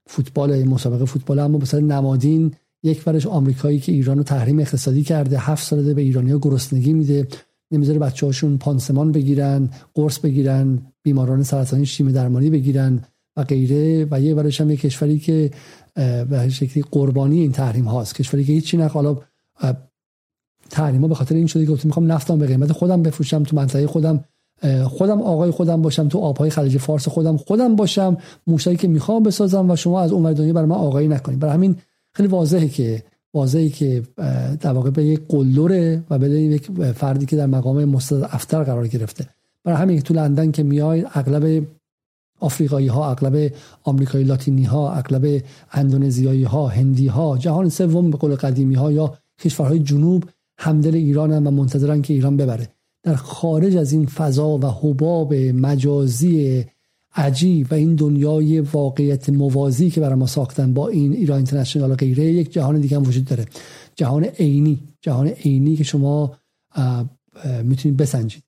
فوتبال 0.06 0.64
مسابقه 0.64 1.04
فوتبال 1.04 1.38
اما 1.38 1.58
مثلا 1.58 1.80
نمادین 1.80 2.54
یک 2.82 3.02
ورش 3.06 3.26
آمریکایی 3.26 3.80
که 3.80 3.92
ایران 3.92 4.16
رو 4.16 4.22
تحریم 4.22 4.58
اقتصادی 4.58 5.02
کرده 5.02 5.38
هفت 5.38 5.64
ساله 5.64 5.94
به 5.94 6.02
ایرانی 6.02 6.30
ها 6.30 6.38
گرسنگی 6.38 6.92
میده 6.92 7.28
نمی‌ذاره 7.70 7.98
بچه 7.98 8.26
هاشون 8.26 8.58
پانسمان 8.58 9.12
بگیرن 9.12 9.70
قرص 9.94 10.18
بگیرن 10.18 10.78
بیماران 11.02 11.42
سرطانی 11.42 11.86
شیمی 11.86 12.12
درمانی 12.12 12.50
بگیرن 12.50 13.04
و 13.36 13.44
غیره. 13.44 14.06
و 14.10 14.20
یه 14.20 14.34
ورش 14.34 14.60
هم 14.60 14.70
یک 14.70 14.80
کشوری 14.80 15.18
که 15.18 15.50
به 16.30 16.48
شکلی 16.48 16.84
قربانی 16.90 17.40
این 17.40 17.52
تحریم 17.52 17.84
هاست. 17.84 18.14
کشوری 18.14 18.44
که 18.44 18.52
هیچی 18.52 18.76
نخ 18.76 18.92
حالا 18.92 19.18
تحریما 20.70 21.08
به 21.08 21.14
خاطر 21.14 21.34
این 21.34 21.46
شده 21.46 21.66
که 21.66 21.78
می‌خوام 21.84 22.12
نفتم 22.12 22.38
به 22.38 22.46
قیمت 22.46 22.72
خودم 22.72 23.02
بفروشم 23.02 23.42
تو 23.42 23.56
منطقه 23.56 23.86
خودم 23.86 24.24
خودم 24.84 25.22
آقای 25.22 25.50
خودم 25.50 25.82
باشم 25.82 26.08
تو 26.08 26.18
آبهای 26.18 26.50
خلیج 26.50 26.78
فارس 26.78 27.08
خودم 27.08 27.36
خودم 27.36 27.76
باشم 27.76 28.16
موشکی 28.46 28.76
که 28.76 28.88
می‌خوام 28.88 29.22
بسازم 29.22 29.70
و 29.70 29.76
شما 29.76 30.00
از 30.00 30.12
اون 30.12 30.32
دنیا 30.32 30.52
برای 30.52 30.68
من 30.68 30.76
آقایی 30.76 31.08
نکنید. 31.08 31.38
برای 31.38 31.54
همین 31.54 31.76
خیلی 32.12 32.28
واضحه 32.28 32.68
که 32.68 33.02
واضحه 33.34 33.68
که 33.68 34.02
در 34.60 34.72
واقع 34.72 34.90
به 34.90 35.04
یک 35.04 35.20
قلدره 35.28 36.04
و 36.10 36.18
به 36.18 36.30
یک 36.30 36.70
فردی 36.92 37.26
که 37.26 37.36
در 37.36 37.46
مقام 37.46 37.94
افتر 38.32 38.62
قرار 38.62 38.88
گرفته. 38.88 39.28
برای 39.64 39.78
همین 39.78 40.00
تو 40.00 40.14
لندن 40.14 40.50
که 40.50 40.62
میای 40.62 41.06
اغلب 41.14 41.66
آفریقایی 42.40 42.86
ها 42.86 43.10
اغلب 43.10 43.52
آمریکایی 43.82 44.24
لاتینی 44.24 44.64
ها 44.64 44.92
اغلب 44.92 45.42
اندونزیایی 45.72 46.44
ها 46.44 46.68
هندی 46.68 47.06
ها 47.06 47.38
جهان 47.38 47.68
سوم 47.68 48.10
به 48.10 48.16
قول 48.16 48.34
قدیمی 48.34 48.74
ها 48.74 48.92
یا 48.92 49.18
کشورهای 49.40 49.78
جنوب 49.78 50.24
همدل 50.58 50.94
ایران 50.94 51.46
و 51.46 51.50
منتظرن 51.50 52.02
که 52.02 52.14
ایران 52.14 52.36
ببره. 52.36 52.68
در 53.02 53.14
خارج 53.14 53.76
از 53.76 53.92
این 53.92 54.06
فضا 54.06 54.58
و 54.58 54.66
حباب 54.66 55.34
مجازی 55.34 56.64
عجیب 57.14 57.66
و 57.70 57.74
این 57.74 57.94
دنیای 57.94 58.60
واقعیت 58.60 59.30
موازی 59.30 59.90
که 59.90 60.00
برای 60.00 60.14
ما 60.14 60.26
ساختن 60.26 60.74
با 60.74 60.88
این 60.88 61.12
ایران 61.12 61.36
اینترنشنال 61.36 61.90
و 61.90 61.94
غیره 61.94 62.24
یک 62.24 62.52
جهان 62.52 62.80
دیگه 62.80 62.96
هم 62.96 63.02
وجود 63.02 63.24
داره. 63.24 63.46
جهان 63.96 64.24
عینی 64.24 64.80
جهان 65.00 65.28
عینی 65.28 65.76
که 65.76 65.84
شما 65.84 66.36
می‌تونید 67.64 67.96
بسنجید. 67.96 68.42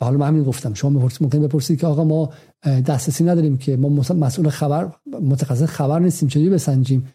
حالا 0.00 0.18
من 0.18 0.26
همین 0.26 0.44
گفتم. 0.44 0.74
شما 0.74 0.90
ممکن 1.20 1.42
بپرسید 1.42 1.80
که 1.80 1.86
آقا 1.86 2.04
ما 2.04 2.32
دسترسی 2.64 3.24
نداریم 3.24 3.58
که 3.58 3.76
ما 3.76 3.88
مسئول 4.14 4.48
خبر 4.48 4.92
متخصص 5.22 5.64
خبر 5.64 5.98
نیستیم 5.98 6.28
چجوری 6.28 6.50
بسنجیم؟ 6.50 7.08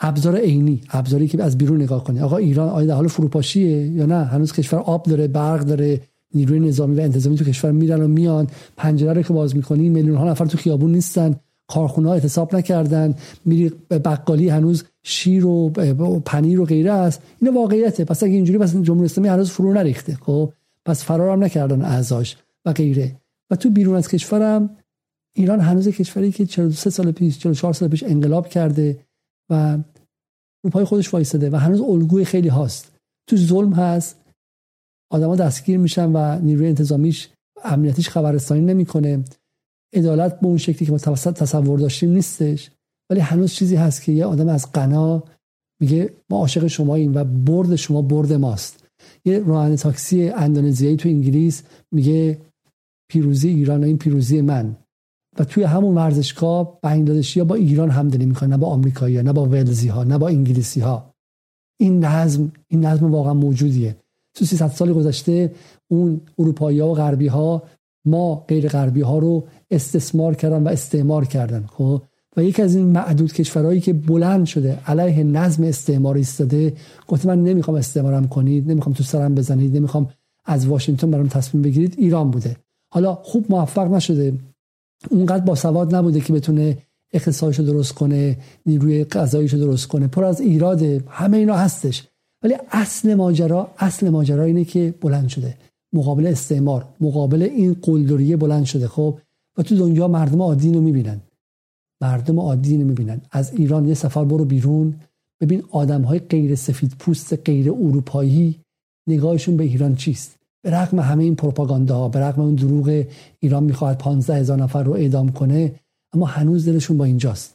ابزار 0.00 0.36
عینی 0.36 0.80
ابزاری 0.90 1.28
که 1.28 1.42
از 1.42 1.58
بیرون 1.58 1.82
نگاه 1.82 2.04
کنی. 2.04 2.20
آقا 2.20 2.36
ایران 2.36 2.68
آیا 2.68 2.86
در 2.86 2.94
حال 2.94 3.08
فروپاشیه 3.08 3.86
یا 3.86 4.06
نه؟ 4.06 4.24
هنوز 4.24 4.52
کشور 4.52 4.80
آب 4.80 5.02
داره 5.02 5.28
برق 5.28 5.60
داره 5.60 6.00
نیروی 6.34 6.60
نظامی 6.60 6.96
و 6.96 7.00
انتظامی 7.00 7.36
تو 7.36 7.44
کشور 7.44 7.72
میرن 7.72 8.02
و 8.02 8.08
میان. 8.08 8.46
پنجره 8.76 9.12
رو 9.12 9.22
که 9.22 9.32
باز 9.32 9.56
می‌کنی 9.56 9.88
میلیون 9.88 10.16
ها 10.16 10.30
نفر 10.30 10.46
تو 10.46 10.58
خیابون 10.58 10.92
نیستن. 10.92 11.36
کارخونه 11.66 12.08
ها 12.08 12.14
اعتصاب 12.14 12.56
نکردن. 12.56 13.14
میری 13.44 13.72
به 13.88 13.98
بقالی 13.98 14.48
هنوز 14.48 14.84
شیر 15.02 15.46
و 15.46 15.70
پنیر 16.24 16.60
و 16.60 16.64
غیره 16.64 16.92
است. 16.92 17.22
این 17.40 17.54
واقعیته. 17.54 18.04
پس 18.04 18.22
اگه 18.22 18.32
اینجوری 18.32 18.58
پس 18.58 18.76
جمهوری 18.76 19.04
اسلامی 19.04 19.28
هنوز 19.28 19.50
فرو 19.50 19.72
نریخته 19.72 20.14
خب؟ 20.14 20.52
پس 20.84 21.04
فرار 21.04 21.32
هم 21.32 21.44
نکردن 21.44 21.82
اعضاش 21.82 22.36
و 22.64 22.72
غیره. 22.72 23.16
و 23.50 23.56
تو 23.56 23.70
بیرون 23.70 23.96
از 23.96 24.08
کشورم 24.08 24.70
ایران 25.34 25.60
هنوز 25.60 25.88
کشوری 25.88 26.32
که 26.32 26.46
43 26.46 26.90
سال 26.90 27.12
پیش 27.12 27.38
44 27.38 27.72
سال 27.72 27.88
پیش 27.88 28.02
انقلاب 28.02 28.48
کرده 28.48 28.98
و 29.50 29.78
رو 30.64 30.70
پای 30.70 30.84
خودش 30.84 31.14
وایساده 31.14 31.50
و 31.50 31.56
هنوز 31.56 31.80
الگوی 31.80 32.24
خیلی 32.24 32.48
هاست. 32.48 32.92
تو 33.26 33.36
ظلم 33.36 33.72
هست. 33.72 34.21
آدما 35.12 35.36
دستگیر 35.36 35.78
میشن 35.78 36.12
و 36.12 36.38
نیروی 36.40 36.66
انتظامیش 36.68 37.28
امنیتیش 37.64 38.08
خبررسانی 38.08 38.60
نمی‌کنه. 38.60 39.24
عدالت 39.94 40.40
به 40.40 40.46
اون 40.46 40.56
شکلی 40.56 40.86
که 40.86 40.92
ما 40.92 40.98
تصور 40.98 41.78
داشتیم 41.78 42.10
نیستش. 42.10 42.70
ولی 43.10 43.20
هنوز 43.20 43.52
چیزی 43.52 43.76
هست 43.76 44.02
که 44.02 44.12
یه 44.12 44.24
آدم 44.24 44.48
از 44.48 44.72
قنا 44.72 45.22
میگه 45.80 46.10
ما 46.30 46.38
عاشق 46.38 46.66
شماییم 46.66 47.14
و 47.14 47.24
برد 47.24 47.76
شما 47.76 48.02
برد 48.02 48.32
ماست. 48.32 48.84
یه 49.24 49.38
راننده 49.38 49.76
تاکسی 49.76 50.28
اندونزیایی 50.28 50.96
تو 50.96 51.08
انگلیس 51.08 51.62
میگه 51.92 52.38
پیروزی 53.10 53.48
ایران 53.48 53.84
و 53.84 53.86
این 53.86 53.98
پیروزی 53.98 54.40
من. 54.40 54.76
و 55.38 55.44
توی 55.44 55.62
همون 55.62 55.94
ورزشگاه 55.94 56.78
بنگلادشی 56.82 57.42
با 57.42 57.54
ایران 57.54 57.90
همدلی 57.90 58.26
می‌کنن 58.26 58.50
نه 58.50 58.56
با 58.56 58.66
آمریکایی 58.66 59.16
ها 59.16 59.22
نه 59.22 59.32
با 59.32 59.46
ولزی 59.46 59.88
ها 59.88 60.04
نه 60.04 60.18
با 60.18 60.28
انگلیسی 60.28 60.80
ها 60.80 61.14
این 61.80 62.04
نظم 62.04 62.52
این 62.68 62.84
نظم 62.84 63.12
واقعا 63.12 63.34
موجودیه. 63.34 63.96
تو 64.34 64.44
300 64.44 64.68
سال 64.68 64.92
گذشته 64.92 65.52
اون 65.88 66.20
اروپایی 66.38 66.80
ها 66.80 66.88
و 66.88 66.94
غربی 66.94 67.26
ها 67.26 67.62
ما 68.04 68.44
غیر 68.48 68.68
غربی 68.68 69.00
ها 69.00 69.18
رو 69.18 69.44
استثمار 69.70 70.34
کردن 70.34 70.62
و 70.62 70.68
استعمار 70.68 71.24
کردن 71.24 71.64
خب؟ 71.66 72.02
و 72.36 72.44
یکی 72.44 72.62
از 72.62 72.74
این 72.74 72.86
معدود 72.86 73.32
کشورهایی 73.32 73.80
که 73.80 73.92
بلند 73.92 74.46
شده 74.46 74.78
علیه 74.86 75.24
نظم 75.24 75.64
استعمار 75.64 76.16
ایستاده 76.16 76.72
گفت 77.08 77.26
من 77.26 77.44
نمی‌خوام 77.44 77.76
استعمارم 77.76 78.28
کنید 78.28 78.70
نمی‌خوام 78.70 78.94
تو 78.94 79.04
سرم 79.04 79.34
بزنید 79.34 79.76
نمی‌خوام 79.76 80.10
از 80.44 80.66
واشنگتن 80.66 81.10
برام 81.10 81.28
تصمیم 81.28 81.62
بگیرید 81.62 81.94
ایران 81.98 82.30
بوده. 82.30 82.56
حالا 82.92 83.14
خوب 83.14 83.46
موفق 83.48 83.94
نشده. 83.94 84.32
اونقدر 85.10 85.44
با 85.44 85.54
سواد 85.54 85.94
نبوده 85.94 86.20
که 86.20 86.32
بتونه 86.32 86.78
اقتصادش 87.12 87.58
رو 87.58 87.64
درست 87.64 87.92
کنه 87.92 88.38
نیروی 88.66 89.04
غذاییش 89.04 89.52
رو 89.52 89.60
درست 89.60 89.88
کنه. 89.88 90.06
پر 90.06 90.24
از 90.24 90.40
ایراده 90.40 91.04
همه 91.08 91.36
اینا 91.36 91.56
هستش. 91.56 92.08
ولی 92.42 92.54
اصل 92.70 93.14
ماجرا 93.14 93.70
اصل 93.78 94.08
ماجرا 94.08 94.44
اینه 94.44 94.64
که 94.64 94.94
بلند 95.00 95.28
شده. 95.28 95.56
مقابل 95.92 96.26
استعمار 96.26 96.88
مقابل 97.00 97.42
این 97.42 97.76
قلدریه 97.82 98.36
بلند 98.36 98.64
شده 98.64 98.88
خب؟ 98.88 99.18
و 99.58 99.62
تو 99.62 99.76
دنیا 99.76 100.08
مردم 100.08 100.42
عادی 100.42 100.72
رو 100.72 100.80
می‌بینن. 100.80 101.20
مردم 102.00 102.40
عادی 102.40 102.76
رو 102.76 102.84
می‌بینن. 102.84 103.20
از 103.30 103.52
ایران 103.52 103.88
یه 103.88 103.94
سفر 103.94 104.24
برو 104.24 104.44
بیرون. 104.44 104.94
ببین 105.40 105.62
آدم 105.70 106.02
های 106.02 106.18
غیر 106.18 106.54
سفید 106.54 106.94
پوست 106.98 107.32
غیر 107.48 107.70
اروپایی 107.70 108.60
نگاهشون 109.06 109.56
به 109.56 109.64
ایران 109.64 109.94
چیست؟ 109.96 110.38
به 110.64 110.70
رغم 110.70 111.00
همه 111.00 111.24
این 111.24 111.34
پروپاگاندا 111.34 112.08
به 112.08 112.20
رغم 112.20 112.42
اون 112.42 112.54
دروغ 112.54 113.04
ایران 113.40 113.64
می‌خواهد 113.64 113.98
15 113.98 114.34
هزار 114.34 114.58
نفر 114.58 114.82
رو 114.82 114.92
اعدام 114.92 115.32
کنه 115.32 115.74
اما 116.12 116.26
هنوز 116.26 116.68
دلشون 116.68 116.96
با 116.96 117.04
اینجاست. 117.04 117.54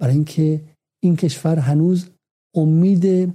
برای 0.00 0.14
اینکه 0.14 0.60
این 1.02 1.16
کشور 1.16 1.58
هنوز 1.58 2.06
امید 2.54 3.34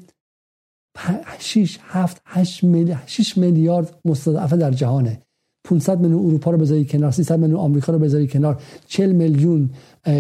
6 1.40 1.80
7 1.82 2.22
8 2.26 2.64
میلیارد 2.64 3.04
6 3.06 3.38
میلیارد 3.38 3.96
مستضعف 4.06 4.54
در 4.54 4.72
جهانه. 4.72 5.22
500 5.68 6.00
میلیون 6.00 6.26
اروپا 6.26 6.52
رو 6.52 6.58
بذاری 6.58 6.86
کنار 6.86 7.12
300 7.12 7.40
میلیون 7.40 7.60
آمریکا 7.60 7.94
رو 7.94 8.00
بذاری 8.00 8.28
کنار 8.28 8.62
40 8.88 9.12
میلیون 9.12 9.70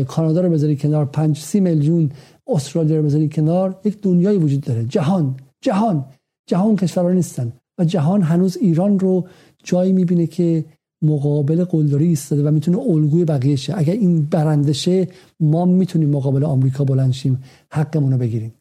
کانادا 0.07 0.41
رو 0.41 0.49
بذاری 0.49 0.75
کنار 0.75 1.05
5 1.05 1.39
30 1.39 1.59
میلیون 1.59 2.11
استرالیا 2.47 2.97
رو 2.97 3.03
بذاری 3.03 3.29
کنار. 3.29 3.79
یک 3.83 4.01
دنیایی 4.01 4.37
وجود 4.37 4.61
داره. 4.61 4.85
جهان 4.85 5.35
جهان 5.61 6.05
جهان 6.49 6.75
کشورها 6.75 7.11
نیستن 7.11 7.53
و 7.79 7.85
جهان 7.85 8.21
هنوز 8.21 8.57
ایران 8.57 8.99
رو 8.99 9.27
جایی 9.63 9.93
می‌بینه 9.93 10.27
که 10.27 10.65
مقابل 11.01 11.63
قلدری 11.63 12.07
ایستاده 12.07 12.43
و 12.43 12.51
می‌تونه 12.51 12.77
الگوی 12.77 13.25
بقیه 13.25 13.55
شه 13.55 13.77
اگر 13.77 13.93
این 13.93 14.25
برنده 14.25 14.73
شه 14.73 15.07
ما 15.39 15.65
می‌تونیم 15.65 16.09
مقابل 16.09 16.43
آمریکا 16.43 16.83
بلند 16.83 17.11
شیم. 17.11 17.43
حقمون 17.71 18.11
رو 18.11 18.17
بگیریم. 18.17 18.53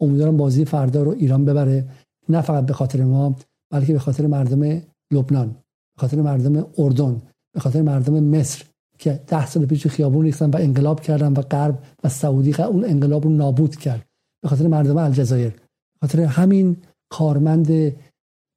امیدوارم 0.00 0.36
بازی 0.36 0.64
فردا 0.64 1.02
رو 1.02 1.10
ایران 1.10 1.44
ببره. 1.44 1.88
نه 2.28 2.40
فقط 2.40 2.66
به 2.66 2.72
خاطر 2.72 3.04
ما 3.04 3.36
بلکه 3.70 3.92
به 3.92 3.98
خاطر 3.98 4.26
مردم 4.26 4.82
لبنان 5.12 5.48
به 5.96 6.00
خاطر 6.00 6.22
مردم 6.22 6.66
اردن 6.78 7.22
به 7.54 7.60
خاطر 7.60 7.82
مردم 7.82 8.24
مصر 8.24 8.64
که 8.98 9.20
ده 9.26 9.46
سال 9.46 9.66
پیش 9.66 9.86
خیابون 9.86 10.24
ریختن 10.24 10.50
و 10.50 10.56
انقلاب 10.56 11.00
کردن 11.00 11.32
و 11.32 11.42
غرب 11.42 11.82
و 12.04 12.08
سعودی 12.08 12.62
اون 12.62 12.84
انقلاب 12.84 13.24
رو 13.24 13.30
نابود 13.30 13.76
کرد. 13.76 14.06
به 14.42 14.48
خاطر 14.48 14.66
مردم 14.66 14.96
الجزایر. 14.96 15.50
به 15.50 16.00
خاطر 16.00 16.20
همین 16.20 16.76
کارمند 17.10 17.96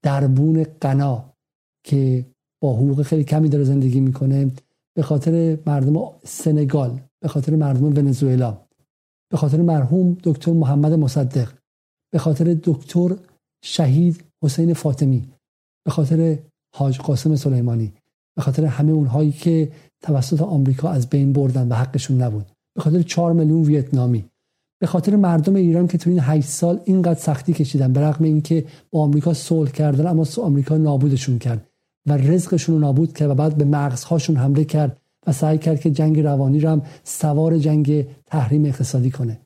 دربون 0.04 0.66
قنا 0.82 1.34
که 1.84 2.26
با 2.62 2.74
حقوق 2.74 3.02
خیلی 3.02 3.24
کمی 3.24 3.50
داره 3.50 3.64
زندگی 3.64 4.00
می‌کنه. 4.00 4.52
به 4.96 5.02
خاطر 5.02 5.58
مردم 5.66 6.04
سنگال 6.24 7.00
به 7.22 7.28
خاطر 7.28 7.56
مردم 7.56 7.86
ونزوئلا. 7.86 8.58
به 9.32 9.38
خاطر 9.38 9.62
مرحوم 9.62 10.18
دکتر 10.24 10.52
محمد 10.52 10.94
مصدق 10.94 11.50
به 12.14 12.20
خاطر 12.20 12.58
دکتر 12.64 13.16
شهید 13.64 14.24
حسین 14.44 14.74
فاطمی 14.74 15.28
به 15.86 15.92
خاطر 15.92 16.40
حاج 16.76 17.00
قاسم 17.00 17.36
سلیمانی 17.36 17.94
به 18.36 18.42
خاطر 18.42 18.66
همه 18.66 18.92
اونهایی 18.92 19.32
که 19.32 19.72
توسط 20.04 20.42
آمریکا 20.42 20.90
از 20.90 21.10
بین 21.10 21.34
بردن 21.34 21.68
و 21.68 21.74
حقشون 21.74 22.22
نبود 22.22 22.52
به 22.76 22.82
خاطر 22.82 23.02
چهار 23.02 23.34
میلیون 23.34 23.64
ویتنامی 23.64 24.26
به 24.82 24.88
خاطر 24.88 25.16
مردم 25.16 25.56
ایران 25.56 25.88
که 25.88 25.98
تو 25.98 26.10
این 26.10 26.20
8 26.20 26.48
سال 26.48 26.80
اینقدر 26.86 27.20
سختی 27.20 27.54
کشیدن 27.54 27.94
به 27.94 28.02
رغم 28.02 28.24
اینکه 28.24 28.66
با 28.92 29.02
آمریکا 29.02 29.34
صلح 29.34 29.72
کردن 29.72 30.08
اما 30.08 30.26
آمریکا 30.42 30.78
نابودشون 30.78 31.40
کرد 31.40 31.70
و 32.08 32.18
رزقشون 32.18 32.76
رو 32.76 32.82
نابود 32.82 33.14
کرد 33.14 33.30
و 33.30 33.36
بعد 33.36 33.58
به 33.58 33.66
مغزهاشون 33.66 34.36
حمله 34.36 34.66
کرد 34.66 35.01
و 35.28 35.32
سعی 35.32 35.58
کرد 35.58 35.80
که 35.80 35.92
جنگ 35.92 36.20
روانی 36.20 36.60
رو 36.60 36.70
هم 36.70 36.82
سوار 37.04 37.58
جنگ 37.58 38.08
تحریم 38.26 38.66
اقتصادی 38.66 39.12
کنه. 39.12 39.40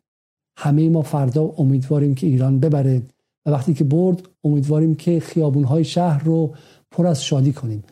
همه 0.57 0.89
ما 0.89 1.01
فردا 1.01 1.43
امیدواریم 1.57 2.15
که 2.15 2.27
ایران 2.27 2.59
ببره 2.59 3.01
و 3.45 3.49
وقتی 3.51 3.73
که 3.73 3.83
برد 3.83 4.21
امیدواریم 4.43 4.95
که 4.95 5.19
خیابونهای 5.19 5.83
شهر 5.83 6.23
رو 6.23 6.53
پر 6.91 7.07
از 7.07 7.23
شادی 7.23 7.53
کنیم. 7.53 7.83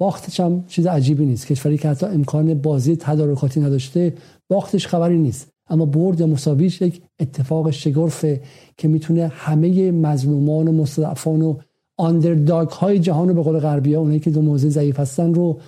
باختش 0.00 0.40
هم 0.40 0.64
چیز 0.66 0.86
عجیبی 0.86 1.26
نیست. 1.26 1.46
کشوری 1.46 1.78
که 1.78 1.88
حتی 1.88 2.06
امکان 2.06 2.54
بازی 2.54 2.96
تدارکاتی 2.96 3.60
نداشته 3.60 4.14
باختش 4.48 4.86
خبری 4.86 5.18
نیست. 5.18 5.48
اما 5.70 5.86
برد 5.86 6.20
یا 6.20 6.26
مساویش 6.26 6.80
یک 6.80 7.02
اتفاق 7.20 7.70
شگرفه 7.70 8.40
که 8.76 8.88
می‌تونه 8.88 9.26
همه 9.26 9.90
مظلومان 9.90 10.68
و 10.68 10.72
مستضعفان 10.72 11.42
و 11.42 11.56
آندرداگ 11.96 12.68
های 12.68 12.98
جهان 12.98 13.28
رو 13.28 13.34
به 13.34 13.42
قول 13.42 13.58
غربی 13.58 13.94
ها 13.94 14.00
اونایی 14.00 14.20
که 14.20 14.30
دو 14.30 14.42
موضع 14.42 14.68
ضعیف 14.68 15.00
هستن 15.00 15.34
رو 15.34 15.60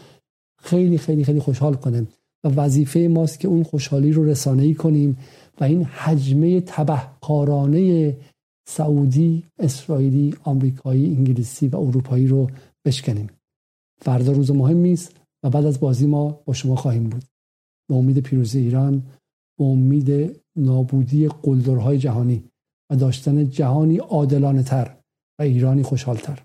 خیلی 0.62 0.98
خیلی 0.98 1.24
خیلی 1.24 1.40
خوشحال 1.40 1.74
کنه 1.74 2.06
و 2.44 2.48
وظیفه 2.48 3.00
ماست 3.00 3.40
که 3.40 3.48
اون 3.48 3.62
خوشحالی 3.62 4.12
رو 4.12 4.24
رسانه 4.24 4.62
ای 4.62 4.74
کنیم 4.74 5.18
و 5.60 5.64
این 5.64 5.84
حجمه 5.84 6.60
تبهکارانه 6.60 8.16
سعودی، 8.68 9.44
اسرائیلی، 9.58 10.34
آمریکایی، 10.42 11.06
انگلیسی 11.06 11.68
و 11.68 11.76
اروپایی 11.76 12.26
رو 12.26 12.50
بشکنیم. 12.84 13.26
فردا 14.02 14.32
روز 14.32 14.50
مهمی 14.50 14.92
است 14.92 15.16
و 15.42 15.50
بعد 15.50 15.66
از 15.66 15.80
بازی 15.80 16.06
ما 16.06 16.40
با 16.44 16.52
شما 16.52 16.76
خواهیم 16.76 17.04
بود. 17.04 17.24
به 17.88 17.94
امید 17.96 18.18
پیروزی 18.18 18.58
ایران 18.58 19.02
به 19.58 19.64
امید 19.64 20.40
نابودی 20.56 21.28
قلدرهای 21.28 21.98
جهانی 21.98 22.44
و 22.90 22.96
داشتن 22.96 23.48
جهانی 23.48 23.96
عادلانه 23.96 24.62
تر 24.62 24.96
و 25.38 25.42
ایرانی 25.42 25.82
خوشحالتر 25.82 26.42